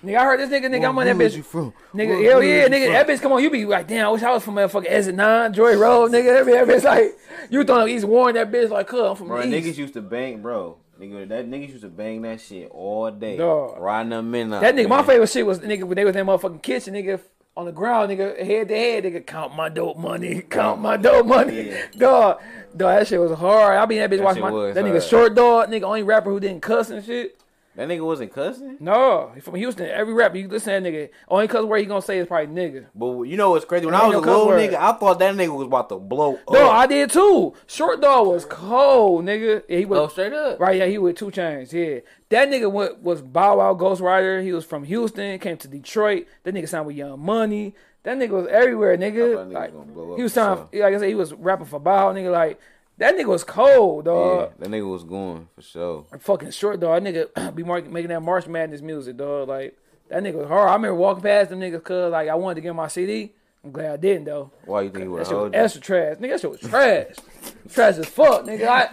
Nigga, 0.05 0.17
I 0.19 0.25
heard 0.25 0.41
this 0.41 0.51
nigga, 0.51 0.67
nigga, 0.67 0.89
I'm 0.89 0.99
on 0.99 1.07
that 1.07 1.17
Where 1.17 1.29
bitch. 1.29 1.37
you 1.37 1.43
from? 1.43 1.73
Nigga, 1.95 2.09
Where- 2.09 2.31
hell 2.31 2.43
yeah, 2.43 2.69
nigga. 2.69 2.85
from? 2.85 2.93
That 2.93 3.07
bitch 3.09 3.21
come 3.23 3.33
on, 3.33 3.43
you 3.43 3.51
be 3.51 3.65
like, 3.65 3.87
damn, 3.89 4.07
I 4.07 4.11
wish 4.11 4.23
I 4.23 4.31
was 4.33 4.45
from 4.45 4.55
motherfucking 4.57 4.87
Exit 4.89 5.15
9, 5.15 5.53
Joy 5.53 5.77
Road, 5.77 6.11
nigga. 6.13 6.45
That 6.45 6.47
bitch, 6.47 6.67
that 6.67 6.77
bitch 6.77 6.85
like, 6.85 7.19
you 7.51 7.65
throwing 7.65 7.89
East 7.95 8.05
Warren, 8.05 8.35
that 8.35 8.51
bitch 8.53 8.71
like, 8.71 8.87
cuz, 8.87 9.01
I'm 9.01 9.17
from 9.17 9.29
Bro, 9.29 9.43
the 9.43 9.47
niggas 9.49 9.77
used 9.77 9.95
to 9.95 10.03
bang, 10.03 10.43
bro. 10.43 10.77
Nigga, 11.01 11.29
that 11.29 11.49
niggas 11.51 11.71
used 11.71 11.83
to 11.83 11.89
bang 11.89 12.23
that 12.23 12.41
shit 12.41 12.71
all 12.71 13.11
day. 13.11 13.37
Dog. 13.37 13.79
Riding 13.81 14.11
them 14.11 14.35
in. 14.35 14.51
That 14.51 14.77
nigga, 14.77 14.89
my 14.89 15.03
favorite 15.03 15.29
shit 15.29 15.45
was 15.45 15.59
nigga 15.59 15.83
when 15.85 15.97
they 15.97 16.05
was 16.05 16.15
in 16.15 16.25
that 16.25 16.31
motherfucking 16.33 16.63
kitchen, 16.63 16.95
nigga. 16.95 17.21
On 17.57 17.67
the 17.67 17.73
ground, 17.73 18.11
nigga, 18.11 18.45
head 18.45 18.67
to 18.67 18.75
head, 18.77 19.05
nigga, 19.05 19.25
count 19.25 19.55
my 19.55 19.69
dope 19.69 19.97
money, 19.97 20.41
count 20.51 20.81
my 20.81 20.97
dope 20.97 21.25
money, 21.25 21.69
Yeah. 21.69 21.87
dog, 21.97 22.41
dog, 22.77 22.99
that 22.99 23.07
shit 23.07 23.21
was 23.21 23.31
hard. 23.39 23.79
I 23.79 23.87
be 23.87 23.97
in 23.99 24.03
that 24.03 24.13
bitch 24.13 24.19
That 24.19 24.25
watching 24.25 24.43
my 24.43 24.51
was 24.51 24.75
that 24.75 24.85
nigga 24.85 24.91
hard. 24.91 25.03
short 25.05 25.35
dog, 25.37 25.69
nigga, 25.71 25.85
only 25.85 26.03
rapper 26.03 26.31
who 26.31 26.41
didn't 26.41 26.63
cuss 26.63 26.91
and 26.91 27.05
shit. 27.05 27.39
That 27.77 27.89
nigga 27.89 28.05
wasn't 28.07 28.33
cussing. 28.33 28.77
No, 28.79 29.33
he 29.35 29.41
from 29.41 29.57
Houston. 29.57 29.87
Every 29.89 30.15
rapper 30.15 30.37
you 30.37 30.47
listen 30.47 30.73
to 30.75 30.81
that 30.81 30.93
nigga, 30.95 31.09
only 31.29 31.49
cuss 31.49 31.65
word 31.65 31.79
he 31.79 31.87
gonna 31.87 32.03
say 32.03 32.19
is 32.19 32.29
probably 32.29 32.55
nigga. 32.55 32.87
But 32.95 33.23
you 33.23 33.37
know 33.37 33.51
what's 33.51 33.65
crazy? 33.65 33.85
When 33.87 33.95
I 33.97 34.07
was 34.07 34.13
no 34.13 34.19
a 34.19 34.21
little 34.21 34.47
word. 34.47 34.61
nigga, 34.71 34.77
I 34.77 34.93
thought 34.93 35.19
that 35.19 35.35
nigga 35.35 35.57
was 35.57 35.67
about 35.67 35.89
to 35.89 35.97
blow 35.97 36.35
up. 36.35 36.41
No, 36.53 36.71
I 36.71 36.87
did 36.87 37.11
too. 37.11 37.55
Short 37.67 38.01
dog 38.01 38.29
was 38.29 38.45
cold, 38.45 39.25
nigga. 39.25 39.65
Yeah, 39.69 39.79
he 39.79 39.85
was 39.87 39.99
Oh, 39.99 40.07
straight 40.09 40.33
up. 40.33 40.61
Right, 40.61 40.77
yeah, 40.79 40.87
he 40.87 40.99
with 40.99 41.17
two 41.17 41.33
chains. 41.33 41.73
Yeah, 41.73 41.99
that 42.29 42.49
nigga 42.49 42.71
went, 42.71 43.01
was 43.03 43.23
Bow 43.23 43.59
Wow 43.59 43.75
Ghost 43.75 44.01
Rider. 44.01 44.41
He 44.41 44.53
was 44.53 44.65
from 44.65 44.85
Houston, 44.85 45.37
came 45.41 45.57
to 45.57 45.67
Detroit. 45.69 46.27
That 46.45 46.55
nigga 46.55 46.69
signed 46.69 46.87
with 46.87 46.95
Young 46.97 47.19
Money. 47.19 47.75
That 48.05 48.19
nigga 48.19 48.31
was 48.31 48.47
everywhere, 48.49 48.97
nigga. 48.99 49.33
I 49.33 49.35
thought 49.35 49.47
nigga 49.47 49.47
was 49.47 49.53
Like, 49.55 49.73
gonna 49.73 49.85
blow 49.87 50.13
up 50.13 50.17
he 50.19 50.23
was 50.23 50.33
for 50.33 50.35
signed. 50.41 50.59
Like 50.75 50.95
I 50.95 50.99
said, 50.99 51.09
he 51.09 51.15
was 51.15 51.33
rapping 51.33 51.67
for 51.67 51.81
Bow, 51.81 52.13
nigga. 52.13 52.31
Like 52.31 52.61
that 52.99 53.17
nigga 53.17 53.27
was 53.27 53.45
cold, 53.45 54.05
dog. 54.07 54.41
Yeah, 54.41 54.67
that 54.67 54.71
nigga 54.71 54.91
was 54.91 55.05
going 55.05 55.49
for 55.55 55.63
sure. 55.63 56.07
I'm 56.13 56.19
fucking 56.19 56.51
short 56.51 56.81
dog. 56.81 57.03
That 57.03 57.15
nigga 57.35 57.55
be 57.55 57.63
making 57.65 58.09
that 58.09 58.23
March 58.23 58.47
Madness 58.47 58.83
music, 58.83 59.17
dog. 59.17 59.49
Like 59.49 59.77
that 60.09 60.23
nigga 60.23 60.35
was 60.35 60.49
hard. 60.49 60.69
I 60.69 60.75
remember 60.75 60.95
walking 60.95 61.23
past 61.23 61.51
them 61.51 61.61
niggas, 61.61 61.83
cause 61.83 62.13
like 62.13 62.29
I 62.29 62.35
wanted 62.35 62.57
to 62.57 62.61
get 62.61 62.75
my 62.75 62.89
CD. 62.89 63.33
I'm 63.65 63.73
glad 63.73 63.93
I 63.93 63.97
didn't 63.97 64.25
though. 64.27 64.51
Why 64.67 64.83
you 64.83 64.91
think 64.91 65.05
he 65.05 65.09
would 65.09 65.21
That 65.21 65.27
shit 65.27 65.33
was 65.35 65.41
hold 65.41 65.55
extra 65.55 65.81
trash. 65.81 66.17
Nigga, 66.19 66.31
that 66.33 66.41
shit 66.43 66.51
was 66.51 66.61
trash. 66.61 67.07
trash 67.73 67.97
as 67.97 68.07
fuck, 68.07 68.45
nigga. 68.45 68.67
I, 68.69 68.91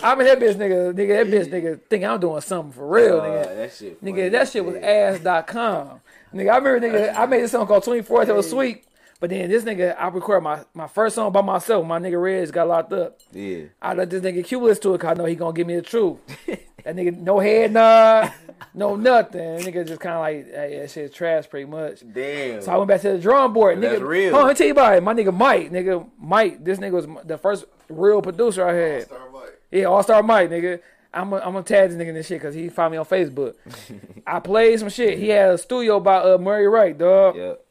I'm 0.02 0.20
in 0.20 0.26
that 0.26 0.38
bitch, 0.38 0.56
nigga. 0.56 0.92
Nigga, 0.92 1.08
that 1.24 1.26
bitch, 1.26 1.46
nigga, 1.50 1.80
think 1.88 2.04
I'm 2.04 2.20
doing 2.20 2.40
something 2.42 2.72
for 2.72 2.86
real, 2.86 3.20
Uh, 3.20 3.24
nigga. 3.24 3.56
that 3.56 3.72
shit. 3.72 4.04
Nigga, 4.04 4.30
that 4.30 4.48
shit 4.50 4.64
was 4.64 4.76
ass.com. 4.76 6.00
Nigga, 6.34 6.50
I 6.52 6.58
remember, 6.58 6.80
nigga, 6.86 7.16
I 7.16 7.24
made 7.26 7.42
this 7.42 7.52
song 7.52 7.66
called 7.66 7.84
24th 7.84 8.28
It 8.28 8.34
was 8.34 8.50
sweet. 8.50 8.84
But 9.18 9.30
then 9.30 9.48
this 9.48 9.64
nigga, 9.64 9.96
I 9.98 10.08
recorded 10.08 10.42
my, 10.42 10.60
my 10.74 10.86
first 10.86 11.14
song 11.14 11.32
by 11.32 11.40
myself. 11.40 11.86
My 11.86 11.98
nigga 11.98 12.20
Reg 12.20 12.52
got 12.52 12.68
locked 12.68 12.92
up. 12.92 13.18
Yeah. 13.32 13.64
I 13.80 13.94
let 13.94 14.10
this 14.10 14.22
nigga 14.22 14.44
Q 14.44 14.60
listen 14.60 14.82
to 14.82 14.94
it 14.94 14.98
because 14.98 15.10
I 15.10 15.14
know 15.14 15.24
he 15.24 15.34
gonna 15.34 15.54
give 15.54 15.66
me 15.66 15.76
the 15.76 15.82
truth. 15.82 16.18
that 16.46 16.94
nigga, 16.94 17.16
no 17.16 17.38
head 17.38 17.72
nod, 17.72 18.32
no 18.74 18.94
nothing. 18.94 19.60
Nigga 19.60 19.86
just 19.86 20.00
kind 20.00 20.14
of 20.16 20.20
like, 20.20 20.54
hey, 20.54 20.78
that 20.80 20.90
shit 20.90 21.14
trash 21.14 21.48
pretty 21.48 21.66
much. 21.66 22.02
Damn. 22.12 22.60
So 22.60 22.72
I 22.72 22.76
went 22.76 22.88
back 22.88 23.00
to 23.02 23.12
the 23.12 23.18
drawing 23.18 23.52
board. 23.54 23.80
That's 23.80 24.00
nigga, 24.00 24.06
real. 24.06 24.30
Hold 24.32 24.42
on, 24.42 24.46
let 24.48 24.54
me 24.54 24.58
tell 24.58 24.66
you 24.66 24.72
about 24.72 24.96
it. 24.96 25.02
My 25.02 25.14
nigga 25.14 25.34
Mike, 25.34 25.70
nigga 25.70 26.08
Mike. 26.18 26.62
This 26.62 26.78
nigga 26.78 26.92
was 26.92 27.06
the 27.24 27.38
first 27.38 27.64
real 27.88 28.20
producer 28.20 28.66
I 28.66 28.74
had. 28.74 29.00
All-Star 29.02 29.30
Mike. 29.32 29.60
Yeah, 29.70 29.84
All 29.84 30.02
Star 30.02 30.22
Mike, 30.22 30.50
nigga. 30.50 30.80
I'm 31.14 31.30
gonna 31.30 31.42
I'm 31.42 31.52
gonna 31.54 31.64
tag 31.64 31.88
this 31.88 31.98
nigga 31.98 32.08
in 32.08 32.14
this 32.14 32.26
shit 32.26 32.40
because 32.40 32.54
he 32.54 32.68
found 32.68 32.92
me 32.92 32.98
on 32.98 33.06
Facebook. 33.06 33.54
I 34.26 34.40
played 34.40 34.78
some 34.78 34.90
shit. 34.90 35.18
He 35.18 35.28
had 35.28 35.52
a 35.52 35.58
studio 35.58 35.98
by 36.00 36.18
uh, 36.18 36.36
Murray 36.36 36.68
Wright, 36.68 36.96
dog. 36.96 37.36
Yep. 37.36 37.65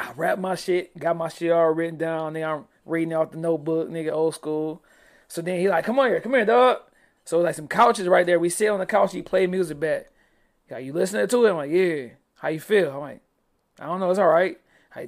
I 0.00 0.12
rapped 0.12 0.40
my 0.40 0.54
shit, 0.54 0.98
got 0.98 1.16
my 1.16 1.28
shit 1.28 1.52
all 1.52 1.68
written 1.70 1.98
down. 1.98 2.34
Nigga, 2.34 2.58
I'm 2.58 2.64
reading 2.86 3.14
off 3.14 3.32
the 3.32 3.38
notebook, 3.38 3.90
nigga, 3.90 4.12
old 4.12 4.34
school. 4.34 4.82
So 5.28 5.42
then 5.42 5.60
he 5.60 5.68
like, 5.68 5.84
come 5.84 5.98
on 5.98 6.08
here, 6.08 6.20
come 6.20 6.32
here, 6.32 6.44
dog. 6.44 6.78
So 7.24 7.40
like 7.40 7.54
some 7.54 7.68
couches 7.68 8.08
right 8.08 8.24
there. 8.24 8.40
We 8.40 8.48
sit 8.48 8.68
on 8.68 8.80
the 8.80 8.86
couch. 8.86 9.12
He 9.12 9.22
play 9.22 9.46
music 9.46 9.78
back. 9.78 10.10
Like, 10.70 10.84
you 10.84 10.92
listening 10.92 11.26
to 11.26 11.46
it? 11.46 11.50
I'm 11.50 11.56
like, 11.56 11.70
yeah. 11.70 12.06
How 12.36 12.48
you 12.48 12.60
feel? 12.60 12.90
I'm 12.90 13.00
like, 13.00 13.20
I 13.78 13.86
don't 13.86 14.00
know. 14.00 14.10
It's 14.10 14.18
all 14.18 14.28
right. 14.28 14.58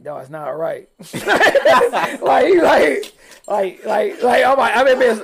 No, 0.04 0.18
it's 0.18 0.30
not 0.30 0.46
all 0.46 0.54
right. 0.54 0.88
like, 1.14 2.46
he 2.46 2.60
like, 2.60 3.12
like, 3.48 3.84
like, 3.84 4.22
like, 4.22 4.44
I'm 4.44 4.58
like, 4.58 4.76
I'm 4.76 4.86
in 4.86 4.98
this. 4.98 5.18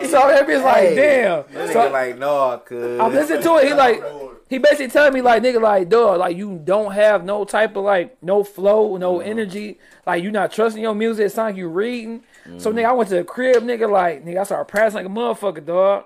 Like, 0.00 0.06
so 0.06 0.20
I'm 0.20 0.62
like, 0.62 0.76
Hey, 0.76 0.94
damn. 0.94 1.44
That 1.52 1.72
So- 1.72 1.80
nigga 1.80 1.92
like, 1.92 2.18
no, 2.18 2.62
cuz. 2.64 3.00
I'm 3.00 3.12
listening 3.12 3.42
to 3.42 3.56
it. 3.56 3.68
He 3.68 3.74
like, 3.74 4.02
he 4.48 4.58
basically 4.58 4.88
telling 4.88 5.14
me 5.14 5.22
like, 5.22 5.42
nigga, 5.42 5.60
like, 5.60 5.88
dog, 5.88 6.18
like 6.18 6.36
you 6.36 6.60
don't 6.62 6.92
have 6.92 7.24
no 7.24 7.44
type 7.44 7.76
of 7.76 7.84
like, 7.84 8.22
no 8.22 8.44
flow, 8.44 8.96
no 8.96 9.18
mm-hmm. 9.18 9.28
energy. 9.28 9.78
Like 10.06 10.22
you 10.22 10.30
not 10.30 10.52
trusting 10.52 10.82
your 10.82 10.94
music. 10.94 11.26
It 11.26 11.30
sound 11.30 11.50
like 11.50 11.56
you 11.56 11.68
reading. 11.68 12.22
So 12.58 12.72
nigga, 12.72 12.86
I 12.86 12.92
went 12.92 13.08
to 13.10 13.16
the 13.16 13.24
crib, 13.24 13.62
nigga, 13.62 13.88
like, 13.88 14.24
nigga, 14.24 14.40
I 14.40 14.44
started 14.44 14.64
practicing 14.66 15.04
like 15.04 15.06
a 15.06 15.08
motherfucker, 15.08 15.64
dog. 15.64 16.04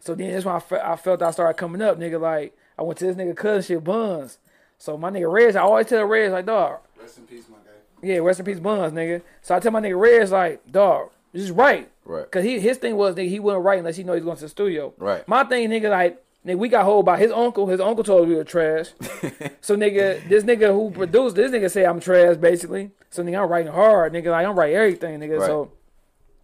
So 0.00 0.14
then 0.14 0.30
that's 0.30 0.44
when 0.44 0.54
I, 0.54 0.60
fe- 0.60 0.80
I 0.82 0.96
felt 0.96 1.22
I 1.22 1.30
started 1.30 1.58
coming 1.58 1.82
up, 1.82 1.98
nigga. 1.98 2.20
Like 2.20 2.56
I 2.78 2.82
went 2.82 2.98
to 2.98 3.06
this 3.06 3.16
nigga 3.16 3.36
cousin 3.36 3.62
shit 3.62 3.84
Buns. 3.84 4.38
So 4.78 4.96
my 4.96 5.10
nigga 5.10 5.30
Reg, 5.30 5.56
I 5.56 5.60
always 5.60 5.86
tell 5.86 6.04
Reg 6.04 6.30
like, 6.30 6.46
dog, 6.46 6.80
Rest 7.00 7.18
in 7.18 7.24
peace, 7.24 7.44
my 7.48 7.56
guy. 7.56 8.06
yeah, 8.06 8.18
rest 8.18 8.40
in 8.40 8.46
peace 8.46 8.60
Buns, 8.60 8.92
nigga. 8.92 9.22
So 9.42 9.54
I 9.56 9.60
tell 9.60 9.72
my 9.72 9.80
nigga 9.80 9.98
Reg 9.98 10.28
like, 10.28 10.70
dog, 10.70 11.10
just 11.34 11.52
write. 11.52 11.78
Right. 11.78 11.90
Cause 12.30 12.44
he 12.44 12.58
his 12.60 12.78
thing 12.78 12.96
was 12.96 13.14
nigga, 13.14 13.28
he 13.28 13.40
wouldn't 13.40 13.64
write 13.64 13.78
unless 13.78 13.96
he 13.96 14.04
know 14.04 14.14
he's 14.14 14.24
going 14.24 14.36
to 14.36 14.42
the 14.42 14.48
studio. 14.48 14.94
Right. 14.96 15.26
My 15.28 15.44
thing, 15.44 15.68
nigga, 15.68 15.90
like 15.90 16.22
nigga, 16.46 16.56
we 16.58 16.68
got 16.68 16.84
hold 16.84 17.04
by 17.04 17.18
his 17.18 17.32
uncle. 17.32 17.66
His 17.66 17.80
uncle 17.80 18.04
told 18.04 18.22
us 18.22 18.28
we 18.28 18.34
were 18.36 18.44
trash. 18.44 18.90
so 19.60 19.76
nigga, 19.76 20.26
this 20.28 20.44
nigga 20.44 20.72
who 20.72 20.90
produced 20.90 21.36
this 21.36 21.50
nigga 21.50 21.70
say 21.70 21.84
I'm 21.84 22.00
trash 22.00 22.36
basically. 22.36 22.90
So 23.10 23.22
nigga, 23.22 23.42
I'm 23.42 23.48
writing 23.48 23.72
hard, 23.72 24.12
nigga. 24.12 24.30
Like 24.30 24.46
I'm 24.46 24.56
writing 24.58 24.76
everything, 24.76 25.18
nigga. 25.20 25.38
Right. 25.40 25.46
So 25.46 25.72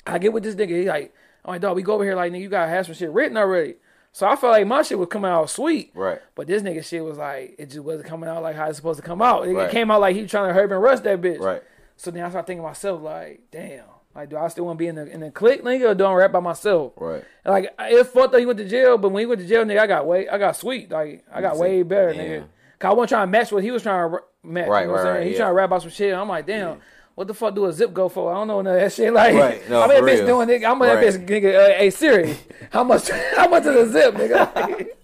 I 0.06 0.18
get 0.18 0.32
with 0.32 0.42
this 0.42 0.54
nigga. 0.56 0.80
He 0.80 0.84
like, 0.88 1.14
I'm 1.44 1.52
like, 1.52 1.60
dog, 1.60 1.76
we 1.76 1.82
go 1.82 1.94
over 1.94 2.04
here 2.04 2.16
like 2.16 2.32
nigga, 2.32 2.40
you 2.40 2.48
gotta 2.48 2.68
have 2.70 2.86
some 2.86 2.94
shit 2.94 3.10
written 3.10 3.36
already. 3.36 3.76
So 4.14 4.26
I 4.26 4.36
felt 4.36 4.52
like 4.52 4.66
my 4.66 4.82
shit 4.82 4.98
was 4.98 5.08
coming 5.08 5.30
out 5.30 5.48
sweet. 5.48 5.90
Right. 5.94 6.20
But 6.34 6.46
this 6.46 6.62
nigga 6.62 6.84
shit 6.84 7.02
was 7.02 7.16
like, 7.16 7.54
it 7.58 7.66
just 7.70 7.80
wasn't 7.80 8.06
coming 8.06 8.28
out 8.28 8.42
like 8.42 8.56
how 8.56 8.66
it's 8.68 8.76
supposed 8.76 9.00
to 9.00 9.06
come 9.06 9.22
out. 9.22 9.48
It 9.48 9.54
Right. 9.54 9.70
came 9.70 9.90
out 9.90 10.02
like 10.02 10.14
he 10.16 10.26
trying 10.26 10.48
to 10.48 10.54
Herb 10.54 10.70
and 10.70 10.82
Rush 10.82 11.00
that 11.00 11.20
bitch. 11.22 11.40
Right. 11.40 11.62
So 11.96 12.10
then 12.10 12.22
I 12.24 12.28
started 12.28 12.46
thinking 12.46 12.62
to 12.62 12.68
myself, 12.68 13.00
like, 13.00 13.40
damn, 13.50 13.84
like, 14.14 14.28
do 14.30 14.36
I 14.36 14.48
still 14.48 14.64
want 14.66 14.76
to 14.78 14.82
be 14.82 14.88
in 14.88 14.94
the 14.96 15.06
in 15.10 15.20
the 15.20 15.30
clique, 15.30 15.62
nigga, 15.62 15.90
or 15.90 15.94
do 15.94 16.04
I 16.04 16.12
rap 16.14 16.32
by 16.32 16.40
myself? 16.40 16.92
Right. 16.96 17.24
Like, 17.44 17.74
it 17.78 18.04
fucked 18.08 18.34
up 18.34 18.40
he 18.40 18.46
went 18.46 18.58
to 18.58 18.68
jail, 18.68 18.98
but 18.98 19.10
when 19.10 19.20
he 19.20 19.26
went 19.26 19.40
to 19.40 19.46
jail, 19.46 19.64
nigga, 19.64 19.80
I 19.80 19.86
got 19.86 20.06
way, 20.06 20.28
I 20.28 20.38
got 20.38 20.56
sweet, 20.56 20.90
like, 20.90 21.24
I 21.32 21.40
got 21.40 21.56
way 21.56 21.82
better, 21.82 22.12
damn. 22.12 22.20
nigga. 22.42 22.44
Cause 22.78 22.88
I 22.90 22.92
wasn't 22.94 23.08
trying 23.10 23.26
to 23.28 23.30
match 23.30 23.52
what 23.52 23.62
he 23.62 23.70
was 23.70 23.82
trying 23.82 24.10
to 24.10 24.18
match. 24.42 24.68
Right, 24.68 24.80
you 24.82 24.86
know 24.88 24.92
what 24.94 24.98
right, 24.98 25.04
saying? 25.04 25.16
right, 25.16 25.26
He 25.26 25.32
yeah. 25.32 25.38
trying 25.38 25.50
to 25.50 25.54
rap 25.54 25.66
about 25.68 25.82
some 25.82 25.90
shit. 25.90 26.14
I'm 26.14 26.28
like, 26.28 26.46
damn. 26.46 26.80
What 27.14 27.28
the 27.28 27.34
fuck 27.34 27.54
do 27.54 27.66
a 27.66 27.72
zip 27.72 27.92
go 27.92 28.08
for? 28.08 28.32
I 28.32 28.36
don't 28.36 28.48
know 28.48 28.60
none 28.62 28.74
of 28.74 28.80
that 28.80 28.92
shit. 28.92 29.12
Like, 29.14 29.34
Right, 29.34 29.70
no, 29.70 29.82
I'm 29.82 29.88
that 29.90 30.02
bitch 30.02 30.26
doing 30.26 30.48
nigga. 30.48 30.64
I'm 30.70 30.80
in 30.82 30.88
that 30.88 31.04
bitch, 31.04 31.26
nigga. 31.26 31.54
Uh, 31.54 31.78
hey 31.78 31.90
Siri, 31.90 32.36
how 32.70 32.82
much? 32.84 33.08
How 33.36 33.48
much 33.48 33.66
is 33.66 33.88
a 33.88 33.92
zip, 33.92 34.14
nigga? 34.14 34.54
Like, 34.54 34.98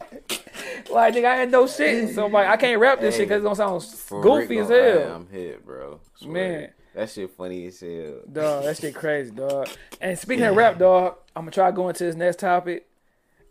like, 0.90 1.14
nigga, 1.14 1.24
I 1.26 1.42
ain't 1.42 1.50
no 1.50 1.66
shit. 1.66 2.14
So 2.14 2.24
I'm 2.26 2.32
like, 2.32 2.48
I 2.48 2.56
can't 2.56 2.80
rap 2.80 3.00
this 3.00 3.14
Hey, 3.14 3.20
shit 3.22 3.28
because 3.28 3.44
it's 3.44 3.60
gonna 3.60 3.80
sound 3.80 4.22
goofy 4.22 4.56
Rick, 4.56 4.64
as 4.64 4.68
hell. 4.70 5.12
I 5.12 5.14
am 5.16 5.28
hit, 5.28 5.64
bro. 5.64 6.00
Swear. 6.16 6.32
Man. 6.32 6.70
That 6.98 7.08
shit 7.10 7.30
funny 7.30 7.64
as 7.66 7.78
hell. 7.78 8.22
Dog, 8.32 8.64
that 8.64 8.76
shit 8.76 8.92
crazy, 8.92 9.30
dog. 9.30 9.68
And 10.00 10.18
speaking 10.18 10.44
of 10.44 10.56
rap, 10.56 10.78
dog, 10.78 11.14
I'm 11.36 11.42
gonna 11.42 11.52
try 11.52 11.70
going 11.70 11.94
to 11.94 12.04
this 12.04 12.16
next 12.16 12.40
topic, 12.40 12.88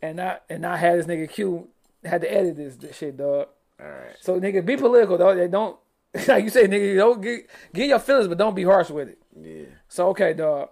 and 0.02 0.18
not 0.18 0.44
and 0.50 0.64
not 0.64 0.80
have 0.80 0.98
this 0.98 1.06
nigga 1.06 1.30
Q 1.30 1.70
had 2.04 2.20
to 2.22 2.30
edit 2.34 2.58
this, 2.58 2.76
this 2.76 2.98
shit, 2.98 3.16
dog. 3.16 3.48
Alright. 3.82 4.18
So 4.20 4.38
nigga, 4.38 4.66
be 4.66 4.76
political, 4.76 5.18
dog. 5.18 5.38
They 5.38 5.48
don't 5.48 5.78
like 6.28 6.44
you 6.44 6.50
say, 6.50 6.68
nigga. 6.68 6.98
Don't 6.98 7.22
get 7.22 7.50
get 7.74 7.88
your 7.88 8.00
feelings, 8.00 8.28
but 8.28 8.38
don't 8.38 8.54
be 8.54 8.64
harsh 8.64 8.90
with 8.90 9.08
it. 9.08 9.18
Yeah. 9.42 9.74
So 9.88 10.10
okay, 10.10 10.34
dog. 10.34 10.68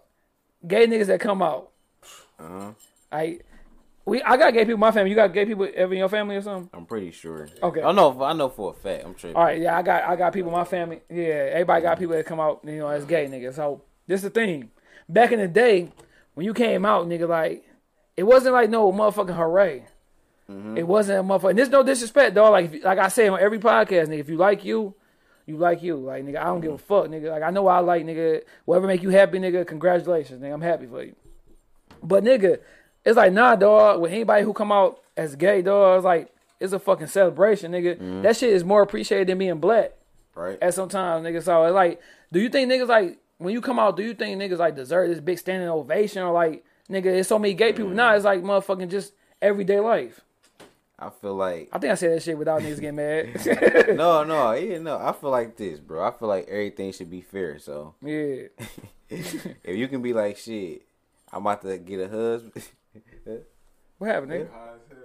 Gay 0.68 0.86
niggas 0.86 1.06
that 1.08 1.22
come 1.22 1.42
out, 1.42 1.72
Uh-huh. 2.40 2.72
I 3.10 3.40
we 4.06 4.22
I 4.22 4.38
got 4.38 4.54
gay 4.54 4.62
people 4.62 4.76
in 4.76 4.80
my 4.80 4.92
family. 4.92 5.10
You 5.10 5.16
got 5.16 5.34
gay 5.34 5.46
people 5.46 5.68
ever 5.74 5.94
in 5.94 6.00
your 6.00 6.10
family 6.10 6.36
or 6.36 6.42
something? 6.42 6.70
I'm 6.74 6.86
pretty 6.86 7.12
sure. 7.12 7.50
Okay. 7.62 7.82
I 7.82 7.92
know. 7.92 8.24
I 8.24 8.34
know 8.34 8.50
for 8.50 8.72
a 8.72 8.74
fact. 8.74 9.04
I'm 9.04 9.16
tripping. 9.16 9.36
All 9.36 9.44
right, 9.44 9.60
yeah, 9.60 9.78
I 9.78 9.82
got 9.82 10.04
I 10.04 10.16
got 10.16 10.32
people 10.32 10.52
in 10.52 10.58
my 10.58 10.64
family. 10.64 11.02
Yeah, 11.10 11.50
everybody 11.52 11.82
got 11.82 11.98
people 11.98 12.16
that 12.16 12.26
come 12.26 12.40
out, 12.40 12.62
you 12.64 12.78
know, 12.78 12.88
as 12.88 13.06
gay 13.06 13.26
niggas. 13.26 13.56
So 13.56 13.82
this 14.08 14.20
is 14.20 14.24
the 14.24 14.30
thing. 14.30 14.70
Back 15.10 15.32
in 15.32 15.40
the 15.40 15.48
day, 15.48 15.92
when 16.36 16.46
you 16.46 16.54
came 16.54 16.86
out, 16.86 17.08
nigga, 17.08 17.28
like 17.28 17.66
it 18.16 18.24
wasn't 18.24 18.54
like 18.54 18.70
no 18.70 18.92
motherfucking 18.92 19.36
hooray. 19.36 19.86
Mm-hmm. 20.50 20.78
It 20.78 20.88
wasn't 20.88 21.20
a 21.20 21.24
motherfucker. 21.24 21.50
And 21.50 21.60
there's 21.60 21.70
no 21.70 21.82
disrespect, 21.82 22.36
dog. 22.36 22.52
Like 22.52 22.72
if, 22.72 22.84
like 22.84 23.00
I 23.00 23.08
say 23.08 23.28
on 23.28 23.40
every 23.40 23.58
podcast, 23.60 24.08
nigga, 24.08 24.20
if 24.20 24.30
you 24.30 24.38
like 24.38 24.64
you, 24.64 24.94
you 25.48 25.58
like 25.58 25.82
you. 25.82 25.96
Like 25.96 26.24
nigga, 26.24 26.38
I 26.38 26.46
don't 26.46 26.62
give 26.62 26.72
a 26.72 26.76
mm-hmm. 26.76 26.86
fuck, 26.86 27.08
nigga. 27.08 27.32
Like 27.32 27.42
I 27.42 27.50
know 27.50 27.68
I 27.68 27.80
like 27.80 28.06
nigga. 28.06 28.44
Whatever 28.66 28.86
make 28.86 29.02
you 29.02 29.10
happy, 29.10 29.40
nigga. 29.40 29.66
Congratulations, 29.66 30.42
nigga. 30.42 30.54
I'm 30.54 30.62
happy 30.62 30.86
for 30.86 31.02
you. 31.02 31.16
But 32.04 32.24
nigga, 32.24 32.60
it's 33.06 33.18
like 33.18 33.34
nah, 33.34 33.56
dog. 33.56 34.02
With 34.02 34.12
anybody 34.12 34.44
who 34.44 34.54
come 34.54 34.72
out 34.72 35.00
as 35.16 35.36
gay, 35.36 35.62
dog, 35.62 35.98
it's 35.98 36.06
like 36.06 36.34
it's 36.60 36.74
a 36.74 36.80
fucking 36.80 37.08
celebration, 37.08 37.72
nigga. 37.72 37.96
Mm-hmm. 37.96 38.22
That 38.24 38.36
shit 38.38 38.52
is 38.52 38.64
more 38.64 38.82
appreciated 38.82 39.28
than 39.28 39.38
being 39.38 39.60
black 39.60 39.92
Right. 40.34 40.58
at 40.62 40.74
some 40.74 40.90
times, 40.90 41.26
nigga. 41.26 41.42
So 41.42 41.64
it's 41.64 41.74
like, 41.74 42.02
do 42.32 42.40
you 42.40 42.50
think 42.50 42.72
niggas 42.72 42.88
like 42.88 43.20
when 43.38 43.54
you 43.54 43.62
come 43.62 43.80
out? 43.80 43.96
Do 43.96 44.04
you 44.04 44.14
think 44.14 44.42
niggas 44.42 44.58
like 44.58 44.76
deserve 44.76 45.10
this 45.10 45.20
big 45.20 45.40
standing 45.40 45.70
ovation 45.70 46.24
or 46.24 46.34
like 46.34 46.66
nigga? 46.90 47.04
There's 47.04 47.28
so 47.28 47.40
many 47.40 47.54
gay 47.54 47.72
people 47.72 47.88
mm-hmm. 47.88 47.96
Nah, 47.96 48.16
It's 48.16 48.26
like 48.26 48.42
motherfucking 48.42 48.90
just 48.90 49.14
everyday 49.42 49.80
life. 49.80 50.22
I 50.98 51.10
feel 51.10 51.36
like 51.36 51.70
I 51.74 51.80
think 51.80 51.92
I 51.92 51.96
said 51.96 52.14
that 52.14 52.24
shit 52.24 52.38
without 52.38 52.62
niggas 52.62 52.80
getting 52.80 52.96
mad. 52.96 53.96
no, 53.98 54.24
no, 54.24 54.54
yeah, 54.54 54.78
no. 54.78 54.98
I 54.98 55.12
feel 55.12 55.30
like 55.30 55.58
this, 55.58 55.80
bro. 55.80 56.06
I 56.06 56.12
feel 56.12 56.30
like 56.30 56.48
everything 56.48 56.94
should 56.94 57.12
be 57.12 57.22
fair. 57.22 57.60
So 57.60 57.96
yeah, 58.02 58.48
if 59.10 59.46
you 59.66 59.88
can 59.90 60.02
be 60.02 60.14
like, 60.14 60.38
shit, 60.38 60.84
I'm 61.34 61.42
about 61.42 61.62
to 61.64 61.78
get 61.78 62.00
a 62.00 62.08
husband. 62.08 62.64
what 64.06 64.14
happened, 64.14 64.32
nigga? 64.32 64.48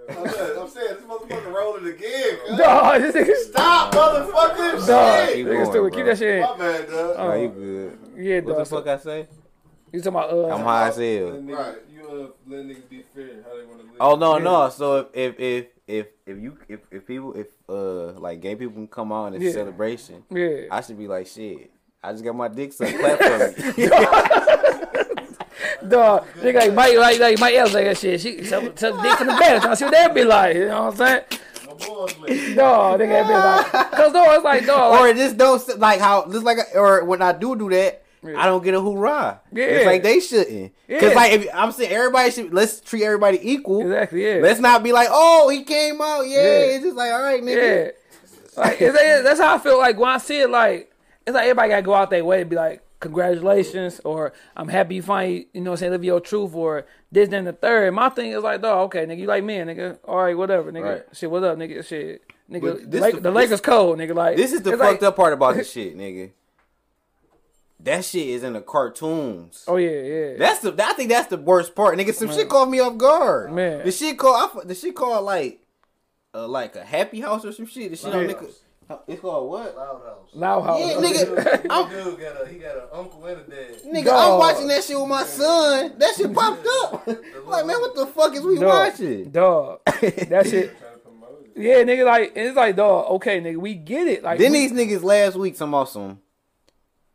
I'm 0.09 0.27
saying, 0.29 0.59
I'm 0.59 0.67
saying 0.69 0.87
this 0.95 1.03
motherfucker 1.05 1.53
rolling 1.53 1.87
again. 1.87 2.37
cuz. 2.47 2.57
Dog, 2.57 3.01
this 3.01 3.15
nigga, 3.15 3.35
Stop, 3.49 3.93
motherfucker. 3.93 4.87
dog, 4.87 5.27
Shit. 5.27 5.35
Keep 5.35 5.45
nigga 5.47 5.51
going, 5.53 5.65
stupid. 5.65 5.93
Keep 5.93 6.05
that 6.05 6.17
shit 6.17 6.35
in. 6.35 6.41
My 6.41 6.57
bad, 6.57 6.89
dog. 6.89 7.15
Are 7.17 7.37
you 7.37 7.47
good? 7.49 7.99
Yeah, 8.17 8.39
dog. 8.41 8.49
What 8.49 8.57
the 8.57 8.65
fuck 8.65 8.87
I 8.87 8.97
say? 8.97 9.27
You 9.93 10.01
talking 10.01 10.07
about 10.19 10.31
uh? 10.33 10.53
I'm 10.55 10.61
high 10.63 10.87
as 10.87 10.95
hell. 10.97 11.31
Right. 11.41 11.75
You 11.93 12.07
uh, 12.09 12.27
let 12.47 12.65
niggas 12.65 12.89
be 12.89 13.03
fair 13.13 13.43
how 13.43 13.57
they 13.57 13.65
want 13.65 13.79
to 13.79 13.85
live. 13.85 13.95
Oh 13.99 14.15
no, 14.15 14.37
no. 14.37 14.69
So 14.69 15.09
if 15.13 15.39
if 15.39 15.39
if 15.39 15.65
if, 15.87 16.07
if 16.25 16.37
you 16.37 16.57
if, 16.69 16.79
if 16.91 17.05
people 17.07 17.33
if 17.33 17.47
uh 17.69 18.13
like 18.19 18.41
gay 18.41 18.55
people 18.55 18.73
can 18.73 18.87
come 18.87 19.11
on 19.11 19.33
in 19.33 19.41
Yeah. 19.41 19.51
celebration, 19.51 20.23
Yeah. 20.29 20.63
I 20.71 20.81
should 20.81 20.97
be 20.97 21.07
like 21.07 21.27
shit. 21.27 21.71
I 22.03 22.11
just 22.13 22.23
got 22.23 22.35
my 22.35 22.47
dick 22.47 22.73
sucked. 22.73 22.97
Clap 22.97 23.19
for 23.19 23.37
me. 23.77 23.87
Dog, 25.87 26.27
nigga 26.37 26.55
like 26.55 26.73
Mike, 26.73 26.97
like 26.97 27.19
like 27.19 27.39
Mike 27.39 27.55
Evans 27.55 27.73
like 27.73 27.85
that 27.85 27.97
shit. 27.97 28.21
She 28.21 28.43
suck 28.43 28.77
suck 28.77 29.01
dick 29.01 29.17
from 29.17 29.27
the 29.27 29.33
back. 29.33 29.61
Trying 29.61 29.71
to 29.71 29.75
see 29.75 29.85
what 29.85 29.91
that 29.91 30.13
be 30.13 30.23
like. 30.23 30.55
You 30.55 30.67
know 30.67 30.85
what 30.85 30.91
I'm 30.91 30.97
saying? 30.97 31.23
My 31.67 31.73
boys 31.73 32.17
live. 32.19 32.55
Dog, 32.55 32.99
nigga, 32.99 33.09
that 33.09 33.27
be 33.27 33.77
like, 33.77 33.91
cause 33.91 34.13
no, 34.13 34.31
it's 34.33 34.43
like 34.43 34.65
dog. 34.65 34.99
or 34.99 35.07
Like, 35.07 35.15
just 35.15 35.37
don't 35.37 35.79
like 35.79 35.99
how 35.99 36.29
just 36.31 36.43
like 36.43 36.57
or 36.75 37.03
when 37.05 37.21
I 37.21 37.31
do 37.33 37.55
do 37.55 37.69
that, 37.69 38.03
I 38.23 38.45
don't 38.45 38.63
get 38.63 38.73
a 38.73 38.81
hoorah. 38.81 39.41
Yeah. 39.51 39.65
It's 39.65 39.85
like 39.85 40.03
they 40.03 40.19
shouldn't. 40.19 40.73
Yeah. 40.87 40.99
Cause 40.99 41.15
like 41.15 41.33
if, 41.33 41.47
I'm 41.53 41.71
saying 41.71 41.91
everybody 41.91 42.31
should 42.31 42.53
let's 42.53 42.79
treat 42.81 43.03
everybody 43.03 43.39
equal. 43.41 43.81
exactly, 43.81 44.23
yeah. 44.23 44.39
Let's 44.41 44.59
not 44.59 44.83
be 44.83 44.91
like, 44.91 45.07
oh, 45.09 45.49
he 45.49 45.63
came 45.63 46.01
out, 46.01 46.21
yeah. 46.21 46.37
Yeah. 46.37 46.75
It's 46.75 46.83
just 46.83 46.95
like, 46.95 47.11
all 47.11 47.21
right, 47.21 47.41
nigga. 47.41 47.85
Yeah. 47.85 47.91
Like 48.57 48.79
that's 48.79 49.39
how 49.39 49.55
I 49.55 49.59
feel 49.59 49.79
like 49.79 49.97
when 49.97 50.09
I 50.09 50.17
see 50.17 50.41
it 50.41 50.49
like 50.49 50.91
it's 51.25 51.33
like 51.33 51.43
everybody 51.43 51.69
gotta 51.69 51.81
go 51.81 51.93
out 51.93 52.09
their 52.09 52.25
way 52.25 52.39
to 52.39 52.45
be 52.45 52.55
like, 52.55 52.83
congratulations 53.01 53.99
or 54.05 54.31
I'm 54.55 54.69
happy 54.69 54.95
you 54.95 55.01
finally, 55.01 55.47
you 55.53 55.59
know 55.61 55.71
what 55.71 55.79
saying, 55.79 55.91
live 55.91 56.03
your 56.05 56.21
truth 56.21 56.53
or 56.55 56.85
this, 57.11 57.27
then 57.27 57.43
the 57.43 57.51
third. 57.53 57.93
My 57.93 58.07
thing 58.09 58.31
is 58.31 58.41
like, 58.43 58.61
dog, 58.61 58.85
okay, 58.85 59.05
nigga, 59.05 59.17
you 59.19 59.27
like 59.27 59.43
me, 59.43 59.55
nigga. 59.57 59.97
All 60.05 60.23
right, 60.23 60.37
whatever, 60.37 60.71
nigga. 60.71 60.83
Right. 60.83 61.03
Shit, 61.11 61.29
what 61.29 61.43
up, 61.43 61.57
nigga? 61.57 61.85
Shit. 61.85 62.23
Nigga, 62.49 62.81
the, 62.81 62.87
this 62.87 63.01
Lake, 63.01 63.15
the- 63.15 63.21
the 63.21 63.31
Lakers 63.31 63.61
cold, 63.61 63.97
nigga. 63.97 64.15
Like 64.15 64.37
This 64.37 64.53
is 64.53 64.61
the 64.61 64.71
fucked 64.71 65.01
like- 65.01 65.03
up 65.03 65.15
part 65.17 65.33
about 65.33 65.55
this 65.55 65.71
shit, 65.73 65.97
nigga. 65.97 66.31
That 67.83 68.05
shit 68.05 68.27
is 68.27 68.43
in 68.43 68.53
the 68.53 68.61
cartoons. 68.61 69.65
Oh 69.67 69.77
yeah, 69.77 69.89
yeah. 70.01 70.33
That's 70.37 70.59
the. 70.59 70.75
I 70.85 70.93
think 70.93 71.09
that's 71.09 71.29
the 71.29 71.37
worst 71.37 71.73
part, 71.73 71.97
nigga. 71.97 72.13
Some 72.13 72.31
shit 72.31 72.47
caught 72.47 72.69
me 72.69 72.79
off 72.79 72.95
guard. 72.97 73.51
Man. 73.53 73.83
the 73.83 73.91
shit 73.91 74.19
called. 74.19 74.35
I, 74.39 74.53
fu- 74.61 74.67
the 74.67 74.75
shit 74.75 74.95
called 74.95 75.25
like, 75.25 75.59
uh, 76.35 76.47
like 76.47 76.75
a 76.75 76.83
happy 76.85 77.21
house 77.21 77.43
or 77.43 77.51
some 77.51 77.65
shit. 77.65 77.89
The 77.89 77.97
shit 77.97 78.13
on 78.13 78.29
Yeah. 78.29 78.35
nigga. 78.35 78.51
It's 79.07 79.21
called 79.21 79.49
what? 79.49 79.75
Loud 79.75 80.01
house. 80.03 80.29
Loud 80.33 80.61
house. 80.61 80.79
Yeah, 80.79 80.95
nigga. 80.95 81.61
Dude, 81.61 81.71
I'm, 81.71 81.89
dude 81.89 82.19
got 82.19 82.41
a 82.41 82.47
he 82.47 82.57
got 82.59 82.75
an 82.75 82.83
uncle 82.93 83.25
and 83.25 83.41
a 83.41 83.43
dad. 83.43 83.81
nigga, 83.85 84.05
Dog. 84.05 84.31
I'm 84.33 84.39
watching 84.39 84.67
that 84.67 84.83
shit 84.83 84.99
with 84.99 85.07
my 85.09 85.23
son. 85.23 85.93
That 85.97 86.15
shit 86.15 86.33
popped 86.33 86.65
up. 86.83 87.07
like, 87.47 87.65
man, 87.65 87.79
what 87.81 87.95
the 87.95 88.05
fuck 88.07 88.33
is 88.35 88.41
we 88.41 88.55
Dog. 88.59 88.67
watching? 88.69 89.29
Dog. 89.31 89.79
That 89.85 90.47
shit. 90.49 90.77
Trying 90.79 90.93
to 90.93 90.99
promote 90.99 91.45
it. 91.55 91.61
Yeah, 91.61 91.83
nigga, 91.83 92.05
like 92.05 92.33
it's 92.35 92.55
like, 92.55 92.75
dog, 92.75 93.11
okay, 93.15 93.39
nigga, 93.41 93.57
we 93.57 93.73
get 93.75 94.07
it. 94.07 94.23
Like 94.23 94.39
Then 94.39 94.51
we- 94.51 94.67
these 94.67 94.71
niggas 94.71 95.03
last 95.03 95.35
week, 95.35 95.55
some 95.55 95.73
awesome. 95.73 96.19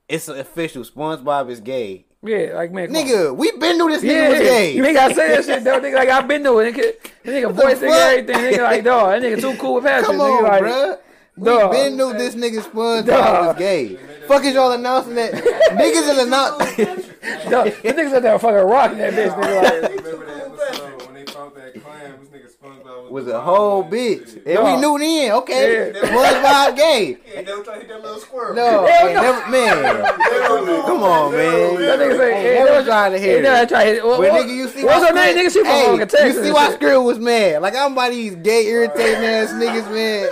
It's 0.08 0.28
an 0.28 0.38
official. 0.38 0.84
SpongeBob 0.84 1.50
is 1.50 1.60
gay. 1.60 2.06
Yeah, 2.22 2.52
like 2.54 2.72
man, 2.72 2.88
come 2.88 2.96
on. 2.96 3.04
Nigga, 3.06 3.36
we 3.36 3.52
been 3.52 3.76
through 3.76 3.88
this 3.90 4.02
nigga 4.02 4.08
Yeah, 4.12 4.28
was 4.30 4.38
gay. 4.40 4.72
you 4.74 4.84
ain't 4.84 4.96
gotta 4.96 5.14
say 5.14 5.28
that 5.28 5.44
shit 5.44 5.62
though, 5.64 5.80
nigga. 5.80 5.94
Like 5.94 6.08
I've 6.08 6.26
been 6.26 6.42
through 6.42 6.60
it. 6.60 6.74
Nigga, 6.74 6.92
that 7.02 7.24
nigga 7.24 7.52
voice 7.52 7.78
nigga 7.78 8.18
everything. 8.18 8.36
Nigga 8.36 8.62
like 8.62 8.84
dog, 8.84 9.10
that 9.10 9.22
nigga 9.22 9.40
too 9.40 9.56
cool 9.58 9.74
with 9.74 9.84
passion. 9.84 10.06
Come 10.06 10.16
nigga, 10.16 10.38
on, 10.38 10.42
like, 10.44 10.62
bruh. 10.62 10.98
We 11.36 11.44
Dog. 11.44 11.70
been 11.72 11.96
knew 11.98 12.12
this 12.14 12.34
nigga 12.34 12.62
SpongeBob 12.62 13.06
Dog. 13.06 13.46
was 13.48 13.56
gay. 13.58 13.96
Fuck 14.26 14.44
is 14.44 14.54
y'all 14.54 14.72
announcing 14.72 15.14
that? 15.16 15.32
niggas 15.32 16.10
is 16.10 16.18
announcing. 16.18 16.86
Dog, 17.50 17.66
the 17.66 17.92
niggas 17.92 18.14
out 18.14 18.22
there 18.22 18.38
fucking 18.38 18.56
rocking 18.68 18.98
that 18.98 19.12
bitch, 19.12 19.34
nigga. 19.34 19.62
Like, 19.82 20.04
Remember 20.04 20.26
that 20.26 20.46
episode 20.46 21.02
when 21.06 21.14
they 21.14 21.24
found 21.30 21.54
that 21.56 21.82
clam? 21.82 22.14
This 22.20 22.28
nigga 22.30 22.56
SpongeBob 22.56 23.02
was, 23.10 23.24
was 23.26 23.28
a 23.28 23.40
whole 23.40 23.84
bitch. 23.84 24.32
shit. 24.32 24.46
And 24.46 24.54
Dog. 24.56 24.64
we 24.64 24.80
knew 24.80 24.98
then, 24.98 25.32
okay, 25.32 25.92
Yeah. 25.92 26.00
SpongeBob 26.00 26.76
gay. 26.76 27.18
He 27.26 27.32
ain't 27.34 27.46
never 27.46 27.62
tried 27.62 27.74
to 27.74 27.80
hit 27.80 27.88
that 27.88 28.02
little 28.02 28.18
squirrel. 28.20 28.54
No, 28.56 28.86
Hell 28.86 29.12
no. 29.14 29.20
never, 29.22 29.50
man. 29.50 30.04
Come 30.86 31.02
on, 31.02 31.32
man. 31.32 31.74
that 31.80 31.98
nigga 31.98 32.16
say, 32.16 32.32
Ain't 32.32 32.46
hey, 32.46 32.54
never 32.54 32.70
never 32.70 32.84
tried 32.86 33.10
to 33.10 33.18
Hey, 33.18 33.24
hit 33.32 33.42
never 33.42 33.62
it. 33.62 33.68
try 33.68 33.84
to 33.84 33.90
hit 33.90 33.96
it. 33.98 34.04
What, 34.06 34.18
But 34.20 34.30
what- 34.32 34.42
nigga, 34.46 34.56
you 34.56 34.68
see 34.68 34.84
what's 34.84 35.00
why 35.02 35.08
her 35.08 35.14
name? 35.14 35.36
Nigga, 35.36 35.52
she 35.52 35.58
from 35.60 35.66
hey, 35.66 35.98
Texas. 35.98 36.36
You 36.36 36.44
see 36.44 36.50
why 36.52 36.70
shit. 36.70 36.80
Skrill 36.80 37.04
was 37.04 37.18
mad? 37.18 37.60
Like 37.60 37.76
I'm 37.76 37.94
by 37.94 38.08
these 38.10 38.34
gay 38.36 38.66
irritating 38.68 39.22
ass 39.24 39.50
niggas, 39.52 39.92
man. 39.92 40.28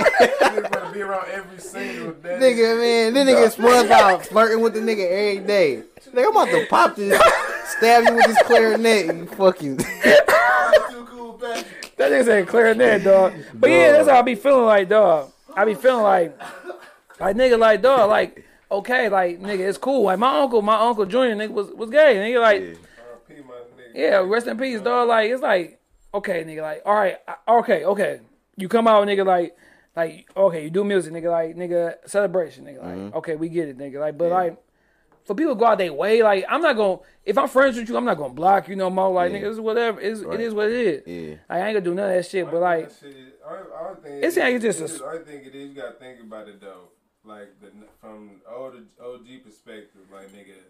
Nigga 0.95 0.99
better 0.99 0.99
be 0.99 1.03
around 1.03 1.29
every 1.31 1.59
single 1.59 2.12
day. 2.12 2.39
nigga, 2.41 2.79
man, 2.79 3.15
this 3.15 3.59
nigga 3.59 3.65
SpongeBob 3.65 3.91
out 3.91 4.27
flirting 4.27 4.62
with 4.62 4.75
the 4.75 4.81
nigga 4.81 5.07
every 5.11 5.47
day. 5.47 5.83
Nigga, 6.12 6.25
I'm 6.25 6.31
about 6.31 6.49
to 6.51 6.66
pop 6.69 6.97
this, 6.97 7.21
stab 7.77 8.05
you 8.05 8.15
with 8.15 8.27
this 8.27 8.43
clarinet, 8.43 9.29
fuck 9.31 9.62
you 9.62 9.77
fucking. 9.77 10.91
Too 10.91 11.05
cool, 11.07 11.33
back. 11.35 11.65
That 11.97 12.12
nigga 12.12 12.25
said 12.25 12.49
clarinet, 12.49 13.05
dog. 13.05 13.35
But 13.55 13.71
yeah, 13.71 13.93
that's 13.93 14.09
how 14.09 14.19
I 14.19 14.23
be 14.23 14.35
feeling 14.35 14.66
like, 14.66 14.89
dog. 14.89 15.33
I 15.57 15.65
be 15.65 15.75
feeling 15.75 16.03
like, 16.03 16.39
like 17.21 17.37
nigga, 17.37 17.59
like 17.59 17.83
dog, 17.83 18.11
like 18.11 18.45
okay, 18.71 19.09
like 19.09 19.41
nigga, 19.41 19.69
it's 19.69 19.79
cool. 19.79 20.05
Like 20.05 20.19
my 20.19 20.41
uncle, 20.41 20.62
my 20.62 20.81
uncle 20.81 21.07
Junior, 21.07 21.37
nigga 21.37 21.53
was 21.53 21.69
was 21.71 21.91
gay. 21.91 22.16
Nigga, 22.16 22.41
like 22.41 22.61
R.I.P. 22.62 23.43
my 23.43 23.55
yeah, 23.95 24.16
rest 24.16 24.47
in 24.47 24.59
peace, 24.59 24.81
dog. 24.81 25.09
Like 25.09 25.31
it's 25.31 25.43
like 25.43 25.81
okay, 26.12 26.45
nigga, 26.45 26.62
like 26.62 26.83
all 26.85 26.95
right, 26.95 27.16
okay, 27.49 27.85
okay. 27.85 28.21
You 28.57 28.69
come 28.69 28.87
out, 28.87 29.07
nigga, 29.07 29.27
like 29.27 29.57
like 29.97 30.29
okay, 30.37 30.65
you 30.65 30.71
do 30.71 30.85
music, 30.85 31.12
nigga, 31.12 31.31
like 31.31 31.57
nigga, 31.57 31.97
celebration, 32.07 32.65
nigga, 32.65 32.83
like 32.83 32.95
mm-hmm. 32.95 33.16
okay, 33.19 33.37
we 33.37 33.49
get 33.49 33.69
it, 33.69 33.79
nigga, 33.79 34.01
like 34.01 34.19
but 34.19 34.31
like. 34.31 34.59
For 35.27 35.35
people 35.35 35.55
to 35.55 35.59
go 35.59 35.65
out 35.65 35.79
their 35.79 35.91
way, 35.91 36.23
like 36.23 36.45
I'm 36.51 36.61
not 36.61 36.77
gonna. 36.77 36.99
If 37.25 37.39
I'm 37.39 37.49
friends 37.49 37.79
with 37.79 37.89
you, 37.89 37.97
I'm 37.97 38.05
not 38.05 38.19
gonna 38.19 38.35
block 38.35 38.69
you 38.69 38.77
no 38.77 38.91
more. 38.91 39.11
Like 39.11 39.33
Yeah. 39.33 39.39
nigga, 39.39 39.51
it's 39.53 39.59
whatever. 39.59 39.99
It's, 39.99 40.21
Right. 40.21 40.35
It 40.35 40.41
is 40.45 40.53
what 40.53 40.69
it 40.69 40.75
is. 40.75 41.03
Yeah. 41.07 41.37
Like, 41.49 41.62
I 41.62 41.66
ain't 41.69 41.75
gonna 41.77 41.81
do 41.81 41.95
none 41.95 42.11
of 42.11 42.15
that 42.15 42.27
shit. 42.27 42.45
But 42.51 42.61
like, 42.61 42.91
That 42.91 42.99
shit, 43.01 43.41
I, 43.49 43.55
I 43.55 43.85
don't 43.85 44.03
think 44.03 44.23
It's 44.23 44.37
like 44.37 44.55
it's 44.55 44.65
just 44.65 44.81
it's 44.83 45.01
I 45.01 45.16
think 45.25 45.47
it 45.47 45.55
is. 45.55 45.71
You 45.71 45.75
gotta 45.75 45.95
think 45.95 46.21
about 46.21 46.47
it 46.49 46.61
though. 46.61 46.91
Like 47.25 47.59
the 47.59 47.73
from 48.03 48.43
old 48.47 48.75
OG 49.03 49.45
perspective, 49.45 50.03
like 50.12 50.29
nigga, 50.29 50.61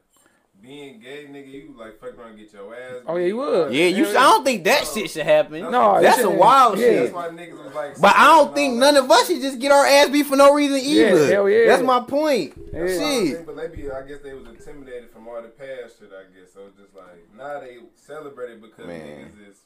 being 0.63 0.99
gay, 0.99 1.27
nigga, 1.31 1.53
you 1.53 1.75
like 1.77 2.01
fuck 2.01 2.17
around 2.17 2.31
and 2.31 2.39
get 2.39 2.53
your 2.53 2.75
ass. 2.75 3.03
Oh, 3.07 3.17
yeah, 3.17 3.27
you 3.27 3.37
would. 3.37 3.75
Yeah, 3.75 3.87
you. 3.87 4.09
I 4.09 4.13
don't 4.13 4.45
think 4.45 4.65
that 4.65 4.87
shit 4.87 5.11
should 5.11 5.27
happen. 5.27 5.61
No, 5.71 6.01
that's 6.01 6.17
that 6.17 6.23
some 6.23 6.39
wild 6.39 6.79
yeah. 6.79 6.85
shit. 6.87 7.03
That's 7.03 7.15
why 7.15 7.29
niggas 7.29 7.65
was 7.65 7.75
like. 7.75 8.01
But 8.01 8.15
I 8.17 8.27
don't 8.29 8.55
think 8.55 8.75
none 8.77 8.97
of 8.97 9.11
us 9.11 9.27
should 9.27 9.43
just 9.43 9.59
get 9.59 9.73
our 9.73 9.85
ass 9.85 10.09
beat 10.09 10.25
for 10.27 10.37
no 10.37 10.55
reason 10.55 10.79
either. 10.79 11.27
hell 11.33 11.49
yeah. 11.51 11.67
That's 11.67 11.83
my 11.83 12.01
point. 12.01 12.55
That's 12.73 12.93
Shit. 12.93 12.99
saying, 12.99 13.45
But 13.45 13.57
they 13.57 13.69
be, 13.69 13.91
I 13.91 14.03
guess 14.07 14.21
they 14.23 14.33
was 14.33 14.47
intimidated 14.47 15.11
from 15.11 15.29
all 15.29 15.43
the 15.43 15.49
past 15.49 15.99
shit. 15.99 16.11
I 16.13 16.25
guess 16.33 16.53
so. 16.55 16.61
It's 16.69 16.79
just 16.79 16.95
like 16.95 17.29
now 17.37 17.61
they 17.61 17.77
celebrate 17.95 18.53
it 18.53 18.63
because 18.63 18.87
Man. 18.87 19.01
niggas 19.01 19.51
is 19.51 19.57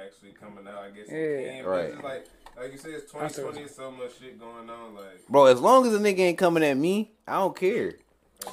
actually 0.00 0.32
coming 0.32 0.66
out. 0.68 0.78
I 0.84 0.90
guess 0.90 1.06
Yeah. 1.08 1.16
it 1.16 1.62
can. 1.62 1.66
Right. 1.66 2.02
Like 2.04 2.26
like 2.56 2.70
you 2.72 2.78
said, 2.78 2.92
it's 2.92 3.12
I 3.14 3.26
see 3.26 3.42
what 3.42 3.54
2020. 3.54 3.68
so 3.68 3.90
much 3.90 4.18
shit 4.20 4.38
going 4.38 4.70
on. 4.70 4.94
Like 4.94 5.26
Bro, 5.28 5.46
as 5.46 5.60
long 5.60 5.84
as 5.86 5.94
a 5.94 5.98
nigga 5.98 6.20
ain't 6.20 6.38
coming 6.38 6.62
at 6.62 6.76
me, 6.76 7.10
I 7.26 7.38
don't 7.38 7.56
care. 7.56 7.94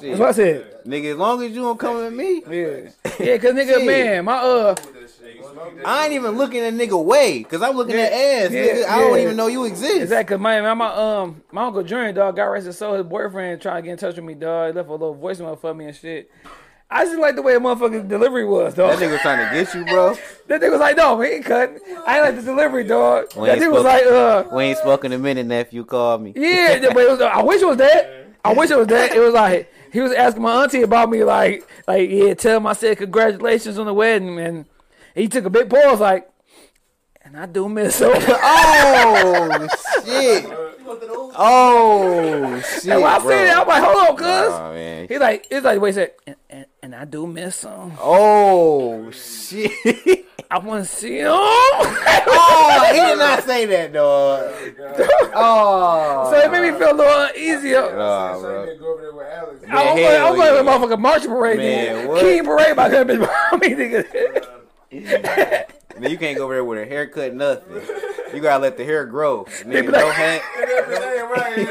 that's 0.10 0.20
what 0.20 0.28
I 0.28 0.32
said. 0.32 0.84
Nigga, 0.86 1.12
as 1.12 1.16
long 1.18 1.42
as 1.42 1.50
you 1.52 1.60
don't 1.62 1.78
come 1.78 2.04
at 2.04 2.12
me, 2.12 2.42
Yeah, 2.48 2.90
yeah, 3.20 3.38
cause 3.38 3.52
nigga, 3.52 3.76
Shit. 3.78 3.86
man, 3.86 4.24
my 4.24 4.36
uh, 4.36 4.74
Hey, 4.74 5.36
you 5.36 5.42
smoke 5.44 5.76
that 5.76 5.86
I 5.86 6.04
ain't 6.04 6.14
even 6.14 6.32
looking 6.32 6.60
at 6.60 6.72
nigga 6.74 7.02
way, 7.04 7.42
cause 7.44 7.62
I'm 7.62 7.76
looking 7.76 7.96
Yeah, 7.96 8.02
at 8.02 8.12
ass. 8.12 8.50
yeah, 8.52 8.66
nigga. 8.66 8.84
I 8.86 8.98
don't 9.00 9.18
even 9.18 9.36
know 9.36 9.46
you 9.48 9.64
exist. 9.64 10.00
exactly, 10.02 10.36
cause 10.36 10.40
my 10.42 10.74
my 10.74 10.86
um 10.92 11.42
my 11.52 11.64
uncle 11.64 11.82
Junior 11.82 12.12
dog 12.12 12.36
got 12.36 12.44
arrested, 12.46 12.72
so 12.72 12.94
his 12.94 13.04
boyfriend 13.04 13.60
tried 13.60 13.76
to 13.76 13.82
get 13.82 13.92
in 13.92 13.98
touch 13.98 14.16
with 14.16 14.24
me, 14.24 14.34
dog. 14.34 14.68
He 14.72 14.76
left 14.76 14.88
a 14.88 14.92
little 14.92 15.14
voicemail 15.14 15.58
for 15.60 15.72
me 15.74 15.86
and 15.86 15.96
shit. 15.96 16.30
I 16.90 17.04
just 17.06 17.18
like 17.18 17.36
the 17.36 17.42
way 17.42 17.54
a 17.54 17.60
motherfucking 17.60 18.08
delivery 18.08 18.44
was, 18.44 18.74
dog. 18.74 18.98
That 18.98 19.06
nigga 19.06 19.12
was 19.12 19.20
trying 19.22 19.48
to 19.48 19.54
get 19.54 19.74
you, 19.74 19.84
bro. 19.84 20.16
That 20.48 20.60
nigga 20.60 20.72
was 20.72 20.80
like, 20.80 20.96
no, 20.96 21.18
he 21.20 21.30
ain't 21.30 21.44
cutting. 21.46 21.78
I 22.06 22.16
ain't 22.16 22.26
like 22.26 22.36
the 22.36 22.42
delivery, 22.42 22.84
dog. 22.84 23.32
When 23.34 23.48
that 23.48 23.56
he 23.58 23.64
nigga 23.64 23.72
was 23.72 23.84
like, 23.84 24.04
uh, 24.04 24.44
We 24.54 24.64
ain't 24.64 24.76
spoken 24.78 25.12
a 25.12 25.18
minute, 25.18 25.46
nephew. 25.46 25.84
Call 25.84 26.18
me. 26.18 26.32
yeah, 26.36 26.78
but 26.92 26.98
it 26.98 27.10
was, 27.10 27.20
I 27.22 27.40
wish 27.42 27.62
it 27.62 27.66
was 27.66 27.78
that. 27.78 28.21
I 28.44 28.54
wish 28.54 28.70
it 28.70 28.78
was 28.78 28.88
that. 28.88 29.14
It 29.14 29.20
was 29.20 29.34
like 29.34 29.72
he 29.92 30.00
was 30.00 30.12
asking 30.12 30.42
my 30.42 30.62
auntie 30.62 30.82
about 30.82 31.10
me, 31.10 31.22
like, 31.22 31.68
like 31.86 32.10
yeah, 32.10 32.34
tell 32.34 32.56
him 32.56 32.66
I 32.66 32.72
said 32.72 32.98
congratulations 32.98 33.78
on 33.78 33.86
the 33.86 33.94
wedding, 33.94 34.38
and 34.38 34.64
he 35.14 35.28
took 35.28 35.44
a 35.44 35.50
big 35.50 35.70
pause, 35.70 36.00
like, 36.00 36.28
and 37.22 37.36
I 37.36 37.46
do 37.46 37.68
miss 37.68 37.98
her. 38.00 38.12
Oh 38.44 39.68
shit! 40.04 40.44
Oh 41.34 42.60
shit! 42.80 42.86
And 42.92 43.02
when 43.02 43.12
I 43.12 43.18
bro. 43.18 43.28
said 43.30 43.46
that, 43.46 43.58
I'm 43.58 43.68
like, 43.68 43.82
hold 43.82 43.96
on, 44.10 44.16
cuz. 44.16 44.26
Oh 44.26 44.72
man. 44.74 45.08
He's 45.08 45.18
like, 45.20 45.46
he's 45.50 45.62
like, 45.62 45.80
wait 45.80 45.90
a 45.90 45.92
sec, 45.94 46.12
and, 46.26 46.36
and, 46.50 46.66
and 46.82 46.94
I 46.94 47.04
do 47.04 47.26
miss 47.26 47.62
him. 47.62 47.92
Oh 48.00 49.10
shit! 49.10 50.26
I 50.50 50.58
want 50.58 50.84
to 50.84 50.90
see 50.90 51.18
him. 51.20 51.28
oh, 51.32 52.88
he 52.92 53.00
did 53.00 53.18
not 53.18 53.42
say 53.44 53.64
that, 53.66 53.92
dog. 53.92 54.52
Oh. 55.34 56.28
so 56.30 56.38
it 56.38 56.52
made 56.52 56.70
me 56.70 56.78
feel 56.78 56.92
a 56.92 56.94
little 56.94 57.22
uneasy. 57.34 57.72
Nah, 57.72 58.34
So 58.36 58.42
bro. 58.42 58.64
you 58.64 58.70
can 58.72 58.78
go 58.78 58.92
over 58.92 59.00
there 59.02 59.12
with 59.14 59.26
Alex. 59.26 59.64
I 59.70 59.74
was 59.74 59.94
Man, 59.94 59.96
going, 59.96 60.04
I 60.04 60.30
was 60.30 60.36
hell 60.36 60.36
going 60.36 60.48
to 60.48 60.70
yeah. 60.70 60.78
motherfucking 60.96 61.00
marching 61.00 61.30
parade. 61.30 61.56
Man, 61.56 62.06
Man. 62.06 62.20
King 62.20 62.44
parade 62.44 62.76
by 62.76 62.88
that 62.90 63.06
bitch 63.06 63.18
behind 63.20 63.60
me, 63.62 63.68
nigga. 64.92 65.66
Man, 65.98 66.10
you 66.10 66.18
can't 66.18 66.36
go 66.36 66.44
over 66.44 66.54
there 66.54 66.64
with 66.64 66.78
a 66.80 66.86
haircut, 66.86 67.34
nothing. 67.34 67.80
You 68.34 68.40
gotta 68.40 68.62
let 68.62 68.76
the 68.76 68.84
hair 68.84 69.04
grow. 69.04 69.44
Nigga, 69.64 69.82
be 69.82 69.88
like- 69.88 70.00
don't 70.00 70.14
hang, 70.14 70.40
Every 70.58 70.96
day, 70.96 71.20
right? 71.20 71.68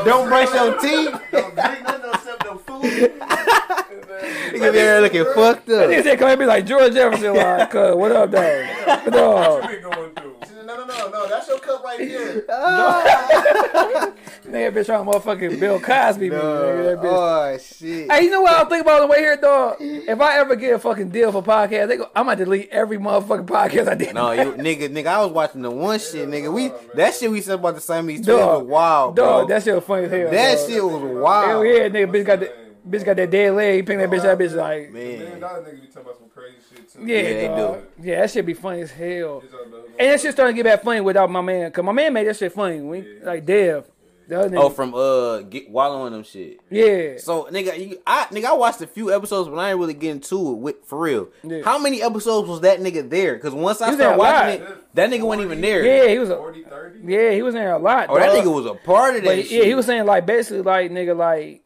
Don't 0.04 0.28
brush 0.28 0.52
your 0.54 0.78
teeth. 0.80 1.14
Don't 1.32 1.54
drink 1.54 1.82
nothing 1.82 2.10
except 2.14 2.44
no 2.44 2.56
food. 2.58 2.82
Nigga, 2.84 4.72
there 4.72 5.00
looking 5.00 5.24
fucked 5.34 5.66
That 5.66 5.88
nigga 5.90 5.98
up. 5.98 6.04
said, 6.04 6.18
come 6.18 6.28
at 6.28 6.38
be 6.38 6.46
like 6.46 6.64
George 6.66 6.92
Jefferson, 6.94 7.34
like, 7.34 7.70
cuz, 7.70 7.94
what 7.94 8.12
up, 8.12 8.30
dog? 8.30 9.12
Dog? 9.12 9.62
What 9.62 9.70
you 9.72 9.78
been 9.80 9.90
going 9.90 10.10
through? 10.14 10.35
She 10.66 10.76
no, 10.76 10.84
no, 10.84 10.86
no, 10.86 11.10
no. 11.10 11.28
That's 11.28 11.48
your 11.48 11.58
cup 11.58 11.82
right 11.84 12.00
here. 12.00 12.44
Ah. 12.50 14.12
That 14.46 14.52
Nigga, 14.52 14.76
bitch 14.76 14.86
trying 14.86 15.04
to 15.04 15.10
motherfucking 15.10 15.58
Bill 15.58 15.80
Cosby 15.80 16.30
me. 16.30 16.36
nigga, 16.36 16.84
that 16.84 17.04
bitch. 17.04 17.12
oh 17.12 17.58
shit. 17.58 18.12
Hey, 18.12 18.22
you 18.24 18.30
know 18.30 18.42
what 18.42 18.54
I 18.54 18.68
think 18.68 18.82
about 18.82 19.00
on 19.02 19.08
the 19.08 19.12
way 19.12 19.18
here, 19.18 19.36
dog? 19.36 19.76
If 19.80 20.20
I 20.20 20.38
ever 20.38 20.54
get 20.54 20.74
a 20.74 20.78
fucking 20.78 21.08
deal 21.08 21.32
for 21.32 21.42
podcast, 21.42 21.88
they 21.88 21.96
go, 21.96 22.08
I'm 22.14 22.26
gonna 22.26 22.36
delete 22.36 22.68
every 22.70 22.96
motherfucking 22.96 23.46
podcast 23.46 23.88
I 23.88 23.94
did. 23.96 24.14
No, 24.14 24.30
you 24.30 24.52
nigga, 24.52 24.88
nigga, 24.88 25.06
I 25.08 25.24
was 25.24 25.32
watching 25.32 25.62
the 25.62 25.70
one 25.70 25.98
shit, 25.98 26.28
nigga. 26.28 26.52
We 26.52 26.70
that 26.94 27.14
shit 27.14 27.28
we 27.30 27.40
said 27.40 27.56
about 27.56 27.74
the 27.74 27.80
Siamese 27.80 28.24
twins 28.24 28.38
Dog. 28.38 28.62
was 28.62 28.70
wild, 28.70 29.16
bro. 29.16 29.24
dog, 29.24 29.48
that 29.48 29.64
shit 29.64 29.74
was 29.74 29.84
funny 29.84 30.04
as 30.04 30.10
hell. 30.12 30.30
that 30.30 30.58
dog. 30.58 30.68
shit 30.70 30.84
was 30.84 30.92
wild. 30.92 31.02
Hell 31.02 31.22
wild. 31.22 31.66
yeah, 31.66 31.88
nigga, 31.88 32.06
bitch 32.12 32.24
got 32.24 32.40
the. 32.40 32.52
bitch 32.88 33.04
got 33.04 33.16
that 33.16 33.30
dead 33.30 33.52
leg. 33.54 33.74
He 33.76 33.82
picked 33.82 33.98
that 33.98 34.10
bitch, 34.10 34.22
that 34.22 34.38
bitch 34.38 34.54
like, 34.54 34.92
Million 34.92 35.28
Man, 35.30 35.40
dollar 35.40 35.62
nigga 35.62 35.80
be 35.80 35.86
talking 35.88 36.02
about 36.02 36.18
some 36.18 36.28
crazy 36.28 36.54
shit 36.58 36.65
too. 36.65 36.65
Yeah, 37.04 37.16
Yeah, 37.16 37.22
they 37.34 37.46
dog. 37.48 37.82
yeah, 38.02 38.20
that 38.20 38.30
shit 38.30 38.46
be 38.46 38.54
funny 38.54 38.82
as 38.82 38.90
hell. 38.90 39.42
It's 39.44 39.52
all 39.54 39.62
about- 39.62 39.86
And 39.98 40.10
that 40.10 40.20
shit 40.20 40.32
starting 40.32 40.56
to 40.56 40.62
get 40.62 40.68
back 40.68 40.82
funny 40.84 41.00
without 41.00 41.30
my 41.30 41.40
man, 41.40 41.70
cause 41.70 41.84
my 41.84 41.92
man 41.92 42.12
made 42.12 42.26
that 42.26 42.36
shit 42.36 42.52
funny. 42.52 42.80
When, 42.80 43.20
like 43.22 43.44
Dev, 43.46 43.88
the 44.28 44.34
nigga, 44.34 44.58
oh, 44.60 44.70
from 44.70 44.92
uh, 44.92 45.38
get 45.42 45.70
wallowing 45.70 46.12
them 46.12 46.24
shit. 46.24 46.58
yeah, 46.68 47.16
So 47.18 47.44
nigga, 47.44 47.78
you, 47.78 48.02
I 48.06 48.24
nigga, 48.24 48.46
I 48.46 48.52
watched 48.54 48.80
a 48.80 48.86
few 48.88 49.14
episodes, 49.14 49.48
but 49.48 49.56
I 49.56 49.70
ain't 49.70 49.78
really 49.78 49.94
get 49.94 50.10
into 50.10 50.50
it 50.50 50.54
with 50.58 50.84
for 50.84 50.98
real. 50.98 51.28
Yeah. 51.44 51.62
How 51.64 51.78
many 51.78 52.02
episodes 52.02 52.48
was 52.48 52.60
that 52.62 52.80
nigga 52.80 53.08
there? 53.08 53.34
Because 53.36 53.54
once 53.54 53.80
I 53.80 53.90
He 53.90 53.96
started 53.96 54.18
watching 54.18 54.60
lot. 54.62 54.70
it, 54.72 54.94
that 54.96 55.10
nigga 55.10 55.22
wasn't 55.22 55.44
even 55.46 55.60
there. 55.60 55.84
yeah, 55.84 56.08
he 56.10 56.18
was 56.18 56.30
a, 56.30 56.36
40, 56.36 56.62
30? 56.64 57.00
yeah, 57.04 57.30
he 57.30 57.42
was 57.42 57.54
in 57.54 57.60
there 57.60 57.74
a 57.74 57.78
lot. 57.78 58.06
Oh, 58.08 58.18
that 58.18 58.34
dog. 58.34 58.44
nigga 58.44 58.52
was 58.52 58.66
a 58.66 58.74
part 58.74 59.14
of 59.16 59.22
that 59.22 59.28
But 59.28 59.42
shit. 59.46 59.50
yeah, 59.52 59.64
he 59.64 59.74
was 59.76 59.86
saying 59.86 60.04
like 60.06 60.26
basically 60.26 60.62
like 60.62 60.90
nigga 60.90 61.16
like 61.16 61.62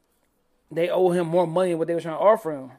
they 0.70 0.90
owe 0.90 1.10
him 1.10 1.26
more 1.28 1.46
money 1.46 1.70
than 1.70 1.78
what 1.78 1.88
they 1.88 1.94
were 1.94 2.00
trying 2.02 2.16
to 2.18 2.20
offer 2.22 2.52
him, 2.52 2.70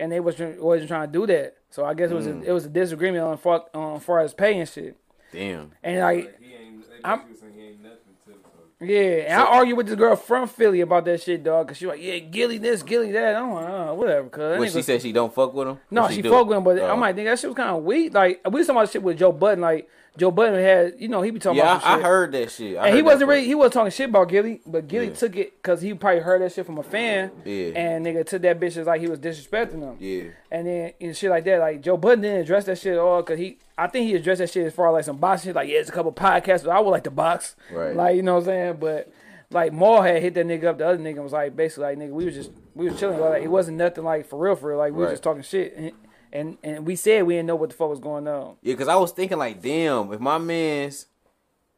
and 0.00 0.10
they 0.10 0.18
was 0.20 0.34
tr- 0.34 0.54
wasn't 0.58 0.88
trying 0.88 1.06
to 1.06 1.12
do 1.12 1.26
that. 1.28 1.54
So 1.70 1.84
I 1.84 1.94
guess 1.94 2.10
it 2.10 2.14
was 2.14 2.26
Mm. 2.26 2.42
a, 2.42 2.48
it 2.48 2.52
was 2.52 2.64
a 2.66 2.68
disagreement 2.70 3.24
on 3.24 3.36
far 3.38 3.64
on 3.74 4.00
far 4.00 4.20
as 4.20 4.32
pay 4.34 4.58
and 4.58 4.68
shit. 4.68 4.96
Damn. 5.32 5.72
And 5.82 6.00
like 6.00 6.24
Like, 6.24 6.40
he 6.40 6.54
ain't, 6.54 6.84
I'm- 7.04 7.18
basically 7.28 7.36
saying 7.40 7.52
he 7.54 7.66
ain't 7.68 7.82
nothing 7.82 7.98
to 8.26 8.32
so. 8.80 8.84
yeah, 8.86 9.00
and 9.32 9.42
I 9.42 9.44
argued 9.44 9.76
with 9.76 9.86
this 9.86 9.96
girl 9.96 10.16
from 10.16 10.48
Philly 10.48 10.80
about 10.80 11.04
that 11.04 11.20
shit, 11.20 11.44
dog. 11.44 11.68
Cause 11.68 11.76
she 11.76 11.86
like 11.86 12.00
yeah, 12.02 12.18
Gilly 12.18 12.56
this, 12.58 12.82
Gilly 12.82 13.12
that. 13.12 13.36
I'm 13.36 13.52
like 13.52 13.68
uh, 13.68 13.92
whatever. 13.94 14.28
Cause 14.28 14.52
that 14.52 14.58
What 14.58 14.70
she 14.72 14.82
said 14.82 15.02
she 15.02 15.12
don't 15.12 15.32
fuck 15.34 15.52
with 15.52 15.68
him? 15.68 15.78
No, 15.90 16.02
What 16.02 16.12
she, 16.14 16.22
fuck 16.22 16.46
with 16.46 16.56
him, 16.56 16.64
but 16.64 16.78
Oh. 16.78 16.90
I'm 16.90 17.00
like, 17.00 17.14
nigga, 17.16 17.24
that 17.26 17.38
shit 17.38 17.50
was 17.50 17.56
kind 17.56 17.70
of 17.76 17.84
weak. 17.84 18.14
Like 18.14 18.40
we 18.46 18.58
was 18.58 18.66
talking 18.66 18.80
about 18.80 18.90
shit 18.90 19.02
with 19.02 19.18
Joe 19.18 19.32
Budden. 19.32 19.60
Like 19.60 19.88
Joe 20.18 20.30
Budden 20.32 20.54
had, 20.60 20.94
you 20.98 21.08
know, 21.08 21.22
he 21.22 21.30
be 21.30 21.38
talking 21.38 21.58
Yeah, 21.58 21.76
about 21.76 21.82
some 21.82 21.92
I, 21.92 21.96
shit. 21.96 22.04
heard 22.04 22.32
that 22.32 22.50
shit. 22.50 22.76
I 22.76 22.88
and 22.88 22.96
he 22.96 23.02
wasn't 23.02 23.28
really 23.30 23.46
he 23.46 23.54
wasn't 23.54 23.74
talking 23.74 23.90
shit 23.92 24.08
about 24.10 24.28
Gilly, 24.28 24.60
but 24.66 24.88
Gilly 24.88 25.06
Yeah. 25.08 25.14
took 25.14 25.36
it 25.36 25.62
because 25.62 25.80
he 25.80 25.94
probably 25.94 26.20
heard 26.20 26.42
that 26.42 26.52
shit 26.52 26.66
from 26.66 26.76
a 26.78 26.82
fan. 26.82 27.30
Yeah. 27.44 27.68
And 27.76 28.04
nigga 28.04 28.26
took 28.26 28.42
that 28.42 28.58
bitch 28.60 28.76
as 28.76 28.86
like 28.86 29.00
he 29.00 29.06
was 29.06 29.20
disrespecting 29.20 29.80
him. 29.80 29.96
Yeah. 30.00 30.30
And 30.50 30.66
then 30.66 30.92
and 31.00 31.16
shit 31.16 31.30
like 31.30 31.44
that, 31.44 31.60
like 31.60 31.80
Joe 31.80 31.96
Budden 31.96 32.22
didn't 32.22 32.40
address 32.40 32.64
that 32.66 32.78
shit 32.78 32.94
at 32.94 32.98
all 32.98 33.22
because 33.22 33.38
he, 33.38 33.58
I 33.78 33.86
think 33.86 34.08
he 34.08 34.14
addressed 34.16 34.40
that 34.40 34.50
shit 34.50 34.66
as 34.66 34.74
far 34.74 34.88
as 34.88 34.92
like 34.92 35.04
some 35.04 35.18
boxing 35.18 35.50
shit. 35.50 35.56
Like 35.56 35.68
yeah, 35.68 35.78
it's 35.78 35.88
a 35.88 35.92
couple 35.92 36.12
podcasts, 36.12 36.64
but 36.64 36.70
I 36.70 36.80
would 36.80 36.90
like 36.90 37.04
to 37.04 37.10
box. 37.10 37.54
Right. 37.72 37.94
Like 37.94 38.16
you 38.16 38.22
know 38.22 38.34
what 38.34 38.40
I'm 38.40 38.46
saying, 38.46 38.76
but. 38.80 39.10
Like 39.50 39.72
Maul 39.72 40.02
had 40.02 40.20
hit 40.20 40.34
that 40.34 40.44
nigga 40.46 40.64
up. 40.64 40.76
The 40.76 40.86
other 40.86 40.98
nigga 40.98 41.22
was 41.22 41.32
like 41.32 41.56
basically 41.56 41.84
like 41.84 41.96
nigga, 41.96 42.10
we 42.10 42.26
was 42.26 42.34
just 42.34 42.50
we 42.74 42.86
was 42.90 43.00
chilling. 43.00 43.18
Like 43.18 43.42
it 43.42 43.48
wasn't 43.48 43.78
nothing 43.78 44.04
like 44.04 44.26
for 44.26 44.38
real, 44.38 44.54
for 44.54 44.68
real. 44.68 44.76
Like 44.76 44.92
we 44.92 44.98
was 44.98 45.10
just 45.12 45.22
talking 45.22 45.40
shit, 45.40 45.74
and, 45.74 45.92
and 46.32 46.56
and 46.62 46.86
we 46.86 46.96
said 46.96 47.24
we 47.24 47.34
didn't 47.34 47.46
know 47.46 47.56
what 47.56 47.70
the 47.70 47.76
fuck 47.76 47.88
was 47.90 48.00
going 48.00 48.26
on. 48.28 48.56
Yeah, 48.62 48.74
because 48.74 48.88
I 48.88 48.96
was 48.96 49.12
thinking 49.12 49.38
like, 49.38 49.60
damn, 49.62 50.12
if 50.12 50.20
my 50.20 50.38
man's, 50.38 51.06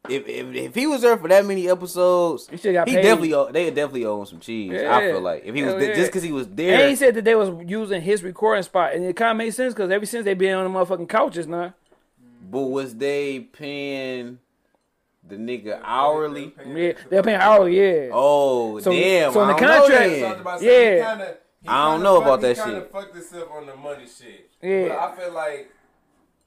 if 0.09 0.27
if, 0.27 0.55
if 0.55 0.75
he 0.75 0.87
was 0.87 1.03
there 1.03 1.17
for 1.17 1.29
that 1.29 1.45
many 1.45 1.69
episodes, 1.69 2.49
He 2.49 2.57
he 2.57 2.63
paid. 2.73 2.85
definitely 2.85 3.35
owe, 3.35 3.51
they 3.53 3.69
definitely 3.71 4.07
owe 4.07 4.21
him 4.21 4.27
some 4.27 4.41
cheese. 4.41 4.73
I 4.73 5.01
feel 5.11 5.21
like 5.21 5.43
if 5.45 5.55
he 5.55 5.63
was 5.63 5.75
yeah. 5.75 5.95
just 5.95 6.09
because 6.11 6.23
he 6.23 6.33
was 6.33 6.49
there, 6.49 6.73
And 6.73 6.81
there. 6.83 6.89
he 6.89 6.97
said 6.97 7.15
that 7.15 7.25
they 7.25 7.35
was 7.35 7.51
using 7.69 8.01
his 8.03 8.23
recording 8.23 8.63
spot, 8.63 8.95
and 8.95 9.05
it 9.05 9.15
kind 9.17 9.33
of 9.33 9.37
made 9.37 9.51
sense 9.51 9.75
because 9.75 9.91
ever 9.91 10.07
since 10.07 10.25
they 10.25 10.35
been 10.35 10.55
on 10.55 10.71
the 10.73 10.79
motherfucking 10.79 11.09
couches 11.09 11.47
now. 11.47 11.75
But 12.51 12.63
was 12.63 12.97
they 12.97 13.41
paying 13.41 14.39
the 15.29 15.37
nigga 15.37 15.81
hourly? 15.85 16.53
Yeah, 16.67 16.93
they're 17.09 17.23
paying 17.23 17.39
hourly. 17.41 17.79
Yeah. 17.79 18.11
Oh 18.13 18.81
So- 18.81 18.91
damn! 18.91 19.33
so 19.33 19.43
in 19.43 19.49
the 19.49 19.53
don't 19.55 19.61
contract- 19.69 19.91
then. 20.11 20.23
Talked 20.23 20.41
about 20.41 20.63
Yeah. 20.63 21.11
kinda, 21.11 21.37
he 21.63 21.69
I 21.69 21.91
don't 21.93 22.03
know 22.03 22.17
fucked- 22.17 22.27
about 22.27 22.41
that 22.43 22.57
he 22.57 22.63
kinda 22.63 22.81
shit. 22.81 22.93
fucked 22.93 23.15
himself 23.15 23.49
on 23.53 23.67
the 23.67 23.77
money 23.77 24.05
shit. 24.07 24.51
Yeah. 24.63 24.89
But 24.89 24.99
I 24.99 25.17
feel 25.17 25.33
like 25.33 25.71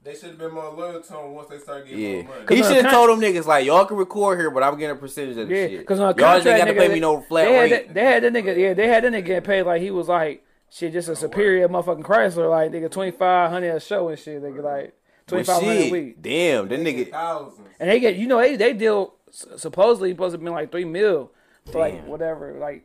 they 0.02 0.14
should 0.14 0.30
have 0.30 0.38
been 0.38 0.52
more 0.52 0.70
loyal 0.70 1.00
to 1.00 1.18
him 1.18 1.34
once 1.34 1.48
they 1.48 1.58
start 1.58 1.86
getting 1.86 2.00
Yeah, 2.00 2.22
more 2.22 2.34
money. 2.34 2.46
Cause 2.46 2.56
he 2.58 2.62
should 2.62 2.84
have 2.84 2.92
told 2.92 3.08
them 3.10 3.20
niggas 3.20 3.46
like 3.46 3.64
y'all 3.64 3.84
can 3.86 3.96
record 3.96 4.38
here, 4.38 4.50
but 4.50 4.62
I'm 4.62 4.76
getting 4.78 4.96
a 4.96 4.98
percentage 4.98 5.38
of 5.38 5.48
the 5.48 5.54
Yeah, 5.54 5.66
shit. 5.68 5.78
because 5.80 5.98
on 6.00 6.06
a 6.06 6.08
y'all 6.08 6.14
contract, 6.14 6.44
just 6.44 6.46
ain't 6.48 6.58
gotta 6.66 6.72
nigga, 6.72 6.86
pay 6.88 6.94
me 6.94 7.00
no 7.00 7.20
flat 7.22 7.44
they 7.46 7.54
had 7.54 7.60
rate. 7.62 7.70
That, 7.88 7.94
they 7.94 8.04
had 8.04 8.22
that 8.24 8.32
nigga. 8.32 8.56
Yeah, 8.58 8.74
they 8.74 8.88
had 8.88 9.04
that 9.04 9.12
nigga 9.12 9.24
getting 9.24 9.42
paid 9.44 9.62
like 9.62 9.80
he 9.80 9.90
was 9.90 10.08
like 10.08 10.44
shit, 10.70 10.92
just 10.92 11.08
a 11.08 11.12
oh, 11.12 11.14
superior 11.14 11.68
motherfucking 11.68 12.02
Chrysler. 12.02 12.50
Like 12.50 12.72
nigga, 12.72 12.90
twenty 12.90 13.12
five 13.12 13.50
hundred 13.50 13.74
a 13.76 13.80
show 13.80 14.08
and 14.08 14.18
shit. 14.18 14.42
Nigga, 14.42 14.62
like 14.62 14.94
twenty 15.26 15.44
five 15.44 15.62
hundred 15.62 15.76
Well, 15.78 15.84
a 15.86 15.90
week. 15.92 16.20
damn, 16.22 16.68
that 16.68 16.80
nigga. 16.80 17.10
thousands. 17.10 17.68
And 17.80 17.88
they 17.88 18.00
get, 18.00 18.16
you 18.16 18.26
know, 18.26 18.38
they 18.40 18.56
they 18.56 18.72
deal 18.74 19.14
supposedly 19.30 20.10
supposed 20.10 20.34
to 20.34 20.38
be 20.38 20.50
like 20.50 20.70
three 20.70 20.84
mil 20.84 21.30
for 21.72 21.78
like 21.78 22.04
whatever. 22.06 22.58
Like, 22.60 22.84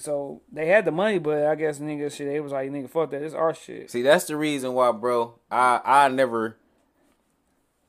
so 0.00 0.40
they 0.52 0.66
had 0.66 0.84
the 0.84 0.90
money, 0.90 1.18
but 1.18 1.46
I 1.46 1.54
guess 1.54 1.78
nigga 1.78 2.10
shit, 2.12 2.26
they 2.28 2.40
was 2.40 2.52
like 2.52 2.70
nigga, 2.70 2.88
fuck 2.90 3.10
that, 3.10 3.20
this 3.20 3.34
our 3.34 3.54
shit. 3.54 3.90
See, 3.90 4.02
that's 4.02 4.24
the 4.24 4.36
reason 4.36 4.72
why, 4.74 4.90
bro. 4.92 5.34
I 5.50 5.80
I 5.84 6.08
never. 6.08 6.56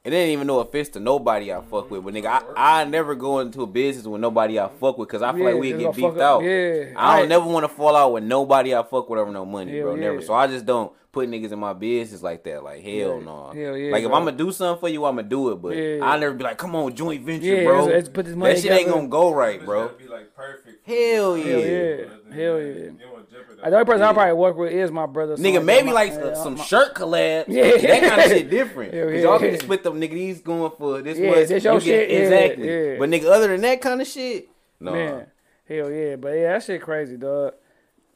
It 0.04 0.14
ain't 0.14 0.32
even 0.32 0.48
no 0.48 0.60
offense 0.62 0.90
to 0.90 1.00
nobody 1.00 1.54
I 1.54 1.62
fuck 1.62 1.92
with, 1.92 2.04
but 2.04 2.12
nigga, 2.16 2.26
I, 2.58 2.80
I 2.82 2.86
never 2.86 3.14
go 3.14 3.38
into 3.40 3.62
a 3.62 3.68
business 3.68 4.08
with 4.08 4.20
nobody 4.20 4.60
I 4.60 4.68
fuck 4.68 4.98
with 4.98 5.08
because 5.08 5.22
I 5.22 5.32
feel 5.32 5.42
Yeah, 5.44 5.50
like 5.52 5.62
we 5.62 5.74
get 5.74 5.96
beefed 5.96 6.18
out. 6.18 6.42
Yeah. 6.44 6.94
I 6.98 7.18
don't 7.18 7.26
I- 7.26 7.28
never 7.28 7.46
want 7.46 7.66
to 7.66 7.68
fall 7.70 7.96
out 7.96 8.12
with 8.14 8.24
nobody 8.24 8.74
I 8.74 8.82
fuck 8.82 9.08
with 9.12 9.20
over 9.20 9.32
no 9.32 9.46
money, 9.46 9.78
Hell 9.78 9.90
bro. 9.90 9.96
Never. 9.98 10.22
So 10.24 10.34
I 10.34 10.48
just 10.48 10.66
don't 10.66 10.92
put 11.12 11.30
niggas 11.30 11.52
in 11.52 11.60
my 11.60 11.74
business 11.74 12.24
like 12.24 12.44
that. 12.46 12.64
Like 12.64 12.82
hell 12.82 13.20
Yeah. 13.20 13.20
no. 13.24 13.52
Hell 13.54 13.78
yeah, 13.78 13.92
like 13.92 14.02
if 14.02 14.10
bro. 14.10 14.18
I'm 14.18 14.26
gonna 14.26 14.38
do 14.38 14.52
something 14.52 14.80
for 14.80 14.90
you, 14.90 15.06
I'm 15.06 15.18
gonna 15.18 15.28
do 15.28 15.52
it. 15.52 15.62
But 15.62 15.76
Yeah. 15.78 16.00
I 16.04 16.18
never 16.18 16.34
be 16.34 16.46
like, 16.46 16.58
come 16.58 16.76
on, 16.76 16.96
joint 16.96 17.24
venture, 17.24 17.46
Yeah, 17.46 17.66
bro. 17.66 17.84
let's- 17.84 17.94
let's 17.94 18.10
put 18.10 18.26
this 18.26 18.36
money 18.36 18.56
that 18.56 18.62
shit 18.62 18.72
ain't 18.72 18.90
gonna 18.90 19.08
go 19.08 19.32
right, 19.32 19.64
bro. 19.64 19.90
Be 19.90 20.08
like 20.08 20.34
perfect. 20.36 20.61
Hell 20.91 21.38
yeah. 21.38 21.45
Hell 21.45 21.59
yeah, 21.59 21.95
hell 22.35 22.61
yeah. 22.61 22.73
don't 22.73 23.11
wanna 23.11 23.26
jeopardize 23.31 23.57
The 23.69 23.73
only 23.73 23.85
person 23.85 24.01
I 24.03 24.13
probably 24.13 24.34
work 24.34 24.57
with 24.57 24.72
is 24.73 24.91
my 24.91 25.05
brother. 25.05 25.38
so 25.38 25.43
Nigga, 25.43 25.55
like, 25.55 25.63
maybe 25.63 25.88
my- 25.88 25.93
like 25.93 26.11
yeah, 26.13 26.34
some 26.35 26.55
my- 26.57 26.63
shirt 26.63 26.93
collabs. 26.95 27.45
Yeah. 27.47 27.77
That 27.77 28.09
kind 28.09 28.22
of 28.22 28.27
shit 28.38 28.49
different. 28.57 28.93
Yeah, 28.93 29.03
Cause 29.03 29.13
yeah, 29.13 29.19
y'all 29.22 29.39
can 29.39 29.51
yeah. 29.53 29.57
split 29.59 29.84
them, 29.84 29.99
nigga. 30.01 30.11
These 30.11 30.41
going 30.41 30.72
for 30.77 31.01
this 31.01 31.18
Yeah, 31.18 31.30
much. 31.31 31.47
this 31.47 31.63
your 31.63 31.73
you 31.76 31.80
shit, 31.80 32.09
yeah, 32.09 32.18
exactly. 32.18 32.68
yeah. 32.68 32.97
But 32.99 33.09
nigga, 33.09 33.26
other 33.26 33.47
than 33.47 33.61
that 33.61 33.81
kind 33.81 34.01
of 34.01 34.07
shit, 34.07 34.49
no. 34.80 34.91
Man, 34.93 35.27
hell 35.68 35.89
yeah, 35.91 36.15
but 36.18 36.30
yeah, 36.30 36.53
that 36.53 36.63
shit 36.63 36.81
crazy, 36.81 37.18
dog. 37.18 37.53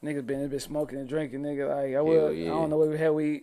Niggas 0.04 0.26
been 0.26 0.46
been 0.48 0.60
smoking 0.60 0.98
and 0.98 1.08
drinking, 1.08 1.40
nigga. 1.40 1.68
Like 1.68 1.96
I 1.96 2.00
will, 2.00 2.30
yeah. 2.32 2.46
I 2.46 2.54
don't 2.54 2.70
know 2.70 2.76
where 2.78 2.88
the 2.90 2.98
hell 2.98 3.14
we, 3.14 3.42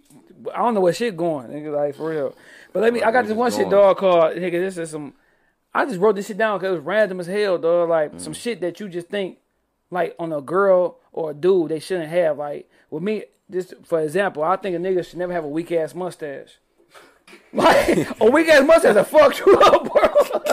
I 0.54 0.60
don't 0.60 0.74
know 0.76 0.82
where 0.82 0.94
shit 0.94 1.18
going, 1.18 1.48
nigga. 1.50 1.76
Like 1.76 1.96
for 1.96 2.10
real. 2.10 2.36
But 2.72 2.84
let 2.84 2.94
me, 2.94 3.02
I 3.02 3.12
got 3.12 3.24
this 3.24 3.34
niggas 3.34 3.38
one 3.38 3.52
shit, 3.52 3.70
dog. 3.70 3.98
Called 3.98 4.36
nigga. 4.36 4.52
This 4.52 4.78
is 4.78 4.92
some. 4.92 5.14
I 5.74 5.86
just 5.86 6.00
wrote 6.00 6.16
this 6.16 6.28
shit 6.28 6.38
down 6.38 6.60
because 6.60 6.74
it 6.74 6.78
was 6.78 6.86
random 6.86 7.20
as 7.20 7.28
hell, 7.28 7.58
dog. 7.58 7.90
Like 7.90 8.14
Mm. 8.14 8.22
some 8.22 8.34
shit 8.34 8.62
that 8.62 8.80
you 8.80 8.88
just 8.90 9.08
think, 9.10 9.38
like 9.92 10.16
on 10.20 10.32
a 10.32 10.42
girl 10.42 11.00
or 11.12 11.32
a 11.32 11.34
dude, 11.34 11.70
they 11.72 11.80
shouldn't 11.80 12.10
have. 12.10 12.38
Like 12.38 12.70
with 12.90 13.04
me, 13.04 13.24
this 13.50 13.74
for 13.84 14.00
example, 14.02 14.44
I 14.44 14.56
think 14.56 14.76
a 14.76 14.80
nigga 14.80 15.06
should 15.08 15.20
never 15.20 15.34
have 15.34 15.44
a 15.46 15.48
weak 15.50 15.72
ass 15.72 15.94
mustache. 15.96 16.58
Like 17.54 18.08
a 18.22 18.30
weak 18.30 18.48
ass 18.50 18.66
mustache 18.66 18.96
will 18.96 19.04
fuck 19.04 19.38
you 19.40 19.58
up, 19.60 19.92
bro. 19.92 20.44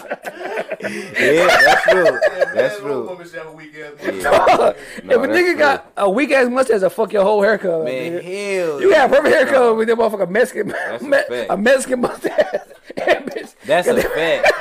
Yeah, 0.82 1.46
that's 1.46 1.82
true. 1.84 2.04
That's 2.50 2.74
man, 2.74 2.80
true. 2.80 3.06
woman 3.08 3.26
should 3.28 3.38
have 3.38 3.46
a 3.46 3.52
weak 3.52 3.74
ass 3.76 3.92
Yeah. 4.02 4.10
mustache. 4.10 4.76
No, 5.04 5.14
if 5.22 5.30
a 5.30 5.32
nigga 5.32 5.44
true. 5.52 5.56
got 5.58 5.92
a 5.96 6.10
weak 6.10 6.32
ass 6.32 6.48
mustache, 6.50 6.80
will 6.82 6.90
fuck 6.90 7.12
your 7.12 7.22
whole 7.22 7.42
haircut. 7.42 7.70
up, 7.70 7.84
Man, 7.84 8.12
nigga. 8.12 8.22
hell. 8.22 8.80
You 8.80 8.90
yeah. 8.90 9.06
got 9.08 9.10
a 9.10 9.16
perfect 9.22 9.34
haircut 9.36 9.76
with 9.76 9.88
that 9.88 9.96
motherfucker 9.98 10.28
Mexican, 10.30 10.70
a 10.90 10.98
Me- 11.02 11.10
fact. 11.28 11.46
a 11.50 11.56
Mexican 11.56 12.00
mustache. 12.00 12.54
That's 13.66 13.86
a 13.88 14.02
fact. 14.02 14.52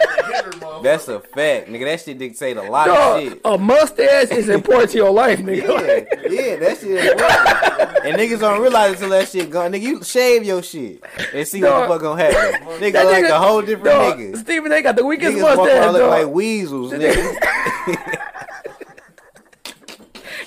That's 0.83 1.07
a 1.07 1.19
fact, 1.19 1.67
nigga. 1.67 1.85
That 1.85 1.99
shit 2.01 2.17
dictate 2.19 2.57
a 2.57 2.61
lot 2.63 2.89
of 2.89 3.21
shit. 3.21 3.41
a 3.43 3.57
mustache 3.57 4.29
is 4.31 4.49
important 4.49 4.91
to 4.91 4.97
your 4.97 5.11
life, 5.11 5.39
nigga. 5.39 5.67
Yeah, 5.67 6.29
yeah, 6.31 6.55
that 6.57 6.77
shit 6.77 6.91
is 6.91 7.11
important. 7.11 8.05
And 8.05 8.15
niggas 8.17 8.39
don't 8.39 8.61
realize 8.61 8.93
until 8.93 9.09
that 9.09 9.27
shit 9.29 9.49
gone. 9.49 9.71
Nigga, 9.73 9.81
you 9.81 10.03
shave 10.03 10.43
your 10.45 10.61
shit 10.63 11.03
and 11.33 11.47
see 11.47 11.61
what 11.61 11.81
the 11.81 11.87
fuck 11.87 12.01
gonna 12.01 12.21
happen. 12.23 12.67
Nigga 12.79 12.93
That 12.93 13.05
like 13.07 13.23
nigga- 13.25 13.29
a 13.31 13.39
whole 13.39 13.61
different 13.61 13.83
dog, 13.85 14.17
nigga. 14.19 14.37
Stephen 14.37 14.69
they 14.69 14.81
got 14.81 14.95
the 14.95 15.05
weakest 15.05 15.33
Niggas 15.37 15.41
mustache, 15.57 15.77
around 15.79 15.93
look 15.93 16.01
dog. 16.03 16.09
Like 16.10 16.27
weasels, 16.27 16.91
nigga. 16.94 17.36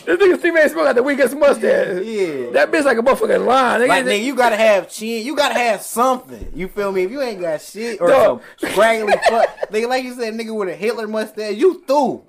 this 0.05 0.19
nigga 0.19 0.39
Stephen 0.39 0.63
A 0.63 0.69
Smith 0.69 0.85
got 0.85 0.95
the 0.97 1.03
weakest 1.03 1.37
mustache. 1.37 2.05
Yeah. 2.05 2.51
That 2.51 2.71
bitch 2.73 2.85
like 2.85 2.99
a 2.99 3.03
motherfucking 3.03 3.47
line. 3.47 3.81
Nigga, 3.81 3.89
Like 3.89 4.05
nigga, 4.05 4.23
you 4.25 4.35
gotta 4.35 4.57
have 4.57 4.91
chin. 4.91 5.25
You 5.25 5.37
gotta 5.37 5.55
have 5.55 5.83
something. 5.83 6.51
You 6.55 6.69
feel 6.69 6.93
me? 6.93 7.05
If 7.05 7.11
you 7.11 7.21
ain't 7.23 7.41
got 7.41 7.61
shit 7.61 8.01
or 8.01 8.09
Dog. 8.09 8.43
some 8.59 8.71
scraggly 8.71 9.13
fuck, 9.29 9.49
nigga, 9.71 9.89
like 9.89 10.05
you 10.05 10.15
said, 10.15 10.35
nigga 10.35 10.55
with 10.55 10.69
a 10.69 10.75
Hitler 10.77 11.07
mustache, 11.07 11.55
you 11.57 11.83
through. 11.87 12.23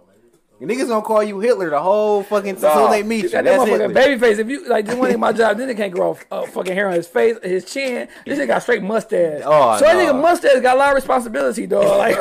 Niggas 0.64 0.88
gonna 0.88 1.02
call 1.02 1.22
you 1.24 1.40
Hitler 1.40 1.70
the 1.70 1.82
whole 1.82 2.24
fucking 2.24 2.56
time 2.56 2.72
until 2.72 2.90
they 2.90 3.04
meet 3.04 3.24
you. 3.24 3.30
that 3.30 3.44
motherfucking 3.46 3.94
baby 3.94 4.20
face. 4.20 4.38
If 4.38 4.50
you 4.50 4.68
like, 4.68 4.86
just 4.86 4.98
one 4.98 5.10
thing 5.10 5.20
my 5.20 5.34
job, 5.34 5.58
then 5.58 5.68
they 5.68 5.76
can't 5.76 5.94
grow 5.94 6.18
uh, 6.32 6.44
fucking 6.48 6.74
hair 6.74 6.88
on 6.88 6.94
his 6.94 7.08
face, 7.08 7.38
his 7.44 7.66
chin. 7.66 8.08
This 8.26 8.40
nigga 8.40 8.48
got 8.48 8.62
straight 8.64 8.82
mustache. 8.82 9.42
Oh, 9.46 9.78
so 9.78 9.86
that 9.86 9.96
nigga 9.96 10.20
mustache 10.20 10.62
got 10.62 10.76
a 10.76 10.80
lot 10.80 10.90
of 10.90 10.96
responsibility, 10.96 11.68
dog. 11.68 11.84
Like, 12.04 12.18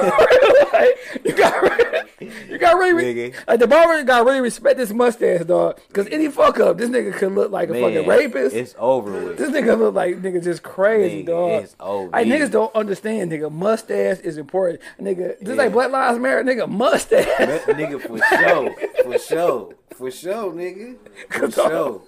like, 0.73 0.98
you 1.24 1.32
got, 1.36 2.09
you 2.48 2.59
got 2.59 2.77
really, 2.78 3.14
Nigga. 3.31 3.35
like 3.47 3.60
the 3.60 3.66
barber 3.66 4.02
got 4.05 4.24
really 4.24 4.40
respect 4.40 4.77
this 4.78 4.93
mustache, 4.93 5.44
dog. 5.44 5.78
Because 5.89 6.06
any 6.09 6.28
fuck 6.28 6.59
up, 6.60 6.78
this 6.78 6.89
nigga 6.89 7.12
could 7.14 7.32
look 7.32 7.51
like 7.51 7.69
a 7.69 7.73
Man, 7.73 7.82
fucking 7.82 8.09
rapist. 8.09 8.55
It's 8.56 8.74
over 8.78 9.12
with. 9.12 9.39
This 9.39 9.51
nigga 9.51 9.78
look 9.78 9.94
like 9.94 10.16
nigga 10.23 10.43
just 10.43 10.62
crazy, 10.62 11.23
Nigga, 11.23 11.27
dog. 11.27 11.62
it's 11.64 11.77
over. 11.81 12.09
Like 12.10 12.27
niggas 12.27 12.51
don't 12.51 12.74
understand, 12.74 13.31
nigga. 13.32 13.51
Mustache 13.52 14.19
is 14.20 14.36
important, 14.39 14.81
nigga. 15.01 15.43
Just 15.44 15.56
like 15.59 15.73
Black 15.73 15.90
Lives 15.90 16.19
Matter, 16.19 16.43
nigga. 16.44 16.69
Mustache. 16.69 17.27
Nigga 17.28 18.01
for 18.01 18.19
sure, 18.38 18.74
for 19.04 19.18
sure, 19.18 19.74
for 19.96 20.10
sure, 20.10 20.52
nigga, 20.52 20.96
for 21.30 21.50
sure, 21.59 22.02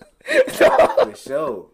for 1.05 1.17
sure. 1.17 1.67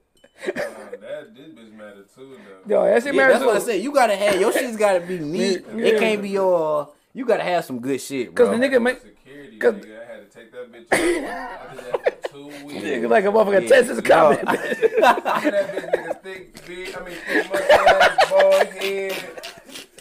That 0.46 1.34
this 1.34 1.48
bitch 1.48 1.72
matter 1.76 2.04
too 2.14 2.36
though. 2.66 2.84
Yo, 2.84 2.84
that 2.94 3.02
shit 3.02 3.14
Yeah, 3.14 3.20
matters 3.26 3.34
that's 3.40 3.44
what 3.44 3.56
I 3.56 3.58
said. 3.60 3.82
You 3.82 3.92
gotta 3.92 4.16
have 4.16 4.40
your 4.40 4.52
shit's 4.52 4.76
gotta 4.76 5.00
be 5.00 5.18
neat. 5.34 5.64
Yeah. 5.74 5.84
It 5.84 5.98
can't 6.00 6.22
be 6.22 6.30
your. 6.30 6.88
You 7.12 7.24
gotta 7.26 7.42
have 7.42 7.64
some 7.64 7.80
good 7.80 8.00
shit, 8.00 8.34
bro. 8.34 8.46
Cause 8.46 8.58
the 8.58 8.64
nigga 8.66 8.80
make 8.80 9.00
Security, 9.02 9.58
'Cause- 9.58 9.74
nigga. 9.74 10.00
I 10.00 10.12
had 10.12 10.30
to 10.30 10.38
take 10.38 10.52
that 10.52 10.72
bitch. 10.72 10.86
I 10.92 10.96
did 10.96 11.24
that 11.24 12.22
for 12.22 12.28
two 12.28 12.46
weeks. 12.66 12.82
nigga 12.84 13.08
like 13.10 13.24
a 13.24 13.28
motherfucker 13.28 13.62
Yeah. 13.62 13.68
Texas 13.68 13.96
No. 13.96 14.02
comment. 14.08 14.40
that 14.46 14.58
bitch 14.58 15.92
nigga 15.92 16.22
thick, 16.22 16.66
big, 16.66 16.96
I 16.96 17.04
mean 17.04 17.16
thick 17.26 17.50
mustache, 17.50 18.30
bald 18.30 18.66
head, 18.68 19.12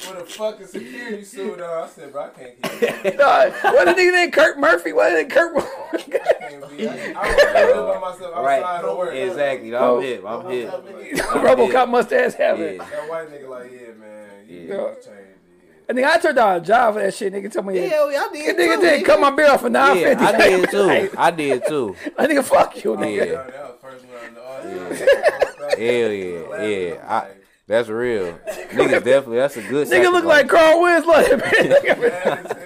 with 0.08 0.22
a 0.22 0.26
fucking 0.26 0.68
security 0.68 1.24
suit 1.24 1.60
on. 1.62 1.84
I 1.84 1.88
said, 1.88 2.12
bro, 2.12 2.24
I 2.24 2.30
can't 2.30 2.62
keep 2.62 2.84
it. 3.06 3.18
Dog, 3.18 3.52
what 3.64 3.86
the 3.86 3.92
nigga 3.92 4.14
named 4.14 4.34
Kurt 4.34 4.58
Murphy? 4.60 4.94
What 4.94 5.10
did 5.10 5.30
Kurt? 5.30 5.56
I 5.58 5.98
can't 5.98 6.78
be. 6.78 6.88
I, 6.88 6.94
I 6.94 7.66
live 7.74 7.88
by 7.94 8.00
myself 8.00 8.22
outside 8.36 8.44
Right, 8.44 8.86
of 8.86 8.98
work. 8.98 9.14
exactly. 9.14 9.76
Oh. 9.76 9.98
I'm 9.98 10.04
hip. 10.04 10.24
I'm 10.26 10.50
hip. 10.50 10.70
RoboCop 11.18 11.90
mustache 11.90 12.34
having. 12.34 12.76
Yeah. 12.76 12.84
That 12.90 13.10
white 13.10 13.30
nigga 13.30 13.50
like, 13.50 13.72
yeah, 13.72 13.94
man, 14.00 14.30
you 14.48 14.58
Yeah. 14.60 14.76
yeah. 14.76 14.94
change 14.96 15.06
it. 15.08 16.06
I 16.06 16.14
I 16.14 16.18
turned 16.20 16.36
down 16.36 16.56
a 16.56 16.62
job 16.62 16.94
for 16.94 17.02
that 17.02 17.14
shit. 17.16 17.34
Nigga 17.34 17.52
told 17.52 17.66
me, 17.66 17.76
Yeah, 17.80 18.10
yeah, 18.12 18.28
I 18.30 18.30
did. 18.32 18.56
nigga 18.58 18.76
too, 18.76 18.82
did 18.82 19.06
cut 19.06 19.20
my 19.20 19.32
bill 19.32 19.58
for 19.58 19.70
nine 19.72 19.98
Yeah. 20.00 20.16
I 20.20 20.38
did 20.38 20.70
too. 20.70 21.10
I 21.18 21.32
did 21.32 21.64
too. 21.68 21.96
I 22.18 22.28
think 22.28 22.44
fuck 22.46 22.84
you, 22.84 22.92
nigga. 22.96 23.16
Yeah. 23.18 23.24
Yeah. 23.26 23.44
That 23.44 23.64
was 23.64 23.74
the 23.74 23.88
first 23.88 24.06
one 24.06 24.16
I 24.16 24.30
know. 24.30 25.76
Hell 25.78 26.12
yeah, 26.12 26.68
yeah. 26.68 27.06
I, 27.08 27.28
that's 27.70 27.88
real. 27.88 28.34
Niggas 28.72 29.04
definitely. 29.04 29.38
That's 29.38 29.56
a 29.58 29.62
good. 29.62 29.88
Nigga 29.88 30.12
look 30.12 30.26
like 30.26 30.48
Carl 30.50 30.82
Winslow. 30.82 31.38
Bad 31.38 31.56
as 31.56 32.52
hell. 32.52 32.60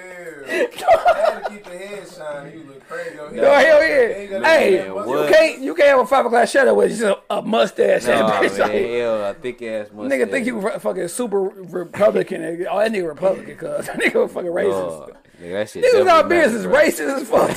I 0.45 1.31
had 1.31 1.43
to 1.43 1.49
keep 1.49 1.63
the 1.65 1.69
head 1.77 2.07
shining. 2.09 2.59
You 2.59 2.63
look 2.65 2.87
crazy. 2.87 3.15
No, 3.35 3.43
hell 3.53 3.83
yeah. 3.83 4.07
Hey, 4.45 4.87
Man, 4.87 5.07
you 5.07 5.25
can't 5.29 5.59
you 5.61 5.75
can't 5.75 5.89
have 5.89 5.99
a 5.99 6.05
five 6.05 6.25
o'clock 6.25 6.47
shadow 6.47 6.73
with 6.73 6.89
just 6.91 7.01
a, 7.03 7.17
a 7.29 7.41
mustache. 7.41 8.05
Nah, 8.05 8.27
that 8.29 8.43
bitch. 8.51 8.57
man, 8.59 8.69
Like, 8.69 8.91
hell, 8.91 9.23
a 9.25 9.33
thick 9.33 9.61
ass 9.61 9.87
mustache. 9.91 10.19
nigga 10.19 10.31
think 10.31 10.45
you 10.47 10.59
re- 10.59 10.79
fucking 10.79 11.07
super 11.09 11.41
Republican. 11.41 12.41
nigga. 12.41 12.67
Oh, 12.69 12.79
that 12.79 12.91
nigga 12.91 13.07
Republican, 13.07 13.55
cuz 13.57 13.85
that 13.87 13.99
nigga 13.99 14.29
fucking 14.29 14.51
racist. 14.51 14.71
Dog, 15.07 15.17
nigga, 15.41 15.51
that 15.51 15.69
shit. 15.69 15.83
Niggas 15.85 16.05
got 16.05 16.29
beards 16.29 16.53
is 16.53 16.65
racist 16.65 17.21
as 17.21 17.27
fuck. 17.27 17.49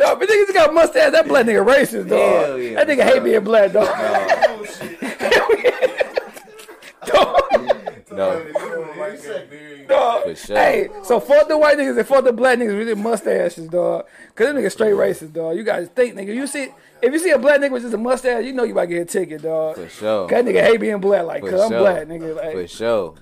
no, 0.00 0.16
but 0.16 0.28
niggas 0.28 0.54
got 0.54 0.72
mustache. 0.72 1.12
That 1.12 1.26
black 1.28 1.46
nigga 1.46 1.64
racist, 1.66 2.08
dog. 2.08 2.18
Hell 2.46 2.58
yeah. 2.58 2.84
that 2.84 2.88
nigga 2.88 3.02
hate 3.04 3.22
being 3.24 3.44
black, 3.44 3.72
dog. 3.72 3.88
Oh, 3.90 4.64
shit. 5.56 6.20
Dog. 7.06 7.42
No, 8.10 8.38
You 8.38 8.52
don't 8.52 8.98
like 8.98 9.20
that 9.22 9.50
beard. 9.50 9.86
Dog. 9.88 10.24
For 10.24 10.34
sure. 10.34 10.56
Hey, 10.56 10.88
so 11.04 11.20
fuck 11.20 11.46
the 11.48 11.56
white 11.56 11.78
niggas 11.78 11.98
and 11.98 12.06
fuck 12.06 12.24
the 12.24 12.32
black 12.32 12.58
niggas 12.58 12.76
with 12.76 12.86
their 12.86 12.96
mustaches, 12.96 13.68
dog. 13.68 14.06
Cause 14.34 14.46
them 14.48 14.56
niggas 14.56 14.72
straight 14.72 14.94
racist, 14.94 15.32
dog. 15.32 15.56
You 15.56 15.62
guys 15.62 15.88
think, 15.94 16.14
nigga. 16.16 16.34
You 16.34 16.46
see, 16.46 16.68
if 17.02 17.12
you 17.12 17.18
see 17.18 17.30
a 17.30 17.38
black 17.38 17.60
nigga 17.60 17.70
with 17.70 17.82
just 17.82 17.94
a 17.94 17.98
mustache, 17.98 18.44
you 18.44 18.52
know 18.52 18.64
you 18.64 18.72
about 18.72 18.82
to 18.82 18.86
get 18.88 19.02
a 19.02 19.04
ticket, 19.04 19.42
dog. 19.42 19.76
for 19.76 19.88
sure. 19.88 20.28
Cause 20.28 20.44
that 20.44 20.44
nigga 20.44 20.62
hate 20.64 20.80
being 20.80 21.00
black, 21.00 21.24
like, 21.24 21.42
For 21.42 21.50
cause 21.50 21.60
I'm 21.62 21.70
sure. 21.70 21.80
black, 21.80 22.06
nigga. 22.08 22.34
Like, 22.36 22.52
For 22.52 22.66
sure. 22.66 23.14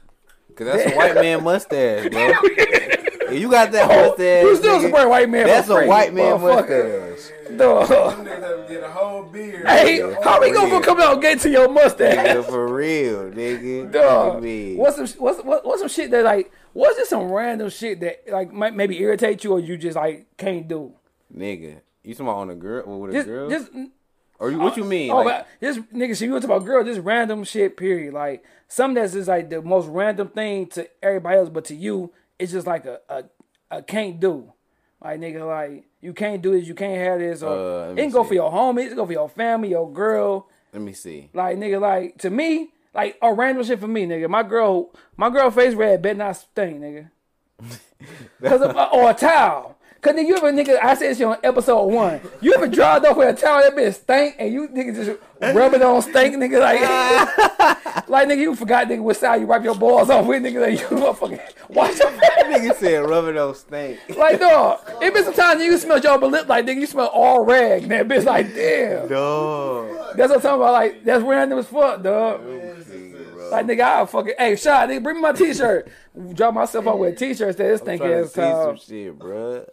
Cause 0.54 0.66
that's 0.66 0.92
a 0.92 0.96
white 0.96 1.14
man 1.14 1.44
mustache, 1.44 2.08
bro. 2.10 2.32
If 3.32 3.40
you 3.40 3.50
got 3.50 3.72
that 3.72 3.90
Oh, 3.90 4.08
mustache, 4.08 4.42
you 4.44 4.56
still 4.56 4.78
nigga, 4.78 4.82
support 4.82 5.08
white 5.08 5.28
man? 5.30 5.46
that's 5.46 5.66
for 5.66 5.72
a 5.74 5.76
free, 5.80 5.88
white 5.88 6.14
man 6.14 6.38
motherfucker. 6.38 7.10
mustache. 7.10 7.32
Dog. 7.56 7.88
Them 7.88 8.26
niggas 8.26 8.42
have 8.42 8.66
to 8.66 8.74
get 8.74 8.82
a 8.82 8.88
whole 8.90 9.22
beard. 9.24 9.66
Hey, 9.68 10.00
how 10.22 10.40
we 10.40 10.50
gonna 10.52 10.80
come 10.84 11.00
out 11.00 11.12
and 11.14 11.22
get 11.22 11.40
to 11.40 11.50
your 11.50 11.68
mustache? 11.68 12.14
Nigga, 12.16 12.44
for 12.44 12.72
real, 12.72 13.30
nigga. 13.30 13.92
Dog, 13.92 14.42
Look 14.42 14.78
what's 14.78 14.96
some 15.12 15.20
what's 15.22 15.42
what, 15.44 15.64
what's 15.64 15.80
some 15.80 15.88
shit 15.88 16.10
that 16.10 16.24
like 16.24 16.52
what's 16.72 16.96
just 16.98 17.10
some 17.10 17.30
random 17.30 17.68
shit 17.70 18.00
that 18.00 18.24
like 18.30 18.52
might 18.52 18.74
maybe 18.74 18.98
irritate 19.00 19.44
you 19.44 19.52
or 19.52 19.60
you 19.60 19.76
just 19.76 19.96
like 19.96 20.26
can't 20.36 20.66
do? 20.68 20.92
Nigga, 21.36 21.80
you 22.02 22.14
talking 22.14 22.26
about 22.26 22.38
on 22.38 22.50
a 22.50 22.54
girl 22.54 22.82
or 22.86 23.00
with 23.02 23.10
a 23.10 23.14
Just 23.14 23.26
girl? 23.26 23.48
just 23.50 23.70
or 24.38 24.50
you, 24.50 24.58
what 24.58 24.76
you 24.76 24.84
uh, 24.84 24.86
mean? 24.86 25.10
oh, 25.12 25.16
like, 25.22 25.24
but 25.24 25.48
this 25.60 25.78
nigga, 25.78 26.14
see 26.16 26.26
you 26.26 26.32
talk 26.34 26.44
about 26.44 26.64
girl, 26.64 26.84
just 26.84 27.00
random 27.00 27.42
shit. 27.44 27.76
Period. 27.76 28.12
Like 28.12 28.44
something 28.68 29.00
that's 29.00 29.14
just 29.14 29.28
like 29.28 29.48
the 29.50 29.62
most 29.62 29.86
random 29.88 30.28
thing 30.28 30.66
to 30.68 30.88
everybody 31.02 31.38
else, 31.38 31.48
but 31.48 31.64
to 31.66 31.74
you, 31.74 32.12
it's 32.38 32.52
just 32.52 32.66
like 32.66 32.84
a 32.86 33.00
a, 33.08 33.24
a 33.70 33.82
can't 33.82 34.20
do. 34.20 34.52
Like 35.02 35.20
nigga, 35.20 35.46
like 35.46 35.84
you 36.00 36.12
can't 36.14 36.40
do 36.42 36.52
this, 36.52 36.66
you 36.66 36.74
can't 36.74 36.96
have 36.98 37.18
this, 37.18 37.42
or 37.42 37.88
Uh, 37.88 37.92
it 37.92 37.96
can 37.96 38.10
go 38.10 38.22
see. 38.22 38.28
for 38.28 38.34
your 38.34 38.50
homies, 38.50 38.84
it 38.84 38.88
can 38.88 38.96
go 38.96 39.06
for 39.06 39.12
your 39.12 39.28
family, 39.28 39.68
your 39.70 39.92
girl. 39.92 40.48
let 40.72 40.82
me 40.82 40.92
see. 40.92 41.30
Like 41.34 41.58
nigga, 41.58 41.80
like 41.80 42.18
to 42.18 42.30
me, 42.30 42.70
like 42.94 43.18
a 43.20 43.32
random 43.32 43.62
shit 43.64 43.78
for 43.80 43.88
me, 43.88 44.06
nigga. 44.06 44.28
My 44.28 44.42
girl, 44.42 44.90
my 45.16 45.28
girl 45.30 45.50
face 45.50 45.74
red 45.74 46.00
better 46.02 46.18
not 46.18 46.32
stink, 46.36 46.80
nigga. 46.80 47.10
Cause 48.42 48.60
of, 48.62 48.76
or 48.92 49.10
a 49.10 49.14
towel. 49.14 49.75
Cause 50.00 50.14
nigga, 50.14 50.26
you 50.26 50.36
ever 50.36 50.52
nigga, 50.52 50.78
I 50.82 50.94
said 50.94 51.10
this 51.16 51.20
on 51.22 51.38
episode 51.42 51.86
one. 51.86 52.20
You 52.40 52.54
ever 52.54 52.68
drive 52.68 53.04
off 53.04 53.16
with 53.16 53.36
a 53.36 53.40
towel 53.40 53.62
that 53.62 53.74
bitch 53.74 53.94
stank 53.94 54.36
and 54.38 54.52
you 54.52 54.68
nigga 54.68 54.94
just 54.94 55.18
rub 55.54 55.74
it 55.74 55.82
on 55.82 56.02
stank 56.02 56.36
nigga 56.36 56.60
like, 56.60 58.08
like 58.08 58.28
nigga, 58.28 58.38
you 58.38 58.54
forgot 58.54 58.86
nigga 58.86 59.02
what 59.02 59.16
side 59.16 59.40
you 59.40 59.46
wipe 59.46 59.64
your 59.64 59.74
balls 59.74 60.10
off 60.10 60.26
with, 60.26 60.42
nigga. 60.42 60.60
Like 60.60 60.80
you 60.80 60.96
motherfucking 60.96 61.68
watch 61.70 61.98
your. 61.98 62.10
Nigga 62.46 62.76
said 62.76 62.98
rubber 62.98 63.32
don't 63.32 63.56
stink. 63.56 63.98
Like 64.16 64.38
dog, 64.38 64.80
it 65.02 65.12
been 65.12 65.24
sometimes 65.24 65.62
you 65.62 65.76
smell 65.78 65.98
your 65.98 66.18
lip 66.18 66.48
like 66.48 66.64
nigga, 66.64 66.80
you 66.80 66.86
smell 66.86 67.08
all 67.08 67.44
rag. 67.44 67.82
And 67.82 67.90
that 67.90 68.08
bitch 68.08 68.24
like 68.24 68.54
damn. 68.54 69.08
Dog. 69.08 70.16
That's 70.16 70.30
what 70.30 70.36
I'm 70.36 70.42
talking 70.42 70.62
about. 70.62 70.72
Like 70.72 71.04
that's 71.04 71.24
random 71.24 71.58
as 71.58 71.66
fuck, 71.66 72.02
dog. 72.02 72.40
Like 73.50 73.66
nigga, 73.66 73.80
I 73.80 74.06
fucking 74.06 74.34
hey 74.38 74.56
shot 74.56 74.88
nigga, 74.88 75.02
bring 75.02 75.16
me 75.16 75.22
my 75.22 75.32
t-shirt. 75.32 75.88
Drop 76.32 76.54
myself 76.54 76.86
out 76.86 76.98
with 76.98 77.18
t-shirts 77.18 77.58
that 77.58 77.64
this 77.64 77.80
I'm 77.80 77.86
thing 77.86 77.98
trying 77.98 78.10
to 78.10 78.18
ass 78.20 78.32
see 78.32 78.40
some 78.40 78.76
shit, 78.76 79.18
bruh. 79.18 79.66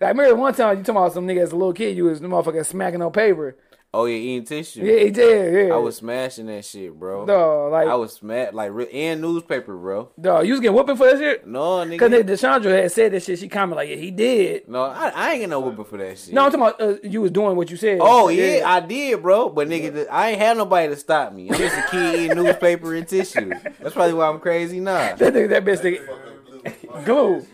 Like, 0.00 0.08
I 0.08 0.10
remember 0.10 0.34
one 0.36 0.54
time 0.54 0.78
you 0.78 0.84
talking 0.84 1.00
about 1.00 1.12
some 1.12 1.26
nigga 1.26 1.42
as 1.42 1.52
a 1.52 1.56
little 1.56 1.72
kid, 1.72 1.96
you 1.96 2.04
was 2.04 2.20
the 2.20 2.28
motherfucker 2.28 2.66
smacking 2.66 3.00
on 3.02 3.12
paper. 3.12 3.56
Oh 3.94 4.06
yeah, 4.06 4.16
eating 4.16 4.44
tissue. 4.44 4.84
Yeah, 4.84 5.04
he 5.04 5.10
did. 5.12 5.68
Yeah, 5.68 5.74
I 5.74 5.76
was 5.76 5.98
smashing 5.98 6.46
that 6.46 6.64
shit, 6.64 6.92
bro. 6.98 7.26
No, 7.26 7.68
like 7.68 7.86
I 7.86 7.94
was 7.94 8.14
smash 8.14 8.52
like 8.52 8.72
in 8.90 9.20
newspaper, 9.20 9.76
bro. 9.76 10.10
dog. 10.20 10.44
You 10.46 10.54
was 10.54 10.60
getting 10.60 10.74
whooping 10.74 10.96
for 10.96 11.06
that 11.06 11.16
shit. 11.16 11.46
No, 11.46 11.60
Cause 11.60 11.88
nigga. 11.88 12.24
nigga, 12.24 12.24
Deshandra 12.24 12.82
had 12.82 12.90
said 12.90 13.12
that 13.12 13.22
shit. 13.22 13.38
She 13.38 13.46
commented 13.46 13.76
like, 13.76 13.88
yeah, 13.88 13.94
he 13.94 14.10
did. 14.10 14.68
No, 14.68 14.82
I, 14.82 15.10
I 15.14 15.30
ain't 15.34 15.42
get 15.42 15.50
no 15.50 15.60
whooping 15.60 15.84
for 15.84 15.96
that 15.98 16.18
shit. 16.18 16.34
No, 16.34 16.44
I'm 16.46 16.50
talking 16.50 16.66
about 16.66 16.80
uh, 16.80 17.08
you 17.08 17.20
was 17.20 17.30
doing 17.30 17.54
what 17.54 17.70
you 17.70 17.76
said. 17.76 17.98
Oh 18.02 18.30
yeah, 18.30 18.64
I 18.66 18.80
did, 18.80 19.22
bro. 19.22 19.48
But 19.48 19.68
nigga, 19.68 20.08
I 20.10 20.30
ain't 20.30 20.40
had 20.40 20.56
nobody 20.56 20.88
to 20.88 20.96
stop 20.96 21.32
me. 21.32 21.48
I'm 21.50 21.56
just 21.56 21.78
a 21.78 21.88
kid 21.88 22.18
eating 22.18 22.36
newspaper 22.42 22.96
and 22.96 23.06
tissue. 23.06 23.50
That's 23.78 23.94
probably 23.94 24.14
why 24.14 24.26
I'm 24.28 24.40
crazy 24.40 24.80
now. 24.80 25.14
that 25.14 25.32
nigga, 25.32 25.48
that 25.50 25.64
bitch, 25.64 26.00
nigga, 26.64 27.04
glue. 27.04 27.46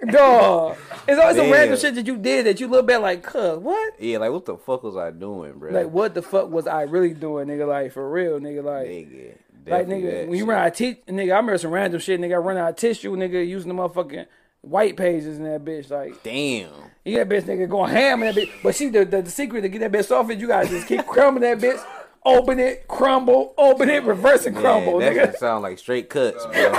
Dog, 0.10 0.76
it's 1.08 1.20
always 1.20 1.36
some 1.36 1.50
random 1.50 1.78
shit 1.78 1.94
that 1.96 2.06
you 2.06 2.16
did 2.16 2.46
that 2.46 2.60
you 2.60 2.68
look 2.68 2.86
back 2.86 3.00
like, 3.00 3.22
cuz 3.22 3.58
what? 3.58 3.94
Yeah, 4.00 4.18
like 4.18 4.30
what 4.30 4.44
the 4.46 4.56
fuck 4.56 4.82
was 4.82 4.96
I 4.96 5.10
doing, 5.10 5.54
bro? 5.58 5.70
Like 5.72 5.90
what 5.90 6.14
the 6.14 6.22
fuck 6.22 6.50
was 6.50 6.66
I 6.66 6.82
really 6.82 7.14
doing, 7.14 7.48
nigga? 7.48 7.66
Like 7.66 7.92
for 7.92 8.08
real, 8.08 8.38
nigga. 8.38 8.62
Like. 8.64 8.86
nigga, 8.88 9.34
Like 9.66 9.86
nigga, 9.88 10.22
when 10.26 10.32
you 10.32 10.38
shit. 10.44 10.48
run 10.48 10.58
out 10.60 10.66
of 10.68 10.74
teeth, 10.74 10.98
nigga, 11.08 11.32
I 11.32 11.36
remember 11.36 11.58
some 11.58 11.70
random 11.72 12.00
shit, 12.00 12.20
nigga. 12.20 12.34
I 12.34 12.36
run 12.36 12.56
out 12.56 12.70
of 12.70 12.76
tissue, 12.76 13.14
nigga, 13.16 13.46
using 13.46 13.74
the 13.74 13.80
motherfucking 13.82 14.26
white 14.62 14.96
pages 14.96 15.36
in 15.38 15.44
that 15.44 15.64
bitch. 15.64 15.90
Like, 15.90 16.22
Damn. 16.22 16.70
you 17.04 17.16
that 17.18 17.28
bitch, 17.28 17.42
nigga, 17.42 17.68
going 17.68 17.90
ham 17.90 18.22
in 18.22 18.34
that 18.34 18.40
bitch. 18.40 18.50
But 18.62 18.74
see, 18.74 18.88
the, 18.88 19.04
the, 19.04 19.22
the 19.22 19.30
secret 19.30 19.62
to 19.62 19.68
get 19.68 19.80
that 19.80 19.92
bitch 19.92 20.06
soft 20.06 20.30
is 20.30 20.40
you 20.40 20.46
gotta 20.48 20.68
just 20.68 20.86
keep 20.86 21.04
crumbling 21.06 21.42
that 21.42 21.58
bitch, 21.58 21.84
open 22.24 22.58
it, 22.60 22.86
crumble, 22.88 23.54
open 23.58 23.90
it, 23.90 24.04
reverse 24.04 24.46
and 24.46 24.56
crumble, 24.56 25.00
Man, 25.00 25.14
that 25.14 25.34
nigga. 25.34 25.38
sound 25.38 25.62
like 25.64 25.78
straight 25.78 26.08
cuts, 26.08 26.44
bro. 26.46 26.52
Uh, 26.54 26.72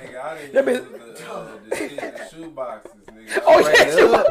nigga, 0.00 0.22
I 0.22 0.38
didn't 0.38 0.54
That 0.54 0.64
bitch- 0.64 1.00
the, 1.70 1.74
uh, 1.74 1.78
shit, 1.78 1.98
the 2.16 2.28
shoe 2.34 2.50
boxes, 2.50 2.92
nigga. 3.08 3.42
Oh 3.46 3.58
yeah, 3.60 3.90
shoe 3.96 4.14
up. 4.14 4.26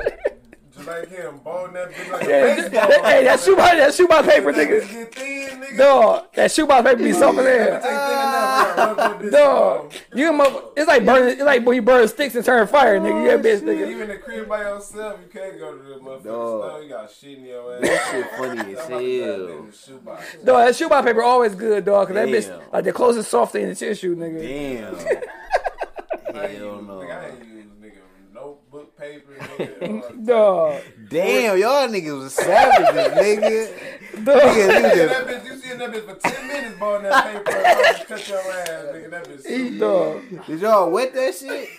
Just 0.75 0.87
like 0.89 1.07
him, 1.07 1.37
bone 1.37 1.71
that 1.71 1.89
bitch 1.89 2.11
like 2.11 2.27
yeah, 2.27 2.35
a 2.35 2.47
that, 2.47 2.57
baseball. 2.71 2.87
that- 2.89 3.05
hey, 3.05 3.23
that 3.23 3.39
shoebox, 3.39 3.71
that 3.77 3.93
shoebox 3.93 4.27
paper, 4.27 4.51
nigga. 4.51 4.91
get 4.91 5.15
thin, 5.15 5.61
nigga. 5.61 5.77
Dog, 5.77 6.33
that 6.33 6.51
shoebox 6.51 6.83
paper 6.89 6.97
be 7.01 7.13
soft 7.13 7.37
in 7.37 7.43
there. 7.45 7.79
thin 7.79 7.91
enough, 7.91 8.77
rub 8.77 8.97
that 8.97 9.19
bitch 9.21 9.31
Dog, 9.31 9.93
you 10.13 10.33
mother- 10.33 10.61
it's 10.75 10.87
like 10.89 11.05
burning, 11.05 11.29
it's 11.35 11.41
like 11.43 11.65
when 11.65 11.75
you 11.77 11.81
burn 11.81 12.05
sticks 12.09 12.35
and 12.35 12.43
turn 12.43 12.67
fire, 12.67 12.99
nigga. 12.99 13.25
Yeah, 13.25 13.37
bitch, 13.37 13.61
nigga. 13.61 13.89
Even 13.89 14.09
the 14.09 14.17
crib 14.17 14.49
by 14.49 14.63
yourself, 14.63 15.17
you 15.25 15.31
can't 15.39 15.57
go 15.57 15.77
to 15.77 15.81
the 15.83 15.95
motherfucking 15.95 16.23
Dog. 16.25 16.69
store. 16.71 16.83
You 16.83 16.89
got 16.89 17.09
shit 17.11 17.37
in 17.37 17.45
your 17.45 17.75
ass. 17.75 17.81
That 17.81 18.11
shit 18.11 18.31
funny 18.37 18.59
as 18.59 18.59
I'm 18.59 18.69
about 18.73 18.75
to 18.75 18.75
grab 18.75 18.89
that 18.89 19.25
hell. 19.25 20.37
in. 20.39 20.45
Dog, 20.45 20.67
that 20.67 20.75
shoebox 20.75 21.05
paper 21.07 21.23
always 21.23 21.55
good, 21.55 21.85
dog. 21.85 22.07
Cause 22.07 22.15
that 22.15 22.25
Damn. 22.25 22.33
bitch, 22.35 22.73
like 22.73 22.83
the 22.83 22.91
closest 22.91 23.31
soft 23.31 23.53
thing 23.53 23.67
to 23.67 23.75
tissue, 23.75 24.13
nigga. 24.17 24.41
Damn. 24.41 25.19
I 26.35 26.45
ain't 26.47 26.57
Hell 26.57 26.75
use, 26.77 26.87
no. 26.87 26.93
nigga, 26.95 27.19
I 27.21 27.25
ain't 27.29 27.39
use 27.45 27.65
nigga 27.81 28.33
notebook 28.33 28.97
paper, 28.97 29.33
nigga. 29.39 30.11
or- 30.11 30.25
Dog, 30.25 30.81
Damn, 31.09 31.57
y'all 31.57 31.87
niggas 31.87 32.19
was 32.19 32.33
savages, 32.33 33.13
nigga. 33.13 34.25
dog. 34.25 34.35
Nigga, 34.41 34.67
Nigga, 34.67 34.81
nigga. 34.81 35.07
that 35.09 35.27
bitch, 35.27 35.45
you 35.45 35.57
seen 35.59 35.77
that 35.77 35.91
bitch 35.91 36.05
for 36.21 36.29
10 36.29 36.47
minutes 36.47 36.79
balling 36.79 37.03
that 37.03 37.45
paper 37.45 38.05
cut 38.07 38.27
your 38.29 38.39
ass, 38.39 38.85
nigga. 38.93 39.09
That 39.11 39.27
bitch 39.27 39.41
super. 39.43 39.79
Dog. 39.79 40.45
Did 40.47 40.59
y'all 40.59 40.91
wet 40.91 41.13
that 41.13 41.35
shit? 41.35 41.69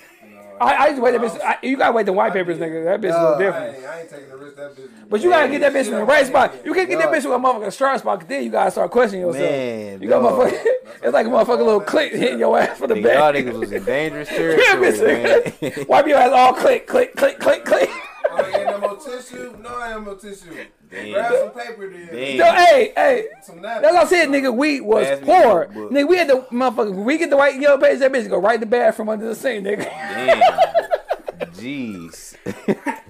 No, 0.60 0.66
I, 0.66 0.72
I 0.72 0.86
used 0.86 0.96
to 0.96 1.02
wait 1.02 1.12
that 1.12 1.20
bitch. 1.20 1.40
I, 1.42 1.58
you 1.62 1.76
gotta 1.76 1.92
wait 1.92 2.06
the 2.06 2.12
white 2.12 2.32
papers, 2.32 2.58
nigga. 2.58 2.84
That 2.84 3.00
bitch 3.00 3.10
is 3.10 3.16
a 3.16 3.20
little 3.20 3.34
I 3.34 3.38
different. 3.38 3.76
ain't, 3.76 3.86
I 3.86 4.00
ain't 4.00 4.10
taking 4.10 4.28
the 4.28 4.36
risk 4.36 4.56
that 4.56 4.76
bitch. 4.76 4.88
But 5.08 5.20
you 5.22 5.30
gotta 5.30 5.48
get 5.48 5.60
that 5.60 5.72
bitch 5.72 5.86
in 5.86 5.92
the 5.94 6.04
right 6.04 6.26
spot. 6.26 6.54
You 6.64 6.72
can't 6.74 6.88
get 6.88 6.98
that 6.98 7.08
bitch 7.10 7.24
with 7.24 7.26
a 7.26 7.38
motherfucking 7.38 7.72
strong 7.72 7.98
spot. 7.98 8.20
'cause 8.20 8.28
Then 8.28 8.42
you 8.44 8.50
gotta 8.50 8.70
start 8.70 8.90
questioning 8.90 9.26
yourself. 9.26 9.42
Man, 9.50 10.02
you 10.02 10.08
got 10.08 10.22
dog. 10.22 10.48
motherfucking. 10.50 10.64
It's 11.02 11.12
like 11.12 11.26
a 11.26 11.28
motherfucking 11.30 11.58
little 11.58 11.80
click 11.80 12.12
hitting 12.12 12.38
your 12.38 12.58
ass 12.58 12.78
for 12.78 12.86
the 12.86 12.94
Nigga, 12.94 13.02
back. 13.04 13.14
y'all 13.14 13.32
niggas 13.52 13.58
was 13.60 13.70
in 13.72 13.84
dangerous 13.84 14.28
Yeah, 14.32 14.36
territory, 14.38 14.92
bitch, 14.92 15.06
man. 15.06 15.40
nigga. 15.42 15.88
Wipe 15.88 16.06
your 16.06 16.16
ass 16.18 16.32
all 16.32 16.52
click, 16.54 16.86
click, 16.86 17.14
click, 17.16 17.38
click, 17.38 17.64
click. 17.64 17.90
Oh, 18.30 18.52
ain't 18.54 18.64
no 18.64 18.78
more 18.78 18.96
tissue? 18.96 19.56
No, 19.60 19.68
I 19.76 19.88
ain't 19.92 19.98
no 19.98 20.04
more 20.12 20.14
tissue. 20.16 20.54
Damn. 20.90 21.12
Grab 21.12 21.32
some 21.38 21.50
paper 21.50 21.90
then. 21.90 22.36
Yo, 22.36 22.44
hey, 22.54 22.92
hey. 22.94 23.26
Some 23.42 23.60
napkins. 23.60 23.82
That's 23.82 23.94
what 23.94 24.06
I 24.06 24.08
said, 24.08 24.28
nigga. 24.28 24.54
We 24.54 24.80
was 24.80 25.06
Pass 25.06 25.20
me 25.20 25.26
poor. 25.26 25.66
the 25.66 25.74
book. 25.74 25.90
Nigga, 25.92 26.08
we 26.08 26.16
had 26.16 26.28
the 26.28 26.46
motherfucker. 26.52 26.94
We 27.04 27.18
get 27.18 27.30
the 27.30 27.36
white 27.36 27.60
yellow 27.60 27.78
page. 27.80 27.98
That 28.00 28.12
bitch 28.12 28.28
go 28.28 28.38
right 28.38 28.54
in 28.54 28.60
the 28.60 28.66
bathroom 28.66 29.08
under 29.08 29.26
the 29.28 29.34
sink, 29.34 29.64
nigga. 29.66 29.84
Damn. 29.84 30.40
Jeez. 31.52 32.36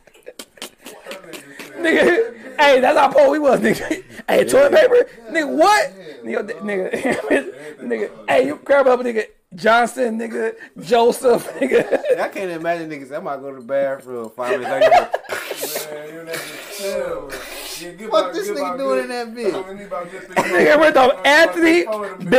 nigga. 1.87 2.59
Hey, 2.59 2.81
that's 2.81 2.99
how 2.99 3.09
poor 3.09 3.31
we 3.31 3.39
was, 3.39 3.61
nigga. 3.61 4.03
Hey, 4.29 4.45
toilet 4.45 4.73
paper, 4.73 5.09
nigga. 5.31 5.57
What? 5.57 5.93
Nigga, 6.25 6.51
nigga, 6.61 6.91
nigga. 7.81 8.11
Hey, 8.29 8.47
you 8.47 8.57
grab 8.65 8.89
up, 8.89 8.99
nigga. 9.01 9.27
Johnson, 9.55 10.19
nigga. 10.19 10.55
Joseph, 10.81 11.47
nigga. 11.61 12.19
I 12.21 12.29
can't 12.29 12.51
imagine 12.51 12.91
niggas. 12.91 13.17
I 13.17 13.21
might 13.21 13.41
go 13.41 13.51
to 13.55 13.61
the 13.61 13.65
bathroom 13.67 14.31
five 14.31 14.61
minutes 14.61 14.71
later. 14.71 15.95
Man, 15.95 16.13
you 16.15 16.25
that 16.25 16.35
just 16.35 16.79
chill. 16.81 17.31
Yeah, 17.79 17.93
get 17.93 18.11
Fuck 18.11 18.21
about- 18.25 18.35
this 18.35 18.49
nigga 18.49 18.79
doing 18.79 18.79
good- 18.79 19.05
in 19.05 19.09
that 19.11 19.29
bitch? 19.35 19.53
How 19.53 19.73
many 19.73 19.85
about 19.85 20.11
good 20.11 20.23
things? 20.23 20.35
Nigga 20.35 20.81
ripped 20.81 20.97
off 20.97 21.13
About 21.13 21.27
Anthony, 21.27 21.83
four 21.85 22.07
of 22.11 22.19
them 22.19 22.29
bitches. 22.29 22.31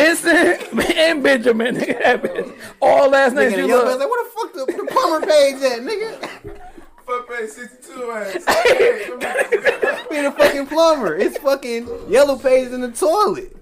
Benson, 0.74 0.98
and 0.98 1.24
Benjamin. 1.24 1.76
Nigga, 1.78 2.04
that 2.04 2.22
bitch. 2.24 2.54
All 2.82 3.10
last 3.10 3.34
names 3.34 3.54
Nigga, 3.54 3.58
you 3.58 3.62
the 3.64 3.68
young 3.70 3.78
look. 3.78 3.88
man's 3.88 4.00
like, 4.00 4.10
what 4.10 4.26
the 4.26 4.32
fuck 4.32 4.68
the, 4.68 4.74
the 4.84 4.92
plumber 4.92 5.26
page 5.26 5.62
at, 5.62 5.80
nigga? 5.82 6.60
Fuck 7.08 7.30
page 7.30 7.50
62 7.52 8.12
ass. 8.12 8.44
Hey, 8.46 9.08
them 9.08 9.20
Being 10.10 10.26
a 10.26 10.32
fucking 10.34 10.68
plumber. 10.68 11.16
It's 11.16 11.38
fucking 11.38 11.88
yellow 12.10 12.38
pages 12.38 12.74
in 12.74 12.82
the 12.82 12.92
toilet. 12.92 13.56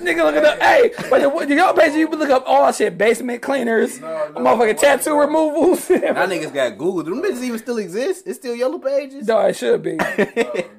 Nigga, 0.00 0.24
look 0.24 0.36
at 0.36 0.58
the 0.58 0.64
hey, 0.64 0.90
but 1.10 1.20
the, 1.20 1.46
the 1.46 1.54
yellow 1.54 1.74
page 1.78 1.92
you 1.92 2.08
can 2.08 2.18
look 2.18 2.30
up 2.30 2.44
all 2.46 2.72
shit, 2.72 2.96
basement 2.96 3.42
cleaners, 3.42 3.98
motherfucking 3.98 4.80
tattoo 4.80 5.18
removals. 5.18 5.90
Now 5.90 6.26
niggas 6.26 6.54
got 6.54 6.78
Google. 6.78 7.02
Do 7.02 7.10
them 7.10 7.22
bitches 7.22 7.42
even 7.42 7.58
still 7.58 7.76
exist? 7.76 8.26
It's 8.26 8.38
still 8.38 8.54
yellow 8.54 8.78
pages? 8.78 9.26
no, 9.26 9.40
it 9.40 9.56
should 9.56 9.82
be. 9.82 9.98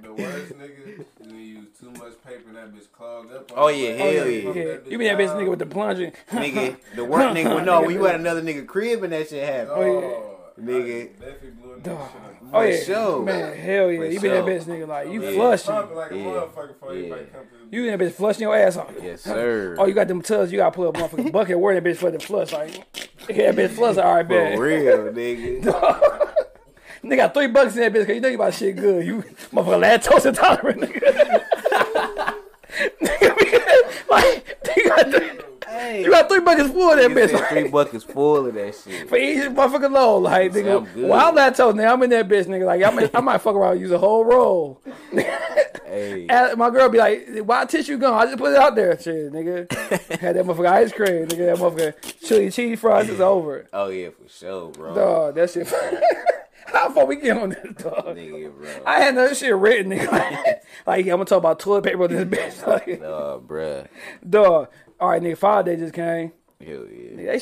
Oh, 0.07 0.13
the 0.17 0.23
worst 0.23 0.53
nigga 0.53 0.99
is 0.99 1.05
when 1.17 1.35
you 1.35 1.37
use 1.37 1.67
too 1.79 1.91
much 1.91 2.13
paper 2.25 2.47
and 2.47 2.55
that 2.55 2.73
bitch 2.73 2.91
clogged 2.91 3.31
up. 3.31 3.51
Oh, 3.55 3.65
oh, 3.65 3.67
yeah, 3.67 3.91
hell 3.91 4.27
you 4.27 4.53
yeah. 4.53 4.63
Yeah, 4.63 4.77
you 4.87 4.97
be 4.97 5.05
that 5.05 5.17
bitch 5.17 5.35
nigga 5.35 5.49
with 5.49 5.59
the 5.59 5.65
plunger. 5.65 6.11
nigga, 6.31 6.77
the 6.95 7.05
work 7.05 7.35
nigga 7.35 7.53
would 7.53 7.65
know 7.65 7.81
when 7.81 7.91
you 7.91 8.03
had 8.05 8.15
another 8.15 8.41
nigga 8.41 8.65
crib 8.65 9.03
and 9.03 9.13
that 9.13 9.29
shit 9.29 9.47
happened. 9.47 9.71
Oh, 9.71 9.81
oh 9.81 10.01
Nigga. 10.01 10.34
I 10.57 10.61
definitely 10.61 11.49
blew 11.51 11.73
a 11.73 11.77
nigga 11.79 12.11
shit. 12.11 12.21
Oh 12.53 12.61
yeah, 12.61 12.83
sure. 12.83 13.23
man, 13.23 13.57
hell 13.57 13.91
yeah, 13.91 13.99
For 13.99 14.05
you 14.05 14.19
be 14.21 14.27
that 14.29 14.45
bitch 14.45 14.63
nigga 14.63 14.87
like 14.87 15.09
you 15.09 15.21
Yeah. 15.21 15.31
flushing, 15.33 15.73
like 15.75 16.11
Yeah. 16.11 16.17
Yeah. 16.17 16.43
everybody 16.45 17.25
come 17.25 17.41
to 17.43 17.69
the 17.69 17.75
you 17.75 17.85
in 17.89 17.97
that 17.97 18.05
bitch 18.05 18.13
flushing 18.13 18.41
your 18.43 18.55
ass 18.55 18.77
off. 18.77 18.91
Yes, 19.01 19.21
sir. 19.21 19.75
Oh, 19.79 19.85
you 19.85 19.93
got 19.93 20.07
them 20.07 20.21
tubs, 20.21 20.51
you 20.53 20.57
gotta 20.57 20.71
pull 20.73 20.87
up 20.87 20.95
a 20.95 20.99
motherfucking 20.99 21.31
bucket, 21.33 21.59
wear 21.59 21.79
that 21.79 21.83
bitch 21.83 21.97
for 21.97 22.09
the 22.09 22.19
flush, 22.19 22.53
like 22.53 22.73
yeah, 23.29 23.51
that 23.51 23.55
bitch 23.55 23.71
flush, 23.75 23.97
all 23.97 24.15
right, 24.15 24.29
man. 24.29 24.55
For 24.55 24.63
real, 24.63 24.97
nigga. 25.13 25.61
Nigga 27.03 27.17
got 27.17 27.33
three 27.33 27.47
bucks 27.47 27.75
in 27.75 27.81
that 27.81 27.93
bitch, 27.93 28.05
cause 28.07 28.15
you 28.15 28.21
know 28.21 28.29
you 28.29 28.35
about 28.35 28.53
shit 28.53 28.77
good. 28.77 29.05
You 29.05 29.23
motherfucker 29.51 29.81
lactose 30.01 30.25
intolerant, 30.25 30.81
nigga. 30.81 32.33
nigga, 33.01 34.09
like 34.09 34.57
you 34.77 34.89
got 34.89 35.11
three, 35.11 35.31
Hey. 35.75 36.03
you 36.03 36.09
got 36.11 36.29
three 36.29 36.39
buckets 36.39 36.69
full 36.69 36.91
of 36.91 36.97
that 36.97 37.11
Nigga 37.11 37.15
bitch. 37.15 37.29
said 37.31 37.39
like, 37.39 37.49
three 37.49 37.67
buckets 37.69 38.03
full 38.03 38.45
of 38.47 38.53
that 38.53 38.75
shit. 38.75 39.09
for 39.09 39.17
each 39.17 39.43
motherfucking 39.49 39.91
load. 39.91 40.19
Like, 40.19 40.51
nigga, 40.53 40.65
Sound 40.65 40.93
good. 40.93 41.09
well, 41.09 41.27
I'm 41.27 41.35
lactose, 41.35 41.73
nigga. 41.73 41.91
I'm 41.91 42.03
in 42.03 42.09
that 42.11 42.27
bitch, 42.27 42.45
nigga. 42.45 42.65
Like, 42.65 42.83
I 42.83 42.89
might, 42.91 43.15
I 43.15 43.19
might 43.21 43.37
fuck 43.39 43.55
around 43.55 43.73
and 43.73 43.81
use 43.81 43.91
a 43.91 43.97
whole 43.97 44.23
roll. 44.25 44.81
Hey. 45.11 46.27
And 46.35 46.57
my 46.57 46.69
girl 46.71 46.89
be 46.89 46.97
like, 46.97 47.25
why 47.45 47.63
tissue 47.65 47.97
gone? 47.97 48.13
I 48.15 48.25
just 48.25 48.37
put 48.37 48.51
it 48.51 48.57
out 48.57 48.75
there. 48.75 48.99
Shit, 48.99 49.31
nigga. 49.31 49.71
Had 50.19 50.35
that 50.35 50.45
motherfucker 50.45 50.67
ice 50.69 50.91
cream. 50.91 51.25
Nigga, 51.27 51.45
that 51.45 51.57
motherfucker 51.57 52.19
chili 52.27 52.51
cheese 52.51 52.79
fries 52.81 53.07
is 53.07 53.21
over. 53.21 53.65
Oh 53.71 53.87
yeah, 53.87 54.09
for 54.09 54.27
sure, 54.27 54.71
bro. 54.71 54.93
Dog, 54.93 55.35
that 55.35 55.51
shit. 55.51 55.67
How 56.65 56.89
far 56.89 57.05
we 57.05 57.15
get 57.17 57.37
on 57.37 57.49
this, 57.51 57.75
dog? 57.81 58.17
Nigga, 58.17 58.53
bro. 58.53 58.69
I 58.85 58.99
had 59.01 59.15
that 59.15 59.37
shit 59.37 59.55
written, 59.55 59.91
nigga. 59.91 60.11
Like, 60.85 61.05
I'm 61.05 61.11
gonna 61.11 61.25
talk 61.25 61.37
about 61.37 61.59
toilet 61.59 61.83
paper 61.85 62.03
on 62.03 62.09
this 62.09 62.25
bitch. 62.25 62.67
Like, 62.67 63.01
Oh, 63.01 63.41
bruh. 63.45 63.87
dog. 64.27 64.67
All 64.99 65.09
right, 65.09 65.21
nigga, 65.21 65.37
Father 65.37 65.71
Day 65.75 65.79
just 65.79 65.93
came. 65.93 66.31
Hell 66.65 66.85
yeah. 66.89 67.15
They, 67.15 67.41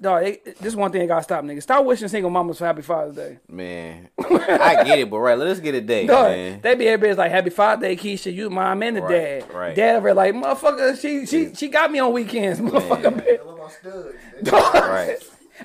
dog, 0.00 0.22
they, 0.22 0.40
this 0.60 0.74
one 0.76 0.92
thing 0.92 1.06
gotta 1.08 1.22
stop, 1.24 1.44
nigga. 1.44 1.60
Stop 1.62 1.84
wishing 1.84 2.08
single 2.08 2.30
mamas 2.30 2.58
for 2.58 2.64
Happy 2.66 2.82
Father's 2.82 3.16
Day. 3.16 3.38
Man. 3.48 4.08
I 4.18 4.84
get 4.84 4.98
it, 5.00 5.10
but 5.10 5.18
right, 5.18 5.36
let's 5.36 5.58
get 5.60 5.74
a 5.74 5.80
date, 5.80 6.06
Dog, 6.08 6.28
man. 6.30 6.60
they 6.62 6.74
be 6.76 6.86
everybody's 6.88 7.18
like 7.18 7.30
Happy 7.32 7.50
Father's 7.50 7.82
Day, 7.82 7.96
Keisha. 7.96 8.32
You 8.32 8.50
mom 8.50 8.82
and 8.82 8.96
the 8.98 9.02
Right, 9.02 9.40
dad. 9.40 9.52
right. 9.54 9.76
Dad 9.76 9.96
over 9.96 10.14
like 10.14 10.34
motherfucker. 10.34 11.00
She 11.00 11.26
she 11.26 11.54
she 11.54 11.68
got 11.68 11.90
me 11.90 11.98
on 11.98 12.12
weekends, 12.12 12.60
motherfucker. 12.60 13.02
bitch. 13.20 13.44
What 13.44 13.54
about 13.56 13.72
studs? 13.72 14.14
Dog. 14.44 14.74
Right. 14.74 15.16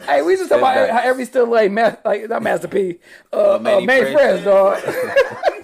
Hey, 0.05 0.22
we 0.22 0.35
just 0.35 0.49
talk 0.49 0.59
about 0.59 0.73
Step 0.76 0.89
how 0.91 0.99
every 1.09 1.26
still 1.26 1.47
like 1.47 1.72
ma- 1.72 1.95
like 2.05 2.27
not 2.30 2.43
Master 2.43 2.68
P, 2.68 2.99
uh, 3.34 3.55
uh, 3.55 3.59
Mannie 3.59 3.85
Mannie 3.85 4.11
Fresh. 4.11 4.43
Fresh, 4.43 4.43
dog. 4.43 4.84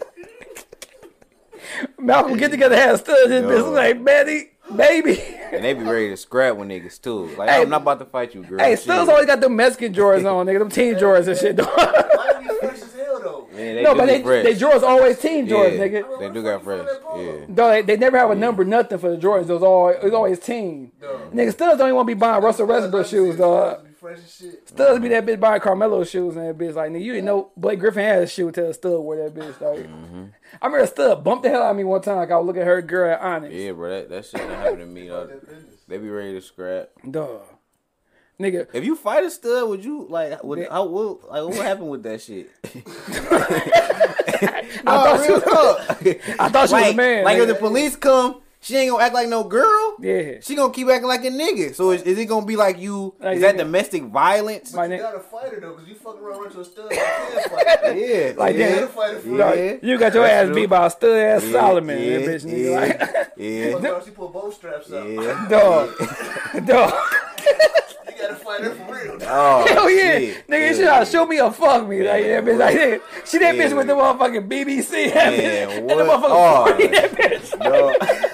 Malcolm 1.99 2.37
get 2.37 2.51
together 2.51 2.75
had 2.75 2.97
studs. 2.99 3.31
His 3.31 3.41
Yo. 3.43 3.49
bitch 3.49 3.73
like 3.73 3.99
Manny, 4.01 4.51
baby. 4.75 5.21
And 5.51 5.63
they 5.63 5.73
be 5.73 5.83
ready 5.83 6.09
to 6.09 6.17
scrap 6.17 6.55
with 6.55 6.67
niggas 6.69 7.01
too. 7.01 7.27
Like, 7.37 7.49
Hey. 7.49 7.61
I'm 7.61 7.69
not 7.69 7.81
about 7.81 7.99
to 7.99 8.05
fight 8.05 8.33
you, 8.33 8.43
girl. 8.43 8.59
Hey, 8.59 8.71
Shit. 8.71 8.79
studs 8.79 9.09
always 9.09 9.25
got 9.25 9.39
them 9.41 9.55
Mexican 9.55 9.91
drawers 9.91 10.25
on, 10.25 10.45
nigga. 10.45 10.59
Them 10.59 10.69
teen 10.69 10.97
drawers 10.97 11.27
and 11.27 11.37
shit, 11.37 11.55
dog. 11.57 11.67
Why 11.75 12.39
you 12.41 12.47
be 12.49 12.55
fresh 12.59 12.81
as 12.81 12.93
hell 12.93 13.19
though? 13.21 13.47
Man, 13.55 13.75
they 13.75 13.83
no, 13.83 13.93
but 13.95 14.05
they 14.07 14.21
fresh. 14.23 14.43
they 14.45 14.55
drawers 14.55 14.83
always 14.83 15.19
team 15.19 15.45
drawers, 15.45 15.73
yeah, 15.73 15.87
nigga. 15.87 16.19
They 16.19 16.29
do 16.29 16.41
got 16.43 16.63
fresh. 16.63 16.87
Yeah. 17.15 17.31
Dog, 17.53 17.71
they, 17.71 17.81
they 17.83 17.97
never 17.97 18.17
have 18.17 18.31
a 18.31 18.35
number, 18.35 18.63
nothing 18.65 18.97
for 18.97 19.11
the 19.11 19.17
drawers. 19.17 19.49
It 19.49 19.53
was 19.53 19.63
always, 19.63 19.97
it 19.97 20.03
was 20.05 20.13
always 20.13 20.39
teen. 20.39 20.91
Nigga, 21.33 21.51
studs 21.51 21.77
don't 21.77 21.87
even 21.87 21.95
want 21.95 22.07
to 22.07 22.15
be 22.15 22.19
buying 22.19 22.43
Russell 22.43 22.65
Westbrook 22.67 23.05
shoes, 23.05 23.37
dog. 23.37 23.85
Be 24.03 24.09
fresh 24.09 24.19
as 24.19 24.35
shit. 24.35 24.69
Studs 24.69 25.01
be 25.01 25.07
that 25.09 25.25
bitch 25.25 25.39
buying 25.39 25.61
Carmelo 25.61 26.03
shoes 26.03 26.35
and 26.35 26.47
that 26.47 26.57
bitch 26.57 26.75
like, 26.75 26.91
nigga, 26.91 27.03
you 27.03 27.13
didn't 27.13 27.25
know 27.25 27.51
Blake 27.55 27.79
Griffin 27.79 28.03
had 28.03 28.23
a 28.23 28.27
shoe 28.27 28.51
till 28.51 28.69
a 28.69 28.73
stud 28.73 28.99
wore 28.99 29.15
that 29.15 29.33
bitch, 29.33 29.59
dog. 29.59 29.77
Mm-hmm. 29.77 30.25
I 30.61 30.65
remember 30.65 30.83
a 30.83 30.87
stud 30.87 31.23
bumped 31.23 31.43
the 31.43 31.49
hell 31.49 31.63
out 31.63 31.71
of 31.71 31.77
me 31.77 31.83
one 31.83 32.01
time. 32.01 32.17
Like 32.17 32.31
I 32.31 32.37
was 32.37 32.45
looking 32.45 32.61
at 32.61 32.67
her 32.67 32.81
girl 32.81 33.13
at 33.13 33.21
Onyx. 33.21 33.53
Yeah, 33.53 33.71
bro, 33.71 33.89
that, 33.89 34.09
that 34.09 34.25
shit 34.25 34.47
that 34.47 34.57
happened 34.57 34.79
to 34.79 34.85
me. 34.85 35.07
Dog. 35.07 35.31
They 35.87 35.97
be 35.97 36.09
ready 36.09 36.33
to 36.33 36.41
scrap. 36.41 36.89
Duh. 37.09 37.39
Nigga, 38.39 38.67
If 38.73 38.83
you 38.83 38.95
fight 38.95 39.23
a 39.23 39.29
stud, 39.29 39.69
would 39.69 39.85
you 39.85 40.07
like? 40.09 40.43
Would, 40.43 40.67
how, 40.67 40.85
what, 40.85 41.29
like 41.29 41.55
what 41.55 41.65
happened 41.65 41.89
with 41.89 42.03
that 42.03 42.21
shit? 42.21 42.49
I 42.65 44.59
thought 44.83 45.25
she 45.25 45.31
was, 45.31 45.43
I 46.39 46.49
thought 46.49 46.69
she 46.69 46.75
was 46.75 46.91
a 46.91 46.93
man. 46.93 47.23
like 47.23 47.37
if 47.37 47.47
the 47.47 47.55
police 47.55 47.95
come, 47.95 48.41
she 48.63 48.75
ain't 48.77 48.89
gonna 48.91 49.03
act 49.03 49.13
like 49.13 49.27
no 49.29 49.43
girl. 49.43 49.95
yeah. 49.99 50.39
She 50.41 50.55
gonna 50.55 50.73
keep 50.73 50.87
acting 50.87 51.07
like 51.07 51.23
a 51.25 51.29
nigga. 51.29 51.75
So 51.75 51.91
is, 51.91 52.01
is 52.03 52.17
it 52.17 52.25
gonna 52.25 52.45
be 52.45 52.55
like 52.55 52.79
you? 52.79 53.13
Like, 53.19 53.35
is 53.35 53.41
that 53.41 53.55
nigga. 53.55 53.59
domestic 53.59 54.03
violence? 54.03 54.73
My 54.73 54.85
You 54.85 54.91
nigga. 54.93 54.99
gotta 55.01 55.19
fight 55.19 55.49
her 55.53 55.59
though, 55.59 55.73
cause 55.73 55.87
you 55.87 55.95
fucking 55.95 56.21
around 56.21 56.39
with 56.41 56.55
a 56.57 56.65
stud. 56.65 56.91
You 56.91 56.97
can't 56.97 57.51
fight 57.51 57.67
her. 57.67 57.93
Yeah, 57.93 58.33
Like 58.37 58.55
yeah, 58.55 58.69
that. 58.69 58.73
You 58.73 58.79
gotta 58.79 58.87
fight 58.87 59.13
her 59.13 59.37
Yeah. 59.37 59.51
real. 59.51 59.79
You 59.83 59.97
got 59.99 60.13
your 60.13 60.23
That's 60.23 60.33
ass 60.33 60.45
true. 60.47 60.55
beat 60.55 60.65
by 60.65 60.85
a 60.85 60.89
stud 60.89 61.11
ass 61.17 61.43
Yeah, 61.45 61.51
Solomon, 61.51 62.01
yeah, 62.01 62.17
that 62.17 62.27
bitch 62.27 62.45
nigga. 62.45 62.63
yeah. 62.63 62.79
Like, 62.79 63.31
yeah, 63.37 63.91
Fuck 63.93 64.05
She 64.05 64.11
put 64.11 64.33
bow 64.33 64.49
straps 64.51 64.91
up. 64.91 65.07
yeah. 65.07 65.47
dog. 65.49 65.89
dog. 66.65 66.93
You 68.07 68.29
gotta 68.29 68.35
fight 68.35 68.61
her 68.61 68.71
for 68.71 68.93
real. 68.93 69.17
Oh, 69.23 69.65
Hell 69.67 69.77
oh, 69.83 69.87
yeah. 69.87 70.19
shit. 70.19 70.47
Nigga, 70.47 70.67
you 70.69 70.73
should 70.75 70.85
Yeah. 70.85 71.03
show 71.03 71.25
me 71.25 71.41
or 71.41 71.51
fuck 71.51 71.87
me. 71.87 72.03
Like 72.07 72.23
that 72.23 72.45
bitch 72.45 72.57
like 72.57 72.75
that. 72.75 73.01
She 73.25 73.37
that 73.39 73.55
bitch 73.55 73.75
with 73.75 73.87
the 73.87 73.93
motherfucking 73.93 74.47
BBC 74.47 75.13
that 75.13 75.35
Man, 75.35 75.67
bitch. 75.69 75.77
And 75.79 75.89
the 75.89 75.95
what? 75.95 76.21
motherfucking 76.21 76.29
Oh. 76.29 76.65
40 76.67 76.87
that 76.87 77.11
bitch. 77.11 77.59
No. 77.59 78.29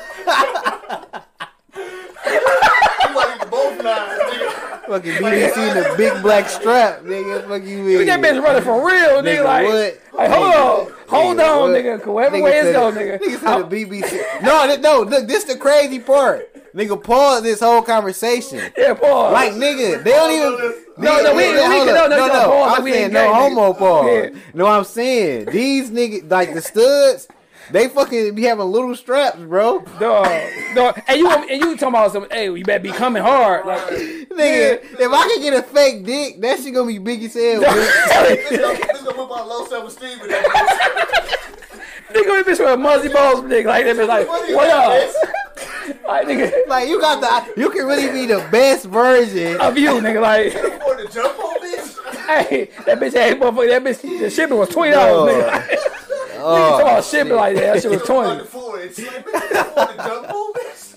You 1.76 3.16
might 3.16 3.36
even 3.38 3.50
both 3.50 3.84
knives, 3.84 4.20
nigga. 4.22 4.86
Fucking 4.88 5.12
BBC 5.14 5.58
in 5.70 5.76
the 5.84 5.94
big 5.98 6.22
black 6.22 6.50
strap, 6.50 7.02
nigga. 7.02 7.48
Fuck 7.48 7.64
you, 7.64 7.78
You 7.88 7.98
mean? 8.00 8.08
that 8.08 8.20
bitch 8.22 8.44
running 8.44 8.64
for 8.64 8.86
real, 8.86 9.22
nigga. 9.22 9.24
Nigga, 9.24 9.44
like, 9.46 9.66
what? 9.68 10.00
like, 10.18 10.32
hold 10.32 10.54
on. 10.54 10.94
Hold 11.08 11.38
Nigga, 11.38 11.50
on, 11.50 11.72
what? 11.72 11.72
nigga. 11.84 12.02
Whoever 12.04 12.38
Nigga 12.38 12.44
way 12.44 12.52
it's 12.60 12.68
said 12.68 12.94
nigga. 12.94 13.20
Nigga 13.20 13.40
said 13.40 13.70
the 13.70 13.86
BBC. 13.86 14.42
No, 14.44 14.68
th- 14.68 14.80
no. 14.80 15.02
Look, 15.02 15.28
this 15.28 15.44
the 15.46 15.56
crazy 15.58 16.00
part. 16.00 16.46
Nigga, 16.76 17.04
pause 17.04 17.42
this 17.42 17.62
whole 17.62 17.82
conversation. 17.82 18.72
Yeah, 18.78 18.94
pause. 18.94 19.34
Like, 19.34 19.54
nigga, 19.54 20.04
they 20.04 20.12
don't 20.12 20.32
even. 20.32 20.84
No, 20.98 21.24
no, 21.24 21.36
we- 21.36 21.44
Nigga, 21.44 21.70
we 21.70 21.76
hold 21.76 21.88
can- 21.88 21.98
up. 21.98 22.10
no, 22.10 22.18
no, 22.18 22.26
you 22.26 22.32
pause 22.32 22.78
I'm 22.78 22.84
we 22.84 22.92
saying 22.92 23.14
no 23.14 23.34
homo 23.34 23.74
pause. 23.74 24.06
Yeah. 24.34 24.40
No, 24.54 24.66
I'm 24.68 24.84
saying 24.84 25.46
these 25.46 25.90
niggas, 25.90 26.30
like 26.30 26.54
the 26.54 26.62
studs, 26.62 27.28
they 27.72 27.88
fucking 27.88 28.36
be 28.36 28.44
having 28.44 28.66
little 28.66 28.96
straps, 28.96 29.38
bro. 29.40 29.80
Dog, 30.00 30.28
dog. 30.76 31.02
And 31.08 31.20
you, 31.20 31.30
and 31.30 31.50
you 31.50 31.76
talking 31.78 31.88
about 31.90 32.12
some? 32.12 32.28
Hey, 32.32 32.46
you 32.46 32.64
better 32.64 32.84
be 32.84 32.92
coming 32.92 33.22
hard. 33.24 33.66
Like, 33.66 33.82
Nigga, 33.90 34.84
if 35.00 35.12
I 35.12 35.28
can 35.28 35.42
get 35.42 35.54
a 35.54 35.64
fake 35.64 36.06
dick, 36.06 36.40
that 36.42 36.60
shit 36.60 36.74
gonna 36.74 36.88
be 36.88 36.98
big 37.00 37.24
as 37.24 37.34
hell. 37.34 37.62
bitch. 37.62 38.50
This 38.50 38.60
gonna, 38.60 38.78
this 38.94 39.02
gonna 39.02 39.14
put 39.14 39.30
my 39.30 39.42
low 39.44 39.66
self-esteem 39.66 40.20
in 40.22 40.28
that 40.30 41.26
nigga, 42.10 42.44
this 42.46 42.60
bitch 42.60 42.64
with 42.66 42.74
a 42.74 42.78
muzzy 42.78 43.10
balls, 43.10 43.42
nigga. 43.42 43.66
Like 43.66 43.86
that 43.86 43.96
bitch, 43.96 44.08
like, 44.08 44.28
what 44.28 44.70
up? 44.70 45.14
Like, 46.08 46.28
nigga, 46.28 46.68
like 46.68 46.88
you 46.88 47.00
got 47.02 47.20
the, 47.22 47.60
you 47.60 47.70
can 47.70 47.86
really 47.86 48.12
be 48.12 48.26
the 48.28 48.48
best 48.52 48.86
version. 48.86 49.60
of 49.60 49.78
you, 49.78 49.90
nigga. 49.92 50.22
Like, 50.22 50.54
For 50.54 50.96
the 50.96 51.10
jump 51.12 51.38
on 51.40 51.60
bitch? 51.60 52.26
hey, 52.48 52.70
that 52.86 53.00
bitch 53.00 53.14
had 53.14 53.40
motherfucker. 53.40 53.70
That 53.70 53.84
bitch, 53.84 54.20
the 54.20 54.30
shipping 54.30 54.58
was 54.58 54.70
twenty 54.70 54.92
dollars, 54.92 55.34
nigga. 55.34 55.96
Nigga 56.40 56.68
oh, 56.68 56.70
talking 56.72 56.88
about 56.88 57.04
shipping 57.06 57.34
like 57.36 57.56
that. 57.56 57.74
That 57.74 57.82
shit 57.82 57.92
was 57.92 58.02
twenty. 58.06 58.40
the 58.40 58.46
floor, 58.46 58.80
it's 58.80 58.98
like, 59.00 59.26
bitch, 59.26 60.06
jump. 60.06 60.28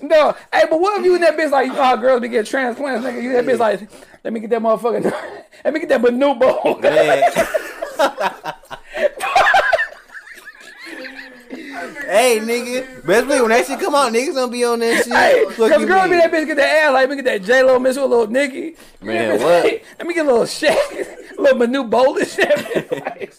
No, 0.03 0.33
hey, 0.53 0.65
but 0.69 0.81
what 0.81 0.99
if 0.99 1.05
you 1.05 1.15
in 1.15 1.21
that 1.21 1.37
bitch 1.37 1.53
like 1.53 1.69
you 1.69 1.75
know 1.75 1.83
how 1.83 1.95
girls 1.95 2.21
be 2.21 2.29
getting 2.29 2.45
transplants, 2.51 3.07
nigga? 3.07 3.23
You 3.23 3.33
that 3.35 3.45
bitch 3.45 3.59
like, 3.61 3.89
let 4.25 4.33
me 4.33 4.41
get 4.41 4.51
that 4.51 4.61
motherfucker, 4.61 5.05
let 5.65 5.73
me 5.73 5.79
get 5.79 5.89
that 5.91 6.03
bonobo. 6.03 6.81
Man. 6.83 7.23
hey, 12.07 12.39
nigga. 12.41 13.07
Best 13.07 13.27
believe 13.27 13.43
when 13.43 13.51
that 13.51 13.67
shit 13.67 13.79
come 13.81 13.95
out, 13.95 14.13
niggas 14.13 14.35
gonna 14.35 14.51
be 14.51 14.65
on 14.65 14.81
that 14.81 15.05
shit. 15.05 15.13
Hey, 15.13 15.45
Fuck 15.51 15.71
cause 15.71 15.81
you 15.81 15.87
girl 15.87 16.05
be 16.05 16.11
mean? 16.11 16.19
that 16.19 16.33
bitch 16.33 16.47
get 16.47 16.57
that 16.57 16.85
ass 16.85 16.93
like, 16.93 17.09
let 17.09 17.11
me 17.11 17.17
get 17.17 17.25
that 17.27 17.43
J 17.45 17.63
Lo 17.63 17.79
miss 17.79 17.97
with 17.97 18.05
a 18.05 18.09
little 18.09 18.27
Nicki. 18.27 18.77
Man, 19.01 19.39
Let 19.39 19.39
me- 19.39 19.45
what? 19.45 19.83
Let 19.99 20.07
me 20.09 20.15
get 20.15 20.27
a 20.27 20.31
little 20.31 20.47
shake, 20.47 20.79
a 21.39 21.41
little 21.41 21.59
Manu 21.59 21.85
bowl 21.85 22.19
and 22.19 22.27
shit. 22.27 23.39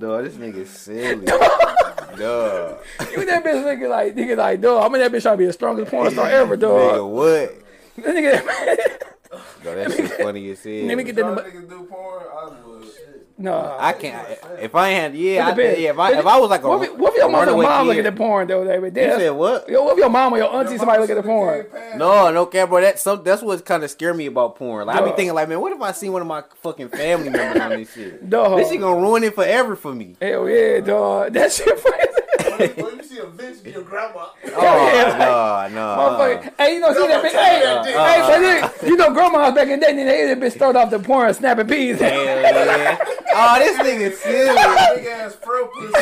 Dog, 0.00 0.24
this 0.24 0.34
nigga 0.36 0.66
silly. 0.66 1.26
Dog. 1.26 2.78
You 3.12 3.24
that 3.26 3.44
bitch 3.44 3.62
nigga 3.64 3.88
like, 3.90 4.14
nigga 4.16 4.36
like, 4.36 4.60
dog. 4.62 4.82
I'm 4.82 4.94
in 4.94 5.00
that 5.02 5.12
bitch 5.12 5.22
trying 5.22 5.34
to 5.34 5.38
be 5.38 5.44
the 5.46 5.52
strongest 5.52 5.90
porn 5.90 6.10
star 6.10 6.26
ever, 6.28 6.56
Nigga, 6.56 7.08
what? 7.08 7.54
That 8.04 8.14
nigga, 8.14 9.62
Dog, 9.62 9.76
that 9.76 9.92
shit 9.92 10.10
funny 10.12 10.50
as 10.50 10.64
hell. 10.64 10.72
let 10.86 10.96
me 10.96 11.04
get 11.04 11.16
Y'all 11.18 11.34
that. 11.34 11.44
niggas 11.46 11.68
do 11.68 11.84
porn, 11.84 12.24
I 12.32 12.48
would. 12.66 12.69
No, 13.42 13.76
I 13.78 13.94
can't. 13.94 14.28
If 14.60 14.74
I 14.74 14.88
ain't 14.90 15.00
had, 15.00 15.14
yeah, 15.16 15.46
I, 15.46 15.50
It 15.50 15.54
depends. 15.56 15.80
yeah. 15.80 15.90
If 15.92 15.98
I, 15.98 16.12
if 16.18 16.26
I 16.26 16.38
was 16.38 16.50
like 16.50 16.62
a, 16.62 16.68
what 16.68 16.82
if, 16.86 16.94
what 16.98 17.12
if 17.14 17.16
your 17.18 17.28
a 17.28 17.32
mom, 17.32 17.46
mom 17.62 17.86
kid- 17.86 17.88
look 17.88 17.96
at 17.96 18.04
the 18.04 18.12
porn 18.12 18.46
though? 18.48 18.64
That 18.64 18.82
You 18.82 18.90
that's, 18.90 19.16
said 19.16 19.30
what? 19.30 19.66
Yo, 19.66 19.82
what 19.82 19.92
if 19.94 19.98
your 19.98 20.10
mom 20.10 20.34
or 20.34 20.38
your 20.38 20.54
auntie 20.54 20.76
somebody 20.76 21.00
look 21.00 21.08
at 21.08 21.16
the 21.16 21.22
porn? 21.22 21.66
No, 21.96 22.30
no, 22.30 22.44
cap, 22.44 22.68
bro. 22.68 22.82
That's 22.82 23.00
some. 23.00 23.24
That's 23.24 23.40
what's 23.40 23.62
kind 23.62 23.82
of 23.82 23.90
scare 23.90 24.12
me 24.12 24.26
about 24.26 24.56
porn. 24.56 24.86
Like 24.86 24.96
I 24.96 25.00
be 25.04 25.12
thinking, 25.12 25.32
like, 25.32 25.48
man, 25.48 25.58
what 25.62 25.72
if 25.72 25.80
I 25.80 25.92
see 25.92 26.10
one 26.10 26.20
of 26.20 26.28
my 26.28 26.44
fucking 26.62 26.90
family 26.90 27.30
members 27.30 27.58
on 27.62 27.70
this 27.78 27.94
shit? 27.94 28.28
Dog. 28.30 28.58
This 28.58 28.68
shit 28.70 28.80
gonna 28.80 29.00
ruin 29.00 29.24
it 29.24 29.34
forever 29.34 29.74
for 29.74 29.94
me. 29.94 30.16
Hell 30.20 30.46
yeah, 30.46 30.80
dog. 30.80 31.32
That 31.40 31.50
shit 31.50 31.66
crazy. 31.82 32.72
When 32.82 32.96
you 32.98 33.02
see 33.04 33.18
a 33.18 33.24
bitch 33.24 33.62
be 33.62 33.70
your 33.70 33.82
grandma. 33.82 34.26
Oh 34.52 35.68
no, 35.70 35.74
no. 35.74 35.80
Motherfucker. 35.96 36.52
Hey, 36.58 36.74
you 36.74 36.80
know, 36.80 36.92
see 36.92 37.06
that 37.06 37.24
bitch? 37.24 37.30
Hey, 37.30 37.64
Uh, 37.64 37.84
hey, 37.84 38.20
but 38.20 38.80
then, 38.82 38.90
you 38.90 38.96
know, 38.96 39.12
grandmas 39.12 39.54
back 39.54 39.68
in 39.68 39.78
the 39.80 39.86
day, 39.86 39.94
they 39.94 40.34
that 40.34 40.40
bitch 40.40 40.52
started 40.56 40.78
off 40.78 40.90
the 40.90 40.98
porn 40.98 41.32
snapping 41.32 41.68
peas. 41.68 41.98
Hell 42.00 42.24
yeah. 42.24 42.98
Oh, 43.32 43.58
this 43.58 43.76
nigga 43.78 44.12
silly. 44.16 44.96
Big 44.96 45.06
ass 45.06 45.34
fro 45.36 45.66
pussy. 45.68 45.92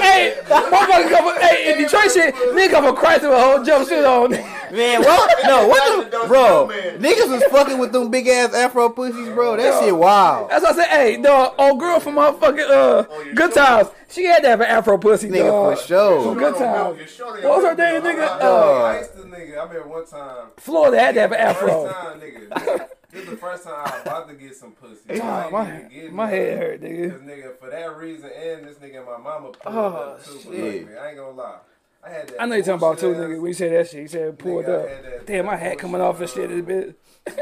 hey, 0.00 0.36
motherfucker, 0.44 1.10
come, 1.10 1.40
hey, 1.40 1.72
in 1.72 1.78
Detroit 1.82 2.10
shit, 2.12 2.34
nigga 2.34 2.70
come 2.70 2.84
from 2.84 2.96
Christ 2.96 3.22
with 3.22 3.32
a 3.32 3.40
whole 3.40 3.58
jumpsuit 3.60 4.06
on. 4.06 4.30
Man, 4.76 5.02
what? 5.02 5.44
No, 5.44 5.68
what 5.68 6.10
the, 6.10 6.26
bro? 6.26 6.68
Niggas 6.98 7.30
was 7.30 7.42
fucking 7.50 7.78
with 7.78 7.92
them 7.92 8.10
big 8.10 8.26
ass 8.26 8.54
afro 8.54 8.88
pussies, 8.88 9.28
bro. 9.28 9.56
That 9.56 9.82
shit 9.84 9.94
wild. 9.96 10.50
That's 10.50 10.62
what 10.64 10.72
I 10.78 10.82
said. 10.84 10.88
Hey, 10.88 11.16
the 11.16 11.52
old 11.56 11.78
girl 11.78 12.00
from 12.00 12.14
motherfucking 12.14 12.70
uh, 12.70 13.02
Good 13.34 13.52
Times, 13.54 13.88
she 14.08 14.24
had 14.24 14.42
to 14.42 14.48
have 14.48 14.60
an 14.60 14.66
afro 14.66 14.98
pussy, 14.98 15.28
Nigga 15.28 15.46
dog. 15.46 15.78
for 15.78 15.84
sure. 15.84 16.34
Good 16.34 16.56
times. 16.56 17.18
What 17.20 17.44
was 17.44 17.64
her 17.64 17.74
name, 17.74 18.02
nigga? 18.02 18.28
I 18.28 18.38
Uh, 18.40 18.82
I 18.82 18.98
used 18.98 19.12
to 19.12 19.18
nigga. 19.20 19.58
I 19.58 19.62
remember 19.64 19.88
one 19.88 20.06
time. 20.06 20.46
Florida 20.56 20.98
had 20.98 21.14
to 21.14 21.20
have 21.20 21.32
an 21.32 21.54
First 21.54 21.62
afro. 21.62 21.92
time, 21.92 22.20
nigga. 22.20 22.88
This 23.12 23.24
is 23.24 23.30
the 23.30 23.36
first 23.36 23.64
time 23.64 23.74
I 23.76 23.82
was 23.90 24.02
about 24.02 24.28
to 24.28 24.34
get 24.34 24.56
some 24.56 24.72
pussy. 24.72 25.20
I 25.20 25.50
my, 25.50 25.50
my 25.50 26.24
none. 26.24 26.28
head 26.30 26.58
hurt, 26.58 26.80
nigga. 26.80 27.10
Cause 27.12 27.20
nigga, 27.20 27.58
for 27.58 27.68
that 27.70 27.96
reason, 27.98 28.30
and 28.34 28.64
this 28.66 28.76
nigga 28.78 28.96
and 28.98 29.06
my 29.06 29.18
mama 29.18 29.50
pulled 29.52 29.74
Oh, 29.76 29.86
up 29.86 30.24
too. 30.24 30.32
But 30.32 30.42
shit. 30.42 30.50
look, 30.82 30.90
man, 30.90 30.98
I 30.98 31.08
ain't 31.08 31.16
gonna 31.18 31.30
lie. 31.32 31.58
I 32.04 32.10
had 32.10 32.28
that. 32.28 32.42
I 32.42 32.46
know 32.46 32.54
you're 32.56 32.64
talking 32.64 32.78
about 32.78 32.98
too, 32.98 33.14
nigga. 33.14 33.34
ass- 33.34 33.38
When 33.40 33.46
you 33.48 33.52
said 33.54 33.72
that 33.72 33.88
shit, 33.90 34.00
you 34.02 34.08
said 34.08 34.38
pulled 34.38 34.64
Nigga, 34.64 34.78
up. 34.80 35.02
that- 35.04 35.26
Damn, 35.26 35.46
my 35.46 35.56
hat 35.56 35.78
coming 35.78 36.00
off 36.00 36.20
and 36.20 36.30
shit. 36.30 36.48
This 36.48 36.62
bitch. 36.62 36.94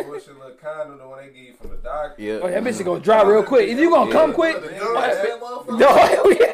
Bullshit 0.04 0.36
little 0.36 0.50
condom, 0.60 0.98
the 0.98 1.08
one 1.08 1.18
they 1.24 1.32
give 1.32 1.36
you 1.36 1.52
from 1.54 1.70
the 1.70 1.76
doctor. 1.76 2.20
Yeah. 2.22 2.40
Oh, 2.42 2.48
that 2.50 2.62
bitch 2.62 2.68
is 2.68 2.82
gonna 2.82 3.00
dry 3.00 3.22
real 3.22 3.42
quick. 3.44 3.68
If 3.68 3.78
you 3.78 3.90
gonna 3.90 4.10
come 4.12 4.34
quick, 4.34 4.60
The 4.60 4.68
girl 4.68 4.94
that 4.94 5.40
motherfucker. 5.40 5.78
dog, 5.78 5.96
hell 6.10 6.32
yeah. 6.32 6.52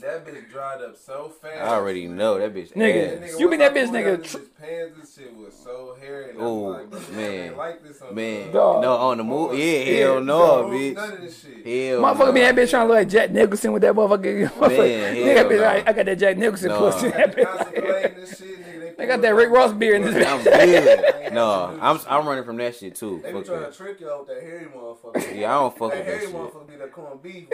That 0.00 0.26
bitch 0.26 0.50
dried 0.50 0.82
up 0.82 0.96
so 0.96 1.28
fast. 1.40 1.56
I 1.56 1.68
already 1.74 2.06
know 2.06 2.38
that 2.38 2.54
bitch. 2.54 2.72
Nigga, 2.74 3.22
ass. 3.32 3.40
You 3.40 3.48
been 3.48 3.60
that 3.60 3.74
bitch, 3.74 3.88
nigga, 3.88 4.16
pulled 4.16 4.24
tr- 4.24 4.38
this 4.38 4.48
pants, 4.60 5.00
this 5.00 5.14
shit 5.16 5.34
was 5.34 5.54
so 5.54 5.96
hairy. 6.00 6.30
And 6.30 6.38
like, 6.38 7.10
man. 7.12 7.56
like 7.56 7.82
this 7.82 8.02
on 8.02 8.14
Man, 8.14 8.46
the- 8.48 8.52
Dog. 8.52 8.82
no, 8.82 8.92
on 8.94 9.16
the 9.18 9.24
move. 9.24 9.54
Yeah, 9.58 9.64
Yeah, 9.64 9.98
hell 10.04 10.20
no, 10.20 10.38
dog. 10.62 10.72
bitch. 10.72 10.94
None 10.94 11.12
of 11.14 11.20
this 11.22 11.40
shit. 11.42 11.54
Hell 11.90 12.00
Motherfucker 12.02 12.18
no. 12.26 12.32
be 12.32 12.40
that 12.40 12.54
bitch 12.56 12.70
trying 12.70 12.82
to 12.84 12.88
look 12.88 12.96
like 12.98 13.08
Jack 13.08 13.30
Nicholson 13.30 13.72
with 13.72 13.82
that 13.82 13.94
motherfucker. 13.94 14.48
motherfucker. 14.50 14.68
Nigga 15.14 15.34
hell 15.36 15.48
be 15.48 15.54
no. 15.56 15.62
like, 15.62 15.88
I 15.88 15.92
got 15.94 16.06
that 16.06 16.18
Jack 16.18 16.36
Nicholson 16.36 16.68
No. 16.68 16.78
pussy. 16.78 17.08
That 17.16 17.34
bitch. 17.36 18.14
This 18.16 18.38
shit. 18.38 18.96
They 18.98 19.06
got 19.06 19.20
that 19.22 19.34
Rick 19.34 19.50
Ross 19.50 19.72
beard 19.74 20.02
in 20.02 20.12
this 20.14 20.26
I'm 20.26 20.40
bitch. 20.40 20.44
good. 20.44 21.12
No, 21.36 21.76
I'm 21.82 22.00
I'm 22.08 22.26
running 22.26 22.44
from 22.44 22.56
that 22.58 22.76
shit 22.76 22.94
too. 22.94 23.20
They 23.22 23.30
be 23.32 23.42
trying 23.42 23.60
that. 23.60 23.72
to 23.72 23.76
trick 23.76 24.00
you 24.00 24.10
out 24.10 24.26
with 24.26 24.28
that 24.36 24.42
hairy 24.42 24.66
motherfucker. 24.66 25.36
Yeah, 25.38 25.54
I 25.54 25.60
don't 25.60 25.76
fuck 25.76 25.90
That 25.90 25.98
with 25.98 26.06
that 26.06 26.18
hairy 26.20 26.32
motherfucker 26.32 26.66
be 26.68 26.76
that 26.76 26.92
corned 26.92 27.22
beef. 27.22 27.48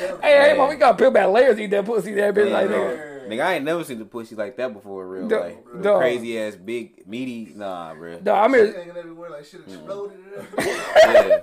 Man, 0.00 0.20
Hey, 0.22 0.50
hey, 0.50 0.58
man, 0.58 0.68
we 0.68 0.76
got 0.76 0.98
peel 0.98 1.10
back 1.10 1.28
layers 1.28 1.58
eat 1.58 1.70
that 1.70 1.84
pussy. 1.84 2.14
That 2.14 2.34
bitch 2.34 2.50
like 2.50 2.68
nigga. 2.68 3.28
nigga, 3.28 3.44
I 3.44 3.54
ain't 3.54 3.64
never 3.64 3.84
seen 3.84 3.98
the 3.98 4.04
pussy 4.04 4.34
like 4.34 4.56
that 4.56 4.72
before 4.72 5.02
in 5.04 5.08
real 5.10 5.28
Dog, 5.28 5.40
life. 5.42 5.54
The 5.74 5.82
dog. 5.82 6.00
Crazy 6.00 6.38
ass, 6.38 6.56
big, 6.56 7.06
meaty. 7.06 7.52
Nah, 7.54 7.94
bro. 7.94 8.18
Dog, 8.20 8.44
I'm 8.44 8.54
here. 8.54 8.72
hanging 8.72 8.96
everywhere 8.96 9.30
like 9.30 9.44
shit 9.44 9.66
Mm. 9.68 9.74
exploded. 9.74 10.18
Yeah, 11.04 11.38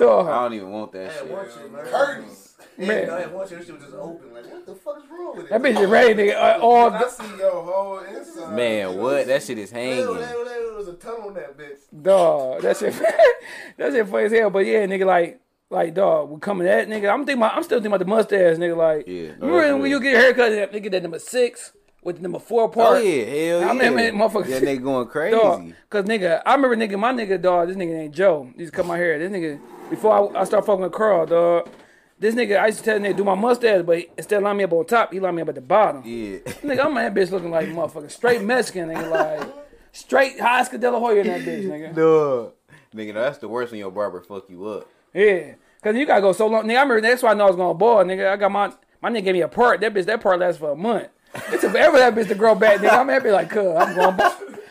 I 0.00 0.42
don't 0.42 0.54
even 0.54 0.70
want 0.70 0.92
that 0.92 1.10
had 1.10 1.20
shit. 1.22 1.30
one 1.30 1.46
shit, 1.46 1.72
man. 1.72 1.84
Curtains. 1.86 2.56
Man, 2.76 2.86
Man. 2.88 3.10
I 3.10 3.20
had 3.20 3.34
one 3.34 3.48
shit, 3.48 3.58
that 3.58 3.66
shit 3.66 3.74
was 3.74 3.84
just 3.84 3.94
open. 3.96 4.32
Like, 4.32 4.44
what 4.52 4.66
the 4.66 4.74
fuck 4.74 4.98
is 4.98 5.10
wrong 5.10 5.36
with 5.36 5.46
it? 5.46 5.50
that 5.50 5.62
bitch 5.62 5.80
is 5.82 5.88
ready, 5.88 6.14
nigga. 6.14 6.34
Uh, 6.36 6.58
all 6.60 6.90
I 6.90 7.08
see 7.08 7.36
your 7.36 7.50
whole 7.64 7.98
inside. 8.00 8.54
Man, 8.54 8.96
what? 8.98 9.26
That 9.26 9.42
shit 9.42 9.58
is 9.58 9.70
hanging. 9.70 10.14
there, 10.14 10.44
there 10.44 10.72
was 10.74 10.88
a 10.88 10.92
tunnel 10.94 11.28
on 11.28 11.34
that 11.34 11.56
bitch. 11.58 11.78
dog. 12.02 12.62
That 12.62 12.76
shit, 12.76 12.94
that 13.76 13.92
shit 13.92 14.06
funny 14.08 14.24
as 14.26 14.32
hell. 14.32 14.50
But 14.50 14.66
yeah, 14.66 14.86
nigga, 14.86 15.06
like, 15.06 15.40
like, 15.70 15.94
dog, 15.94 16.30
we 16.30 16.40
coming 16.40 16.66
at 16.66 16.88
nigga. 16.88 17.12
I'm 17.12 17.26
thinking, 17.26 17.42
about, 17.42 17.56
I'm 17.56 17.62
still 17.62 17.78
thinking 17.78 17.92
about 17.92 17.98
the 18.00 18.04
mustache, 18.06 18.56
nigga. 18.56 18.76
Like, 18.76 19.06
Yeah, 19.06 19.32
no, 19.38 19.46
remember 19.48 19.82
when 19.82 19.90
you 19.90 20.00
get 20.00 20.12
your 20.12 20.20
haircut, 20.20 20.72
they 20.72 20.80
get 20.80 20.92
that 20.92 21.02
number 21.02 21.18
six 21.18 21.72
with 22.02 22.16
the 22.16 22.22
number 22.22 22.38
four 22.38 22.70
part. 22.70 22.96
Oh 22.96 22.98
yeah, 22.98 23.24
hell 23.24 23.60
yeah. 23.60 23.68
I 23.68 23.72
mean, 23.74 23.94
man, 23.94 24.14
motherfucker- 24.14 24.48
Yeah, 24.48 24.60
they 24.60 24.78
going 24.78 25.08
crazy. 25.14 25.36
Dog, 25.36 25.72
cause 25.90 26.04
nigga, 26.04 26.40
I 26.46 26.54
remember 26.54 26.76
nigga, 26.76 26.98
my 26.98 27.12
nigga, 27.12 27.40
dog. 27.40 27.68
This 27.68 27.76
nigga 27.76 27.92
named 27.92 28.14
Joe. 28.14 28.48
He 28.54 28.60
used 28.62 28.72
to 28.72 28.76
cut 28.76 28.86
my 28.86 28.96
hair. 28.96 29.18
This 29.18 29.30
nigga, 29.30 29.60
before 29.90 30.36
I, 30.36 30.40
I 30.40 30.44
start 30.44 30.64
fucking 30.64 30.82
with 30.82 30.92
Carl, 30.92 31.26
dog. 31.26 31.68
This 32.20 32.34
nigga, 32.34 32.58
I 32.58 32.66
used 32.66 32.78
to 32.78 32.84
tell 32.84 32.98
nigga 32.98 33.16
do 33.16 33.22
my 33.24 33.34
mustache, 33.36 33.82
but 33.84 34.04
instead 34.16 34.38
of 34.38 34.42
lining 34.42 34.58
me 34.58 34.64
up 34.64 34.72
on 34.72 34.86
top, 34.86 35.12
he 35.12 35.20
lined 35.20 35.36
me 35.36 35.42
up 35.42 35.50
at 35.50 35.54
the 35.54 35.60
bottom. 35.60 36.02
Yeah. 36.04 36.38
Nigga, 36.64 36.84
I'm 36.84 36.94
that 36.96 37.14
bitch 37.14 37.30
looking 37.30 37.52
like 37.52 37.68
motherfucker 37.68 38.10
straight 38.10 38.42
Mexican, 38.42 38.88
nigga, 38.88 39.08
like 39.08 39.48
straight 39.92 40.40
high 40.40 40.58
Oscar 40.60 40.78
De 40.78 40.90
La 40.90 40.98
Hoya 40.98 41.20
in 41.20 41.26
that 41.28 41.42
bitch, 41.42 41.62
nigga. 41.64 41.94
Duh. 41.94 42.50
Nigga, 42.92 43.14
no, 43.14 43.20
that's 43.22 43.38
the 43.38 43.46
worst 43.46 43.70
when 43.70 43.78
your 43.78 43.92
barber 43.92 44.20
fuck 44.20 44.50
you 44.50 44.64
up. 44.66 44.88
Yeah, 45.18 45.54
cause 45.82 45.96
you 45.96 46.06
gotta 46.06 46.20
go 46.20 46.32
so 46.32 46.46
long, 46.46 46.62
nigga. 46.64 46.76
I 46.76 46.82
remember 46.82 47.00
that's 47.00 47.24
why 47.24 47.30
I 47.32 47.34
know 47.34 47.44
I 47.44 47.48
was 47.48 47.56
gonna 47.56 47.74
ball, 47.74 48.04
nigga. 48.04 48.30
I 48.30 48.36
got 48.36 48.52
my 48.52 48.72
my 49.02 49.10
nigga 49.10 49.24
gave 49.24 49.34
me 49.34 49.40
a 49.40 49.48
part. 49.48 49.80
That 49.80 49.92
bitch, 49.92 50.06
that 50.06 50.20
part 50.20 50.38
lasts 50.38 50.60
for 50.60 50.70
a 50.70 50.76
month. 50.76 51.08
It 51.34 51.60
took 51.60 51.72
forever 51.72 51.98
that 51.98 52.14
bitch 52.14 52.28
to 52.28 52.36
grow 52.36 52.54
back, 52.54 52.78
nigga. 52.78 52.96
I'm 52.96 53.08
happy 53.08 53.30
like, 53.30 53.50
cuz 53.50 53.66
I'm 53.66 53.94
going. 53.94 54.16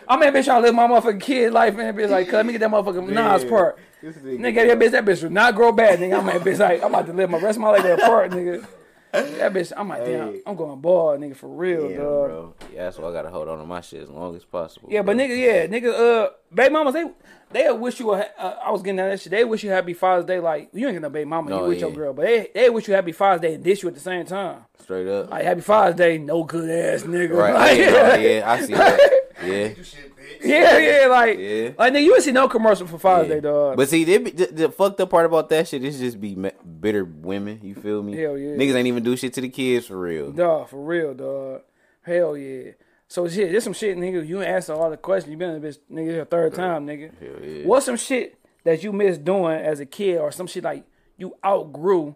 I'm 0.08 0.22
that 0.22 0.34
bitch 0.34 0.46
trying 0.46 0.62
to 0.62 0.68
live 0.68 0.76
my 0.76 0.88
motherfucking 0.88 1.20
kid 1.20 1.52
life, 1.52 1.78
and 1.78 1.98
bitch 1.98 2.10
like, 2.10 2.28
cuz 2.28 2.34
let 2.36 2.46
me 2.46 2.54
get 2.54 2.60
that 2.60 2.72
motherfucking 2.72 3.10
Nas 3.10 3.44
part. 3.44 3.78
This 4.02 4.16
Nigga, 4.16 4.68
that 4.68 4.80
bitch, 4.80 4.92
that 4.92 5.04
bitch 5.06 5.24
will 5.24 5.32
not 5.32 5.54
grow 5.56 5.74
back, 5.74 6.00
nigga. 6.00 6.18
I'm 6.18 6.26
that 6.28 6.42
bitch 6.42 6.60
like, 6.60 6.82
I'm 6.82 6.94
about 6.94 7.08
to 7.08 7.14
live 7.14 7.30
my 7.30 7.40
rest 7.40 7.58
of 7.58 7.64
my 7.64 7.72
life 7.72 7.84
that 7.84 8.00
part, 8.00 8.32
nigga. 8.32 8.66
That 9.12 9.54
bitch, 9.54 9.74
I'm 9.76 9.90
like, 9.90 10.06
damn, 10.06 10.34
Hey. 10.34 10.42
I'm 10.46 10.56
going 10.56 10.80
ball, 10.80 11.18
nigga, 11.18 11.36
for 11.36 11.48
real, 11.48 11.90
Yeah, 11.90 11.98
dog. 11.98 12.28
bro. 12.30 12.54
Yeah, 12.74 12.84
that's 12.86 12.98
why 13.00 13.10
I 13.10 13.14
gotta 13.14 13.30
hold 13.30 13.48
on 13.48 13.58
to 13.60 13.66
my 13.66 13.82
shit 13.82 14.04
as 14.04 14.10
long 14.10 14.36
as 14.36 14.46
possible. 14.46 14.90
Yeah, 14.92 15.02
but 15.02 15.18
nigga, 15.18 15.38
yeah, 15.38 15.66
nigga, 15.66 15.94
uh, 15.94 16.30
baby 16.54 16.74
mamas, 16.74 16.94
they 16.94 17.06
they 17.52 17.72
wish 17.72 18.00
you 18.00 18.14
a, 18.14 18.20
uh, 18.38 18.60
I 18.66 18.72
was 18.72 18.82
getting 18.82 18.98
that 18.98 19.20
shit. 19.22 19.32
They 19.32 19.46
wish 19.46 19.64
you 19.64 19.70
happy 19.70 19.94
Father's 19.94 20.26
Day. 20.26 20.40
Like 20.40 20.70
you 20.74 20.86
ain't 20.88 20.96
get 20.96 21.02
no 21.02 21.10
baby 21.10 21.26
mama, 21.30 21.50
No, 21.50 21.62
you 21.64 21.70
with 21.70 21.78
yeah. 21.80 21.86
your 21.88 21.96
girl, 21.96 22.14
but 22.14 22.26
they 22.26 22.50
they 22.54 22.70
wish 22.70 22.88
you 22.88 22.94
happy 22.94 23.12
Father's 23.14 23.42
Day 23.42 23.56
and 23.56 23.64
dish 23.64 23.84
you 23.84 23.90
at 23.90 23.96
the 23.96 24.02
same 24.02 24.26
time. 24.26 24.66
Straight 24.82 25.08
up. 25.08 25.30
Like 25.30 25.44
happy 25.44 25.62
Father's 25.62 25.96
Day, 25.96 26.18
no 26.18 26.44
good 26.44 26.70
ass 26.70 27.04
nigga. 27.04 27.34
Right. 27.34 27.54
Like, 27.54 27.78
yeah, 27.78 27.92
no, 27.92 28.16
yeah, 28.16 28.52
I 28.52 28.62
see 28.66 28.74
that. 28.74 29.12
Yeah. 29.46 29.68
You 29.68 29.84
shit, 29.84 30.18
bitch. 30.18 30.44
yeah, 30.44 30.78
yeah, 30.80 31.06
like, 31.08 31.38
Yeah. 31.38 31.70
like 31.78 31.94
nigga, 31.94 32.04
you 32.04 32.16
ain't 32.16 32.24
see 32.24 32.32
no 32.32 32.48
commercial 32.50 32.88
for 32.88 32.98
Father's 32.98 33.30
Yeah. 33.30 33.36
Day, 33.36 33.42
dog. 33.42 33.78
But 33.78 33.88
see, 33.88 34.04
they 34.04 34.18
be, 34.18 34.32
the, 34.32 34.48
the 34.48 34.70
fucked 34.72 35.00
up 35.00 35.12
part 35.12 35.28
about 35.28 35.50
that 35.50 35.68
shit 35.68 35.84
is 35.84 36.00
just 36.00 36.20
be 36.20 36.34
me- 36.36 36.52
bitter 36.82 37.06
women. 37.06 37.60
You 37.62 37.76
feel 37.76 38.02
me? 38.02 38.18
Hell 38.18 38.36
yeah. 38.36 38.56
Niggas 38.56 38.74
ain't 38.74 38.88
even 38.88 39.04
do 39.04 39.16
shit 39.16 39.34
to 39.34 39.42
the 39.42 39.50
kids 39.50 39.86
for 39.86 39.98
real. 40.00 40.32
Dog, 40.32 40.70
for 40.70 40.84
real, 40.84 41.14
dog. 41.14 41.62
Hell 42.02 42.36
yeah. 42.36 42.72
So 43.10 43.28
shit, 43.28 43.52
there's 43.52 43.64
some 43.64 43.74
shit, 43.74 43.98
nigga. 43.98 44.26
You 44.28 44.42
ain't 44.42 44.50
answer 44.50 44.74
all 44.74 44.90
the 44.90 44.98
questions. 44.98 45.32
You 45.32 45.38
been 45.38 45.52
in 45.52 45.62
this 45.62 45.78
bitch, 45.78 45.96
nigga, 45.96 46.16
your 46.16 46.26
third 46.26 46.54
time, 46.54 46.86
nigga. 46.86 47.12
Hell 47.20 47.46
yeah. 47.46 47.66
What's 47.66 47.86
some 47.86 47.96
shit 47.98 48.38
that 48.64 48.84
you 48.84 48.92
missed 48.92 49.24
doing 49.24 49.60
as 49.60 49.80
a 49.80 49.86
kid, 49.86 50.18
or 50.20 50.32
some 50.32 50.48
shit 50.48 50.64
like 50.64 50.84
you 51.18 51.34
outgrew, 51.46 52.16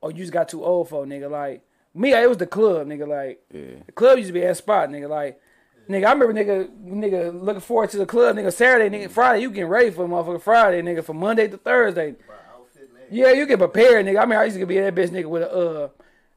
or 0.00 0.10
you 0.10 0.18
just 0.18 0.32
got 0.32 0.48
too 0.48 0.64
old 0.64 0.88
for, 0.88 1.04
nigga? 1.06 1.30
Like 1.30 1.62
me, 1.94 2.12
it 2.12 2.28
was 2.28 2.38
the 2.38 2.46
club, 2.46 2.88
nigga. 2.88 3.06
Like 3.06 3.40
Yeah. 3.52 3.76
the 3.86 3.92
club 3.92 4.18
used 4.18 4.28
to 4.28 4.32
be 4.32 4.40
that 4.40 4.56
spot, 4.56 4.88
nigga. 4.88 5.08
Like 5.08 5.40
nigga, 5.88 6.06
I 6.06 6.12
remember 6.12 6.32
nigga, 6.34 6.68
nigga 6.84 7.40
looking 7.42 7.60
forward 7.60 7.90
to 7.90 7.98
the 7.98 8.06
club, 8.06 8.34
nigga. 8.36 8.52
Saturday, 8.52 8.90
nigga, 8.98 9.10
Friday, 9.10 9.42
you 9.42 9.50
getting 9.50 9.66
ready 9.66 9.90
for 9.90 10.08
motherfucking 10.08 10.42
Friday, 10.42 10.82
nigga, 10.82 11.04
from 11.04 11.18
Monday 11.18 11.46
to 11.46 11.56
Thursday. 11.56 12.16
Yeah, 13.10 13.30
you 13.32 13.46
get 13.46 13.58
prepared, 13.58 14.06
nigga. 14.06 14.22
I 14.22 14.26
mean, 14.26 14.38
I 14.38 14.44
used 14.44 14.58
to 14.58 14.66
be 14.66 14.78
in 14.78 14.84
that 14.84 14.94
bitch 14.94 15.10
nigga 15.10 15.26
with 15.26 15.42
a 15.42 15.50
uh 15.52 15.88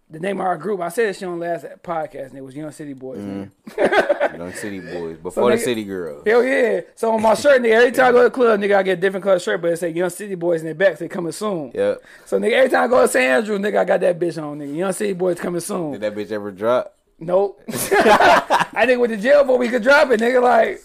the 0.10 0.20
name 0.20 0.40
of 0.40 0.46
our 0.46 0.58
group. 0.58 0.82
I 0.82 0.90
said 0.90 1.10
this 1.10 1.20
shit 1.20 1.28
on 1.28 1.40
last 1.40 1.66
podcast. 1.84 2.30
And 2.30 2.38
it 2.38 2.44
was 2.44 2.56
Young 2.56 2.72
City 2.72 2.94
Boys. 2.94 3.20
man. 3.20 3.52
Mm-hmm. 3.70 4.36
Young 4.42 4.54
City 4.54 4.80
boys 4.82 5.18
before 5.18 5.50
the 5.50 5.56
nigga- 5.58 5.64
city 5.64 5.84
girls. 5.86 6.24
Hell 6.28 6.44
yeah! 6.44 6.82
So 6.96 7.14
on 7.14 7.22
my 7.22 7.34
shirt, 7.36 7.62
nigga, 7.62 7.72
every 7.72 7.92
time 7.92 8.08
I 8.08 8.12
go 8.12 8.18
to 8.24 8.24
the 8.26 8.30
club, 8.32 8.60
nigga, 8.60 8.76
I 8.76 8.84
get 8.84 8.98
a 8.98 9.02
different 9.02 9.24
color 9.24 9.40
shirt, 9.40 9.62
but 9.62 9.72
it 9.72 9.78
say 9.78 9.90
Young 9.92 10.10
City 10.10 10.36
Boys 10.36 10.62
in 10.62 10.68
the 10.68 10.76
back. 10.76 10.98
Say 10.98 11.08
coming 11.08 11.32
soon. 11.32 11.72
Yeah. 11.74 11.96
So 12.26 12.38
nigga, 12.40 12.52
every 12.52 12.70
time 12.70 12.84
I 12.84 12.88
go 12.88 13.02
to 13.02 13.08
St. 13.08 13.24
Andrew, 13.24 13.58
nigga, 13.58 13.78
I 13.78 13.86
got 13.86 14.02
that 14.02 14.20
bitch 14.20 14.42
on, 14.44 14.60
nigga. 14.60 14.76
Young 14.76 14.92
City 14.94 15.14
Boys 15.14 15.40
coming 15.40 15.62
soon. 15.62 15.94
Did 15.94 16.02
that 16.02 16.16
bitch 16.16 16.32
ever 16.32 16.52
drop? 16.52 16.94
Nope. 17.18 17.62
I 17.70 18.84
think 18.86 19.00
with 19.00 19.12
the 19.12 19.18
jail 19.18 19.46
boy 19.46 19.56
we 19.56 19.70
could 19.70 19.84
drop 19.84 20.12
it, 20.12 20.20
nigga. 20.20 20.42
Like, 20.42 20.82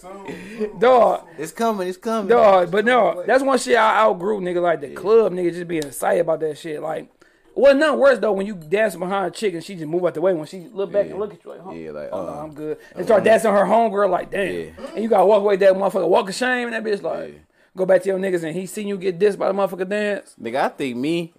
dog, 0.79 1.27
It's 1.37 1.51
coming. 1.51 1.89
It's 1.89 1.97
coming. 1.97 2.29
dog. 2.29 2.71
But 2.71 2.85
no, 2.85 3.23
that's 3.27 3.43
one 3.43 3.57
shit 3.59 3.75
I 3.75 3.99
outgrew, 3.99 4.39
nigga. 4.39 4.61
Like 4.61 4.79
the 4.81 4.91
club, 4.93 5.33
nigga, 5.33 5.51
just 5.53 5.67
being 5.67 5.83
excited 5.83 6.21
about 6.21 6.39
that 6.39 6.57
shit. 6.57 6.81
Like, 6.81 7.09
wasn't 7.55 7.79
nothing 7.81 7.99
worse 7.99 8.19
though 8.19 8.31
when 8.33 8.45
you 8.45 8.55
dance 8.55 8.95
behind 8.95 9.27
a 9.27 9.31
chick 9.31 9.53
and 9.53 9.63
she 9.63 9.75
just 9.75 9.87
move 9.87 10.05
out 10.05 10.13
the 10.13 10.21
way 10.21 10.33
when 10.33 10.45
she 10.45 10.67
look 10.71 10.91
back 10.91 11.07
and 11.09 11.19
look 11.19 11.33
at 11.33 11.43
you 11.43 11.51
like, 11.51 11.61
huh? 11.61 11.71
Yeah, 11.71 11.91
like, 11.91 12.09
oh, 12.11 12.27
uh-uh. 12.27 12.43
I'm 12.43 12.53
good. 12.53 12.77
And 12.95 13.05
start 13.05 13.23
dancing 13.23 13.51
on 13.51 13.57
her 13.57 13.71
homegirl 13.71 14.09
like, 14.09 14.31
damn. 14.31 14.53
Yeah. 14.53 14.69
And 14.95 15.03
you 15.03 15.09
gotta 15.09 15.25
walk 15.25 15.41
away 15.41 15.55
that 15.57 15.73
motherfucker, 15.73 16.07
walk 16.07 16.29
of 16.29 16.35
shame, 16.35 16.71
and 16.71 16.73
that 16.73 16.83
bitch 16.83 17.01
like, 17.01 17.29
Yeah. 17.33 17.39
go 17.75 17.85
back 17.85 18.01
to 18.03 18.07
your 18.09 18.19
niggas 18.19 18.43
and 18.43 18.55
he 18.55 18.65
seen 18.65 18.87
you 18.87 18.97
get 18.97 19.19
dissed 19.19 19.37
by 19.37 19.47
the 19.47 19.53
motherfucker 19.53 19.87
dance. 19.89 20.33
Nigga, 20.41 20.55
I 20.55 20.69
think 20.69 20.95
me, 20.97 21.33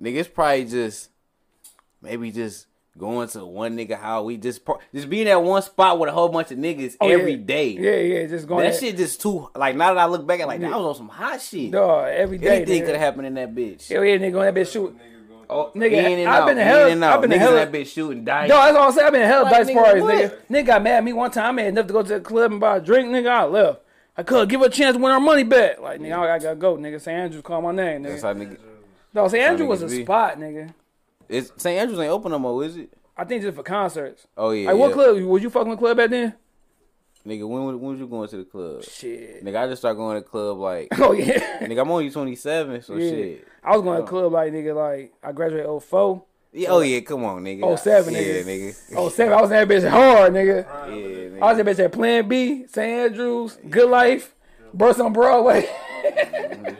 nigga, 0.00 0.16
it's 0.16 0.28
probably 0.28 0.64
just 0.64 1.10
maybe 2.00 2.30
just 2.32 2.66
going 2.98 3.26
to 3.26 3.46
one 3.46 3.74
nigga 3.74 3.98
how 3.98 4.22
we 4.22 4.36
just 4.36 4.64
par- 4.66 4.78
just 4.94 5.08
being 5.08 5.26
at 5.26 5.42
one 5.42 5.62
spot 5.62 5.98
with 5.98 6.10
a 6.10 6.12
whole 6.12 6.28
bunch 6.28 6.50
of 6.50 6.58
niggas 6.58 6.94
Oh, 7.00 7.08
every 7.08 7.32
yeah. 7.34 7.46
day. 7.46 7.68
Yeah, 7.70 7.96
yeah, 8.20 8.26
just 8.26 8.46
going 8.46 8.64
That 8.64 8.72
there. 8.72 8.80
shit 8.90 8.96
just 8.98 9.20
too 9.22 9.48
like 9.54 9.76
now 9.76 9.94
that 9.94 10.00
I 10.00 10.06
look 10.06 10.26
back 10.26 10.40
at 10.40 10.46
like 10.48 10.60
that 10.60 10.70
was 10.72 10.84
on 10.84 10.94
some 10.96 11.08
hot 11.08 11.40
shit. 11.40 11.70
Dog, 11.70 12.08
every 12.08 12.36
day. 12.36 12.56
Anything 12.56 12.82
nigga. 12.82 12.86
could 12.86 12.94
have 12.96 13.00
happened 13.00 13.26
in 13.28 13.34
that 13.34 13.54
bitch. 13.54 13.88
Hell 13.88 14.04
yeah, 14.04 14.16
nigga, 14.18 14.38
on 14.46 14.54
that 14.54 14.54
bitch 14.54 14.72
shoot. 14.72 14.94
Oh, 15.50 15.70
Nigga, 15.74 15.92
in 15.92 16.18
and 16.20 16.28
I've 16.28 16.42
out, 16.42 16.46
been 16.46 16.56
to 16.56 16.62
in 16.62 16.66
hell- 16.68 16.88
and 16.88 17.04
out. 17.04 17.14
I've 17.14 17.20
been 17.20 17.30
to 17.30 17.36
Niggas 17.36 17.40
hell- 17.40 17.56
in 17.58 17.72
that 17.72 17.72
bitch 17.72 17.86
shooting 17.86 18.24
dice. 18.24 18.48
Dog, 18.48 18.64
that's 18.64 18.76
all 18.76 18.88
I'm 18.88 18.92
saying. 18.92 19.06
I've 19.06 19.12
been 19.12 19.22
in 19.22 19.28
hell 19.28 19.42
Like, 19.44 19.52
dice 19.52 19.66
nigga, 19.68 19.74
parties, 19.84 20.02
what? 20.02 20.14
nigga. 20.14 20.36
Nigga 20.50 20.66
got 20.66 20.82
mad 20.82 20.94
at 20.94 21.04
me 21.04 21.12
one 21.12 21.30
time. 21.30 21.58
I 21.58 21.62
had 21.62 21.68
enough 21.72 21.86
to 21.88 21.92
go 21.92 22.02
to 22.02 22.08
the 22.08 22.20
club 22.20 22.50
and 22.52 22.60
buy 22.60 22.76
a 22.76 22.80
drink, 22.80 23.08
nigga. 23.10 23.28
I 23.28 23.44
left. 23.44 23.80
I 24.16 24.22
could 24.22 24.48
give 24.48 24.60
her 24.60 24.66
a 24.66 24.70
chance 24.70 24.96
to 24.96 25.02
win 25.02 25.10
our 25.12 25.20
money 25.20 25.42
back. 25.42 25.80
Like, 25.80 26.00
nigga, 26.00 26.18
I 26.18 26.38
gotta 26.38 26.56
go, 26.56 26.76
nigga. 26.76 27.00
St. 27.00 27.16
Andrews 27.18 27.42
called 27.42 27.64
my 27.64 27.72
name, 27.72 28.02
nigga. 28.02 28.08
That's 28.08 28.22
nigga. 28.22 28.26
how 28.26 28.32
nigga. 28.34 28.56
No, 29.14 29.28
St. 29.28 29.42
Andrews 29.42 29.66
niggas 29.66 29.70
was 29.70 29.82
a 29.82 29.96
be. 29.96 30.04
spot, 30.04 30.38
nigga. 30.38 30.74
It's 31.28 31.52
St. 31.56 31.78
Andrews 31.80 31.98
ain't 31.98 32.10
open 32.10 32.30
no 32.30 32.38
more, 32.38 32.62
is 32.64 32.76
it? 32.76 32.92
I 33.16 33.24
think 33.24 33.42
just 33.42 33.56
for 33.56 33.62
concerts. 33.62 34.26
Oh 34.36 34.50
yeah. 34.50 34.70
Like, 34.70 34.78
what 34.78 34.92
club? 34.92 35.16
Was 35.22 35.42
you 35.42 35.50
fucking 35.50 35.68
with 35.70 35.78
club 35.78 35.96
back 35.96 36.10
then? 36.10 36.34
Nigga, 37.26 37.48
when 37.48 37.64
when 37.64 37.80
was 37.80 38.00
you 38.00 38.08
going 38.08 38.28
to 38.28 38.36
the 38.38 38.44
club? 38.44 38.82
Shit. 38.82 39.44
Nigga, 39.44 39.56
I 39.64 39.68
just 39.68 39.82
started 39.82 39.96
going 39.96 40.16
to 40.16 40.24
the 40.24 40.28
club 40.28 40.58
like 40.58 40.88
Oh, 40.98 41.12
yeah. 41.12 41.60
nigga, 41.60 41.80
I'm 41.82 41.90
only 41.90 42.10
27, 42.10 42.82
so 42.82 42.96
yeah. 42.96 43.10
shit. 43.10 43.48
I 43.62 43.76
was 43.76 43.82
going 43.82 43.98
to 43.98 44.02
the 44.02 44.08
club 44.08 44.32
like, 44.32 44.52
nigga, 44.52 44.74
like, 44.74 45.12
I 45.22 45.30
graduated 45.30 45.82
04. 45.82 46.24
Yeah, 46.54 46.68
oh 46.68 46.80
yeah, 46.80 47.00
come 47.00 47.24
on, 47.24 47.44
nigga. 47.44 47.60
Oh, 47.62 47.76
seven, 47.76 48.12
yeah, 48.12 48.20
nigga. 48.20 48.44
nigga. 48.44 48.94
Oh, 48.96 49.08
seven. 49.08 49.32
I 49.32 49.40
was 49.40 49.50
in 49.50 49.56
that 49.56 49.68
bitch 49.68 49.88
hard, 49.88 50.34
nigga. 50.34 50.66
Yeah, 50.66 50.94
nigga. 50.94 51.42
I 51.42 51.46
was 51.46 51.58
in 51.58 51.64
that 51.64 51.76
bitch 51.76 51.84
at 51.84 51.92
Plan 51.92 52.28
B, 52.28 52.66
St. 52.66 52.78
Andrews, 52.78 53.58
Good 53.70 53.88
Life, 53.88 54.34
Burst 54.74 55.00
on 55.00 55.14
Broadway. 55.14 55.62
yeah, 56.04 56.74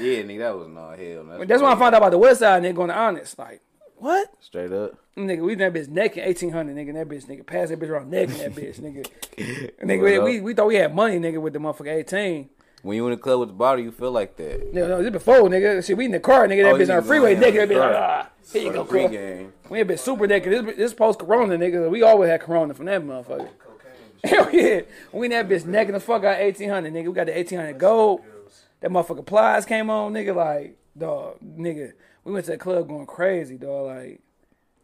yeah, 0.00 0.22
nigga, 0.22 0.38
that 0.38 0.56
was 0.56 0.66
no 0.68 0.88
hell. 0.88 1.24
no. 1.24 1.44
That's 1.44 1.62
when 1.62 1.70
I 1.70 1.76
found 1.76 1.94
out 1.94 1.98
about 1.98 2.10
the 2.10 2.18
West 2.18 2.40
Side, 2.40 2.62
nigga, 2.64 2.74
going 2.74 2.88
to 2.88 2.96
Honest. 2.98 3.38
Like, 3.38 3.60
what? 4.02 4.28
straight 4.40 4.72
up. 4.72 4.94
Nigga, 5.16 5.42
we 5.42 5.52
in 5.52 5.58
that 5.60 5.72
bitch 5.72 5.88
naked, 5.88 6.24
eighteen 6.26 6.50
hundred, 6.50 6.76
nigga. 6.76 6.92
That 6.94 7.08
bitch, 7.08 7.26
nigga, 7.26 7.46
pass 7.46 7.68
that 7.68 7.78
bitch 7.78 7.88
around 7.88 8.10
naked, 8.10 8.36
that 8.36 8.52
bitch, 8.52 8.80
nigga. 8.80 9.06
nigga, 9.80 10.02
we, 10.02 10.18
we, 10.18 10.40
we 10.40 10.54
thought 10.54 10.66
we 10.66 10.74
had 10.74 10.94
money, 10.94 11.18
nigga, 11.18 11.40
with 11.40 11.52
the 11.52 11.58
motherfucker 11.58 11.94
eighteen. 11.94 12.48
When 12.82 12.96
you 12.96 13.04
in 13.06 13.12
the 13.12 13.16
club 13.16 13.38
with 13.38 13.50
the 13.50 13.54
bottle, 13.54 13.84
you 13.84 13.92
feel 13.92 14.10
like 14.10 14.36
that. 14.38 14.74
No, 14.74 14.88
no, 14.88 15.02
this 15.02 15.12
before, 15.12 15.42
nigga. 15.42 15.86
Shit, 15.86 15.96
we 15.96 16.06
in 16.06 16.10
the 16.10 16.18
car, 16.18 16.48
nigga. 16.48 16.64
That 16.64 16.72
Oh, 16.72 16.78
bitch 16.78 16.88
you 16.88 16.94
on 16.94 17.00
the 17.02 17.06
freeway, 17.06 17.36
nigga. 17.36 17.68
That 17.68 17.68
bitch 17.68 17.78
like, 17.78 17.94
ah, 17.94 18.28
here 18.52 18.62
you 18.62 18.72
go, 18.72 18.84
Free 18.84 19.02
cuz. 19.02 19.10
game. 19.12 19.52
We 19.68 19.78
ain't 19.78 19.88
been 19.88 19.98
super 19.98 20.26
naked. 20.26 20.66
This, 20.66 20.76
this 20.76 20.94
post 20.94 21.20
Corona, 21.20 21.56
nigga. 21.56 21.88
We 21.88 22.02
always 22.02 22.28
had 22.28 22.40
Corona 22.40 22.74
from 22.74 22.86
that 22.86 23.02
motherfucker. 23.02 23.48
Hell 24.24 24.50
yeah, 24.52 24.80
we 25.12 25.26
in 25.26 25.30
that 25.30 25.48
bitch 25.48 25.64
naked 25.64 25.94
the 25.94 26.00
fuck 26.00 26.24
out 26.24 26.38
eighteen 26.40 26.70
hundred, 26.70 26.92
nigga. 26.92 27.06
We 27.06 27.12
got 27.12 27.26
the 27.26 27.38
eighteen 27.38 27.58
hundred 27.58 27.78
gold. 27.78 28.22
That 28.80 28.90
motherfucker 28.90 29.24
Plies 29.24 29.64
came 29.64 29.88
on, 29.90 30.12
nigga. 30.12 30.34
Like, 30.34 30.76
dog, 30.98 31.36
nigga. 31.40 31.92
We 32.24 32.32
went 32.32 32.44
to 32.46 32.52
the 32.52 32.58
club 32.58 32.88
going 32.88 33.06
crazy, 33.06 33.56
dog. 33.58 33.86
Like, 33.86 34.20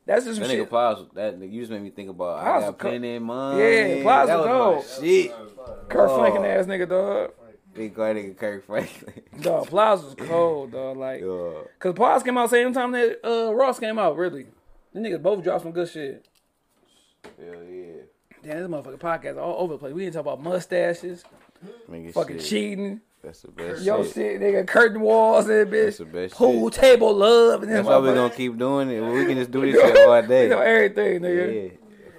that's 0.06 0.24
just 0.24 0.40
That 0.40 0.46
nigga 0.48 0.50
shit. 0.50 0.68
Plies, 0.70 0.96
that 1.14 1.38
nigga, 1.38 1.52
you 1.52 1.60
just 1.60 1.70
made 1.70 1.82
me 1.82 1.90
think 1.90 2.10
about. 2.10 2.40
Plies 2.40 2.46
I 2.48 2.56
was 2.56 2.64
got 2.64 2.78
co- 2.78 2.88
plenty 2.88 3.16
of 3.16 3.22
money. 3.22 3.62
Yeah, 3.62 4.02
Plies 4.02 4.26
that 4.28 4.38
was 4.38 4.46
was 4.46 5.00
my 5.00 5.06
shit. 5.06 5.30
Kirk 5.88 6.10
Oh. 6.10 6.18
Franklin 6.18 6.44
ass 6.46 6.66
nigga, 6.66 6.88
dog. 6.88 7.30
Big 7.74 7.94
guy 7.94 8.14
nigga 8.14 8.36
Kirk 8.36 8.64
Franklin. 8.66 9.22
Dog, 9.40 9.68
Plies 9.68 10.02
was 10.02 10.14
cold, 10.16 10.72
dog. 10.72 10.96
Like, 10.96 11.20
Yeah. 11.20 11.50
cause 11.78 11.94
Plies 11.94 12.22
came 12.24 12.36
out 12.38 12.50
same 12.50 12.72
time 12.72 12.90
that 12.92 13.20
uh, 13.24 13.54
Ross 13.54 13.78
came 13.78 13.98
out. 14.00 14.16
Really, 14.16 14.46
the 14.92 14.98
niggas 15.00 15.22
both 15.22 15.44
dropped 15.44 15.62
some 15.62 15.70
good 15.72 15.88
shit. 15.88 16.26
Hell 17.38 17.62
yeah. 17.62 17.92
Damn, 18.42 18.58
this 18.58 18.68
motherfucking 18.68 18.98
podcast 18.98 19.36
all 19.40 19.62
over 19.62 19.74
the 19.74 19.78
place. 19.78 19.92
We 19.92 20.02
didn't 20.04 20.14
talk 20.14 20.22
about 20.22 20.42
mustaches, 20.42 21.22
Nigga 21.88 22.12
fucking 22.12 22.38
shit. 22.38 22.46
cheating, 22.46 23.00
That's 23.28 23.42
the 23.42 23.50
best 23.50 23.82
yo 23.82 24.02
shit. 24.04 24.14
shit, 24.14 24.40
nigga, 24.40 24.66
curtain 24.66 25.02
walls 25.02 25.48
and 25.50 25.70
That's 25.70 25.96
bitch, 25.96 25.98
the 25.98 26.04
best 26.06 26.34
pool 26.34 26.70
shit. 26.70 26.80
table 26.80 27.14
love, 27.14 27.62
and 27.62 27.70
That's 27.70 27.86
why 27.86 27.98
we 27.98 28.08
gonna 28.14 28.30
keep 28.34 28.56
doing 28.56 28.90
it. 28.90 29.00
We 29.02 29.26
can 29.26 29.36
just 29.36 29.50
do 29.50 29.60
this 29.70 29.74
shit 29.78 30.08
all 30.08 30.22
day. 30.22 30.44
you 30.44 30.48
know 30.50 30.60
everything, 30.60 31.20
nigga. 31.20 31.54
Yeah. 31.54 31.70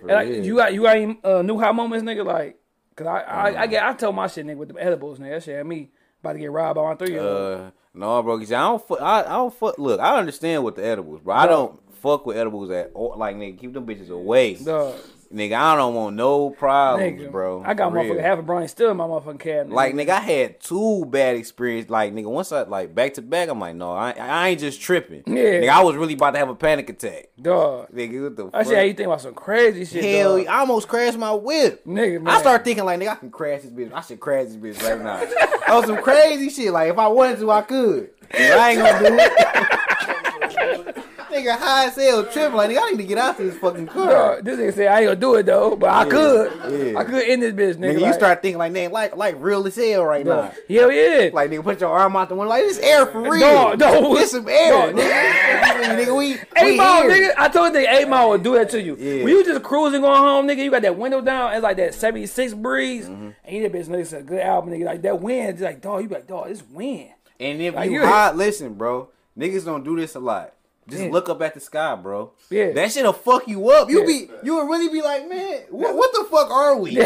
And 0.02 0.08
like, 0.08 0.46
you 0.46 0.56
got 0.56 0.74
you 0.76 0.84
got 0.84 0.98
any 0.98 1.20
uh, 1.24 1.42
new 1.42 1.58
hot 1.60 1.74
moments, 1.74 2.06
nigga? 2.06 2.24
Like, 2.24 2.60
cause 2.96 3.08
I 3.08 3.20
I, 3.22 3.62
I 3.62 3.68
get 3.68 3.84
I 3.84 3.94
told 3.94 4.16
my 4.16 4.28
shit, 4.28 4.46
nigga, 4.46 4.58
with 4.58 4.70
the 4.70 4.80
edibles, 4.84 5.18
nigga. 5.18 5.32
That 5.32 5.44
shit 5.44 5.56
had 5.58 5.66
me 5.66 5.90
about 6.22 6.34
to 6.34 6.40
get 6.40 6.52
robbed 6.52 6.76
by 6.76 6.84
my 6.84 6.94
three 6.96 7.12
year 7.14 7.22
old. 7.22 7.60
Uh, 7.60 7.72
no, 7.96 8.22
bro. 8.22 8.38
'cause 8.38 8.52
I 8.52 8.60
don't. 8.62 8.88
Fuck, 8.88 9.02
I, 9.02 9.22
I 9.22 9.30
don't 9.30 9.54
fuck. 9.54 9.80
Look, 9.80 10.00
I 10.00 10.16
understand 10.20 10.64
with 10.64 10.76
the 10.76 10.86
edibles, 10.86 11.22
bro. 11.22 11.34
I 11.34 11.48
don't 11.48 11.80
fuck 11.96 12.28
with 12.28 12.38
edibles 12.38 12.70
at 12.70 12.92
all. 12.94 13.16
Like, 13.18 13.36
nigga, 13.36 13.58
keep 13.60 13.74
them 13.74 13.88
bitches 13.88 14.10
away. 14.12 14.54
Dog, 14.54 14.96
Nigga, 15.34 15.54
I 15.54 15.76
don't 15.76 15.94
want 15.94 16.16
no 16.16 16.50
problems, 16.50 17.22
nigga, 17.22 17.32
bro. 17.32 17.62
I 17.64 17.76
got 17.76 17.92
for 17.92 18.00
real. 18.00 18.16
motherfucking 18.16 18.22
half 18.22 18.40
a 18.40 18.42
brownie 18.42 18.68
still 18.68 18.90
in 18.90 18.98
my 18.98 19.04
motherfucking 19.06 19.40
cabinet. 19.40 19.76
Like, 19.76 19.94
nigga, 19.94 20.10
I 20.10 20.20
had 20.22 20.60
two 20.60 21.06
bad 21.06 21.36
experiences. 21.36 21.92
Like, 21.92 22.16
nigga, 22.16 22.26
once 22.26 22.52
I 22.52 22.64
like 22.64 22.96
back 22.96 23.14
to 23.14 23.22
back, 23.22 23.48
I'm 23.48 23.60
like, 23.60 23.76
no, 23.76 23.94
I, 23.94 24.10
I 24.12 24.48
ain't 24.50 24.60
just 24.60 24.82
tripping. 24.82 25.22
Yeah. 25.28 25.62
Nigga, 25.62 25.70
I 25.70 25.84
was 25.84 25.96
really 25.96 26.16
about 26.16 26.32
to 26.32 26.40
have 26.40 26.50
a 26.50 26.56
panic 26.56 26.90
attack. 26.90 27.30
dog. 27.40 27.90
Nigga, 27.94 28.24
what 28.24 28.36
the 28.38 28.48
I 28.48 28.50
fuck? 28.50 28.66
said, 28.66 28.76
how 28.78 28.82
you 28.82 28.94
think 28.94 29.06
about 29.06 29.22
some 29.22 29.36
crazy 29.36 29.86
shit, 29.86 30.04
Hell, 30.04 30.38
dog. 30.40 30.48
I 30.48 30.60
almost 30.62 30.88
crashed 30.88 31.20
my 31.20 31.32
whip. 31.34 31.86
Nigga, 31.86 32.20
man. 32.24 32.34
I 32.34 32.40
start 32.40 32.64
thinking 32.66 32.86
like, 32.86 33.00
nigga, 33.00 33.10
I 33.10 33.16
can 33.16 33.30
crash 33.30 33.62
this 33.62 33.72
bitch. 33.72 33.94
I 33.94 34.02
should 34.02 34.20
crash 34.20 34.48
this 34.48 34.56
bitch 34.56 34.82
right 34.84 34.98
now. 34.98 35.18
that 35.20 35.68
was 35.70 35.86
some 35.86 36.02
crazy 36.02 36.50
shit. 36.50 36.74
Like, 36.74 36.90
if 36.92 36.98
I 36.98 37.08
wanted 37.08 37.38
to, 37.38 37.52
I 37.52 37.62
could. 37.62 38.10
But 38.32 38.42
I 38.42 38.72
ain't 38.72 38.82
gonna 38.82 39.10
do 39.10 39.16
it. 39.20 41.06
nigga, 41.32 41.58
high 41.58 41.86
as 41.88 41.96
hell, 41.96 42.24
tripping. 42.26 42.56
Like, 42.56 42.70
nigga, 42.70 42.80
I 42.82 42.90
need 42.92 42.98
to 42.98 43.04
get 43.04 43.18
out 43.18 43.38
to 43.38 43.44
this 43.44 43.58
fucking 43.58 43.88
car. 43.88 44.36
Dog, 44.36 44.46
this 44.46 44.60
nigga 44.60 44.74
said 44.74 44.88
I 44.88 45.00
ain't 45.00 45.08
gonna 45.08 45.20
do 45.20 45.36
it 45.36 45.46
though, 45.46 45.76
but 45.76 45.90
I 45.90 46.06
could. 46.06 46.52
yeah. 46.94 47.00
I 47.00 47.04
could 47.04 47.24
end 47.24 47.42
this 47.44 47.54
bitch, 47.54 47.80
nigga. 47.80 47.92
Nigga, 47.92 48.00
you 48.00 48.06
like, 48.06 48.14
start 48.16 48.42
thinking 48.42 48.58
like, 48.58 48.74
nigga, 48.74 48.92
like, 48.92 49.16
like 49.16 49.36
real 49.40 49.66
as 49.68 49.76
hell 49.76 50.06
right 50.06 50.26
now. 50.26 50.52
Hell 50.70 50.92
yeah. 50.92 51.30
Like, 51.34 51.50
nigga, 51.52 51.64
put 51.64 51.80
your 51.82 51.90
arm 51.90 52.16
out 52.16 52.30
the 52.30 52.36
window. 52.36 52.50
Like, 52.50 52.64
this 52.64 52.80
air 52.80 53.06
for 53.06 53.22
real. 53.22 53.40
Dog, 53.40 53.80
dog. 53.80 54.18
This 54.18 54.32
some 54.32 54.48
air, 54.48 54.72
Dog. 54.92 54.96
nigga. 54.96 56.06
nigga, 56.06 56.18
we, 56.18 56.34
Eight 56.58 56.78
mile, 56.78 57.04
nigga. 57.04 57.32
I 57.38 57.48
told 57.50 57.74
you 57.74 57.86
eight 57.88 58.08
mile 58.08 58.30
would 58.30 58.44
do 58.44 58.54
that 58.56 58.70
to 58.72 58.82
you. 58.82 58.96
Yeah. 58.98 59.24
When 59.24 59.30
you 59.34 59.44
just 59.46 59.64
cruising 59.64 60.02
going 60.02 60.18
home, 60.20 60.48
nigga, 60.48 60.64
you 60.64 60.72
got 60.72 60.82
that 60.84 60.98
window 60.98 61.22
down. 61.22 61.54
It's 61.54 61.64
like 61.64 61.78
that 61.78 61.94
seventy 61.94 62.26
six 62.26 62.54
breeze, 62.54 63.08
Mm-hmm. 63.08 63.30
and 63.46 63.56
you 63.56 63.64
that 63.68 63.72
bitch 63.72 63.88
listen 63.90 64.20
to 64.20 64.24
a 64.26 64.28
good 64.28 64.42
album, 64.42 64.72
nigga. 64.74 64.86
Like 64.86 65.02
that 65.04 65.22
wind, 65.22 65.50
it's 65.50 65.62
like 65.62 65.82
dog, 65.82 66.02
you 66.04 66.10
be 66.10 66.16
like 66.16 66.28
dog, 66.28 66.50
it's 66.50 66.64
wind. 66.64 67.10
And 67.40 67.62
if 67.62 67.74
Like, 67.76 67.90
you 67.90 68.02
you- 68.02 68.06
hot, 68.06 68.36
listen, 68.36 68.74
bro. 68.74 69.10
Niggas 69.38 69.64
don't 69.64 69.84
do 69.86 69.96
this 69.96 70.16
a 70.16 70.20
lot. 70.20 70.54
Just 70.90 71.04
Yeah. 71.04 71.12
look 71.12 71.30
up 71.30 71.42
at 71.42 71.54
the 71.54 71.60
sky, 71.60 71.96
bro. 71.96 72.32
Yeah. 72.50 72.72
That 72.72 72.92
shit'll 72.92 73.14
fuck 73.14 73.48
you 73.48 73.70
up. 73.70 73.90
You 73.90 74.02
Yeah. 74.02 74.06
be 74.08 74.30
you 74.44 74.56
would 74.56 74.70
really 74.70 74.90
be 74.90 75.02
like, 75.02 75.28
man, 75.30 75.62
what, 75.70 75.96
what 75.96 76.12
the 76.14 76.26
fuck 76.30 76.50
are 76.52 76.78
we? 76.78 76.98
Is 77.00 77.06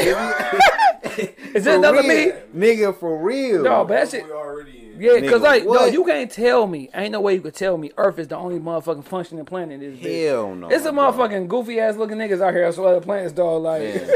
this 1.53 1.64
For 1.65 1.76
another 1.76 1.99
real. 2.01 2.07
me? 2.07 2.31
Nigga, 2.55 2.95
for 2.97 3.18
real. 3.18 3.64
Dog, 3.64 3.88
but 3.88 3.93
that 3.95 4.10
shit. 4.10 4.26
We 4.26 4.31
already 4.31 4.91
in. 4.95 5.01
Yeah, 5.01 5.30
cause 5.30 5.41
like, 5.41 5.65
what? 5.65 5.81
no, 5.81 5.85
you 5.88 6.03
can't 6.05 6.31
tell 6.31 6.65
me. 6.68 6.89
Ain't 6.93 7.11
no 7.11 7.22
way 7.22 7.34
you 7.35 7.41
could 7.41 7.55
tell 7.55 7.77
me 7.77 7.91
Earth 7.97 8.19
is 8.19 8.27
the 8.27 8.38
only 8.38 8.60
motherfucking 8.60 9.05
functioning 9.05 9.43
planet. 9.45 9.81
in 9.81 9.95
This 9.95 9.99
bitch. 9.99 10.26
Hell 10.27 10.55
no. 10.55 10.69
It's 10.69 10.85
a 10.85 10.91
motherfucking 10.91 11.47
goofy 11.47 11.80
ass 11.80 11.95
looking 11.97 12.18
niggas 12.18 12.41
out 12.41 12.53
here 12.53 12.65
on 12.68 12.73
some 12.73 12.85
other 12.85 13.01
planets, 13.01 13.34
dog. 13.34 13.64
Like, 13.64 13.81
Man. 13.81 14.07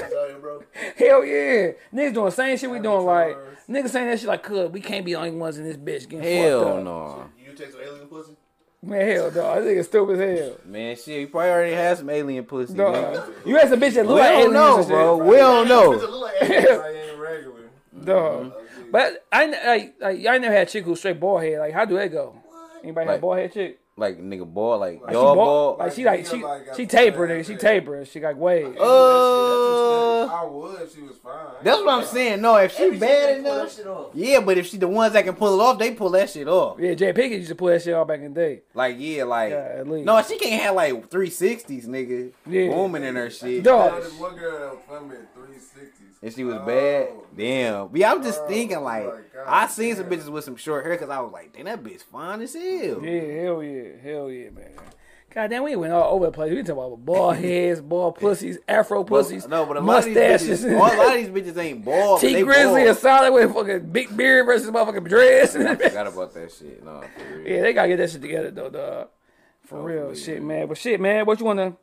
bro. 0.42 0.64
hell 0.96 1.26
yeah, 1.26 1.72
niggas 1.94 2.14
doing 2.14 2.26
the 2.26 2.32
same 2.32 2.58
shit 2.58 2.70
we 2.70 2.80
doing. 2.80 3.06
Like, 3.06 3.36
niggas 3.70 3.90
saying 3.90 4.08
that 4.08 4.20
shit 4.20 4.28
like, 4.30 4.44
could 4.44 4.72
we 4.74 4.80
can't 4.80 5.04
be 5.06 5.14
the 5.14 5.20
only 5.20 5.32
ones 5.32 5.58
in 5.58 5.64
this 5.66 5.78
bitch 5.78 6.08
getting 6.08 6.20
fucked 6.20 6.26
Hell 6.26 6.78
up." 6.78 6.84
no. 6.84 7.26
You 7.46 7.54
take 7.54 7.72
some 7.72 7.82
alien 7.82 8.08
pussy? 8.08 8.36
Man, 8.84 9.08
hell, 9.12 9.32
dog. 9.32 9.64
This 9.64 9.74
nigga 9.74 9.86
stupid 9.86 10.22
as 10.22 10.40
hell. 10.40 10.58
Man, 10.66 10.96
shit, 10.96 11.20
you 11.22 11.28
probably 11.28 11.50
already 11.50 11.74
had 11.74 11.98
some 11.98 12.10
alien 12.10 12.46
pussy. 12.46 12.74
Dog. 12.76 12.94
nigga. 12.96 13.46
You 13.48 13.56
had 13.58 13.70
some 13.70 13.80
bitch 13.80 13.94
that 13.96 14.04
We 14.06 14.10
look 14.14 14.20
like 14.20 14.30
don't 14.30 14.40
aliens 14.40 14.54
know, 14.54 14.76
and 14.78 14.84
shit. 14.86 14.90
bro. 14.90 15.18
We 15.18 15.36
don't 15.38 15.66
Bitch, 15.66 15.66
it 15.66 15.70
know. 15.70 15.90
look 16.08 16.22
like 16.22 16.50
alien. 16.52 16.82
I 16.82 17.10
ain't 17.10 17.20
regular. 17.20 17.70
Dog. 18.04 18.54
But 18.92 19.26
I 19.32 19.46
like, 19.68 19.96
like 20.00 20.26
I 20.28 20.38
never 20.38 20.54
had 20.54 20.68
a 20.68 20.72
chick 20.72 20.86
who's 20.86 21.00
straight 21.00 21.20
bald 21.20 21.42
head. 21.42 21.60
Like, 21.60 21.74
how 21.74 21.86
do 21.86 21.96
that 21.98 22.12
go? 22.12 22.36
Anybody 22.84 23.08
Like- 23.08 23.14
had 23.16 23.22
bald 23.22 23.38
head 23.40 23.52
chick? 23.54 23.80
Like 24.00 24.20
nigga 24.22 24.46
ball, 24.46 24.78
like, 24.78 25.02
Like 25.02 25.10
she 25.10 25.14
dog 25.14 25.36
ball, 25.38 25.76
ball. 25.76 25.78
like 25.80 25.92
she 25.94 26.06
like 26.06 26.26
she 26.28 26.44
she 26.76 26.86
taper 26.86 27.28
nigga. 27.28 27.44
She 27.46 27.56
taper. 27.56 28.06
She 28.06 28.20
got 28.20 28.38
waves. 28.38 28.78
Uh, 28.80 30.26
I 30.28 30.46
would 30.46 30.82
if 30.82 30.94
she 30.94 31.02
was 31.02 31.18
fine. 31.18 31.34
that's 31.64 31.80
what 31.82 31.90
I'm 31.90 32.06
saying. 32.06 32.42
No, 32.42 32.58
if 32.58 32.76
she 32.76 32.84
Every 32.84 32.98
bad 33.00 33.28
chick 33.28 33.36
can 33.38 33.44
pull 33.44 33.56
that 33.66 33.80
enough, 33.80 34.06
yeah. 34.14 34.40
But 34.42 34.58
if 34.60 34.68
she 34.68 34.78
the 34.78 34.88
ones 34.88 35.14
that 35.14 35.24
can 35.26 35.34
pull 35.36 35.60
it 35.60 35.64
off, 35.64 35.80
they 35.80 35.92
pull 35.96 36.10
that 36.12 36.30
shit 36.30 36.48
off. 36.48 36.80
Yeah, 36.80 36.92
Jada 36.94 37.16
Pinkett 37.18 37.32
used 37.38 37.50
to 37.50 37.56
pull 37.56 37.70
that 37.70 37.82
shit 37.82 37.94
off 37.96 38.08
back 38.08 38.20
in 38.20 38.34
the 38.36 38.40
day. 38.40 38.62
Like 38.76 38.98
yeah, 39.00 39.24
like 39.24 39.50
Yeah, 39.52 39.76
at 39.80 39.88
least. 39.88 40.06
no, 40.06 40.22
she 40.22 40.38
can't 40.38 40.62
have 40.62 40.76
like 40.76 41.10
three 41.10 41.30
sixties, 41.32 41.88
nigga. 41.88 42.32
Yeah. 42.46 42.68
Booming 42.70 43.04
in 43.04 43.16
her 43.16 43.30
shit. 43.32 43.64
Dog. 43.64 43.94
Now, 43.94 44.00
this 44.00 44.14
one 44.14 44.36
girl 44.36 44.60
that 44.60 44.70
was 44.76 44.80
filming 44.88 45.18
at 45.18 45.36
360s. 45.36 45.97
And 46.22 46.34
she 46.34 46.44
was 46.44 46.56
Oh, 46.56 46.66
bad. 46.66 47.10
Damn. 47.38 47.88
But 47.90 48.00
yeah, 48.00 48.12
I'm 48.12 48.24
just 48.24 48.42
Oh, 48.44 48.48
thinking 48.48 48.82
like 48.82 49.06
God, 49.06 49.44
I 49.46 49.68
seen 49.68 49.96
some 49.96 50.06
bitches 50.06 50.30
with 50.30 50.44
some 50.44 50.56
short 50.56 50.84
hair 50.86 50.94
because 50.96 51.10
I 51.10 51.20
was 51.20 51.32
like, 51.32 51.54
damn, 51.54 51.66
that 51.66 51.84
bitch 51.84 52.02
fine 52.04 52.42
as 52.42 52.54
hell. 52.54 53.04
Yeah, 53.04 53.42
hell 53.44 53.62
yeah, 53.64 53.84
hell 54.04 54.32
yeah, 54.32 54.50
man. 54.50 54.72
God 55.30 55.50
damn, 55.52 55.62
we 55.62 55.76
went 55.76 55.94
all 55.94 56.16
over 56.16 56.26
the 56.28 56.32
place. 56.32 56.50
We 56.52 56.58
talking 56.64 56.72
about 56.72 57.06
bald 57.06 57.36
heads, 57.46 57.82
bald 57.82 58.16
pussies, 58.16 58.58
afro 58.68 59.04
But- 59.04 59.10
pussies, 59.10 59.48
no, 59.48 59.66
but 59.68 59.78
a 59.78 59.82
lot 59.82 60.00
of 60.00 60.06
these 60.06 60.16
bitches, 60.18 60.72
a 60.72 60.76
lot 60.76 60.94
of 60.94 61.14
these 61.14 61.28
bitches 61.54 61.58
ain't 61.58 61.86
bald. 61.86 62.22
Tee 62.22 62.34
Grizzley 62.36 62.88
and 62.90 62.98
Solid 62.98 63.32
with 63.34 63.54
fucking 63.54 63.92
big 63.92 64.16
beard 64.18 64.48
versus 64.48 64.72
motherfucking 64.72 65.08
dreads. 65.08 65.56
I 65.56 65.76
forgot 65.76 66.08
about 66.08 66.34
that 66.34 66.52
shit. 66.52 66.84
No, 66.84 67.02
for 67.02 67.38
real. 67.38 67.48
yeah, 67.48 67.62
they 67.62 67.74
gotta 67.74 67.90
get 67.90 67.98
that 67.98 68.10
shit 68.10 68.22
together 68.22 68.50
though, 68.50 68.70
dog. 68.70 69.10
For 69.66 69.78
oh, 69.78 69.84
real, 69.84 69.98
Hopefully, 70.06 70.24
shit, 70.24 70.38
man. 70.42 70.60
man. 70.60 70.68
But 70.70 70.78
shit, 70.80 71.00
man, 71.00 71.26
what 71.26 71.40
you 71.40 71.46
wanna, 71.46 71.76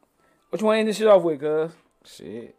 what 0.50 0.60
you 0.60 0.66
wanna 0.66 0.78
end 0.80 0.88
this 0.88 0.96
shit 0.96 1.06
off 1.06 1.22
with, 1.22 1.38
cuz? 1.38 1.70
Shit. 2.06 2.56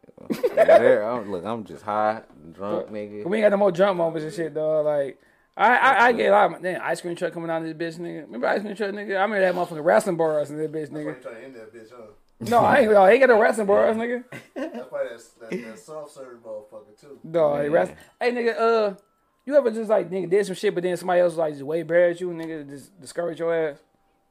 There, 0.56 1.04
I'm, 1.08 1.32
look, 1.32 1.46
I'm 1.46 1.64
just 1.66 1.84
high, 1.84 2.22
drunk, 2.52 2.90
nigga. 2.90 3.26
We 3.26 3.38
ain't 3.38 3.46
got 3.46 3.50
no 3.52 3.58
more 3.58 3.72
drunk 3.72 3.98
moments 3.98 4.26
and 4.26 4.34
shit, 4.34 4.54
dog. 4.54 4.86
Like, 4.86 5.20
I, 5.56 5.76
I, 5.76 6.06
I 6.08 6.12
get 6.14 6.28
a 6.28 6.32
lot 6.32 6.56
of 6.56 6.62
damn 6.62 6.82
ice 6.82 7.02
cream 7.02 7.16
truck 7.16 7.34
coming 7.34 7.50
out 7.50 7.62
of 7.64 7.78
this 7.78 7.98
bitch, 7.98 8.00
nigga. 8.02 8.24
Remember 8.24 8.48
ice 8.48 8.62
cream 8.62 8.76
truck, 8.76 8.92
nigga? 8.92 9.18
I 9.18 9.22
remember 9.24 9.42
that 9.42 9.54
motherfucking 9.56 9.84
wrestling 9.84 10.18
bars 10.18 10.50
in 10.50 10.58
this 10.58 10.68
bitch, 10.70 10.90
That's 10.90 10.92
why 10.92 11.00
nigga. 11.00 11.16
you 11.18 11.22
trying 11.22 11.36
to 11.36 11.44
end 11.44 11.56
that 11.56 11.74
bitch, 11.74 11.90
huh? 11.92 12.02
No, 12.42 12.60
I 12.60 12.80
ain't, 12.80 12.92
I 12.92 13.12
ain't 13.12 13.20
got 13.22 13.30
no 13.30 13.40
wrestling 13.40 13.68
bars, 13.68 13.96
nigga. 13.96 14.24
That's 14.56 14.92
why 14.92 15.08
that's 15.10 15.30
that, 15.30 15.52
that 15.52 15.80
soft 15.80 16.12
serve 16.12 16.40
motherfucker 16.44 17.00
too. 17.00 17.20
Dog, 17.30 17.62
hey, 17.62 17.70
rest- 17.70 17.94
hey, 18.20 18.32
nigga, 18.32 18.60
uh, 18.60 18.96
you 19.46 19.56
ever 19.56 19.72
just 19.72 19.90
like 19.90 20.10
nigga 20.10 20.30
did 20.30 20.46
some 20.46 20.56
shit, 20.56 20.74
but 20.74 20.84
then 20.84 20.98
somebody 20.98 21.22
else 21.22 21.32
was 21.32 21.38
like 21.38 21.54
just 21.54 21.64
way 21.64 21.84
better 21.84 22.10
at 22.10 22.20
you, 22.20 22.30
nigga, 22.32 22.68
just 22.68 23.00
discourage 23.00 23.40
your 23.40 23.54
ass? 23.54 23.78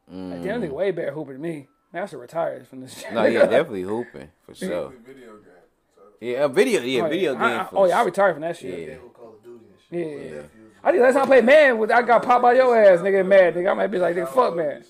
Like, 0.06 0.42
damn, 0.42 0.60
nigga, 0.60 0.72
way 0.72 0.90
better 0.90 1.12
hooper 1.12 1.32
than 1.32 1.40
me. 1.40 1.68
Man, 1.94 2.02
I 2.02 2.06
should 2.06 2.18
retire 2.18 2.64
from 2.68 2.80
this 2.80 2.98
shit. 2.98 3.12
No, 3.12 3.24
yeah, 3.24 3.42
definitely 3.46 3.82
hooping 3.82 4.28
for 4.44 4.52
sure. 4.54 4.92
Video 5.06 5.34
game. 5.36 5.44
So, 5.94 6.02
Yeah, 6.20 6.44
a 6.44 6.48
video, 6.48 6.82
yeah, 6.82 7.02
Oh, 7.04 7.08
video 7.08 7.32
yeah. 7.34 7.38
game. 7.38 7.58
I- 7.60 7.62
I- 7.62 7.68
oh 7.72 7.84
yeah, 7.86 8.00
I 8.00 8.04
retired 8.04 8.32
from 8.34 8.40
that 8.42 8.56
shit. 8.56 8.70
Yeah. 8.80 8.86
They 8.86 8.94
go 8.94 9.08
Call 9.10 9.28
of 9.28 9.44
Duty 9.44 9.64
and 9.92 10.06
shit. 10.08 10.32
Yeah. 10.32 10.36
Yeah. 10.36 10.42
I 10.82 10.90
think 10.90 11.02
last 11.04 11.14
time 11.14 11.22
I 11.22 11.26
played 11.26 11.44
man, 11.44 11.78
with 11.78 11.92
I 11.92 12.02
got 12.02 12.24
popped 12.24 12.42
by 12.42 12.54
your 12.54 12.76
ass, 12.76 12.98
nigga, 12.98 13.24
mad, 13.24 13.54
nigga. 13.54 13.70
I 13.70 13.74
might 13.74 13.86
be 13.86 13.98
like, 13.98 14.16
nigga, 14.16 14.28
fuck 14.28 14.56
man. 14.56 14.84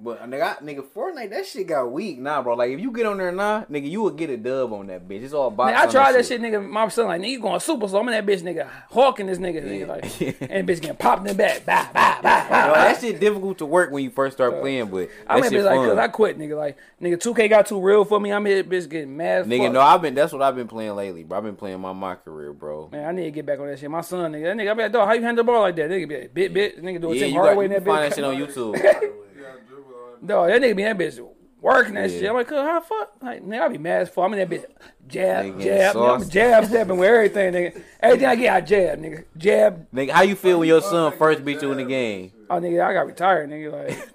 Shit. 0.00 0.04
But 0.04 0.30
nigga, 0.30 0.42
I, 0.42 0.64
nigga, 0.64 0.82
Fortnite, 0.82 1.30
that 1.30 1.46
shit 1.46 1.66
got 1.66 1.90
weak, 1.92 2.18
nah, 2.18 2.42
bro. 2.42 2.54
Like 2.54 2.70
if 2.70 2.80
you 2.80 2.90
get 2.90 3.06
on 3.06 3.18
there 3.18 3.32
now, 3.32 3.64
nigga, 3.70 3.88
you 3.88 4.02
would 4.02 4.16
get 4.16 4.30
a 4.30 4.36
dub 4.36 4.72
on 4.72 4.86
that 4.88 5.06
bitch. 5.08 5.22
It's 5.22 5.32
all. 5.32 5.50
Man, 5.50 5.74
I 5.74 5.86
tried 5.86 6.12
that 6.12 6.26
shit, 6.26 6.40
nigga. 6.40 6.66
My 6.66 6.88
son 6.88 7.06
like, 7.06 7.20
nigga, 7.20 7.30
you 7.30 7.40
going 7.40 7.60
super 7.60 7.88
slow. 7.88 8.00
I'm 8.00 8.08
in 8.08 8.14
that 8.14 8.26
bitch, 8.26 8.42
nigga, 8.42 8.68
hawking 8.90 9.26
this 9.26 9.38
nigga, 9.38 9.62
nigga, 9.64 9.88
like, 9.88 10.40
and 10.50 10.68
bitch 10.68 10.80
getting 10.80 10.96
popped 10.96 11.22
in 11.22 11.28
the 11.28 11.34
back, 11.34 11.64
bah, 11.66 11.88
bah, 11.92 12.18
bah, 12.22 12.46
bah. 12.48 12.66
Bro, 12.66 12.74
that 12.74 13.00
shit 13.00 13.20
difficult 13.20 13.58
to 13.58 13.66
work 13.66 13.90
when 13.90 14.04
you 14.04 14.10
first 14.10 14.36
start 14.36 14.54
uh, 14.54 14.60
playing, 14.60 14.86
but 14.86 15.10
I 15.26 15.40
mean, 15.40 15.50
shit 15.50 15.64
like, 15.64 15.76
cause 15.76 15.98
I 15.98 16.08
quit, 16.08 16.38
nigga. 16.38 16.56
Like, 16.56 16.76
nigga, 17.00 17.16
2K 17.16 17.48
got 17.48 17.66
too 17.66 17.80
real 17.80 18.04
for 18.04 18.20
me. 18.20 18.32
I'm 18.32 18.44
here, 18.46 18.64
bitch, 18.64 18.88
getting 18.88 19.16
mad. 19.16 19.46
Nigga, 19.46 19.64
fuck. 19.64 19.72
no, 19.72 19.80
I've 19.80 20.02
been. 20.02 20.14
That's 20.14 20.32
what 20.32 20.42
I've 20.42 20.56
been 20.56 20.68
playing 20.68 20.94
lately, 20.96 21.24
bro. 21.24 21.38
I've 21.38 21.44
been 21.44 21.56
playing 21.56 21.80
my 21.80 21.92
my 21.92 22.14
career, 22.14 22.52
bro. 22.52 22.88
Man, 22.90 23.06
I 23.06 23.12
need 23.12 23.24
to 23.24 23.30
get 23.30 23.46
back 23.46 23.60
on 23.60 23.66
that 23.66 23.78
shit. 23.78 23.90
My 23.90 24.00
son, 24.00 24.32
nigga, 24.32 24.44
that 24.44 24.56
nigga, 24.56 24.70
I 24.70 24.74
be 24.74 24.82
like, 24.84 24.92
dog, 24.92 25.06
how 25.06 25.14
you 25.14 25.22
handle 25.22 25.44
the 25.44 25.52
ball 25.52 25.60
like 25.62 25.76
that? 25.76 25.90
Nigga 25.90 26.08
be 26.08 26.20
like, 26.20 26.34
bit, 26.34 26.54
bit, 26.54 26.82
nigga 26.82 27.00
do 27.00 27.12
a 27.12 27.14
Yeah, 27.14 27.26
Tim 27.26 27.34
Hardaway 27.34 27.64
in 27.66 27.70
that 27.72 27.84
find 27.84 28.04
that 28.04 28.12
bitch. 28.12 28.14
shit 28.14 28.24
on 28.24 28.36
YouTube. 28.36 29.16
You 30.22 30.26
gotta 30.28 30.38
dribble 30.38 30.42
on. 30.42 30.48
Dog, 30.48 30.48
that 30.48 30.62
nigga 30.62 30.76
be 30.76 30.82
in 30.82 30.96
that 30.98 31.04
bitch 31.04 31.28
working 31.60 31.94
that 31.94 32.10
Yeah. 32.10 32.18
shit. 32.18 32.28
I'm 32.28 32.34
like, 32.34 32.48
how 32.50 32.80
fuck? 32.80 33.12
Like, 33.22 33.44
nigga, 33.44 33.60
I 33.60 33.68
be 33.68 33.78
mad 33.78 34.02
as 34.02 34.08
fuck. 34.08 34.24
I'm 34.24 34.32
in 34.34 34.38
that 34.38 34.48
bitch 34.50 34.64
jab, 35.06 35.44
Nigga, 35.44 35.62
jab, 35.62 35.96
nigga, 35.96 36.14
I'm 36.22 36.28
jab 36.28 36.64
stepping 36.66 36.96
with 36.96 37.08
everything, 37.08 37.52
nigga. 37.52 37.82
Everything 38.00 38.28
I 38.28 38.36
get, 38.36 38.54
I 38.54 38.60
jab, 38.60 38.98
nigga. 39.00 39.24
Jab. 39.36 39.86
Nigga, 39.92 40.10
how 40.10 40.22
you 40.22 40.36
feel 40.36 40.58
when 40.58 40.68
your 40.68 40.80
son 40.82 41.12
first 41.18 41.44
beat 41.44 41.60
you 41.62 41.72
in 41.72 41.78
the 41.78 41.84
game? 41.84 42.32
Oh, 42.48 42.60
nigga, 42.60 42.84
I 42.84 42.92
got 42.92 43.06
retired, 43.06 43.50
nigga. 43.50 43.72
Like, 43.72 44.12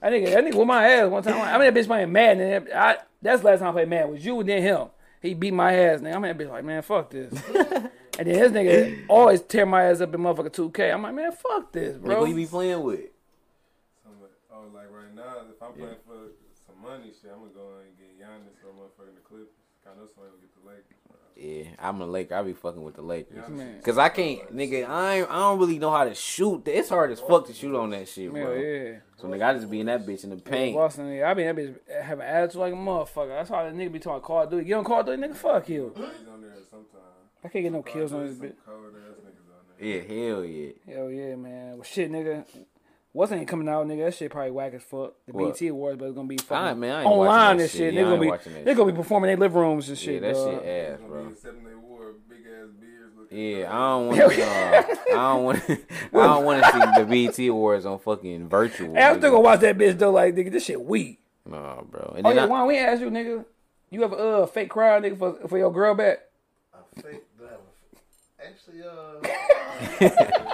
that 0.00 0.12
nigga, 0.12 0.32
that 0.32 0.44
nigga 0.44 0.54
with 0.54 0.66
my 0.66 0.86
ass 0.88 1.08
one 1.10 1.22
time. 1.22 1.40
I 1.40 1.58
mean, 1.58 1.72
that 1.72 1.80
bitch 1.82 1.86
playing 1.86 2.12
mad, 2.12 2.38
and 2.38 2.68
I, 2.72 2.98
that's 3.22 3.40
the 3.42 3.46
last 3.48 3.60
time 3.60 3.68
I 3.68 3.72
played 3.72 3.88
mad. 3.88 4.10
Was 4.10 4.24
you 4.24 4.38
and 4.40 4.48
then 4.48 4.62
him? 4.62 4.88
He 5.22 5.32
beat 5.34 5.54
my 5.54 5.72
ass, 5.74 6.00
nigga. 6.00 6.14
I'm 6.14 6.24
in 6.24 6.36
that 6.36 6.44
bitch 6.44 6.50
like, 6.50 6.64
man, 6.64 6.82
fuck 6.82 7.08
this. 7.10 7.32
and 8.18 8.26
then 8.26 8.34
his 8.34 8.52
nigga 8.52 9.04
always 9.08 9.40
tear 9.40 9.64
my 9.64 9.84
ass 9.84 10.00
up 10.02 10.14
in 10.14 10.20
motherfucker 10.20 10.52
2K. 10.52 10.92
I'm 10.92 11.02
like, 11.02 11.14
man, 11.14 11.32
fuck 11.32 11.72
this, 11.72 11.96
Nigga, 11.96 12.02
bro. 12.02 12.24
who 12.24 12.26
you 12.30 12.34
be 12.34 12.46
playing 12.46 12.82
with? 12.82 13.00
Some, 14.02 14.12
oh, 14.52 14.64
like 14.74 14.90
right 14.92 15.14
now, 15.14 15.38
if 15.50 15.53
I'm 15.64 15.72
playing 15.72 15.96
for 16.06 16.32
some 16.66 16.80
money, 16.82 17.12
shit, 17.12 17.30
I'm 17.32 17.40
gonna 17.40 17.52
go 17.54 17.68
and 17.84 17.96
get 17.96 18.18
Giannis 18.20 18.56
or 18.64 18.72
motherfucking 18.72 19.14
the 19.16 19.20
Clippers. 19.22 19.48
I 19.86 19.90
know 19.96 20.06
somebody 20.14 20.32
will 20.32 20.40
get 20.40 20.54
the 20.54 20.66
Lakers. 20.66 20.96
bro. 21.06 21.16
Yeah, 21.36 21.64
I'm 21.78 22.00
a 22.00 22.06
Laker. 22.06 22.36
I 22.36 22.42
be 22.42 22.52
fucking 22.54 22.82
with 22.82 22.94
the 22.94 23.02
Lakers. 23.02 23.48
Man. 23.50 23.82
Cause 23.82 23.98
I 23.98 24.08
can't, 24.08 24.54
nigga. 24.56 24.88
I 24.88 25.16
ain't, 25.16 25.30
I 25.30 25.34
don't 25.40 25.58
really 25.58 25.78
know 25.78 25.90
how 25.90 26.04
to 26.04 26.14
shoot. 26.14 26.66
It's 26.66 26.88
hard 26.88 27.10
as 27.10 27.20
fuck 27.20 27.46
to 27.48 27.52
shoot 27.52 27.74
on 27.76 27.90
that 27.90 28.08
shit, 28.08 28.24
Yeah, 28.24 28.30
bro. 28.30 28.54
yeah. 28.54 28.92
So 29.16 29.28
nigga, 29.28 29.42
I 29.42 29.54
just 29.54 29.68
be 29.70 29.80
in 29.80 29.86
that 29.86 30.06
bitch 30.06 30.24
in 30.24 30.30
the 30.30 30.36
paint. 30.36 30.74
Boston, 30.76 31.06
nigga. 31.06 31.26
I 31.26 31.34
be 31.34 31.42
in 31.42 31.54
that 31.54 31.62
bitch 31.62 32.02
having 32.02 32.24
attitude 32.26 32.60
like 32.60 32.72
a 32.72 32.76
motherfucker. 32.76 33.28
That's 33.28 33.50
how 33.50 33.62
that 33.64 33.74
nigga 33.74 33.92
be 33.92 33.98
talking 33.98 34.22
Call 34.22 34.42
of 34.44 34.50
Duty. 34.50 34.64
Get 34.64 34.74
on 34.74 34.84
Call 34.84 35.00
of 35.00 35.06
Duty, 35.06 35.20
nigga. 35.22 35.36
Fuck 35.36 35.68
you. 35.68 35.92
He's 35.94 36.04
on 36.28 36.40
there 36.40 36.54
sometimes. 36.70 36.90
I 37.44 37.48
can't 37.48 37.64
get 37.64 37.72
no 37.72 37.82
kills 37.82 38.12
on 38.14 38.26
this 38.26 38.36
bitch. 38.36 38.54
cold 38.64 38.94
ass 38.96 39.20
niggas 39.20 39.82
on. 39.82 39.86
Yeah, 39.86 40.00
hell 40.30 40.44
yeah. 40.46 40.70
Hell 40.94 41.10
yeah, 41.10 41.34
man. 41.36 41.74
Well, 41.74 41.82
shit, 41.82 42.10
nigga. 42.10 42.46
What's 43.14 43.30
ain't 43.30 43.46
coming 43.46 43.68
out, 43.68 43.86
nigga? 43.86 44.06
That 44.06 44.14
shit 44.14 44.28
probably 44.32 44.50
whack 44.50 44.74
as 44.74 44.82
fuck. 44.82 45.14
The 45.26 45.32
What? 45.32 45.56
BET 45.58 45.68
Awards, 45.70 45.98
but 46.00 46.06
it's 46.06 46.14
gonna 46.16 46.26
be 46.26 46.36
fucking 46.36 46.56
I- 46.56 46.74
man, 46.74 46.90
I 46.96 47.00
ain't 47.02 47.06
online 47.08 47.56
that 47.58 47.62
and 47.62 47.70
shit. 47.70 47.78
shit. 47.78 47.94
Yeah, 47.94 48.00
They 48.02 48.06
I 48.06 48.10
gonna 48.10 48.20
be 48.20 48.26
watching 48.26 48.54
that 48.54 48.64
they 48.64 48.74
gonna 48.74 48.90
be 48.92 48.96
performing 48.96 49.30
in 49.30 49.38
their 49.38 49.48
living 49.48 49.62
rooms 49.62 49.88
and 49.88 49.96
Yeah, 49.98 50.04
shit. 50.04 50.20
that 50.22 50.34
dog. 50.34 50.60
shit 50.62 50.68
ass, 50.68 50.98
gonna 50.98 51.08
bro. 51.08 51.24
be 51.24 51.30
accepting 51.32 51.64
they 51.64 51.74
wore 51.76 52.12
big 52.28 52.38
ass 52.40 52.68
beards. 52.80 53.30
Yeah, 53.30 53.70
I 53.72 53.78
don't 53.88 54.06
want. 54.08 54.18
to. 54.18 54.42
Uh, 54.42 54.82
I 55.10 55.12
don't 55.14 55.44
want. 55.44 55.62
I 55.70 55.76
don't 56.12 56.44
want 56.44 56.64
to 56.64 56.72
see 56.72 57.02
the 57.02 57.06
BET 57.06 57.48
awards 57.48 57.86
on 57.86 57.98
fucking 58.00 58.48
virtual. 58.48 58.94
Hey, 58.94 59.02
I'm 59.04 59.18
still 59.18 59.30
gonna 59.30 59.40
watch 59.42 59.60
that 59.60 59.78
bitch 59.78 59.96
though. 59.96 60.10
Like, 60.10 60.34
nigga, 60.34 60.50
this 60.50 60.64
shit 60.64 60.80
weak. 60.80 61.20
Nah, 61.46 61.82
bro. 61.82 62.14
And 62.16 62.26
Oh 62.26 62.30
then 62.30 62.36
yeah, 62.36 62.44
I, 62.44 62.46
Juan, 62.46 62.66
we 62.66 62.78
ask 62.78 63.00
you, 63.00 63.10
nigga. 63.10 63.44
You 63.90 64.02
have 64.02 64.12
a 64.12 64.16
uh, 64.16 64.46
fake 64.46 64.70
cry, 64.70 64.98
nigga, 65.00 65.16
for 65.16 65.34
for 65.48 65.56
your 65.56 65.72
girl 65.72 65.94
back? 65.94 66.18
I 66.74 66.78
fake 67.00 67.22
do 67.38 67.44
I 67.46 67.50
have 67.50 67.60
a 67.60 68.44
Actually, 68.44 68.82
uh, 68.82 69.20
I'm 70.40 70.46
a 70.48 70.53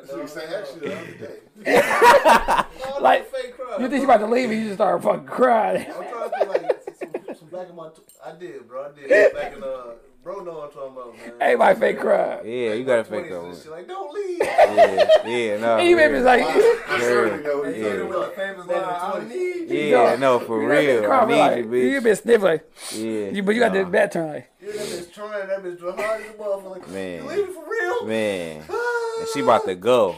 fake 0.00 0.08
cry. 0.08 0.10
So 0.10 0.16
you 0.16 0.22
dog. 0.22 0.28
say 0.28 0.44
actually 0.54 0.80
the 0.88 0.96
other 0.96 1.12
day. 1.26 2.68
No, 2.94 2.98
Like, 3.00 3.30
fake 3.30 3.56
cry. 3.56 3.76
You 3.78 3.88
think 3.88 4.00
she 4.00 4.04
about 4.04 4.18
to 4.18 4.26
leave 4.26 4.50
and 4.50 4.58
you 4.60 4.64
just 4.66 4.76
start 4.76 5.02
fucking 5.02 5.26
crying? 5.26 5.86
I'm 5.90 5.94
trying 6.08 6.30
to 6.30 6.36
put 6.38 6.48
like 6.48 6.82
some, 6.98 7.34
some 7.38 7.48
black 7.48 7.68
in 7.68 7.76
my. 7.76 7.88
T- 7.88 8.02
I 8.24 8.32
did, 8.32 8.68
bro. 8.68 8.86
I 8.90 8.92
did 9.00 9.34
back 9.34 9.56
in 9.56 9.62
uh, 9.62 9.82
bro. 10.22 10.40
Know 10.44 10.52
what 10.54 10.64
I'm 10.64 10.70
talking 10.70 10.92
about, 10.92 11.16
man. 11.18 11.32
Hey, 11.40 11.54
my 11.56 11.74
fake 11.74 12.00
cry. 12.00 12.40
yeah, 12.44 12.72
you 12.74 12.84
gotta 12.84 13.04
fake 13.04 13.26
20s 13.26 13.30
that 13.30 13.42
one. 13.42 13.56
shit, 13.62 13.70
Like, 13.70 13.88
don't 13.88 14.12
leave. 14.14 14.38
Yeah, 14.70 15.26
yeah, 15.26 15.56
no. 15.60 15.76
And 15.78 15.88
you 15.88 15.96
made 15.96 16.12
me 16.12 16.20
like, 16.20 16.42
I 16.42 17.00
certainly 17.00 17.44
know 17.44 17.62
Hey, 17.64 17.80
yeah. 17.82 17.88
did. 17.90 18.34
famous 18.34 18.66
line, 18.66 18.84
I 18.84 19.24
need 19.28 19.70
you. 19.70 19.76
Yeah, 19.78 20.16
no, 20.16 20.38
for 20.38 20.58
real. 20.66 21.04
cry, 21.04 21.18
I 21.22 21.24
but 21.26 21.38
like, 21.38 21.66
need 21.66 21.78
you 21.82 21.88
you, 21.90 22.00
been 22.00 22.16
sniffing, 22.16 22.42
like, 22.42 22.70
Yeah. 22.94 23.30
you, 23.30 23.42
but 23.42 23.54
you 23.54 23.60
got 23.60 23.72
Nah, 23.72 23.82
that 23.82 23.92
bad 23.92 24.12
turn, 24.12 24.28
like. 24.32 24.50
You 24.60 24.72
that 24.72 24.80
bitch 24.80 25.12
trying. 25.12 25.48
That 25.48 25.62
bitch 25.62 25.78
doing 25.80 25.96
hard 25.96 26.20
as 26.22 26.28
a 26.30 26.32
motherfucker. 26.34 26.88
Man. 26.88 27.22
You 27.24 27.28
leaving 27.30 27.54
for 27.54 27.64
real? 27.70 28.06
Man, 28.06 28.56
and 29.18 29.28
she 29.34 29.40
about 29.40 29.64
to 29.66 29.74
go. 29.74 30.16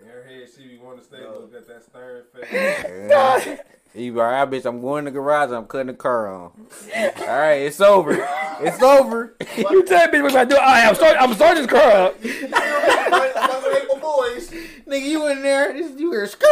In 0.00 0.08
her 0.08 0.22
head, 0.22 0.48
she 0.56 0.68
be 0.68 0.78
wanting 0.78 1.00
to 1.00 1.04
stay, 1.06 1.18
look 1.20 1.54
at 1.54 1.66
that 1.68 1.82
stern 1.84 2.22
face. 2.32 3.58
You 3.96 4.20
alright, 4.20 4.50
bitch. 4.50 4.66
I'm 4.66 4.80
going 4.82 5.04
to 5.06 5.10
the 5.10 5.14
garage. 5.14 5.50
I'm 5.50 5.64
cutting 5.66 5.86
the 5.88 5.94
car 5.94 6.28
on. 6.32 6.50
All 6.94 7.26
right, 7.26 7.54
it's 7.62 7.80
over. 7.80 8.12
It's 8.60 8.82
over. 8.82 9.34
You 9.56 9.84
tell 9.86 10.10
me 10.10 10.20
what 10.20 10.36
I 10.36 10.44
do. 10.44 10.56
I 10.56 10.80
am 10.80 10.94
starting. 10.94 11.18
I'm 11.22 11.32
starting 11.34 11.62
this 11.62 11.72
car 11.72 11.90
up. 11.90 12.14
I'm 12.22 12.44
about 13.08 13.64
to 13.64 13.70
hate 13.74 13.88
my 13.90 13.98
boys. 14.00 14.50
Nigga, 14.86 15.06
you 15.08 15.26
in 15.28 15.42
there? 15.42 15.72
This 15.72 15.98
you 15.98 16.12
hear 16.12 16.26
skirt? 16.26 16.48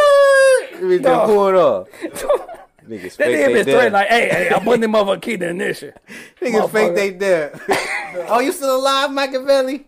Bitch, 0.73 1.03
No. 1.03 1.19
no. 1.19 1.27
pull 1.27 1.49
it 1.49 1.55
off. 1.55 1.89
Niggas 2.89 3.17
That 3.17 3.29
nigga 3.29 3.47
they 3.47 3.53
been 3.53 3.63
straight 3.63 3.67
death. 3.67 3.93
like, 3.93 4.09
hey, 4.09 4.29
hey, 4.29 4.51
I'm 4.55 4.63
putting 4.65 4.81
them 4.81 4.93
motherfucker 4.95 5.21
key 5.23 5.33
to 5.33 5.39
the 5.39 5.51
ignition. 5.51 5.93
Niggas 6.41 6.71
fake 6.71 6.95
they 6.95 7.11
death. 7.13 7.61
oh, 8.29 8.41
you 8.41 8.53
still 8.53 8.77
alive, 8.77 9.11
Makaveli? 9.11 9.85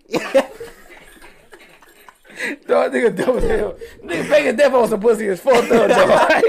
Dog, 2.66 2.92
nigga 2.92 3.16
dumb 3.16 3.38
as 3.38 3.44
hell. 3.44 3.76
Nigga 4.04 4.24
faking 4.28 4.56
death 4.56 4.74
on 4.74 4.88
some 4.88 5.00
pussy 5.00 5.26
is 5.26 5.40
fucked 5.40 5.70
up, 5.72 5.88
dog. 5.88 6.42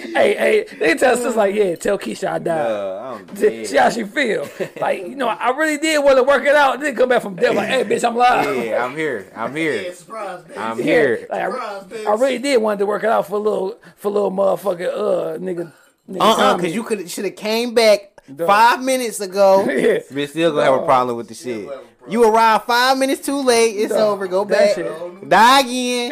Hey, 0.00 0.34
hey, 0.34 0.66
they 0.78 0.94
tell 0.94 1.14
us 1.14 1.22
just 1.22 1.36
like, 1.36 1.54
yeah, 1.54 1.74
tell 1.76 1.98
Keisha 1.98 2.28
I 2.28 2.38
died. 2.38 2.66
Uh, 2.70 3.18
I'm 3.28 3.36
See 3.36 3.64
see 3.64 3.72
dead. 3.74 3.82
how 3.82 3.90
she 3.90 4.04
feel. 4.04 4.48
Like, 4.80 5.00
you 5.02 5.16
know, 5.16 5.28
I 5.28 5.50
really 5.56 5.78
did 5.78 6.02
want 6.04 6.16
to 6.18 6.22
work 6.22 6.44
it 6.44 6.54
out. 6.54 6.80
Then 6.80 6.94
come 6.94 7.08
back 7.08 7.22
from 7.22 7.34
death 7.36 7.54
like, 7.54 7.68
hey, 7.68 7.84
bitch, 7.84 8.06
I'm 8.06 8.16
live. 8.16 8.64
Yeah, 8.66 8.84
I'm 8.84 8.94
here. 8.96 9.32
I'm 9.34 9.56
Yeah, 9.56 9.62
here. 9.62 9.94
surprise, 9.94 10.42
bitch. 10.42 10.56
I'm 10.56 10.78
here. 10.82 11.26
Like, 11.30 11.50
Surprise, 11.50 11.82
I, 11.82 11.86
bitch. 11.86 12.06
I 12.06 12.14
really 12.14 12.38
did 12.38 12.62
want 12.62 12.78
to 12.80 12.86
work 12.86 13.04
it 13.04 13.10
out 13.10 13.26
for 13.26 13.36
a 13.36 13.38
little, 13.38 13.78
for 13.96 14.08
a 14.08 14.10
little 14.10 14.30
motherfucker, 14.30 14.88
uh, 14.88 15.38
nigga. 15.38 15.72
nigga 16.10 16.20
Uh 16.20 16.24
uh 16.32 16.36
Tommy. 16.36 16.62
cause 16.64 16.74
you 16.74 16.82
could 16.84 17.10
should 17.10 17.24
have 17.24 17.36
came 17.36 17.74
back 17.74 18.12
five 18.46 18.82
minutes 18.82 19.20
ago. 19.20 19.64
Yeah. 19.68 19.98
Bitch 20.12 20.28
still 20.30 20.50
gonna 20.52 20.64
have 20.64 20.82
a 20.82 20.84
problem 20.84 21.16
with 21.16 21.28
the 21.28 21.34
shit. 21.34 21.64
gonna 21.66 21.76
have 21.76 21.84
a 21.84 21.86
problem. 21.86 22.12
You 22.12 22.24
arrived 22.24 22.64
five 22.64 22.98
minutes 22.98 23.24
too 23.26 23.40
late. 23.42 23.74
It's 23.76 23.92
over. 23.92 24.26
Go 24.28 24.44
back. 24.44 24.74
shit. 24.74 24.86
Die 25.28 25.60
again. 25.60 26.10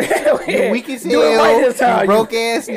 Yeah. 0.49 0.65
You 0.67 0.73
weak 0.73 0.89
as 0.91 1.03
Do 1.03 1.23
it 1.23 1.37
right 1.37 1.77
hell. 1.77 2.01
You 2.01 2.07
broke 2.07 2.33
ass. 2.35 2.69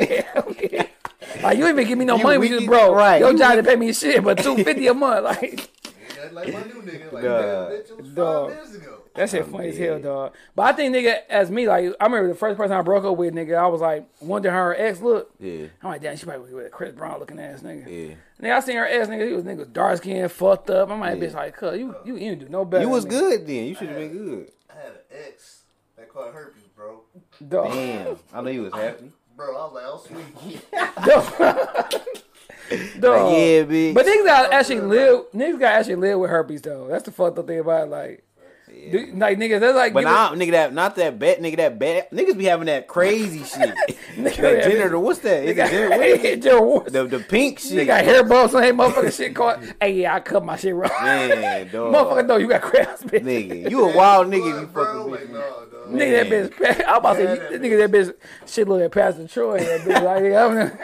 Nigga. 1.20 1.26
Yeah, 1.28 1.36
yeah. 1.40 1.46
Like 1.46 1.58
you 1.58 1.64
ain't 1.66 1.74
even 1.74 1.88
give 1.88 1.98
me 1.98 2.04
no 2.04 2.16
You 2.16 2.22
money, 2.22 2.38
we 2.38 2.48
weak 2.50 2.68
just 2.68 2.72
as- 2.72 2.90
right. 2.92 3.18
Your 3.20 3.32
You 3.32 3.38
job 3.38 3.54
to 3.56 3.62
pay 3.62 3.76
me 3.76 3.92
shit, 3.92 4.22
but 4.24 4.38
two 4.38 4.56
fifty 4.62 4.86
a 4.86 4.94
month. 4.94 5.24
Like 5.24 5.70
That's 6.16 6.32
like 6.34 6.52
my 6.52 6.62
new 6.64 6.82
nigga. 6.82 7.12
Like, 7.12 7.22
Duh. 7.22 7.68
damn, 7.68 7.78
bitch, 7.78 7.90
it 7.90 7.96
was 7.96 8.08
Dog. 8.10 8.48
five 8.50 8.56
minutes 8.58 8.74
ago. 8.76 8.98
that 9.14 9.30
shit 9.30 9.44
I'm 9.44 9.52
funny 9.52 9.68
as 9.68 9.78
hell, 9.78 10.00
dog. 10.00 10.34
But 10.56 10.62
I 10.62 10.72
think 10.72 10.94
nigga, 10.94 11.18
as 11.28 11.48
me, 11.48 11.68
like 11.68 11.94
I 12.00 12.04
remember 12.06 12.28
the 12.28 12.34
first 12.34 12.56
person 12.56 12.76
I 12.76 12.82
broke 12.82 13.04
up 13.04 13.16
with, 13.16 13.32
nigga, 13.34 13.56
I 13.56 13.68
was 13.68 13.80
like 13.80 14.04
wondering 14.20 14.52
how 14.52 14.62
her 14.64 14.74
ex 14.76 15.00
look. 15.00 15.30
Yeah. 15.38 15.66
I'm 15.82 15.90
like, 15.90 16.02
damn, 16.02 16.16
she 16.16 16.26
probably 16.26 16.52
with 16.52 16.66
a 16.66 16.70
Chris 16.70 16.92
Brown 16.92 17.20
looking 17.20 17.38
ass 17.38 17.60
nigga. 17.60 17.86
Yeah. 17.86 18.14
Nigga, 18.48 18.56
I 18.56 18.60
seen 18.60 18.76
her 18.76 18.88
ass 18.88 19.06
nigga. 19.06 19.28
He 19.28 19.32
was 19.32 19.44
nigga 19.44 19.58
was 19.58 19.68
dark 19.68 19.98
skinned, 19.98 20.32
fucked 20.32 20.70
up. 20.70 20.90
I'm 20.90 20.98
like, 21.00 21.20
Yeah. 21.20 21.26
bitch, 21.28 21.34
like, 21.34 21.56
cuz 21.56 21.78
you 21.78 21.94
you 22.04 22.14
you 22.14 22.30
didn't 22.30 22.40
do 22.40 22.48
no 22.48 22.64
better. 22.64 22.82
You 22.84 22.90
was 22.90 23.04
than 23.04 23.14
me. 23.14 23.20
good 23.20 23.46
then. 23.46 23.64
You 23.66 23.74
should 23.76 23.88
have 23.88 23.96
been 23.98 24.12
good. 24.12 24.50
I 24.70 24.74
had 24.74 24.86
an 24.92 24.98
ex 25.28 25.62
that 25.96 26.08
caught 26.08 26.32
herpes, 26.34 26.62
bro. 26.74 27.02
dog. 27.48 27.72
Damn. 27.72 28.16
I 28.34 28.40
know 28.40 28.50
you 28.50 28.62
was 28.62 28.72
happy. 28.74 29.12
Bro, 29.38 29.56
I 29.56 29.64
was 29.66 29.72
like, 29.72 29.84
oh 29.86 30.02
sweet. 30.04 30.70
Dog. 33.00 33.22
Like, 33.22 33.32
yeah, 33.32 33.62
bitch. 33.62 33.94
But 33.94 34.04
niggas 34.04 34.26
got 34.26 34.52
actually 34.52 34.80
live. 34.80 35.30
Niggas 35.32 35.60
got 35.60 35.74
actually 35.74 35.94
live 35.94 36.18
with 36.18 36.28
herpes 36.28 36.60
though. 36.60 36.88
That's 36.88 37.04
the 37.04 37.12
fucked 37.12 37.38
up 37.38 37.46
thing 37.46 37.60
about 37.60 37.86
it. 37.86 37.90
Like, 37.90 38.24
do- 38.90 39.12
like 39.16 39.38
niggas, 39.38 39.60
that's 39.60 39.76
like. 39.76 39.92
But 39.92 40.00
giving- 40.00 40.14
now, 40.14 40.30
nigga, 40.34 40.50
that 40.52 40.72
not 40.74 40.96
that 40.96 41.18
bad, 41.18 41.38
nigga, 41.38 41.56
that 41.58 41.78
bad. 41.78 42.10
Niggas 42.10 42.36
be 42.38 42.44
having 42.44 42.66
that 42.66 42.86
crazy 42.88 43.38
shit. 43.44 43.74
Nigga, 44.16 44.36
that 44.36 44.64
genital, 44.64 45.02
what's 45.02 45.18
that? 45.20 45.44
Is 45.44 45.50
it 45.56 45.70
genital- 45.70 46.68
what 46.78 46.86
is 46.86 46.86
it? 46.86 46.92
The 46.92 47.04
the 47.18 47.24
pink 47.24 47.58
shit. 47.58 47.76
They 47.76 47.84
got 47.86 48.04
hair 48.04 48.24
bumps 48.24 48.54
on 48.54 48.62
that 48.62 48.74
motherfucking 48.74 49.16
shit 49.16 49.34
caught. 49.34 49.62
Hey, 49.80 49.92
yeah, 50.02 50.14
I 50.14 50.20
cut 50.20 50.44
my 50.44 50.56
shit 50.56 50.74
wrong. 50.74 50.90
Man, 51.02 51.68
dog. 51.70 51.94
Motherfucker, 51.94 52.26
no, 52.26 52.36
you 52.36 52.48
got 52.48 52.62
crabs, 52.62 53.02
bitch. 53.02 53.22
Nigga, 53.22 53.70
you 53.70 53.88
a 53.88 53.96
wild 53.96 54.26
nigga 54.28 54.54
if 54.54 54.60
you 54.62 54.66
fucking 54.68 55.10
like, 55.10 55.20
bitch. 55.20 55.30
no, 55.30 55.38
dog. 55.38 55.88
Nigga, 55.90 56.28
that 56.30 56.58
bitch. 56.60 56.84
I'm 56.86 56.96
about 56.96 57.12
to 57.14 57.18
say, 57.18 57.24
Yeah, 57.24 57.34
you- 57.34 57.38
that 57.40 57.50
that 57.50 57.62
nigga, 57.62 57.78
that 57.78 57.90
bitch, 57.92 58.14
shit 58.50 58.68
look 58.68 58.80
at 58.82 58.90
Pastor 58.92 59.28
Troy. 59.28 59.58
That 59.60 59.80
bitch, 59.82 60.02
like, 60.02 60.24
yeah, 60.24 60.44
I'm 60.46 60.78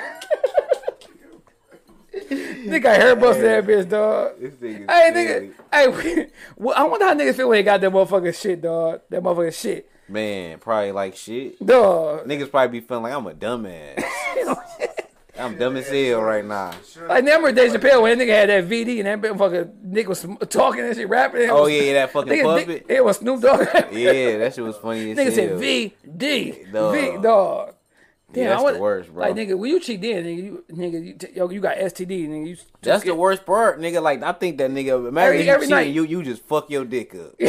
Nigga 2.14 2.82
got 2.82 2.96
hair 2.96 3.16
bumps 3.16 3.36
on 3.38 3.42
that 3.44 3.64
bitch, 3.64 3.88
dog. 3.88 4.32
This 4.40 4.54
nigga. 4.54 4.90
Hey, 4.90 5.10
nigga. 5.12 5.52
Hey, 6.16 6.26
well, 6.56 6.74
I 6.76 6.84
wonder 6.84 7.06
how 7.06 7.14
niggas 7.14 7.34
feel 7.36 7.48
when 7.48 7.58
they 7.58 7.62
got 7.62 7.80
that 7.80 7.90
motherfucking 7.90 8.40
shit, 8.40 8.60
dog. 8.62 9.00
That 9.10 9.22
motherfucking 9.22 9.60
shit. 9.60 9.90
Man, 10.08 10.58
probably 10.58 10.92
like 10.92 11.16
shit. 11.16 11.64
Dog. 11.64 12.26
Niggas 12.26 12.50
probably 12.50 12.80
be 12.80 12.86
feeling 12.86 13.04
like 13.04 13.12
I'm 13.14 13.26
a 13.26 13.32
dumbass. 13.32 14.04
I'm 15.36 15.58
dumb 15.58 15.76
as 15.76 15.88
hell 15.88 16.22
right 16.22 16.44
now. 16.44 16.70
Like, 17.08 17.24
remember 17.24 17.50
Dave 17.50 17.72
Chappelle 17.72 18.02
when 18.02 18.16
that 18.16 18.24
nigga 18.24 18.30
had 18.32 18.48
that 18.50 18.68
VD 18.68 19.04
and 19.04 19.06
that 19.08 19.20
bitch 19.20 19.36
fucking 19.36 19.72
nigga 19.92 20.06
was 20.06 20.24
talking 20.48 20.84
and 20.84 20.94
shit, 20.94 21.08
rapping. 21.08 21.40
and 21.40 21.50
it 21.50 21.52
Oh 21.52 21.62
was- 21.62 21.72
yeah, 21.72 21.82
yeah, 21.82 21.92
that 21.94 22.12
fucking 22.12 22.32
Nigga, 22.32 22.42
puppet. 22.60 22.86
It 22.88 23.04
was 23.04 23.16
Snoop 23.16 23.40
Dogg. 23.42 23.66
Yeah, 23.92 24.38
that 24.38 24.54
shit 24.54 24.62
was 24.62 24.76
funny 24.76 25.10
as 25.12 25.18
Nigga 25.18 25.24
hell. 25.24 25.34
said 25.34 25.58
V 25.58 25.94
D 26.16 26.64
Dog. 26.72 26.94
V 26.94 27.16
dog. 27.20 27.73
Yeah, 28.36 28.48
that's 28.48 28.60
I 28.60 28.62
wanna- 28.62 28.76
the 28.76 28.82
worst, 28.82 29.10
bro. 29.12 29.24
Like 29.26 29.34
nigga, 29.34 29.56
when 29.58 29.70
you 29.70 29.80
cheat 29.80 30.00
then, 30.00 30.24
nigga, 30.24 30.36
you 30.36 30.64
nigga, 30.70 31.04
you, 31.06 31.12
t- 31.14 31.28
yo, 31.34 31.48
you 31.50 31.60
got 31.60 31.76
STD, 31.76 32.28
nigga. 32.28 32.46
You 32.48 32.56
That's 32.82 33.04
the 33.04 33.14
worst 33.14 33.44
part, 33.46 33.80
nigga. 33.80 34.02
Like 34.02 34.22
I 34.22 34.32
think 34.32 34.58
that 34.58 34.70
nigga. 34.70 35.08
Imagine 35.08 35.18
Every- 35.18 35.44
you 35.44 35.50
every 35.52 35.66
cheating, 35.66 35.76
night. 35.76 35.94
you 35.94 36.04
you 36.04 36.22
just 36.22 36.42
fuck 36.44 36.70
your 36.70 36.84
dick 36.84 37.14
up. 37.14 37.34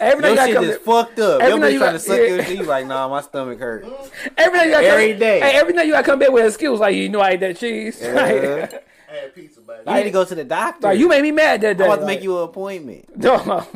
every 0.00 0.22
night 0.22 0.34
Your 0.34 0.46
you 0.48 0.54
shit 0.54 0.62
just 0.62 0.78
to- 0.80 0.84
fucked 0.84 1.18
up. 1.18 1.40
every 1.40 1.50
Your 1.52 1.58
night 1.60 1.68
bitch 1.68 1.72
you 1.72 1.78
trying 1.78 1.88
got- 1.88 1.92
to 1.92 1.98
suck 2.00 2.18
yeah. 2.18 2.26
your 2.26 2.36
dick. 2.42 2.58
You 2.58 2.64
like, 2.64 2.86
nah, 2.86 3.08
my 3.08 3.20
stomach 3.22 3.58
hurt. 3.58 3.84
Every 4.36 4.58
night 4.58 4.64
you 4.66 4.70
gotta 4.72 4.86
Every 4.86 5.10
come, 5.12 5.18
day. 5.20 5.40
Hey, 5.40 5.56
every 5.56 5.72
night 5.74 5.86
you 5.86 5.92
gotta 5.92 6.06
come 6.06 6.18
back 6.18 6.30
with 6.30 6.46
excuse 6.46 6.78
like 6.80 6.94
you 6.96 7.08
know 7.08 7.20
I 7.20 7.30
ate 7.30 7.40
that 7.40 7.56
cheese. 7.56 8.00
Like, 8.02 8.84
I 9.10 9.14
had 9.22 9.34
pizza 9.34 9.60
back 9.62 9.78
you 9.86 9.94
need 9.94 10.02
to 10.04 10.10
go 10.10 10.22
to 10.24 10.34
the 10.34 10.44
doctor. 10.44 10.86
like, 10.88 10.98
you 10.98 11.08
made 11.08 11.22
me 11.22 11.30
mad 11.32 11.62
that 11.62 11.78
day. 11.78 11.84
I'm 11.84 11.90
about 11.90 12.00
to 12.00 12.04
like, 12.06 12.16
make 12.18 12.22
you 12.22 12.36
an 12.38 12.44
appointment. 12.44 13.18
Dog. 13.18 13.66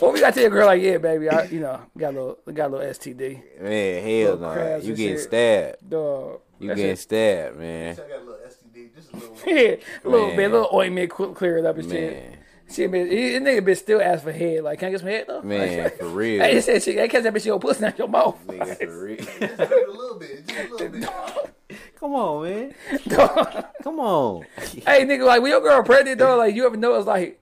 Well, 0.00 0.12
we 0.12 0.20
gotta 0.20 0.32
tell 0.34 0.42
your 0.42 0.50
girl 0.50 0.66
like, 0.66 0.82
yeah, 0.82 0.98
baby, 0.98 1.28
I, 1.28 1.44
you 1.44 1.60
know, 1.60 1.80
got 1.96 2.14
a 2.14 2.18
little, 2.18 2.38
got 2.52 2.70
a 2.70 2.76
little 2.76 2.92
STD. 2.92 3.60
Man, 3.60 4.02
hell 4.02 4.34
Little 4.36 4.38
no. 4.38 4.54
You 4.54 4.88
and 4.88 4.96
getting 4.96 4.96
shit. 5.16 5.20
stabbed. 5.20 5.90
Dog. 5.90 6.40
You 6.58 6.68
That 6.68 6.76
getting 6.76 6.92
shit- 6.92 6.98
stabbed, 7.00 7.56
man. 7.58 7.92
I 7.92 7.96
got 7.96 8.10
a 8.10 8.24
little 8.24 8.34
STD. 8.46 8.94
Just 8.94 9.12
a 9.12 9.16
little. 9.16 9.36
Yeah, 9.46 9.76
a 10.04 10.08
little 10.08 10.26
Man. 10.28 10.36
bit, 10.36 10.50
a 10.50 10.54
little 10.54 10.70
ointment 10.74 11.10
qu- 11.10 11.34
clear 11.34 11.58
it 11.58 11.64
up 11.66 11.76
and 11.78 11.90
shit. 11.90 12.12
Man, 12.12 12.32
Shit, 12.68 12.90
man, 12.90 13.08
this 13.08 13.40
nigga 13.40 13.60
bitch 13.64 13.76
still 13.76 14.02
ask 14.02 14.24
for 14.24 14.32
head. 14.32 14.64
Like, 14.64 14.80
can 14.80 14.88
I 14.88 14.90
get 14.90 14.98
some 15.00 15.08
head 15.08 15.26
though? 15.28 15.40
man, 15.42 15.84
like, 15.84 15.98
for 16.00 16.08
real. 16.08 16.42
Hey, 16.42 16.56
it 16.56 16.64
said 16.64 16.82
shit. 16.82 16.96
Hey, 16.98 17.06
catch 17.06 17.22
that 17.22 17.32
bitch 17.32 17.42
in 17.42 17.46
your 17.46 17.60
pussy, 17.60 17.80
not 17.82 17.96
your 17.96 18.08
mouth. 18.08 18.36
Nigga, 18.44 18.76
for 18.78 19.04
real. 19.04 19.16
Just 19.18 19.40
a 19.40 19.86
little 19.88 20.18
bit. 20.18 20.48
Just 20.48 20.70
a 20.70 20.74
little 20.74 20.88
bit. 20.88 21.80
Come 22.00 22.14
on, 22.14 22.42
man. 22.42 22.74
Dog. 23.06 23.64
Come 23.84 24.00
on. 24.00 24.44
hey, 24.58 25.04
nigga, 25.06 25.24
like 25.26 25.42
when 25.42 25.52
your 25.52 25.60
girl 25.60 25.82
pregnant, 25.84 26.18
though, 26.18 26.36
like 26.36 26.56
you 26.56 26.66
ever 26.66 26.76
notice, 26.76 27.06
like, 27.06 27.40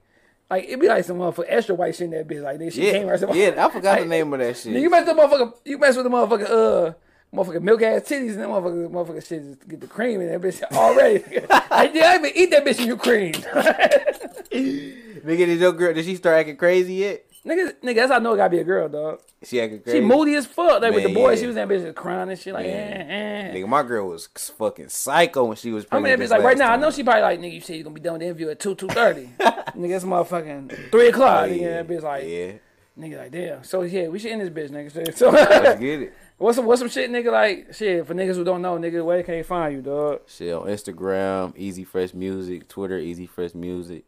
like 0.49 0.65
it 0.67 0.79
be 0.79 0.87
like 0.87 1.03
some 1.05 1.17
motherfucker 1.17 1.45
extra 1.47 1.75
white 1.75 1.95
shit 1.95 2.05
in 2.05 2.11
that 2.11 2.27
bitch. 2.27 2.41
Like, 2.43 2.59
she 2.71 2.81
came 2.81 3.07
Yeah, 3.07 3.13
or 3.13 3.17
something. 3.17 3.37
yeah. 3.39 3.65
I 3.65 3.69
forgot 3.71 3.99
the 3.99 4.05
name 4.05 4.31
of 4.33 4.39
that 4.39 4.57
shit. 4.57 4.73
You 4.73 4.89
mess 4.89 5.05
with 5.07 5.15
the 5.15 5.21
motherfucker. 5.21 5.53
You 5.65 5.77
mess 5.77 5.95
with 5.95 6.05
the 6.05 6.09
motherfucker. 6.11 6.89
Uh, 6.89 6.93
motherfucker 7.33 7.61
milk 7.61 7.81
ass 7.81 8.03
titties 8.03 8.31
and 8.33 8.39
that 8.41 8.47
motherfucker, 8.47 8.89
motherfucker 8.89 9.25
shit 9.27 9.43
just 9.43 9.67
get 9.67 9.81
the 9.81 9.87
cream 9.87 10.21
in 10.21 10.27
that 10.31 10.41
bitch 10.41 10.61
already. 10.71 11.23
I 11.71 11.87
didn't 11.87 12.25
even 12.25 12.37
eat 12.37 12.51
that 12.51 12.63
bitch 12.63 12.79
in 12.79 12.87
you 12.87 12.95
cream. 12.97 13.33
Nigga, 14.51 15.45
did 15.45 15.59
your 15.59 15.73
girl? 15.73 15.93
Did 15.93 16.05
she 16.05 16.15
start 16.15 16.37
acting 16.39 16.57
crazy 16.57 16.93
yet? 16.95 17.25
Nigga, 17.45 17.73
nigga, 17.81 17.95
that's 17.95 18.11
how 18.11 18.17
I 18.17 18.19
know 18.19 18.33
it 18.33 18.37
gotta 18.37 18.49
be 18.49 18.59
a 18.59 18.63
girl, 18.63 18.89
dog. 18.89 19.19
She 19.43 19.61
acting 19.61 19.81
crazy. 19.81 19.99
She 19.99 20.03
moody 20.03 20.35
as 20.35 20.45
fuck. 20.45 20.81
Like 20.81 20.93
with 20.93 21.03
the 21.03 21.09
Man, 21.09 21.13
boys, 21.13 21.37
yeah. 21.37 21.43
she 21.43 21.47
was 21.47 21.55
in 21.55 21.67
that 21.67 21.73
bitch 21.73 21.83
just 21.83 21.95
crying 21.95 22.29
and 22.29 22.39
shit. 22.39 22.53
Like, 22.53 22.65
eh, 22.65 22.69
eh. 22.69 23.53
Nigga, 23.53 23.67
my 23.67 23.83
girl 23.83 24.07
was 24.09 24.27
fucking 24.27 24.89
psycho 24.89 25.45
when 25.45 25.57
she 25.57 25.71
was 25.71 25.85
I 25.91 25.97
mean, 25.97 26.03
pregnant. 26.03 26.29
that 26.29 26.35
bitch 26.35 26.37
like 26.37 26.45
right 26.45 26.57
now. 26.57 26.73
I 26.73 26.77
know 26.77 26.91
she 26.91 27.03
probably 27.03 27.21
like, 27.21 27.39
nigga, 27.39 27.53
you 27.53 27.61
said 27.61 27.75
you 27.75 27.83
gonna 27.83 27.93
be 27.93 28.01
done 28.01 28.13
with 28.13 28.21
the 28.21 28.25
interview 28.27 28.49
at 28.49 28.59
two 28.59 28.75
two 28.75 28.87
thirty. 28.87 29.29
nigga, 29.39 29.95
it's 29.95 30.05
motherfucking 30.05 30.91
three 30.91 31.09
o'clock. 31.09 31.45
Oh, 31.45 31.51
nigga, 31.51 31.61
yeah. 31.61 31.83
that 31.83 31.87
bitch 31.87 32.01
like, 32.01 32.23
yeah. 32.23 32.51
nigga, 32.97 33.17
like 33.17 33.31
damn. 33.31 33.63
So 33.63 33.83
yeah, 33.83 34.07
we 34.07 34.19
should 34.19 34.31
end 34.31 34.41
this 34.41 34.49
bitch, 34.49 34.71
nigga. 34.71 35.15
So 35.15 35.29
Let's 35.31 35.79
get 35.79 36.01
it. 36.01 36.13
what's 36.37 36.57
some 36.57 36.65
what's 36.65 36.79
some 36.79 36.89
shit, 36.89 37.09
nigga? 37.11 37.31
Like 37.31 37.73
shit 37.73 38.05
for 38.05 38.13
niggas 38.13 38.35
who 38.35 38.43
don't 38.43 38.61
know, 38.61 38.77
nigga, 38.77 39.05
where 39.05 39.21
can 39.23 39.35
they 39.35 39.43
find 39.43 39.75
you, 39.75 39.81
dog? 39.81 40.21
Shit 40.27 40.53
on 40.53 40.67
Instagram, 40.67 41.53
Easy 41.55 41.83
Fresh 41.83 42.13
Music, 42.13 42.67
Twitter, 42.67 42.97
Easy 42.97 43.25
Fresh 43.25 43.53
Music. 43.53 44.05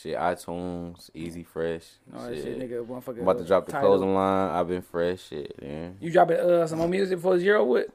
Shit, 0.00 0.16
iTunes, 0.16 1.10
Easy 1.12 1.42
Fresh. 1.42 1.84
No, 2.10 2.26
that 2.26 2.34
shit, 2.34 2.58
nigga, 2.58 2.86
motherfucker. 2.86 3.18
I'm 3.18 3.22
about 3.22 3.38
to 3.38 3.44
drop 3.44 3.66
the 3.66 3.72
title. 3.72 3.90
closing 3.90 4.14
line. 4.14 4.50
I've 4.50 4.66
been 4.66 4.80
fresh. 4.80 5.28
Shit, 5.28 5.60
man. 5.60 5.98
You 6.00 6.10
dropping 6.10 6.38
uh 6.38 6.66
some 6.66 6.78
more 6.78 6.88
music 6.88 7.18
for 7.18 7.38
zero 7.38 7.64
with? 7.64 7.88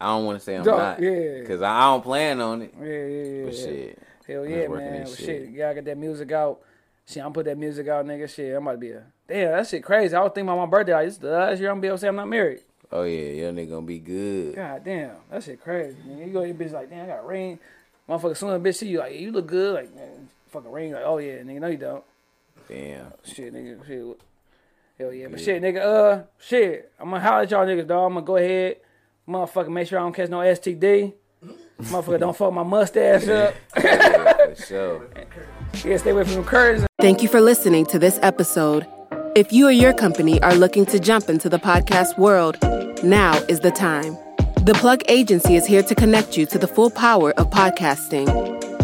I 0.00 0.06
don't 0.06 0.26
want 0.26 0.38
to 0.38 0.44
say 0.44 0.54
I'm 0.54 0.62
Dog, 0.62 0.78
not. 0.78 1.02
yeah. 1.02 1.44
Cause 1.44 1.60
I 1.60 1.80
don't 1.82 2.02
plan 2.02 2.40
on 2.40 2.62
it. 2.62 2.74
Yeah, 2.80 2.86
yeah, 2.86 3.24
yeah. 3.24 3.44
But 3.44 3.54
shit. 3.56 3.98
Hell 4.28 4.46
yeah, 4.46 4.68
man. 4.68 4.70
Well, 4.70 5.06
shit. 5.06 5.26
shit, 5.26 5.48
you 5.48 5.58
gotta 5.58 5.74
get 5.74 5.84
that 5.86 5.98
music 5.98 6.30
out. 6.30 6.60
Shit, 7.04 7.24
I'm 7.24 7.32
put 7.32 7.46
that 7.46 7.58
music 7.58 7.88
out, 7.88 8.06
nigga. 8.06 8.32
Shit, 8.32 8.54
I'm 8.54 8.62
about 8.62 8.72
to 8.72 8.78
be 8.78 8.92
a 8.92 9.02
damn. 9.26 9.50
That 9.50 9.66
shit 9.66 9.82
crazy. 9.82 10.14
I 10.14 10.20
was 10.20 10.30
thinking 10.32 10.48
about 10.48 10.64
my 10.64 10.70
birthday. 10.70 10.94
Like, 10.94 11.08
this 11.08 11.18
the 11.18 11.30
last 11.30 11.58
year 11.60 11.70
I'm 11.70 11.74
gonna 11.76 11.82
be 11.82 11.88
able 11.88 11.96
to 11.96 12.00
say 12.00 12.08
I'm 12.08 12.16
not 12.16 12.28
married. 12.28 12.60
Oh 12.92 13.02
yeah, 13.02 13.32
your 13.32 13.52
nigga 13.52 13.70
gonna 13.70 13.86
be 13.86 13.98
good. 13.98 14.54
God 14.54 14.84
damn, 14.84 15.16
that 15.30 15.42
shit 15.42 15.60
crazy. 15.60 15.96
Man. 16.06 16.18
You 16.18 16.32
go 16.32 16.42
to 16.42 16.46
your 16.46 16.56
bitch 16.56 16.70
like, 16.72 16.90
damn, 16.90 17.06
I 17.06 17.08
got 17.08 17.26
ring. 17.26 17.58
Motherfucker, 18.08 18.36
soon 18.36 18.50
a 18.50 18.58
bitch 18.60 18.76
see 18.76 18.88
you 18.88 19.00
like, 19.00 19.14
you 19.14 19.32
look 19.32 19.46
good. 19.46 19.74
Like, 19.74 19.94
man, 19.94 20.28
fucking 20.50 20.70
ring. 20.70 20.92
Like, 20.92 21.02
oh 21.04 21.18
yeah, 21.18 21.38
nigga, 21.38 21.60
no 21.60 21.66
you 21.68 21.76
don't. 21.76 22.04
Damn. 22.68 23.12
Shit, 23.24 23.52
nigga, 23.52 23.86
shit. 23.86 24.20
Hell 24.98 25.12
yeah, 25.12 25.28
but 25.28 25.40
shit, 25.40 25.62
nigga, 25.62 25.80
uh, 25.80 26.22
shit. 26.38 26.92
I'm 27.00 27.10
gonna 27.10 27.22
holler 27.22 27.42
at 27.42 27.50
y'all 27.50 27.66
niggas, 27.66 27.86
dog. 27.86 28.06
I'm 28.06 28.14
gonna 28.14 28.26
go 28.26 28.36
ahead, 28.36 28.76
motherfucker, 29.26 29.68
make 29.68 29.88
sure 29.88 29.98
I 29.98 30.02
don't 30.02 30.12
catch 30.14 30.28
no 30.28 30.38
STD. 30.38 31.14
Motherfucker, 31.80 32.20
don't 32.20 32.36
fuck 32.36 32.52
my 32.52 32.62
mustache 32.62 33.26
up. 33.28 33.54
Yeah, 33.82 34.54
for 34.54 34.62
sure. 34.62 35.08
Yeah, 35.84 35.96
stay 35.96 36.10
away 36.10 36.24
from 36.24 36.34
the 36.34 36.42
curtains. 36.42 36.86
Thank 37.00 37.22
you 37.22 37.28
for 37.28 37.40
listening 37.40 37.86
to 37.86 37.98
this 37.98 38.18
episode. 38.22 38.86
If 39.34 39.52
you 39.52 39.68
or 39.68 39.72
your 39.72 39.94
company 39.94 40.42
are 40.42 40.54
looking 40.54 40.84
to 40.86 40.98
jump 40.98 41.30
into 41.30 41.48
the 41.48 41.58
podcast 41.58 42.18
world, 42.18 42.58
now 43.02 43.38
is 43.48 43.60
the 43.60 43.70
time. 43.70 44.18
The 44.64 44.74
Plug 44.74 45.02
Agency 45.08 45.56
is 45.56 45.64
here 45.64 45.82
to 45.82 45.94
connect 45.94 46.36
you 46.36 46.44
to 46.46 46.58
the 46.58 46.66
full 46.66 46.90
power 46.90 47.32
of 47.38 47.48
podcasting. 47.48 48.26